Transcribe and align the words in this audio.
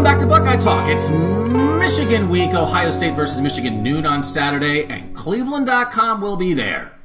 Welcome 0.00 0.18
back 0.18 0.20
to 0.20 0.26
Buckeye 0.26 0.56
Talk. 0.56 0.88
It's 0.88 1.10
Michigan 1.10 2.30
week, 2.30 2.54
Ohio 2.54 2.90
State 2.90 3.14
versus 3.14 3.42
Michigan 3.42 3.82
noon 3.82 4.06
on 4.06 4.22
Saturday, 4.22 4.84
and 4.84 5.14
Cleveland.com 5.14 6.22
will 6.22 6.38
be 6.38 6.54
there. 6.54 6.98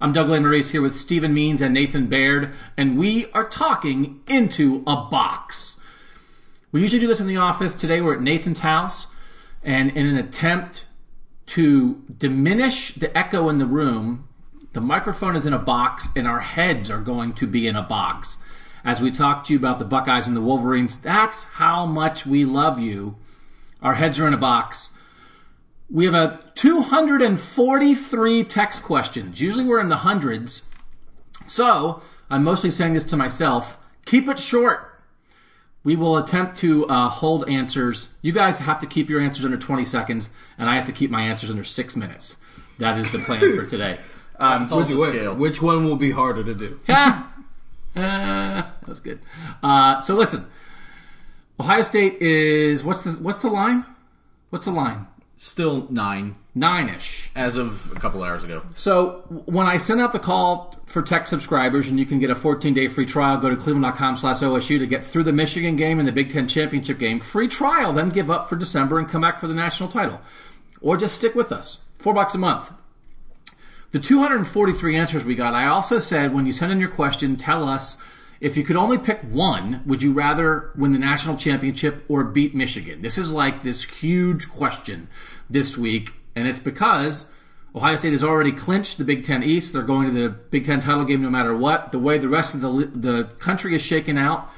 I'm 0.00 0.12
Doug 0.12 0.28
Lesmerises 0.28 0.70
here 0.70 0.80
with 0.80 0.94
Stephen 0.94 1.34
Means 1.34 1.60
and 1.60 1.74
Nathan 1.74 2.06
Baird, 2.06 2.54
and 2.76 2.96
we 2.96 3.26
are 3.32 3.48
talking 3.48 4.20
into 4.28 4.84
a 4.86 5.08
box. 5.10 5.80
We 6.70 6.80
usually 6.80 7.00
do 7.00 7.08
this 7.08 7.20
in 7.20 7.26
the 7.26 7.38
office. 7.38 7.74
Today 7.74 8.00
we're 8.00 8.14
at 8.14 8.22
Nathan's 8.22 8.60
house, 8.60 9.08
and 9.64 9.90
in 9.90 10.06
an 10.06 10.16
attempt 10.16 10.84
to 11.46 12.00
diminish 12.16 12.94
the 12.94 13.18
echo 13.18 13.48
in 13.48 13.58
the 13.58 13.66
room, 13.66 14.28
the 14.72 14.80
microphone 14.80 15.34
is 15.34 15.46
in 15.46 15.52
a 15.52 15.58
box, 15.58 16.10
and 16.14 16.28
our 16.28 16.38
heads 16.38 16.90
are 16.90 17.00
going 17.00 17.32
to 17.32 17.48
be 17.48 17.66
in 17.66 17.74
a 17.74 17.82
box. 17.82 18.36
As 18.84 19.00
we 19.00 19.10
talk 19.10 19.44
to 19.44 19.52
you 19.52 19.58
about 19.58 19.78
the 19.78 19.84
Buckeyes 19.84 20.26
and 20.26 20.36
the 20.36 20.40
Wolverines, 20.40 20.96
that's 20.96 21.44
how 21.44 21.86
much 21.86 22.24
we 22.26 22.44
love 22.44 22.78
you. 22.78 23.16
Our 23.82 23.94
heads 23.94 24.18
are 24.18 24.26
in 24.26 24.34
a 24.34 24.38
box. 24.38 24.90
We 25.90 26.04
have 26.04 26.14
a 26.14 26.40
243 26.54 28.44
text 28.44 28.82
questions. 28.82 29.40
Usually 29.40 29.64
we're 29.64 29.80
in 29.80 29.88
the 29.88 29.96
hundreds. 29.96 30.68
So 31.46 32.02
I'm 32.30 32.44
mostly 32.44 32.70
saying 32.70 32.94
this 32.94 33.04
to 33.04 33.16
myself. 33.16 33.78
Keep 34.04 34.28
it 34.28 34.38
short. 34.38 34.86
We 35.82 35.96
will 35.96 36.16
attempt 36.18 36.56
to 36.58 36.86
uh, 36.88 37.08
hold 37.08 37.48
answers. 37.48 38.10
You 38.22 38.32
guys 38.32 38.60
have 38.60 38.78
to 38.80 38.86
keep 38.86 39.08
your 39.08 39.20
answers 39.20 39.44
under 39.44 39.56
20 39.56 39.84
seconds, 39.84 40.30
and 40.58 40.68
I 40.68 40.76
have 40.76 40.86
to 40.86 40.92
keep 40.92 41.10
my 41.10 41.22
answers 41.22 41.50
under 41.50 41.64
six 41.64 41.96
minutes. 41.96 42.36
That 42.78 42.98
is 42.98 43.10
the 43.12 43.18
plan 43.18 43.40
for 43.56 43.66
today. 43.66 43.98
Um, 44.42 44.66
Which, 44.68 44.88
wait, 44.88 45.36
which 45.36 45.60
one 45.60 45.84
will 45.84 45.96
be 45.96 46.12
harder 46.12 46.42
to 46.42 46.54
do? 46.54 46.80
yeah. 46.88 47.24
Uh, 47.96 48.62
that 48.62 48.88
was 48.88 49.00
good. 49.00 49.20
Uh, 49.62 50.00
so 50.00 50.14
listen, 50.14 50.46
Ohio 51.58 51.82
State 51.82 52.20
is 52.22 52.84
what's 52.84 53.04
the 53.04 53.12
what's 53.22 53.42
the 53.42 53.48
line? 53.48 53.84
What's 54.50 54.66
the 54.66 54.72
line? 54.72 55.06
Still 55.36 55.86
nine 55.90 56.36
Nine 56.54 56.88
ish. 56.90 57.30
as 57.34 57.56
of 57.56 57.90
a 57.92 57.94
couple 57.94 58.22
hours 58.22 58.44
ago. 58.44 58.62
So 58.74 59.22
when 59.46 59.66
I 59.66 59.76
send 59.78 60.00
out 60.00 60.12
the 60.12 60.18
call 60.18 60.74
for 60.86 61.00
tech 61.00 61.26
subscribers, 61.26 61.88
and 61.88 61.98
you 61.98 62.04
can 62.04 62.18
get 62.18 62.28
a 62.28 62.34
14 62.34 62.74
day 62.74 62.88
free 62.88 63.06
trial, 63.06 63.38
go 63.38 63.48
to 63.48 63.56
cleveland.com 63.56 64.16
slash 64.16 64.40
OSU 64.40 64.78
to 64.80 64.86
get 64.86 65.02
through 65.04 65.22
the 65.22 65.32
Michigan 65.32 65.76
game 65.76 65.98
and 65.98 66.06
the 66.08 66.12
Big 66.12 66.30
Ten 66.30 66.46
championship 66.48 66.98
game. 66.98 67.20
Free 67.20 67.48
trial, 67.48 67.92
then 67.92 68.10
give 68.10 68.30
up 68.30 68.48
for 68.48 68.56
December 68.56 68.98
and 68.98 69.08
come 69.08 69.22
back 69.22 69.38
for 69.38 69.46
the 69.46 69.54
national 69.54 69.88
title. 69.88 70.20
Or 70.82 70.96
just 70.96 71.14
stick 71.16 71.34
with 71.34 71.52
us. 71.52 71.84
Four 71.94 72.14
bucks 72.14 72.34
a 72.34 72.38
month. 72.38 72.72
The 73.92 73.98
243 73.98 74.96
answers 74.96 75.24
we 75.24 75.34
got, 75.34 75.54
I 75.54 75.66
also 75.66 75.98
said 75.98 76.32
when 76.32 76.46
you 76.46 76.52
send 76.52 76.70
in 76.70 76.78
your 76.78 76.90
question, 76.90 77.36
tell 77.36 77.68
us 77.68 77.96
if 78.40 78.56
you 78.56 78.62
could 78.62 78.76
only 78.76 78.98
pick 78.98 79.20
one, 79.22 79.82
would 79.84 80.02
you 80.02 80.12
rather 80.12 80.70
win 80.76 80.92
the 80.92 80.98
national 80.98 81.36
championship 81.36 82.04
or 82.08 82.22
beat 82.24 82.54
Michigan? 82.54 83.02
This 83.02 83.18
is 83.18 83.32
like 83.32 83.62
this 83.62 83.84
huge 83.84 84.48
question 84.48 85.08
this 85.50 85.76
week, 85.76 86.12
and 86.36 86.46
it's 86.46 86.60
because 86.60 87.30
Ohio 87.74 87.96
State 87.96 88.12
has 88.12 88.24
already 88.24 88.52
clinched 88.52 88.96
the 88.96 89.04
Big 89.04 89.24
Ten 89.24 89.42
East. 89.42 89.72
They're 89.72 89.82
going 89.82 90.06
to 90.06 90.22
the 90.22 90.28
Big 90.28 90.64
Ten 90.64 90.80
title 90.80 91.04
game 91.04 91.20
no 91.20 91.28
matter 91.28 91.54
what. 91.54 91.92
The 91.92 91.98
way 91.98 92.16
the 92.16 92.28
rest 92.28 92.54
of 92.54 92.60
the 92.60 92.90
the 92.94 93.24
country 93.40 93.74
is 93.74 93.82
shaken 93.82 94.16
out, 94.16 94.50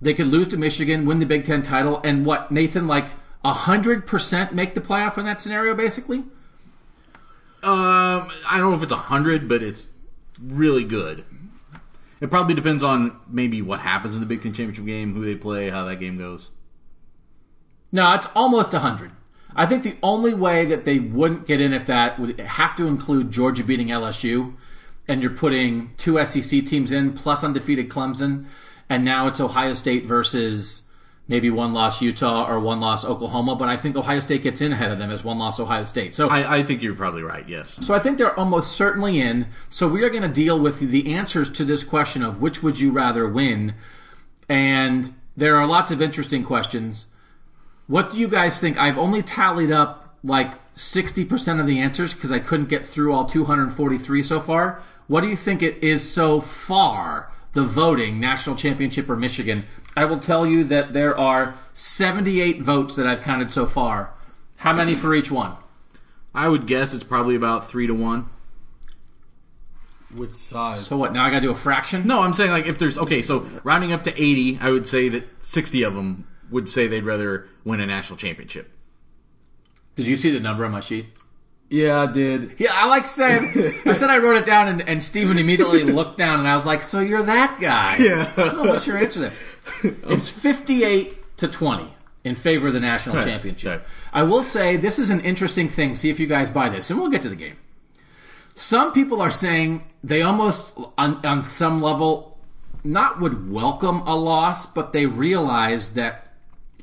they 0.00 0.14
could 0.14 0.28
lose 0.28 0.48
to 0.48 0.56
Michigan, 0.56 1.06
win 1.06 1.18
the 1.18 1.26
Big 1.26 1.44
Ten 1.44 1.62
title, 1.62 2.00
and 2.04 2.24
what 2.26 2.52
Nathan 2.52 2.86
like 2.86 3.06
hundred 3.44 4.06
percent 4.06 4.52
make 4.52 4.74
the 4.74 4.80
playoff 4.80 5.18
in 5.18 5.24
that 5.24 5.40
scenario, 5.40 5.74
basically. 5.74 6.24
Um, 7.66 8.30
I 8.48 8.58
don't 8.58 8.70
know 8.70 8.76
if 8.76 8.82
it's 8.84 8.92
a 8.92 8.96
hundred, 8.96 9.48
but 9.48 9.60
it's 9.60 9.88
really 10.40 10.84
good. 10.84 11.24
It 12.20 12.30
probably 12.30 12.54
depends 12.54 12.84
on 12.84 13.18
maybe 13.28 13.60
what 13.60 13.80
happens 13.80 14.14
in 14.14 14.20
the 14.20 14.26
Big 14.26 14.40
Ten 14.40 14.52
championship 14.52 14.86
game, 14.86 15.12
who 15.14 15.24
they 15.24 15.34
play, 15.34 15.68
how 15.68 15.84
that 15.86 15.96
game 15.96 16.16
goes. 16.16 16.50
No, 17.90 18.14
it's 18.14 18.28
almost 18.36 18.72
a 18.72 18.78
100. 18.78 19.10
I 19.56 19.66
think 19.66 19.82
the 19.82 19.96
only 20.00 20.32
way 20.32 20.64
that 20.66 20.84
they 20.84 21.00
wouldn't 21.00 21.46
get 21.46 21.60
in 21.60 21.72
if 21.72 21.86
that 21.86 22.20
would 22.20 22.38
have 22.38 22.76
to 22.76 22.86
include 22.86 23.32
Georgia 23.32 23.64
beating 23.64 23.88
LSU, 23.88 24.54
and 25.08 25.20
you're 25.20 25.32
putting 25.32 25.90
two 25.96 26.24
SEC 26.24 26.64
teams 26.66 26.92
in 26.92 27.14
plus 27.14 27.42
undefeated 27.42 27.88
Clemson, 27.88 28.46
and 28.88 29.04
now 29.04 29.26
it's 29.26 29.40
Ohio 29.40 29.74
State 29.74 30.04
versus 30.04 30.85
maybe 31.28 31.50
one 31.50 31.72
loss 31.72 32.00
Utah 32.00 32.48
or 32.48 32.60
one 32.60 32.80
loss 32.80 33.04
Oklahoma. 33.04 33.56
But 33.56 33.68
I 33.68 33.76
think 33.76 33.96
Ohio 33.96 34.20
State 34.20 34.42
gets 34.42 34.60
in 34.60 34.72
ahead 34.72 34.90
of 34.90 34.98
them 34.98 35.10
as 35.10 35.24
one 35.24 35.38
loss 35.38 35.58
Ohio 35.58 35.84
State. 35.84 36.14
So 36.14 36.28
I, 36.28 36.58
I 36.58 36.62
think 36.62 36.82
you're 36.82 36.94
probably 36.94 37.22
right. 37.22 37.48
Yes. 37.48 37.84
so 37.84 37.94
I 37.94 37.98
think 37.98 38.18
they're 38.18 38.38
almost 38.38 38.72
certainly 38.72 39.20
in. 39.20 39.46
So 39.68 39.88
we 39.88 40.02
are 40.04 40.10
going 40.10 40.22
to 40.22 40.28
deal 40.28 40.58
with 40.58 40.80
the 40.80 41.12
answers 41.14 41.50
to 41.50 41.64
this 41.64 41.84
question 41.84 42.22
of 42.22 42.40
which 42.40 42.62
would 42.62 42.78
you 42.80 42.90
rather 42.92 43.28
win, 43.28 43.74
and 44.48 45.10
there 45.36 45.56
are 45.56 45.66
lots 45.66 45.90
of 45.90 46.00
interesting 46.00 46.44
questions. 46.44 47.06
What 47.86 48.10
do 48.10 48.18
you 48.18 48.28
guys 48.28 48.60
think? 48.60 48.78
I've 48.78 48.98
only 48.98 49.22
tallied 49.22 49.70
up 49.70 50.16
like 50.24 50.54
60% 50.74 51.60
of 51.60 51.66
the 51.66 51.78
answers 51.78 52.12
because 52.12 52.32
I 52.32 52.38
couldn't 52.38 52.68
get 52.68 52.84
through 52.84 53.12
all 53.12 53.24
243 53.26 54.22
so 54.22 54.40
far. 54.40 54.82
What 55.06 55.20
do 55.20 55.28
you 55.28 55.36
think 55.36 55.62
it 55.62 55.82
is 55.82 56.08
so 56.08 56.40
far, 56.40 57.32
the 57.56 57.64
voting, 57.64 58.20
national 58.20 58.54
championship 58.54 59.08
or 59.08 59.16
Michigan? 59.16 59.64
I 59.96 60.04
will 60.04 60.20
tell 60.20 60.46
you 60.46 60.62
that 60.64 60.92
there 60.92 61.16
are 61.18 61.56
78 61.72 62.60
votes 62.60 62.94
that 62.96 63.06
I've 63.06 63.22
counted 63.22 63.50
so 63.50 63.66
far. 63.66 64.12
How 64.58 64.74
many 64.74 64.94
for 64.94 65.14
each 65.14 65.30
one? 65.30 65.56
I 66.34 66.48
would 66.48 66.66
guess 66.66 66.92
it's 66.92 67.02
probably 67.02 67.34
about 67.34 67.68
three 67.68 67.86
to 67.86 67.94
one. 67.94 68.28
Which 70.14 70.34
side? 70.34 70.82
So 70.82 70.98
what, 70.98 71.14
now 71.14 71.24
I 71.24 71.30
got 71.30 71.36
to 71.36 71.40
do 71.46 71.50
a 71.50 71.54
fraction? 71.54 72.06
No, 72.06 72.22
I'm 72.22 72.34
saying 72.34 72.50
like 72.50 72.66
if 72.66 72.78
there's 72.78 72.98
okay, 72.98 73.22
so 73.22 73.46
rounding 73.64 73.92
up 73.92 74.04
to 74.04 74.12
80, 74.12 74.58
I 74.60 74.70
would 74.70 74.86
say 74.86 75.08
that 75.08 75.24
60 75.44 75.82
of 75.82 75.94
them 75.94 76.26
would 76.50 76.68
say 76.68 76.86
they'd 76.86 77.04
rather 77.04 77.48
win 77.64 77.80
a 77.80 77.86
national 77.86 78.18
championship. 78.18 78.70
Did 79.94 80.06
you 80.06 80.14
see 80.14 80.30
the 80.30 80.40
number 80.40 80.64
on 80.64 80.72
my 80.72 80.80
sheet? 80.80 81.06
Yeah, 81.70 82.02
I 82.02 82.12
did. 82.12 82.54
Yeah, 82.58 82.72
I 82.74 82.86
like 82.86 83.06
saying. 83.06 83.74
I 83.86 83.92
said 83.92 84.10
I 84.10 84.18
wrote 84.18 84.36
it 84.36 84.44
down, 84.44 84.68
and, 84.68 84.88
and 84.88 85.02
Steven 85.02 85.38
immediately 85.38 85.82
looked 85.98 86.16
down, 86.16 86.38
and 86.40 86.48
I 86.48 86.54
was 86.54 86.66
like, 86.66 86.82
"So 86.82 87.00
you're 87.00 87.22
that 87.24 87.58
guy?" 87.60 87.96
Yeah. 87.98 88.32
Oh, 88.36 88.64
what's 88.68 88.86
your 88.86 88.98
answer 88.98 89.20
there? 89.20 89.32
It's 90.08 90.28
58 90.28 91.36
to 91.38 91.48
20 91.48 91.88
in 92.24 92.34
favor 92.34 92.68
of 92.68 92.74
the 92.74 92.80
national 92.80 93.16
Right, 93.16 93.24
championship. 93.26 93.80
right. 93.80 93.88
I 94.12 94.22
will 94.22 94.42
say 94.42 94.76
this 94.76 94.98
is 94.98 95.10
an 95.10 95.20
interesting 95.20 95.68
thing. 95.68 95.94
See 95.94 96.08
if 96.10 96.18
you 96.20 96.26
guys 96.26 96.48
buy 96.48 96.68
this, 96.68 96.90
and 96.90 97.00
we'll 97.00 97.10
get 97.10 97.22
to 97.22 97.28
the 97.28 97.36
game. 97.36 97.56
Some 98.54 98.92
people 98.92 99.20
are 99.20 99.30
saying 99.30 99.86
they 100.02 100.22
almost, 100.22 100.76
on, 100.96 101.24
on 101.26 101.42
some 101.42 101.82
level, 101.82 102.38
not 102.84 103.20
would 103.20 103.50
welcome 103.50 104.00
a 104.06 104.16
loss, 104.16 104.66
but 104.66 104.92
they 104.92 105.04
realize 105.06 105.94
that 105.94 106.32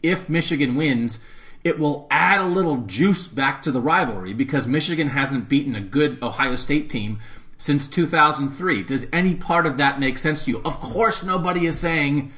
if 0.04 0.30
Michigan 0.30 0.76
wins, 0.76 1.18
it 1.64 1.80
will 1.80 2.08
add 2.12 2.42
a 2.42 2.46
little 2.46 2.78
juice 2.78 3.28
back 3.28 3.62
to 3.62 3.72
the 3.72 3.82
rivalry 3.82 4.34
because 4.34 4.68
Michigan 4.68 5.10
hasn't 5.10 5.48
beaten 5.48 5.76
a 5.76 5.82
good 5.82 6.22
Ohio 6.22 6.56
State 6.56 6.90
team 6.90 7.20
since 7.58 7.88
2003. 7.88 8.84
Does 8.84 9.06
any 9.14 9.36
part 9.36 9.66
of 9.66 9.78
that 9.78 10.00
make 10.00 10.18
sense 10.18 10.44
to 10.46 10.52
you? 10.52 10.62
Of 10.66 10.80
course, 10.80 11.24
nobody 11.24 11.66
is 11.66 11.80
saying 11.80 12.34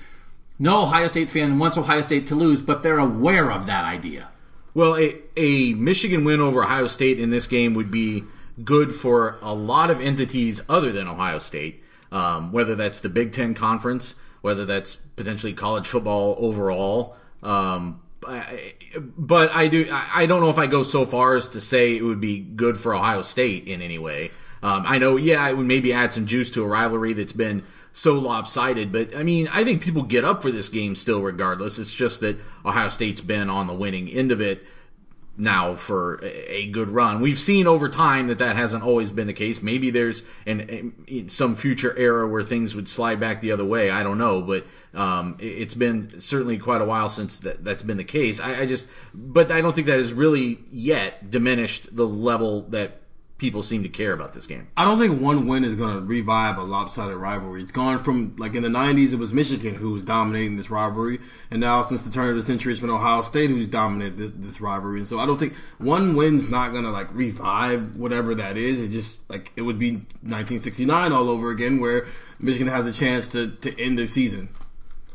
no 0.60 0.83
Ohio 0.83 1.07
State 1.07 1.30
fan 1.30 1.57
wants 1.57 1.77
Ohio 1.77 2.01
State 2.01 2.27
to 2.27 2.36
lose, 2.36 2.62
but 2.62 2.83
they're 2.83 3.00
aware 3.00 3.51
of 3.51 3.66
that 3.66 3.83
idea. 3.83 4.30
Well, 4.74 4.95
a, 4.98 5.16
a 5.36 5.74
Michigan 5.74 6.24
win 6.24 6.39
over 6.39 6.63
Ohio 6.63 6.88
State 6.88 7.19
in 7.19 7.30
this 7.30 7.48
game 7.48 7.74
would 7.74 7.89
be 7.89 8.25
good 8.63 8.94
for 8.94 9.38
a 9.42 9.54
lot 9.54 9.89
of 9.89 10.00
entities 10.00 10.62
other 10.69 10.92
than 10.92 11.07
Ohio 11.07 11.39
State, 11.39 11.83
um, 12.12 12.51
whether 12.51 12.75
that's 12.75 13.00
the 13.00 13.10
Big 13.10 13.31
Ten 13.31 13.54
Conference, 13.54 14.16
whether 14.42 14.66
that's 14.66 14.95
potentially 14.95 15.54
college 15.54 15.88
football 15.88 16.36
overall. 16.38 17.16
Um, 17.42 18.01
but 19.18 19.51
I 19.54 19.68
do. 19.68 19.88
I 19.92 20.25
don't 20.25 20.42
know 20.42 20.50
if 20.50 20.57
I 20.57 20.68
go 20.68 20.83
so 20.83 21.06
far 21.06 21.36
as 21.36 21.50
to 21.50 21.62
say 21.62 21.95
it 21.95 22.01
would 22.01 22.22
be 22.22 22.39
good 22.39 22.77
for 22.77 22.94
Ohio 22.94 23.22
State 23.22 23.68
in 23.68 23.81
any 23.81 23.98
way. 23.98 24.31
Um, 24.63 24.83
I 24.88 24.98
know, 24.98 25.16
yeah, 25.16 25.48
it 25.48 25.56
would 25.56 25.68
maybe 25.68 25.94
add 25.94 26.12
some 26.12 26.25
juice 26.25 26.50
to 26.51 26.63
a 26.63 26.68
rivalry 26.68 27.13
that's 27.13 27.33
been 27.33 27.63
so 27.94 28.16
lopsided. 28.16 28.92
But 28.92 29.16
I 29.16 29.24
mean, 29.24 29.48
I 29.51 29.63
think 29.63 29.81
people 29.81 30.01
get 30.01 30.25
up 30.25 30.42
for 30.42 30.51
this 30.51 30.69
game 30.69 30.95
still, 30.95 31.22
regardless. 31.22 31.77
It's 31.77 31.94
just 31.94 32.22
that 32.22 32.38
Ohio 32.66 32.89
State's 32.89 33.22
been 33.22 33.50
on 33.50 33.68
the 33.68 33.74
winning 33.74 34.10
end 34.10 34.31
of 34.31 34.42
it 34.42 34.66
now 35.38 35.76
for 35.76 36.24
a 36.24 36.68
good 36.72 36.90
run. 36.90 37.20
We've 37.22 37.40
seen 37.40 37.68
over 37.68 37.90
time 37.90 38.28
that 38.28 38.38
that 38.38 38.56
hasn't 38.56 38.84
always 38.84 39.12
been 39.12 39.28
the 39.28 39.34
case. 39.34 39.62
Maybe 39.62 39.90
there's 39.90 40.22
an, 40.46 41.28
some 41.28 41.56
future 41.56 41.96
era 41.98 42.28
where 42.28 42.44
things 42.44 42.76
would 42.76 42.88
slide 42.88 43.20
back 43.20 43.42
the 43.42 43.52
other 43.52 43.66
way. 43.66 43.90
I 43.90 44.02
don't 44.04 44.18
know, 44.18 44.42
but 44.42 44.66
um, 44.94 45.36
it- 45.40 45.46
it's 45.46 45.74
been 45.74 46.22
certainly 46.22 46.58
quite 46.58 46.82
a 46.82 46.86
while 46.86 47.10
since 47.10 47.40
that, 47.40 47.64
that's 47.64 47.84
been 47.84 47.98
the 47.98 48.04
case. 48.04 48.40
I, 48.40 48.62
I 48.62 48.66
just, 48.66 48.88
but 49.14 49.52
I 49.52 49.62
don't 49.62 49.74
think 49.76 49.88
that 49.88 49.98
has 49.98 50.14
really 50.14 50.60
yet 50.72 51.30
diminished 51.32 51.96
the 51.96 52.08
level 52.08 52.62
that 52.70 53.02
people 53.38 53.62
seem 53.62 53.84
to 53.84 53.90
care 53.90 54.14
about 54.14 54.34
this 54.34 54.46
game. 54.46 54.68
I 54.78 54.86
don't 54.86 54.98
think 54.98 55.20
one 55.20 55.48
win 55.48 55.64
is 55.64 55.76
going 55.76 55.96
to 55.96 56.02
revive 56.02 56.58
a 56.58 56.64
lopsided 56.64 57.18
rivalry. 57.18 57.62
It's 57.62 57.72
gone 57.72 58.00
from 58.00 58.36
like 58.38 58.56
in 58.56 58.64
the 58.64 58.70
'90s, 58.70 59.14
it 59.14 59.20
was 59.20 59.34
Michigan 59.34 59.76
who 59.76 59.92
was 59.92 60.02
dominating 60.02 60.58
this 60.58 60.70
rivalry, 60.70 61.20
and 61.52 61.60
now 61.60 61.84
since 61.84 62.04
the 62.04 62.12
turn 62.12 62.30
of 62.30 62.36
the 62.36 62.44
century, 62.44 62.72
it's 62.72 62.82
been 62.82 62.90
Ohio 62.90 63.24
State 63.24 63.50
who's 63.50 63.68
dominated 63.68 64.18
this, 64.18 64.32
this 64.36 64.62
rivalry. 64.62 65.00
And 65.00 65.08
so 65.08 65.20
I 65.20 65.26
don't 65.26 65.38
think 65.38 65.54
one 65.78 66.16
win's 66.16 66.50
not 66.50 66.72
going 66.72 66.86
to 66.86 66.92
like 66.92 67.14
revive 67.14 67.96
whatever 67.96 68.36
that 68.36 68.58
is. 68.58 68.82
It 68.82 68.90
just 68.90 69.30
like 69.30 69.52
it 69.56 69.64
would 69.64 69.80
be 69.80 69.92
1969 69.92 71.12
all 71.12 71.30
over 71.30 71.52
again, 71.52 71.80
where 71.80 72.08
Michigan 72.40 72.68
has 72.68 72.86
a 72.88 72.94
chance 72.94 73.28
to 73.30 73.48
to 73.48 73.80
end 73.80 73.98
the 73.98 74.08
season. 74.08 74.50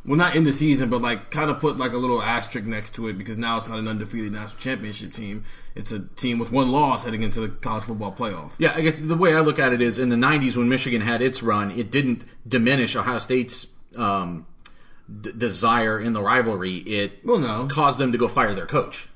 Well, 0.05 0.17
not 0.17 0.35
in 0.35 0.45
the 0.45 0.53
season, 0.53 0.89
but 0.89 1.03
like 1.03 1.31
kind 1.31 1.51
of 1.51 1.61
put 1.61 1.77
like 1.77 1.93
a 1.93 1.99
little 1.99 2.23
asterisk 2.23 2.67
next 2.67 2.95
to 2.95 3.09
it 3.09 3.19
because 3.19 3.37
now 3.37 3.59
it's 3.59 3.69
not 3.69 3.79
an 3.79 3.87
undefeated 3.87 4.33
national 4.33 4.59
championship 4.59 5.13
team. 5.13 5.45
It's 5.75 5.93
a 5.93 6.01
team 6.01 6.39
with 6.39 6.51
one 6.51 6.73
loss 6.73 7.05
heading 7.05 7.23
into 7.23 7.41
the 7.41 7.49
college 7.49 7.85
football 7.85 8.11
playoff. 8.13 8.53
Yeah, 8.59 8.73
I 8.75 8.81
guess 8.81 8.99
the 8.99 9.15
way 9.17 9.35
I 9.37 9.41
look 9.41 9.59
at 9.59 9.73
it 9.75 9.83
is 9.83 9.99
in 9.99 10.09
the 10.09 10.17
90s 10.17 10.57
when 10.57 10.69
Michigan 10.71 11.03
had 11.03 11.21
its 11.21 11.43
run, 11.43 11.71
it 11.73 11.91
didn't 11.91 12.25
diminish 12.49 12.97
Ohio 12.97 13.19
State's 13.19 13.67
um, 13.95 14.47
d- 15.21 15.33
desire 15.37 16.01
in 16.01 16.15
the 16.15 16.23
rivalry. 16.23 16.77
It 16.79 17.21
Well, 17.25 17.39
no. 17.39 17.69
caused 17.71 17.99
them 18.01 18.11
to 18.13 18.19
go 18.19 18.27
fire 18.27 18.55
their 18.55 18.67
coach 18.67 19.07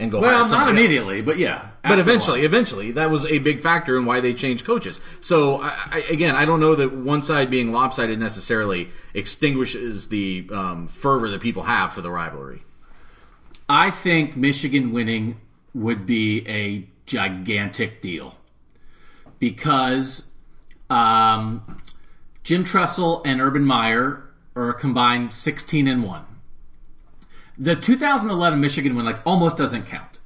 and 0.00 0.10
go 0.10 0.20
Well, 0.20 0.40
not 0.40 0.48
somebody 0.48 0.70
else. 0.70 0.78
immediately, 0.78 1.22
but 1.22 1.38
yeah. 1.38 1.68
But 1.82 1.98
eventually, 1.98 2.44
eventually, 2.44 2.90
that 2.92 3.10
was 3.10 3.24
a 3.26 3.38
big 3.38 3.60
factor 3.60 3.96
in 3.96 4.04
why 4.04 4.20
they 4.20 4.34
changed 4.34 4.64
coaches. 4.64 5.00
So, 5.20 5.62
I, 5.62 5.76
I, 5.90 5.98
again, 6.10 6.34
I 6.36 6.44
don't 6.44 6.60
know 6.60 6.74
that 6.74 6.92
one 6.92 7.22
side 7.22 7.50
being 7.50 7.72
lopsided 7.72 8.18
necessarily 8.18 8.88
extinguishes 9.14 10.08
the 10.08 10.48
um, 10.52 10.88
fervor 10.88 11.28
that 11.30 11.40
people 11.40 11.64
have 11.64 11.92
for 11.92 12.00
the 12.00 12.10
rivalry. 12.10 12.62
I 13.68 13.90
think 13.90 14.36
Michigan 14.36 14.92
winning 14.92 15.40
would 15.72 16.04
be 16.06 16.46
a 16.48 16.88
gigantic 17.06 18.00
deal 18.02 18.36
because 19.38 20.32
um, 20.90 21.80
Jim 22.42 22.64
Tressel 22.64 23.22
and 23.24 23.40
Urban 23.40 23.64
Meyer 23.64 24.24
are 24.56 24.70
a 24.70 24.74
combined 24.74 25.32
16 25.32 25.86
and 25.88 26.04
1. 26.04 26.24
The 27.60 27.76
2011 27.76 28.60
Michigan 28.60 28.96
win 28.96 29.04
like 29.04 29.20
almost 29.24 29.56
doesn't 29.56 29.86
count. 29.86 30.18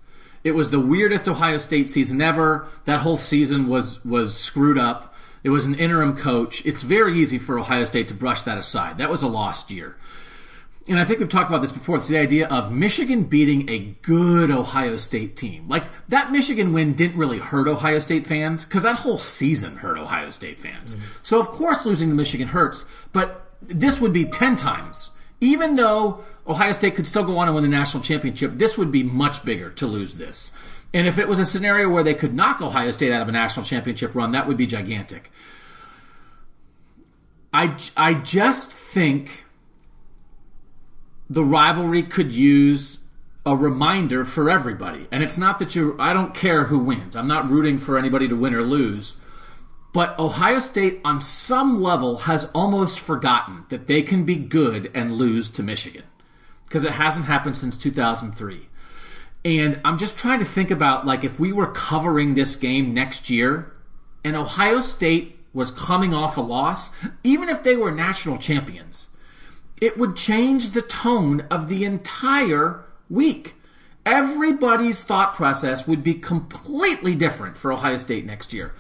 It 0.43 0.53
was 0.53 0.71
the 0.71 0.81
weirdest 0.81 1.29
Ohio 1.29 1.59
State 1.59 1.89
season 1.89 2.23
ever. 2.23 2.67
That 2.87 3.01
whole 3.01 3.17
season 3.17 3.69
was 3.69 4.03
was 4.05 4.37
screwed 4.37 4.79
up. 4.79 5.15
It 5.43 5.51
was 5.51 5.67
an 5.67 5.75
interim 5.75 6.17
coach. 6.17 6.65
It's 6.65 6.83
very 6.83 7.19
easy 7.19 7.39
for 7.39 7.59
Ohio 7.59 7.85
State 7.85 8.09
to 8.09 8.15
brush 8.15 8.43
that 8.43 8.57
aside. 8.57 8.97
That 8.97 9.11
was 9.11 9.23
a 9.23 9.29
lost 9.29 9.71
year 9.71 9.97
and 10.89 10.99
I 10.99 11.05
think 11.05 11.19
we've 11.19 11.29
talked 11.29 11.49
about 11.49 11.63
this 11.63 11.73
before. 11.73 11.97
It's 11.97 12.09
the 12.09 12.19
idea 12.19 12.47
of 12.49 12.71
Michigan 12.71 13.25
beating 13.25 13.69
a 13.71 13.79
good 14.03 14.51
Ohio 14.51 14.97
State 14.97 15.37
team. 15.37 15.67
Like 15.69 15.85
that 16.09 16.31
Michigan 16.31 16.73
win 16.73 16.95
didn't 16.95 17.17
really 17.17 17.39
hurt 17.39 17.69
Ohio 17.69 17.99
State 17.99 18.27
fans 18.27 18.65
because 18.65 18.83
that 18.83 18.97
whole 18.97 19.19
season 19.19 19.77
hurt 19.77 19.97
Ohio 19.97 20.31
State 20.31 20.61
fans. 20.61 20.95
Mm-hmm. 20.95 21.05
So 21.23 21.41
of 21.41 21.49
course 21.49 21.87
losing 21.87 22.11
to 22.11 22.15
Michigan 22.15 22.49
hurts, 22.49 22.85
but 23.13 23.53
this 23.63 24.01
would 24.01 24.13
be 24.13 24.25
ten 24.25 24.57
times. 24.57 25.11
Even 25.41 25.77
though 25.77 26.25
Ohio 26.47 26.73
State 26.73 26.95
could 26.95 27.07
still 27.07 27.25
go 27.25 27.39
on 27.39 27.49
and 27.49 27.55
win 27.55 27.65
the 27.65 27.71
national 27.71 28.03
championship, 28.03 28.53
this 28.55 28.77
would 28.77 28.93
be 28.93 29.03
much 29.03 29.45
bigger 29.45 29.71
to 29.71 29.87
lose 29.87 30.17
this. 30.17 30.53
And 30.93 31.09
if 31.09 31.19
it 31.19 31.27
was 31.27 31.39
a 31.39 31.45
scenario 31.45 31.89
where 31.89 32.05
they 32.05 32.15
could 32.15 32.35
knock 32.35 32.61
Ohio 32.61 32.91
State 32.91 33.13
out 33.13 33.23
of 33.23 33.29
a 33.29 33.33
national 33.33 33.65
championship 33.65 34.15
run, 34.15 34.33
that 34.33 34.47
would 34.47 34.57
be 34.57 34.67
gigantic. 34.67 35.31
I, 37.53 37.77
I 37.97 38.15
just 38.15 38.73
think 38.73 39.45
the 41.31 41.45
rivalry 41.45 42.03
could 42.03 42.33
use 42.33 43.07
a 43.47 43.57
reminder 43.57 44.25
for 44.25 44.51
everybody. 44.51 45.09
And 45.11 45.23
it's 45.23 45.39
not 45.39 45.59
that 45.59 45.75
you 45.75 45.97
I 45.99 46.13
don't 46.13 46.35
care 46.35 46.65
who 46.65 46.79
wins. 46.79 47.17
I'm 47.17 47.29
not 47.29 47.49
rooting 47.51 47.79
for 47.79 47.99
anybody 47.99 48.29
to 48.29 48.37
win 48.37 48.55
or 48.55 48.63
lose. 48.63 49.21
But 49.93 50.19
Ohio 50.19 50.59
State 50.59 51.01
on 51.05 51.21
some 51.21 51.81
level 51.81 52.19
has 52.19 52.51
almost 52.55 52.99
forgotten 52.99 53.65
that 53.69 53.87
they 53.87 54.03
can 54.03 54.25
be 54.25 54.37
good 54.37 54.91
and 54.95 55.13
lose 55.13 55.49
to 55.51 55.63
Michigan 55.63 56.05
because 56.75 56.85
it 56.85 56.91
hasn't 56.91 57.27
happened 57.27 57.57
since 57.57 57.77
2003. 57.77 58.67
And 59.45 59.81
I'm 59.85 59.97
just 59.97 60.19
trying 60.19 60.41
to 60.41 60.45
think 60.45 60.73
about 60.73 61.07
like 61.07 61.23
if 61.23 61.39
we 61.39 61.53
were 61.53 61.69
covering 61.69 62.35
this 62.35 62.57
game 62.57 62.93
next 62.93 63.31
year 63.31 63.73
and 64.25 64.35
Ohio 64.35 64.81
State 64.81 65.39
was 65.53 65.71
coming 65.71 66.13
off 66.13 66.37
a 66.37 66.41
loss, 66.41 66.97
even 67.23 67.49
if 67.49 67.63
they 67.63 67.77
were 67.77 67.93
national 67.93 68.39
champions, 68.39 69.11
it 69.81 69.97
would 69.97 70.17
change 70.17 70.71
the 70.71 70.83
tone 70.83 71.43
of 71.43 71.69
the 71.69 71.85
entire 71.85 72.85
week. 73.09 73.55
Everybody's 74.05 75.05
thought 75.05 75.33
process 75.33 75.87
would 75.87 76.03
be 76.03 76.15
completely 76.15 77.15
different 77.15 77.57
for 77.57 77.73
Ohio 77.73 77.99
State 77.99 78.27
next 78.27 78.53
year. 78.53 78.75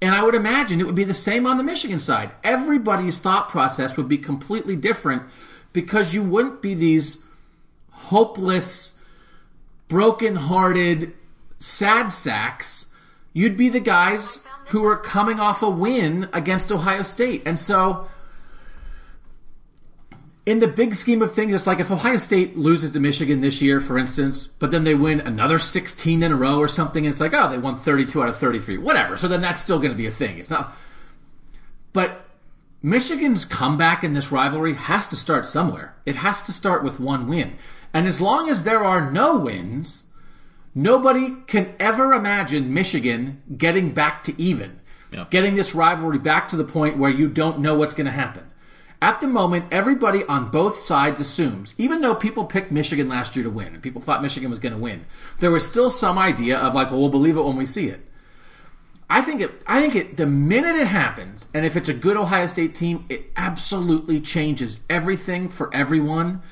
And 0.00 0.14
I 0.14 0.22
would 0.22 0.36
imagine 0.36 0.80
it 0.80 0.86
would 0.86 0.94
be 0.94 1.02
the 1.02 1.12
same 1.12 1.48
on 1.48 1.58
the 1.58 1.64
Michigan 1.64 1.98
side. 1.98 2.30
Everybody's 2.44 3.18
thought 3.18 3.48
process 3.48 3.96
would 3.96 4.08
be 4.08 4.18
completely 4.18 4.76
different 4.76 5.24
because 5.72 6.14
you 6.14 6.22
wouldn't 6.22 6.62
be 6.62 6.74
these 6.74 7.26
hopeless, 8.08 8.98
broken-hearted 9.88 11.12
sad 11.58 12.12
sacks. 12.12 12.92
You'd 13.32 13.56
be 13.56 13.68
the 13.68 13.80
guys 13.80 14.44
who 14.68 14.84
are 14.86 14.96
coming 14.96 15.40
off 15.40 15.62
a 15.62 15.70
win 15.70 16.28
against 16.32 16.72
Ohio 16.72 17.02
State. 17.02 17.42
And 17.44 17.58
so 17.58 18.08
in 20.46 20.58
the 20.58 20.68
big 20.68 20.94
scheme 20.94 21.22
of 21.22 21.32
things, 21.32 21.54
it's 21.54 21.66
like 21.66 21.80
if 21.80 21.90
Ohio 21.90 22.16
State 22.16 22.56
loses 22.56 22.90
to 22.92 23.00
Michigan 23.00 23.40
this 23.40 23.60
year, 23.60 23.80
for 23.80 23.98
instance, 23.98 24.46
but 24.46 24.70
then 24.70 24.84
they 24.84 24.94
win 24.94 25.20
another 25.20 25.58
16 25.58 26.22
in 26.22 26.32
a 26.32 26.36
row 26.36 26.58
or 26.58 26.68
something, 26.68 27.04
it's 27.04 27.20
like, 27.20 27.34
oh, 27.34 27.48
they 27.50 27.58
won 27.58 27.74
32 27.74 28.22
out 28.22 28.28
of 28.28 28.36
33. 28.36 28.78
Whatever. 28.78 29.16
So 29.16 29.28
then 29.28 29.42
that's 29.42 29.58
still 29.58 29.78
going 29.78 29.92
to 29.92 29.96
be 29.96 30.06
a 30.06 30.10
thing. 30.10 30.38
It's 30.38 30.50
not. 30.50 30.74
But 31.92 32.24
Michigan's 32.82 33.44
comeback 33.44 34.02
in 34.02 34.14
this 34.14 34.32
rivalry 34.32 34.74
has 34.74 35.06
to 35.08 35.16
start 35.16 35.46
somewhere. 35.46 35.94
It 36.06 36.16
has 36.16 36.40
to 36.42 36.52
start 36.52 36.82
with 36.82 36.98
one 36.98 37.28
win. 37.28 37.56
And 37.92 38.06
as 38.06 38.20
long 38.20 38.48
as 38.48 38.62
there 38.62 38.84
are 38.84 39.10
no 39.10 39.36
wins, 39.36 40.04
nobody 40.74 41.36
can 41.46 41.74
ever 41.80 42.12
imagine 42.12 42.72
Michigan 42.72 43.42
getting 43.56 43.90
back 43.92 44.22
to 44.24 44.40
even, 44.40 44.78
Yeah. 45.12 45.24
getting 45.30 45.56
this 45.56 45.74
rivalry 45.74 46.18
back 46.18 46.48
to 46.48 46.56
the 46.56 46.64
point 46.64 46.98
where 46.98 47.10
you 47.10 47.28
don't 47.28 47.58
know 47.58 47.74
what's 47.74 47.94
going 47.94 48.06
to 48.06 48.12
happen. 48.12 48.44
At 49.02 49.20
the 49.20 49.26
moment, 49.26 49.64
everybody 49.72 50.24
on 50.24 50.50
both 50.50 50.78
sides 50.78 51.20
assumes, 51.20 51.74
even 51.78 52.02
though 52.02 52.14
people 52.14 52.44
picked 52.44 52.70
Michigan 52.70 53.08
last 53.08 53.34
year 53.34 53.44
to 53.44 53.50
win 53.50 53.68
and 53.68 53.82
people 53.82 54.02
thought 54.02 54.20
Michigan 54.22 54.50
was 54.50 54.58
going 54.58 54.74
to 54.74 54.78
win, 54.78 55.06
there 55.38 55.50
was 55.50 55.66
still 55.66 55.88
some 55.88 56.18
idea 56.18 56.58
of 56.58 56.74
like, 56.74 56.90
well, 56.90 57.00
we'll 57.00 57.08
believe 57.08 57.38
it 57.38 57.42
when 57.42 57.56
we 57.56 57.64
see 57.64 57.86
it. 57.88 58.06
I 59.08 59.22
think 59.22 59.40
it. 59.40 59.50
I 59.66 59.80
think 59.80 59.96
it. 59.96 60.16
The 60.18 60.26
minute 60.26 60.76
it 60.76 60.86
happens, 60.86 61.48
and 61.52 61.66
if 61.66 61.76
it's 61.76 61.88
a 61.88 61.94
good 61.94 62.16
Ohio 62.16 62.46
State 62.46 62.76
team, 62.76 63.06
it 63.08 63.32
absolutely 63.36 64.20
changes 64.20 64.80
everything 64.88 65.48
for 65.48 65.74
everyone. 65.74 66.42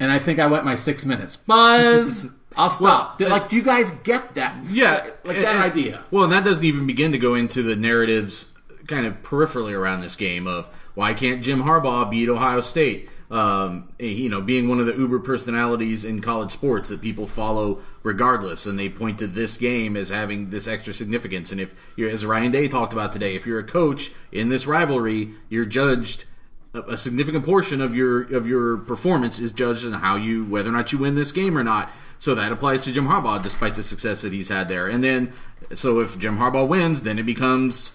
And 0.00 0.10
I 0.10 0.18
think 0.18 0.38
I 0.40 0.46
went 0.48 0.64
my 0.64 0.74
six 0.74 1.04
minutes. 1.04 1.36
Buzz, 1.36 2.26
I'll 2.56 2.70
stop. 2.70 3.20
like, 3.20 3.48
do 3.48 3.54
you 3.56 3.62
guys 3.62 3.90
get 3.90 4.34
that? 4.34 4.64
Yeah, 4.70 5.10
like, 5.24 5.36
and- 5.36 5.44
that 5.46 5.54
and- 5.56 5.62
idea. 5.64 6.02
Well, 6.10 6.24
and 6.24 6.32
that 6.32 6.42
doesn't 6.44 6.64
even 6.64 6.86
begin 6.86 7.12
to 7.12 7.18
go 7.18 7.34
into 7.34 7.62
the 7.62 7.76
narratives 7.76 8.52
kind 8.88 9.06
of 9.06 9.22
peripherally 9.22 9.72
around 9.78 10.00
this 10.00 10.16
game 10.16 10.48
of 10.48 10.66
why 10.94 11.14
can't 11.14 11.42
Jim 11.44 11.62
Harbaugh 11.62 12.10
beat 12.10 12.28
Ohio 12.28 12.60
State? 12.60 13.08
um, 13.30 13.88
you 14.00 14.28
know, 14.28 14.40
being 14.40 14.68
one 14.68 14.80
of 14.80 14.86
the 14.86 14.96
uber 14.96 15.20
personalities 15.20 16.04
in 16.04 16.20
college 16.20 16.50
sports 16.50 16.88
that 16.88 17.00
people 17.00 17.28
follow 17.28 17.80
regardless, 18.02 18.66
and 18.66 18.76
they 18.76 18.88
point 18.88 19.20
to 19.20 19.28
this 19.28 19.56
game 19.56 19.96
as 19.96 20.08
having 20.08 20.50
this 20.50 20.66
extra 20.66 20.92
significance. 20.92 21.52
And 21.52 21.60
if 21.60 21.72
you're, 21.94 22.10
as 22.10 22.26
Ryan 22.26 22.50
Day 22.50 22.66
talked 22.66 22.92
about 22.92 23.12
today, 23.12 23.36
if 23.36 23.46
you're 23.46 23.60
a 23.60 23.64
coach 23.64 24.10
in 24.32 24.48
this 24.48 24.66
rivalry, 24.66 25.30
you're 25.48 25.64
judged. 25.64 26.24
A 26.72 26.96
significant 26.96 27.44
portion 27.44 27.80
of 27.80 27.96
your 27.96 28.32
of 28.34 28.46
your 28.46 28.76
performance 28.76 29.40
is 29.40 29.52
judged 29.52 29.84
on 29.84 29.92
how 29.92 30.16
you 30.16 30.44
whether 30.44 30.68
or 30.68 30.72
not 30.72 30.92
you 30.92 30.98
win 30.98 31.16
this 31.16 31.32
game 31.32 31.58
or 31.58 31.64
not. 31.64 31.90
So 32.20 32.34
that 32.34 32.52
applies 32.52 32.84
to 32.84 32.92
Jim 32.92 33.08
Harbaugh, 33.08 33.42
despite 33.42 33.74
the 33.74 33.82
success 33.82 34.22
that 34.22 34.32
he's 34.32 34.50
had 34.50 34.68
there. 34.68 34.86
And 34.86 35.02
then, 35.02 35.32
so 35.74 36.00
if 36.00 36.18
Jim 36.18 36.38
Harbaugh 36.38 36.68
wins, 36.68 37.02
then 37.02 37.18
it 37.18 37.24
becomes 37.24 37.92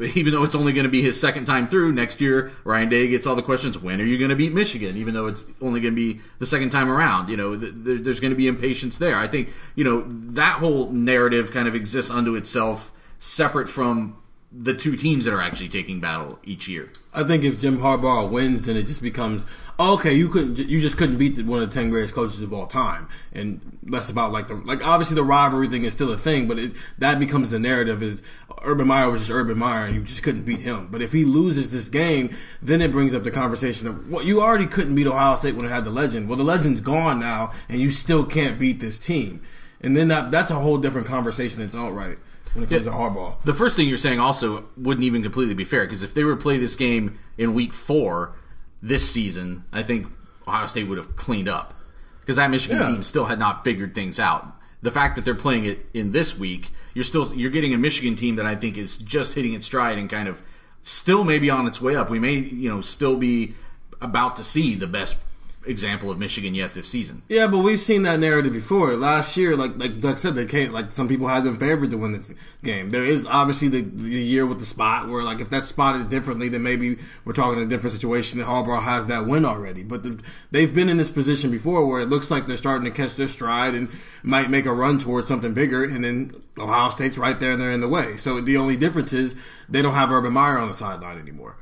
even 0.00 0.32
though 0.32 0.44
it's 0.44 0.54
only 0.54 0.72
going 0.72 0.84
to 0.84 0.90
be 0.90 1.02
his 1.02 1.20
second 1.20 1.44
time 1.44 1.68
through 1.68 1.92
next 1.92 2.20
year, 2.20 2.52
Ryan 2.64 2.88
Day 2.88 3.08
gets 3.08 3.26
all 3.26 3.36
the 3.36 3.42
questions. 3.42 3.78
When 3.78 4.00
are 4.00 4.04
you 4.04 4.18
going 4.18 4.30
to 4.30 4.36
beat 4.36 4.52
Michigan? 4.52 4.96
Even 4.96 5.14
though 5.14 5.26
it's 5.26 5.44
only 5.60 5.80
going 5.80 5.94
to 5.94 5.96
be 5.96 6.20
the 6.38 6.46
second 6.46 6.70
time 6.70 6.90
around, 6.90 7.28
you 7.28 7.36
know, 7.36 7.56
th- 7.56 7.72
th- 7.84 8.02
there's 8.02 8.20
going 8.20 8.32
to 8.32 8.36
be 8.36 8.48
impatience 8.48 8.98
there. 8.98 9.16
I 9.16 9.28
think 9.28 9.50
you 9.74 9.84
know 9.84 10.04
that 10.06 10.58
whole 10.58 10.90
narrative 10.90 11.52
kind 11.52 11.68
of 11.68 11.74
exists 11.74 12.10
unto 12.10 12.34
itself, 12.34 12.92
separate 13.18 13.68
from 13.68 14.16
the 14.52 14.74
two 14.74 14.96
teams 14.96 15.24
that 15.24 15.32
are 15.32 15.40
actually 15.40 15.68
taking 15.68 16.00
battle 16.00 16.38
each 16.42 16.66
year. 16.66 16.90
I 17.14 17.22
think 17.22 17.44
if 17.44 17.60
Jim 17.60 17.78
Harbaugh 17.78 18.28
wins, 18.28 18.66
then 18.66 18.76
it 18.76 18.82
just 18.82 19.02
becomes 19.02 19.46
oh, 19.78 19.94
okay. 19.94 20.12
You 20.12 20.28
couldn't, 20.28 20.58
you 20.58 20.80
just 20.80 20.96
couldn't 20.98 21.16
beat 21.16 21.36
the, 21.36 21.42
one 21.42 21.62
of 21.62 21.70
the 21.70 21.74
ten 21.74 21.88
greatest 21.88 22.14
coaches 22.14 22.42
of 22.42 22.52
all 22.52 22.66
time, 22.66 23.08
and 23.32 23.60
less 23.86 24.10
about 24.10 24.32
like 24.32 24.48
the 24.48 24.54
like 24.54 24.86
obviously 24.86 25.14
the 25.14 25.24
rivalry 25.24 25.68
thing 25.68 25.84
is 25.84 25.92
still 25.92 26.10
a 26.12 26.18
thing, 26.18 26.48
but 26.48 26.58
it, 26.58 26.72
that 26.98 27.18
becomes 27.18 27.50
the 27.50 27.58
narrative 27.58 28.02
is 28.02 28.22
Urban 28.62 28.88
Meyer 28.88 29.08
was 29.08 29.20
just 29.20 29.30
Urban 29.30 29.58
Meyer, 29.58 29.86
and 29.86 29.94
you 29.94 30.02
just 30.02 30.22
couldn't 30.22 30.42
beat 30.42 30.60
him. 30.60 30.88
But 30.90 31.00
if 31.00 31.12
he 31.12 31.24
loses 31.24 31.70
this 31.70 31.88
game, 31.88 32.36
then 32.60 32.82
it 32.82 32.92
brings 32.92 33.14
up 33.14 33.22
the 33.22 33.30
conversation 33.30 33.86
of 33.86 34.10
well, 34.10 34.24
you 34.24 34.40
already 34.40 34.66
couldn't 34.66 34.96
beat 34.96 35.06
Ohio 35.06 35.36
State 35.36 35.54
when 35.54 35.64
it 35.64 35.70
had 35.70 35.84
the 35.84 35.90
legend. 35.90 36.28
Well, 36.28 36.36
the 36.36 36.44
legend's 36.44 36.80
gone 36.80 37.20
now, 37.20 37.52
and 37.68 37.80
you 37.80 37.92
still 37.92 38.26
can't 38.26 38.58
beat 38.58 38.80
this 38.80 38.98
team, 38.98 39.42
and 39.80 39.96
then 39.96 40.08
that 40.08 40.32
that's 40.32 40.50
a 40.50 40.56
whole 40.56 40.78
different 40.78 41.06
conversation. 41.06 41.62
It's 41.62 41.76
all 41.76 41.92
right 41.92 42.18
when 42.54 42.64
it 42.64 42.70
comes 42.70 42.86
to 42.86 42.92
Harbaugh. 42.92 43.42
The 43.44 43.54
first 43.54 43.76
thing 43.76 43.88
you're 43.88 43.98
saying 43.98 44.20
also 44.20 44.64
wouldn't 44.76 45.04
even 45.04 45.22
completely 45.22 45.54
be 45.54 45.64
fair 45.64 45.84
because 45.84 46.02
if 46.02 46.14
they 46.14 46.24
were 46.24 46.34
to 46.36 46.40
play 46.40 46.58
this 46.58 46.76
game 46.76 47.18
in 47.38 47.54
week 47.54 47.72
four 47.72 48.34
this 48.82 49.08
season, 49.10 49.64
I 49.72 49.82
think 49.82 50.06
Ohio 50.46 50.66
State 50.66 50.88
would 50.88 50.98
have 50.98 51.16
cleaned 51.16 51.48
up 51.48 51.74
because 52.20 52.36
that 52.36 52.50
Michigan 52.50 52.78
Yeah. 52.78 52.88
team 52.88 53.02
still 53.02 53.26
had 53.26 53.38
not 53.38 53.64
figured 53.64 53.94
things 53.94 54.18
out. 54.18 54.56
The 54.82 54.90
fact 54.90 55.16
that 55.16 55.24
they're 55.24 55.34
playing 55.34 55.66
it 55.66 55.86
in 55.92 56.12
this 56.12 56.38
week, 56.38 56.70
you're 56.94 57.04
still 57.04 57.32
you're 57.34 57.50
getting 57.50 57.74
a 57.74 57.78
Michigan 57.78 58.14
team 58.16 58.36
that 58.36 58.46
I 58.46 58.54
think 58.56 58.78
is 58.78 58.96
just 58.98 59.34
hitting 59.34 59.52
its 59.52 59.66
stride 59.66 59.98
and 59.98 60.08
kind 60.08 60.26
of 60.28 60.40
still 60.82 61.22
maybe 61.24 61.50
on 61.50 61.66
its 61.66 61.80
way 61.80 61.94
up. 61.94 62.08
We 62.10 62.18
may 62.18 62.34
you 62.36 62.68
know 62.70 62.80
still 62.80 63.16
be 63.16 63.54
about 64.00 64.36
to 64.36 64.44
see 64.44 64.74
the 64.74 64.86
best 64.86 65.18
example 65.66 66.10
of 66.10 66.18
Michigan 66.18 66.54
yet 66.54 66.72
this 66.72 66.88
season. 66.88 67.22
Yeah, 67.28 67.46
but 67.46 67.58
we've 67.58 67.80
seen 67.80 68.02
that 68.04 68.18
narrative 68.18 68.52
before. 68.52 68.94
Last 68.94 69.36
year, 69.36 69.56
like 69.56 69.76
like 69.76 70.00
Doug 70.00 70.16
said, 70.16 70.34
they 70.34 70.46
can't 70.46 70.72
like 70.72 70.92
some 70.92 71.08
people 71.08 71.28
had 71.28 71.44
them 71.44 71.58
favored 71.58 71.90
to 71.90 71.98
win 71.98 72.12
this 72.12 72.32
game. 72.64 72.90
There 72.90 73.04
is 73.04 73.26
obviously 73.26 73.68
the, 73.68 73.82
the 73.82 74.08
year 74.08 74.46
with 74.46 74.58
the 74.58 74.64
spot 74.64 75.08
where 75.08 75.22
like 75.22 75.40
if 75.40 75.50
that's 75.50 75.68
spotted 75.68 76.08
differently, 76.08 76.48
then 76.48 76.62
maybe 76.62 76.98
we're 77.24 77.34
talking 77.34 77.62
a 77.62 77.66
different 77.66 77.94
situation. 77.94 78.40
And 78.40 78.48
Harbaugh 78.48 78.82
has 78.82 79.06
that 79.08 79.26
win 79.26 79.44
already, 79.44 79.82
but 79.82 80.02
the, 80.02 80.20
they've 80.50 80.74
been 80.74 80.88
in 80.88 80.96
this 80.96 81.10
position 81.10 81.50
before 81.50 81.86
where 81.86 82.00
it 82.00 82.08
looks 82.08 82.30
like 82.30 82.46
they're 82.46 82.56
starting 82.56 82.84
to 82.84 82.90
catch 82.90 83.14
their 83.16 83.28
stride 83.28 83.74
and 83.74 83.90
might 84.22 84.50
make 84.50 84.66
a 84.66 84.72
run 84.72 84.98
towards 84.98 85.28
something 85.28 85.54
bigger, 85.54 85.84
and 85.84 86.02
then 86.02 86.42
Ohio 86.58 86.90
State's 86.90 87.18
right 87.18 87.38
there 87.38 87.52
and 87.52 87.60
they're 87.60 87.72
in 87.72 87.80
the 87.80 87.88
way. 87.88 88.16
So 88.16 88.40
the 88.40 88.56
only 88.56 88.76
difference 88.76 89.12
is 89.12 89.34
they 89.68 89.82
don't 89.82 89.94
have 89.94 90.10
Urban 90.10 90.32
Meyer 90.32 90.58
on 90.58 90.68
the 90.68 90.74
sideline 90.74 91.18
anymore. 91.18 91.56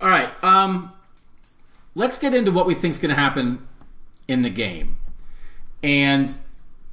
All 0.00 0.08
right. 0.08 0.32
Um, 0.42 0.92
let's 2.00 2.18
get 2.18 2.34
into 2.34 2.50
what 2.50 2.66
we 2.66 2.74
think 2.74 2.92
is 2.92 2.98
going 2.98 3.14
to 3.14 3.20
happen 3.20 3.68
in 4.26 4.42
the 4.42 4.50
game, 4.50 4.96
and 5.82 6.34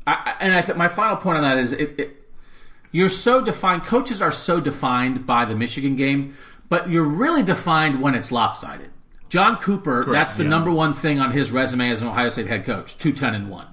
I, 0.06 0.36
and 0.40 0.54
I 0.54 0.62
think 0.62 0.78
my 0.78 0.90
final 0.90 1.16
point 1.16 1.38
on 1.38 1.44
that 1.44 1.58
is 1.58 1.72
it, 1.72 2.00
it. 2.00 2.30
You're 2.92 3.10
so 3.10 3.44
defined. 3.44 3.84
Coaches 3.84 4.22
are 4.22 4.32
so 4.32 4.60
defined 4.60 5.26
by 5.26 5.46
the 5.46 5.56
Michigan 5.56 5.96
game, 5.96 6.36
but 6.70 6.90
you're 6.90 7.04
really 7.04 7.44
defined 7.44 8.02
when 8.02 8.16
it's 8.16 8.32
lopsided. 8.32 8.92
John 9.30 9.58
Cooper, 9.58 10.06
that's 10.06 10.34
the 10.34 10.44
number 10.44 10.72
one 10.72 10.94
thing 10.94 11.20
on 11.20 11.32
his 11.32 11.52
resume 11.52 11.90
as 11.90 12.02
an 12.02 12.10
Ohio 12.10 12.30
State 12.30 12.48
head 12.48 12.66
coach, 12.66 12.98
two 12.98 13.12
ten 13.12 13.34
and 13.34 13.50
one. 13.50 13.68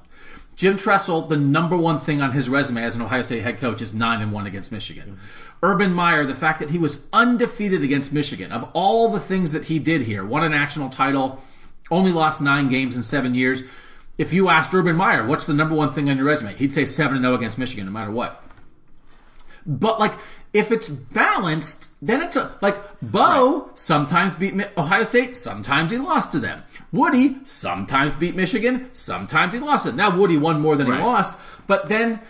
Jim 0.57 0.77
Tressel, 0.77 1.23
the 1.23 1.37
number 1.37 1.77
one 1.77 1.99
thing 1.99 2.23
on 2.23 2.33
his 2.33 2.49
resume 2.49 2.83
as 2.83 2.95
an 2.95 3.03
Ohio 3.03 3.23
State 3.23 3.43
head 3.43 3.59
coach 3.59 3.83
is 3.83 3.93
nine 3.93 4.23
and 4.23 4.33
one 4.33 4.47
against 4.47 4.71
Michigan. 4.71 5.11
Mm-hmm. 5.17 5.57
Urban 5.65 5.93
Meyer, 5.93 6.25
the 6.25 6.35
fact 6.35 6.59
that 6.61 6.71
he 6.71 6.79
was 6.79 7.07
undefeated 7.13 7.83
against 7.83 8.13
Michigan, 8.13 8.53
of 8.53 8.69
all 8.73 9.11
the 9.11 9.21
things 9.21 9.53
that 9.53 9.65
he 9.67 9.79
did 9.79 10.03
here, 10.03 10.25
won 10.25 10.45
a 10.45 10.49
national 10.49 10.91
title, 10.91 11.43
only 11.91 12.13
lost 12.13 12.41
nine 12.43 12.69
games 12.69 12.95
in 12.97 13.03
seven 13.03 13.35
years. 13.35 13.63
If 14.17 14.33
you 14.33 14.49
asked 14.49 14.73
Urban 14.73 14.97
Meyer, 14.97 15.27
what's 15.27 15.47
the 15.47 15.55
number 15.55 15.75
one 15.75 15.89
thing 15.89 16.09
on 16.09 16.17
your 16.17 16.27
resume? 16.27 16.55
He'd 16.55 16.73
say 16.73 16.85
seven 16.85 17.17
and 17.17 17.25
zero 17.25 17.35
against 17.35 17.59
Michigan, 17.59 17.87
no 17.87 17.93
matter 17.93 18.13
what. 18.13 18.43
But 19.67 19.99
like, 19.99 20.15
if 20.55 20.73
it's 20.73 20.89
balanced, 20.89 21.91
then 22.01 22.23
it's 22.23 22.37
a 22.37 22.57
like 22.63 22.77
Bo 23.03 23.71
sometimes 23.75 24.37
beat 24.37 24.55
Ohio 24.79 25.05
State, 25.05 25.37
sometimes 25.37 25.91
he 25.93 25.99
lost 25.99 26.33
to 26.33 26.39
them. 26.39 26.63
Woody 26.93 27.39
sometimes 27.45 28.15
beat 28.17 28.35
Michigan, 28.37 28.89
sometimes 28.93 29.53
he 29.53 29.61
lost 29.61 29.85
to 29.85 29.91
them. 29.91 29.97
Now 29.99 30.17
Woody 30.17 30.39
won 30.39 30.61
more 30.61 30.77
than 30.77 30.87
Right. 30.89 31.01
he 31.01 31.05
lost, 31.05 31.39
but 31.67 31.89
then 31.89 32.21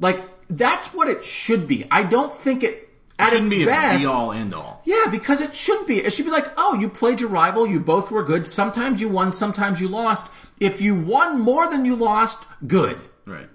like 0.00 0.22
that's 0.48 0.94
what 0.94 1.08
it 1.08 1.22
should 1.24 1.66
be. 1.66 1.86
I 1.90 2.02
don't 2.04 2.32
think 2.32 2.62
it 2.62 2.88
at 3.18 3.30
Shouldn't 3.30 3.46
its 3.46 3.54
be 3.54 3.64
best. 3.64 4.02
be 4.02 4.06
all 4.06 4.32
end 4.32 4.54
all. 4.54 4.80
Yeah, 4.84 5.04
because 5.10 5.40
it 5.40 5.54
shouldn't 5.54 5.86
be. 5.86 5.98
It 5.98 6.12
should 6.12 6.24
be 6.24 6.30
like, 6.32 6.48
oh, 6.56 6.74
you 6.74 6.88
played 6.88 7.20
your 7.20 7.30
rival, 7.30 7.66
you 7.66 7.78
both 7.78 8.10
were 8.10 8.22
good. 8.22 8.46
Sometimes 8.46 9.00
you 9.00 9.08
won, 9.08 9.30
sometimes 9.32 9.80
you 9.80 9.88
lost. 9.88 10.30
If 10.60 10.80
you 10.80 10.94
won 10.94 11.40
more 11.40 11.68
than 11.70 11.84
you 11.84 11.94
lost, 11.94 12.46
good. 12.66 13.00
Right. 13.26 13.48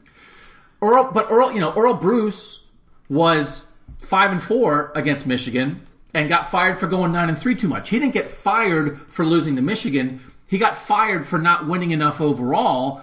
Earle, 0.81 1.11
but 1.11 1.27
Earle, 1.31 1.51
you 1.53 1.59
know, 1.59 1.73
Earle 1.75 1.95
Bruce 1.95 2.67
was 3.09 3.71
five 3.99 4.31
and 4.31 4.41
four 4.41 4.91
against 4.95 5.25
Michigan 5.27 5.85
and 6.13 6.29
got 6.29 6.49
fired 6.49 6.77
for 6.77 6.87
going 6.87 7.11
nine 7.11 7.29
and 7.29 7.37
three 7.37 7.55
too 7.55 7.67
much. 7.67 7.89
He 7.89 7.99
didn't 7.99 8.13
get 8.13 8.27
fired 8.27 8.99
for 9.09 9.25
losing 9.25 9.55
to 9.55 9.61
Michigan. 9.61 10.21
He 10.47 10.57
got 10.57 10.75
fired 10.77 11.25
for 11.25 11.37
not 11.39 11.67
winning 11.67 11.91
enough 11.91 12.21
overall 12.21 13.01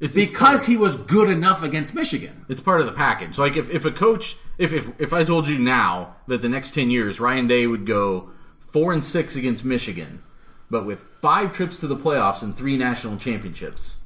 It's, 0.00 0.14
it's 0.14 0.30
because 0.30 0.66
he 0.66 0.76
was 0.76 0.96
good 0.96 1.28
enough 1.28 1.62
against 1.64 1.94
Michigan. 1.94 2.44
It's 2.48 2.60
part 2.60 2.80
of 2.80 2.86
the 2.86 2.92
package. 2.92 3.38
Like 3.38 3.56
if, 3.56 3.68
if 3.70 3.84
a 3.84 3.90
coach, 3.90 4.36
if, 4.56 4.72
if 4.72 4.92
if 5.00 5.12
I 5.12 5.24
told 5.24 5.48
you 5.48 5.58
now 5.58 6.14
that 6.28 6.40
the 6.40 6.48
next 6.48 6.72
ten 6.74 6.90
years 6.90 7.18
Ryan 7.18 7.48
Day 7.48 7.66
would 7.66 7.84
go 7.84 8.30
four 8.72 8.92
and 8.92 9.04
six 9.04 9.34
against 9.34 9.64
Michigan, 9.64 10.22
but 10.70 10.86
with 10.86 11.04
five 11.20 11.52
trips 11.52 11.80
to 11.80 11.88
the 11.88 11.96
playoffs 11.96 12.42
and 12.42 12.54
three 12.56 12.76
national 12.76 13.16
championships, 13.16 13.96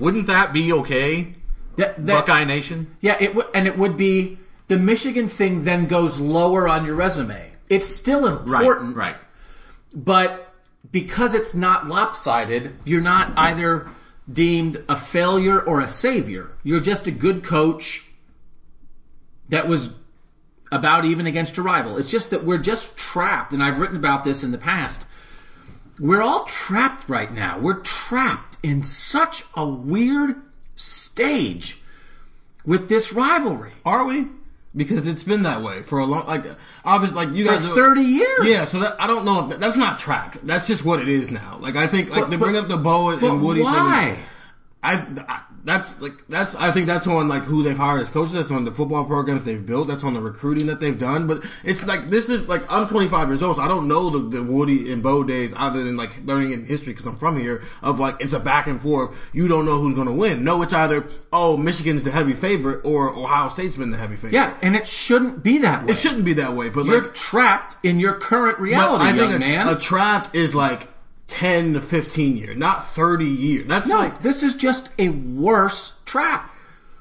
wouldn't 0.00 0.26
that 0.26 0.52
be 0.52 0.72
okay? 0.72 1.34
That, 1.76 2.04
that- 2.06 2.26
Buckeye 2.26 2.44
Nation. 2.44 2.96
Yeah, 3.00 3.16
it 3.20 3.34
would, 3.36 3.46
and 3.54 3.66
it 3.68 3.78
would 3.78 3.96
be 3.96 4.38
the 4.68 4.78
Michigan 4.78 5.28
thing. 5.28 5.64
Then 5.64 5.86
goes 5.86 6.20
lower 6.20 6.68
on 6.68 6.84
your 6.84 6.94
resume. 6.94 7.52
It's 7.68 7.86
still 7.88 8.26
important, 8.26 8.96
Right. 8.96 9.06
right. 9.06 9.16
but 9.94 10.52
because 10.92 11.34
it's 11.34 11.54
not 11.54 11.88
lopsided, 11.88 12.74
you're 12.84 13.00
not 13.00 13.32
either 13.36 13.88
deemed 14.32 14.82
a 14.88 14.96
failure 14.96 15.60
or 15.60 15.80
a 15.80 15.88
savior. 15.88 16.52
You're 16.62 16.80
just 16.80 17.06
a 17.06 17.10
good 17.10 17.42
coach 17.42 18.04
that 19.48 19.68
was 19.68 19.94
about 20.72 21.04
even 21.04 21.26
against 21.26 21.58
a 21.58 21.62
rival. 21.62 21.96
It's 21.96 22.10
just 22.10 22.30
that 22.30 22.44
we're 22.44 22.58
just 22.58 22.96
trapped, 22.96 23.52
and 23.52 23.62
I've 23.62 23.78
written 23.78 23.96
about 23.96 24.24
this 24.24 24.42
in 24.42 24.50
the 24.52 24.58
past. 24.58 25.06
We're 25.98 26.22
all 26.22 26.44
trapped 26.44 27.08
right 27.08 27.32
now. 27.32 27.58
We're 27.58 27.80
trapped 27.80 28.58
in 28.62 28.82
such 28.82 29.44
a 29.54 29.66
weird 29.66 30.36
stage 30.74 31.80
with 32.64 32.88
this 32.88 33.12
rivalry 33.12 33.72
Are 33.84 34.04
we? 34.04 34.26
Because 34.76 35.06
it's 35.06 35.22
been 35.22 35.44
that 35.44 35.62
way 35.62 35.82
for 35.82 35.98
a 36.00 36.04
long, 36.04 36.26
like 36.26 36.44
obviously, 36.84 37.16
like 37.24 37.34
you 37.34 37.46
for 37.46 37.52
guys. 37.52 37.64
are- 37.64 37.74
30 37.74 38.00
years. 38.02 38.46
Yeah, 38.46 38.64
so 38.64 38.80
that, 38.80 38.96
I 39.00 39.06
don't 39.06 39.24
know 39.24 39.44
if 39.44 39.48
that, 39.50 39.60
that's 39.60 39.78
not 39.78 39.98
trapped. 39.98 40.46
That's 40.46 40.66
just 40.66 40.84
what 40.84 41.00
it 41.00 41.08
is 41.08 41.30
now. 41.30 41.58
Like 41.60 41.76
I 41.76 41.86
think, 41.86 42.10
like 42.10 42.20
But- 42.22 42.30
they 42.30 42.36
but- 42.36 42.44
bring 42.44 42.56
up 42.56 42.68
the 42.68 42.76
Bo 42.76 43.08
and, 43.10 43.20
but 43.20 43.38
Woody. 43.38 43.60
thing. 43.60 43.64
why? 43.64 44.18
I, 44.82 44.94
I 45.26 45.40
that's 45.66 46.00
like 46.00 46.12
that's 46.28 46.54
I 46.54 46.70
think 46.70 46.86
that's 46.86 47.08
on 47.08 47.26
like 47.26 47.42
who 47.42 47.64
they've 47.64 47.76
hired 47.76 48.00
as 48.00 48.08
coaches. 48.08 48.34
That's 48.34 48.52
on 48.52 48.64
the 48.64 48.72
football 48.72 49.04
programs 49.04 49.44
they've 49.44 49.66
built. 49.66 49.88
That's 49.88 50.04
on 50.04 50.14
the 50.14 50.20
recruiting 50.20 50.68
that 50.68 50.78
they've 50.78 50.96
done. 50.96 51.26
But 51.26 51.44
it's 51.64 51.84
like 51.84 52.08
this 52.08 52.28
is 52.28 52.48
like 52.48 52.62
I'm 52.70 52.86
25 52.86 53.28
years 53.28 53.42
old, 53.42 53.56
so 53.56 53.62
I 53.62 53.66
don't 53.66 53.88
know 53.88 54.08
the, 54.08 54.36
the 54.36 54.42
Woody 54.44 54.92
and 54.92 55.02
Bo 55.02 55.24
days 55.24 55.52
other 55.56 55.82
than 55.82 55.96
like 55.96 56.24
learning 56.24 56.52
in 56.52 56.64
history 56.66 56.92
because 56.92 57.06
I'm 57.06 57.18
from 57.18 57.36
here. 57.38 57.64
Of 57.82 57.98
like 57.98 58.16
it's 58.20 58.32
a 58.32 58.38
back 58.38 58.68
and 58.68 58.80
forth. 58.80 59.10
You 59.32 59.48
don't 59.48 59.66
know 59.66 59.80
who's 59.80 59.96
going 59.96 60.06
to 60.06 60.12
win. 60.12 60.44
No, 60.44 60.62
it's 60.62 60.72
either 60.72 61.04
oh 61.32 61.56
Michigan's 61.56 62.04
the 62.04 62.12
heavy 62.12 62.32
favorite 62.32 62.84
or 62.84 63.10
Ohio 63.10 63.48
State's 63.48 63.74
been 63.74 63.90
the 63.90 63.98
heavy 63.98 64.14
favorite. 64.14 64.34
Yeah, 64.34 64.56
and 64.62 64.76
it 64.76 64.86
shouldn't 64.86 65.42
be 65.42 65.58
that 65.58 65.84
way. 65.84 65.94
it 65.94 65.98
shouldn't 65.98 66.24
be 66.24 66.34
that 66.34 66.54
way. 66.54 66.68
But 66.68 66.86
You're 66.86 67.02
like 67.02 67.14
trapped 67.14 67.76
in 67.82 67.98
your 67.98 68.14
current 68.14 68.60
reality, 68.60 69.04
I 69.04 69.08
think 69.08 69.18
young 69.18 69.34
a, 69.34 69.38
man. 69.40 69.68
a 69.68 69.76
trapped 69.76 70.32
is 70.32 70.54
like 70.54 70.86
10 71.28 71.74
to 71.74 71.80
15 71.80 72.36
years, 72.36 72.56
not 72.56 72.84
30 72.84 73.24
years. 73.24 73.66
That's 73.66 73.88
no, 73.88 73.96
like 73.98 74.22
this 74.22 74.42
is 74.42 74.54
just 74.54 74.90
a 74.98 75.08
worse 75.10 75.98
trap. 76.04 76.50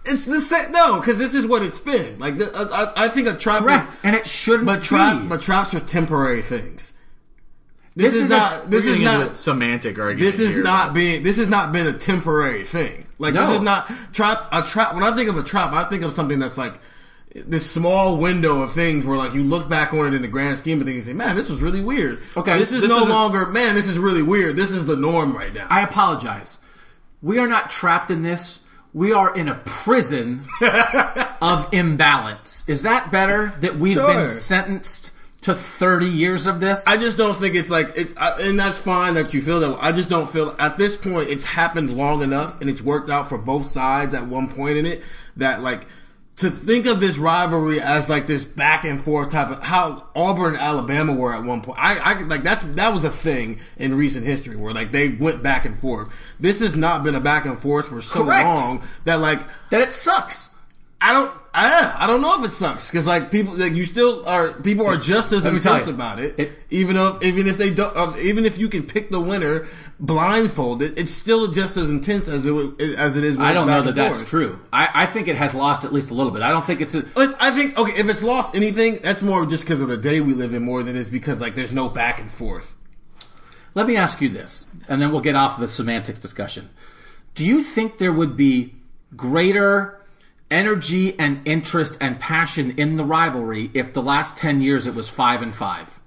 It's 0.08 0.26
the 0.26 0.40
same. 0.42 0.72
No, 0.72 1.00
because 1.00 1.18
this 1.18 1.34
is 1.34 1.48
what 1.48 1.64
it's 1.64 1.80
been. 1.80 2.20
Like 2.20 2.38
the, 2.38 2.52
I, 2.96 3.06
I 3.06 3.08
think 3.10 3.28
a 3.28 3.36
trap. 3.36 3.64
Correct, 3.64 3.96
Is, 3.96 4.00
and 4.04 4.16
it 4.16 4.28
shouldn't 4.28 4.66
but 4.68 4.84
trap. 4.84 5.22
be. 5.24 5.28
But 5.28 5.42
traps 5.42 5.74
are 5.74 5.80
temporary 5.80 6.42
things. 6.44 6.94
This, 7.96 8.12
This 8.12 8.16
is 8.16 8.22
is 8.26 8.32
a- 8.32 8.38
not. 8.38 8.72
This 8.72 8.86
is 8.86 9.00
not. 9.00 9.32
a 9.32 9.36
semantic 9.36 9.98
argument. 9.98 10.20
This 10.20 10.40
is 10.40 10.54
here, 10.56 10.64
not 10.64 10.90
but- 10.90 10.94
being. 10.96 11.24
This 11.24 11.38
has 11.38 11.48
not 11.48 11.72
been 11.72 11.88
a 11.88 11.94
temporary 11.94 12.64
thing. 12.64 13.06
Like 13.20 13.34
No. 13.34 13.46
this 13.48 13.56
is 13.56 13.62
not 13.62 13.90
trap. 14.14 14.48
A 14.52 14.62
trap. 14.62 14.94
When 14.96 15.04
I 15.04 15.16
think 15.16 15.30
of 15.30 15.38
a 15.38 15.44
trap, 15.44 15.72
I 15.74 15.86
think 15.86 16.04
of 16.04 16.14
something 16.14 16.38
that's 16.40 16.58
like 16.58 16.74
this 17.36 17.70
small 17.70 18.16
window 18.18 18.62
of 18.62 18.72
things 18.74 19.04
where 19.06 19.18
like 19.18 19.34
you 19.34 19.44
look 19.44 19.68
back 19.68 19.94
on 19.94 20.08
it 20.08 20.14
in 20.14 20.22
the 20.22 20.28
grand 20.28 20.58
scheme 20.58 20.80
of 20.80 20.88
things 20.88 21.06
and 21.08 21.18
say, 21.20 21.26
man, 21.26 21.36
this 21.36 21.50
was 21.50 21.62
really 21.62 21.84
weird. 21.84 22.22
Okay, 22.38 22.58
this 22.58 22.72
is 22.72 22.80
this 22.82 22.90
no 22.90 22.98
isn't- 23.00 23.10
longer. 23.10 23.46
Man, 23.48 23.76
this 23.76 23.88
is 23.90 24.00
really 24.00 24.22
weird. 24.22 24.56
This 24.56 24.72
is 24.72 24.86
the 24.86 24.96
norm 24.96 25.36
right 25.36 25.54
now. 25.54 25.68
I 25.70 25.82
apologize. 25.82 26.58
We 27.22 27.40
are 27.40 27.48
not 27.48 27.70
trapped 27.70 28.10
in 28.10 28.22
this. 28.22 28.60
We 28.94 29.12
are 29.12 29.36
in 29.36 29.50
a 29.50 29.56
prison 29.66 30.46
of 31.42 31.68
imbalance. 31.74 32.64
Is 32.68 32.84
that 32.84 33.12
better 33.12 33.54
that 33.60 33.78
we've 33.78 33.94
Sure. 33.94 34.08
been 34.08 34.28
sentenced 34.30 35.12
to 35.42 35.54
30 35.54 36.06
years 36.08 36.48
of 36.48 36.60
this? 36.62 36.88
I 36.88 36.96
just 36.96 37.18
don't 37.18 37.38
think 37.38 37.56
it's 37.56 37.70
like 37.70 37.92
it's, 37.98 38.14
and 38.18 38.58
that's 38.58 38.78
fine 38.78 39.16
that 39.16 39.34
you 39.34 39.42
feel 39.42 39.60
that. 39.60 39.78
I 39.82 39.92
just 39.92 40.10
don't 40.10 40.30
feel 40.30 40.56
at 40.60 40.78
this 40.78 40.96
point 40.96 41.30
it's 41.30 41.44
happened 41.44 41.98
long 41.98 42.22
enough 42.22 42.60
and 42.62 42.70
it's 42.70 42.82
worked 42.82 43.10
out 43.10 43.28
for 43.28 43.38
both 43.38 43.66
sides 43.66 44.14
at 44.14 44.26
one 44.28 44.48
point 44.48 44.78
in 44.78 44.86
it 44.86 45.04
that 45.36 45.62
like 45.62 45.86
to 46.38 46.50
think 46.52 46.86
of 46.86 47.00
this 47.00 47.18
rivalry 47.18 47.80
as 47.80 48.10
like 48.10 48.28
this 48.28 48.44
back 48.44 48.84
and 48.84 49.02
forth 49.02 49.32
type 49.32 49.50
of 49.52 49.64
how 49.64 50.08
Auburn 50.16 50.54
and 50.56 50.62
Alabama 50.62 51.14
were 51.14 51.34
at 51.34 51.44
one 51.44 51.62
point. 51.62 51.80
I, 51.82 51.98
I 51.98 52.20
like 52.24 52.44
that's 52.44 52.64
that 52.64 52.94
was 52.94 53.04
a 53.06 53.10
thing 53.10 53.60
in 53.78 53.96
recent 53.96 54.26
history 54.26 54.56
where 54.58 54.74
like 54.74 54.92
they 54.92 55.10
went 55.10 55.42
back 55.42 55.66
and 55.66 55.78
forth. 55.80 56.10
This 56.40 56.60
has 56.60 56.76
not 56.76 57.04
been 57.04 57.16
a 57.16 57.22
back 57.22 57.46
and 57.46 57.58
forth 57.58 57.88
for 57.88 58.02
so 58.02 58.24
Correct. 58.26 58.46
long 58.46 58.84
that 59.06 59.22
like 59.22 59.42
that 59.70 59.82
it 59.82 59.92
sucks. 59.94 60.52
I 61.02 61.14
don't. 61.14 61.32
I, 61.54 61.96
I 62.00 62.08
don't 62.08 62.22
know 62.22 62.42
if 62.44 62.50
it 62.50 62.54
sucks 62.54 62.90
because 62.90 63.06
like 63.06 63.30
people 63.32 63.54
like 63.56 63.74
you 63.74 63.86
still 63.86 64.28
are 64.28 64.54
people 64.54 64.86
are 64.88 64.98
just 64.98 65.32
as 65.32 65.44
Let 65.46 65.54
me 65.54 65.60
tell 65.60 65.74
intense 65.76 65.88
about 65.94 66.20
it, 66.20 66.36
it- 66.40 66.52
even 66.70 66.96
if 66.98 67.22
even 67.22 67.48
if 67.48 67.58
they 67.58 67.70
don't 67.74 67.96
uh, 67.96 68.14
even 68.20 68.44
if 68.44 68.58
you 68.58 68.68
can 68.70 68.84
pick 68.84 69.10
the 69.10 69.20
winner 69.22 69.68
blindfolded 70.00 71.00
it's 71.00 71.14
still 71.14 71.48
just 71.48 71.78
as 71.78 71.90
intense 71.90 72.28
as 72.28 72.46
it 72.46 72.82
as 72.98 73.16
it 73.16 73.24
is. 73.24 73.38
I 73.38 73.54
don't 73.54 73.68
know 73.68 73.82
that 73.84 73.96
that's 73.96 74.28
true. 74.30 74.60
I, 74.74 74.90
I 74.94 75.06
think 75.06 75.28
it 75.28 75.36
has 75.38 75.56
lost 75.56 75.86
at 75.86 75.94
least 75.94 76.12
a 76.12 76.14
little 76.14 76.32
bit. 76.32 76.42
I 76.42 76.50
don't 76.50 76.66
think 76.66 76.82
it's 76.82 76.96
a. 76.96 77.06
I 77.16 77.52
think 77.52 77.78
okay 77.78 77.94
if 77.94 78.10
it's 78.10 78.24
lost 78.24 78.56
anything 78.56 79.00
that's 79.02 79.24
more 79.24 79.46
just 79.46 79.64
because 79.64 79.82
of 79.82 79.88
the 79.88 79.98
day 79.98 80.20
we 80.22 80.34
live 80.34 80.54
in 80.54 80.64
more 80.64 80.84
than 80.84 80.96
it's 80.96 81.10
because 81.10 81.40
like 81.40 81.56
there's 81.56 81.74
no 81.74 81.90
back 81.90 82.20
and 82.20 82.32
forth. 82.32 82.74
Let 83.74 83.88
me 83.88 83.98
ask 83.98 84.22
you 84.22 84.30
this, 84.30 84.72
and 84.88 85.02
then 85.02 85.12
we'll 85.12 85.22
get 85.22 85.36
off 85.36 85.60
the 85.60 85.68
semantics 85.68 86.20
discussion. 86.20 86.70
Do 87.34 87.46
you 87.46 87.62
think 87.62 87.98
there 87.98 88.14
would 88.14 88.38
be 88.38 88.76
greater 89.16 90.02
energy 90.50 91.18
and 91.20 91.46
interest 91.46 91.98
and 92.00 92.20
passion 92.20 92.74
in 92.78 92.96
the 92.96 93.04
rivalry 93.04 93.72
if 93.74 93.92
the 93.92 94.02
last 94.02 94.38
10 94.38 94.62
years 94.62 94.88
it 94.88 94.96
was 94.96 95.10
5 95.10 95.42
and 95.42 95.54
5? 95.54 96.00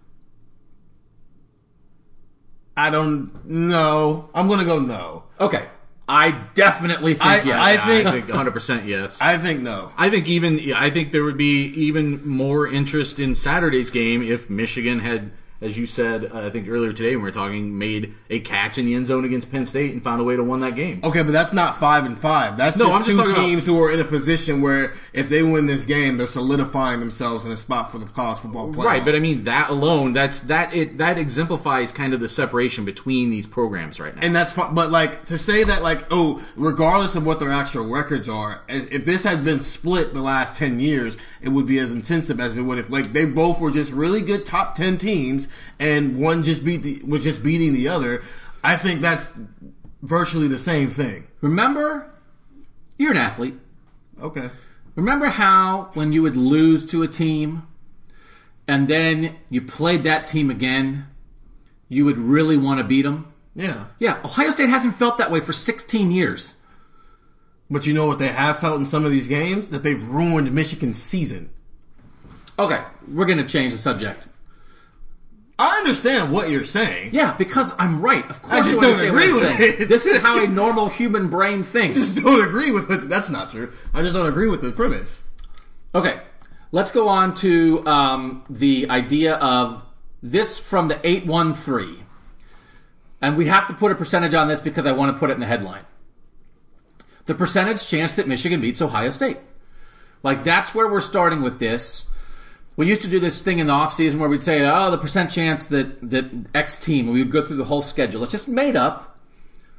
I 2.79 2.91
don't 2.91 3.45
know. 3.45 4.31
I'm 4.35 4.47
gonna 4.49 4.65
go 4.65 4.79
no. 4.79 5.25
Okay. 5.41 5.65
I 6.09 6.31
definitely 6.55 7.13
think 7.15 7.27
I- 7.29 7.43
yes. 7.43 7.59
I 7.59 7.77
think- 7.77 8.07
I 8.07 8.11
think 8.13 8.29
100 8.29 8.53
percent 8.53 8.85
yes. 8.87 9.19
I 9.21 9.37
think 9.37 9.61
no. 9.61 9.93
I 9.99 10.09
think 10.09 10.27
even 10.29 10.73
I 10.75 10.89
think 10.89 11.13
there 11.13 11.25
would 11.25 11.37
be 11.37 11.65
even 11.67 12.27
more 12.27 12.67
interest 12.67 13.19
in 13.21 13.35
Saturday's 13.35 13.91
game 13.91 14.23
if 14.23 14.49
Michigan 14.49 15.01
had, 15.01 15.33
as 15.61 15.77
you 15.77 15.87
said, 15.87 16.31
uh, 16.33 16.39
I 16.47 16.51
think 16.51 16.69
earlier 16.69 16.93
today 16.93 17.17
when 17.17 17.25
we 17.25 17.29
were 17.31 17.35
talking, 17.35 17.77
made 17.79 18.15
a 18.31 18.39
catch 18.39 18.79
in 18.79 18.87
the 18.87 18.95
end 18.95 19.09
zone 19.09 19.25
against 19.25 19.51
Penn 19.51 19.67
State 19.67 19.93
and 19.93 20.03
found 20.05 20.21
a 20.21 20.25
way 20.25 20.37
to 20.37 20.43
win 20.45 20.61
that 20.61 20.77
game. 20.77 21.01
Okay, 21.03 21.23
but 21.23 21.33
that's 21.33 21.53
not 21.53 21.79
five 21.79 22.05
and 22.05 22.17
five. 22.17 22.57
That's 22.57 22.77
No, 22.79 22.87
just 22.87 22.95
I'm 22.97 23.05
just 23.05 23.11
two 23.11 23.17
talking 23.17 23.33
about- 23.33 23.43
teams 23.45 23.67
who 23.67 23.83
are 23.83 23.91
in 23.91 23.99
a 23.99 24.05
position 24.05 24.61
where 24.61 24.95
if 25.13 25.29
they 25.29 25.43
win 25.43 25.67
this 25.67 25.85
game, 25.85 26.17
they're 26.17 26.29
solidifying 26.29 27.01
themselves 27.01 27.45
in 27.45 27.51
a 27.51 27.57
spot 27.57 27.91
for 27.91 27.99
the 27.99 28.07
college 28.07 28.39
football 28.39 28.73
playoff. 28.73 28.85
Right, 28.85 29.05
but 29.05 29.15
I 29.17 29.19
mean 29.19 29.43
that 29.45 29.69
alone, 29.71 30.13
that's 30.13 30.41
that 30.41 30.73
it 30.75 30.99
that 30.99 31.19
exemplifies 31.19 31.91
kind 31.91 32.15
of 32.15 32.21
the 32.21 32.29
separation 32.29 32.85
between 32.85 33.31
these 33.31 33.47
programs 33.47 33.99
right 33.99 34.15
now. 34.15 34.23
and 34.23 34.35
that's. 34.37 34.53
But 34.53 34.91
like 34.93 35.25
to 35.27 35.39
say 35.39 35.65
that, 35.65 35.83
like, 35.83 36.07
oh, 36.11 36.43
regardless 36.57 37.17
of 37.17 37.27
what 37.27 37.41
their 37.41 37.51
actual 37.51 37.87
records 37.87 38.29
are, 38.29 38.63
if 38.69 39.05
this 39.05 39.25
had 39.25 39.43
been 39.45 39.61
split 39.61 40.15
the 40.15 40.21
last 40.23 40.57
ten 40.59 40.79
years, 40.79 41.17
it 41.41 41.49
would 41.49 41.67
be 41.67 41.79
as 41.79 41.93
intensive 41.93 42.39
as 42.39 42.57
it 42.59 42.63
would 42.63 42.79
if 42.79 42.91
like 42.91 43.13
they 43.13 43.25
both 43.25 43.61
were 43.61 43.71
just 43.71 43.93
really 43.93 44.21
good 44.21 44.45
top 44.47 44.75
ten 44.75 44.99
teams, 44.99 45.48
and 45.79 46.19
one 46.19 46.43
just 46.43 46.65
beat 46.65 46.83
the 46.83 47.03
was 47.05 47.23
just 47.23 47.43
beating 47.43 47.73
the 47.73 47.89
other. 47.89 48.23
I 48.63 48.77
think 48.77 49.01
that's 49.01 49.33
virtually 50.03 50.49
the 50.49 50.59
same 50.59 50.91
thing. 50.91 51.27
Remember, 51.41 52.11
you're 52.97 53.13
an 53.13 53.17
athlete. 53.17 53.55
Okay. 54.21 54.51
Remember 54.95 55.27
how 55.27 55.91
when 55.95 56.13
you 56.13 56.23
would 56.23 56.37
lose 56.37 56.85
to 56.87 57.03
a 57.03 57.09
team 57.09 57.67
and 58.67 58.89
then 58.89 59.37
you 59.49 59.63
played 59.63 60.03
that 60.03 60.27
team 60.27 60.51
again, 60.51 61.07
you 61.89 62.05
would 62.05 62.19
really 62.19 62.57
want 62.57 62.79
to 62.79 62.85
beat 62.85 63.03
them? 63.03 63.33
Yeah. 63.55 63.87
Yeah, 63.99 64.21
Ohio 64.25 64.51
State 64.51 64.69
hasn't 64.69 64.95
felt 64.95 65.19
that 65.19 65.31
way 65.31 65.41
for 65.41 65.53
16 65.53 66.11
years. 66.11 66.57
But 67.71 67.87
you 67.87 67.93
know 67.93 68.07
what 68.07 68.19
they 68.19 68.29
have 68.29 68.61
felt 68.61 68.81
in 68.81 68.87
some 68.87 69.05
of 69.05 69.11
these 69.11 69.29
games? 69.29 69.71
That 69.71 69.83
they've 69.83 70.03
ruined 70.07 70.53
Michigan's 70.53 71.01
season. 71.01 71.51
Okay, 72.59 72.83
we're 73.07 73.27
going 73.27 73.39
to 73.39 73.47
change 73.47 73.73
the 73.73 73.79
subject. 73.79 74.29
I 75.59 75.79
understand 75.79 76.33
what 76.33 76.51
you're 76.51 76.65
saying. 76.65 77.11
Yeah, 77.13 77.35
because 77.37 77.75
I'm 77.81 78.01
right. 78.01 78.29
Of 78.31 78.43
course, 78.43 78.69
just 78.69 78.81
you 78.81 78.87
don't 78.87 79.01
agree 79.01 79.33
with 79.33 79.61
it. 79.61 79.89
This 79.89 80.07
is 80.07 80.19
how 80.19 80.43
a 80.43 80.47
normal 80.49 80.89
human 80.89 81.29
brain 81.29 81.65
thinks. 81.65 81.97
I 81.97 81.99
just 81.99 82.23
don't 82.23 82.47
agree 82.47 82.71
with 82.71 82.91
it. 82.91 83.09
That's 83.09 83.29
not 83.29 83.51
true. 83.51 83.73
I 83.93 84.03
just 84.03 84.15
don't 84.15 84.29
agree 84.29 84.49
with 84.49 84.63
the 84.63 84.71
premise. 84.71 85.25
Okay, 85.95 86.21
let's 86.71 86.93
go 86.93 87.09
on 87.09 87.35
to 87.37 87.85
um, 87.87 88.45
the 88.49 88.89
idea 88.89 89.35
of 89.35 89.83
this 90.23 90.59
from 90.59 90.89
the 90.89 91.01
813. 91.07 92.05
And 93.21 93.37
we 93.37 93.47
have 93.47 93.67
to 93.67 93.75
put 93.75 93.91
a 93.91 93.95
percentage 93.97 94.35
on 94.35 94.47
this 94.47 94.61
because 94.61 94.87
I 94.87 94.93
want 94.93 95.15
to 95.15 95.19
put 95.19 95.31
it 95.31 95.35
in 95.35 95.41
the 95.41 95.47
headline. 95.47 95.85
The 97.27 97.35
percentage 97.35 97.87
chance 97.89 98.15
that 98.15 98.29
Michigan 98.29 98.61
beats 98.61 98.81
Ohio 98.81 99.11
State. 99.11 99.39
Like, 100.23 100.45
that's 100.45 100.75
where 100.75 100.89
we're 100.89 101.01
starting 101.01 101.43
with 101.43 101.59
this. 101.59 102.09
We 102.79 102.87
used 102.87 103.03
to 103.03 103.09
do 103.09 103.19
this 103.19 103.43
thing 103.43 103.59
in 103.59 103.67
the 103.67 103.73
offseason 103.73 104.21
where 104.21 104.29
we'd 104.29 104.41
say, 104.41 104.65
oh, 104.65 104.93
the 104.93 104.99
percent 104.99 105.33
chance 105.33 105.67
that, 105.67 106.01
that 106.01 106.31
X 106.55 106.79
team, 106.79 107.07
and 107.07 107.13
we 107.13 107.21
would 107.25 107.33
go 107.33 107.43
through 107.43 107.57
the 107.57 107.65
whole 107.65 107.83
schedule. 107.83 108.23
It's 108.23 108.31
just 108.31 108.47
made 108.47 108.77
up. 108.77 109.19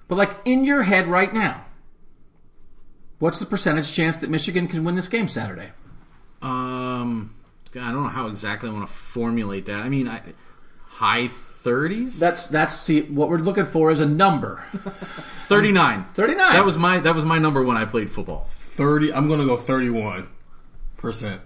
But, 0.10 0.18
like, 0.18 0.36
in 0.44 0.66
your 0.66 0.84
head 0.84 1.08
right 1.08 1.34
now, 1.34 1.64
what's 3.20 3.40
the 3.40 3.46
percentage 3.46 3.94
chance 3.94 4.20
that 4.20 4.30
Michigan 4.30 4.68
can 4.68 4.84
win 4.84 4.96
this 4.96 5.08
game 5.08 5.30
Saturday? 5.30 5.70
Um, 6.42 7.36
I 7.70 7.90
don't 7.94 8.04
know 8.04 8.10
how 8.10 8.28
exactly 8.28 8.70
I 8.70 8.74
want 8.74 8.86
to 8.86 8.92
formulate 8.94 9.68
that. 9.68 9.80
I 9.80 9.88
mean, 9.88 10.10
I, 10.10 10.22
high 10.88 11.30
thirties, 11.30 12.20
That's 12.20 12.48
that's 12.48 12.76
see 12.76 13.04
what 13.04 13.30
we're 13.30 13.38
looking 13.38 13.66
for 13.66 13.92
is 13.92 14.02
a 14.02 14.06
number. 14.06 14.62
thirty 15.48 15.72
nine. 15.72 16.06
39. 16.14 16.52
That 16.54 16.66
was 16.66 16.78
my 16.78 17.00
that 17.00 17.16
was 17.16 17.24
my 17.24 17.38
number 17.38 17.64
when 17.64 17.78
I 17.78 17.86
played 17.86 18.10
football. 18.12 18.46
Thirty. 18.50 19.14
I'm 19.14 19.30
gonna 19.30 19.46
go 19.46 19.56
thirty-one 19.56 20.30
percent. 20.98 21.42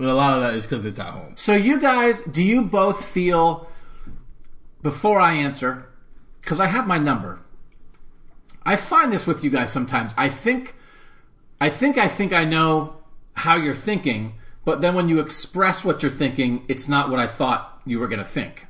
A 0.00 0.14
lot 0.14 0.34
of 0.34 0.42
that 0.42 0.54
is 0.54 0.66
because 0.66 0.86
it's 0.86 0.98
at 0.98 1.08
home. 1.08 1.34
So 1.36 1.54
you 1.54 1.80
guys, 1.80 2.22
do 2.22 2.42
you 2.42 2.62
both 2.62 3.04
feel 3.04 3.68
before 4.82 5.20
I 5.20 5.34
answer 5.34 5.86
cuz 6.42 6.58
I 6.58 6.66
have 6.66 6.86
my 6.86 6.96
number. 6.96 7.40
I 8.64 8.76
find 8.76 9.12
this 9.12 9.26
with 9.26 9.44
you 9.44 9.50
guys 9.50 9.70
sometimes. 9.70 10.14
I 10.16 10.28
think 10.28 10.74
I 11.60 11.68
think 11.68 11.98
I 11.98 12.08
think 12.08 12.32
I 12.32 12.44
know 12.44 12.96
how 13.34 13.56
you're 13.56 13.74
thinking, 13.74 14.34
but 14.64 14.80
then 14.80 14.94
when 14.94 15.08
you 15.08 15.20
express 15.20 15.84
what 15.84 16.02
you're 16.02 16.10
thinking, 16.10 16.64
it's 16.68 16.88
not 16.88 17.10
what 17.10 17.18
I 17.18 17.26
thought 17.26 17.80
you 17.84 17.98
were 17.98 18.08
going 18.08 18.20
to 18.20 18.24
think. 18.24 18.66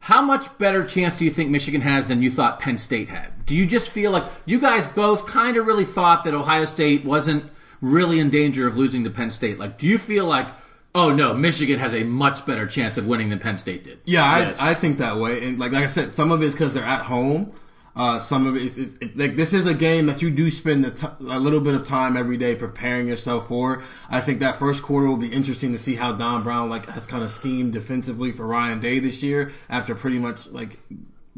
How 0.00 0.22
much 0.22 0.56
better 0.58 0.84
chance 0.84 1.18
do 1.18 1.24
you 1.24 1.30
think 1.30 1.50
Michigan 1.50 1.80
has 1.80 2.06
than 2.06 2.22
you 2.22 2.30
thought 2.30 2.60
Penn 2.60 2.78
State 2.78 3.08
had? 3.08 3.44
Do 3.46 3.54
you 3.54 3.66
just 3.66 3.90
feel 3.90 4.12
like 4.12 4.24
you 4.46 4.60
guys 4.60 4.86
both 4.86 5.26
kind 5.26 5.56
of 5.56 5.66
really 5.66 5.84
thought 5.84 6.22
that 6.24 6.34
Ohio 6.34 6.64
State 6.64 7.04
wasn't 7.04 7.50
really 7.80 8.20
in 8.20 8.30
danger 8.30 8.66
of 8.66 8.76
losing 8.76 9.04
to 9.04 9.10
Penn 9.10 9.30
State? 9.30 9.58
Like, 9.58 9.78
do 9.78 9.86
you 9.86 9.98
feel 9.98 10.24
like, 10.24 10.48
oh 10.94 11.12
no, 11.12 11.34
Michigan 11.34 11.78
has 11.78 11.94
a 11.94 12.04
much 12.04 12.44
better 12.46 12.66
chance 12.66 12.98
of 12.98 13.06
winning 13.06 13.28
than 13.28 13.38
Penn 13.38 13.58
State 13.58 13.84
did? 13.84 14.00
Yeah, 14.04 14.24
I, 14.24 14.38
Yes. 14.40 14.60
I 14.60 14.74
think 14.74 14.98
that 14.98 15.16
way. 15.16 15.46
And 15.46 15.58
like, 15.58 15.72
like 15.72 15.84
I 15.84 15.88
said, 15.88 16.14
some 16.14 16.32
of 16.32 16.42
it's 16.42 16.54
because 16.54 16.74
they're 16.74 16.84
at 16.84 17.06
home. 17.06 17.52
Uh, 17.96 18.20
some 18.20 18.46
of 18.46 18.54
it 18.54 18.62
is, 18.62 18.78
is 18.78 19.16
like 19.16 19.34
this 19.34 19.52
is 19.52 19.66
a 19.66 19.74
game 19.74 20.06
that 20.06 20.22
you 20.22 20.30
do 20.30 20.50
spend 20.52 20.86
a, 20.86 20.90
t- 20.92 21.06
a 21.18 21.38
little 21.40 21.58
bit 21.60 21.74
of 21.74 21.84
time 21.84 22.16
every 22.16 22.36
day 22.36 22.54
preparing 22.54 23.08
yourself 23.08 23.48
for. 23.48 23.82
I 24.08 24.20
think 24.20 24.38
that 24.38 24.54
first 24.54 24.84
quarter 24.84 25.08
will 25.08 25.16
be 25.16 25.32
interesting 25.32 25.72
to 25.72 25.78
see 25.78 25.96
how 25.96 26.12
Don 26.12 26.44
Brown 26.44 26.70
like 26.70 26.86
has 26.90 27.08
kind 27.08 27.24
of 27.24 27.30
schemed 27.30 27.72
defensively 27.72 28.30
for 28.30 28.46
Ryan 28.46 28.78
Day 28.78 29.00
this 29.00 29.20
year 29.24 29.52
after 29.68 29.96
pretty 29.96 30.20
much 30.20 30.46
like 30.50 30.78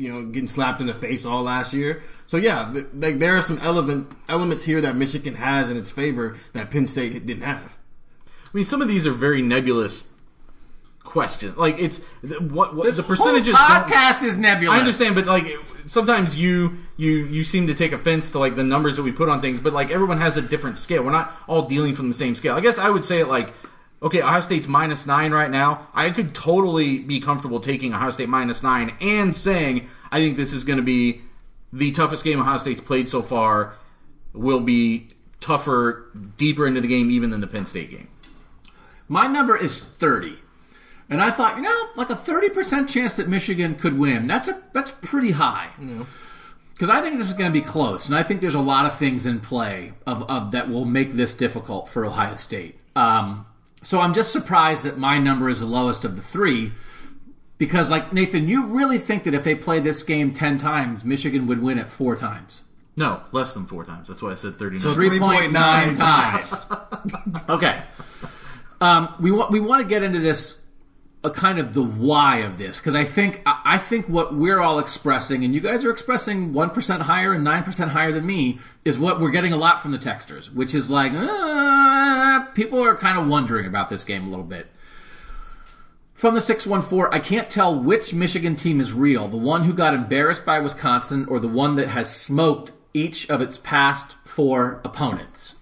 you 0.00 0.10
know 0.12 0.24
getting 0.24 0.48
slapped 0.48 0.80
in 0.80 0.86
the 0.86 0.94
face 0.94 1.24
all 1.26 1.42
last 1.42 1.74
year. 1.74 2.02
So 2.26 2.36
yeah, 2.38 2.70
th- 2.72 2.86
like 2.94 3.18
there 3.18 3.36
are 3.36 3.42
some 3.42 3.58
element 3.58 4.10
elements 4.28 4.64
here 4.64 4.80
that 4.80 4.96
Michigan 4.96 5.34
has 5.34 5.68
in 5.68 5.76
its 5.76 5.90
favor 5.90 6.38
that 6.54 6.70
Penn 6.70 6.86
State 6.86 7.26
didn't 7.26 7.42
have. 7.42 7.76
I 8.26 8.50
mean, 8.54 8.64
some 8.64 8.80
of 8.80 8.88
these 8.88 9.06
are 9.06 9.12
very 9.12 9.42
nebulous 9.42 10.08
questions. 11.04 11.56
Like 11.56 11.78
it's 11.78 12.00
the- 12.22 12.40
what, 12.40 12.74
what 12.74 12.84
This 12.84 12.96
the 12.96 13.02
percentages. 13.02 13.56
whole 13.56 13.82
podcast 13.82 14.22
is 14.22 14.36
nebulous. 14.38 14.76
I 14.76 14.80
understand, 14.80 15.14
but 15.14 15.26
like 15.26 15.46
sometimes 15.86 16.36
you 16.36 16.78
you 16.96 17.24
you 17.26 17.42
seem 17.44 17.66
to 17.66 17.74
take 17.74 17.92
offense 17.92 18.30
to 18.32 18.38
like 18.38 18.56
the 18.56 18.64
numbers 18.64 18.96
that 18.96 19.02
we 19.02 19.12
put 19.12 19.28
on 19.28 19.40
things, 19.40 19.60
but 19.60 19.72
like 19.72 19.90
everyone 19.90 20.18
has 20.18 20.36
a 20.36 20.42
different 20.42 20.78
scale. 20.78 21.02
We're 21.02 21.10
not 21.10 21.32
all 21.48 21.62
dealing 21.62 21.94
from 21.94 22.08
the 22.08 22.14
same 22.14 22.34
scale. 22.34 22.54
I 22.54 22.60
guess 22.60 22.78
I 22.78 22.88
would 22.90 23.04
say 23.04 23.20
it 23.20 23.28
like 23.28 23.52
okay, 24.02 24.22
Ohio 24.22 24.40
State's 24.40 24.68
minus 24.68 25.06
nine 25.06 25.32
right 25.32 25.50
now. 25.50 25.88
I 25.94 26.10
could 26.10 26.34
totally 26.34 26.98
be 26.98 27.20
comfortable 27.20 27.60
taking 27.60 27.92
Ohio 27.94 28.10
State 28.10 28.28
minus 28.28 28.62
nine 28.62 28.94
and 29.00 29.34
saying 29.34 29.88
I 30.10 30.20
think 30.20 30.36
this 30.36 30.52
is 30.52 30.64
going 30.64 30.78
to 30.78 30.82
be 30.82 31.22
the 31.72 31.92
toughest 31.92 32.24
game 32.24 32.40
Ohio 32.40 32.58
State's 32.58 32.80
played 32.80 33.08
so 33.08 33.22
far. 33.22 33.74
Will 34.32 34.60
be 34.60 35.08
tougher, 35.40 36.10
deeper 36.36 36.66
into 36.66 36.80
the 36.80 36.88
game, 36.88 37.10
even 37.10 37.30
than 37.30 37.40
the 37.40 37.46
Penn 37.46 37.66
State 37.66 37.90
game. 37.90 38.08
My 39.08 39.26
number 39.26 39.56
is 39.56 39.80
30. 39.80 40.38
And 41.08 41.20
I 41.20 41.32
thought, 41.32 41.56
you 41.56 41.62
know, 41.62 41.88
like 41.96 42.10
a 42.10 42.14
30% 42.14 42.88
chance 42.88 43.16
that 43.16 43.28
Michigan 43.28 43.74
could 43.74 43.98
win. 43.98 44.28
That's 44.28 44.46
a 44.46 44.62
that's 44.72 44.92
pretty 44.92 45.32
high. 45.32 45.70
Because 46.72 46.88
I 46.88 47.02
think 47.02 47.18
this 47.18 47.26
is 47.26 47.34
going 47.34 47.52
to 47.52 47.60
be 47.60 47.64
close. 47.64 48.06
And 48.06 48.16
I 48.16 48.22
think 48.22 48.40
there's 48.40 48.54
a 48.54 48.60
lot 48.60 48.86
of 48.86 48.96
things 48.96 49.26
in 49.26 49.40
play 49.40 49.92
of, 50.06 50.22
of 50.30 50.52
that 50.52 50.70
will 50.70 50.84
make 50.84 51.12
this 51.12 51.34
difficult 51.34 51.88
for 51.88 52.06
Ohio 52.06 52.36
State. 52.36 52.78
Um, 52.94 53.44
so 53.82 54.00
I'm 54.00 54.12
just 54.12 54.32
surprised 54.32 54.84
that 54.84 54.98
my 54.98 55.18
number 55.18 55.48
is 55.48 55.60
the 55.60 55.66
lowest 55.66 56.04
of 56.04 56.16
the 56.16 56.22
three. 56.22 56.72
Because, 57.58 57.90
like, 57.90 58.10
Nathan, 58.12 58.48
you 58.48 58.64
really 58.64 58.96
think 58.96 59.24
that 59.24 59.34
if 59.34 59.44
they 59.44 59.54
play 59.54 59.80
this 59.80 60.02
game 60.02 60.32
10 60.32 60.56
times, 60.56 61.04
Michigan 61.04 61.46
would 61.46 61.60
win 61.60 61.78
it 61.78 61.90
four 61.90 62.16
times? 62.16 62.62
No, 62.96 63.22
less 63.32 63.54
than 63.54 63.66
four 63.66 63.84
times. 63.84 64.08
That's 64.08 64.22
why 64.22 64.30
I 64.30 64.34
said 64.34 64.58
thirty 64.58 64.76
nine. 64.76 64.82
So 64.82 64.94
3.9 64.94 65.50
3.9 65.52 65.98
times. 65.98 66.66
okay. 67.48 67.82
Um, 68.80 69.14
we 69.20 69.30
want 69.30 69.50
we 69.50 69.60
want 69.60 69.80
to 69.80 69.88
get 69.88 70.02
into 70.02 70.18
this 70.18 70.60
a 71.22 71.30
kind 71.30 71.58
of 71.58 71.74
the 71.74 71.82
why 71.82 72.38
of 72.38 72.56
this 72.56 72.78
because 72.78 72.94
I 72.94 73.04
think 73.04 73.42
I 73.44 73.76
think 73.76 74.08
what 74.08 74.34
we're 74.34 74.60
all 74.60 74.78
expressing 74.78 75.44
and 75.44 75.54
you 75.54 75.60
guys 75.60 75.84
are 75.84 75.90
expressing 75.90 76.54
one 76.54 76.70
percent 76.70 77.02
higher 77.02 77.34
and 77.34 77.44
nine 77.44 77.62
percent 77.62 77.90
higher 77.90 78.10
than 78.10 78.24
me 78.24 78.58
is 78.84 78.98
what 78.98 79.20
we're 79.20 79.30
getting 79.30 79.52
a 79.52 79.58
lot 79.58 79.82
from 79.82 79.92
the 79.92 79.98
texters, 79.98 80.52
which 80.52 80.74
is 80.74 80.88
like 80.88 81.12
uh, 81.12 82.46
people 82.54 82.82
are 82.82 82.96
kind 82.96 83.18
of 83.18 83.28
wondering 83.28 83.66
about 83.66 83.90
this 83.90 84.02
game 84.02 84.26
a 84.26 84.30
little 84.30 84.44
bit. 84.44 84.68
From 86.14 86.34
the 86.34 86.40
614, 86.40 87.14
I 87.14 87.18
can't 87.18 87.48
tell 87.48 87.74
which 87.78 88.12
Michigan 88.12 88.54
team 88.54 88.78
is 88.78 88.92
real 88.92 89.28
the 89.28 89.36
one 89.36 89.64
who 89.64 89.72
got 89.72 89.94
embarrassed 89.94 90.46
by 90.46 90.58
Wisconsin 90.58 91.26
or 91.26 91.38
the 91.38 91.48
one 91.48 91.74
that 91.76 91.88
has 91.88 92.14
smoked 92.14 92.72
each 92.92 93.28
of 93.30 93.40
its 93.40 93.58
past 93.58 94.16
four 94.24 94.80
opponents. 94.84 95.56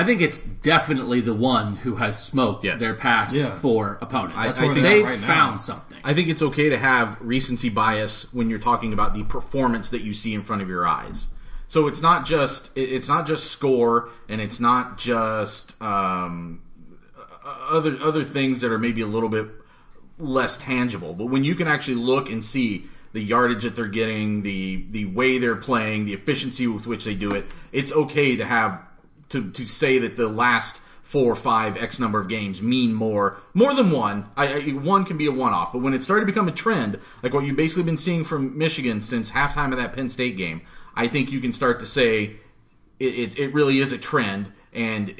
I 0.00 0.04
think 0.04 0.22
it's 0.22 0.40
definitely 0.40 1.20
the 1.20 1.34
one 1.34 1.76
who 1.76 1.96
has 1.96 2.22
smoked 2.22 2.64
Yes. 2.64 2.80
their 2.80 2.94
past 2.94 3.34
Yeah. 3.34 3.54
four 3.54 3.98
opponents. 4.00 4.36
That's 4.46 4.58
I 4.58 4.64
where 4.64 4.72
think 4.74 4.82
they're 4.82 4.94
They've 4.96 5.04
right 5.04 5.20
now. 5.20 5.26
found 5.26 5.60
something. 5.60 5.98
I 6.02 6.14
think 6.14 6.28
it's 6.28 6.40
okay 6.40 6.70
to 6.70 6.78
have 6.78 7.18
recency 7.20 7.68
bias 7.68 8.26
when 8.32 8.48
you're 8.48 8.58
talking 8.58 8.94
about 8.94 9.12
the 9.12 9.24
performance 9.24 9.90
that 9.90 10.00
you 10.00 10.14
see 10.14 10.32
in 10.32 10.40
front 10.42 10.62
of 10.62 10.70
your 10.70 10.86
eyes. 10.86 11.26
So 11.68 11.86
it's 11.86 12.00
not 12.00 12.24
just 12.24 12.70
it- 12.74 12.88
it's 12.90 13.08
not 13.08 13.26
just 13.26 13.50
score, 13.50 14.08
and 14.26 14.40
it's 14.40 14.58
not 14.58 14.96
just 14.96 15.80
um, 15.82 16.60
other 17.70 17.98
other 18.02 18.24
things 18.24 18.62
that 18.62 18.72
are 18.72 18.78
maybe 18.78 19.02
a 19.02 19.06
little 19.06 19.28
bit 19.28 19.48
less 20.18 20.56
tangible. 20.56 21.12
But 21.12 21.26
when 21.26 21.44
you 21.44 21.54
can 21.54 21.68
actually 21.68 21.96
look 21.96 22.30
and 22.30 22.42
see 22.42 22.86
the 23.12 23.20
yardage 23.22 23.64
that 23.64 23.76
they're 23.76 23.86
getting, 23.86 24.42
the 24.42 24.86
the 24.90 25.04
way 25.04 25.36
they're 25.38 25.56
playing, 25.56 26.06
the 26.06 26.14
efficiency 26.14 26.66
with 26.66 26.86
which 26.86 27.04
they 27.04 27.14
do 27.14 27.32
it, 27.32 27.44
it's 27.70 27.92
okay 27.92 28.34
to 28.36 28.46
have 28.46 28.80
to 29.30 29.50
to 29.50 29.66
say 29.66 29.98
that 29.98 30.16
the 30.16 30.28
last 30.28 30.80
four, 31.02 31.32
or 31.32 31.34
five, 31.34 31.76
x 31.76 31.98
number 31.98 32.20
of 32.20 32.28
games 32.28 32.62
mean 32.62 32.94
more 32.94 33.40
more 33.52 33.74
than 33.74 33.90
one. 33.90 34.28
I, 34.36 34.54
I, 34.54 34.60
one 34.70 35.04
can 35.04 35.16
be 35.16 35.26
a 35.26 35.32
one 35.32 35.52
off, 35.52 35.72
but 35.72 35.80
when 35.80 35.92
it 35.92 36.04
started 36.04 36.20
to 36.20 36.26
become 36.26 36.46
a 36.46 36.52
trend, 36.52 37.00
like 37.22 37.34
what 37.34 37.44
you've 37.44 37.56
basically 37.56 37.82
been 37.82 37.96
seeing 37.96 38.22
from 38.22 38.56
Michigan 38.56 39.00
since 39.00 39.32
halftime 39.32 39.72
of 39.72 39.78
that 39.78 39.94
Penn 39.94 40.08
State 40.08 40.36
game, 40.36 40.62
I 40.94 41.08
think 41.08 41.32
you 41.32 41.40
can 41.40 41.52
start 41.52 41.80
to 41.80 41.86
say 41.86 42.36
it, 43.00 43.14
it, 43.14 43.38
it 43.38 43.54
really 43.54 43.80
is 43.80 43.92
a 43.92 43.98
trend 43.98 44.52
and 44.72 45.16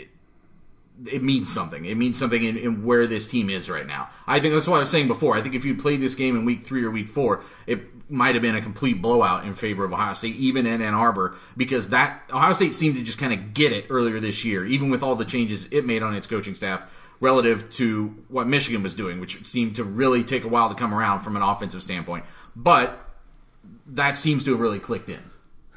it 1.06 1.22
means 1.22 1.52
something. 1.52 1.84
It 1.84 1.96
means 1.96 2.18
something 2.18 2.42
in, 2.42 2.56
in 2.56 2.84
where 2.84 3.06
this 3.06 3.26
team 3.26 3.50
is 3.50 3.70
right 3.70 3.86
now. 3.86 4.10
I 4.26 4.40
think 4.40 4.54
that's 4.54 4.66
what 4.66 4.76
I 4.76 4.80
was 4.80 4.90
saying 4.90 5.08
before. 5.08 5.36
I 5.36 5.42
think 5.42 5.54
if 5.54 5.64
you 5.64 5.74
played 5.74 6.00
this 6.00 6.14
game 6.14 6.36
in 6.36 6.44
week 6.44 6.62
three 6.62 6.84
or 6.84 6.90
week 6.90 7.08
four, 7.08 7.42
it 7.66 8.10
might 8.10 8.34
have 8.34 8.42
been 8.42 8.56
a 8.56 8.60
complete 8.60 9.00
blowout 9.00 9.44
in 9.44 9.54
favor 9.54 9.84
of 9.84 9.92
Ohio 9.92 10.14
State, 10.14 10.36
even 10.36 10.66
in 10.66 10.82
Ann 10.82 10.94
Arbor, 10.94 11.36
because 11.56 11.90
that 11.90 12.22
Ohio 12.32 12.52
State 12.52 12.74
seemed 12.74 12.96
to 12.96 13.02
just 13.02 13.18
kind 13.18 13.32
of 13.32 13.54
get 13.54 13.72
it 13.72 13.86
earlier 13.88 14.20
this 14.20 14.44
year, 14.44 14.64
even 14.66 14.90
with 14.90 15.02
all 15.02 15.14
the 15.14 15.24
changes 15.24 15.70
it 15.72 15.86
made 15.86 16.02
on 16.02 16.14
its 16.14 16.26
coaching 16.26 16.54
staff 16.54 16.82
relative 17.20 17.68
to 17.70 18.14
what 18.28 18.46
Michigan 18.46 18.82
was 18.82 18.94
doing, 18.94 19.20
which 19.20 19.46
seemed 19.46 19.76
to 19.76 19.84
really 19.84 20.24
take 20.24 20.44
a 20.44 20.48
while 20.48 20.68
to 20.68 20.74
come 20.74 20.94
around 20.94 21.20
from 21.20 21.36
an 21.36 21.42
offensive 21.42 21.82
standpoint. 21.82 22.24
But 22.56 23.06
that 23.86 24.16
seems 24.16 24.44
to 24.44 24.52
have 24.52 24.60
really 24.60 24.78
clicked 24.78 25.08
in. 25.08 25.20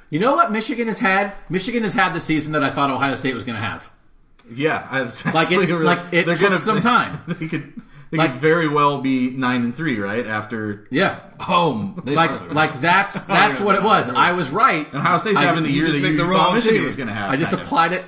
You 0.09 0.19
know 0.19 0.33
what 0.33 0.51
Michigan 0.51 0.87
has 0.87 0.99
had? 0.99 1.33
Michigan 1.49 1.83
has 1.83 1.93
had 1.93 2.13
the 2.13 2.19
season 2.19 2.53
that 2.53 2.63
I 2.63 2.69
thought 2.69 2.89
Ohio 2.89 3.15
State 3.15 3.33
was 3.33 3.43
going 3.43 3.55
to 3.55 3.61
have. 3.61 3.91
Yeah, 4.51 5.07
Like 5.33 5.51
it- 5.51 5.57
really- 5.57 5.83
like 5.85 6.01
it 6.11 6.25
took 6.25 6.59
some 6.59 6.81
time. 6.81 7.19
They 7.27 7.47
could, 7.47 7.73
they 8.11 8.17
Like- 8.17 8.31
could 8.33 8.41
very 8.41 8.67
well 8.67 9.01
be 9.01 9.31
nine 9.31 9.63
and 9.63 9.73
three, 9.75 9.97
right? 9.99 10.25
After 10.27 10.85
Yeah. 10.91 11.19
Home. 11.39 12.01
They- 12.05 12.15
Like 12.15 12.53
like 12.53 12.79
that's 12.81 13.21
that's 13.23 13.59
what 13.59 13.75
it 13.75 13.83
was. 13.83 14.09
I 14.09 14.33
was 14.33 14.51
right. 14.51 14.85
and 14.87 14.97
Ohio 14.97 15.17
State's 15.17 15.37
I 15.39 15.43
having 15.45 15.63
ju- 15.63 15.69
the 15.69 15.73
year 15.75 15.85
just 15.87 16.01
that 16.01 16.09
you 16.11 16.17
the 16.17 16.25
wrong 16.25 16.53
Michigan 16.55 16.77
team. 16.77 16.85
was 16.85 16.95
going 16.95 17.07
to 17.09 17.13
have. 17.15 17.31
I 17.31 17.37
just 17.37 17.51
kind 17.51 17.61
of. 17.61 17.67
applied 17.67 17.93
it. 17.93 18.05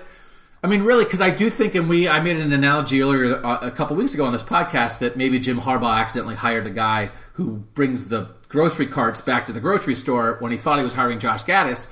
I 0.64 0.68
mean, 0.68 0.82
really, 0.82 1.04
because 1.04 1.22
I 1.22 1.30
do 1.30 1.52
think, 1.52 1.76
and 1.76 1.88
we, 1.88 2.08
I 2.08 2.20
made 2.22 2.38
an 2.38 2.52
analogy 2.52 3.00
earlier 3.02 3.46
uh, 3.46 3.60
a 3.62 3.70
couple 3.70 3.96
weeks 3.96 4.16
ago 4.16 4.26
on 4.26 4.34
this 4.34 4.42
podcast 4.42 4.98
that 5.00 5.16
maybe 5.16 5.38
Jim 5.40 5.60
Harbaugh 5.60 5.96
accidentally 5.96 6.34
hired 6.34 6.66
a 6.66 6.72
guy 6.72 7.12
who 7.34 7.58
brings 7.76 8.08
the 8.08 8.30
grocery 8.50 8.88
carts 8.88 9.22
back 9.22 9.46
to 9.46 9.54
the 9.54 9.60
grocery 9.60 9.94
store 9.94 10.38
when 10.40 10.52
he 10.52 10.58
thought 10.58 10.80
he 10.80 10.84
was 10.84 10.96
hiring 10.96 11.20
Josh 11.20 11.44
Gattis. 11.44 11.88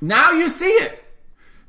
Now 0.00 0.30
you 0.32 0.48
see 0.48 0.70
it. 0.70 1.01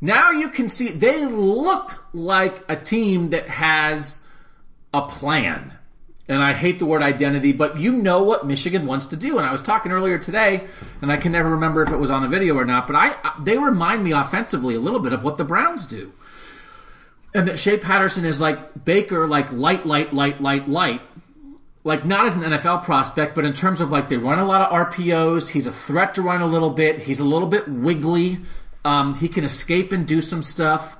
Now 0.03 0.31
you 0.31 0.49
can 0.49 0.67
see 0.67 0.89
they 0.89 1.23
look 1.23 2.05
like 2.13 2.61
a 2.67 2.75
team 2.75 3.29
that 3.29 3.47
has 3.47 4.27
a 4.93 5.03
plan. 5.03 5.75
And 6.27 6.43
I 6.43 6.51
hate 6.51 6.79
the 6.79 6.85
word 6.85 7.01
identity, 7.01 7.53
but 7.53 7.79
you 7.79 7.93
know 7.93 8.21
what 8.21 8.45
Michigan 8.45 8.85
wants 8.85 9.05
to 9.07 9.15
do. 9.15 9.37
And 9.37 9.47
I 9.47 9.51
was 9.53 9.61
talking 9.61 9.93
earlier 9.93 10.17
today, 10.17 10.67
and 11.01 11.09
I 11.09 11.15
can 11.15 11.31
never 11.31 11.51
remember 11.51 11.83
if 11.83 11.89
it 11.89 11.95
was 11.95 12.11
on 12.11 12.25
a 12.25 12.27
video 12.27 12.55
or 12.55 12.65
not, 12.65 12.85
but 12.85 12.97
I, 12.97 13.15
they 13.41 13.57
remind 13.57 14.03
me 14.03 14.11
offensively 14.11 14.75
a 14.75 14.79
little 14.81 14.99
bit 14.99 15.13
of 15.13 15.23
what 15.23 15.37
the 15.37 15.45
Browns 15.45 15.85
do. 15.85 16.11
And 17.33 17.47
that 17.47 17.57
Shea 17.57 17.77
Patterson 17.77 18.25
is 18.25 18.41
like 18.41 18.83
Baker, 18.83 19.25
like 19.25 19.53
light, 19.53 19.85
light, 19.85 20.11
light, 20.11 20.41
light, 20.41 20.67
light. 20.67 21.01
Like 21.85 22.03
not 22.03 22.25
as 22.25 22.35
an 22.35 22.43
NFL 22.43 22.83
prospect, 22.83 23.35
but 23.35 23.45
in 23.45 23.53
terms 23.53 23.79
of 23.79 23.89
like 23.89 24.09
they 24.09 24.17
run 24.17 24.39
a 24.39 24.45
lot 24.45 24.61
of 24.61 24.91
RPOs. 24.91 25.51
He's 25.51 25.65
a 25.65 25.71
threat 25.71 26.13
to 26.15 26.21
run 26.21 26.41
a 26.41 26.47
little 26.47 26.69
bit. 26.71 26.99
He's 26.99 27.21
a 27.21 27.25
little 27.25 27.47
bit 27.47 27.69
wiggly. 27.69 28.39
Um, 28.85 29.15
he 29.15 29.27
can 29.27 29.43
escape 29.43 29.91
and 29.91 30.07
do 30.07 30.21
some 30.21 30.43
stuff. 30.43 30.97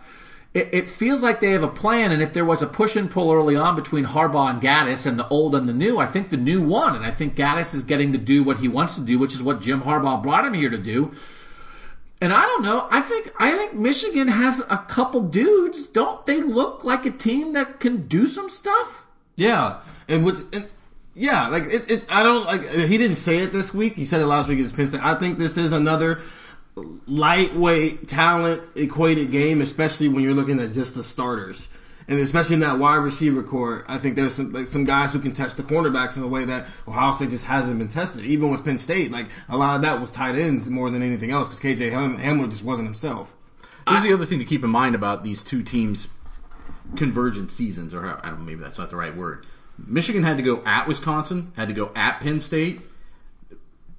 It, 0.54 0.69
it 0.72 0.88
feels 0.88 1.24
like 1.24 1.41
they 1.41 1.52
have 1.52 1.63
a 1.63 1.67
plan, 1.67 2.12
and 2.12 2.22
if 2.22 2.32
there 2.32 2.46
was 2.46 2.62
a 2.62 2.67
push 2.67 2.96
and 2.96 3.10
pull 3.10 3.32
early 3.32 3.56
on 3.56 3.76
between 3.76 4.06
Harbaugh 4.06 4.52
and 4.52 4.62
Gattis 4.62 5.06
and 5.06 5.17
the 5.17 5.28
old 5.28 5.56
and 5.56 5.67
the 5.67 5.74
new, 5.74 6.00
I 6.00 6.06
think 6.06 6.30
the 6.30 6.38
new 6.38 6.62
won, 6.62 6.96
and 6.96 7.06
I 7.06 7.12
think 7.12 7.36
Gattis 7.36 7.74
is 7.74 7.84
getting 7.84 8.12
to 8.13 8.19
do 8.19 8.43
what 8.43 8.58
he 8.58 8.67
wants 8.67 8.96
to 8.96 9.02
do, 9.02 9.17
which 9.17 9.34
is 9.34 9.41
what 9.41 9.62
Jim 9.62 9.82
Harbaugh 9.82 10.22
brought 10.22 10.46
him 10.46 10.54
here 10.54 10.69
to 10.69 10.78
do. 10.78 11.12
And 12.22 12.32
I 12.32 12.43
don't 12.43 12.63
know. 12.63 12.88
I 12.89 13.02
think 13.02 13.34
I 13.38 13.52
think 13.58 13.74
Michigan 13.74 14.30
has 14.30 14.62
a 14.69 14.78
couple 14.88 15.22
dudes. 15.24 15.88
Don't 15.88 16.26
they 16.26 16.39
look 16.39 16.86
like 16.86 17.06
a 17.06 17.12
team 17.12 17.52
that 17.52 17.82
can 17.82 18.08
do 18.08 18.26
some 18.26 18.50
stuff? 18.50 19.06
Yeah, 19.36 19.82
and 20.08 20.24
what's 20.24 20.43
and, 20.54 20.69
yeah, 21.15 21.50
like 21.50 21.63
it, 21.63 21.89
it's 21.89 22.08
I 22.10 22.24
don't 22.24 22.46
like 22.46 22.62
he 22.62 22.98
didn't 22.98 23.17
say 23.17 23.39
it 23.39 23.52
this 23.52 23.74
week. 23.74 23.96
He 23.96 24.06
said 24.06 24.22
it 24.22 24.28
last 24.28 24.48
week 24.48 24.60
against 24.60 24.76
Penn 24.76 24.86
State. 24.88 25.04
I 25.04 25.15
think 25.15 25.38
this 25.38 25.58
is 25.58 25.74
another 25.74 26.22
lightweight 26.76 28.08
talent 28.08 28.62
equated 28.76 29.32
game, 29.32 29.62
especially 29.62 30.08
when 30.08 30.24
you're 30.24 30.34
looking 30.34 30.60
at 30.60 30.74
just 30.74 30.96
the 30.96 31.04
starters. 31.04 31.68
And 32.08 32.20
especially 32.20 32.56
in 32.56 32.60
that 32.62 32.80
wide 32.80 32.98
receiver 32.98 33.44
corps, 33.44 33.86
I 33.88 33.98
think 33.98 34.16
there's 34.16 34.34
some 34.34 34.52
like 34.52 34.68
some 34.68 34.84
guys 34.84 35.14
who 35.14 35.20
can 35.20 35.32
test 35.32 35.56
the 35.56 35.64
cornerbacks 35.64 36.18
in 36.18 36.24
a 36.24 36.28
way 36.28 36.44
that 36.46 36.68
Ohio 36.86 37.16
State 37.16 37.30
just 37.30 37.46
hasn't 37.46 37.80
been 37.80 37.88
tested. 37.88 38.26
Even 38.26 38.50
with 38.50 38.66
Penn 38.66 38.78
State, 38.78 39.12
like 39.12 39.28
a 39.48 39.56
lot 39.56 39.78
of 39.78 39.84
that 39.84 40.02
was 40.02 40.12
tight 40.12 40.36
ends 40.36 40.70
more 40.70 40.90
than 40.90 41.02
anything 41.02 41.32
else 41.32 41.48
because 41.48 41.80
KJ 41.80 41.92
Ham- 41.92 42.18
Hamler 42.18 42.50
just 42.50 42.64
wasn't 42.64 42.88
himself. 42.88 43.34
Here's 43.88 44.04
the 44.04 44.14
other 44.14 44.26
thing 44.26 44.40
to 44.40 44.46
keep 44.46 44.64
in 44.64 44.70
mind 44.70 44.96
about 44.96 45.24
these 45.24 45.44
two 45.44 45.64
teams' 45.64 46.10
convergent 46.96 47.52
seasons, 47.52 47.94
or 47.94 48.06
I 48.06 48.30
don't 48.30 48.40
know, 48.40 48.46
maybe 48.46 48.62
that's 48.62 48.80
not 48.80 48.90
the 48.90 48.96
right 48.96 49.16
word. 49.16 49.46
Michigan 49.78 50.24
had 50.24 50.38
to 50.38 50.44
go 50.44 50.62
at 50.66 50.88
Wisconsin, 50.88 51.52
had 51.56 51.68
to 51.68 51.74
go 51.74 51.92
at 51.96 52.20
Penn 52.20 52.40
State. 52.40 52.82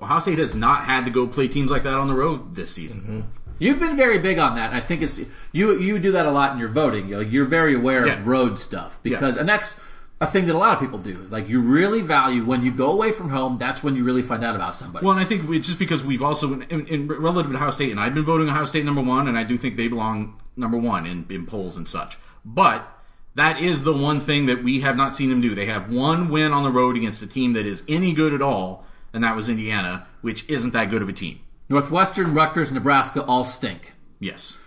Ohio 0.05 0.21
State 0.21 0.38
has 0.38 0.55
not 0.55 0.85
had 0.85 1.05
to 1.05 1.11
go 1.11 1.27
play 1.27 1.49
teams 1.49 1.71
like 1.71 1.83
that 1.83 1.95
on 1.95 2.09
the 2.09 2.14
road 2.14 2.55
this 2.55 2.71
season. 2.73 3.01
Mm-hmm. 3.01 3.21
You've 3.59 3.79
been 3.79 3.97
very 3.97 4.19
big 4.19 4.38
on 4.38 4.57
that. 4.57 4.71
and 4.71 4.77
I 4.77 4.81
think 4.81 5.03
it's 5.03 5.21
you. 5.53 5.79
You 5.79 5.99
do 5.99 6.12
that 6.12 6.27
a 6.27 6.31
lot 6.31 6.53
in 6.53 6.59
your 6.59 6.69
voting. 6.69 7.09
You're 7.09 7.19
like 7.19 7.33
you're 7.33 7.45
very 7.45 7.75
aware 7.75 8.07
Yeah. 8.07 8.14
of 8.14 8.27
road 8.27 8.59
stuff 8.59 9.01
because, 9.03 9.35
Yeah. 9.35 9.40
and 9.40 9.49
that's 9.49 9.79
a 10.21 10.27
thing 10.27 10.47
that 10.47 10.55
a 10.55 10.59
lot 10.59 10.73
of 10.75 10.81
people 10.81 10.99
do. 10.99 11.19
Is 11.21 11.33
like 11.33 11.49
you 11.49 11.61
really 11.61 12.01
value 12.03 12.45
when 12.45 12.64
you 12.64 12.73
go 12.73 12.90
away 12.90 13.12
from 13.12 13.31
home. 13.31 13.57
That's 13.59 13.83
when 13.83 13.95
you 13.97 14.05
really 14.05 14.23
find 14.23 14.45
out 14.45 14.57
about 14.57 14.75
somebody. 14.75 15.05
Well, 15.05 15.17
and 15.17 15.21
I 15.25 15.29
think 15.29 15.49
it's 15.51 15.67
just 15.67 15.79
because 15.79 16.05
we've 16.05 16.23
also, 16.23 16.61
in, 16.61 16.87
in 16.87 17.09
relative 17.09 17.51
to 17.53 17.57
Ohio 17.57 17.71
State, 17.71 17.90
and 17.93 18.01
I've 18.01 18.14
been 18.14 18.25
voting 18.25 18.49
Ohio 18.49 18.64
State 18.64 18.85
number 18.85 19.03
one, 19.03 19.29
and 19.29 19.38
I 19.38 19.45
do 19.45 19.57
think 19.57 19.77
they 19.77 19.88
belong 19.88 20.40
number 20.57 20.77
one 20.77 21.07
in, 21.07 21.25
in 21.31 21.47
polls 21.47 21.77
and 21.77 21.88
such. 21.88 22.17
But 22.45 22.88
that 23.37 23.61
is 23.61 23.83
the 23.85 23.93
one 23.93 24.21
thing 24.21 24.47
that 24.47 24.62
we 24.64 24.81
have 24.81 24.97
not 24.97 25.14
seen 25.14 25.29
them 25.31 25.40
do. 25.40 25.55
They 25.55 25.67
have 25.67 25.90
one 25.90 26.29
win 26.29 26.53
on 26.53 26.62
the 26.64 26.71
road 26.71 26.97
against 26.97 27.23
a 27.23 27.27
team 27.27 27.53
that 27.55 27.67
is 27.67 27.83
any 27.88 28.12
good 28.12 28.33
at 28.33 28.43
all, 28.43 28.85
and 29.14 29.24
that 29.24 29.35
was 29.35 29.48
Indiana, 29.48 30.07
which 30.20 30.46
isn't 30.50 30.72
that 30.72 30.90
good 30.90 31.00
of 31.00 31.09
a 31.09 31.12
team. 31.12 31.40
Northwestern, 31.70 32.35
Rutgers, 32.35 32.70
Nebraska 32.70 33.24
all 33.24 33.44
stink, 33.46 33.94
Yes. 34.20 34.59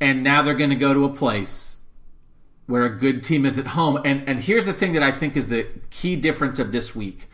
and 0.00 0.22
now 0.22 0.42
they're 0.42 0.54
going 0.54 0.70
to 0.70 0.76
go 0.76 0.94
to 0.94 1.04
a 1.04 1.08
place 1.12 1.80
where 2.66 2.84
a 2.84 2.96
good 2.96 3.22
team 3.24 3.44
is 3.44 3.58
at 3.58 3.68
home. 3.68 4.00
And 4.04 4.26
and 4.28 4.38
here's 4.40 4.64
the 4.64 4.72
thing 4.72 4.92
that 4.92 5.02
I 5.02 5.10
think 5.10 5.36
is 5.36 5.48
the 5.48 5.66
key 5.90 6.14
difference 6.16 6.58
of 6.58 6.70
this 6.72 6.94
week. 6.94 7.28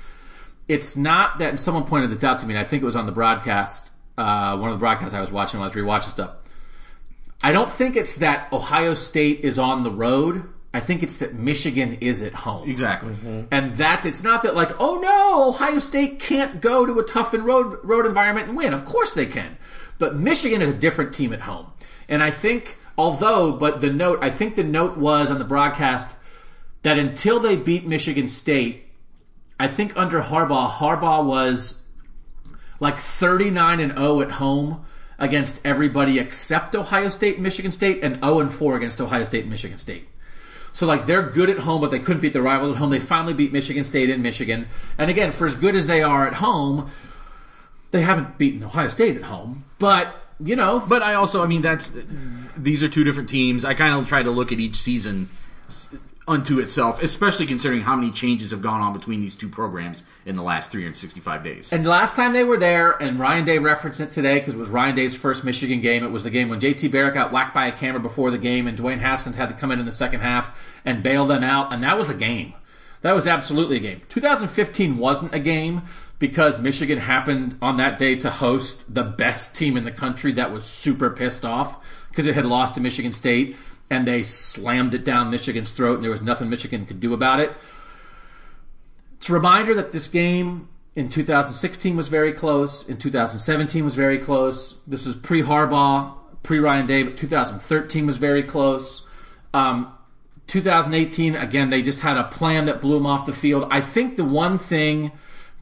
It's 0.68 0.96
not 0.96 1.38
that 1.38 1.60
someone 1.60 1.84
pointed 1.84 2.10
this 2.10 2.24
out 2.24 2.38
to 2.38 2.46
me. 2.46 2.54
And 2.54 2.60
I 2.60 2.64
think 2.64 2.82
it 2.82 2.86
was 2.86 2.96
on 2.96 3.06
the 3.06 3.12
broadcast, 3.12 3.92
uh, 4.16 4.56
one 4.56 4.70
of 4.70 4.76
the 4.76 4.80
broadcasts 4.80 5.14
I 5.14 5.20
was 5.20 5.32
watching 5.32 5.60
when 5.60 5.64
I 5.68 5.74
was 5.74 5.76
rewatching 5.76 6.10
stuff. 6.10 6.30
I 7.42 7.52
don't 7.52 7.70
think 7.70 7.96
it's 7.96 8.16
that 8.16 8.52
Ohio 8.52 8.94
State 8.94 9.40
is 9.40 9.58
on 9.58 9.82
the 9.82 9.90
road. 9.90 10.44
I 10.72 10.78
think 10.78 11.02
it's 11.02 11.16
that 11.16 11.34
Michigan 11.34 11.98
is 12.00 12.22
at 12.22 12.32
home. 12.32 12.70
Exactly. 12.70 13.14
Mm-hmm. 13.14 13.42
And 13.50 13.74
that's 13.74 14.06
it's 14.06 14.22
not 14.22 14.42
that 14.42 14.54
like, 14.54 14.70
oh 14.78 15.00
no, 15.00 15.48
Ohio 15.48 15.80
State 15.80 16.20
can't 16.20 16.60
go 16.60 16.86
to 16.86 16.98
a 16.98 17.02
tough 17.02 17.34
and 17.34 17.44
road 17.44 17.76
road 17.82 18.06
environment 18.06 18.48
and 18.48 18.56
win. 18.56 18.72
Of 18.72 18.84
course 18.84 19.12
they 19.12 19.26
can. 19.26 19.58
But 19.98 20.16
Michigan 20.16 20.62
is 20.62 20.68
a 20.68 20.74
different 20.74 21.12
team 21.12 21.32
at 21.32 21.40
home. 21.40 21.72
And 22.08 22.22
I 22.22 22.30
think 22.30 22.76
although 22.96 23.52
but 23.52 23.80
the 23.80 23.90
note 23.90 24.20
I 24.22 24.30
think 24.30 24.54
the 24.54 24.62
note 24.62 24.96
was 24.96 25.30
on 25.30 25.38
the 25.38 25.44
broadcast 25.44 26.16
that 26.82 26.98
until 26.98 27.40
they 27.40 27.56
beat 27.56 27.84
Michigan 27.84 28.28
State, 28.28 28.86
I 29.58 29.66
think 29.66 29.96
under 29.96 30.22
Harbaugh, 30.22 30.70
Harbaugh 30.70 31.24
was 31.24 31.86
like 32.78 32.96
39 32.96 33.80
and 33.80 33.92
0 33.98 34.20
at 34.20 34.30
home 34.32 34.84
against 35.18 35.60
everybody 35.66 36.18
except 36.20 36.76
Ohio 36.76 37.08
State 37.08 37.40
Michigan 37.40 37.72
State 37.72 38.04
and 38.04 38.22
0 38.22 38.38
and 38.38 38.54
4 38.54 38.76
against 38.76 39.00
Ohio 39.00 39.24
State 39.24 39.46
Michigan 39.46 39.76
State. 39.76 40.06
So 40.72 40.86
like 40.86 41.06
they're 41.06 41.22
good 41.22 41.50
at 41.50 41.60
home, 41.60 41.80
but 41.80 41.90
they 41.90 41.98
couldn't 41.98 42.20
beat 42.22 42.32
their 42.32 42.42
rivals 42.42 42.76
at 42.76 42.78
home. 42.78 42.90
They 42.90 43.00
finally 43.00 43.34
beat 43.34 43.52
Michigan 43.52 43.84
State 43.84 44.10
in 44.10 44.22
Michigan. 44.22 44.68
And 44.98 45.10
again, 45.10 45.30
for 45.30 45.46
as 45.46 45.56
good 45.56 45.74
as 45.74 45.86
they 45.86 46.02
are 46.02 46.26
at 46.26 46.34
home, 46.34 46.90
they 47.90 48.02
haven't 48.02 48.38
beaten 48.38 48.62
Ohio 48.64 48.88
State 48.88 49.16
at 49.16 49.24
home. 49.24 49.64
But 49.78 50.14
you 50.42 50.56
know, 50.56 50.82
But 50.88 51.02
I 51.02 51.14
also, 51.14 51.42
I 51.42 51.46
mean, 51.46 51.62
that's 51.62 51.92
these 52.56 52.82
are 52.82 52.88
two 52.88 53.04
different 53.04 53.28
teams. 53.28 53.64
I 53.64 53.74
kind 53.74 53.94
of 53.94 54.08
try 54.08 54.22
to 54.22 54.30
look 54.30 54.52
at 54.52 54.58
each 54.58 54.76
season 54.76 55.28
unto 56.30 56.60
itself, 56.60 57.02
especially 57.02 57.44
considering 57.44 57.80
how 57.80 57.96
many 57.96 58.12
changes 58.12 58.52
have 58.52 58.62
gone 58.62 58.80
on 58.80 58.92
between 58.92 59.20
these 59.20 59.34
two 59.34 59.48
programs 59.48 60.04
in 60.24 60.36
the 60.36 60.42
last 60.42 60.70
365 60.70 61.42
days. 61.42 61.72
And 61.72 61.84
last 61.84 62.14
time 62.14 62.32
they 62.32 62.44
were 62.44 62.56
there, 62.56 62.92
and 62.92 63.18
Ryan 63.18 63.44
Day 63.44 63.58
referenced 63.58 64.00
it 64.00 64.12
today 64.12 64.38
because 64.38 64.54
it 64.54 64.56
was 64.58 64.68
Ryan 64.68 64.94
Day's 64.94 65.16
first 65.16 65.42
Michigan 65.42 65.80
game. 65.80 66.04
It 66.04 66.12
was 66.12 66.22
the 66.22 66.30
game 66.30 66.48
when 66.48 66.60
JT 66.60 66.92
Barrett 66.92 67.14
got 67.14 67.32
whacked 67.32 67.52
by 67.52 67.66
a 67.66 67.72
camera 67.72 68.00
before 68.00 68.30
the 68.30 68.38
game, 68.38 68.68
and 68.68 68.78
Dwayne 68.78 69.00
Haskins 69.00 69.38
had 69.38 69.48
to 69.48 69.56
come 69.56 69.72
in 69.72 69.80
in 69.80 69.86
the 69.86 69.92
second 69.92 70.20
half 70.20 70.56
and 70.84 71.02
bail 71.02 71.26
them 71.26 71.42
out, 71.42 71.72
and 71.72 71.82
that 71.82 71.98
was 71.98 72.08
a 72.08 72.14
game. 72.14 72.54
That 73.02 73.14
was 73.14 73.26
absolutely 73.26 73.78
a 73.78 73.80
game. 73.80 74.02
2015 74.08 74.98
wasn't 74.98 75.34
a 75.34 75.40
game 75.40 75.82
because 76.20 76.60
Michigan 76.60 76.98
happened 76.98 77.58
on 77.60 77.76
that 77.78 77.98
day 77.98 78.14
to 78.14 78.30
host 78.30 78.94
the 78.94 79.02
best 79.02 79.56
team 79.56 79.76
in 79.76 79.82
the 79.84 79.90
country 79.90 80.30
that 80.32 80.52
was 80.52 80.64
super 80.64 81.10
pissed 81.10 81.44
off 81.44 81.84
because 82.10 82.26
it 82.26 82.34
had 82.34 82.46
lost 82.46 82.74
to 82.76 82.80
Michigan 82.80 83.10
State 83.10 83.56
and 83.90 84.06
they 84.06 84.22
slammed 84.22 84.94
it 84.94 85.04
down 85.04 85.30
Michigan's 85.30 85.72
throat 85.72 85.94
and 85.94 86.02
there 86.02 86.10
was 86.10 86.22
nothing 86.22 86.48
Michigan 86.48 86.86
could 86.86 87.00
do 87.00 87.12
about 87.12 87.40
it. 87.40 87.52
It's 89.16 89.28
a 89.28 89.32
reminder 89.32 89.74
that 89.74 89.92
this 89.92 90.08
game 90.08 90.68
in 90.94 91.08
2016 91.08 91.96
was 91.96 92.08
very 92.08 92.32
close. 92.32 92.88
In 92.88 92.96
2017 92.96 93.84
was 93.84 93.96
very 93.96 94.18
close. 94.18 94.80
This 94.86 95.04
was 95.04 95.16
pre 95.16 95.42
Harbaugh, 95.42 96.14
pre 96.42 96.58
Ryan 96.58 96.86
Day, 96.86 97.02
but 97.02 97.16
2013 97.16 98.06
was 98.06 98.16
very 98.16 98.42
close. 98.42 99.08
Um, 99.52 99.92
2018, 100.46 101.36
again, 101.36 101.70
they 101.70 101.82
just 101.82 102.00
had 102.00 102.16
a 102.16 102.24
plan 102.24 102.64
that 102.64 102.80
blew 102.80 102.94
them 102.94 103.06
off 103.06 103.26
the 103.26 103.32
field. 103.32 103.68
I 103.70 103.80
think 103.80 104.16
the 104.16 104.24
one 104.24 104.58
thing 104.58 105.12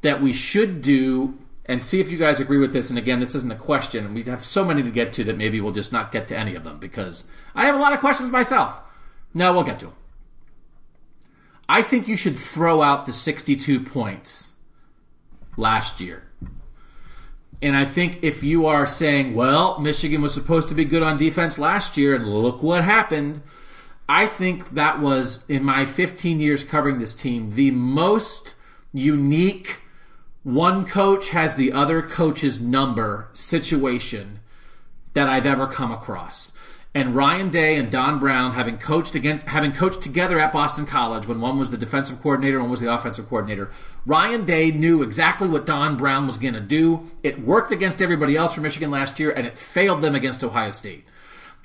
that 0.03 0.23
we 0.23 0.33
should 0.33 0.81
do, 0.81 1.37
and 1.69 1.85
see 1.85 2.01
if 2.01 2.11
you 2.11 2.17
guys 2.17 2.41
agree 2.41 2.59
with 2.59 2.73
this, 2.73 2.89
and 2.89 2.99
again, 2.99 3.21
this 3.21 3.35
isn't 3.35 3.53
a 3.53 3.57
question, 3.57 4.15
we 4.15 4.25
have 4.25 4.43
so 4.43 4.65
many 4.65 4.83
to 4.83 4.91
get 4.91 5.13
to 5.13 5.25
that 5.25 5.37
maybe 5.37 5.61
we'll 5.61 5.73
just 5.73 5.93
not 5.93 6.11
get 6.11 6.27
to 6.29 6.37
any 6.37 6.55
of 6.55 6.65
them 6.65 6.79
because 6.79 7.25
I 7.55 7.67
have 7.67 7.75
a 7.75 7.79
lot 7.79 7.93
of 7.93 8.01
questions 8.01 8.33
myself. 8.33 8.81
No, 9.35 9.53
we'll 9.53 9.65
get 9.65 9.79
to 9.81 9.87
them. 9.87 9.95
I 11.69 11.83
think 11.83 12.09
you 12.09 12.17
should 12.17 12.39
throw 12.39 12.81
out 12.81 13.05
the 13.05 13.13
62 13.13 13.81
points 13.81 14.53
last 15.59 16.01
year. 16.01 16.25
And 17.61 17.77
I 17.77 17.85
think 17.85 18.21
if 18.23 18.43
you 18.43 18.67
are 18.67 18.87
saying, 18.87 19.35
well, 19.35 19.79
Michigan 19.79 20.23
was 20.23 20.33
supposed 20.33 20.69
to 20.69 20.75
be 20.75 20.87
good 20.87 21.03
on 21.03 21.19
defense 21.19 21.59
last 21.59 21.99
year 21.99 22.15
and 22.15 22.27
look 22.27 22.63
what 22.63 22.85
happened, 22.85 23.43
I 24.09 24.27
think 24.27 24.71
that 24.71 25.01
was, 25.01 25.45
in 25.51 25.65
my 25.65 25.85
15 25.85 26.41
years 26.41 26.65
covering 26.65 26.99
this 26.99 27.15
team, 27.15 27.51
the 27.51 27.73
most 27.73 28.55
unique 28.93 29.81
one 30.55 30.87
coach 30.87 31.29
has 31.29 31.57
the 31.57 31.73
other 31.73 32.01
coach's 32.01 32.59
number 32.59 33.29
situation 33.35 34.41
that 35.13 35.29
I've 35.29 35.45
ever 35.45 35.67
come 35.67 35.93
across. 35.93 36.57
And 36.95 37.15
Ryan 37.15 37.51
Day 37.51 37.77
and 37.77 37.91
Don 37.91 38.19
Brown, 38.19 38.53
having 38.53 38.79
coached 38.79 39.15
against, 39.15 39.45
having 39.45 39.73
coached 39.73 40.01
together 40.01 40.41
at 40.41 40.51
Boston 40.51 40.87
College 40.87 41.27
when 41.27 41.43
one 41.43 41.59
was 41.59 41.69
the 41.69 41.77
defensive 41.77 42.23
coordinator, 42.23 42.57
and 42.57 42.65
one 42.65 42.71
was 42.71 42.81
the 42.81 42.93
offensive 42.93 43.29
coordinator. 43.29 43.71
Ryan 44.07 44.47
Day 44.47 44.71
knew 44.71 45.03
exactly 45.03 45.49
what 45.49 45.67
Don 45.67 45.99
Brown 45.99 46.27
was 46.27 46.39
going 46.39 46.55
to 46.55 46.61
do. 46.61 47.11
It 47.23 47.43
worked 47.43 47.71
against 47.71 48.01
everybody 48.01 48.35
else 48.35 48.55
from 48.55 48.63
Michigan 48.63 48.91
last 48.91 49.21
year, 49.21 49.31
and 49.31 49.47
it 49.47 49.59
failed 49.59 50.01
them 50.01 50.15
against 50.15 50.43
Ohio 50.43 50.71
State. 50.71 51.05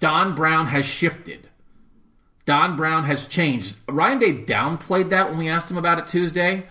Don 0.02 0.36
Brown 0.36 0.68
has 0.68 0.86
shifted. 0.86 1.48
Don 2.44 2.76
Brown 2.76 3.06
has 3.06 3.28
changed. 3.28 3.78
Ryan 3.88 4.20
Day 4.20 4.34
downplayed 4.34 5.10
that 5.12 5.30
when 5.30 5.38
we 5.38 5.48
asked 5.48 5.72
him 5.72 5.78
about 5.78 6.00
it 6.00 6.08
Tuesday. 6.08 6.66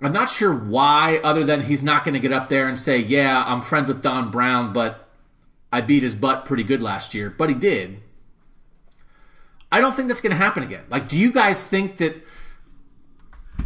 I'm 0.00 0.12
not 0.12 0.30
sure 0.30 0.54
why, 0.54 1.18
other 1.24 1.44
than 1.44 1.62
he's 1.62 1.82
not 1.82 2.04
going 2.04 2.14
to 2.14 2.20
get 2.20 2.32
up 2.32 2.48
there 2.48 2.68
and 2.68 2.78
say, 2.78 2.98
"Yeah, 2.98 3.44
I'm 3.44 3.60
friends 3.60 3.88
with 3.88 4.02
Don 4.02 4.30
Brown, 4.30 4.72
but 4.72 5.08
I 5.72 5.80
beat 5.80 6.02
his 6.02 6.14
butt 6.14 6.44
pretty 6.44 6.62
good 6.62 6.82
last 6.82 7.14
year." 7.14 7.34
But 7.36 7.48
he 7.48 7.54
did. 7.54 8.00
I 9.70 9.80
don't 9.80 9.92
think 9.92 10.08
that's 10.08 10.20
going 10.20 10.30
to 10.30 10.36
happen 10.36 10.62
again. 10.62 10.84
Like, 10.88 11.08
do 11.08 11.18
you 11.18 11.32
guys 11.32 11.66
think 11.66 11.98
that 11.98 12.24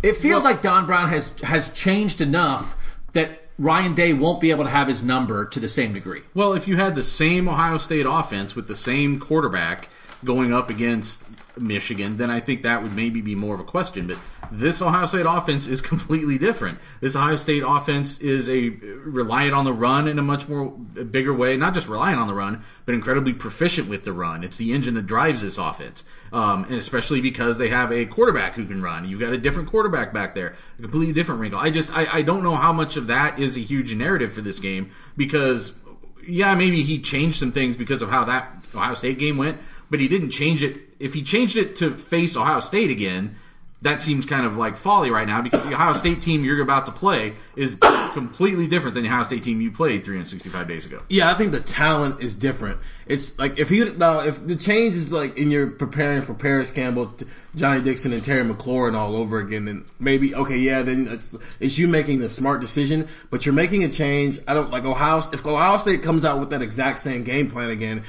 it 0.03 0.17
feels 0.17 0.43
like 0.43 0.63
Don 0.63 0.87
Brown 0.87 1.09
has 1.11 1.39
has 1.43 1.71
changed 1.71 2.21
enough 2.21 2.77
that 3.13 3.43
Ryan 3.59 3.95
Day 3.95 4.13
won't 4.13 4.41
be 4.41 4.51
able 4.51 4.65
to 4.65 4.71
have 4.71 4.89
his 4.89 5.03
number 5.03 5.45
to 5.45 5.61
the 5.61 5.69
same 5.69 5.93
degree? 5.93 6.23
Well, 6.35 6.55
if 6.55 6.67
you 6.67 6.77
had 6.77 6.95
the 6.95 7.03
same 7.03 7.49
Ohio 7.49 7.79
State 7.79 8.07
offense 8.09 8.57
with 8.57 8.69
the 8.69 8.77
same 8.77 9.21
quarterback 9.21 9.89
going 10.25 10.53
up 10.53 10.71
against 10.71 11.25
Michigan, 11.59 12.17
then 12.17 12.31
I 12.31 12.41
think 12.41 12.63
that 12.63 12.83
would 12.83 12.95
maybe 12.95 13.21
be 13.21 13.35
more 13.35 13.55
of 13.55 13.61
a 13.61 13.65
question. 13.65 14.07
But 14.07 14.19
this 14.51 14.81
Ohio 14.81 15.07
State 15.07 15.27
offense 15.27 15.67
is 15.67 15.81
completely 15.93 16.39
different. 16.39 16.79
This 17.01 17.15
Ohio 17.15 17.37
State 17.37 17.63
offense 17.67 18.21
is 18.21 18.49
a 18.49 18.71
reliant 18.71 19.55
on 19.55 19.65
the 19.65 19.73
run 19.73 20.09
in 20.09 20.19
a 20.19 20.23
much 20.23 20.49
more 20.49 20.71
bigger 20.71 21.35
way. 21.35 21.57
Not 21.57 21.75
just 21.75 21.89
reliant 21.89 22.21
on 22.21 22.27
the 22.27 22.35
run, 22.35 22.63
but 22.87 22.95
incredibly 22.95 23.33
proficient 23.33 23.89
with 23.89 24.05
the 24.05 24.13
run. 24.13 24.45
It's 24.45 24.57
the 24.57 24.73
engine 24.73 24.95
that 24.95 25.07
drives 25.07 25.43
this 25.43 25.59
offense, 25.59 26.05
um, 26.33 26.65
and 26.65 26.75
especially 26.75 27.21
because 27.21 27.59
they 27.59 27.69
have 27.69 27.93
a 27.93 28.07
quarterback 28.07 28.55
who 28.55 28.65
can 28.65 28.83
run. 28.83 29.09
You've 29.09 29.21
got 29.21 29.33
a 29.33 29.39
different 29.39 29.69
quarterback 29.69 30.13
back 30.13 30.35
there, 30.35 30.55
a 30.79 30.83
completely 30.83 31.13
different 31.13 31.41
wrinkle. 31.41 31.61
I 31.61 31.71
just 31.71 31.91
I, 31.91 32.07
I 32.07 32.23
don't 32.23 32.43
know 32.43 32.57
how 32.57 32.73
much 32.73 32.97
of 32.97 33.07
that 33.09 33.39
is 33.39 33.57
a 33.57 33.61
huge 33.61 33.95
narrative 33.95 34.33
for 34.33 34.41
this 34.41 34.59
game 34.59 34.91
because 35.17 35.79
yeah, 36.27 36.55
maybe 36.55 36.83
he 36.83 37.01
changed 37.01 37.39
some 37.39 37.53
things 37.53 37.77
because 37.77 38.03
of 38.03 38.11
how 38.11 38.25
that 38.25 38.53
Ohio 38.75 38.95
State 38.95 39.19
game 39.19 39.37
went, 39.37 39.59
but 39.91 40.01
he 40.01 40.09
didn't 40.09 40.31
change 40.31 40.63
it. 40.63 40.92
If 41.03 41.15
he 41.15 41.23
changed 41.23 41.57
it 41.57 41.77
to 41.77 41.91
face 41.91 42.37
Ohio 42.37 42.61
State 42.61 42.91
again, 42.91 43.37
that 43.83 44.01
seems 44.01 44.25
kind 44.27 44.47
of 44.47 44.57
like 44.57 44.77
folly 44.77 45.11
right 45.11 45.27
now 45.27 45.43
because 45.43 45.67
the 45.67 45.75
Ohio 45.75 45.93
State 45.93 46.23
team 46.23 46.45
you're 46.45 46.63
about 46.63 46.87
to 46.87 46.93
play 46.93 47.35
is 47.57 47.75
completely 48.13 48.69
different 48.69 48.95
than 48.95 49.03
the 49.03 49.09
Ohio 49.09 49.25
State 49.25 49.43
team 49.43 49.61
you 49.61 49.73
played 49.73 50.05
365 50.05 50.69
days 50.69 50.87
ago. 50.87 51.01
Yeah, 51.09 51.31
I 51.31 51.35
think 51.35 51.51
the 51.51 51.61
talent 51.61 52.21
is 52.21 52.37
different. 52.37 52.79
It's 53.07 53.37
like 53.41 53.59
if 53.59 53.73
you 53.73 53.93
now 53.95 54.21
if 54.21 54.47
the 54.47 54.55
change 54.55 54.95
is 54.95 55.11
like 55.11 55.37
in 55.37 55.51
you're 55.51 55.67
preparing 55.69 56.23
for 56.23 56.33
Parris 56.33 56.71
Campbell, 56.71 57.13
Johnnie 57.57 57.83
Dixon, 57.83 58.13
and 58.13 58.25
Terry 58.25 58.45
McLaurin 58.49 58.95
all 58.95 59.17
over 59.17 59.39
again, 59.39 59.65
then 59.65 59.85
maybe 59.99 60.33
okay, 60.33 60.57
yeah, 60.57 60.83
then 60.83 61.09
it's 61.09 61.37
it's 61.59 61.77
you 61.77 61.89
making 61.89 62.21
the 62.21 62.31
smart 62.31 62.61
decision, 62.61 63.09
but 63.31 63.45
you're 63.45 63.53
making 63.53 63.83
a 63.83 63.89
change. 63.89 64.39
I 64.47 64.55
don't 64.55 64.71
like 64.71 64.85
Ohio. 64.85 65.19
If 65.33 65.45
Ohio 65.45 65.79
State 65.79 66.05
comes 66.05 66.25
out 66.25 66.39
with 66.39 66.51
that 66.51 66.63
exact 66.63 66.99
same 66.99 67.25
game 67.25 67.51
plan 67.51 67.71
again. 67.71 68.05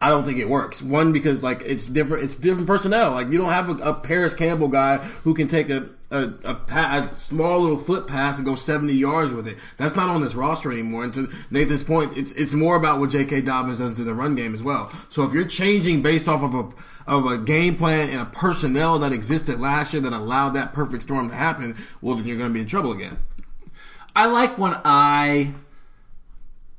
I 0.00 0.10
don't 0.10 0.24
think 0.24 0.38
it 0.38 0.48
works. 0.48 0.82
One 0.82 1.12
because 1.12 1.42
like 1.42 1.62
it's 1.62 1.86
different. 1.86 2.24
It's 2.24 2.34
different 2.34 2.66
personnel. 2.66 3.12
Like 3.12 3.30
you 3.30 3.38
don't 3.38 3.50
have 3.50 3.68
a, 3.68 3.90
a 3.90 3.94
Parris 3.94 4.34
Campbell 4.34 4.68
guy 4.68 4.98
who 4.98 5.34
can 5.34 5.48
take 5.48 5.70
a 5.70 5.88
a, 6.10 6.32
a, 6.44 6.54
pa- 6.54 7.10
a 7.12 7.16
small 7.16 7.60
little 7.60 7.78
foot 7.78 8.06
pass 8.06 8.36
and 8.36 8.46
go 8.46 8.54
seventy 8.56 8.92
yards 8.92 9.32
with 9.32 9.48
it. 9.48 9.56
That's 9.76 9.96
not 9.96 10.08
on 10.08 10.22
this 10.22 10.34
roster 10.34 10.70
anymore. 10.70 11.04
And 11.04 11.14
to 11.14 11.32
Nathan's 11.50 11.82
point, 11.82 12.16
it's 12.16 12.32
it's 12.32 12.54
more 12.54 12.76
about 12.76 13.00
what 13.00 13.10
J.K. 13.10 13.40
Dobbins 13.40 13.78
does 13.78 13.98
in 13.98 14.06
the 14.06 14.14
run 14.14 14.34
game 14.34 14.54
as 14.54 14.62
well. 14.62 14.92
So 15.08 15.24
if 15.24 15.32
you're 15.32 15.46
changing 15.46 16.02
based 16.02 16.28
off 16.28 16.42
of 16.42 16.54
a 16.54 16.68
of 17.10 17.26
a 17.26 17.38
game 17.38 17.76
plan 17.76 18.10
and 18.10 18.20
a 18.20 18.26
personnel 18.26 18.98
that 18.98 19.12
existed 19.12 19.60
last 19.60 19.94
year 19.94 20.02
that 20.02 20.12
allowed 20.12 20.50
that 20.50 20.72
perfect 20.72 21.04
storm 21.04 21.30
to 21.30 21.34
happen, 21.34 21.76
well 22.00 22.16
then 22.16 22.26
you're 22.26 22.36
going 22.36 22.50
to 22.50 22.54
be 22.54 22.60
in 22.60 22.66
trouble 22.66 22.92
again. 22.92 23.18
I 24.14 24.26
like 24.26 24.58
when 24.58 24.76
I 24.84 25.54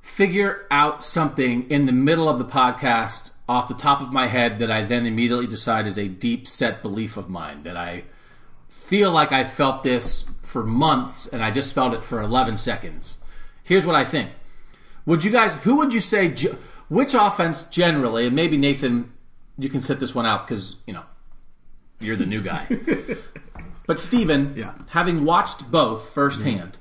figure 0.08 0.66
out 0.72 1.04
something 1.04 1.70
in 1.70 1.86
the 1.86 1.92
middle 1.92 2.30
of 2.30 2.40
the 2.40 2.46
podcast 2.46 3.32
off 3.48 3.68
the 3.68 3.74
top 3.74 4.02
of 4.02 4.12
my 4.12 4.26
head 4.28 4.58
that 4.60 4.72
I 4.72 4.84
then 4.84 5.06
immediately 5.06 5.48
decide 5.48 5.86
is 5.86 5.98
a 5.98 6.08
deep 6.08 6.48
set 6.48 6.82
belief 6.82 7.18
of 7.18 7.30
mine 7.30 7.64
that 7.64 7.76
I 7.76 8.06
feel 8.70 9.12
like 9.12 9.32
I 9.34 9.44
felt 9.44 9.84
this 9.84 10.26
for 10.42 10.64
months 10.64 11.28
and 11.28 11.44
I 11.44 11.52
just 11.52 11.74
felt 11.76 11.94
it 11.94 12.02
for 12.02 12.22
11 12.22 12.56
seconds. 12.58 13.18
Here's 13.64 13.86
what 13.86 13.96
I 13.96 14.06
think. 14.06 14.32
Would 15.06 15.26
you 15.26 15.32
guys, 15.32 15.54
who 15.56 15.76
would 15.76 15.94
you 15.94 16.00
say, 16.00 16.34
which 16.88 17.14
offense 17.14 17.66
generally, 17.66 18.26
and 18.28 18.36
maybe 18.36 18.58
Nathan, 18.58 19.12
you 19.58 19.68
can 19.70 19.82
set 19.82 20.00
this 20.00 20.16
one 20.16 20.26
out 20.26 20.48
because, 20.48 20.78
you 20.88 20.94
know, 20.94 21.04
You're 22.00 22.16
the 22.16 22.26
new 22.26 22.42
guy. 22.42 22.66
but 23.88 24.00
Steven, 24.00 24.54
Yeah. 24.56 24.74
having 24.90 25.26
watched 25.26 25.70
both 25.70 26.10
firsthand, 26.10 26.78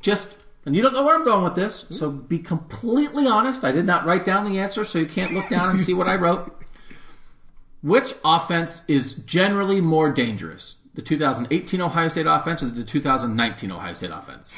just 0.00 0.34
and 0.66 0.76
you 0.76 0.82
don't 0.82 0.92
know 0.92 1.04
where 1.04 1.14
I'm 1.14 1.24
going 1.24 1.42
with 1.42 1.54
this, 1.54 1.86
so 1.90 2.10
be 2.10 2.38
completely 2.38 3.26
honest. 3.26 3.64
I 3.64 3.72
did 3.72 3.86
not 3.86 4.04
write 4.04 4.24
down 4.24 4.44
the 4.44 4.58
answer, 4.58 4.84
so 4.84 4.98
you 4.98 5.06
can't 5.06 5.32
look 5.32 5.48
down 5.48 5.70
and 5.70 5.80
see 5.80 5.94
what 5.94 6.08
I 6.08 6.16
wrote. 6.16 6.56
Which 7.82 8.14
offense 8.24 8.82
is 8.86 9.14
generally 9.14 9.80
more 9.80 10.10
dangerous? 10.10 10.82
The 10.94 11.00
2018 11.02 11.80
Ohio 11.80 12.08
State 12.08 12.26
offense 12.26 12.62
or 12.62 12.68
the 12.68 12.84
2019 12.84 13.72
Ohio 13.72 13.94
State 13.94 14.10
offense? 14.10 14.54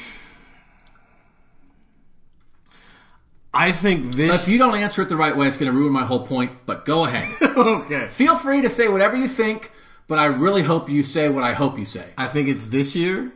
I 3.53 3.71
think 3.71 4.15
this. 4.15 4.43
If 4.43 4.49
you 4.49 4.57
don't 4.57 4.75
answer 4.75 5.03
it 5.03 5.09
the 5.09 5.15
right 5.15 5.37
way, 5.37 5.47
it's 5.47 5.57
going 5.57 5.71
to 5.71 5.77
ruin 5.77 5.93
my 5.93 6.03
whole 6.03 6.25
point, 6.25 6.51
but 6.65 6.85
go 6.85 7.05
ahead. 7.05 7.29
okay. 7.41 8.07
Feel 8.09 8.35
free 8.35 8.61
to 8.61 8.69
say 8.69 8.89
whatever 8.89 9.15
you 9.15 9.27
think, 9.27 9.71
but 10.07 10.19
I 10.19 10.25
really 10.25 10.63
hope 10.63 10.89
you 10.89 11.03
say 11.03 11.29
what 11.29 11.43
I 11.43 11.53
hope 11.53 11.77
you 11.77 11.85
say. 11.85 12.09
I 12.17 12.27
think 12.27 12.49
it's 12.49 12.65
this 12.65 12.95
year, 12.95 13.31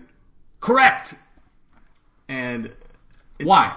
Correct. 0.60 1.14
And 2.28 2.66
it's, 3.40 3.48
Why? 3.48 3.76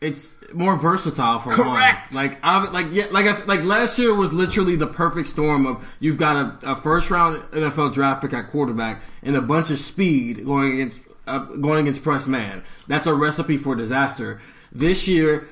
It's 0.00 0.34
more 0.52 0.76
versatile 0.76 1.38
for 1.40 1.50
Correct. 1.50 2.14
one. 2.14 2.24
Like, 2.26 2.38
I, 2.42 2.64
like, 2.70 2.88
yeah, 2.90 3.06
like 3.10 3.26
I 3.26 3.44
like 3.44 3.64
last 3.64 3.98
year 3.98 4.14
was 4.14 4.32
literally 4.32 4.76
the 4.76 4.86
perfect 4.86 5.28
storm 5.28 5.66
of 5.66 5.84
you've 6.00 6.18
got 6.18 6.36
a, 6.62 6.72
a 6.72 6.76
first 6.76 7.10
round 7.10 7.42
NFL 7.52 7.94
draft 7.94 8.20
pick 8.22 8.34
at 8.34 8.50
quarterback 8.50 9.02
and 9.22 9.34
a 9.36 9.40
bunch 9.40 9.70
of 9.70 9.78
speed 9.78 10.44
going 10.44 10.74
against 10.74 11.00
uh, 11.26 11.38
going 11.38 11.80
against 11.80 12.02
press 12.02 12.26
man. 12.26 12.62
That's 12.86 13.06
a 13.06 13.14
recipe 13.14 13.56
for 13.56 13.74
disaster. 13.74 14.40
This 14.70 15.08
year, 15.08 15.48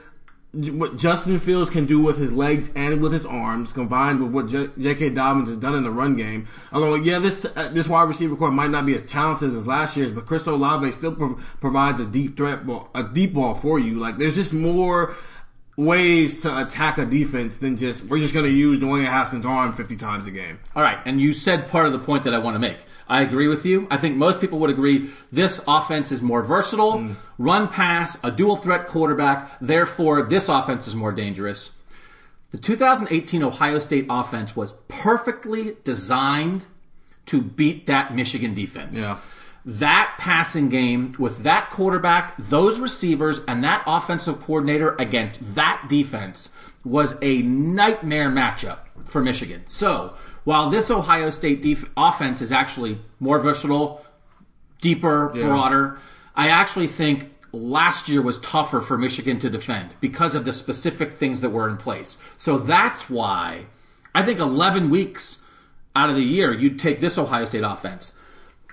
what 0.55 0.97
Justin 0.97 1.38
Fields 1.38 1.71
can 1.71 1.87
do 1.87 2.01
with 2.01 2.19
his 2.19 2.33
legs 2.33 2.71
and 2.75 3.01
with 3.01 3.12
his 3.12 3.27
arms, 3.27 3.73
combined 3.73 4.23
with 4.23 4.33
what 4.33 4.79
J.K. 4.79 5.11
Dobbins 5.11 5.49
has 5.49 5.59
done 5.59 5.75
in 5.75 5.83
the 5.83 5.90
run 5.90 6.17
game, 6.17 6.47
although 6.73 6.95
yeah, 6.95 7.19
this 7.19 7.45
uh, 7.45 7.71
this 7.73 7.88
wide 7.88 8.09
receiver 8.09 8.37
corps 8.37 8.51
might 8.51 8.71
not 8.71 8.87
be 8.87 8.95
as 8.95 9.03
talented 9.03 9.55
as 9.55 9.67
last 9.67 9.97
year's, 9.97 10.12
but 10.12 10.27
Chris 10.27 10.47
Olave 10.47 10.90
still 10.93 11.14
prov- 11.14 11.57
provides 11.61 12.01
a 12.01 12.07
deep 12.07 12.37
threat 12.37 12.67
ball, 12.67 12.88
a 12.95 13.03
deep 13.03 13.35
ball 13.35 13.55
for 13.55 13.79
you. 13.79 13.95
Like 13.95 14.19
there's 14.19 14.37
just 14.37 14.53
more 14.53 15.14
ways 15.77 16.43
to 16.43 16.62
attack 16.62 16.99
a 16.99 17.05
defense 17.05 17.59
than 17.59 17.77
just 17.77 18.05
we're 18.05 18.21
just 18.21 18.33
going 18.35 18.47
to 18.47 18.53
use 18.53 18.81
Dwayne 18.81 19.09
Haskins' 19.09 19.45
arm 19.45 19.73
50 19.73 19.97
times 19.97 20.29
a 20.29 20.31
game. 20.31 20.59
All 20.77 20.83
right, 20.83 20.99
and 21.05 21.21
you 21.21 21.33
said 21.33 21.69
part 21.69 21.87
of 21.87 21.93
the 21.93 21.99
point 21.99 22.25
that 22.25 22.35
I 22.35 22.38
want 22.38 22.55
to 22.55 22.61
make. 22.61 22.79
I 23.09 23.23
agree 23.23 23.49
with 23.49 23.67
you. 23.67 23.87
I 23.90 23.97
think 23.97 24.17
most 24.17 24.40
people 24.40 24.59
would 24.61 24.71
agree 24.71 25.11
this 25.31 25.62
offense 25.69 26.11
is 26.11 26.23
more 26.23 26.43
versatile, 26.43 26.95
mm. 26.95 27.17
run 27.38 27.69
pass, 27.69 28.23
a 28.25 28.31
dual 28.31 28.57
threat 28.57 28.87
quarterback. 28.87 29.59
Therefore, 29.61 30.23
this 30.23 30.49
offense 30.49 30.88
is 30.88 30.95
more 30.95 31.12
dangerous. 31.12 31.71
The 32.51 32.59
2018 32.59 33.43
Ohio 33.43 33.79
State 33.79 34.07
offense 34.09 34.55
was 34.55 34.75
perfectly 34.88 35.77
designed 35.85 36.67
to 37.27 37.43
beat 37.43 37.87
that 37.87 38.14
Michigan 38.14 38.55
defense. 38.55 39.01
Yeah. 39.01 39.19
That 39.64 40.14
passing 40.19 40.69
game 40.69 41.17
with 41.19 41.43
that 41.43 41.71
quarterback, 41.71 42.37
those 42.38 42.79
receivers, 42.79 43.40
and 43.49 43.64
that 43.64 43.83
offensive 43.87 44.40
coordinator 44.43 44.95
against 44.99 45.55
that 45.55 45.87
defense 45.88 46.55
was 46.85 47.17
a 47.23 47.43
nightmare 47.43 48.31
matchup 48.31 48.81
for 49.07 49.23
Michigan. 49.23 49.62
So, 49.67 50.14
while 50.44 50.70
this 50.70 50.90
Ohio 50.90 51.30
State 51.30 51.62
def- 51.62 51.90
offense 51.96 52.40
is 52.40 52.52
actually 52.52 52.98
more 53.18 53.38
versatile, 53.38 54.04
deeper, 54.80 55.30
broader, 55.46 55.98
I 56.37 56.48
actually 56.48 56.87
think 56.87 57.33
last 57.52 58.09
year 58.09 58.20
was 58.20 58.38
tougher 58.40 58.80
for 58.80 58.98
Michigan 58.98 59.38
to 59.38 59.48
defend 59.48 59.94
because 60.00 60.35
of 60.35 60.44
the 60.44 60.52
specific 60.52 61.12
things 61.12 61.40
that 61.40 61.50
were 61.50 61.68
in 61.68 61.76
place. 61.76 62.18
So 62.37 62.59
that's 62.59 63.09
why 63.09 63.66
I 64.14 64.22
think 64.22 64.38
11 64.38 64.90
weeks 64.90 65.44
out 65.96 66.11
of 66.11 66.16
the 66.16 66.24
year, 66.24 66.52
you'd 66.52 66.78
take 66.78 67.00
this 67.00 67.16
Ohio 67.16 67.44
State 67.44 67.62
offense. 67.64 68.18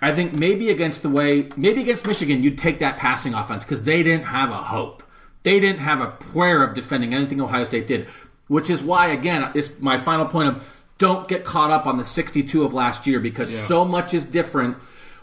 I 0.02 0.14
think 0.14 0.34
maybe 0.34 0.70
against 0.70 1.04
the 1.04 1.10
way, 1.10 1.50
maybe 1.56 1.82
against 1.82 2.08
Michigan, 2.08 2.42
you'd 2.42 2.58
take 2.58 2.80
that 2.80 2.98
passing 2.98 3.34
offense 3.36 3.64
because 3.64 3.84
they 3.84 4.02
didn't 4.02 4.26
have 4.26 4.50
a 4.50 4.56
hope. 4.56 5.04
They 5.44 5.60
didn't 5.60 5.80
have 5.80 6.02
a 6.02 6.08
prayer 6.08 6.64
of 6.64 6.74
defending 6.74 7.14
anything 7.14 7.40
Ohio 7.40 7.64
State 7.64 7.88
did, 7.88 8.08
which 8.48 8.70
is 8.70 8.84
why, 8.84 9.08
again, 9.08 9.52
it's 9.54 9.80
my 9.80 9.98
final 9.98 10.26
point 10.26 10.50
of 10.50 10.64
don't 11.02 11.28
get 11.28 11.44
caught 11.44 11.72
up 11.72 11.88
on 11.88 11.98
the 11.98 12.06
62 12.06 12.64
of 12.64 12.76
last 12.76 13.08
year 13.08 13.20
because 13.20 13.50
so 13.68 13.84
much 13.84 14.14
is 14.14 14.24
different. 14.24 14.78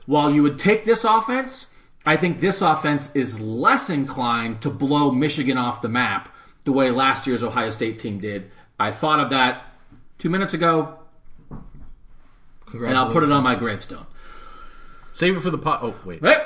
While 0.06 0.32
you 0.32 0.42
would 0.42 0.58
take 0.58 0.84
this 0.84 1.04
offense, 1.04 1.72
I 2.04 2.16
think 2.16 2.40
this 2.40 2.60
offense 2.60 3.14
is 3.14 3.38
less 3.38 3.88
inclined 3.88 4.60
to 4.62 4.70
blow 4.70 5.12
Michigan 5.12 5.56
off 5.56 5.80
the 5.80 5.88
map 5.88 6.34
the 6.64 6.72
way 6.72 6.90
last 6.90 7.28
year's 7.28 7.44
Ohio 7.44 7.70
State 7.70 8.00
team 8.00 8.18
did. 8.18 8.50
I 8.80 8.90
thought 8.90 9.20
of 9.20 9.30
that 9.30 9.66
two 10.18 10.28
minutes 10.28 10.52
ago, 10.52 10.98
and 12.72 12.96
I'll 12.96 13.12
put 13.12 13.22
it 13.22 13.30
on 13.30 13.44
my 13.44 13.54
gravestone. 13.54 14.06
Save 15.12 15.36
it 15.36 15.40
for 15.40 15.50
the 15.50 15.58
pot. 15.58 15.80
Oh 15.84 15.94
wait, 16.04 16.20
Right? 16.20 16.42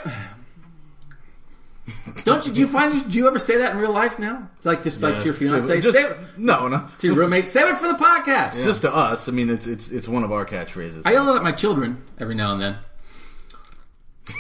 Don't 2.24 2.46
you? 2.46 2.52
Do 2.52 2.60
you 2.60 2.68
find? 2.68 3.10
Do 3.10 3.18
you 3.18 3.26
ever 3.26 3.38
say 3.38 3.58
that 3.58 3.72
in 3.72 3.78
real 3.78 3.92
life 3.92 4.18
now? 4.18 4.48
It's 4.56 4.66
like 4.66 4.82
just 4.82 5.02
like 5.02 5.18
to 5.18 5.24
your 5.24 5.34
fiance, 5.34 5.80
Just- 5.80 5.96
save 5.98 6.16
no, 6.36 6.68
no, 6.68 6.86
to 6.98 7.06
your 7.08 7.16
roommate, 7.16 7.46
save 7.46 7.66
it 7.66 7.76
for 7.76 7.88
the 7.88 7.94
podcast. 7.98 8.62
just 8.62 8.82
to 8.82 8.94
us. 8.94 9.28
I 9.28 9.32
mean, 9.32 9.50
it's 9.50 9.66
it's 9.66 9.90
it's 9.90 10.06
one 10.06 10.22
of 10.22 10.30
our 10.30 10.46
catchphrases. 10.46 11.02
I 11.04 11.12
yell 11.12 11.28
it 11.32 11.36
at 11.36 11.42
my 11.42 11.50
children 11.52 12.02
every 12.20 12.36
now 12.36 12.52
and 12.52 12.62
then. 12.62 12.76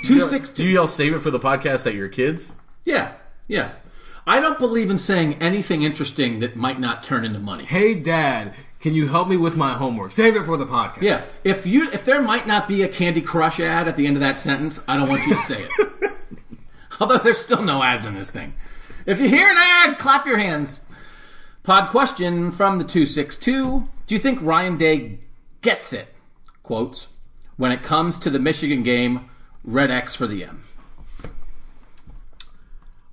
Two 0.04 0.20
six 0.20 0.50
Do 0.50 0.64
you 0.64 0.70
yell 0.70 0.86
"save 0.86 1.14
it 1.14 1.20
for 1.20 1.30
the 1.32 1.40
podcast" 1.40 1.86
at 1.86 1.94
your 1.94 2.08
kids? 2.08 2.54
Yeah, 2.84 3.14
yeah. 3.48 3.72
I 4.24 4.38
don't 4.38 4.58
believe 4.60 4.88
in 4.88 4.98
saying 4.98 5.42
anything 5.42 5.82
interesting 5.82 6.38
that 6.38 6.54
might 6.54 6.78
not 6.78 7.02
turn 7.02 7.24
into 7.24 7.40
money. 7.40 7.64
Hey, 7.64 7.94
Dad, 8.00 8.54
can 8.78 8.94
you 8.94 9.08
help 9.08 9.26
me 9.26 9.36
with 9.36 9.56
my 9.56 9.72
homework? 9.72 10.12
Save 10.12 10.36
it 10.36 10.44
for 10.44 10.56
the 10.56 10.66
podcast. 10.66 11.02
Yeah, 11.02 11.22
if 11.42 11.66
you 11.66 11.90
if 11.90 12.04
there 12.04 12.22
might 12.22 12.46
not 12.46 12.68
be 12.68 12.82
a 12.82 12.88
Candy 12.88 13.20
Crush 13.20 13.58
ad 13.58 13.88
at 13.88 13.96
the 13.96 14.06
end 14.06 14.16
of 14.16 14.20
that 14.20 14.38
sentence, 14.38 14.80
I 14.86 14.96
don't 14.96 15.08
want 15.08 15.26
you 15.26 15.34
to 15.34 15.40
say 15.40 15.64
it. 15.68 16.12
Although 17.00 17.18
there's 17.18 17.38
still 17.38 17.62
no 17.62 17.82
ads 17.82 18.06
in 18.06 18.14
this 18.14 18.30
thing. 18.30 18.54
If 19.06 19.20
you 19.20 19.28
hear 19.28 19.48
an 19.48 19.56
ad, 19.58 19.98
clap 19.98 20.26
your 20.26 20.38
hands. 20.38 20.80
Pod 21.62 21.90
question 21.90 22.52
from 22.52 22.78
the 22.78 22.84
262. 22.84 23.88
Do 24.06 24.14
you 24.14 24.20
think 24.20 24.40
Ryan 24.42 24.76
Day 24.76 25.20
gets 25.60 25.92
it? 25.92 26.14
Quotes. 26.62 27.08
When 27.56 27.72
it 27.72 27.82
comes 27.82 28.18
to 28.18 28.30
the 28.30 28.38
Michigan 28.38 28.82
game, 28.82 29.28
red 29.64 29.90
X 29.90 30.14
for 30.14 30.26
the 30.26 30.44
M. 30.44 30.64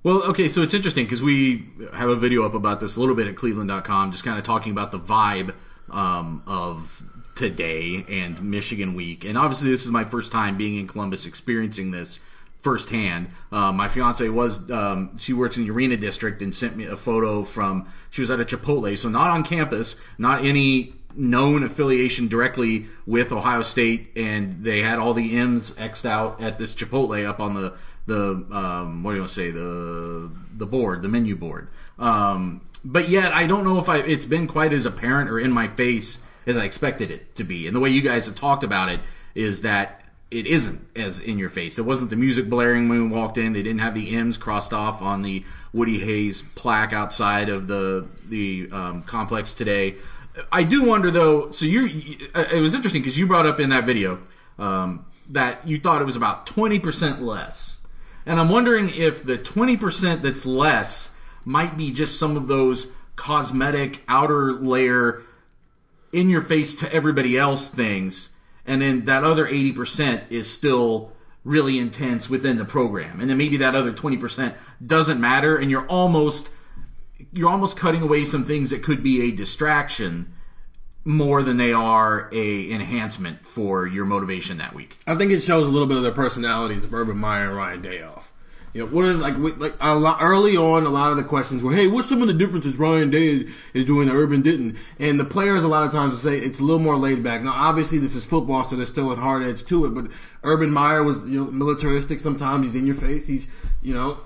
Well, 0.02 0.22
okay, 0.24 0.48
so 0.48 0.62
it's 0.62 0.72
interesting 0.72 1.04
because 1.04 1.22
we 1.22 1.68
have 1.92 2.08
a 2.08 2.16
video 2.16 2.44
up 2.44 2.54
about 2.54 2.80
this 2.80 2.96
a 2.96 3.00
little 3.00 3.14
bit 3.14 3.26
at 3.28 3.36
cleveland.com, 3.36 4.12
just 4.12 4.24
kind 4.24 4.38
of 4.38 4.44
talking 4.44 4.72
about 4.72 4.92
the 4.92 4.98
vibe 4.98 5.54
um, 5.90 6.42
of 6.46 7.02
today 7.34 8.04
and 8.08 8.42
Michigan 8.42 8.94
week. 8.94 9.24
And 9.24 9.36
obviously, 9.36 9.70
this 9.70 9.84
is 9.84 9.90
my 9.90 10.04
first 10.04 10.32
time 10.32 10.56
being 10.56 10.76
in 10.76 10.86
Columbus 10.86 11.26
experiencing 11.26 11.90
this 11.90 12.18
firsthand. 12.62 13.30
Uh, 13.50 13.72
my 13.72 13.88
fiance 13.88 14.28
was, 14.28 14.70
um, 14.70 15.18
she 15.18 15.32
works 15.32 15.56
in 15.56 15.64
the 15.64 15.70
Arena 15.70 15.96
District 15.96 16.42
and 16.42 16.54
sent 16.54 16.76
me 16.76 16.84
a 16.84 16.96
photo 16.96 17.42
from, 17.42 17.90
she 18.10 18.20
was 18.20 18.30
at 18.30 18.40
a 18.40 18.44
Chipotle, 18.44 18.96
so 18.98 19.08
not 19.08 19.30
on 19.30 19.44
campus, 19.44 19.96
not 20.18 20.44
any 20.44 20.94
known 21.14 21.62
affiliation 21.62 22.28
directly 22.28 22.86
with 23.06 23.32
Ohio 23.32 23.62
State, 23.62 24.10
and 24.16 24.64
they 24.64 24.80
had 24.80 24.98
all 24.98 25.14
the 25.14 25.36
M's 25.36 25.74
xed 25.76 26.04
out 26.04 26.40
at 26.40 26.58
this 26.58 26.74
Chipotle 26.74 27.26
up 27.26 27.40
on 27.40 27.54
the 27.54 27.74
the 28.06 28.44
um, 28.50 29.02
what 29.02 29.12
do 29.12 29.16
you 29.16 29.22
want 29.22 29.28
to 29.28 29.34
say 29.34 29.50
the 29.50 30.30
the 30.56 30.66
board, 30.66 31.02
the 31.02 31.08
menu 31.08 31.36
board. 31.36 31.68
Um, 31.98 32.62
but 32.84 33.08
yet, 33.08 33.32
I 33.32 33.46
don't 33.46 33.64
know 33.64 33.78
if 33.78 33.88
I 33.88 33.98
it's 33.98 34.26
been 34.26 34.46
quite 34.46 34.72
as 34.72 34.86
apparent 34.86 35.30
or 35.30 35.38
in 35.38 35.52
my 35.52 35.68
face 35.68 36.20
as 36.46 36.56
I 36.56 36.64
expected 36.64 37.10
it 37.10 37.34
to 37.36 37.44
be. 37.44 37.66
And 37.66 37.76
the 37.76 37.80
way 37.80 37.90
you 37.90 38.02
guys 38.02 38.26
have 38.26 38.34
talked 38.34 38.64
about 38.64 38.88
it 38.88 39.00
is 39.34 39.62
that 39.62 39.99
it 40.30 40.46
isn't 40.46 40.86
as 40.94 41.20
in 41.20 41.38
your 41.38 41.50
face. 41.50 41.78
It 41.78 41.84
wasn't 41.84 42.10
the 42.10 42.16
music 42.16 42.48
blaring 42.48 42.88
when 42.88 43.10
we 43.10 43.16
walked 43.16 43.36
in. 43.36 43.52
They 43.52 43.62
didn't 43.62 43.80
have 43.80 43.94
the 43.94 44.14
M's 44.14 44.36
crossed 44.36 44.72
off 44.72 45.02
on 45.02 45.22
the 45.22 45.44
Woody 45.72 45.98
Hayes 45.98 46.42
plaque 46.54 46.92
outside 46.92 47.48
of 47.48 47.66
the 47.66 48.06
the 48.28 48.68
um, 48.72 49.02
complex 49.02 49.54
today. 49.54 49.96
I 50.52 50.62
do 50.62 50.84
wonder 50.84 51.10
though. 51.10 51.50
So 51.50 51.66
you, 51.66 52.16
it 52.34 52.60
was 52.60 52.74
interesting 52.74 53.02
because 53.02 53.18
you 53.18 53.26
brought 53.26 53.46
up 53.46 53.58
in 53.58 53.70
that 53.70 53.84
video 53.84 54.20
um, 54.58 55.04
that 55.28 55.66
you 55.66 55.80
thought 55.80 56.00
it 56.00 56.06
was 56.06 56.16
about 56.16 56.46
twenty 56.46 56.78
percent 56.78 57.22
less, 57.22 57.78
and 58.24 58.38
I'm 58.38 58.48
wondering 58.48 58.90
if 58.90 59.24
the 59.24 59.36
twenty 59.36 59.76
percent 59.76 60.22
that's 60.22 60.46
less 60.46 61.14
might 61.44 61.76
be 61.76 61.90
just 61.90 62.18
some 62.18 62.36
of 62.36 62.46
those 62.46 62.88
cosmetic 63.16 64.02
outer 64.06 64.52
layer 64.52 65.22
in 66.12 66.30
your 66.30 66.42
face 66.42 66.74
to 66.76 66.92
everybody 66.92 67.36
else 67.36 67.70
things, 67.70 68.30
and 68.66 68.82
then 68.82 69.04
that 69.06 69.24
other 69.24 69.46
80% 69.46 70.22
is 70.30 70.50
still 70.50 71.12
really 71.44 71.78
intense 71.78 72.28
within 72.28 72.58
the 72.58 72.64
program. 72.64 73.20
And 73.20 73.30
then 73.30 73.38
maybe 73.38 73.56
that 73.58 73.74
other 73.74 73.92
20% 73.92 74.54
doesn't 74.84 75.20
matter 75.20 75.56
and 75.56 75.70
you're 75.70 75.86
almost 75.86 76.50
you're 77.32 77.50
almost 77.50 77.76
cutting 77.76 78.02
away 78.02 78.24
some 78.24 78.44
things 78.44 78.70
that 78.70 78.82
could 78.82 79.02
be 79.02 79.28
a 79.28 79.30
distraction 79.30 80.32
more 81.04 81.42
than 81.42 81.56
they 81.56 81.72
are 81.72 82.28
a 82.32 82.70
enhancement 82.70 83.46
for 83.46 83.86
your 83.86 84.04
motivation 84.04 84.58
that 84.58 84.74
week. 84.74 84.98
I 85.06 85.14
think 85.14 85.32
it 85.32 85.40
shows 85.40 85.66
a 85.66 85.70
little 85.70 85.86
bit 85.86 85.96
of 85.96 86.02
their 86.02 86.12
personalities 86.12 86.84
of 86.84 86.92
Urban 86.92 87.18
Meyer 87.18 87.48
and 87.48 87.56
Ryan 87.56 87.82
Dayoff. 87.82 88.32
You 88.72 88.82
know, 88.82 88.86
what 88.88 89.04
are 89.04 89.14
like 89.14 89.36
we- 89.36 89.52
like 89.52 89.74
a 89.80 89.96
lot 89.96 90.18
early 90.20 90.56
on? 90.56 90.86
A 90.86 90.90
lot 90.90 91.10
of 91.10 91.16
the 91.16 91.24
questions 91.24 91.60
were, 91.62 91.72
"Hey, 91.72 91.88
what's 91.88 92.08
some 92.08 92.22
of 92.22 92.28
the 92.28 92.34
differences 92.34 92.76
Ryan 92.78 93.10
Day 93.10 93.28
is, 93.28 93.50
is 93.74 93.84
doing 93.84 94.06
that 94.06 94.14
Urban 94.14 94.42
didn't?" 94.42 94.76
And 95.00 95.18
the 95.18 95.24
players 95.24 95.64
a 95.64 95.68
lot 95.68 95.84
of 95.84 95.90
times 95.90 96.20
say 96.20 96.38
it's 96.38 96.60
a 96.60 96.62
little 96.62 96.78
more 96.78 96.96
laid 96.96 97.22
back. 97.24 97.42
Now, 97.42 97.52
obviously, 97.54 97.98
this 97.98 98.14
is 98.14 98.24
football, 98.24 98.62
so 98.64 98.76
there's 98.76 98.88
still 98.88 99.10
a 99.10 99.16
hard 99.16 99.42
edge 99.42 99.64
to 99.66 99.86
it. 99.86 99.94
But 99.94 100.06
Urban 100.44 100.70
Meyer 100.70 101.02
was 101.02 101.28
you 101.28 101.44
know 101.44 101.50
militaristic. 101.50 102.20
Sometimes 102.20 102.66
he's 102.66 102.76
in 102.76 102.86
your 102.86 102.94
face. 102.94 103.26
He's 103.26 103.48
you 103.82 103.92
know 103.92 104.18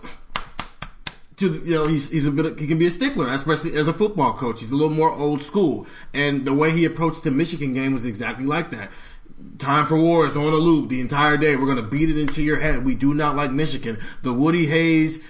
to 1.39 1.49
the- 1.49 1.67
you 1.67 1.75
know 1.75 1.87
he's 1.87 2.11
he's 2.11 2.27
a 2.27 2.31
bit 2.31 2.45
of, 2.47 2.59
he 2.59 2.67
can 2.67 2.79
be 2.79 2.87
a 2.87 2.91
stickler, 2.91 3.29
especially 3.33 3.75
as 3.77 3.89
a 3.89 3.93
football 3.95 4.35
coach. 4.35 4.61
He's 4.61 4.71
a 4.71 4.77
little 4.77 4.95
more 4.95 5.11
old 5.11 5.43
school, 5.43 5.87
and 6.13 6.45
the 6.45 6.53
way 6.53 6.71
he 6.71 6.85
approached 6.85 7.25
the 7.25 7.31
Michigan 7.31 7.73
game 7.73 7.95
was 7.95 8.05
exactly 8.05 8.45
like 8.45 8.71
that. 8.73 8.91
Time 9.59 9.87
for 9.87 9.97
war 9.97 10.27
is 10.27 10.37
on 10.37 10.53
a 10.53 10.57
loop 10.57 10.89
the 10.89 11.01
entire 11.01 11.37
day. 11.37 11.57
We're 11.57 11.67
gonna 11.67 11.83
beat 11.83 12.11
it 12.11 12.19
into 12.19 12.43
your 12.43 12.59
head. 12.59 12.85
We 12.85 12.95
do 12.95 13.15
not 13.15 13.37
like 13.37 13.51
Michigan. 13.51 13.99
The 14.23 14.33
Woody 14.33 14.67
Hayes 14.67 15.23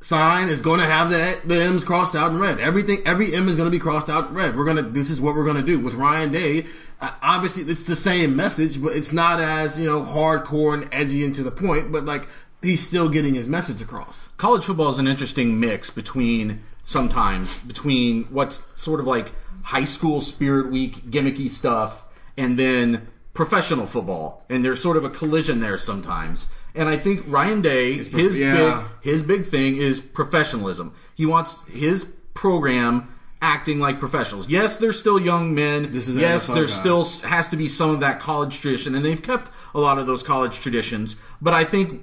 sign 0.00 0.48
is 0.48 0.62
going 0.62 0.78
to 0.78 0.86
have 0.86 1.10
the 1.10 1.40
the 1.44 1.62
M's 1.62 1.84
crossed 1.84 2.14
out 2.14 2.30
in 2.30 2.38
red. 2.38 2.60
Everything, 2.60 3.02
every 3.04 3.34
M 3.34 3.48
is 3.48 3.56
going 3.56 3.66
to 3.66 3.76
be 3.76 3.78
crossed 3.78 4.08
out 4.08 4.28
in 4.28 4.34
red. 4.34 4.56
We're 4.56 4.64
gonna. 4.64 4.82
This 4.82 5.10
is 5.10 5.20
what 5.20 5.34
we're 5.34 5.44
gonna 5.44 5.62
do 5.62 5.78
with 5.80 5.94
Ryan 5.94 6.32
Day. 6.32 6.66
Uh, 7.00 7.12
obviously, 7.22 7.64
it's 7.64 7.84
the 7.84 7.96
same 7.96 8.36
message, 8.36 8.82
but 8.82 8.96
it's 8.96 9.12
not 9.12 9.40
as 9.40 9.78
you 9.78 9.86
know 9.86 10.02
hardcore 10.02 10.74
and 10.74 10.88
edgy 10.92 11.24
and 11.24 11.34
to 11.34 11.42
the 11.42 11.50
point. 11.50 11.92
But 11.92 12.04
like 12.04 12.28
he's 12.62 12.86
still 12.86 13.08
getting 13.08 13.34
his 13.34 13.46
message 13.46 13.82
across. 13.82 14.28
college 14.38 14.64
football 14.64 14.88
is 14.88 14.98
an 14.98 15.06
interesting 15.06 15.60
mix 15.60 15.90
between 15.90 16.62
sometimes 16.82 17.58
between 17.60 18.24
what's 18.24 18.62
sort 18.80 18.98
of 18.98 19.06
like 19.06 19.32
high 19.62 19.84
school 19.84 20.20
spirit 20.20 20.70
week 20.70 21.10
gimmicky 21.10 21.50
stuff 21.50 22.04
and 22.36 22.58
then 22.58 23.06
professional 23.36 23.86
football 23.86 24.44
and 24.48 24.64
there's 24.64 24.82
sort 24.82 24.96
of 24.96 25.04
a 25.04 25.10
collision 25.10 25.60
there 25.60 25.78
sometimes 25.78 26.48
and 26.74 26.88
i 26.88 26.96
think 26.96 27.22
ryan 27.26 27.62
day 27.62 27.96
prof- 27.96 28.12
his 28.12 28.38
yeah. 28.38 28.54
big 29.02 29.12
his 29.12 29.22
big 29.22 29.44
thing 29.44 29.76
is 29.76 30.00
professionalism 30.00 30.94
he 31.14 31.24
wants 31.26 31.66
his 31.68 32.12
program 32.34 33.12
acting 33.42 33.78
like 33.78 34.00
professionals 34.00 34.48
yes 34.48 34.78
they're 34.78 34.92
still 34.92 35.20
young 35.20 35.54
men 35.54 35.92
This 35.92 36.08
is 36.08 36.16
yes 36.16 36.48
NFL 36.48 36.54
there 36.54 36.68
still 36.68 37.04
has 37.28 37.48
to 37.50 37.56
be 37.56 37.68
some 37.68 37.90
of 37.90 38.00
that 38.00 38.18
college 38.18 38.60
tradition 38.60 38.94
and 38.94 39.04
they've 39.04 39.22
kept 39.22 39.50
a 39.74 39.78
lot 39.78 39.98
of 39.98 40.06
those 40.06 40.22
college 40.22 40.60
traditions 40.60 41.16
but 41.40 41.54
i 41.54 41.64
think 41.64 42.02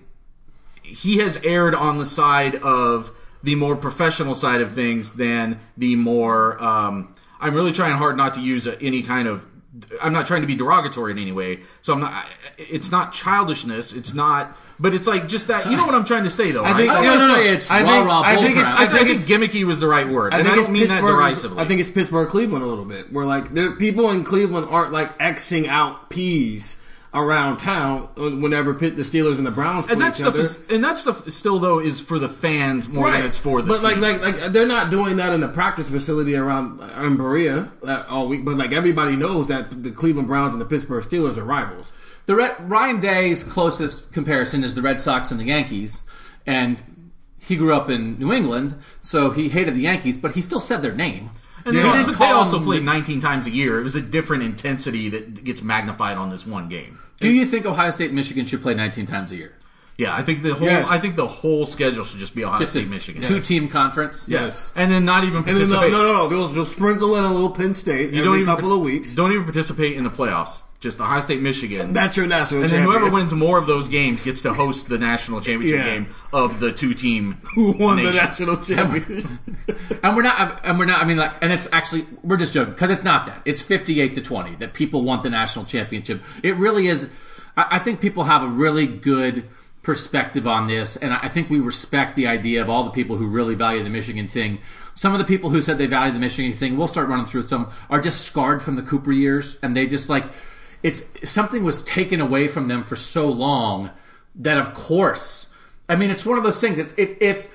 he 0.84 1.17
has 1.17 1.38
erred 1.43 1.73
on 1.73 1.97
the 1.97 2.05
side 2.05 2.55
of 2.55 3.11
the 3.41 3.55
more 3.55 3.75
professional 3.75 4.36
side 4.36 4.61
of 4.61 4.71
things 4.73 5.13
than 5.13 5.59
the 5.77 5.95
more. 5.95 6.61
Um, 6.63 7.13
I'm 7.39 7.53
really 7.53 7.73
trying 7.73 7.97
hard 7.97 8.15
not 8.15 8.34
to 8.36 8.41
use 8.41 8.67
any 8.81 9.03
kind 9.03 9.27
of. 9.27 9.45
I'm 10.01 10.13
not 10.13 10.28
trying 10.28 10.41
to 10.41 10.47
be 10.47 10.55
derogatory 10.55 11.11
in 11.13 11.17
any 11.17 11.32
way. 11.32 11.61
So 11.82 11.93
I'm 11.93 11.99
not. 11.99 12.26
It's 12.57 12.91
not 12.91 13.11
childishness. 13.11 13.91
It's 13.93 14.13
not. 14.13 14.55
But 14.80 14.93
it's 14.93 15.07
like 15.07 15.28
just 15.28 15.47
that. 15.47 15.69
You 15.69 15.78
know 15.78 15.86
what 15.86 15.95
I'm 15.95 16.05
trying 16.05 16.26
to 16.26 16.30
say, 16.30 16.51
though. 16.51 16.63
I 16.63 16.71
right? 16.71 16.78
think- 16.78 16.91
I 16.91 16.93
don't 16.95 17.03
No, 17.05 17.15
no, 17.17 17.28
no. 17.28 17.36
say 17.36 17.49
it's 17.53 17.71
I 17.71 17.84
think- 17.84 18.05
rah 18.07 18.21
I 18.21 18.36
think 18.36 18.57
it's- 18.57 18.65
I, 18.65 18.84
I 18.84 18.86
think 18.88 19.07
think 19.07 19.21
it's- 19.21 19.30
gimmicky 19.30 19.65
was 19.65 19.80
the 19.80 19.88
right 19.88 20.07
word, 20.07 20.34
and 20.34 20.47
I, 20.47 20.55
don't 20.55 20.71
mean 20.71 20.88
that 20.88 21.01
derisively. 21.01 21.59
I 21.59 21.65
think 21.65 21.80
it's 21.80 21.89
Pittsburgh, 21.89 22.30
Cleveland 22.30 22.63
a 22.63 22.67
little 22.67 22.86
bit. 22.86 23.11
Where 23.11 23.26
like 23.26 23.51
there 23.51 23.71
people 23.71 24.09
in 24.11 24.24
Cleveland 24.24 24.67
aren't 24.69 24.91
like 24.91 25.17
xing 25.19 25.67
out 25.67 26.09
peas 26.09 26.78
around 27.14 27.57
town 27.57 28.09
whenever 28.16 28.74
Pitt, 28.74 28.95
the 28.95 29.03
Steelers 29.03 29.38
and 29.38 29.45
the 29.45 29.51
Browns 29.51 29.86
play 29.86 29.93
and 29.93 30.01
that 30.01 30.09
each 30.09 30.16
stuff 30.16 30.34
other. 30.34 30.41
is, 30.41 30.59
and 30.70 30.84
that 30.84 30.97
stuff 30.97 31.30
still 31.30 31.59
though 31.59 31.80
is 31.80 31.99
for 31.99 32.18
the 32.18 32.28
fans 32.30 32.89
more 32.89 33.11
than 33.11 33.24
it's 33.24 33.38
for 33.38 33.61
the. 33.61 33.68
but 33.68 33.84
like, 33.84 33.93
team. 33.95 34.01
like, 34.01 34.22
like, 34.22 34.51
they're 34.51 34.66
not 34.68 34.89
doing 34.89 35.18
that 35.18 35.32
in 35.32 35.39
the 35.41 35.47
practice 35.47 35.88
facility 35.88 36.36
around 36.36 36.80
in 37.05 37.16
Berea 37.18 37.72
uh, 37.86 38.05
all 38.09 38.28
week. 38.28 38.43
But 38.43 38.55
like, 38.55 38.74
everybody 38.74 39.16
knows 39.16 39.47
that 39.49 39.84
the 39.84 39.91
Cleveland 39.91 40.28
Browns 40.28 40.53
and 40.53 40.61
the 40.61 40.66
Pittsburgh 40.66 41.03
Steelers 41.03 41.38
are 41.38 41.43
rivals. 41.43 41.91
The 42.26 42.36
Red, 42.36 42.55
Ryan 42.70 42.99
Day's 42.99 43.43
closest 43.43 44.11
comparison 44.14 44.64
is 44.64 44.74
the 44.76 44.82
Red 44.82 44.99
Sox 44.99 45.30
and 45.30 45.39
the 45.39 45.45
Yankees, 45.45 46.01
and 46.47 46.82
he 47.38 47.57
grew 47.57 47.76
up 47.76 47.89
in 47.89 48.18
New 48.18 48.32
England, 48.32 48.76
so 49.01 49.30
he 49.32 49.49
hated 49.49 49.76
the 49.76 49.82
Yankees, 49.82 50.16
but 50.18 50.32
he 50.32 50.39
still 50.41 50.61
said 50.61 50.82
their 50.82 50.93
name. 50.95 51.30
And 51.66 51.76
Yeah. 51.76 51.84
they, 51.84 51.97
They 51.99 52.03
but 52.05 52.11
they 52.14 52.18
call 52.18 52.34
also 52.36 52.55
them- 52.57 52.64
played 52.66 52.84
19 52.84 53.20
times 53.20 53.45
a 53.45 53.49
year. 53.49 53.80
It 53.80 53.84
was 53.84 53.95
a 53.95 54.01
different 54.01 54.43
intensity 54.43 55.09
that 55.09 55.43
gets 55.43 55.61
magnified 55.61 56.18
on 56.18 56.30
this 56.30 56.47
one 56.47 56.70
game. 56.70 56.99
Do 57.24 57.32
you 57.34 57.45
think 57.45 57.65
Ohio 57.65 57.89
State 57.89 58.07
and 58.07 58.15
Michigan 58.15 58.45
should 58.45 58.61
play 58.61 58.74
19 58.76 59.05
times 59.05 59.32
a 59.32 59.36
year? 59.36 59.53
Yeah, 59.97 60.15
I 60.15 60.24
think 60.24 60.41
the 60.41 60.55
whole 60.55 60.67
Yes. 60.67 60.89
I 60.89 60.97
think 60.97 61.15
the 61.15 61.28
whole 61.28 61.65
schedule 61.67 62.03
should 62.03 62.19
just 62.19 62.34
be 62.34 62.43
Ohio 62.43 62.57
Just 62.57 62.71
State, 62.71 62.88
Michigan. 62.88 63.21
two-team 63.21 63.67
conference. 63.67 64.28
Yes. 64.28 64.71
and 64.76 64.91
then 64.91 65.05
not 65.05 65.24
even 65.24 65.38
And 65.38 65.47
then 65.47 65.69
no, 65.69 65.76
participate. 65.76 65.91
no, 65.91 66.03
no, 66.03 66.30
they'll, 66.30 66.47
they'll 66.47 66.65
sprinkle 66.65 67.15
in 67.15 67.24
a 67.24 67.32
little 67.32 67.51
Penn 67.51 67.74
State 67.76 68.11
you 68.11 68.19
every 68.19 68.24
don't 68.24 68.36
even 68.39 68.45
couple 68.47 68.74
of 68.74 68.82
weeks. 68.82 69.13
Don't 69.13 69.32
even 69.32 69.43
participate 69.43 69.95
in 69.95 70.03
the 70.03 70.09
playoffs. 70.09 70.61
Just 70.84 70.99
Ohio 70.99 71.21
State, 71.21 71.41
Michigan. 71.41 71.93
That's 71.93 72.17
your 72.17 72.27
national 72.27 72.63
and 72.63 72.69
then 72.69 72.81
champion. 72.81 72.99
whoever 73.01 73.13
wins 73.15 73.34
more 73.34 73.57
of 73.57 73.67
those 73.67 73.88
games 73.88 74.21
gets 74.21 74.41
to 74.41 74.53
host 74.53 74.89
the 74.89 74.97
national 74.97 75.39
championship 75.39 75.79
Yeah. 75.79 75.86
game 75.95 76.07
of 76.34 76.59
the 76.59 76.73
two-team. 76.73 77.38
who 77.55 77.71
won 77.71 78.03
the 78.03 78.11
national 78.11 78.57
championship. 78.57 79.31
And 80.03 80.17
we're 80.17 80.23
not, 80.23 80.59
and 80.65 80.77
we're 80.77 80.84
not. 80.86 81.01
I 81.01 81.05
mean, 81.05 81.15
like, 81.15 81.31
and 81.41 81.53
it's 81.53 81.69
actually 81.71 82.05
we're 82.23 82.36
just 82.36 82.53
joking 82.53 82.73
because 82.73 82.89
it's 82.89 83.03
not 83.05 83.25
that. 83.27 83.41
It's 83.45 83.61
fifty-eight 83.61 84.15
to 84.15 84.21
twenty 84.21 84.55
that 84.55 84.73
people 84.73 85.01
want 85.03 85.23
the 85.23 85.29
national 85.29 85.63
championship. 85.63 86.21
It 86.43 86.57
really 86.57 86.88
is. 86.88 87.09
I, 87.55 87.65
I 87.71 87.79
think 87.79 88.01
people 88.01 88.25
have 88.25 88.43
a 88.43 88.47
really 88.47 88.86
good 88.86 89.47
perspective 89.81 90.45
on 90.47 90.67
this, 90.67 90.97
and 90.97 91.13
I 91.13 91.19
I 91.23 91.29
think 91.29 91.49
we 91.49 91.59
respect 91.59 92.17
the 92.17 92.27
idea 92.27 92.61
of 92.61 92.69
all 92.69 92.84
the 92.84 92.89
people 92.91 93.15
who 93.15 93.27
really 93.27 93.55
value 93.55 93.81
the 93.84 93.89
Michigan 93.89 94.27
thing. 94.27 94.59
Some 94.93 95.13
of 95.13 95.19
the 95.19 95.25
people 95.25 95.49
who 95.49 95.61
said 95.61 95.77
they 95.77 95.88
value 95.88 96.11
the 96.11 96.19
Michigan 96.19 96.51
thing, 96.53 96.77
we'll 96.77 96.88
start 96.89 97.07
running 97.07 97.25
through 97.25 97.43
some, 97.43 97.71
are 97.89 97.99
just 98.01 98.21
scarred 98.25 98.61
from 98.61 98.75
the 98.75 98.81
Cooper 98.84 99.11
years, 99.13 99.57
and 99.63 99.75
they 99.77 99.88
just 99.88 100.09
like 100.09 100.25
it's 100.84 101.03
something 101.27 101.63
was 101.63 101.84
taken 101.84 102.19
away 102.21 102.47
from 102.47 102.67
them 102.67 102.84
for 102.84 102.95
so 102.95 103.29
long 103.29 103.89
that, 104.36 104.57
of 104.57 104.73
course, 104.73 105.47
I 105.88 105.95
mean, 105.95 106.09
it's 106.09 106.25
one 106.25 106.38
of 106.38 106.43
those 106.43 106.59
things. 106.59 106.77
It's 106.77 106.93
if 106.97 107.19
if 107.21 107.49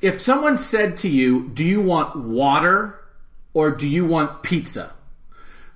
if 0.00 0.20
someone 0.20 0.56
said 0.56 0.96
to 0.98 1.08
you, 1.08 1.48
"Do 1.52 1.64
you 1.64 1.80
want 1.80 2.16
water 2.16 3.00
or 3.52 3.70
do 3.70 3.88
you 3.88 4.06
want 4.06 4.42
pizza?" 4.42 4.92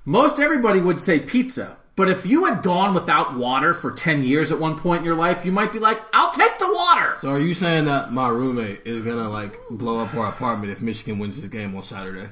Most 0.04 0.38
everybody 0.38 0.80
would 0.80 1.00
say 1.00 1.18
pizza. 1.18 1.76
But 1.96 2.08
if 2.10 2.26
you 2.26 2.46
had 2.46 2.64
gone 2.64 2.92
without 2.92 3.36
water 3.36 3.72
for 3.72 3.92
10 3.92 4.24
years 4.24 4.50
at 4.50 4.58
one 4.58 4.76
point 4.76 4.98
in 4.98 5.04
your 5.04 5.14
life, 5.14 5.44
you 5.44 5.52
might 5.52 5.72
be 5.72 5.78
like, 5.78 6.02
"I'll 6.12 6.32
take 6.32 6.58
the 6.58 6.72
water." 6.72 7.16
So 7.20 7.30
are 7.30 7.38
you 7.38 7.54
saying 7.54 7.84
that 7.84 8.12
my 8.12 8.28
roommate 8.28 8.82
is 8.84 9.02
gonna 9.02 9.28
like 9.28 9.58
blow 9.70 10.00
up 10.00 10.14
our 10.14 10.28
apartment 10.28 10.72
if 10.72 10.82
Michigan 10.82 11.18
wins 11.18 11.40
this 11.40 11.48
game 11.48 11.74
on 11.76 11.82
Saturday? 11.84 12.30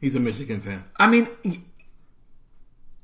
He's 0.00 0.14
a 0.14 0.20
Michigan 0.20 0.60
fan. 0.60 0.84
I 0.96 1.08
mean, 1.08 1.28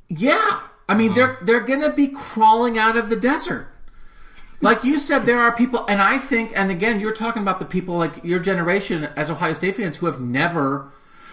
yeah. 0.09 0.61
I 0.89 0.95
mean, 0.95 1.15
they're 1.15 1.39
they're 1.43 1.61
gonna 1.61 1.93
be 1.93 2.09
crawling 2.09 2.79
out 2.79 2.97
of 2.97 3.09
the 3.09 3.17
desert. 3.17 3.69
Like 4.61 4.85
you 4.85 4.97
said, 4.99 5.27
there 5.27 5.41
are 5.41 5.55
people, 5.55 5.85
and 5.89 6.01
I 6.01 6.19
think, 6.19 6.53
and 6.55 6.71
again, 6.71 7.01
you're 7.01 7.13
talking 7.13 7.43
about 7.43 7.59
the 7.59 7.65
people 7.65 7.97
like 7.99 8.25
your 8.25 8.39
generation 8.39 9.05
as 9.17 9.31
Ohio 9.31 9.53
State 9.53 9.77
fans 9.77 9.99
who 9.99 10.07
have 10.07 10.21
never 10.21 10.91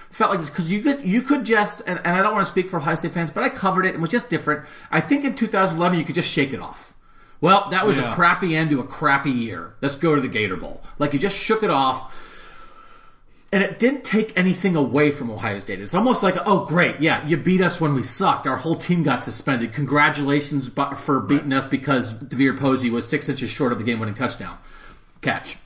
felt 0.10 0.32
like 0.32 0.40
this 0.42 0.50
because 0.50 0.72
you 0.72 0.82
could 0.82 1.06
you 1.06 1.22
could 1.22 1.46
just, 1.46 1.82
and, 1.88 2.00
and 2.04 2.16
I 2.16 2.22
don't 2.22 2.34
want 2.34 2.46
to 2.46 2.52
speak 2.52 2.70
for 2.70 2.78
Ohio 2.78 2.96
State 2.96 3.12
fans, 3.12 3.32
but 3.32 3.44
I 3.44 3.50
covered 3.50 3.86
it 3.86 3.90
and 3.90 3.98
it 3.98 4.02
was 4.02 4.10
just 4.10 4.30
different. 4.30 4.66
I 4.90 5.00
think 5.02 5.24
in 5.24 5.36
2011 5.36 6.00
you 6.00 6.06
could 6.06 6.16
just 6.16 6.30
shake 6.30 6.54
it 6.54 6.60
off. 6.60 6.94
Well, 7.40 7.70
that 7.72 7.86
was 7.86 7.98
Yeah. 7.98 8.12
a 8.12 8.16
crappy 8.16 8.56
end 8.56 8.70
to 8.72 8.80
a 8.80 8.84
crappy 8.84 9.32
year. 9.32 9.74
Let's 9.82 9.96
go 9.96 10.16
to 10.16 10.22
the 10.22 10.28
Gator 10.28 10.58
Bowl. 10.58 10.82
Like 11.00 11.14
you 11.14 11.20
just 11.20 11.38
shook 11.38 11.64
it 11.64 11.70
off 11.70 12.14
and 13.52 13.64
it 13.64 13.80
didn't 13.80 14.04
take 14.04 14.38
anything 14.38 14.76
away 14.76 15.12
from 15.12 15.30
Ohio 15.30 15.60
State. 15.60 15.82
It's 15.82 15.94
almost 15.94 16.24
like, 16.24 16.36
oh, 16.46 16.66
great, 16.66 17.02
yeah, 17.02 17.26
you 17.28 17.36
beat 17.36 17.60
us 17.60 17.82
when 17.82 17.94
we 17.94 18.04
sucked. 18.04 18.48
Our 18.48 18.56
whole 18.56 18.76
team 18.76 19.04
got 19.04 19.24
suspended. 19.24 19.74
Congratulations 19.74 20.70
for 20.96 21.20
beating 21.20 21.52
us 21.52 21.66
because 21.66 22.14
DeVier 22.14 22.58
Posey 22.58 22.90
was 22.90 23.08
six 23.08 23.28
inches 23.28 23.50
short 23.50 23.74
of 23.74 23.78
the 23.78 23.84
game-winning 23.84 24.16
touchdown 24.16 24.58
catch. 25.22 25.58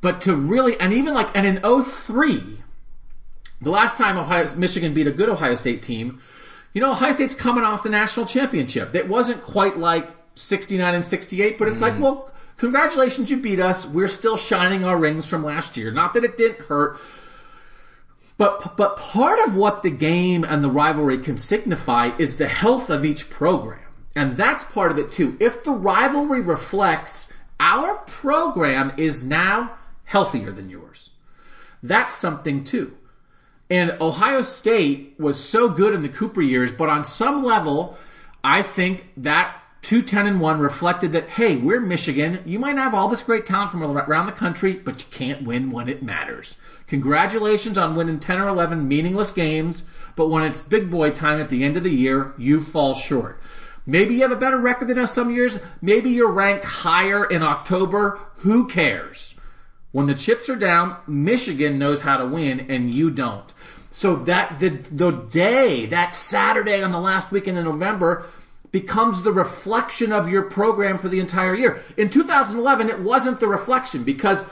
But 0.00 0.20
to 0.22 0.34
really, 0.34 0.78
and 0.80 0.92
even 0.92 1.14
like, 1.14 1.34
and 1.34 1.46
in 1.46 1.60
03, 1.82 2.62
the 3.60 3.70
last 3.70 3.96
time 3.96 4.16
Ohio, 4.16 4.54
Michigan 4.54 4.94
beat 4.94 5.06
a 5.06 5.10
good 5.10 5.28
Ohio 5.28 5.54
State 5.54 5.82
team, 5.82 6.20
you 6.72 6.80
know, 6.80 6.90
Ohio 6.90 7.12
State's 7.12 7.34
coming 7.34 7.64
off 7.64 7.82
the 7.82 7.90
national 7.90 8.26
championship. 8.26 8.94
It 8.94 9.08
wasn't 9.08 9.42
quite 9.42 9.76
like 9.76 10.10
69 10.34 10.94
and 10.94 11.04
68, 11.04 11.58
but 11.58 11.68
it's 11.68 11.80
like, 11.80 11.94
mm-hmm. 11.94 12.02
well, 12.02 12.32
congratulations, 12.56 13.30
you 13.30 13.36
beat 13.36 13.60
us. 13.60 13.86
We're 13.86 14.08
still 14.08 14.36
shining 14.36 14.84
our 14.84 14.96
rings 14.96 15.28
from 15.28 15.44
last 15.44 15.76
year. 15.76 15.90
Not 15.90 16.14
that 16.14 16.24
it 16.24 16.36
didn't 16.36 16.66
hurt. 16.66 16.98
But, 18.36 18.76
but 18.76 18.96
part 18.96 19.38
of 19.46 19.56
what 19.56 19.82
the 19.82 19.90
game 19.90 20.44
and 20.44 20.62
the 20.62 20.70
rivalry 20.70 21.18
can 21.18 21.38
signify 21.38 22.10
is 22.18 22.36
the 22.36 22.48
health 22.48 22.90
of 22.90 23.04
each 23.04 23.30
program. 23.30 23.80
And 24.16 24.36
that's 24.36 24.64
part 24.64 24.90
of 24.90 24.98
it 24.98 25.12
too. 25.12 25.36
If 25.40 25.62
the 25.62 25.72
rivalry 25.72 26.40
reflects 26.40 27.32
our 27.60 27.96
program 28.06 28.92
is 28.96 29.24
now 29.24 29.76
healthier 30.04 30.50
than 30.50 30.70
yours, 30.70 31.12
that's 31.82 32.14
something 32.14 32.64
too. 32.64 32.96
And 33.70 33.96
Ohio 34.00 34.42
State 34.42 35.14
was 35.18 35.42
so 35.42 35.68
good 35.68 35.94
in 35.94 36.02
the 36.02 36.08
Cooper 36.08 36.42
years, 36.42 36.70
but 36.70 36.88
on 36.88 37.02
some 37.02 37.42
level, 37.42 37.96
I 38.42 38.62
think 38.62 39.08
that 39.16 39.56
210 39.84 40.26
and 40.26 40.40
1 40.40 40.60
reflected 40.60 41.12
that, 41.12 41.28
hey, 41.28 41.56
we're 41.56 41.78
Michigan. 41.78 42.42
You 42.46 42.58
might 42.58 42.78
have 42.78 42.94
all 42.94 43.08
this 43.08 43.22
great 43.22 43.44
talent 43.44 43.70
from 43.70 43.82
around 43.82 44.26
the 44.26 44.32
country, 44.32 44.72
but 44.72 45.02
you 45.02 45.08
can't 45.10 45.42
win 45.42 45.70
when 45.70 45.88
it 45.88 46.02
matters. 46.02 46.56
Congratulations 46.86 47.76
on 47.76 47.94
winning 47.94 48.18
10 48.18 48.40
or 48.40 48.48
11 48.48 48.88
meaningless 48.88 49.30
games, 49.30 49.84
but 50.16 50.28
when 50.28 50.42
it's 50.42 50.58
big 50.58 50.90
boy 50.90 51.10
time 51.10 51.38
at 51.38 51.50
the 51.50 51.62
end 51.62 51.76
of 51.76 51.84
the 51.84 51.90
year, 51.90 52.32
you 52.38 52.62
fall 52.62 52.94
short. 52.94 53.38
Maybe 53.84 54.14
you 54.14 54.22
have 54.22 54.32
a 54.32 54.36
better 54.36 54.58
record 54.58 54.88
than 54.88 54.98
us 54.98 55.12
some 55.12 55.30
years. 55.30 55.58
Maybe 55.82 56.08
you're 56.08 56.32
ranked 56.32 56.64
higher 56.64 57.26
in 57.26 57.42
October. 57.42 58.18
Who 58.36 58.66
cares? 58.66 59.38
When 59.92 60.06
the 60.06 60.14
chips 60.14 60.48
are 60.48 60.56
down, 60.56 60.96
Michigan 61.06 61.78
knows 61.78 62.00
how 62.00 62.16
to 62.16 62.26
win 62.26 62.60
and 62.70 62.90
you 62.90 63.10
don't. 63.10 63.52
So 63.90 64.16
that 64.16 64.58
the 64.58 64.70
the 64.70 65.12
day, 65.12 65.86
that 65.86 66.14
Saturday 66.14 66.82
on 66.82 66.90
the 66.90 66.98
last 66.98 67.30
weekend 67.30 67.58
in 67.58 67.64
November 67.64 68.26
becomes 68.74 69.22
the 69.22 69.30
reflection 69.30 70.10
of 70.10 70.28
your 70.28 70.42
program 70.42 70.98
for 70.98 71.08
the 71.08 71.20
entire 71.20 71.54
year. 71.54 71.80
In 71.96 72.10
2011, 72.10 72.90
it 72.90 72.98
wasn't 72.98 73.38
the 73.38 73.46
reflection 73.46 74.02
because 74.02 74.44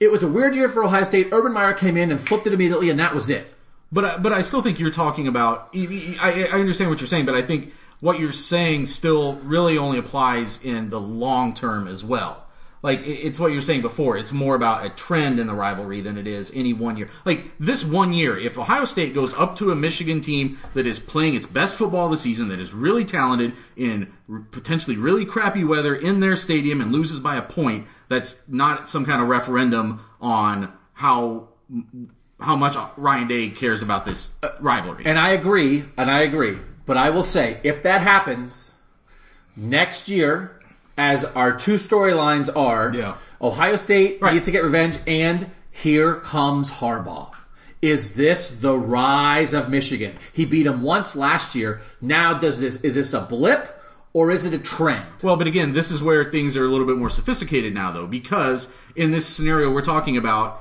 it 0.00 0.10
was 0.10 0.22
a 0.22 0.26
weird 0.26 0.56
year 0.56 0.70
for 0.70 0.82
Ohio 0.82 1.02
State. 1.02 1.28
Urban 1.32 1.52
Meyer 1.52 1.74
came 1.74 1.94
in 1.98 2.10
and 2.10 2.18
flipped 2.18 2.46
it 2.46 2.54
immediately, 2.54 2.88
and 2.88 2.98
that 2.98 3.12
was 3.12 3.28
it. 3.28 3.52
But 3.92 4.22
but 4.22 4.32
I 4.32 4.40
still 4.40 4.62
think 4.62 4.80
you're 4.80 4.90
talking 4.90 5.28
about. 5.28 5.68
I, 5.74 6.48
I 6.50 6.58
understand 6.58 6.88
what 6.88 6.98
you're 6.98 7.08
saying, 7.08 7.26
but 7.26 7.34
I 7.34 7.42
think 7.42 7.74
what 8.00 8.18
you're 8.18 8.32
saying 8.32 8.86
still 8.86 9.34
really 9.34 9.76
only 9.76 9.98
applies 9.98 10.64
in 10.64 10.88
the 10.88 10.98
long 10.98 11.52
term 11.52 11.86
as 11.86 12.02
well. 12.02 12.46
Like 12.82 13.00
it's 13.04 13.38
what 13.38 13.52
you're 13.52 13.62
saying 13.62 13.82
before. 13.82 14.16
It's 14.16 14.32
more 14.32 14.54
about 14.54 14.86
a 14.86 14.90
trend 14.90 15.40
in 15.40 15.46
the 15.46 15.54
rivalry 15.54 16.00
than 16.00 16.16
it 16.16 16.26
is 16.26 16.52
any 16.54 16.72
one 16.72 16.96
year. 16.96 17.08
Like 17.24 17.44
this 17.58 17.84
one 17.84 18.12
year, 18.12 18.38
if 18.38 18.58
Ohio 18.58 18.84
State 18.84 19.14
goes 19.14 19.34
up 19.34 19.56
to 19.56 19.70
a 19.70 19.76
Michigan 19.76 20.20
team 20.20 20.58
that 20.74 20.86
is 20.86 20.98
playing 20.98 21.34
its 21.34 21.46
best 21.46 21.76
football 21.76 22.08
the 22.08 22.18
season, 22.18 22.48
that 22.48 22.60
is 22.60 22.72
really 22.72 23.04
talented 23.04 23.54
in 23.76 24.12
potentially 24.50 24.96
really 24.96 25.24
crappy 25.24 25.64
weather 25.64 25.94
in 25.94 26.20
their 26.20 26.36
stadium 26.36 26.80
and 26.80 26.92
loses 26.92 27.20
by 27.20 27.36
a 27.36 27.42
point, 27.42 27.86
that's 28.08 28.48
not 28.48 28.88
some 28.88 29.04
kind 29.04 29.20
of 29.22 29.28
referendum 29.28 30.04
on 30.20 30.72
how 30.94 31.48
how 32.40 32.56
much 32.56 32.76
Ryan 32.96 33.28
Day 33.28 33.48
cares 33.48 33.82
about 33.82 34.04
this 34.04 34.32
uh, 34.42 34.50
rivalry. 34.60 35.04
And 35.06 35.18
I 35.18 35.30
agree, 35.30 35.84
and 35.96 36.10
I 36.10 36.20
agree. 36.20 36.56
But 36.86 36.96
I 36.96 37.10
will 37.10 37.24
say, 37.24 37.60
if 37.64 37.82
that 37.82 38.00
happens 38.00 38.74
next 39.56 40.08
year, 40.08 40.57
as 40.98 41.24
our 41.24 41.52
two 41.56 41.74
storylines 41.74 42.50
are, 42.54 42.92
Yeah. 42.94 43.14
Ohio 43.40 43.76
State 43.76 44.18
Right. 44.20 44.34
needs 44.34 44.46
to 44.46 44.50
get 44.50 44.64
revenge, 44.64 44.98
and 45.06 45.46
here 45.70 46.14
comes 46.14 46.72
Harbaugh. 46.72 47.30
Is 47.80 48.14
this 48.14 48.50
the 48.50 48.76
rise 48.76 49.54
of 49.54 49.68
Michigan? 49.70 50.14
He 50.32 50.44
beat 50.44 50.66
him 50.66 50.82
once 50.82 51.14
last 51.14 51.54
year. 51.54 51.80
Now, 52.00 52.34
does 52.34 52.58
this 52.58 52.76
is 52.82 52.96
this 52.96 53.12
a 53.14 53.20
blip 53.20 53.80
or 54.12 54.32
is 54.32 54.44
it 54.44 54.52
a 54.52 54.58
trend? 54.58 55.06
Well, 55.22 55.36
but 55.36 55.46
again, 55.46 55.72
this 55.74 55.92
is 55.92 56.02
where 56.02 56.24
things 56.24 56.56
are 56.56 56.64
a 56.64 56.68
little 56.68 56.86
bit 56.86 56.96
more 56.98 57.08
sophisticated 57.10 57.72
now, 57.72 57.92
though, 57.92 58.08
because 58.08 58.66
in 58.96 59.12
this 59.12 59.24
scenario 59.26 59.70
we're 59.70 59.82
talking 59.82 60.16
about, 60.16 60.60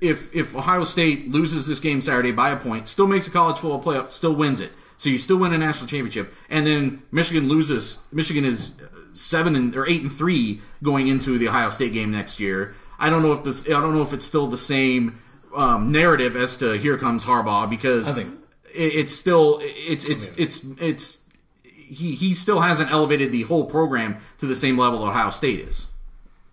if 0.00 0.32
if 0.32 0.54
Ohio 0.54 0.84
State 0.84 1.28
loses 1.32 1.66
this 1.66 1.80
game 1.80 2.00
Saturday 2.00 2.30
by 2.30 2.50
a 2.50 2.56
point, 2.56 2.86
still 2.86 3.08
makes 3.08 3.26
a 3.26 3.30
college 3.32 3.56
football 3.58 3.82
playoff, 3.82 4.12
still 4.12 4.36
wins 4.36 4.60
it, 4.60 4.70
so 4.96 5.08
you 5.08 5.18
still 5.18 5.38
win 5.38 5.52
a 5.52 5.58
national 5.58 5.88
championship, 5.88 6.32
and 6.48 6.64
then 6.64 7.02
Michigan 7.10 7.48
loses. 7.48 7.98
Michigan 8.12 8.44
is 8.44 8.74
seven 9.18 9.56
and 9.56 9.74
or 9.76 9.86
eight 9.86 10.02
and 10.02 10.12
three 10.12 10.60
going 10.82 11.08
into 11.08 11.38
the 11.38 11.48
Ohio 11.48 11.70
State 11.70 11.92
game 11.92 12.10
next 12.10 12.38
year. 12.40 12.74
I 12.98 13.10
don't 13.10 13.22
know 13.22 13.32
if 13.32 13.44
this. 13.44 13.66
I 13.66 13.70
don't 13.80 13.94
know 13.94 14.02
if 14.02 14.12
it's 14.12 14.24
still 14.24 14.46
the 14.46 14.56
same 14.58 15.20
um, 15.54 15.90
narrative 15.92 16.36
as 16.36 16.56
to 16.58 16.72
here 16.78 16.96
comes 16.96 17.24
Harbaugh 17.24 17.68
because 17.68 18.08
I 18.08 18.14
think- 18.14 18.34
it, 18.72 18.94
it's 18.94 19.14
still 19.14 19.58
it's 19.62 20.04
it's 20.04 20.36
it's 20.36 20.64
it's 20.80 21.24
he 21.64 22.14
he 22.14 22.34
still 22.34 22.60
hasn't 22.60 22.90
elevated 22.90 23.32
the 23.32 23.42
whole 23.42 23.64
program 23.66 24.18
to 24.38 24.46
the 24.46 24.54
same 24.54 24.78
level 24.78 25.02
Ohio 25.04 25.30
State 25.30 25.60
is. 25.60 25.86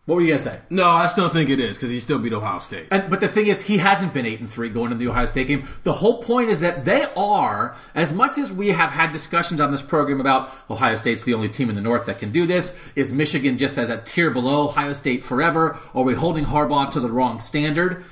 What 0.05 0.15
were 0.15 0.21
you 0.21 0.27
gonna 0.27 0.37
say? 0.37 0.59
No, 0.69 0.87
I 0.87 1.07
still 1.07 1.29
think 1.29 1.49
it 1.49 1.59
is 1.59 1.77
because 1.77 1.89
he 1.89 1.99
still 1.99 2.19
beat 2.19 2.31
Ohio 2.31 2.59
State. 2.59 2.89
And, 2.91 3.09
but 3.09 3.21
the 3.21 3.27
thing 3.27 3.47
is, 3.47 3.61
he 3.61 3.79
hasn't 3.79 4.13
been 4.13 4.27
eight 4.27 4.39
and 4.39 4.47
three 4.47 4.69
going 4.69 4.91
into 4.91 5.03
the 5.03 5.09
Ohio 5.09 5.25
State 5.25 5.47
game. 5.47 5.67
The 5.81 5.93
whole 5.93 6.21
point 6.21 6.51
is 6.51 6.59
that 6.59 6.85
they 6.85 7.07
are, 7.17 7.75
as 7.95 8.13
much 8.13 8.37
as 8.37 8.53
we 8.53 8.67
have 8.67 8.91
had 8.91 9.11
discussions 9.11 9.59
on 9.59 9.71
this 9.71 9.81
program 9.81 10.21
about 10.21 10.53
Ohio 10.69 10.95
State's 10.95 11.23
the 11.23 11.33
only 11.33 11.49
team 11.49 11.69
in 11.69 11.75
the 11.75 11.81
North 11.81 12.05
that 12.05 12.19
can 12.19 12.31
do 12.31 12.45
this. 12.45 12.77
Is 12.95 13.11
Michigan 13.11 13.57
just 13.57 13.79
as 13.79 13.89
a 13.89 13.97
tier 13.97 14.29
below 14.29 14.65
Ohio 14.65 14.93
State 14.93 15.25
forever? 15.25 15.75
Are 15.95 16.03
we 16.03 16.13
holding 16.13 16.45
Harbaugh 16.45 16.91
to 16.91 16.99
the 16.99 17.09
wrong 17.09 17.39
standard? 17.39 18.05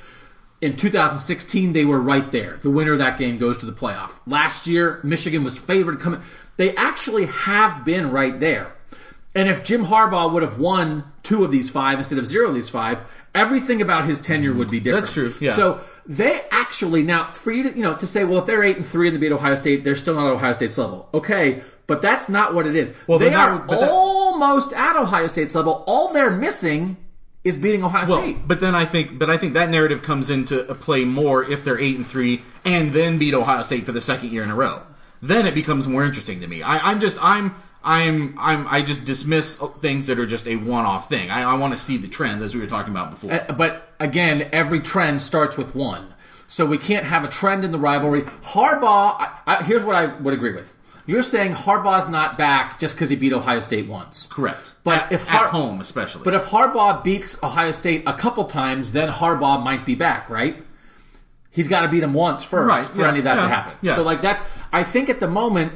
In 0.61 0.75
2016, 0.75 1.73
they 1.73 1.85
were 1.85 1.99
right 1.99 2.31
there. 2.31 2.57
The 2.63 2.71
winner 2.71 2.93
of 2.93 2.99
that 2.99 3.19
game 3.19 3.37
goes 3.37 3.57
to 3.57 3.67
the 3.67 3.71
playoff. 3.71 4.13
Last 4.25 4.65
year, 4.65 4.99
Michigan 5.03 5.43
was 5.43 5.59
favored 5.59 5.99
coming. 5.99 6.21
They 6.57 6.75
actually 6.75 7.25
have 7.25 7.85
been 7.85 8.09
right 8.09 8.39
there. 8.39 8.73
And 9.35 9.49
if 9.49 9.63
Jim 9.63 9.85
Harbaugh 9.85 10.31
would 10.31 10.43
have 10.43 10.59
won 10.59 11.05
two 11.23 11.43
of 11.43 11.51
these 11.51 11.69
five 11.69 11.97
instead 11.97 12.19
of 12.19 12.27
zero 12.27 12.49
of 12.49 12.55
these 12.55 12.69
five, 12.69 13.01
everything 13.33 13.81
about 13.81 14.05
his 14.05 14.19
tenure 14.19 14.53
would 14.53 14.69
be 14.69 14.79
mm, 14.79 14.83
different. 14.83 15.05
That's 15.05 15.13
true, 15.13 15.33
yeah. 15.39 15.53
So 15.53 15.81
they 16.05 16.41
actually 16.51 17.01
now 17.03 17.31
for 17.31 17.51
you 17.51 17.63
to 17.63 17.75
you 17.75 17.81
know 17.81 17.95
to 17.95 18.05
say, 18.05 18.25
well, 18.25 18.39
if 18.39 18.45
they're 18.45 18.63
eight 18.63 18.75
and 18.75 18.85
three 18.85 19.07
and 19.07 19.15
they 19.15 19.19
beat 19.19 19.31
Ohio 19.31 19.55
State, 19.55 19.83
they're 19.83 19.95
still 19.95 20.15
not 20.15 20.27
at 20.27 20.33
Ohio 20.33 20.53
State's 20.53 20.77
level. 20.77 21.09
Okay, 21.13 21.61
but 21.87 22.01
that's 22.01 22.29
not 22.29 22.53
what 22.53 22.67
it 22.67 22.75
is. 22.75 22.93
Well, 23.07 23.19
they 23.19 23.33
are 23.33 23.65
that- 23.67 23.89
almost 23.89 24.73
at 24.73 24.95
Ohio 24.95 25.27
State's 25.27 25.55
level. 25.55 25.83
All 25.87 26.13
they're 26.13 26.31
missing 26.31 26.97
is 27.43 27.57
beating 27.57 27.83
Ohio 27.83 28.05
Well, 28.07 28.21
State. 28.21 28.47
but 28.47 28.59
then 28.59 28.73
I 28.73 28.85
think, 28.85 29.19
but 29.19 29.29
I 29.29 29.37
think 29.37 29.53
that 29.55 29.69
narrative 29.69 30.01
comes 30.01 30.29
into 30.29 30.63
play 30.75 31.03
more 31.03 31.43
if 31.43 31.65
they're 31.65 31.79
eight 31.79 31.97
and 31.97 32.07
three 32.07 32.41
and 32.63 32.91
then 32.91 33.17
beat 33.17 33.33
Ohio 33.33 33.63
State 33.63 33.85
for 33.85 33.91
the 33.91 33.99
second 33.99 34.31
year 34.31 34.43
in 34.43 34.49
a 34.49 34.55
row. 34.55 34.81
Then 35.21 35.45
it 35.45 35.53
becomes 35.53 35.87
more 35.87 36.03
interesting 36.05 36.39
to 36.41 36.47
me. 36.47 36.61
I, 36.61 36.91
I'm 36.91 36.99
just, 36.99 37.17
I'm, 37.21 37.55
I'm, 37.83 38.35
I'm, 38.39 38.65
I 38.67 38.81
just 38.81 39.03
dismiss 39.05 39.55
things 39.81 40.07
that 40.07 40.17
are 40.19 40.25
just 40.25 40.47
a 40.47 40.55
one-off 40.55 41.09
thing. 41.09 41.29
I, 41.29 41.43
I 41.43 41.53
want 41.55 41.73
to 41.73 41.77
see 41.79 41.97
the 41.97 42.07
trend 42.07 42.41
as 42.41 42.55
we 42.55 42.61
were 42.61 42.67
talking 42.67 42.91
about 42.91 43.11
before. 43.11 43.33
Uh, 43.33 43.51
But 43.53 43.89
again, 43.99 44.49
every 44.53 44.79
trend 44.79 45.21
starts 45.21 45.57
with 45.57 45.75
one. 45.75 46.13
So 46.47 46.65
we 46.65 46.77
can't 46.77 47.05
have 47.05 47.23
a 47.23 47.27
trend 47.27 47.65
in 47.65 47.71
the 47.71 47.79
rivalry. 47.79 48.21
Harbaugh, 48.21 49.15
I, 49.19 49.39
I, 49.47 49.63
here's 49.63 49.83
what 49.83 49.95
I 49.95 50.05
would 50.05 50.33
agree 50.33 50.53
with. 50.53 50.77
You're 51.05 51.23
saying 51.23 51.53
Harbaugh's 51.53 52.07
not 52.07 52.37
back 52.37 52.79
just 52.79 52.95
because 52.95 53.09
he 53.09 53.17
beat 53.17 53.33
Ohio 53.33 53.59
State 53.59 53.87
once. 53.87 54.27
Correct. 54.27 54.73
But 54.85 55.03
at, 55.03 55.11
if 55.11 55.29
at 55.33 55.49
home, 55.49 55.81
especially. 55.81 56.23
But 56.23 56.33
if 56.33 56.45
Harbaugh 56.45 57.03
beats 57.03 57.41
Ohio 57.43 57.73
State 57.73 58.03
a 58.07 58.13
couple 58.13 58.45
times, 58.45 58.93
then 58.93 59.09
Harbaugh 59.09 59.61
might 59.61 59.85
be 59.85 59.95
back, 59.95 60.29
right? 60.29 60.63
He's 61.51 61.67
got 61.67 61.81
to 61.81 61.87
beat 61.89 62.03
him 62.03 62.13
once 62.13 62.43
first 62.45 62.67
Right, 62.69 62.87
for 62.87 63.01
yeah, 63.01 63.09
any 63.09 63.17
of 63.19 63.25
that 63.25 63.35
yeah, 63.35 63.41
to 63.43 63.47
happen. 63.49 63.73
yeah. 63.81 63.95
So 63.95 64.03
like 64.03 64.21
that's 64.21 64.41
I 64.71 64.83
think 64.83 65.09
at 65.09 65.19
the 65.19 65.27
moment 65.27 65.73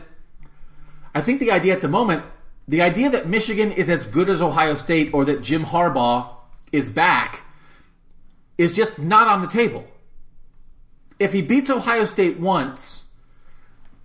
I 1.18 1.22
think 1.22 1.40
the 1.40 1.52
idea 1.52 1.74
at 1.74 1.82
the 1.82 1.88
moment 1.88 2.24
the 2.68 2.82
idea 2.82 3.10
that 3.10 3.28
Michigan 3.28 3.72
is 3.72 3.90
as 3.90 4.06
good 4.06 4.30
as 4.30 4.40
Ohio 4.40 4.76
State 4.76 5.12
or 5.14 5.26
that 5.26 5.42
Jim 5.42 5.64
Harbaugh 5.64 6.30
is 6.72 6.90
back 6.90 7.42
is 8.58 8.72
just 8.72 9.00
not 9.00 9.28
on 9.28 9.42
the 9.42 9.48
table. 9.48 9.88
If 11.18 11.34
he 11.34 11.42
beats 11.42 11.72
Ohio 11.72 12.04
State 12.04 12.40
once, 12.40 13.06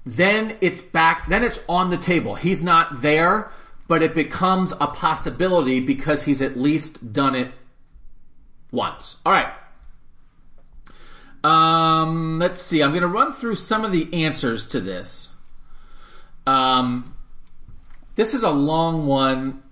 then 0.07 0.57
it's 0.63 0.81
back, 0.81 1.29
then 1.29 1.45
it's 1.45 1.61
on 1.69 1.91
the 1.91 1.99
table. 1.99 2.37
He's 2.37 2.63
not 2.63 3.03
there, 3.03 3.51
but 3.89 4.01
it 4.01 4.15
becomes 4.15 4.73
a 4.81 4.87
possibility 4.87 5.81
because 5.81 6.25
he's 6.25 6.41
at 6.41 6.57
least 6.57 7.13
done 7.13 7.35
it 7.35 7.53
once. 8.71 9.21
All 9.27 9.33
right. 9.33 9.53
Um, 11.45 12.39
let's 12.39 12.63
see. 12.63 12.83
I'm 12.83 12.93
going 12.93 13.03
to 13.03 13.09
run 13.09 13.33
through 13.33 13.57
some 13.57 13.85
of 13.85 13.93
the 13.93 14.09
answers 14.25 14.67
to 14.69 14.81
this. 14.81 15.32
Um, 16.47 17.17
this 18.17 18.35
is 18.35 18.43
a 18.43 18.51
long 18.51 19.07
one. 19.07 19.63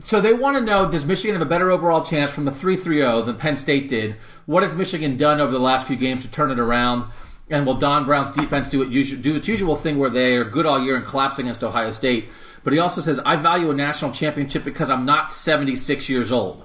So 0.00 0.20
they 0.20 0.32
want 0.32 0.56
to 0.56 0.60
know: 0.62 0.90
Does 0.90 1.04
Michigan 1.04 1.34
have 1.34 1.42
a 1.42 1.48
better 1.48 1.70
overall 1.70 2.04
chance 2.04 2.32
from 2.32 2.44
the 2.44 2.50
3-3-0 2.50 3.26
than 3.26 3.36
Penn 3.36 3.56
State 3.56 3.88
did? 3.88 4.16
What 4.46 4.62
has 4.62 4.76
Michigan 4.76 5.16
done 5.16 5.40
over 5.40 5.52
the 5.52 5.58
last 5.58 5.86
few 5.86 5.96
games 5.96 6.22
to 6.22 6.30
turn 6.30 6.50
it 6.50 6.58
around? 6.58 7.10
And 7.50 7.64
will 7.64 7.76
Don 7.76 8.04
Brown's 8.04 8.30
defense 8.30 8.68
do 8.68 8.82
it 8.82 9.22
do 9.22 9.34
its 9.34 9.48
usual 9.48 9.74
thing 9.74 9.98
where 9.98 10.10
they 10.10 10.36
are 10.36 10.44
good 10.44 10.66
all 10.66 10.82
year 10.82 10.96
and 10.96 11.04
collapse 11.04 11.38
against 11.38 11.64
Ohio 11.64 11.90
State? 11.90 12.28
But 12.64 12.72
he 12.72 12.78
also 12.78 13.00
says, 13.00 13.18
I 13.20 13.36
value 13.36 13.70
a 13.70 13.74
national 13.74 14.12
championship 14.12 14.64
because 14.64 14.90
I'm 14.90 15.06
not 15.06 15.32
76 15.32 16.08
years 16.08 16.30
old. 16.30 16.64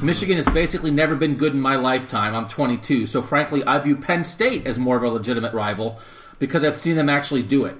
Michigan 0.00 0.36
has 0.36 0.48
basically 0.48 0.90
never 0.90 1.14
been 1.14 1.36
good 1.36 1.52
in 1.52 1.60
my 1.60 1.76
lifetime. 1.76 2.34
I'm 2.34 2.48
22. 2.48 3.06
So 3.06 3.22
frankly, 3.22 3.62
I 3.64 3.78
view 3.78 3.96
Penn 3.96 4.24
State 4.24 4.66
as 4.66 4.78
more 4.78 4.96
of 4.96 5.02
a 5.02 5.08
legitimate 5.08 5.52
rival 5.52 5.98
because 6.44 6.62
I've 6.62 6.76
seen 6.76 6.94
them 6.94 7.08
actually 7.08 7.42
do 7.42 7.64
it. 7.64 7.74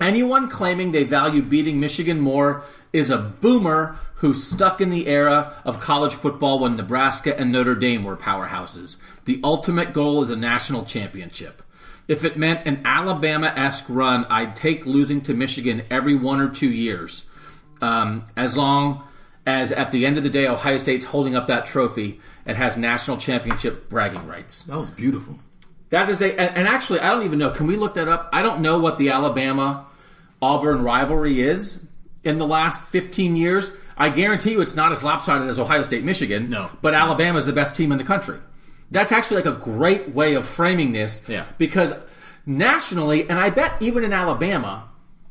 Anyone 0.00 0.48
claiming 0.48 0.92
they 0.92 1.04
value 1.04 1.42
beating 1.42 1.78
Michigan 1.78 2.20
more 2.20 2.64
is 2.90 3.10
a 3.10 3.18
boomer 3.18 3.98
who's 4.14 4.42
stuck 4.42 4.80
in 4.80 4.88
the 4.88 5.06
era 5.06 5.54
of 5.62 5.78
college 5.78 6.14
football 6.14 6.58
when 6.58 6.74
Nebraska 6.74 7.38
and 7.38 7.52
Notre 7.52 7.74
Dame 7.74 8.02
were 8.02 8.16
powerhouses. 8.16 8.96
The 9.26 9.40
ultimate 9.44 9.92
goal 9.92 10.22
is 10.22 10.30
a 10.30 10.36
national 10.36 10.86
championship. 10.86 11.62
If 12.08 12.24
it 12.24 12.38
meant 12.38 12.66
an 12.66 12.80
Alabama 12.86 13.52
esque 13.54 13.84
run, 13.90 14.24
I'd 14.30 14.56
take 14.56 14.86
losing 14.86 15.20
to 15.22 15.34
Michigan 15.34 15.82
every 15.90 16.14
one 16.14 16.40
or 16.40 16.48
two 16.48 16.70
years. 16.70 17.28
Um, 17.82 18.24
as 18.38 18.56
long 18.56 19.02
as 19.44 19.70
at 19.70 19.90
the 19.90 20.06
end 20.06 20.16
of 20.16 20.24
the 20.24 20.30
day, 20.30 20.48
Ohio 20.48 20.78
State's 20.78 21.04
holding 21.04 21.36
up 21.36 21.46
that 21.48 21.66
trophy 21.66 22.22
and 22.46 22.56
has 22.56 22.78
national 22.78 23.18
championship 23.18 23.90
bragging 23.90 24.26
rights. 24.26 24.62
That 24.62 24.78
was 24.78 24.88
beautiful. 24.88 25.40
That 25.90 26.08
is 26.08 26.20
a, 26.20 26.38
and, 26.38 26.66
actually, 26.66 27.00
I 27.00 27.10
don't 27.10 27.22
even 27.22 27.38
know. 27.38 27.50
Can 27.50 27.66
we 27.66 27.76
look 27.76 27.94
that 27.94 28.08
up? 28.08 28.28
I 28.32 28.42
don't 28.42 28.60
know 28.60 28.78
what 28.78 28.98
the 28.98 29.10
Alabama 29.10 29.86
Auburn 30.42 30.82
rivalry 30.82 31.40
is 31.40 31.86
in 32.24 32.38
the 32.38 32.46
last 32.46 32.80
15 32.80 33.36
years. 33.36 33.70
I 33.96 34.10
guarantee 34.10 34.52
you 34.52 34.60
it's 34.60 34.76
not 34.76 34.92
as 34.92 35.04
lopsided 35.04 35.48
as 35.48 35.60
Ohio 35.60 35.82
State 35.82 36.02
Michigan. 36.04 36.50
No. 36.50 36.70
But 36.82 36.94
Alabama 36.94 37.38
is 37.38 37.46
the 37.46 37.52
best 37.52 37.76
team 37.76 37.92
in 37.92 37.98
the 37.98 38.04
country. 38.04 38.38
That's 38.90 39.12
actually 39.12 39.42
like 39.42 39.46
a 39.46 39.58
great 39.58 40.10
way 40.10 40.34
of 40.34 40.46
framing 40.46 40.92
this. 40.92 41.24
Yeah. 41.28 41.44
Because 41.56 41.94
nationally, 42.44 43.28
and 43.28 43.38
I 43.38 43.50
bet 43.50 43.80
even 43.80 44.04
in 44.04 44.12
Alabama, 44.12 44.88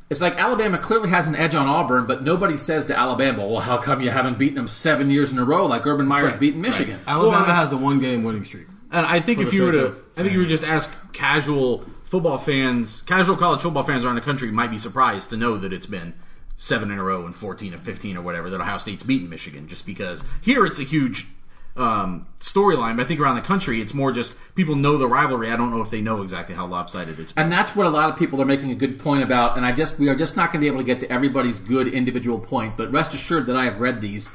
it's 0.09 0.21
like 0.21 0.37
Alabama 0.37 0.77
clearly 0.77 1.09
has 1.09 1.27
an 1.27 1.35
edge 1.35 1.55
on 1.55 1.67
Auburn, 1.67 2.05
but 2.05 2.23
nobody 2.23 2.57
says 2.57 2.85
to 2.85 2.97
Alabama, 2.97 3.47
"Well, 3.47 3.61
how 3.61 3.77
come 3.77 4.01
you 4.01 4.11
haven't 4.11 4.37
beaten 4.37 4.55
them 4.55 4.67
seven 4.67 5.09
years 5.09 5.31
in 5.31 5.39
a 5.39 5.43
row 5.43 5.65
like 5.65 5.85
Urban 5.85 6.05
Meyer's 6.05 6.33
beaten 6.33 6.61
Michigan?" 6.61 6.99
Alabama 7.07 7.53
has 7.53 7.71
a 7.71 7.77
one 7.77 7.99
game 7.99 8.23
winning 8.23 8.45
streak. 8.45 8.67
And 8.95 9.05
I 9.05 9.19
think 9.19 9.39
if 9.39 9.53
you 9.53 9.63
were 9.63 9.71
to, 9.73 9.95
I 10.15 10.21
think 10.21 10.31
you 10.31 10.39
would 10.39 10.47
just 10.47 10.63
ask 10.63 10.89
casual 11.11 11.83
football 12.05 12.37
fans, 12.37 13.01
casual 13.01 13.35
college 13.35 13.61
football 13.61 13.83
fans 13.83 14.05
around 14.05 14.15
the 14.15 14.21
country 14.21 14.49
might 14.51 14.71
be 14.71 14.77
surprised 14.79 15.29
to 15.31 15.37
know 15.37 15.57
that 15.57 15.73
it's 15.73 15.85
been 15.85 16.13
seven 16.55 16.89
in 16.89 16.97
a 16.97 17.03
row 17.03 17.25
and 17.25 17.35
fourteen 17.35 17.73
and 17.73 17.81
fifteen 17.81 18.15
or 18.15 18.21
whatever 18.21 18.49
that 18.49 18.61
Ohio 18.61 18.77
State's 18.77 19.03
beaten 19.03 19.29
Michigan. 19.29 19.67
Just 19.67 19.85
because 19.85 20.23
here 20.41 20.65
it's 20.65 20.79
a 20.79 20.83
huge 20.83 21.27
um, 21.75 22.25
storyline, 22.39 22.95
but 22.95 23.03
I 23.03 23.07
think 23.09 23.19
around 23.19 23.35
the 23.35 23.41
country 23.41 23.81
it's 23.81 23.93
more 23.93 24.13
just 24.13 24.33
people 24.55 24.75
know 24.77 24.97
the 24.97 25.07
rivalry. 25.07 25.51
I 25.51 25.57
don't 25.57 25.71
know 25.71 25.81
if 25.81 25.89
they 25.89 25.99
know 25.99 26.21
exactly 26.21 26.55
how 26.55 26.65
lopsided 26.65 27.19
it's 27.19 27.33
been. 27.33 27.43
And 27.43 27.51
that's 27.51 27.75
what 27.75 27.85
a 27.87 27.89
lot 27.89 28.09
of 28.09 28.17
people 28.17 28.41
are 28.41 28.45
making 28.45 28.71
a 28.71 28.75
good 28.75 28.97
point 28.97 29.23
about. 29.23 29.57
And 29.57 29.65
I 29.65 29.73
just 29.73 29.99
we 29.99 30.07
are 30.07 30.15
just 30.15 30.37
not 30.37 30.53
going 30.53 30.61
to 30.61 30.63
be 30.63 30.67
able 30.67 30.79
to 30.79 30.85
get 30.85 31.01
to 31.01 31.11
everybody's 31.11 31.59
good 31.59 31.89
individual 31.89 32.39
point. 32.39 32.77
But 32.77 32.93
rest 32.93 33.13
assured 33.13 33.45
that 33.47 33.57
I 33.57 33.65
have 33.65 33.81
read 33.81 33.99
these. 33.99 34.29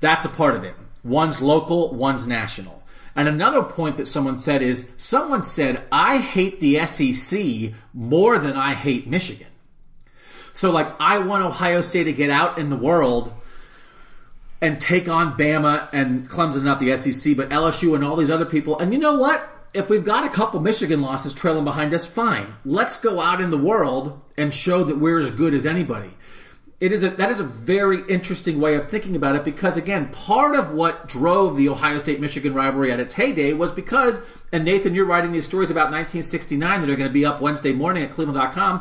That's 0.00 0.24
a 0.24 0.28
part 0.28 0.56
of 0.56 0.64
it. 0.64 0.74
One's 1.04 1.40
local, 1.40 1.94
one's 1.94 2.26
national. 2.26 2.81
And 3.14 3.28
another 3.28 3.62
point 3.62 3.98
that 3.98 4.08
someone 4.08 4.38
said 4.38 4.62
is 4.62 4.90
someone 4.96 5.42
said 5.42 5.84
I 5.92 6.18
hate 6.18 6.60
the 6.60 6.84
SEC 6.86 7.72
more 7.92 8.38
than 8.38 8.56
I 8.56 8.74
hate 8.74 9.06
Michigan. 9.06 9.48
So 10.52 10.70
like 10.70 10.94
I 11.00 11.18
want 11.18 11.44
Ohio 11.44 11.80
State 11.80 12.04
to 12.04 12.12
get 12.12 12.30
out 12.30 12.58
in 12.58 12.70
the 12.70 12.76
world 12.76 13.32
and 14.60 14.80
take 14.80 15.08
on 15.08 15.36
Bama 15.36 15.88
and 15.92 16.28
Clemson, 16.28 16.64
not 16.64 16.78
the 16.78 16.96
SEC, 16.96 17.36
but 17.36 17.50
LSU 17.50 17.94
and 17.94 18.04
all 18.04 18.16
these 18.16 18.30
other 18.30 18.46
people. 18.46 18.78
And 18.78 18.92
you 18.92 18.98
know 18.98 19.14
what? 19.14 19.48
If 19.74 19.88
we've 19.88 20.04
got 20.04 20.24
a 20.24 20.28
couple 20.28 20.60
Michigan 20.60 21.00
losses 21.00 21.34
trailing 21.34 21.64
behind 21.64 21.92
us, 21.94 22.06
fine. 22.06 22.54
Let's 22.64 22.98
go 22.98 23.20
out 23.20 23.40
in 23.40 23.50
the 23.50 23.58
world 23.58 24.20
and 24.36 24.52
show 24.52 24.84
that 24.84 24.98
we're 24.98 25.18
as 25.18 25.30
good 25.30 25.54
as 25.54 25.66
anybody. 25.66 26.10
It 26.82 26.90
is 26.90 27.04
a, 27.04 27.10
that 27.10 27.30
is 27.30 27.38
a 27.38 27.44
very 27.44 28.02
interesting 28.08 28.60
way 28.60 28.74
of 28.74 28.90
thinking 28.90 29.14
about 29.14 29.36
it 29.36 29.44
because 29.44 29.76
again, 29.76 30.08
part 30.08 30.56
of 30.56 30.72
what 30.72 31.06
drove 31.06 31.56
the 31.56 31.68
Ohio 31.68 31.96
State 31.96 32.20
Michigan 32.20 32.54
rivalry 32.54 32.90
at 32.90 32.98
its 32.98 33.14
heyday 33.14 33.52
was 33.52 33.70
because, 33.70 34.20
and 34.50 34.64
Nathan, 34.64 34.92
you're 34.92 35.04
writing 35.04 35.30
these 35.30 35.44
stories 35.44 35.70
about 35.70 35.92
1969 35.92 36.80
that 36.80 36.90
are 36.90 36.96
going 36.96 37.08
to 37.08 37.14
be 37.14 37.24
up 37.24 37.40
Wednesday 37.40 37.72
morning 37.72 38.02
at 38.02 38.10
Cleveland.com. 38.10 38.78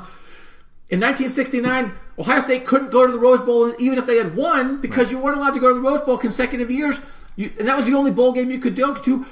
In 0.90 1.00
1969, 1.00 1.94
Ohio 2.18 2.40
State 2.40 2.66
couldn't 2.66 2.90
go 2.90 3.06
to 3.06 3.12
the 3.12 3.20
Rose 3.20 3.40
Bowl 3.40 3.72
even 3.78 4.00
if 4.00 4.08
they 4.08 4.18
had 4.18 4.36
won 4.36 4.82
because 4.82 5.12
you 5.12 5.20
weren't 5.20 5.38
allowed 5.38 5.52
to 5.52 5.60
go 5.60 5.68
to 5.68 5.76
the 5.76 5.82
Rose 5.82 6.02
Bowl 6.02 6.18
consecutive 6.18 6.72
years, 6.72 7.00
you, 7.36 7.52
and 7.60 7.68
that 7.68 7.76
was 7.76 7.86
the 7.86 7.94
only 7.94 8.10
bowl 8.10 8.32
game 8.32 8.50
you 8.50 8.58
could 8.58 8.76
go 8.76 8.96
to. 8.96 9.28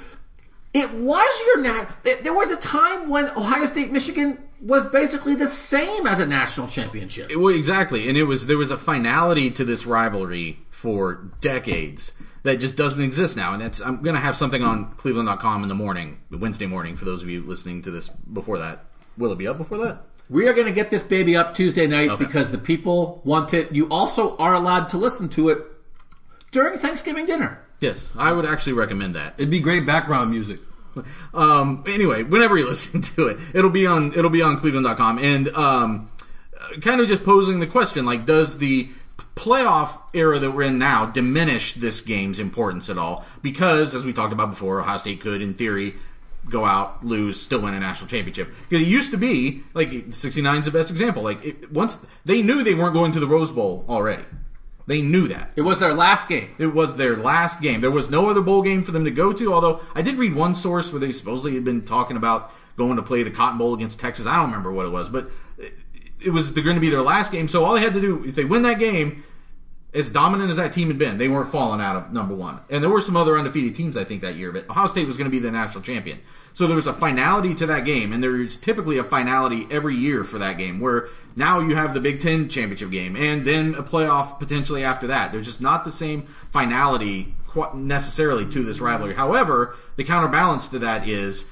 It 0.72 0.92
was 0.92 1.42
your 1.46 1.62
nat. 1.62 1.88
There 2.22 2.32
was 2.32 2.50
a 2.50 2.56
time 2.56 3.08
when 3.08 3.26
Ohio 3.30 3.64
State 3.64 3.90
Michigan 3.90 4.38
was 4.60 4.86
basically 4.86 5.34
the 5.34 5.46
same 5.46 6.06
as 6.06 6.20
a 6.20 6.26
national 6.26 6.68
championship. 6.68 7.30
Well, 7.34 7.54
exactly, 7.54 8.08
and 8.08 8.16
it 8.16 8.24
was 8.24 8.46
there 8.46 8.58
was 8.58 8.70
a 8.70 8.76
finality 8.76 9.50
to 9.52 9.64
this 9.64 9.86
rivalry 9.86 10.60
for 10.70 11.32
decades 11.40 12.12
that 12.42 12.60
just 12.60 12.76
doesn't 12.76 13.02
exist 13.02 13.36
now. 13.36 13.52
And 13.52 13.62
that's 13.62 13.80
I'm 13.80 14.02
going 14.02 14.14
to 14.14 14.20
have 14.20 14.36
something 14.36 14.62
on 14.62 14.92
Cleveland.com 14.94 15.62
in 15.62 15.68
the 15.68 15.74
morning, 15.74 16.20
Wednesday 16.30 16.66
morning, 16.66 16.96
for 16.96 17.04
those 17.04 17.22
of 17.22 17.28
you 17.28 17.42
listening 17.42 17.82
to 17.82 17.90
this 17.90 18.08
before 18.08 18.58
that. 18.58 18.84
Will 19.18 19.32
it 19.32 19.38
be 19.38 19.48
up 19.48 19.58
before 19.58 19.78
that? 19.78 20.04
We 20.28 20.46
are 20.46 20.52
going 20.52 20.68
to 20.68 20.72
get 20.72 20.90
this 20.90 21.02
baby 21.02 21.36
up 21.36 21.54
Tuesday 21.54 21.88
night 21.88 22.16
because 22.18 22.52
the 22.52 22.58
people 22.58 23.20
want 23.24 23.52
it. 23.52 23.72
You 23.72 23.88
also 23.88 24.36
are 24.36 24.54
allowed 24.54 24.88
to 24.90 24.98
listen 24.98 25.28
to 25.30 25.48
it 25.48 25.64
during 26.52 26.78
Thanksgiving 26.78 27.26
dinner. 27.26 27.60
Yes, 27.80 28.12
I 28.16 28.32
would 28.32 28.44
actually 28.44 28.74
recommend 28.74 29.16
that. 29.16 29.34
It'd 29.38 29.50
be 29.50 29.60
great 29.60 29.86
background 29.86 30.30
music. 30.30 30.60
Um, 31.32 31.84
anyway, 31.86 32.22
whenever 32.22 32.58
you 32.58 32.66
listen 32.68 33.00
to 33.00 33.28
it, 33.28 33.38
it'll 33.54 33.70
be 33.70 33.86
on 33.86 34.12
it'll 34.12 34.30
be 34.30 34.42
on 34.42 34.58
Cleveland.com, 34.58 35.18
and 35.18 35.48
um, 35.56 36.10
kind 36.80 37.00
of 37.00 37.08
just 37.08 37.24
posing 37.24 37.60
the 37.60 37.66
question: 37.66 38.04
like, 38.04 38.26
does 38.26 38.58
the 38.58 38.90
playoff 39.34 39.98
era 40.12 40.38
that 40.38 40.50
we're 40.50 40.62
in 40.62 40.78
now 40.78 41.06
diminish 41.06 41.74
this 41.74 42.00
game's 42.00 42.38
importance 42.38 42.90
at 42.90 42.98
all? 42.98 43.24
Because, 43.42 43.94
as 43.94 44.04
we 44.04 44.12
talked 44.12 44.32
about 44.32 44.50
before, 44.50 44.80
Ohio 44.80 44.98
State 44.98 45.20
could, 45.20 45.40
in 45.40 45.54
theory, 45.54 45.94
go 46.48 46.64
out, 46.64 47.04
lose, 47.04 47.40
still 47.40 47.60
win 47.60 47.74
a 47.74 47.80
national 47.80 48.08
championship. 48.08 48.52
Because 48.68 48.84
it 48.84 48.90
used 48.90 49.12
to 49.12 49.16
be 49.16 49.62
like 49.74 49.90
'69 50.10 50.58
is 50.58 50.64
the 50.66 50.70
best 50.70 50.90
example. 50.90 51.22
Like 51.22 51.44
it, 51.44 51.72
once 51.72 52.04
they 52.24 52.42
knew 52.42 52.62
they 52.62 52.74
weren't 52.74 52.94
going 52.94 53.12
to 53.12 53.20
the 53.20 53.26
Rose 53.26 53.50
Bowl 53.50 53.84
already, 53.88 54.24
they 54.90 55.02
knew 55.02 55.28
that. 55.28 55.52
It 55.56 55.62
was 55.62 55.78
their 55.78 55.94
last 55.94 56.28
game. 56.28 56.50
It 56.58 56.74
was 56.74 56.96
their 56.96 57.16
last 57.16 57.60
game. 57.60 57.80
There 57.80 57.90
was 57.90 58.10
no 58.10 58.28
other 58.28 58.40
bowl 58.40 58.62
game 58.62 58.82
for 58.82 58.92
them 58.92 59.04
to 59.04 59.10
go 59.10 59.32
to. 59.32 59.52
Although 59.52 59.80
I 59.94 60.02
did 60.02 60.16
read 60.16 60.34
one 60.34 60.54
source 60.54 60.92
where 60.92 61.00
they 61.00 61.12
supposedly 61.12 61.54
had 61.54 61.64
been 61.64 61.82
talking 61.82 62.16
about 62.16 62.52
going 62.76 62.96
to 62.96 63.02
play 63.02 63.22
the 63.22 63.30
Cotton 63.30 63.58
Bowl 63.58 63.74
against 63.74 64.00
Texas. 64.00 64.26
I 64.26 64.36
don't 64.36 64.46
remember 64.46 64.72
what 64.72 64.86
it 64.86 64.90
was, 64.90 65.08
but 65.08 65.30
it 66.24 66.30
was 66.30 66.54
they're 66.54 66.64
going 66.64 66.76
to 66.76 66.80
be 66.80 66.90
their 66.90 67.02
last 67.02 67.30
game. 67.30 67.48
So 67.48 67.64
all 67.64 67.74
they 67.74 67.80
had 67.80 67.94
to 67.94 68.00
do, 68.00 68.24
if 68.24 68.34
they 68.34 68.44
win 68.44 68.62
that 68.62 68.78
game, 68.78 69.22
as 69.92 70.08
dominant 70.10 70.50
as 70.50 70.56
that 70.56 70.72
team 70.72 70.88
had 70.88 70.98
been, 70.98 71.18
they 71.18 71.28
weren't 71.28 71.50
falling 71.50 71.80
out 71.80 71.96
of 71.96 72.12
number 72.12 72.34
one. 72.34 72.60
And 72.70 72.82
there 72.82 72.90
were 72.90 73.00
some 73.00 73.16
other 73.16 73.36
undefeated 73.36 73.74
teams, 73.74 73.96
I 73.96 74.04
think, 74.04 74.22
that 74.22 74.36
year, 74.36 74.52
but 74.52 74.68
Ohio 74.70 74.86
State 74.86 75.06
was 75.06 75.16
going 75.16 75.26
to 75.26 75.30
be 75.30 75.40
the 75.40 75.50
national 75.50 75.82
champion. 75.82 76.20
So 76.52 76.66
there 76.66 76.76
was 76.76 76.86
a 76.86 76.92
finality 76.92 77.54
to 77.56 77.66
that 77.66 77.84
game, 77.84 78.12
and 78.12 78.22
there's 78.22 78.56
typically 78.56 78.98
a 78.98 79.04
finality 79.04 79.66
every 79.70 79.96
year 79.96 80.22
for 80.22 80.38
that 80.38 80.58
game, 80.58 80.80
where 80.80 81.08
now 81.34 81.60
you 81.60 81.74
have 81.74 81.94
the 81.94 82.00
Big 82.00 82.20
Ten 82.20 82.48
championship 82.48 82.90
game, 82.90 83.16
and 83.16 83.44
then 83.44 83.74
a 83.74 83.82
playoff 83.82 84.38
potentially 84.38 84.84
after 84.84 85.06
that. 85.08 85.32
There's 85.32 85.46
just 85.46 85.60
not 85.60 85.84
the 85.84 85.92
same 85.92 86.22
finality 86.52 87.34
necessarily 87.74 88.46
to 88.46 88.62
this 88.62 88.80
rivalry. 88.80 89.14
However, 89.14 89.76
the 89.96 90.04
counterbalance 90.04 90.68
to 90.68 90.78
that 90.80 91.08
is 91.08 91.46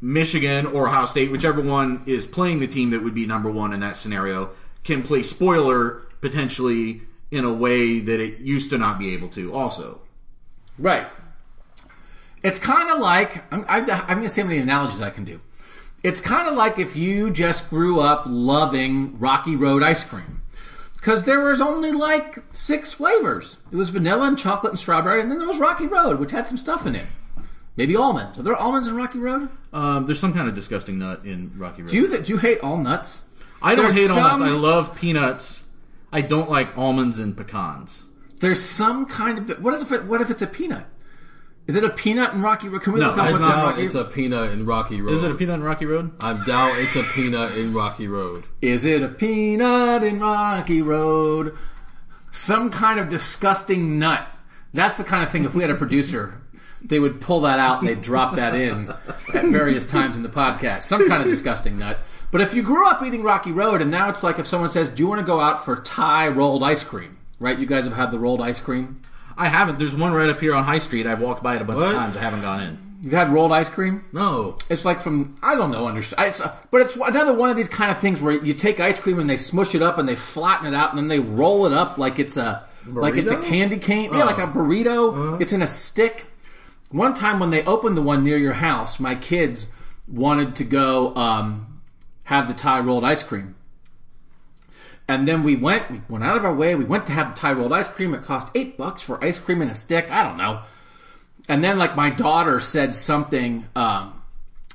Michigan 0.00 0.66
or 0.66 0.88
Ohio 0.88 1.06
State, 1.06 1.30
whichever 1.30 1.60
one 1.60 2.02
is 2.06 2.26
playing 2.26 2.60
the 2.60 2.66
team 2.66 2.90
that 2.90 3.02
would 3.02 3.14
be 3.14 3.26
number 3.26 3.50
one 3.50 3.72
in 3.72 3.80
that 3.80 3.96
scenario, 3.96 4.50
can 4.82 5.02
play 5.02 5.22
spoiler 5.22 6.05
potentially 6.20 7.02
in 7.30 7.44
a 7.44 7.52
way 7.52 7.98
that 8.00 8.20
it 8.20 8.38
used 8.38 8.70
to 8.70 8.78
not 8.78 8.98
be 8.98 9.12
able 9.14 9.28
to. 9.30 9.52
Also, 9.54 10.00
Right. 10.78 11.06
It's 12.42 12.58
kind 12.60 12.90
of 12.90 12.98
like 13.00 13.50
I'm, 13.52 13.64
I'm, 13.68 13.90
I'm 13.90 14.06
going 14.18 14.22
to 14.22 14.28
see 14.28 14.40
how 14.42 14.46
many 14.46 14.60
analogies 14.60 15.00
I 15.00 15.10
can 15.10 15.24
do. 15.24 15.40
It's 16.02 16.20
kind 16.20 16.46
of 16.46 16.54
like 16.54 16.78
if 16.78 16.94
you 16.94 17.30
just 17.30 17.68
grew 17.70 17.98
up 18.00 18.24
loving 18.26 19.18
Rocky 19.18 19.56
Road 19.56 19.82
ice 19.82 20.04
cream, 20.04 20.42
because 20.94 21.24
there 21.24 21.40
was 21.40 21.60
only 21.60 21.90
like 21.92 22.38
six 22.52 22.92
flavors. 22.92 23.58
It 23.72 23.76
was 23.76 23.88
vanilla 23.88 24.28
and 24.28 24.38
chocolate 24.38 24.72
and 24.72 24.78
strawberry, 24.78 25.20
and 25.20 25.30
then 25.30 25.38
there 25.38 25.48
was 25.48 25.58
Rocky 25.58 25.86
Road, 25.86 26.20
which 26.20 26.30
had 26.30 26.46
some 26.46 26.58
stuff 26.58 26.86
in 26.86 26.94
it. 26.94 27.06
Maybe 27.76 27.96
almonds. 27.96 28.38
Are 28.38 28.42
there 28.42 28.54
almonds 28.54 28.86
in 28.86 28.94
Rocky 28.96 29.18
Road? 29.18 29.48
um, 29.72 30.06
there's 30.06 30.20
some 30.20 30.32
kind 30.32 30.48
of 30.48 30.54
disgusting 30.54 30.98
nut 30.98 31.24
in 31.24 31.52
Rocky 31.56 31.82
Road. 31.82 31.90
Do 31.90 31.96
you 31.96 32.06
th- 32.06 32.26
do 32.26 32.32
you 32.34 32.38
hate 32.38 32.60
all 32.60 32.76
nuts? 32.76 33.24
I 33.60 33.74
don't 33.74 33.86
There's 33.86 33.94
hate 33.96 34.06
some- 34.08 34.42
I 34.42 34.50
love 34.50 34.94
peanuts. 34.94 35.64
I 36.12 36.20
don't 36.20 36.50
like 36.50 36.76
almonds 36.76 37.18
and 37.18 37.36
pecans. 37.36 38.04
There's 38.40 38.62
some 38.62 39.06
kind 39.06 39.50
of 39.50 39.62
what 39.62 39.74
is 39.74 39.82
if 39.82 39.92
it, 39.92 40.04
what 40.04 40.20
if 40.20 40.30
it's 40.30 40.42
a 40.42 40.46
peanut? 40.46 40.86
Is 41.66 41.74
it 41.74 41.82
a 41.82 41.90
peanut 41.90 42.32
in 42.32 42.42
Rocky 42.42 42.68
Road? 42.68 42.82
Can 42.82 42.92
we 42.92 43.00
No, 43.00 43.08
look 43.08 43.18
up 43.18 43.24
I 43.24 43.30
in 43.30 43.42
doubt 43.42 43.64
Rocky 43.70 43.82
it's 43.86 43.94
a 43.96 44.04
peanut 44.04 44.52
in 44.52 44.66
Rocky 44.66 45.02
Road. 45.02 45.12
Is 45.14 45.22
it 45.24 45.30
a 45.32 45.34
peanut 45.34 45.56
in 45.56 45.64
Rocky 45.64 45.86
Road? 45.86 46.12
I 46.20 46.44
doubt 46.46 46.78
it's 46.78 46.94
a 46.94 47.02
peanut 47.02 47.56
in 47.58 47.74
Rocky 47.74 48.06
Road. 48.06 48.44
Is 48.62 48.84
it 48.84 49.02
a 49.02 49.08
peanut 49.08 50.04
in 50.04 50.20
Rocky 50.20 50.80
Road? 50.80 51.56
Some 52.30 52.70
kind 52.70 53.00
of 53.00 53.08
disgusting 53.08 53.98
nut. 53.98 54.28
That's 54.74 54.96
the 54.96 55.04
kind 55.04 55.24
of 55.24 55.30
thing, 55.30 55.44
if 55.44 55.54
we 55.54 55.62
had 55.62 55.70
a 55.70 55.74
producer, 55.74 56.40
they 56.82 57.00
would 57.00 57.20
pull 57.20 57.40
that 57.40 57.58
out 57.58 57.80
and 57.80 57.88
they'd 57.88 58.02
drop 58.02 58.36
that 58.36 58.54
in 58.54 58.90
at 59.34 59.46
various 59.46 59.86
times 59.86 60.16
in 60.16 60.22
the 60.22 60.28
podcast. 60.28 60.82
Some 60.82 61.08
kind 61.08 61.22
of 61.22 61.28
disgusting 61.28 61.78
nut. 61.78 61.98
But 62.30 62.40
if 62.40 62.54
you 62.54 62.62
grew 62.62 62.86
up 62.88 63.02
eating 63.02 63.22
Rocky 63.22 63.52
Road 63.52 63.80
and 63.80 63.90
now 63.90 64.08
it's 64.08 64.22
like 64.22 64.38
if 64.38 64.46
someone 64.46 64.70
says, 64.70 64.88
Do 64.90 65.02
you 65.02 65.08
want 65.08 65.20
to 65.20 65.26
go 65.26 65.40
out 65.40 65.64
for 65.64 65.76
Thai 65.76 66.28
rolled 66.28 66.62
ice 66.62 66.84
cream? 66.84 67.16
Right? 67.38 67.58
You 67.58 67.66
guys 67.66 67.84
have 67.84 67.94
had 67.94 68.10
the 68.10 68.18
rolled 68.18 68.40
ice 68.40 68.60
cream? 68.60 69.00
I 69.36 69.48
haven't. 69.48 69.78
There's 69.78 69.94
one 69.94 70.12
right 70.12 70.28
up 70.30 70.40
here 70.40 70.54
on 70.54 70.64
High 70.64 70.78
Street. 70.78 71.06
I've 71.06 71.20
walked 71.20 71.42
by 71.42 71.56
it 71.56 71.62
a 71.62 71.64
bunch 71.64 71.76
What? 71.78 71.88
of 71.88 71.94
times. 71.96 72.16
I 72.16 72.20
haven't 72.20 72.40
gone 72.40 72.60
in. 72.62 72.78
You've 73.02 73.12
had 73.12 73.28
rolled 73.28 73.52
ice 73.52 73.68
cream? 73.68 74.04
No. 74.12 74.56
It's 74.70 74.84
like 74.86 75.00
from 75.00 75.36
I 75.42 75.54
don't 75.54 75.70
know, 75.70 75.86
understand. 75.86 76.28
It's, 76.28 76.40
uh, 76.40 76.56
but 76.70 76.80
it's 76.80 76.96
another 76.96 77.34
one 77.34 77.50
of 77.50 77.56
these 77.56 77.68
kind 77.68 77.90
of 77.90 77.98
things 77.98 78.20
where 78.22 78.42
you 78.42 78.54
take 78.54 78.80
ice 78.80 78.98
cream 78.98 79.18
and 79.20 79.28
they 79.28 79.36
smush 79.36 79.74
it 79.74 79.82
up 79.82 79.98
and 79.98 80.08
they 80.08 80.14
flatten 80.16 80.66
it 80.66 80.74
out 80.74 80.90
and 80.90 80.98
then 80.98 81.08
they 81.08 81.20
roll 81.20 81.66
it 81.66 81.72
up 81.74 81.98
like 81.98 82.18
it's 82.18 82.36
a 82.38 82.64
like 82.86 83.14
it's 83.16 83.30
a 83.30 83.36
Burrito? 83.36 83.44
candy 83.44 83.78
cane, 83.78 84.10
yeah, 84.14 84.24
like 84.24 84.38
a 84.38 84.46
burrito. 84.46 85.38
It's 85.40 85.52
in 85.52 85.60
a 85.60 85.66
stick. 85.66 86.26
One 86.90 87.12
time 87.14 87.38
when 87.38 87.50
they 87.50 87.62
opened 87.64 87.96
the 87.96 88.02
one 88.02 88.24
near 88.24 88.38
your 88.38 88.54
house, 88.54 88.98
my 88.98 89.14
kids 89.14 89.74
wanted 90.08 90.56
to 90.56 90.64
go 90.64 91.14
um, 91.16 91.75
have 92.26 92.46
the 92.46 92.54
Thai 92.54 92.80
rolled 92.80 93.04
ice 93.04 93.24
cream. 93.24 93.56
And 95.08 95.26
then 95.26 95.42
we 95.42 95.56
went, 95.56 95.90
we 95.90 96.00
went 96.08 96.24
out 96.24 96.36
of 96.36 96.44
our 96.44 96.54
way. 96.54 96.74
We 96.74 96.84
went 96.84 97.06
to 97.06 97.12
have 97.12 97.34
the 97.34 97.40
Thai 97.40 97.52
rolled 97.52 97.72
ice 97.72 97.88
cream. 97.88 98.14
It 98.14 98.22
cost 98.22 98.50
eight 98.54 98.76
bucks 98.76 99.02
for 99.02 99.22
ice 99.24 99.38
cream 99.38 99.62
in 99.62 99.68
a 99.68 99.74
stick. 99.74 100.10
I 100.10 100.22
don't 100.22 100.36
know 100.36 100.62
and 101.48 101.62
then 101.62 101.78
like 101.78 101.96
my 101.96 102.10
daughter 102.10 102.60
said 102.60 102.94
something 102.94 103.66
um, 103.74 104.22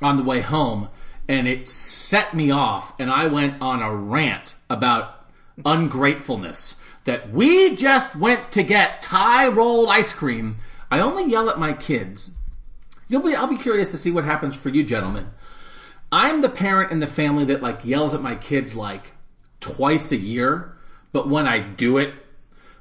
on 0.02 0.18
the 0.18 0.24
way 0.24 0.42
home 0.42 0.90
and 1.28 1.48
it 1.48 1.68
set 1.68 2.34
me 2.34 2.52
off 2.52 3.00
and 3.00 3.10
i 3.10 3.28
went 3.28 3.62
on 3.62 3.82
a 3.82 3.96
rant 3.96 4.56
about 4.70 5.26
ungratefulness 5.66 6.76
that 7.04 7.32
we 7.32 7.76
just 7.76 8.16
went 8.16 8.52
to 8.52 8.64
get 8.64 9.02
thai 9.02 9.48
rolled 9.48 9.90
ice 9.90 10.14
cream 10.14 10.58
i 10.90 11.00
only 11.00 11.30
yell 11.30 11.50
at 11.50 11.60
my 11.60 11.74
kids 11.74 12.36
you'll 13.08 13.22
be 13.22 13.36
i'll 13.36 13.48
be 13.48 13.58
curious 13.58 13.92
to 13.92 13.98
see 13.98 14.12
what 14.12 14.24
happens 14.24 14.56
for 14.56 14.70
you 14.70 14.84
gentlemen 14.84 15.30
I'm 16.12 16.42
the 16.42 16.50
parent 16.50 16.92
in 16.92 17.00
the 17.00 17.08
family 17.08 17.46
that 17.46 17.62
like 17.62 17.86
yells 17.86 18.14
at 18.14 18.22
my 18.22 18.36
kids 18.36 18.76
like 18.76 19.14
twice 19.60 20.12
a 20.12 20.18
year, 20.18 20.78
but 21.12 21.30
when 21.30 21.48
I 21.48 21.60
do 21.60 21.98
it, 21.98 22.14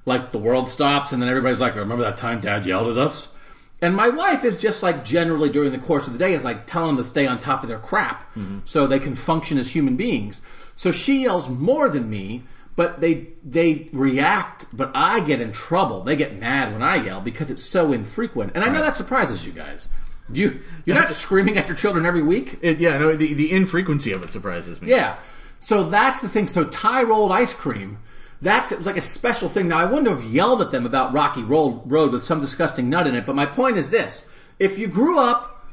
like 0.04 0.32
the 0.32 0.38
world 0.38 0.68
stops 0.68 1.12
and 1.12 1.22
then 1.22 1.28
everybody's 1.28 1.60
like, 1.60 1.76
"Remember 1.76 2.02
that 2.04 2.16
time 2.16 2.40
Dad 2.40 2.66
yelled 2.66 2.88
at 2.88 2.98
us?" 2.98 3.28
And 3.82 3.96
my 3.96 4.08
wife 4.08 4.44
is 4.44 4.60
just 4.60 4.82
like 4.82 5.04
generally 5.04 5.48
during 5.48 5.72
the 5.72 5.78
course 5.78 6.06
of 6.06 6.12
the 6.12 6.18
day 6.18 6.34
is 6.34 6.44
like 6.44 6.66
telling 6.66 6.88
them 6.88 6.96
to 6.98 7.04
stay 7.04 7.26
on 7.26 7.40
top 7.40 7.62
of 7.62 7.68
their 7.68 7.78
crap 7.78 8.22
mm-hmm. 8.34 8.58
so 8.64 8.86
they 8.86 8.98
can 8.98 9.14
function 9.14 9.58
as 9.58 9.74
human 9.74 9.96
beings. 9.96 10.42
So 10.74 10.92
she 10.92 11.22
yells 11.22 11.48
more 11.48 11.88
than 11.88 12.10
me, 12.10 12.44
but 12.76 13.00
they 13.00 13.28
they 13.44 13.88
react, 13.92 14.66
but 14.72 14.90
I 14.94 15.20
get 15.20 15.40
in 15.40 15.52
trouble. 15.52 16.02
They 16.02 16.16
get 16.16 16.38
mad 16.38 16.72
when 16.72 16.82
I 16.82 16.96
yell 16.96 17.20
because 17.20 17.50
it's 17.50 17.62
so 17.62 17.92
infrequent. 17.92 18.52
And 18.54 18.64
I 18.64 18.68
know 18.68 18.80
that 18.80 18.96
surprises 18.96 19.46
you 19.46 19.52
guys. 19.52 19.88
You 20.32 20.60
you're 20.84 20.96
not 20.96 21.10
screaming 21.10 21.58
at 21.58 21.68
your 21.68 21.76
children 21.76 22.06
every 22.06 22.22
week. 22.22 22.58
It, 22.62 22.78
yeah, 22.78 22.98
no, 22.98 23.16
the, 23.16 23.34
the 23.34 23.52
infrequency 23.52 24.12
of 24.12 24.22
it 24.22 24.30
surprises 24.30 24.80
me. 24.80 24.90
Yeah. 24.90 25.16
So 25.58 25.88
that's 25.88 26.20
the 26.20 26.28
thing. 26.28 26.48
So 26.48 26.64
Thai 26.64 27.02
rolled 27.02 27.32
ice 27.32 27.52
cream, 27.52 27.98
that 28.42 28.70
was 28.70 28.86
like 28.86 28.96
a 28.96 29.02
special 29.02 29.48
thing. 29.48 29.68
Now 29.68 29.78
I 29.78 29.84
wouldn't 29.84 30.08
have 30.08 30.24
yelled 30.24 30.62
at 30.62 30.70
them 30.70 30.86
about 30.86 31.12
Rocky 31.12 31.42
Road 31.42 31.82
Road 31.84 32.12
with 32.12 32.22
some 32.22 32.40
disgusting 32.40 32.88
nut 32.88 33.06
in 33.06 33.14
it, 33.14 33.26
but 33.26 33.36
my 33.36 33.46
point 33.46 33.76
is 33.76 33.90
this: 33.90 34.28
if 34.58 34.78
you 34.78 34.88
grew 34.88 35.18
up 35.18 35.66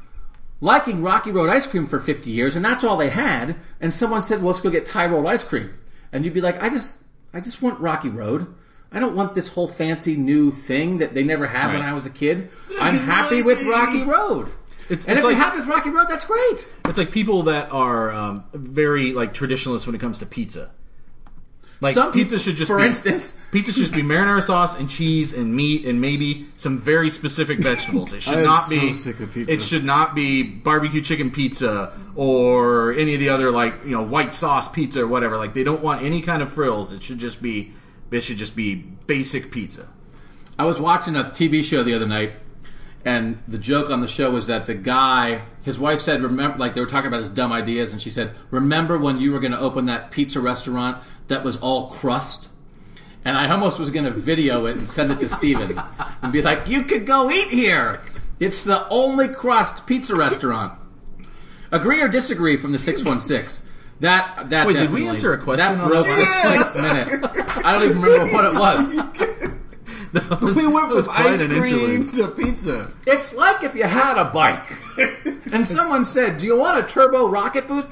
liking 0.60 1.02
Rocky 1.02 1.30
Road 1.30 1.48
ice 1.48 1.66
cream 1.66 1.86
for 1.86 1.98
50 1.98 2.30
years 2.30 2.56
and 2.56 2.64
that's 2.64 2.84
all 2.84 2.96
they 2.96 3.10
had, 3.10 3.56
and 3.80 3.94
someone 3.94 4.22
said, 4.22 4.38
well, 4.38 4.48
"Let's 4.48 4.60
go 4.60 4.70
get 4.70 4.84
Thai 4.84 5.06
rolled 5.06 5.26
ice 5.26 5.44
cream," 5.44 5.78
and 6.12 6.24
you'd 6.24 6.34
be 6.34 6.40
like, 6.40 6.62
"I 6.62 6.68
just, 6.68 7.04
I 7.32 7.40
just 7.40 7.62
want 7.62 7.80
Rocky 7.80 8.08
Road." 8.08 8.46
I 8.90 9.00
don't 9.00 9.14
want 9.14 9.34
this 9.34 9.48
whole 9.48 9.68
fancy 9.68 10.16
new 10.16 10.50
thing 10.50 10.98
that 10.98 11.12
they 11.14 11.22
never 11.22 11.46
had 11.46 11.72
when 11.74 11.82
I 11.82 11.92
was 11.92 12.06
a 12.06 12.10
kid. 12.10 12.50
I'm 12.80 12.94
happy 12.96 13.42
with 13.42 13.62
Rocky 13.66 14.02
Road. 14.02 14.48
It's- 14.88 15.06
and 15.06 15.18
it's 15.18 15.18
if 15.18 15.24
like- 15.24 15.36
you're 15.36 15.44
happy 15.44 15.58
with 15.58 15.68
Rocky 15.68 15.90
Road, 15.90 16.06
that's 16.08 16.24
great. 16.24 16.66
It's 16.86 16.96
like 16.96 17.10
people 17.10 17.42
that 17.44 17.70
are 17.70 18.10
um, 18.12 18.44
very 18.54 19.12
like 19.12 19.34
traditionalists 19.34 19.86
when 19.86 19.94
it 19.94 19.98
comes 20.00 20.18
to 20.20 20.26
pizza. 20.26 20.70
Like 21.82 21.94
Some 21.94 22.10
pizza 22.10 22.36
people- 22.36 22.42
should 22.44 22.56
just 22.56 22.70
for 22.70 22.78
be, 22.78 22.86
instance- 22.86 23.36
pizza 23.52 23.72
should 23.72 23.82
just 23.82 23.92
be 23.94 24.00
marinara 24.02 24.42
sauce 24.42 24.78
and 24.80 24.88
cheese 24.88 25.34
and 25.34 25.54
meat 25.54 25.84
and 25.84 26.00
maybe 26.00 26.46
some 26.56 26.78
very 26.78 27.10
specific 27.10 27.60
vegetables. 27.60 28.14
It 28.14 28.22
should 28.22 28.34
I 28.34 28.38
am 28.40 28.46
not 28.46 28.62
so 28.64 28.80
be 28.80 28.94
sick 28.94 29.20
of 29.20 29.32
pizza. 29.34 29.52
It 29.52 29.62
should 29.62 29.84
not 29.84 30.14
be 30.14 30.42
barbecue 30.42 31.02
chicken 31.02 31.30
pizza 31.30 31.92
or 32.16 32.94
any 32.94 33.12
of 33.14 33.20
the 33.20 33.28
other 33.28 33.50
like 33.50 33.74
you 33.84 33.90
know 33.90 34.02
white 34.02 34.32
sauce 34.32 34.68
pizza 34.68 35.02
or 35.02 35.06
whatever. 35.06 35.36
Like 35.36 35.52
they 35.52 35.62
don't 35.62 35.82
want 35.82 36.02
any 36.02 36.22
kind 36.22 36.40
of 36.42 36.50
frills. 36.50 36.92
It 36.94 37.02
should 37.02 37.18
just 37.18 37.40
be 37.42 37.72
it 38.10 38.22
should 38.22 38.38
just 38.38 38.56
be 38.56 38.74
basic 38.74 39.50
pizza. 39.50 39.88
I 40.58 40.64
was 40.64 40.80
watching 40.80 41.14
a 41.14 41.24
TV 41.24 41.62
show 41.62 41.82
the 41.82 41.94
other 41.94 42.06
night, 42.06 42.32
and 43.04 43.40
the 43.46 43.58
joke 43.58 43.90
on 43.90 44.00
the 44.00 44.08
show 44.08 44.30
was 44.30 44.48
that 44.48 44.66
the 44.66 44.74
guy, 44.74 45.42
his 45.62 45.78
wife 45.78 46.00
said, 46.00 46.22
"Remember?" 46.22 46.58
Like 46.58 46.74
they 46.74 46.80
were 46.80 46.86
talking 46.86 47.08
about 47.08 47.20
his 47.20 47.28
dumb 47.28 47.52
ideas, 47.52 47.92
and 47.92 48.02
she 48.02 48.10
said, 48.10 48.34
"Remember 48.50 48.98
when 48.98 49.20
you 49.20 49.32
were 49.32 49.40
going 49.40 49.52
to 49.52 49.58
open 49.58 49.86
that 49.86 50.10
pizza 50.10 50.40
restaurant 50.40 51.02
that 51.28 51.44
was 51.44 51.56
all 51.58 51.90
crust?" 51.90 52.48
And 53.24 53.36
I 53.36 53.48
almost 53.50 53.78
was 53.78 53.90
going 53.90 54.04
to 54.04 54.10
video 54.10 54.66
it 54.66 54.76
and 54.76 54.88
send 54.88 55.12
it 55.12 55.20
to 55.20 55.28
Steven 55.28 55.80
and 56.22 56.32
be 56.32 56.42
like, 56.42 56.66
"You 56.66 56.82
could 56.82 57.06
go 57.06 57.30
eat 57.30 57.48
here. 57.48 58.00
It's 58.40 58.62
the 58.62 58.88
only 58.88 59.28
crust 59.28 59.86
pizza 59.86 60.16
restaurant." 60.16 60.72
Agree 61.70 62.00
or 62.00 62.08
disagree 62.08 62.56
from 62.56 62.72
the 62.72 62.78
six 62.78 63.04
one 63.04 63.20
six. 63.20 63.62
That 64.00 64.50
that 64.50 64.66
Wait, 64.66 64.74
did 64.74 64.80
we 64.92 65.00
definitely- 65.00 65.08
answer 65.08 65.32
a 65.32 65.38
question 65.38 65.74
That 65.76 65.82
on 65.82 65.88
broke 65.88 66.06
that 66.06 66.42
the 66.44 66.48
one? 66.48 66.64
six 66.64 66.76
minute. 67.56 67.64
I 67.66 67.72
don't 67.72 67.82
even 67.84 68.00
remember 68.00 68.32
what 68.32 68.44
it 68.44 68.54
was. 68.54 69.52
That 70.12 70.40
was- 70.40 70.56
We 70.56 70.66
went 70.66 70.88
that 70.88 70.94
was 70.94 71.04
from 71.06 71.16
quite 71.16 71.26
ice 71.26 71.42
an 71.42 71.48
cream 71.50 71.64
interlude. 71.74 72.12
to 72.14 72.28
pizza. 72.28 72.90
It's 73.06 73.34
like 73.34 73.62
if 73.62 73.74
you 73.74 73.84
had 73.84 74.16
a 74.16 74.24
bike 74.24 74.64
and 75.52 75.66
someone 75.66 76.04
said, 76.06 76.38
Do 76.38 76.46
you 76.46 76.56
want 76.58 76.78
a 76.82 76.88
turbo 76.88 77.28
rocket 77.28 77.68
boost? 77.68 77.88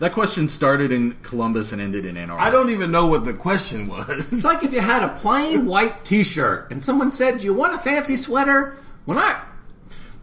That 0.00 0.12
question 0.12 0.48
started 0.48 0.90
in 0.92 1.12
Columbus 1.22 1.72
and 1.72 1.80
ended 1.80 2.04
in 2.04 2.16
Ann 2.18 2.28
Arbor. 2.28 2.42
I 2.42 2.50
don't 2.50 2.68
even 2.70 2.90
know 2.90 3.06
what 3.06 3.24
the 3.24 3.32
question 3.32 3.86
was. 3.86 4.26
It's 4.30 4.44
like 4.44 4.62
if 4.62 4.72
you 4.74 4.80
had 4.80 5.02
a 5.04 5.08
plain 5.10 5.64
white 5.66 6.04
t 6.04 6.22
shirt 6.24 6.70
and 6.70 6.84
someone 6.84 7.10
said, 7.10 7.38
Do 7.38 7.44
you 7.46 7.54
want 7.54 7.74
a 7.74 7.78
fancy 7.78 8.16
sweater? 8.16 8.76
Well, 9.06 9.18
I 9.18 9.40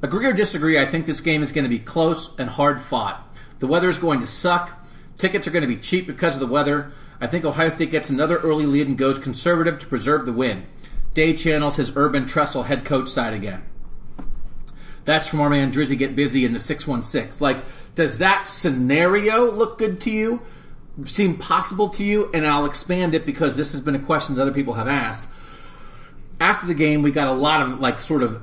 Agree 0.04 0.26
or 0.28 0.34
disagree, 0.34 0.78
I 0.80 0.86
think 0.86 1.06
this 1.08 1.22
game 1.22 1.42
is 1.42 1.52
going 1.52 1.64
to 1.64 1.70
be 1.70 1.80
close 1.80 2.38
and 2.38 2.50
hard 2.52 2.82
fought. 2.82 3.28
The 3.60 3.68
weather 3.68 3.88
is 3.90 3.98
going 3.98 4.20
to 4.20 4.28
suck. 4.28 4.78
Tickets 5.22 5.46
are 5.46 5.52
going 5.52 5.62
to 5.62 5.68
be 5.68 5.78
cheap 5.78 6.08
because 6.08 6.36
of 6.36 6.40
the 6.40 6.52
weather. 6.52 6.92
I 7.20 7.28
think 7.28 7.46
Ohio 7.46 7.70
State 7.70 7.92
gets 7.92 8.10
another 8.10 8.38
early 8.38 8.66
lead 8.66 8.88
and 8.88 8.98
goes 8.98 9.20
conservative 9.20 9.78
to 9.78 9.86
preserve 9.86 10.26
the 10.26 10.34
win. 10.34 10.66
Day 11.14 11.34
channels 11.34 11.76
his 11.76 11.96
Urban 11.96 12.26
Tressel 12.26 12.64
head 12.64 12.86
coach 12.86 13.08
side 13.08 13.32
again. 13.32 13.62
That's 15.06 15.28
from 15.28 15.40
our 15.42 15.50
man 15.52 15.72
Drizzy 15.72 15.96
Get 15.96 16.16
Busy 16.16 16.44
in 16.44 16.54
the 16.54 16.60
616. 16.60 17.40
Like, 17.40 17.64
does 17.94 18.18
that 18.18 18.48
scenario 18.48 19.52
look 19.52 19.78
good 19.78 20.02
to 20.02 20.10
you? 20.10 20.42
Seem 21.06 21.38
possible 21.38 21.90
to 21.90 22.04
you? 22.04 22.32
And 22.34 22.48
I'll 22.48 22.66
expand 22.66 23.14
it 23.14 23.24
because 23.24 23.56
this 23.56 23.74
has 23.74 23.82
been 23.82 23.94
a 23.94 24.00
question 24.00 24.34
that 24.34 24.42
other 24.42 24.52
people 24.52 24.74
have 24.74 24.88
asked. 24.88 25.30
After 26.40 26.66
the 26.66 26.74
game, 26.74 27.04
we 27.04 27.12
got 27.12 27.28
a 27.28 27.34
lot 27.34 27.62
of, 27.62 27.80
like, 27.80 28.00
sort 28.00 28.24
of 28.24 28.42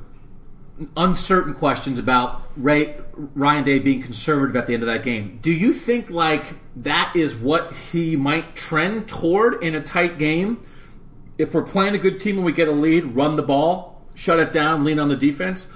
uncertain 0.96 1.54
questions 1.54 1.98
about 1.98 2.42
Ray, 2.56 2.96
Ryan 3.14 3.64
Day 3.64 3.78
being 3.78 4.02
conservative 4.02 4.56
at 4.56 4.66
the 4.66 4.74
end 4.74 4.82
of 4.82 4.86
that 4.86 5.02
game. 5.02 5.38
Do 5.42 5.50
you 5.50 5.72
think, 5.72 6.10
like, 6.10 6.54
that 6.76 7.12
is 7.14 7.34
what 7.36 7.72
he 7.72 8.16
might 8.16 8.54
trend 8.54 9.08
toward 9.08 9.62
in 9.62 9.74
a 9.74 9.82
tight 9.82 10.18
game? 10.18 10.60
If 11.36 11.54
we're 11.54 11.62
playing 11.62 11.94
a 11.94 11.98
good 11.98 12.20
team 12.20 12.36
and 12.36 12.44
we 12.44 12.52
get 12.52 12.68
a 12.68 12.72
lead, 12.72 13.14
run 13.14 13.36
the 13.36 13.42
ball, 13.42 14.02
shut 14.14 14.38
it 14.40 14.52
down, 14.52 14.84
lean 14.84 14.98
on 14.98 15.08
the 15.08 15.16
defense? 15.16 15.68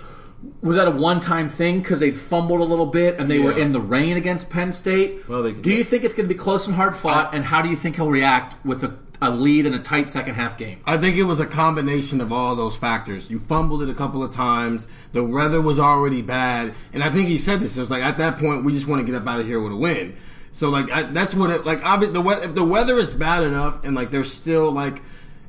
Was 0.60 0.76
that 0.76 0.88
a 0.88 0.90
one-time 0.90 1.48
thing 1.48 1.80
because 1.80 2.00
they'd 2.00 2.16
fumbled 2.16 2.60
a 2.60 2.64
little 2.64 2.86
bit 2.86 3.18
and 3.20 3.30
they 3.30 3.38
were 3.38 3.56
in 3.56 3.72
the 3.72 3.80
rain 3.80 4.16
against 4.16 4.50
Penn 4.50 4.72
State? 4.72 5.28
Well, 5.28 5.42
they- 5.42 5.52
do 5.52 5.70
you 5.72 5.84
think 5.84 6.04
it's 6.04 6.14
going 6.14 6.28
to 6.28 6.34
be 6.34 6.38
close 6.38 6.66
and 6.66 6.74
hard 6.76 6.96
fought? 6.96 7.34
and 7.34 7.44
how 7.44 7.62
do 7.62 7.68
you 7.68 7.76
think 7.76 7.96
he'll 7.96 8.10
react 8.10 8.64
with 8.64 8.82
a, 8.82 8.94
a 9.20 9.30
lead 9.30 9.66
in 9.66 9.74
a 9.74 9.78
tight 9.82 10.10
second 10.10 10.34
half 10.34 10.58
game? 10.58 10.80
I 10.84 10.96
think 10.98 11.16
it 11.16 11.24
was 11.24 11.38
a 11.40 11.46
combination 11.46 12.20
of 12.20 12.32
all 12.32 12.56
those 12.56 12.76
factors. 12.76 13.30
You 13.30 13.38
fumbled 13.38 13.82
it 13.82 13.88
a 13.88 13.94
couple 13.94 14.22
of 14.24 14.32
times. 14.34 14.88
The 15.12 15.22
weather 15.24 15.60
was 15.60 15.78
already 15.78 16.22
bad, 16.22 16.74
and 16.92 17.02
I 17.04 17.10
think 17.10 17.28
he 17.28 17.38
said 17.38 17.60
this. 17.60 17.76
It 17.76 17.80
was 17.80 17.90
like 17.90 18.02
at 18.02 18.18
that 18.18 18.38
point, 18.38 18.64
we 18.64 18.72
just 18.72 18.86
want 18.88 19.00
to 19.00 19.06
get 19.10 19.20
up 19.20 19.26
out 19.28 19.40
of 19.40 19.46
here 19.46 19.60
with 19.60 19.72
a 19.72 19.76
win. 19.76 20.16
So 20.52 20.68
like 20.70 20.90
I, 20.90 21.04
that's 21.04 21.34
what 21.34 21.50
it 21.50 21.64
like. 21.64 21.82
Obviously, 21.84 22.20
the 22.22 22.28
if 22.44 22.54
the 22.54 22.64
weather 22.64 22.98
is 22.98 23.12
bad 23.12 23.42
enough, 23.42 23.84
and 23.84 23.94
like 23.96 24.10
there's 24.10 24.32
still 24.32 24.70
like, 24.70 25.00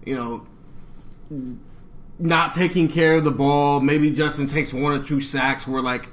you 0.05 0.15
know, 0.15 0.47
not 2.20 2.53
taking 2.53 2.88
care 2.88 3.16
of 3.16 3.24
the 3.24 3.32
ball. 3.32 3.80
Maybe 3.82 4.11
Justin 4.11 4.47
takes 4.47 4.74
one 4.74 4.99
or 4.99 5.03
two 5.03 5.20
sacks 5.20 5.68
where 5.68 5.82
like, 5.82 6.09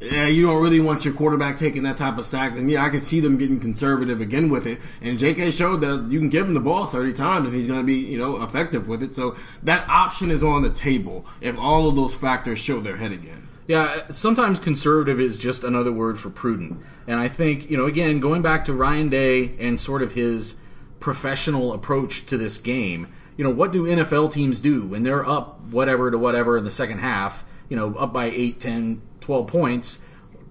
yeah, 0.00 0.26
you 0.26 0.46
don't 0.46 0.62
really 0.62 0.80
want 0.80 1.04
your 1.04 1.14
quarterback 1.14 1.56
taking 1.56 1.84
that 1.84 1.96
type 1.96 2.18
of 2.18 2.26
sack. 2.26 2.52
And 2.52 2.70
yeah, 2.70 2.84
I 2.84 2.88
can 2.88 3.00
see 3.00 3.20
them 3.20 3.38
getting 3.38 3.60
conservative 3.60 4.20
again 4.20 4.50
with 4.50 4.66
it. 4.66 4.78
And 5.00 5.18
J.K. 5.18 5.52
showed 5.52 5.80
that 5.82 6.06
you 6.10 6.18
can 6.18 6.28
give 6.28 6.46
him 6.46 6.54
the 6.54 6.60
ball 6.60 6.86
30 6.86 7.12
times 7.12 7.48
and 7.48 7.56
he's 7.56 7.66
going 7.66 7.80
to 7.80 7.86
be, 7.86 7.94
you 7.94 8.18
know, 8.18 8.42
effective 8.42 8.88
with 8.88 9.02
it. 9.02 9.14
So 9.14 9.36
that 9.62 9.88
option 9.88 10.30
is 10.30 10.42
on 10.42 10.62
the 10.62 10.70
table 10.70 11.24
if 11.40 11.58
all 11.58 11.88
of 11.88 11.96
those 11.96 12.14
factors 12.14 12.58
show 12.58 12.80
their 12.80 12.96
head 12.96 13.12
again. 13.12 13.48
Yeah, 13.66 14.10
sometimes 14.10 14.58
conservative 14.58 15.18
is 15.18 15.38
just 15.38 15.64
another 15.64 15.92
word 15.92 16.20
for 16.20 16.28
prudent. 16.28 16.82
And 17.06 17.18
I 17.18 17.28
think, 17.28 17.70
you 17.70 17.78
know, 17.78 17.86
again, 17.86 18.20
going 18.20 18.42
back 18.42 18.66
to 18.66 18.74
Ryan 18.74 19.08
Day 19.08 19.56
and 19.58 19.80
sort 19.80 20.02
of 20.02 20.12
his 20.12 20.56
professional 21.00 21.72
approach 21.72 22.26
to 22.26 22.36
this 22.36 22.58
game, 22.58 23.08
you 23.36 23.44
know, 23.44 23.50
what 23.50 23.72
do 23.72 23.84
NFL 23.84 24.32
teams 24.32 24.60
do 24.60 24.86
when 24.86 25.02
they're 25.02 25.26
up 25.26 25.60
whatever 25.62 26.10
to 26.10 26.18
whatever 26.18 26.56
in 26.56 26.64
the 26.64 26.70
second 26.70 26.98
half, 26.98 27.44
you 27.68 27.76
know, 27.76 27.94
up 27.94 28.12
by 28.12 28.26
8, 28.26 28.60
10, 28.60 29.02
12 29.20 29.46
points? 29.46 29.98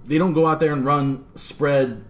They 0.06 0.18
don't 0.18 0.34
go 0.34 0.48
out 0.48 0.60
there 0.60 0.74
and 0.74 0.86
run 0.86 1.26
spread 1.36 2.04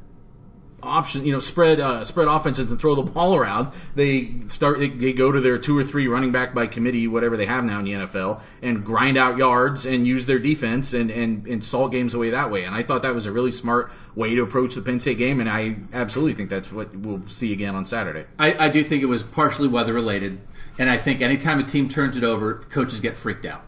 option, 0.84 1.26
you 1.26 1.32
know, 1.32 1.40
spread 1.40 1.80
uh, 1.80 2.04
spread 2.04 2.28
offenses 2.28 2.70
and 2.70 2.80
throw 2.80 2.96
the 2.96 3.04
ball 3.04 3.36
around. 3.36 3.72
They 3.96 4.34
start 4.48 4.80
they, 4.80 5.14
go 5.14 5.32
to 5.32 5.42
their 5.42 5.58
two 5.58 5.78
or 5.78 5.84
three 5.84 6.08
running 6.08 6.32
back 6.32 6.54
by 6.54 6.68
committee, 6.68 7.08
whatever 7.08 7.38
they 7.38 7.46
have 7.46 7.64
now 7.64 7.80
in 7.80 7.86
the 7.86 7.92
NFL, 7.92 8.42
and 8.62 8.86
grind 8.86 9.18
out 9.18 9.38
yards 9.38 9.86
and 9.86 10.06
use 10.06 10.26
their 10.26 10.40
defense 10.40 10.94
and 10.94 11.10
and, 11.10 11.48
and 11.48 11.64
salt 11.64 11.92
games 11.92 12.14
away 12.14 12.30
that 12.30 12.52
way. 12.52 12.64
And 12.64 12.76
I 12.76 12.84
thought 12.84 13.02
that 13.02 13.16
was 13.16 13.26
a 13.26 13.32
really 13.32 13.52
smart 13.52 13.92
way 14.16 14.36
to 14.36 14.42
approach 14.42 14.76
the 14.76 14.82
Penn 14.82 15.00
State 15.00 15.18
game, 15.18 15.40
and 15.40 15.50
I 15.50 15.78
absolutely 15.94 16.34
think 16.34 16.50
that's 16.50 16.72
what 16.72 16.96
we'll 16.96 17.28
see 17.28 17.52
again 17.52 17.76
on 17.76 17.86
Saturday. 17.86 18.26
I, 18.38 18.66
I 18.66 18.70
do 18.70 18.84
think 18.84 19.02
it 19.02 19.08
was 19.08 19.24
partially 19.24 19.68
weather 19.68 19.94
related, 19.94 20.42
and 20.78 20.90
I 20.90 20.98
think 20.98 21.22
anytime 21.22 21.60
a 21.60 21.64
team 21.64 21.90
turns 21.90 22.18
it 22.18 22.24
over, 22.24 22.56
coaches 22.70 23.00
get 23.00 23.16
freaked 23.16 23.46
out. 23.46 23.64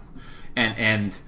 And 0.56 0.78
and 0.78 1.20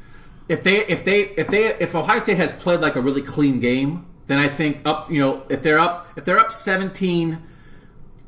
if 0.47 0.63
they 0.63 0.85
if 0.87 1.03
they 1.03 1.29
if 1.29 1.47
they 1.47 1.75
if 1.75 1.95
Ohio 1.95 2.19
State 2.19 2.37
has 2.37 2.51
played 2.51 2.79
like 2.79 2.95
a 2.95 3.01
really 3.01 3.21
clean 3.21 3.59
game, 3.59 4.05
then 4.27 4.39
I 4.39 4.47
think 4.47 4.81
up 4.85 5.11
you 5.11 5.19
know 5.19 5.43
if 5.49 5.61
they're 5.61 5.79
up 5.79 6.07
if 6.15 6.25
they're 6.25 6.39
up 6.39 6.51
17 6.51 7.41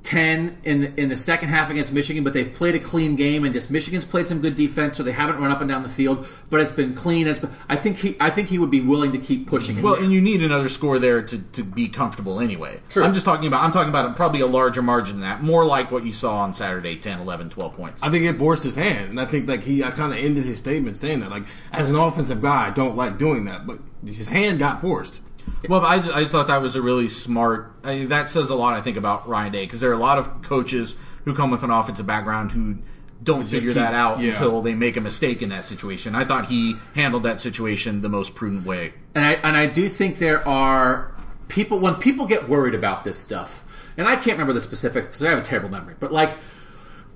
10 0.09 0.61
in 0.63 0.81
the, 0.81 0.99
in 0.99 1.07
the 1.07 1.15
second 1.15 1.49
half 1.49 1.69
against 1.69 1.93
Michigan, 1.93 2.23
but 2.23 2.33
they've 2.33 2.51
played 2.51 2.73
a 2.73 2.79
clean 2.79 3.15
game 3.15 3.43
and 3.43 3.53
just 3.53 3.69
Michigan's 3.69 4.03
played 4.03 4.27
some 4.27 4.41
good 4.41 4.55
defense, 4.55 4.97
so 4.97 5.03
they 5.03 5.11
haven't 5.11 5.39
run 5.39 5.51
up 5.51 5.61
and 5.61 5.69
down 5.69 5.83
the 5.83 5.89
field, 5.89 6.27
but 6.49 6.59
it's 6.59 6.71
been 6.71 6.95
clean. 6.95 7.27
It's 7.27 7.37
been, 7.37 7.51
I 7.69 7.75
think 7.75 7.97
he 7.97 8.17
I 8.19 8.31
think 8.31 8.47
he 8.47 8.57
would 8.57 8.71
be 8.71 8.81
willing 8.81 9.11
to 9.11 9.19
keep 9.19 9.45
pushing. 9.45 9.83
Well, 9.83 9.93
and 9.93 10.11
you 10.11 10.19
need 10.19 10.41
another 10.41 10.67
score 10.67 10.97
there 10.97 11.21
to, 11.21 11.37
to 11.37 11.63
be 11.63 11.87
comfortable 11.87 12.39
anyway. 12.39 12.79
True. 12.89 13.03
I'm 13.03 13.13
just 13.13 13.23
talking 13.23 13.45
about 13.45 13.63
I'm 13.63 13.71
talking 13.71 13.89
about 13.89 14.15
probably 14.15 14.41
a 14.41 14.47
larger 14.47 14.81
margin 14.81 15.19
than 15.19 15.29
that, 15.29 15.43
more 15.43 15.63
like 15.63 15.91
what 15.91 16.03
you 16.03 16.11
saw 16.11 16.37
on 16.37 16.55
Saturday, 16.55 16.95
10, 16.95 17.19
11, 17.19 17.51
12 17.51 17.75
points. 17.75 18.01
I 18.01 18.09
think 18.09 18.25
it 18.25 18.35
forced 18.39 18.63
his 18.63 18.75
hand, 18.75 19.11
and 19.11 19.21
I 19.21 19.25
think 19.25 19.47
like 19.47 19.61
he, 19.61 19.83
I 19.83 19.91
kind 19.91 20.11
of 20.11 20.17
ended 20.17 20.43
his 20.43 20.57
statement 20.57 20.97
saying 20.97 21.19
that 21.19 21.29
like 21.29 21.43
as 21.71 21.87
an 21.91 21.95
offensive 21.95 22.41
guy, 22.41 22.69
I 22.69 22.71
don't 22.71 22.95
like 22.95 23.19
doing 23.19 23.45
that, 23.45 23.67
but 23.67 23.77
his 24.03 24.29
hand 24.29 24.57
got 24.57 24.81
forced. 24.81 25.21
Well, 25.67 25.85
I 25.85 25.99
just, 25.99 26.11
I 26.11 26.21
just 26.21 26.31
thought 26.31 26.47
that 26.47 26.61
was 26.61 26.75
a 26.75 26.81
really 26.81 27.09
smart. 27.09 27.73
I 27.83 28.05
that 28.05 28.29
says 28.29 28.49
a 28.49 28.55
lot, 28.55 28.73
I 28.73 28.81
think, 28.81 28.97
about 28.97 29.27
Ryan 29.27 29.51
Day 29.51 29.65
because 29.65 29.81
there 29.81 29.89
are 29.89 29.93
a 29.93 29.97
lot 29.97 30.17
of 30.17 30.41
coaches 30.41 30.95
who 31.25 31.33
come 31.33 31.51
with 31.51 31.63
an 31.63 31.69
offensive 31.69 32.05
background 32.05 32.51
who 32.51 32.77
don't 33.21 33.43
figure 33.45 33.71
keep- 33.71 33.75
that 33.75 33.93
out 33.93 34.19
yeah. 34.19 34.29
until 34.29 34.61
they 34.61 34.73
make 34.73 34.95
a 34.95 35.01
mistake 35.01 35.41
in 35.41 35.49
that 35.49 35.65
situation. 35.65 36.15
I 36.15 36.25
thought 36.25 36.47
he 36.47 36.75
handled 36.95 37.23
that 37.23 37.39
situation 37.39 38.01
the 38.01 38.09
most 38.09 38.35
prudent 38.35 38.65
way. 38.65 38.93
and 39.15 39.25
I 39.25 39.33
and 39.33 39.57
I 39.57 39.65
do 39.65 39.89
think 39.89 40.19
there 40.19 40.47
are 40.47 41.13
people 41.47 41.79
when 41.79 41.95
people 41.95 42.25
get 42.25 42.47
worried 42.47 42.75
about 42.75 43.03
this 43.03 43.17
stuff, 43.19 43.65
and 43.97 44.07
I 44.07 44.15
can't 44.15 44.37
remember 44.37 44.53
the 44.53 44.61
specifics 44.61 45.07
because 45.07 45.23
I 45.23 45.29
have 45.31 45.39
a 45.39 45.43
terrible 45.43 45.69
memory, 45.69 45.95
but 45.99 46.13
like 46.13 46.37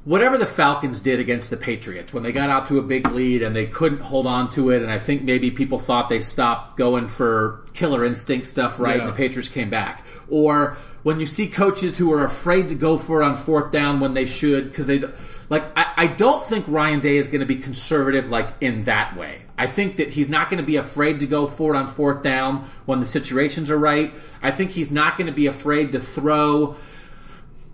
whatever 0.05 0.37
the 0.37 0.45
Falcons 0.45 0.99
did 0.99 1.19
against 1.19 1.49
the 1.49 1.57
Patriots 1.57 2.13
when 2.13 2.23
they 2.23 2.31
got 2.31 2.49
out 2.49 2.67
to 2.67 2.77
a 2.77 2.81
big 2.81 3.09
lead 3.11 3.41
and 3.41 3.55
they 3.55 3.65
couldn't 3.65 4.01
hold 4.01 4.27
on 4.27 4.49
to 4.51 4.69
it, 4.69 4.81
and 4.81 4.91
I 4.91 4.99
think 4.99 5.23
maybe 5.23 5.49
people 5.49 5.79
thought 5.79 6.09
they 6.09 6.19
stopped 6.19 6.77
going 6.77 7.07
for 7.07 7.65
killer 7.73 8.03
instinct 8.03 8.47
stuff, 8.47 8.79
right? 8.79 8.97
Yeah. 8.97 9.03
And 9.03 9.09
the 9.09 9.15
Patriots 9.15 9.49
came 9.49 9.69
back, 9.69 10.05
or 10.29 10.77
when 11.03 11.19
you 11.19 11.25
see 11.25 11.47
coaches 11.47 11.97
who 11.97 12.11
are 12.13 12.23
afraid 12.23 12.69
to 12.69 12.75
go 12.75 12.97
for 12.97 13.21
it 13.21 13.25
on 13.25 13.35
fourth 13.35 13.71
down 13.71 13.99
when 13.99 14.13
they 14.13 14.25
should 14.25 14.65
because 14.65 14.87
they 14.87 15.03
like 15.49 15.65
I, 15.77 15.93
I 15.97 16.07
don't 16.07 16.43
think 16.43 16.65
Ryan 16.67 16.99
Day 16.99 17.17
is 17.17 17.27
going 17.27 17.41
to 17.41 17.45
be 17.45 17.57
conservative 17.57 18.29
like 18.29 18.49
in 18.61 18.83
that 18.83 19.15
way. 19.15 19.41
I 19.57 19.67
think 19.67 19.97
that 19.97 20.09
he's 20.09 20.29
not 20.29 20.49
going 20.49 20.57
to 20.57 20.65
be 20.65 20.77
afraid 20.77 21.19
to 21.19 21.27
go 21.27 21.45
for 21.45 21.75
it 21.75 21.77
on 21.77 21.87
fourth 21.87 22.23
down 22.23 22.67
when 22.85 22.99
the 22.99 23.05
situations 23.05 23.69
are 23.69 23.77
right. 23.77 24.11
I 24.41 24.49
think 24.49 24.71
he's 24.71 24.91
not 24.91 25.15
going 25.15 25.27
to 25.27 25.33
be 25.33 25.45
afraid 25.45 25.91
to 25.91 25.99
throw 25.99 26.75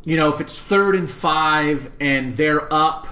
you 0.05 0.15
know, 0.15 0.33
if 0.33 0.39
it's 0.41 0.59
third 0.61 0.95
and 0.95 1.09
five 1.09 1.91
and 1.99 2.31
they're 2.37 2.71
up 2.73 3.07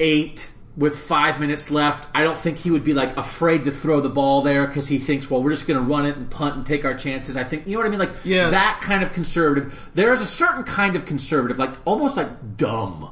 eight 0.00 0.50
with 0.76 0.96
five 0.96 1.40
minutes 1.40 1.70
left, 1.72 2.08
I 2.14 2.22
don't 2.22 2.38
think 2.38 2.58
he 2.58 2.70
would 2.70 2.84
be 2.84 2.94
like 2.94 3.16
afraid 3.16 3.64
to 3.64 3.72
throw 3.72 4.00
the 4.00 4.08
ball 4.08 4.42
there 4.42 4.64
because 4.66 4.86
he 4.86 4.98
thinks, 4.98 5.28
well, 5.28 5.42
we're 5.42 5.50
just 5.50 5.66
going 5.66 5.78
to 5.78 5.84
run 5.84 6.06
it 6.06 6.16
and 6.16 6.30
punt 6.30 6.54
and 6.54 6.64
take 6.64 6.84
our 6.84 6.94
chances. 6.94 7.36
I 7.36 7.42
think, 7.42 7.66
you 7.66 7.72
know 7.72 7.78
what 7.80 7.86
I 7.86 7.90
mean? 7.90 7.98
Like 7.98 8.12
Yeah. 8.22 8.50
that 8.50 8.80
kind 8.80 9.02
of 9.02 9.12
conservative. 9.12 9.90
There 9.94 10.12
is 10.12 10.22
a 10.22 10.26
certain 10.26 10.62
kind 10.62 10.94
of 10.94 11.04
conservative, 11.04 11.58
like 11.58 11.74
almost 11.84 12.16
like 12.16 12.56
dumb 12.56 13.10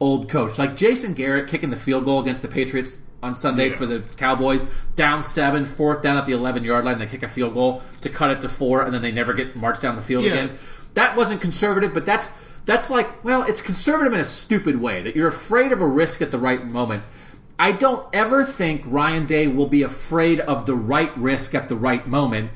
old 0.00 0.28
coach, 0.28 0.58
like 0.58 0.74
Jason 0.74 1.14
Garrett 1.14 1.48
kicking 1.48 1.70
the 1.70 1.76
field 1.76 2.04
goal 2.04 2.18
against 2.20 2.42
the 2.42 2.48
Patriots 2.48 3.02
on 3.22 3.36
Sunday 3.36 3.70
for 3.70 3.86
the 3.86 4.00
Cowboys, 4.16 4.62
down 4.96 5.22
seven, 5.22 5.64
fourth 5.64 6.02
down 6.02 6.16
at 6.18 6.26
the 6.26 6.32
11 6.32 6.64
yard 6.64 6.84
line, 6.84 6.98
they 6.98 7.06
kick 7.06 7.22
a 7.22 7.28
field 7.28 7.54
goal 7.54 7.80
to 8.02 8.10
cut 8.10 8.30
it 8.32 8.40
to 8.42 8.48
four, 8.50 8.82
and 8.82 8.92
then 8.92 9.00
they 9.02 9.12
never 9.12 9.32
get 9.32 9.54
marched 9.56 9.80
down 9.80 9.94
the 9.96 10.02
field 10.02 10.24
Yeah. 10.24 10.32
again. 10.32 10.58
That 10.94 11.16
wasn't 11.16 11.40
conservative, 11.40 11.92
but 11.92 12.06
that's 12.06 12.30
that's 12.64 12.90
like 12.90 13.22
well, 13.24 13.42
it's 13.42 13.60
conservative 13.60 14.12
in 14.12 14.20
a 14.20 14.24
stupid 14.24 14.80
way 14.80 15.02
that 15.02 15.14
you're 15.14 15.28
afraid 15.28 15.72
of 15.72 15.80
a 15.80 15.86
risk 15.86 16.22
at 16.22 16.30
the 16.30 16.38
right 16.38 16.64
moment. 16.64 17.04
I 17.58 17.72
don't 17.72 18.06
ever 18.12 18.42
think 18.42 18.82
Ryan 18.84 19.26
Day 19.26 19.46
will 19.46 19.68
be 19.68 19.82
afraid 19.82 20.40
of 20.40 20.66
the 20.66 20.74
right 20.74 21.16
risk 21.16 21.54
at 21.54 21.68
the 21.68 21.76
right 21.76 22.06
moment. 22.06 22.50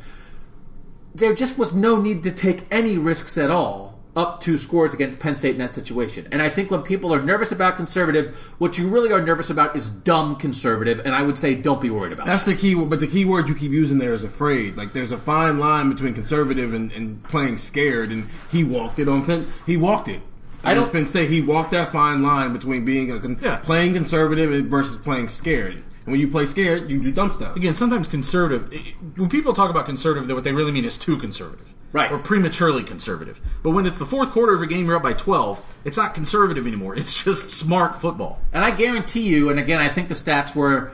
There 1.14 1.34
just 1.34 1.59
was 1.59 1.72
no 1.72 2.01
need 2.01 2.24
to 2.24 2.32
take 2.32 2.64
any 2.70 2.99
risks 2.99 3.39
at 3.39 3.51
all 3.51 3.88
up 4.17 4.41
two 4.41 4.57
scores 4.57 4.95
against 4.95 5.19
Penn 5.21 5.35
State 5.35 5.53
in 5.53 5.59
that 5.59 5.73
situation. 5.73 6.27
And 6.33 6.43
I 6.43 6.49
think 6.49 6.71
when 6.71 6.83
people 6.83 7.13
are 7.15 7.23
nervous 7.23 7.53
about 7.53 7.77
conservative, 7.77 8.37
what 8.59 8.77
you 8.79 8.89
really 8.89 9.13
are 9.13 9.23
nervous 9.23 9.49
about 9.51 9.77
is 9.77 9.89
dumb 9.89 10.37
conservative. 10.37 11.01
And 11.05 11.15
I 11.15 11.23
would 11.23 11.39
say 11.39 11.55
don't 11.55 11.81
be 11.81 11.91
worried 11.91 12.13
about 12.13 12.27
That's 12.27 12.45
the 12.45 12.55
key 12.55 12.75
word, 12.75 12.91
but 12.91 13.01
the 13.01 13.07
key 13.07 13.25
word 13.25 13.49
you 13.49 13.55
keep 13.55 13.71
using 13.71 13.99
there 13.99 14.15
is 14.15 14.25
afraid. 14.25 14.77
Like 14.77 14.93
there's 14.93 15.13
a 15.13 15.19
fine 15.19 15.59
line 15.59 15.89
between 15.91 16.15
conservative 16.15 16.75
and, 16.75 16.91
and 16.93 17.23
playing 17.25 17.59
scared, 17.59 18.11
and 18.11 18.27
he 18.51 18.65
walked 18.65 18.99
it 18.99 19.09
on 19.09 19.25
Penn. 19.25 19.47
He 19.67 19.77
walked 19.77 20.09
it. 20.09 20.21
I 20.65 20.75
don't- 20.75 20.91
Penn 20.91 21.07
State. 21.07 21.31
He 21.31 21.41
walked 21.41 21.71
that 21.71 21.93
fine 21.93 22.21
line 22.23 22.53
between 22.53 22.85
being 22.85 23.13
a 23.13 23.21
con- 23.21 23.39
Yeah. 23.41 23.57
playing 23.59 23.95
conservative 23.95 24.67
versus 24.67 24.97
playing 24.97 25.29
scared. 25.29 25.75
And 25.75 26.13
when 26.13 26.19
you 26.21 26.27
play 26.27 26.47
scared, 26.47 26.91
you 26.91 27.01
do 27.01 27.13
dumb 27.13 27.31
stuff. 27.31 27.55
Again, 27.55 27.75
sometimes 27.75 28.09
conservative. 28.09 28.73
When 29.17 29.29
people 29.29 29.53
talk 29.53 29.71
about 29.71 29.87
conservative, 29.87 30.29
what 30.35 30.43
they 30.43 30.53
really 30.53 30.73
mean 30.73 30.85
is 30.87 30.97
too 30.97 31.19
conservative, 31.19 31.73
Right. 31.93 32.12
Or 32.12 32.18
prematurely 32.18 32.82
conservative. 32.82 33.41
But 33.62 33.70
when 33.70 33.86
it's 33.86 33.99
the 33.99 34.05
fourth 34.05 34.30
quarter 34.30 34.55
of 34.55 34.61
a 34.61 34.66
game, 34.66 34.86
you're 34.86 34.97
up 34.97 35.03
by 35.03 35.14
twelve. 35.14 35.64
It's 35.84 35.97
not 35.97 36.14
conservative 36.14 36.66
anymore. 36.66 36.95
It's 36.97 37.22
just 37.24 37.51
smart 37.51 37.95
football. 37.95 38.41
And 38.53 38.64
I 38.64 38.70
guarantee 38.72 39.22
you, 39.22 39.49
and 39.49 39.59
again, 39.59 39.80
I 39.80 39.89
think 39.89 40.09
the 40.09 40.14
stats 40.14 40.55
were 40.55 40.93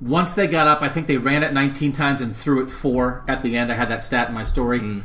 once 0.00 0.34
they 0.34 0.46
got 0.46 0.66
up, 0.66 0.82
I 0.82 0.88
think 0.88 1.06
they 1.06 1.16
ran 1.16 1.42
it 1.42 1.52
19 1.52 1.92
times 1.92 2.20
and 2.20 2.34
threw 2.34 2.62
it 2.62 2.68
four 2.68 3.24
at 3.28 3.42
the 3.42 3.56
end. 3.56 3.72
I 3.72 3.76
had 3.76 3.88
that 3.88 4.02
stat 4.02 4.28
in 4.28 4.34
my 4.34 4.42
story. 4.42 4.80
Mm. 4.80 5.02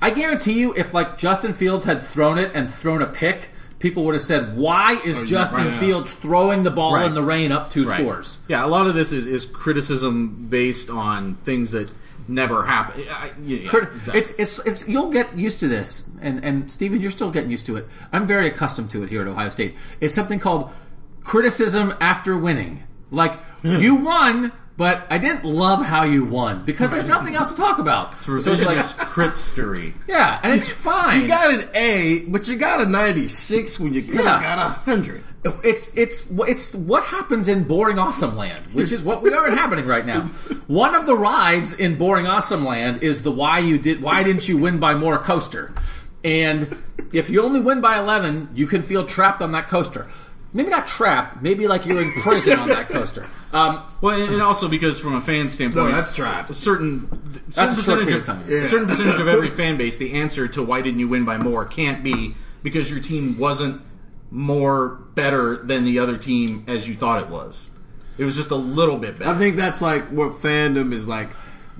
I 0.00 0.10
guarantee 0.10 0.58
you, 0.58 0.74
if 0.74 0.92
like 0.92 1.16
Justin 1.16 1.54
Fields 1.54 1.86
had 1.86 2.02
thrown 2.02 2.38
it 2.38 2.50
and 2.54 2.70
thrown 2.70 3.00
a 3.00 3.06
pick, 3.06 3.48
people 3.78 4.04
would 4.04 4.14
have 4.14 4.22
said, 4.22 4.56
"Why 4.56 4.98
is 5.04 5.20
yeah, 5.20 5.24
Justin 5.26 5.66
right. 5.68 5.74
Fields 5.80 6.14
throwing 6.14 6.64
the 6.64 6.70
ball 6.70 6.94
Right. 6.96 7.06
in 7.06 7.14
the 7.14 7.22
rain 7.22 7.50
up 7.50 7.70
two 7.70 7.86
scores?" 7.86 8.36
Yeah, 8.46 8.64
a 8.64 8.68
lot 8.68 8.86
of 8.86 8.94
this 8.94 9.10
is, 9.10 9.26
is 9.26 9.46
criticism 9.46 10.48
based 10.50 10.90
on 10.90 11.36
things 11.36 11.70
that 11.70 11.88
never 12.28 12.64
happen. 12.64 13.02
I- 13.10 13.32
yeah, 13.42 13.58
exactly. 13.58 14.18
It's, 14.18 14.30
it's 14.32 14.58
it's 14.60 14.88
you'll 14.88 15.10
get 15.10 15.36
used 15.36 15.60
to 15.60 15.68
this, 15.68 16.08
and 16.20 16.44
and 16.44 16.70
Stephen, 16.70 17.00
you're 17.00 17.10
still 17.10 17.30
getting 17.30 17.50
used 17.50 17.66
to 17.66 17.76
it. 17.76 17.86
I'm 18.12 18.26
very 18.26 18.46
accustomed 18.48 18.90
to 18.90 19.02
it 19.02 19.08
here 19.10 19.22
at 19.22 19.28
Ohio 19.28 19.48
State. 19.48 19.74
It's 20.00 20.14
something 20.14 20.38
called 20.38 20.70
criticism 21.22 21.94
after 22.00 22.36
winning. 22.36 22.82
Like 23.10 23.38
you 23.62 23.94
won, 23.96 24.52
but 24.76 25.06
I 25.10 25.18
didn't 25.18 25.44
love 25.44 25.82
how 25.84 26.02
you 26.02 26.24
won 26.24 26.64
because 26.64 26.90
there's 26.90 27.08
nothing 27.08 27.34
else 27.36 27.50
to 27.52 27.56
talk 27.56 27.78
about. 27.78 28.20
So 28.22 28.34
it's 28.36 28.46
like, 28.64 28.78
critstery. 29.08 29.94
yeah, 30.08 30.40
and 30.42 30.52
it's 30.52 30.68
fine. 30.68 31.22
You 31.22 31.28
got 31.28 31.54
an 31.54 31.68
A, 31.74 32.24
but 32.28 32.48
you 32.48 32.56
got 32.56 32.80
a 32.80 32.86
96 32.86 33.78
when 33.80 33.94
you 33.94 34.02
could 34.02 34.16
Yeah. 34.16 34.40
got 34.42 34.58
a 34.58 34.70
100. 34.90 35.22
It's 35.62 35.96
it's 35.96 36.28
it's 36.30 36.74
what 36.74 37.04
happens 37.04 37.48
in 37.48 37.64
Boring 37.64 37.98
Awesome 37.98 38.36
Land, 38.36 38.66
which 38.68 38.90
is 38.90 39.04
what 39.04 39.22
we 39.22 39.32
are 39.32 39.48
happening 39.50 39.86
right 39.86 40.04
now. 40.04 40.22
One 40.66 40.94
of 40.94 41.06
the 41.06 41.14
rides 41.14 41.72
in 41.72 41.96
Boring 41.96 42.26
Awesome 42.26 42.64
Land 42.64 43.02
is 43.02 43.22
the 43.22 43.30
why 43.30 43.60
you 43.60 43.78
did 43.78 44.02
why 44.02 44.22
didn't 44.24 44.48
you 44.48 44.58
win 44.58 44.78
by 44.80 44.94
more 44.94 45.18
coaster, 45.18 45.72
and 46.24 46.76
if 47.12 47.30
you 47.30 47.42
only 47.42 47.60
win 47.60 47.80
by 47.80 47.96
eleven, 47.98 48.48
you 48.54 48.66
can 48.66 48.82
feel 48.82 49.04
trapped 49.04 49.40
on 49.40 49.52
that 49.52 49.68
coaster. 49.68 50.08
Maybe 50.52 50.70
not 50.70 50.86
trapped, 50.86 51.42
maybe 51.42 51.68
like 51.68 51.84
you're 51.84 52.00
in 52.00 52.10
prison 52.22 52.58
on 52.58 52.68
that 52.68 52.88
coaster. 52.88 53.26
Um, 53.52 53.82
Well, 54.00 54.18
and 54.20 54.32
and 54.32 54.42
also 54.42 54.68
because 54.68 54.98
from 54.98 55.14
a 55.14 55.20
fan 55.20 55.50
standpoint, 55.50 55.90
No, 55.90 55.94
that's 55.94 56.14
trapped. 56.14 56.50
A 56.50 56.54
certain, 56.54 57.06
That's 57.48 57.56
certain 57.56 57.72
a 57.72 57.76
percentage 57.76 58.12
of 58.14 58.20
of 58.20 58.26
time. 58.26 58.52
a 58.52 58.64
certain 58.64 58.86
percentage 58.88 59.20
of 59.20 59.28
every 59.28 59.50
fan 59.60 59.76
base, 59.76 59.96
the 59.98 60.12
answer 60.14 60.48
to 60.48 60.62
why 60.62 60.80
didn't 60.80 60.98
you 60.98 61.08
win 61.08 61.24
by 61.24 61.36
more 61.36 61.64
can't 61.66 62.02
be 62.02 62.34
because 62.62 62.90
your 62.90 63.00
team 63.00 63.38
wasn't 63.38 63.82
more 64.30 64.88
better 65.14 65.56
than 65.56 65.84
the 65.84 65.98
other 65.98 66.16
team 66.16 66.64
as 66.66 66.88
you 66.88 66.94
thought 66.94 67.22
it 67.22 67.28
was. 67.28 67.68
It 68.18 68.24
was 68.24 68.36
just 68.36 68.50
a 68.50 68.56
little 68.56 68.96
bit 68.96 69.18
better. 69.18 69.30
I 69.30 69.34
think 69.38 69.56
that's 69.56 69.80
like 69.82 70.08
what 70.08 70.32
fandom 70.34 70.92
is 70.92 71.06
like 71.06 71.30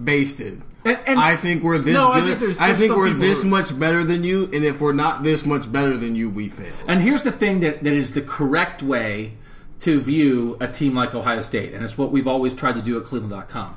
based 0.02 0.40
in. 0.40 0.62
And- 0.84 0.98
and- 1.06 1.18
I 1.18 1.34
think 1.34 1.62
we're 1.64 1.78
this 1.78 1.94
No, 1.94 2.12
I 2.12 2.20
think 2.20 2.38
there's- 2.38 2.60
I 2.60 2.72
think 2.74 2.94
we're 2.94 3.10
this 3.10 3.42
who- 3.42 3.48
much 3.48 3.76
better 3.78 4.04
than 4.04 4.22
you, 4.22 4.44
and 4.52 4.64
if 4.64 4.80
we're 4.80 4.92
not 4.92 5.22
this 5.24 5.44
much 5.44 5.70
better 5.72 5.96
than 5.96 6.14
you, 6.14 6.28
we 6.30 6.48
fail. 6.48 6.72
And 6.86 7.00
here's 7.00 7.22
the 7.24 7.32
thing 7.32 7.60
that, 7.60 7.82
that 7.82 7.92
is 7.92 8.12
the 8.12 8.20
correct 8.20 8.82
way 8.82 9.32
to 9.80 10.00
view 10.00 10.56
a 10.60 10.68
team 10.68 10.94
like 10.94 11.14
Ohio 11.14 11.42
State, 11.42 11.72
and 11.74 11.82
it's 11.82 11.98
what 11.98 12.12
we've 12.12 12.28
always 12.28 12.54
tried 12.54 12.76
to 12.76 12.82
do 12.82 12.96
at 12.98 13.04
Cleveland.com. 13.04 13.74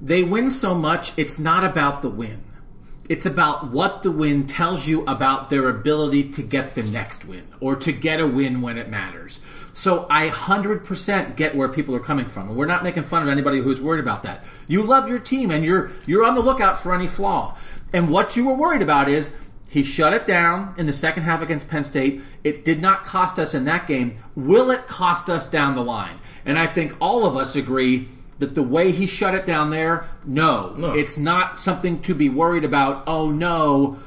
They 0.00 0.22
win 0.24 0.50
so 0.50 0.74
much, 0.74 1.12
it's 1.16 1.38
not 1.38 1.64
about 1.64 2.02
the 2.02 2.08
win. 2.08 2.38
It's 3.12 3.26
about 3.26 3.68
what 3.68 4.02
the 4.02 4.10
win 4.10 4.46
tells 4.46 4.88
you 4.88 5.04
about 5.04 5.50
their 5.50 5.68
ability 5.68 6.30
to 6.30 6.42
get 6.42 6.74
the 6.74 6.82
next 6.82 7.26
win 7.26 7.46
or 7.60 7.76
to 7.76 7.92
get 7.92 8.20
a 8.20 8.26
win 8.26 8.62
when 8.62 8.78
it 8.78 8.88
matters. 8.88 9.38
So 9.74 10.06
I 10.08 10.30
100% 10.30 11.36
get 11.36 11.54
where 11.54 11.68
people 11.68 11.94
are 11.94 12.00
coming 12.00 12.30
from. 12.30 12.48
And 12.48 12.56
we're 12.56 12.64
not 12.64 12.82
making 12.82 13.02
fun 13.02 13.20
of 13.22 13.28
anybody 13.28 13.58
who's 13.58 13.82
worried 13.82 14.00
about 14.00 14.22
that. 14.22 14.42
You 14.66 14.82
love 14.82 15.10
your 15.10 15.18
team 15.18 15.50
and 15.50 15.62
you're 15.62 15.90
you're 16.06 16.24
on 16.24 16.34
the 16.34 16.40
lookout 16.40 16.78
for 16.78 16.94
any 16.94 17.06
flaw. 17.06 17.58
And 17.92 18.08
what 18.08 18.34
you 18.34 18.46
were 18.46 18.54
worried 18.54 18.80
about 18.80 19.10
is 19.10 19.34
he 19.68 19.82
shut 19.82 20.14
it 20.14 20.24
down 20.24 20.74
in 20.78 20.86
the 20.86 20.92
second 20.94 21.24
half 21.24 21.42
against 21.42 21.68
Penn 21.68 21.84
State. 21.84 22.22
It 22.42 22.64
did 22.64 22.80
not 22.80 23.04
cost 23.04 23.38
us 23.38 23.52
in 23.52 23.66
that 23.66 23.86
game. 23.86 24.16
Will 24.34 24.70
it 24.70 24.88
cost 24.88 25.28
us 25.28 25.44
down 25.44 25.74
the 25.74 25.84
line? 25.84 26.16
And 26.46 26.58
I 26.58 26.66
think 26.66 26.96
all 26.98 27.26
of 27.26 27.36
us 27.36 27.56
agree 27.56 28.08
that 28.42 28.54
the 28.54 28.62
way 28.62 28.90
he 28.90 29.06
shut 29.06 29.34
it 29.34 29.46
down 29.46 29.70
there, 29.70 30.04
no, 30.26 30.74
it's 30.96 31.16
not 31.16 31.58
something 31.58 32.02
to 32.02 32.14
be 32.14 32.28
worried 32.28 32.64
about. 32.64 33.04
Oh 33.06 33.30
no, 33.30 33.98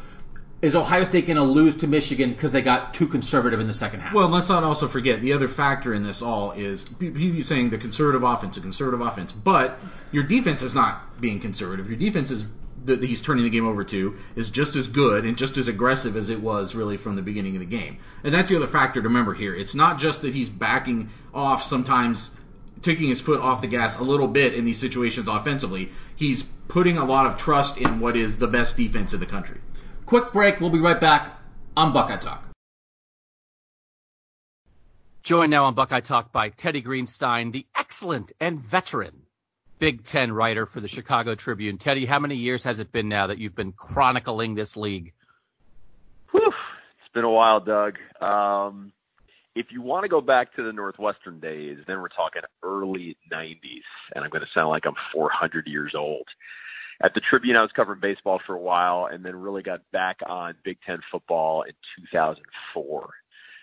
is 0.61 0.75
Ohio 0.75 1.05
State 1.05 1.25
going 1.25 1.38
to 1.38 1.43
lose 1.43 1.75
to 1.77 1.88
Michigan 1.88 2.31
because 2.31 2.51
they 2.51 2.61
got 2.61 2.93
too 2.93 3.07
conservative 3.07 3.59
in 3.59 3.67
the 3.67 3.73
second 3.73 4.01
half? 4.01 4.13
Well, 4.13 4.27
let's 4.27 4.49
not 4.49 4.63
also 4.63 4.88
forget 4.88 5.21
the 5.21 5.31
other 5.31 5.47
factor 5.47 5.93
in 5.93 6.03
this 6.03 6.21
all 6.21 6.51
is 6.51 6.89
you 6.99 7.43
saying 7.43 7.69
the 7.69 7.77
conservative 7.77 8.23
offense, 8.23 8.57
a 8.57 8.61
conservative 8.61 8.99
offense, 8.99 9.31
but 9.31 9.79
your 10.11 10.23
defense 10.23 10.61
is 10.61 10.75
not 10.75 11.21
being 11.21 11.39
conservative. 11.39 11.88
Your 11.88 11.97
defense 11.97 12.29
is 12.29 12.45
that 12.83 13.01
he's 13.03 13.21
turning 13.21 13.43
the 13.43 13.49
game 13.49 13.65
over 13.65 13.83
to 13.83 14.15
is 14.36 14.49
just 14.49 14.75
as 14.75 14.88
good 14.88 15.25
and 15.25 15.38
just 15.38 15.57
as 15.57 15.67
aggressive 15.67 16.15
as 16.15 16.29
it 16.29 16.41
was 16.41 16.75
really 16.75 16.97
from 16.97 17.15
the 17.15 17.21
beginning 17.21 17.55
of 17.55 17.59
the 17.59 17.65
game. 17.65 17.97
And 18.23 18.33
that's 18.33 18.49
the 18.49 18.55
other 18.57 18.67
factor 18.67 19.01
to 19.01 19.07
remember 19.07 19.33
here. 19.33 19.55
It's 19.55 19.73
not 19.73 19.97
just 19.97 20.21
that 20.21 20.33
he's 20.33 20.49
backing 20.49 21.09
off 21.33 21.63
sometimes 21.63 22.36
taking 22.86 23.09
his 23.09 23.19
foot 23.19 23.41
off 23.41 23.61
the 23.61 23.67
gas 23.67 23.99
a 23.99 24.03
little 24.03 24.27
bit 24.27 24.53
in 24.53 24.63
these 24.63 24.79
situations 24.79 25.27
offensively. 25.27 25.89
He's 26.15 26.43
putting 26.43 26.97
a 26.97 27.03
lot 27.03 27.25
of 27.25 27.36
trust 27.36 27.77
in 27.77 27.99
what 27.99 28.15
is 28.15 28.38
the 28.38 28.47
best 28.47 28.77
defense 28.77 29.13
in 29.13 29.19
the 29.19 29.25
country. 29.25 29.59
Quick 30.05 30.31
break. 30.31 30.61
We'll 30.61 30.69
be 30.69 30.79
right 30.79 30.99
back 30.99 31.38
on 31.75 31.91
Buckeye 31.91 32.17
Talk. 32.17 32.47
Joined 35.23 35.49
now 35.49 35.65
on 35.65 35.73
Buckeye 35.73 36.01
Talk 36.01 36.31
by 36.31 36.49
Teddy 36.49 36.83
Greenstein, 36.83 37.51
the 37.51 37.65
excellent 37.75 38.31
and 38.39 38.59
veteran 38.59 39.23
Big 39.79 40.05
Ten 40.05 40.31
writer 40.31 40.67
for 40.67 40.79
the 40.79 40.88
Chicago 40.88 41.33
Tribune. 41.36 41.79
Teddy, 41.79 42.05
how 42.05 42.19
many 42.19 42.36
years 42.36 42.63
has 42.63 42.79
it 42.79 42.91
been 42.91 43.09
now 43.09 43.27
that 43.27 43.39
you've 43.39 43.55
been 43.55 43.71
chronicling 43.71 44.53
this 44.53 44.77
league? 44.77 45.13
Whew, 46.31 46.47
it's 46.47 47.13
been 47.13 47.23
a 47.23 47.29
while, 47.29 47.59
Doug. 47.59 47.97
Um, 48.21 48.93
if 49.56 49.68
you 49.72 49.82
want 49.82 50.03
to 50.03 50.10
go 50.10 50.22
back 50.22 50.53
to 50.56 50.64
the 50.64 50.74
Northwestern 50.74 51.39
days, 51.39 51.78
then 51.88 52.01
we're 52.01 52.10
talking 52.10 52.41
early 52.62 53.18
90s, 53.32 53.82
and 54.14 54.24
I'm 54.24 54.30
going 54.30 54.43
to 54.43 54.49
sound 54.53 54.70
like 54.70 54.86
I'm 54.86 54.95
400 55.14 55.68
years 55.68 55.93
old. 55.95 56.28
At 57.03 57.14
the 57.14 57.22
Tribune, 57.22 57.56
I 57.56 57.62
was 57.62 57.72
covering 57.72 57.99
baseball 57.99 58.39
for 58.45 58.53
a 58.53 58.60
while, 58.60 59.08
and 59.12 59.24
then 59.24 59.36
really 59.36 59.64
got 59.64 59.82
back 59.91 60.20
on 60.26 60.56
Big 60.64 60.78
Ten 60.86 60.99
football 61.12 61.64
in 61.64 61.74
2004. 62.12 63.10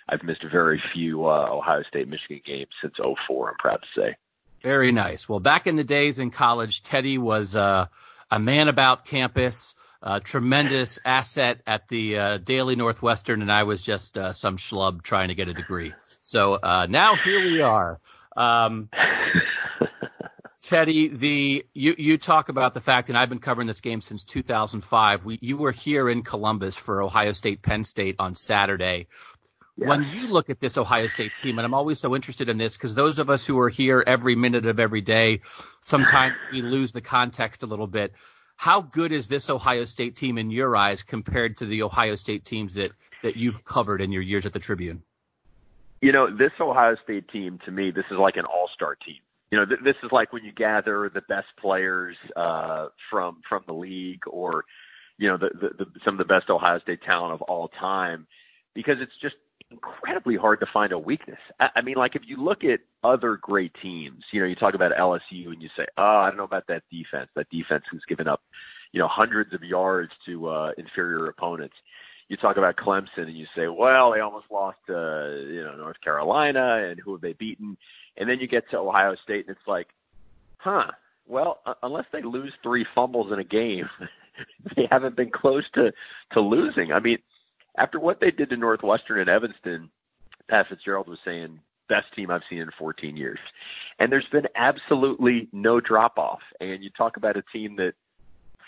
I've 0.08 0.22
missed 0.22 0.44
very 0.50 0.82
few 0.92 1.26
uh, 1.26 1.48
Ohio 1.50 1.82
State 1.88 2.08
Michigan 2.08 2.40
games 2.44 2.70
since 2.82 2.94
04. 3.26 3.50
I'm 3.50 3.56
proud 3.58 3.80
to 3.82 4.00
say. 4.00 4.16
Very 4.62 4.92
nice. 4.92 5.28
Well, 5.28 5.40
back 5.40 5.66
in 5.66 5.76
the 5.76 5.84
days 5.84 6.18
in 6.18 6.30
college, 6.30 6.82
Teddy 6.82 7.18
was 7.18 7.56
uh, 7.56 7.86
a 8.30 8.38
man 8.38 8.68
about 8.68 9.04
campus, 9.04 9.74
a 10.02 10.20
tremendous 10.20 10.98
asset 11.04 11.60
at 11.66 11.88
the 11.88 12.18
uh, 12.18 12.38
Daily 12.38 12.76
Northwestern, 12.76 13.40
and 13.40 13.52
I 13.52 13.62
was 13.62 13.82
just 13.82 14.18
uh, 14.18 14.32
some 14.32 14.56
schlub 14.56 15.02
trying 15.02 15.28
to 15.28 15.34
get 15.34 15.48
a 15.48 15.54
degree. 15.54 15.94
So 16.20 16.54
uh, 16.54 16.86
now 16.90 17.14
here 17.14 17.40
we 17.44 17.60
are. 17.60 18.00
Um, 18.36 18.88
Teddy, 20.62 21.08
the 21.08 21.66
you 21.74 21.94
you 21.98 22.16
talk 22.16 22.48
about 22.48 22.74
the 22.74 22.80
fact, 22.80 23.08
and 23.08 23.18
I've 23.18 23.28
been 23.28 23.40
covering 23.40 23.66
this 23.66 23.80
game 23.80 24.00
since 24.00 24.24
2005. 24.24 25.24
We, 25.24 25.38
you 25.40 25.56
were 25.56 25.72
here 25.72 26.08
in 26.08 26.22
Columbus 26.22 26.76
for 26.76 27.02
Ohio 27.02 27.32
State 27.32 27.62
Penn 27.62 27.84
State 27.84 28.16
on 28.18 28.34
Saturday. 28.34 29.08
Yeah. 29.76 29.88
When 29.88 30.04
you 30.04 30.28
look 30.28 30.50
at 30.50 30.60
this 30.60 30.78
Ohio 30.78 31.06
State 31.06 31.32
team, 31.38 31.58
and 31.58 31.66
I'm 31.66 31.74
always 31.74 31.98
so 31.98 32.14
interested 32.14 32.48
in 32.48 32.58
this 32.58 32.76
because 32.76 32.94
those 32.94 33.18
of 33.18 33.30
us 33.30 33.44
who 33.44 33.58
are 33.58 33.68
here 33.68 34.04
every 34.06 34.36
minute 34.36 34.66
of 34.66 34.78
every 34.78 35.00
day, 35.00 35.40
sometimes 35.80 36.34
we 36.52 36.62
lose 36.62 36.92
the 36.92 37.00
context 37.00 37.62
a 37.62 37.66
little 37.66 37.86
bit. 37.86 38.12
How 38.62 38.80
good 38.80 39.10
is 39.10 39.26
this 39.26 39.50
Ohio 39.50 39.82
State 39.82 40.14
team 40.14 40.38
in 40.38 40.52
your 40.52 40.76
eyes 40.76 41.02
compared 41.02 41.56
to 41.56 41.66
the 41.66 41.82
Ohio 41.82 42.14
State 42.14 42.44
teams 42.44 42.74
that 42.74 42.92
that 43.24 43.34
you've 43.34 43.64
covered 43.64 44.00
in 44.00 44.12
your 44.12 44.22
years 44.22 44.46
at 44.46 44.52
the 44.52 44.60
Tribune? 44.60 45.02
You 46.00 46.12
know, 46.12 46.30
this 46.30 46.52
Ohio 46.60 46.94
State 47.02 47.26
team 47.26 47.58
to 47.64 47.72
me, 47.72 47.90
this 47.90 48.04
is 48.12 48.18
like 48.18 48.36
an 48.36 48.44
all-star 48.44 48.94
team. 48.94 49.16
You 49.50 49.58
know, 49.58 49.66
th- 49.66 49.80
this 49.82 49.96
is 50.04 50.12
like 50.12 50.32
when 50.32 50.44
you 50.44 50.52
gather 50.52 51.10
the 51.12 51.22
best 51.22 51.48
players 51.60 52.16
uh, 52.36 52.90
from 53.10 53.40
from 53.48 53.64
the 53.66 53.72
league, 53.72 54.22
or 54.28 54.64
you 55.18 55.26
know, 55.26 55.38
the, 55.38 55.50
the, 55.60 55.84
the 55.84 55.86
some 56.04 56.14
of 56.14 56.18
the 56.18 56.32
best 56.32 56.48
Ohio 56.48 56.78
State 56.78 57.02
talent 57.02 57.34
of 57.34 57.42
all 57.42 57.66
time, 57.66 58.28
because 58.74 58.98
it's 59.00 59.16
just 59.20 59.34
incredibly 59.72 60.36
hard 60.36 60.60
to 60.60 60.66
find 60.66 60.92
a 60.92 60.98
weakness. 60.98 61.38
I, 61.60 61.70
I 61.76 61.82
mean, 61.82 61.96
like 61.96 62.14
if 62.14 62.22
you 62.26 62.36
look 62.36 62.64
at 62.64 62.80
other 63.02 63.36
great 63.36 63.72
teams, 63.80 64.24
you 64.32 64.40
know, 64.40 64.46
you 64.46 64.54
talk 64.54 64.74
about 64.74 64.92
LSU 64.92 65.48
and 65.48 65.62
you 65.62 65.68
say, 65.76 65.86
oh, 65.96 66.18
I 66.18 66.28
don't 66.28 66.36
know 66.36 66.44
about 66.44 66.66
that 66.68 66.84
defense. 66.90 67.28
That 67.34 67.48
defense 67.50 67.84
has 67.90 68.00
given 68.08 68.28
up, 68.28 68.42
you 68.92 69.00
know, 69.00 69.08
hundreds 69.08 69.52
of 69.52 69.62
yards 69.62 70.12
to 70.26 70.48
uh, 70.48 70.72
inferior 70.78 71.26
opponents. 71.26 71.74
You 72.28 72.36
talk 72.36 72.56
about 72.56 72.76
Clemson 72.76 73.24
and 73.24 73.36
you 73.36 73.46
say, 73.56 73.68
well, 73.68 74.12
they 74.12 74.20
almost 74.20 74.46
lost 74.50 74.78
uh, 74.88 75.30
you 75.30 75.62
know, 75.62 75.74
North 75.76 76.00
Carolina 76.00 76.88
and 76.88 77.00
who 77.00 77.12
have 77.12 77.20
they 77.20 77.32
beaten? 77.32 77.76
And 78.16 78.28
then 78.28 78.40
you 78.40 78.46
get 78.46 78.70
to 78.70 78.78
Ohio 78.78 79.16
State 79.22 79.46
and 79.48 79.56
it's 79.56 79.66
like, 79.66 79.88
huh, 80.58 80.90
well, 81.26 81.60
uh, 81.66 81.74
unless 81.82 82.06
they 82.12 82.22
lose 82.22 82.52
three 82.62 82.86
fumbles 82.94 83.32
in 83.32 83.38
a 83.38 83.44
game, 83.44 83.88
they 84.76 84.88
haven't 84.90 85.16
been 85.16 85.30
close 85.30 85.64
to 85.74 85.92
to 86.32 86.40
losing. 86.40 86.92
I 86.92 87.00
mean, 87.00 87.18
after 87.76 87.98
what 87.98 88.20
they 88.20 88.30
did 88.30 88.50
to 88.50 88.56
Northwestern 88.56 89.20
and 89.20 89.30
Evanston, 89.30 89.90
Pat 90.48 90.68
Fitzgerald 90.68 91.08
was 91.08 91.18
saying 91.24 91.60
best 91.88 92.12
team 92.14 92.30
I've 92.30 92.42
seen 92.48 92.60
in 92.60 92.70
14 92.78 93.16
years. 93.16 93.38
And 93.98 94.10
there's 94.10 94.28
been 94.32 94.48
absolutely 94.54 95.48
no 95.52 95.80
drop 95.80 96.18
off. 96.18 96.40
And 96.60 96.82
you 96.82 96.90
talk 96.90 97.16
about 97.16 97.36
a 97.36 97.42
team 97.52 97.76
that 97.76 97.94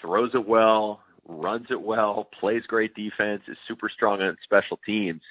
throws 0.01 0.31
it 0.35 0.47
well, 0.47 1.01
runs 1.27 1.67
it 1.71 1.81
well, 1.81 2.29
plays 2.39 2.63
great 2.67 2.95
defense, 2.95 3.43
is 3.49 3.57
super 3.67 3.89
strong 3.89 4.21
on 4.21 4.37
special 4.45 4.79
teams. 4.85 5.23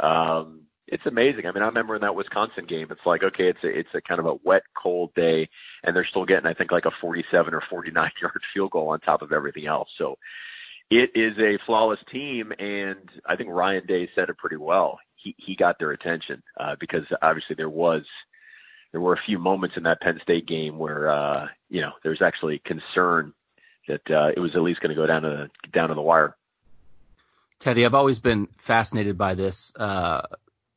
Um, 0.00 0.62
it's 0.86 1.06
amazing. 1.06 1.46
I 1.46 1.52
mean, 1.52 1.62
I 1.62 1.66
remember 1.66 1.94
in 1.94 2.00
that 2.00 2.14
Wisconsin 2.14 2.64
game, 2.66 2.88
it's 2.90 3.04
like, 3.04 3.22
okay, 3.22 3.48
it's 3.48 3.62
a, 3.62 3.68
it's 3.68 3.94
a 3.94 4.00
kind 4.00 4.20
of 4.20 4.26
a 4.26 4.38
wet, 4.42 4.62
cold 4.80 5.14
day, 5.14 5.48
and 5.84 5.94
they're 5.94 6.06
still 6.06 6.24
getting, 6.24 6.46
I 6.46 6.54
think, 6.54 6.72
like 6.72 6.86
a 6.86 6.90
47 7.00 7.52
or 7.52 7.62
49 7.68 8.10
yard 8.22 8.40
field 8.54 8.70
goal 8.70 8.88
on 8.88 9.00
top 9.00 9.22
of 9.22 9.32
everything 9.32 9.66
else. 9.66 9.88
So 9.98 10.18
it 10.90 11.12
is 11.14 11.38
a 11.38 11.58
flawless 11.66 12.00
team, 12.10 12.52
and 12.58 13.10
I 13.26 13.36
think 13.36 13.50
Ryan 13.50 13.86
Day 13.86 14.08
said 14.14 14.30
it 14.30 14.38
pretty 14.38 14.56
well. 14.56 14.98
He 15.16 15.34
he 15.38 15.54
got 15.54 15.78
their 15.78 15.90
attention 15.90 16.42
uh, 16.58 16.76
because 16.78 17.04
obviously 17.20 17.56
there 17.56 17.68
was 17.68 18.04
there 18.92 19.00
were 19.00 19.12
a 19.12 19.20
few 19.26 19.38
moments 19.38 19.76
in 19.76 19.82
that 19.82 20.00
Penn 20.00 20.18
State 20.22 20.46
game 20.46 20.78
where 20.78 21.10
uh, 21.10 21.48
you 21.68 21.82
know 21.82 21.92
there 22.02 22.10
was 22.10 22.22
actually 22.22 22.60
concern 22.60 23.34
that 23.86 24.10
uh, 24.10 24.30
it 24.34 24.40
was 24.40 24.54
at 24.54 24.62
least 24.62 24.80
going 24.80 24.90
to 24.90 25.00
go 25.00 25.06
down 25.06 25.22
to 25.22 25.50
down 25.72 25.88
to 25.90 25.94
the 25.94 26.02
wire. 26.02 26.36
Teddy, 27.58 27.84
I've 27.84 27.94
always 27.94 28.20
been 28.20 28.48
fascinated 28.56 29.18
by 29.18 29.34
this 29.34 29.72
uh, 29.76 30.22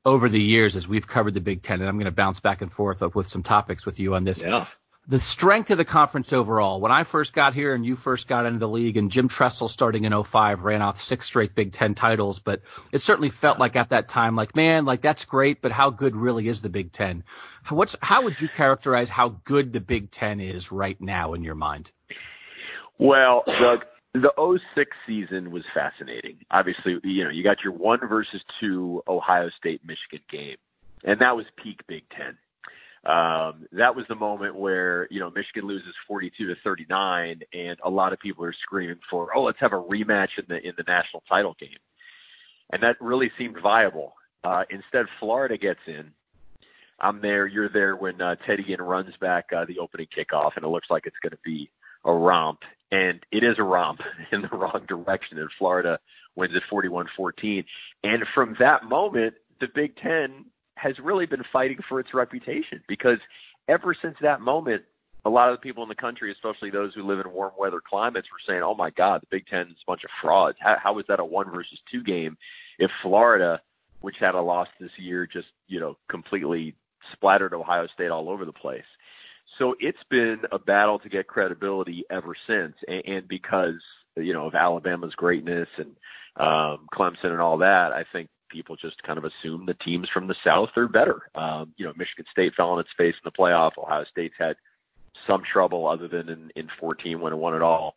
over 0.04 0.28
the 0.28 0.42
years 0.42 0.76
as 0.76 0.88
we've 0.88 1.08
covered 1.08 1.36
the 1.36 1.42
Big 1.42 1.62
Ten, 1.62 1.80
and 1.80 1.88
I'm 1.88 1.96
going 1.96 2.06
to 2.06 2.12
bounce 2.12 2.40
back 2.40 2.62
and 2.62 2.74
forth 2.74 3.04
with 3.14 3.28
some 3.28 3.44
topics 3.44 3.86
with 3.86 4.00
you 4.00 4.16
on 4.16 4.24
this. 4.24 4.42
Yeah 4.42 4.66
the 5.08 5.20
strength 5.20 5.72
of 5.72 5.78
the 5.78 5.86
conference 5.86 6.32
overall. 6.32 6.80
When 6.80 6.92
I 6.92 7.04
first 7.04 7.34
got 7.34 7.54
here 7.54 7.74
and 7.74 7.86
you 7.86 7.96
first 7.96 8.28
got 8.28 8.46
into 8.46 8.60
the 8.60 8.70
league 8.70 8.98
and 8.98 9.10
Jim 9.10 9.28
Tressel 9.28 9.68
starting 9.68 10.04
in 10.06 10.24
05 10.24 10.64
ran 10.64 10.82
off 10.82 11.02
six 11.02 11.26
straight 11.26 11.56
Big 11.56 11.72
Ten 11.72 11.96
titles, 11.96 12.40
but 12.40 12.62
it 12.92 13.00
certainly 13.00 13.30
felt 13.30 13.60
like 13.60 13.76
at 13.76 13.90
that 13.90 14.08
time, 14.08 14.36
like, 14.36 14.56
man, 14.56 14.86
like 14.86 15.02
that's 15.02 15.26
great, 15.26 15.62
but 15.62 15.72
how 15.72 15.90
good 15.90 16.16
really 16.16 16.48
is 16.48 16.62
the 16.62 16.70
Big 16.70 16.92
Ten? 16.92 17.24
What's, 17.70 17.96
how 18.02 18.24
would 18.24 18.40
you 18.40 18.48
characterize 18.48 19.10
how 19.10 19.30
good 19.44 19.74
the 19.74 19.82
Big 19.82 20.12
Ten 20.12 20.40
is 20.40 20.72
right 20.72 21.00
now 21.02 21.34
in 21.34 21.44
your 21.44 21.56
mind? 21.56 21.92
Well, 23.00 23.44
Doug, 23.60 23.86
the 24.14 24.32
06 24.76 24.92
season 25.08 25.52
was 25.52 25.64
fascinating. 25.74 26.38
Obviously, 26.52 27.00
you 27.04 27.24
know, 27.24 27.32
you 27.32 27.44
got 27.44 27.64
your 27.64 27.74
one 27.74 28.00
versus 28.08 28.42
two 28.60 29.02
Ohio 29.08 29.50
State 29.58 29.82
Michigan 29.84 30.24
game, 30.30 30.58
and 31.04 31.22
that 31.22 31.36
was 31.36 31.46
peak 31.58 31.82
Big 31.88 32.04
Ten 32.16 32.38
um, 33.04 33.66
that 33.72 33.96
was 33.96 34.06
the 34.08 34.16
moment 34.16 34.56
where 34.56 35.08
you 35.10 35.20
know 35.20 35.32
Michigan 35.32 35.66
loses 35.66 35.94
42 36.08 36.48
to 36.48 36.56
39, 36.64 37.42
and 37.54 37.80
a 37.84 37.90
lot 37.90 38.14
of 38.14 38.20
people 38.20 38.46
are 38.46 38.54
screaming 38.54 39.00
for, 39.10 39.36
oh, 39.36 39.42
let's 39.42 39.60
have 39.60 39.74
a 39.74 39.82
rematch 39.82 40.30
in 40.38 40.46
the 40.48 40.66
in 40.66 40.74
the 40.78 40.84
national 40.88 41.24
title 41.28 41.56
game, 41.60 41.80
and 42.72 42.84
that 42.84 42.98
really 43.02 43.32
seemed 43.38 43.58
viable. 43.62 44.14
Uh, 44.44 44.64
instead, 44.70 45.08
Florida 45.20 45.58
gets 45.58 45.80
in. 45.88 46.12
I'm 47.00 47.22
there, 47.22 47.48
you're 47.48 47.70
there 47.70 47.96
when 47.96 48.22
uh, 48.22 48.36
Ted 48.46 48.60
Ginn 48.68 48.82
runs 48.82 49.16
back 49.20 49.52
uh, 49.52 49.66
the 49.66 49.80
opening 49.80 50.08
kickoff, 50.16 50.52
and 50.56 50.64
it 50.64 50.68
looks 50.68 50.92
like 50.92 51.08
it's 51.08 51.18
going 51.24 51.32
to 51.32 51.40
be 51.44 51.72
a 52.06 52.14
romp, 52.14 52.60
and 52.92 53.20
it 53.32 53.44
is 53.44 53.56
a 53.58 53.64
romp 53.64 54.02
in 54.32 54.44
the 54.44 54.50
wrong 54.50 54.86
direction, 54.88 55.40
and 55.40 55.50
Florida 55.58 56.00
wins 56.36 56.56
at 56.56 56.62
41-14. 56.72 57.66
And 58.04 58.24
from 58.36 58.56
that 58.60 58.86
moment, 58.86 59.34
the 59.60 59.68
Big 59.74 59.96
Ten 59.98 60.46
has 60.76 60.98
really 61.00 61.26
been 61.26 61.44
fighting 61.52 61.78
for 61.88 62.00
its 62.00 62.14
reputation 62.14 62.82
because 62.88 63.20
ever 63.68 63.96
since 64.02 64.16
that 64.22 64.42
moment, 64.42 64.84
a 65.26 65.30
lot 65.30 65.50
of 65.50 65.56
the 65.56 65.62
people 65.62 65.84
in 65.84 65.90
the 65.90 65.96
country, 65.96 66.32
especially 66.32 66.72
those 66.72 66.94
who 66.96 67.04
live 67.04 67.20
in 67.20 67.32
warm 67.32 67.52
weather 67.58 67.82
climates, 67.88 68.28
were 68.32 68.40
saying, 68.52 68.64
"Oh 68.64 68.74
my 68.74 68.90
God, 68.90 69.22
the 69.22 69.28
Big 69.30 69.46
Ten 69.48 69.68
is 69.68 69.78
a 69.84 69.86
bunch 69.86 70.04
of 70.04 70.10
frauds. 70.22 70.58
How, 70.60 70.78
how 70.82 71.00
is 71.00 71.06
that 71.08 71.20
a 71.20 71.26
one 71.26 71.52
versus 71.52 71.80
two 71.92 72.04
game 72.04 72.38
if 72.80 72.90
Florida, 73.02 73.62
which 74.00 74.16
had 74.20 74.34
a 74.36 74.42
loss 74.42 74.68
this 74.80 74.92
year, 74.98 75.28
just 75.28 75.50
you 75.68 75.80
know 75.80 75.98
completely 76.10 76.76
splattered 77.14 77.54
Ohio 77.54 77.88
State 77.94 78.10
all 78.10 78.30
over 78.30 78.46
the 78.46 78.54
place?" 78.54 78.84
So 79.60 79.76
it's 79.80 80.04
been 80.10 80.40
a 80.52 80.58
battle 80.58 80.98
to 81.00 81.10
get 81.10 81.28
credibility 81.28 82.04
ever 82.10 82.36
since, 82.48 82.76
and, 82.88 83.04
and 83.06 83.28
because 83.28 83.76
you 84.16 84.34
know 84.34 84.48
of 84.48 84.56
Alabama's 84.56 85.14
greatness 85.14 85.70
and 85.78 85.96
um, 86.38 86.88
Clemson 86.92 87.26
and 87.26 87.42
all 87.42 87.60
that, 87.60 87.92
I 87.92 88.06
think 88.12 88.30
people 88.52 88.76
just 88.76 89.02
kind 89.04 89.18
of 89.18 89.26
assume 89.26 89.66
the 89.66 89.74
teams 89.74 90.10
from 90.10 90.28
the 90.28 90.36
South 90.44 90.70
are 90.76 90.88
better. 90.88 91.22
Um, 91.36 91.74
you 91.78 91.86
know, 91.86 91.94
Michigan 91.96 92.26
State 92.32 92.54
fell 92.56 92.70
on 92.70 92.80
its 92.80 92.90
face 92.98 93.16
in 93.16 93.22
the 93.24 93.32
playoff. 93.32 93.78
Ohio 93.78 94.06
State's 94.12 94.36
had 94.38 94.56
some 95.28 95.44
trouble 95.44 95.88
other 95.88 96.08
than 96.08 96.30
in, 96.30 96.52
in 96.56 96.70
14 96.80 97.20
when 97.20 97.34
it 97.34 97.38
won 97.38 97.56
it 97.56 97.62
all. 97.62 97.96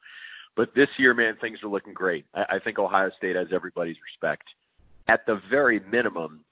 But 0.56 0.74
this 0.74 0.88
year, 0.98 1.14
man, 1.14 1.36
things 1.40 1.62
are 1.62 1.68
looking 1.68 1.94
great. 1.94 2.26
I, 2.34 2.44
I 2.50 2.58
think 2.58 2.78
Ohio 2.78 3.10
State 3.16 3.36
has 3.36 3.48
everybody's 3.52 3.96
respect. 4.02 4.44
At 5.08 5.26
the 5.26 5.40
very 5.50 5.80
minimum, 5.80 6.44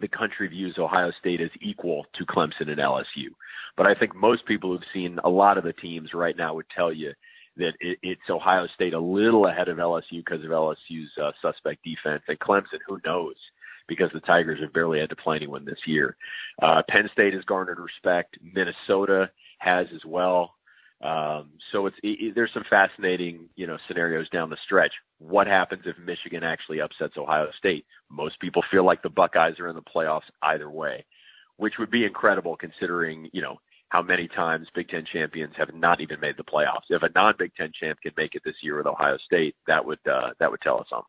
the 0.00 0.08
country 0.08 0.48
views 0.48 0.76
Ohio 0.78 1.12
State 1.18 1.40
as 1.40 1.50
equal 1.60 2.06
to 2.14 2.26
Clemson 2.26 2.68
and 2.68 2.78
LSU. 2.78 3.28
But 3.76 3.86
I 3.86 3.94
think 3.94 4.14
most 4.14 4.44
people 4.46 4.70
who've 4.70 4.82
seen 4.92 5.20
a 5.24 5.30
lot 5.30 5.58
of 5.58 5.64
the 5.64 5.72
teams 5.72 6.12
right 6.12 6.36
now 6.36 6.54
would 6.54 6.68
tell 6.74 6.92
you 6.92 7.12
that 7.56 7.74
it, 7.80 7.98
it's 8.02 8.30
Ohio 8.30 8.66
State 8.74 8.94
a 8.94 8.98
little 8.98 9.46
ahead 9.46 9.68
of 9.68 9.78
LSU 9.78 10.24
because 10.24 10.44
of 10.44 10.50
LSU's 10.50 11.10
uh, 11.20 11.32
suspect 11.42 11.84
defense, 11.84 12.22
and 12.28 12.38
Clemson, 12.38 12.80
who 12.86 13.00
knows, 13.04 13.36
because 13.86 14.10
the 14.12 14.20
Tigers 14.20 14.60
have 14.60 14.72
barely 14.72 15.00
had 15.00 15.10
to 15.10 15.16
play 15.16 15.36
anyone 15.36 15.64
this 15.64 15.86
year. 15.86 16.16
Uh, 16.60 16.82
Penn 16.88 17.08
State 17.12 17.34
has 17.34 17.44
garnered 17.44 17.78
respect. 17.78 18.36
Minnesota 18.42 19.30
has 19.58 19.86
as 19.94 20.04
well. 20.04 20.54
Um, 21.02 21.50
so 21.72 21.86
it's 21.86 21.96
it, 22.02 22.34
there's 22.34 22.52
some 22.54 22.64
fascinating 22.68 23.48
you 23.54 23.66
know 23.66 23.76
scenarios 23.86 24.30
down 24.30 24.48
the 24.48 24.56
stretch. 24.64 24.94
What 25.18 25.46
happens 25.46 25.82
if 25.84 25.98
Michigan 25.98 26.42
actually 26.42 26.80
upsets 26.80 27.18
Ohio 27.18 27.50
State? 27.58 27.84
Most 28.10 28.40
people 28.40 28.64
feel 28.70 28.84
like 28.84 29.02
the 29.02 29.10
Buckeyes 29.10 29.60
are 29.60 29.68
in 29.68 29.76
the 29.76 29.82
playoffs 29.82 30.30
either 30.42 30.70
way, 30.70 31.04
which 31.58 31.78
would 31.78 31.90
be 31.90 32.04
incredible 32.04 32.56
considering 32.56 33.28
you 33.32 33.42
know 33.42 33.60
how 33.96 34.02
many 34.02 34.28
times 34.28 34.68
Big 34.74 34.90
Ten 34.90 35.06
champions 35.10 35.54
have 35.56 35.74
not 35.74 36.02
even 36.02 36.20
made 36.20 36.36
the 36.36 36.44
playoffs. 36.44 36.84
If 36.90 37.02
a 37.02 37.08
non-Big 37.14 37.54
Ten 37.54 37.72
champ 37.72 37.98
can 38.02 38.12
make 38.14 38.34
it 38.34 38.42
this 38.44 38.56
year 38.60 38.76
with 38.76 38.86
Ohio 38.86 39.16
State, 39.24 39.56
that 39.66 39.86
would 39.86 40.00
uh, 40.06 40.32
that 40.38 40.50
would 40.50 40.60
tell 40.60 40.78
us 40.80 40.86
something. 40.90 41.06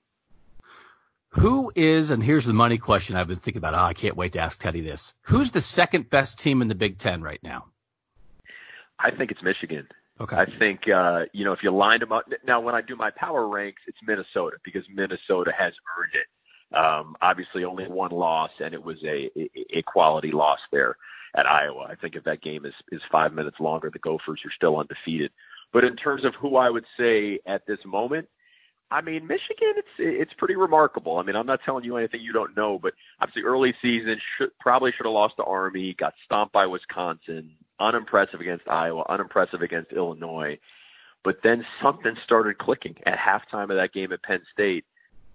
Who 1.31 1.69
is, 1.75 2.11
and 2.11 2.23
here's 2.23 2.45
the 2.45 2.53
money 2.53 2.77
question 2.77 3.17
I've 3.17 3.27
been 3.27 3.35
thinking 3.35 3.57
about. 3.57 3.73
Oh, 3.73 3.79
I 3.79 3.93
can't 3.93 4.15
wait 4.15 4.31
to 4.33 4.39
ask 4.39 4.57
Teddy 4.57 4.79
this. 4.79 5.13
Who's 5.23 5.51
the 5.51 5.59
second 5.59 6.09
best 6.09 6.39
team 6.39 6.61
in 6.61 6.69
the 6.69 6.75
Big 6.75 6.97
Ten 6.97 7.21
right 7.21 7.43
now? 7.43 7.65
I 8.97 9.11
think 9.11 9.31
it's 9.31 9.43
Michigan. 9.43 9.85
Okay. 10.21 10.37
I 10.37 10.45
think 10.57 10.87
uh, 10.87 11.25
you 11.33 11.43
know 11.43 11.51
if 11.51 11.59
you 11.63 11.71
lined 11.71 12.03
them 12.03 12.13
up 12.13 12.23
now 12.45 12.61
when 12.61 12.73
I 12.73 12.79
do 12.79 12.95
my 12.95 13.11
power 13.11 13.49
ranks, 13.49 13.81
it's 13.87 13.99
Minnesota 14.01 14.57
because 14.63 14.83
Minnesota 14.89 15.51
has 15.51 15.73
earned 15.99 16.13
it. 16.13 16.77
Um, 16.77 17.17
obviously, 17.21 17.65
only 17.65 17.85
one 17.89 18.11
loss, 18.11 18.51
and 18.63 18.73
it 18.73 18.81
was 18.81 18.97
a, 19.03 19.29
a, 19.37 19.49
a 19.79 19.81
quality 19.81 20.31
loss 20.31 20.59
there 20.71 20.95
at 21.35 21.45
Iowa. 21.45 21.87
I 21.89 21.95
think 21.95 22.15
if 22.15 22.23
that 22.25 22.41
game 22.41 22.65
is 22.65 22.73
is 22.91 23.01
five 23.11 23.33
minutes 23.33 23.59
longer, 23.59 23.89
the 23.89 23.99
Gophers 23.99 24.41
are 24.45 24.51
still 24.55 24.77
undefeated. 24.77 25.31
But 25.73 25.83
in 25.83 25.95
terms 25.95 26.23
of 26.23 26.35
who 26.35 26.55
I 26.55 26.69
would 26.69 26.85
say 26.97 27.39
at 27.45 27.65
this 27.67 27.79
moment, 27.85 28.27
I 28.89 29.01
mean 29.01 29.27
Michigan, 29.27 29.73
it's 29.75 29.87
it's 29.97 30.33
pretty 30.33 30.55
remarkable. 30.55 31.17
I 31.17 31.23
mean 31.23 31.35
I'm 31.35 31.45
not 31.45 31.61
telling 31.63 31.83
you 31.83 31.97
anything 31.97 32.21
you 32.21 32.33
don't 32.33 32.55
know, 32.55 32.79
but 32.79 32.93
obviously 33.21 33.43
early 33.43 33.75
season 33.81 34.19
should 34.37 34.57
probably 34.59 34.91
should 34.91 35.05
have 35.05 35.13
lost 35.13 35.35
to 35.37 35.43
Army, 35.43 35.93
got 35.93 36.13
stomped 36.25 36.53
by 36.53 36.65
Wisconsin, 36.65 37.51
unimpressive 37.79 38.41
against 38.41 38.67
Iowa, 38.67 39.03
unimpressive 39.09 39.61
against 39.61 39.91
Illinois. 39.91 40.57
But 41.23 41.39
then 41.43 41.65
something 41.81 42.15
started 42.23 42.57
clicking 42.57 42.95
at 43.05 43.17
halftime 43.17 43.69
of 43.69 43.75
that 43.75 43.93
game 43.93 44.13
at 44.13 44.23
Penn 44.23 44.41
State. 44.53 44.85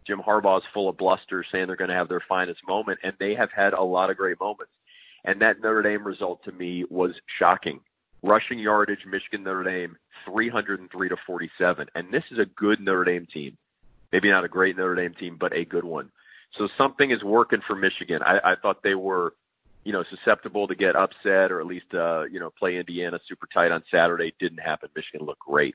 Jim 0.06 0.20
Harbaugh 0.20 0.58
is 0.58 0.64
full 0.72 0.88
of 0.88 0.96
bluster, 0.96 1.44
saying 1.50 1.66
they're 1.66 1.76
going 1.76 1.90
to 1.90 1.94
have 1.94 2.08
their 2.08 2.22
finest 2.26 2.60
moment, 2.66 2.98
and 3.02 3.12
they 3.20 3.34
have 3.34 3.50
had 3.52 3.72
a 3.72 3.82
lot 3.82 4.10
of 4.10 4.16
great 4.16 4.40
moments. 4.40 4.72
And 5.24 5.40
that 5.40 5.60
Notre 5.60 5.82
Dame 5.82 6.04
result 6.04 6.44
to 6.44 6.52
me 6.52 6.84
was 6.90 7.12
shocking. 7.38 7.80
Rushing 8.22 8.58
yardage, 8.58 9.04
Michigan 9.06 9.42
Notre 9.42 9.64
Dame, 9.64 9.96
303 10.26 11.08
to 11.08 11.16
47. 11.26 11.88
And 11.94 12.12
this 12.12 12.24
is 12.30 12.38
a 12.38 12.46
good 12.46 12.80
Notre 12.80 13.04
Dame 13.04 13.26
team. 13.26 13.56
Maybe 14.12 14.30
not 14.30 14.44
a 14.44 14.48
great 14.48 14.76
Notre 14.76 14.94
Dame 14.94 15.14
team, 15.14 15.36
but 15.38 15.52
a 15.52 15.64
good 15.64 15.84
one. 15.84 16.10
So 16.58 16.68
something 16.76 17.10
is 17.10 17.22
working 17.22 17.60
for 17.66 17.74
Michigan. 17.74 18.22
I, 18.22 18.52
I 18.52 18.54
thought 18.56 18.82
they 18.82 18.94
were 18.94 19.34
you 19.84 19.92
know, 19.92 20.04
susceptible 20.10 20.68
to 20.68 20.74
get 20.74 20.96
upset 20.96 21.50
or 21.50 21.60
at 21.60 21.66
least, 21.66 21.92
uh, 21.94 22.24
you 22.30 22.38
know, 22.38 22.50
play 22.50 22.76
Indiana 22.76 23.18
super 23.28 23.48
tight 23.52 23.72
on 23.72 23.82
Saturday. 23.90 24.32
Didn't 24.38 24.58
happen. 24.58 24.88
Michigan 24.94 25.26
looked 25.26 25.40
great. 25.40 25.74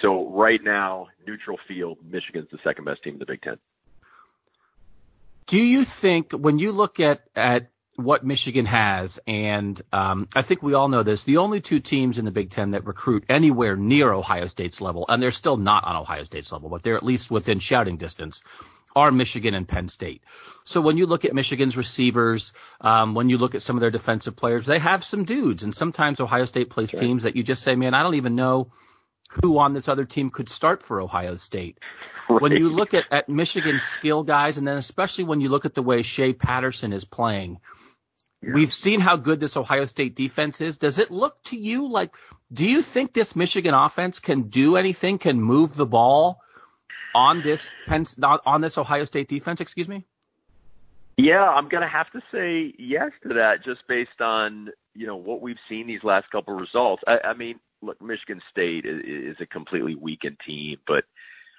So 0.00 0.28
right 0.30 0.62
now, 0.62 1.08
neutral 1.26 1.58
field, 1.68 1.98
Michigan's 2.08 2.48
the 2.50 2.58
second 2.64 2.84
best 2.84 3.02
team 3.02 3.14
in 3.14 3.18
the 3.18 3.26
Big 3.26 3.42
Ten. 3.42 3.58
Do 5.46 5.58
you 5.58 5.84
think 5.84 6.32
when 6.32 6.58
you 6.58 6.72
look 6.72 6.98
at 6.98 7.22
at 7.36 7.70
what 7.96 8.24
Michigan 8.24 8.66
has, 8.66 9.18
and 9.26 9.80
um, 9.92 10.28
I 10.34 10.42
think 10.42 10.62
we 10.62 10.74
all 10.74 10.88
know 10.88 11.02
this, 11.02 11.24
the 11.24 11.38
only 11.38 11.60
two 11.60 11.78
teams 11.78 12.18
in 12.18 12.24
the 12.24 12.30
Big 12.30 12.50
Ten 12.50 12.72
that 12.72 12.86
recruit 12.86 13.24
anywhere 13.28 13.76
near 13.76 14.12
Ohio 14.12 14.46
State's 14.46 14.80
level, 14.80 15.06
and 15.08 15.22
they're 15.22 15.30
still 15.30 15.56
not 15.56 15.84
on 15.84 15.96
Ohio 15.96 16.24
State's 16.24 16.52
level, 16.52 16.68
but 16.68 16.82
they're 16.82 16.96
at 16.96 17.02
least 17.02 17.30
within 17.30 17.58
shouting 17.58 17.96
distance, 17.96 18.42
are 18.94 19.12
Michigan 19.12 19.54
and 19.54 19.68
Penn 19.68 19.88
State. 19.88 20.22
So 20.64 20.80
when 20.80 20.96
you 20.96 21.06
look 21.06 21.26
at 21.26 21.34
Michigan's 21.34 21.76
receivers, 21.76 22.54
um, 22.80 23.14
when 23.14 23.28
you 23.28 23.36
look 23.36 23.54
at 23.54 23.62
some 23.62 23.76
of 23.76 23.80
their 23.80 23.90
defensive 23.90 24.36
players, 24.36 24.64
they 24.64 24.78
have 24.78 25.04
some 25.04 25.24
dudes. 25.24 25.64
And 25.64 25.74
sometimes 25.74 26.18
Ohio 26.18 26.46
State 26.46 26.70
plays 26.70 26.94
right. 26.94 27.00
teams 27.00 27.24
that 27.24 27.36
you 27.36 27.42
just 27.42 27.62
say, 27.62 27.76
man, 27.76 27.92
I 27.92 28.02
don't 28.02 28.14
even 28.14 28.36
know 28.36 28.72
who 29.42 29.58
on 29.58 29.74
this 29.74 29.88
other 29.88 30.06
team 30.06 30.30
could 30.30 30.48
start 30.48 30.82
for 30.82 31.00
Ohio 31.00 31.34
State. 31.36 31.78
Right. 32.28 32.40
When 32.40 32.52
you 32.52 32.70
look 32.70 32.94
at, 32.94 33.04
at 33.10 33.28
Michigan's 33.28 33.82
skill 33.82 34.22
guys, 34.22 34.56
and 34.56 34.66
then 34.66 34.78
especially 34.78 35.24
when 35.24 35.42
you 35.42 35.50
look 35.50 35.66
at 35.66 35.74
the 35.74 35.82
way 35.82 36.00
Shea 36.00 36.32
Patterson 36.32 36.94
is 36.94 37.04
playing, 37.04 37.58
yeah. 38.42 38.52
we've 38.54 38.72
seen 38.72 39.00
how 39.00 39.16
good 39.16 39.40
this 39.40 39.56
Ohio 39.56 39.84
State 39.84 40.14
defense 40.14 40.60
is. 40.60 40.78
Does 40.78 40.98
it 40.98 41.10
look 41.10 41.42
to 41.44 41.56
you 41.56 41.88
like, 41.88 42.14
do 42.52 42.66
you 42.66 42.82
think 42.82 43.12
this 43.12 43.36
Michigan 43.36 43.74
offense 43.74 44.20
can 44.20 44.44
do 44.44 44.76
anything, 44.76 45.18
can 45.18 45.40
move 45.40 45.74
the 45.74 45.86
ball? 45.86 46.40
on 47.16 47.42
this 47.42 47.70
Penn, 47.86 48.04
on 48.22 48.60
this 48.60 48.76
Ohio 48.76 49.04
State 49.04 49.28
defense, 49.28 49.60
excuse 49.60 49.88
me? 49.88 50.04
Yeah, 51.16 51.48
I'm 51.48 51.68
going 51.68 51.82
to 51.82 51.88
have 51.88 52.10
to 52.12 52.20
say 52.30 52.74
yes 52.78 53.10
to 53.22 53.34
that, 53.34 53.64
just 53.64 53.80
based 53.88 54.20
on 54.20 54.68
you 54.94 55.06
know 55.06 55.16
what 55.16 55.40
we've 55.40 55.58
seen 55.68 55.86
these 55.86 56.04
last 56.04 56.30
couple 56.30 56.54
of 56.54 56.60
results. 56.60 57.02
I, 57.06 57.18
I 57.24 57.34
mean, 57.34 57.58
look, 57.80 58.00
Michigan 58.02 58.42
State 58.50 58.84
is, 58.84 59.02
is 59.04 59.36
a 59.40 59.46
completely 59.46 59.94
weakened 59.94 60.36
team, 60.46 60.78
but 60.86 61.04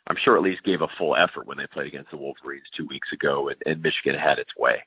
I'm 0.06 0.16
sure 0.16 0.38
at 0.38 0.44
least 0.44 0.64
gave 0.64 0.82
a 0.82 0.88
full 0.88 1.16
effort 1.16 1.48
when 1.48 1.58
they 1.58 1.66
played 1.66 1.88
against 1.88 2.12
the 2.12 2.18
Wolverines 2.18 2.68
two 2.76 2.86
weeks 2.86 3.12
ago, 3.12 3.50
and, 3.50 3.58
and 3.66 3.82
Michigan 3.82 4.18
had 4.18 4.38
its 4.38 4.56
way. 4.56 4.84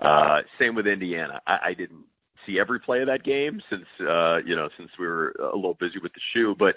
Uh, 0.00 0.42
same 0.58 0.74
with 0.74 0.86
Indiana. 0.86 1.40
I, 1.46 1.58
I 1.64 1.74
didn't 1.74 2.04
see 2.46 2.58
every 2.58 2.80
play 2.80 3.00
of 3.00 3.06
that 3.06 3.22
game 3.22 3.62
since 3.70 3.86
uh, 4.00 4.38
you 4.44 4.56
know 4.56 4.68
since 4.76 4.90
we 4.98 5.06
were 5.06 5.34
a 5.40 5.56
little 5.56 5.74
busy 5.74 5.98
with 5.98 6.12
the 6.12 6.20
shoe, 6.32 6.54
but 6.58 6.76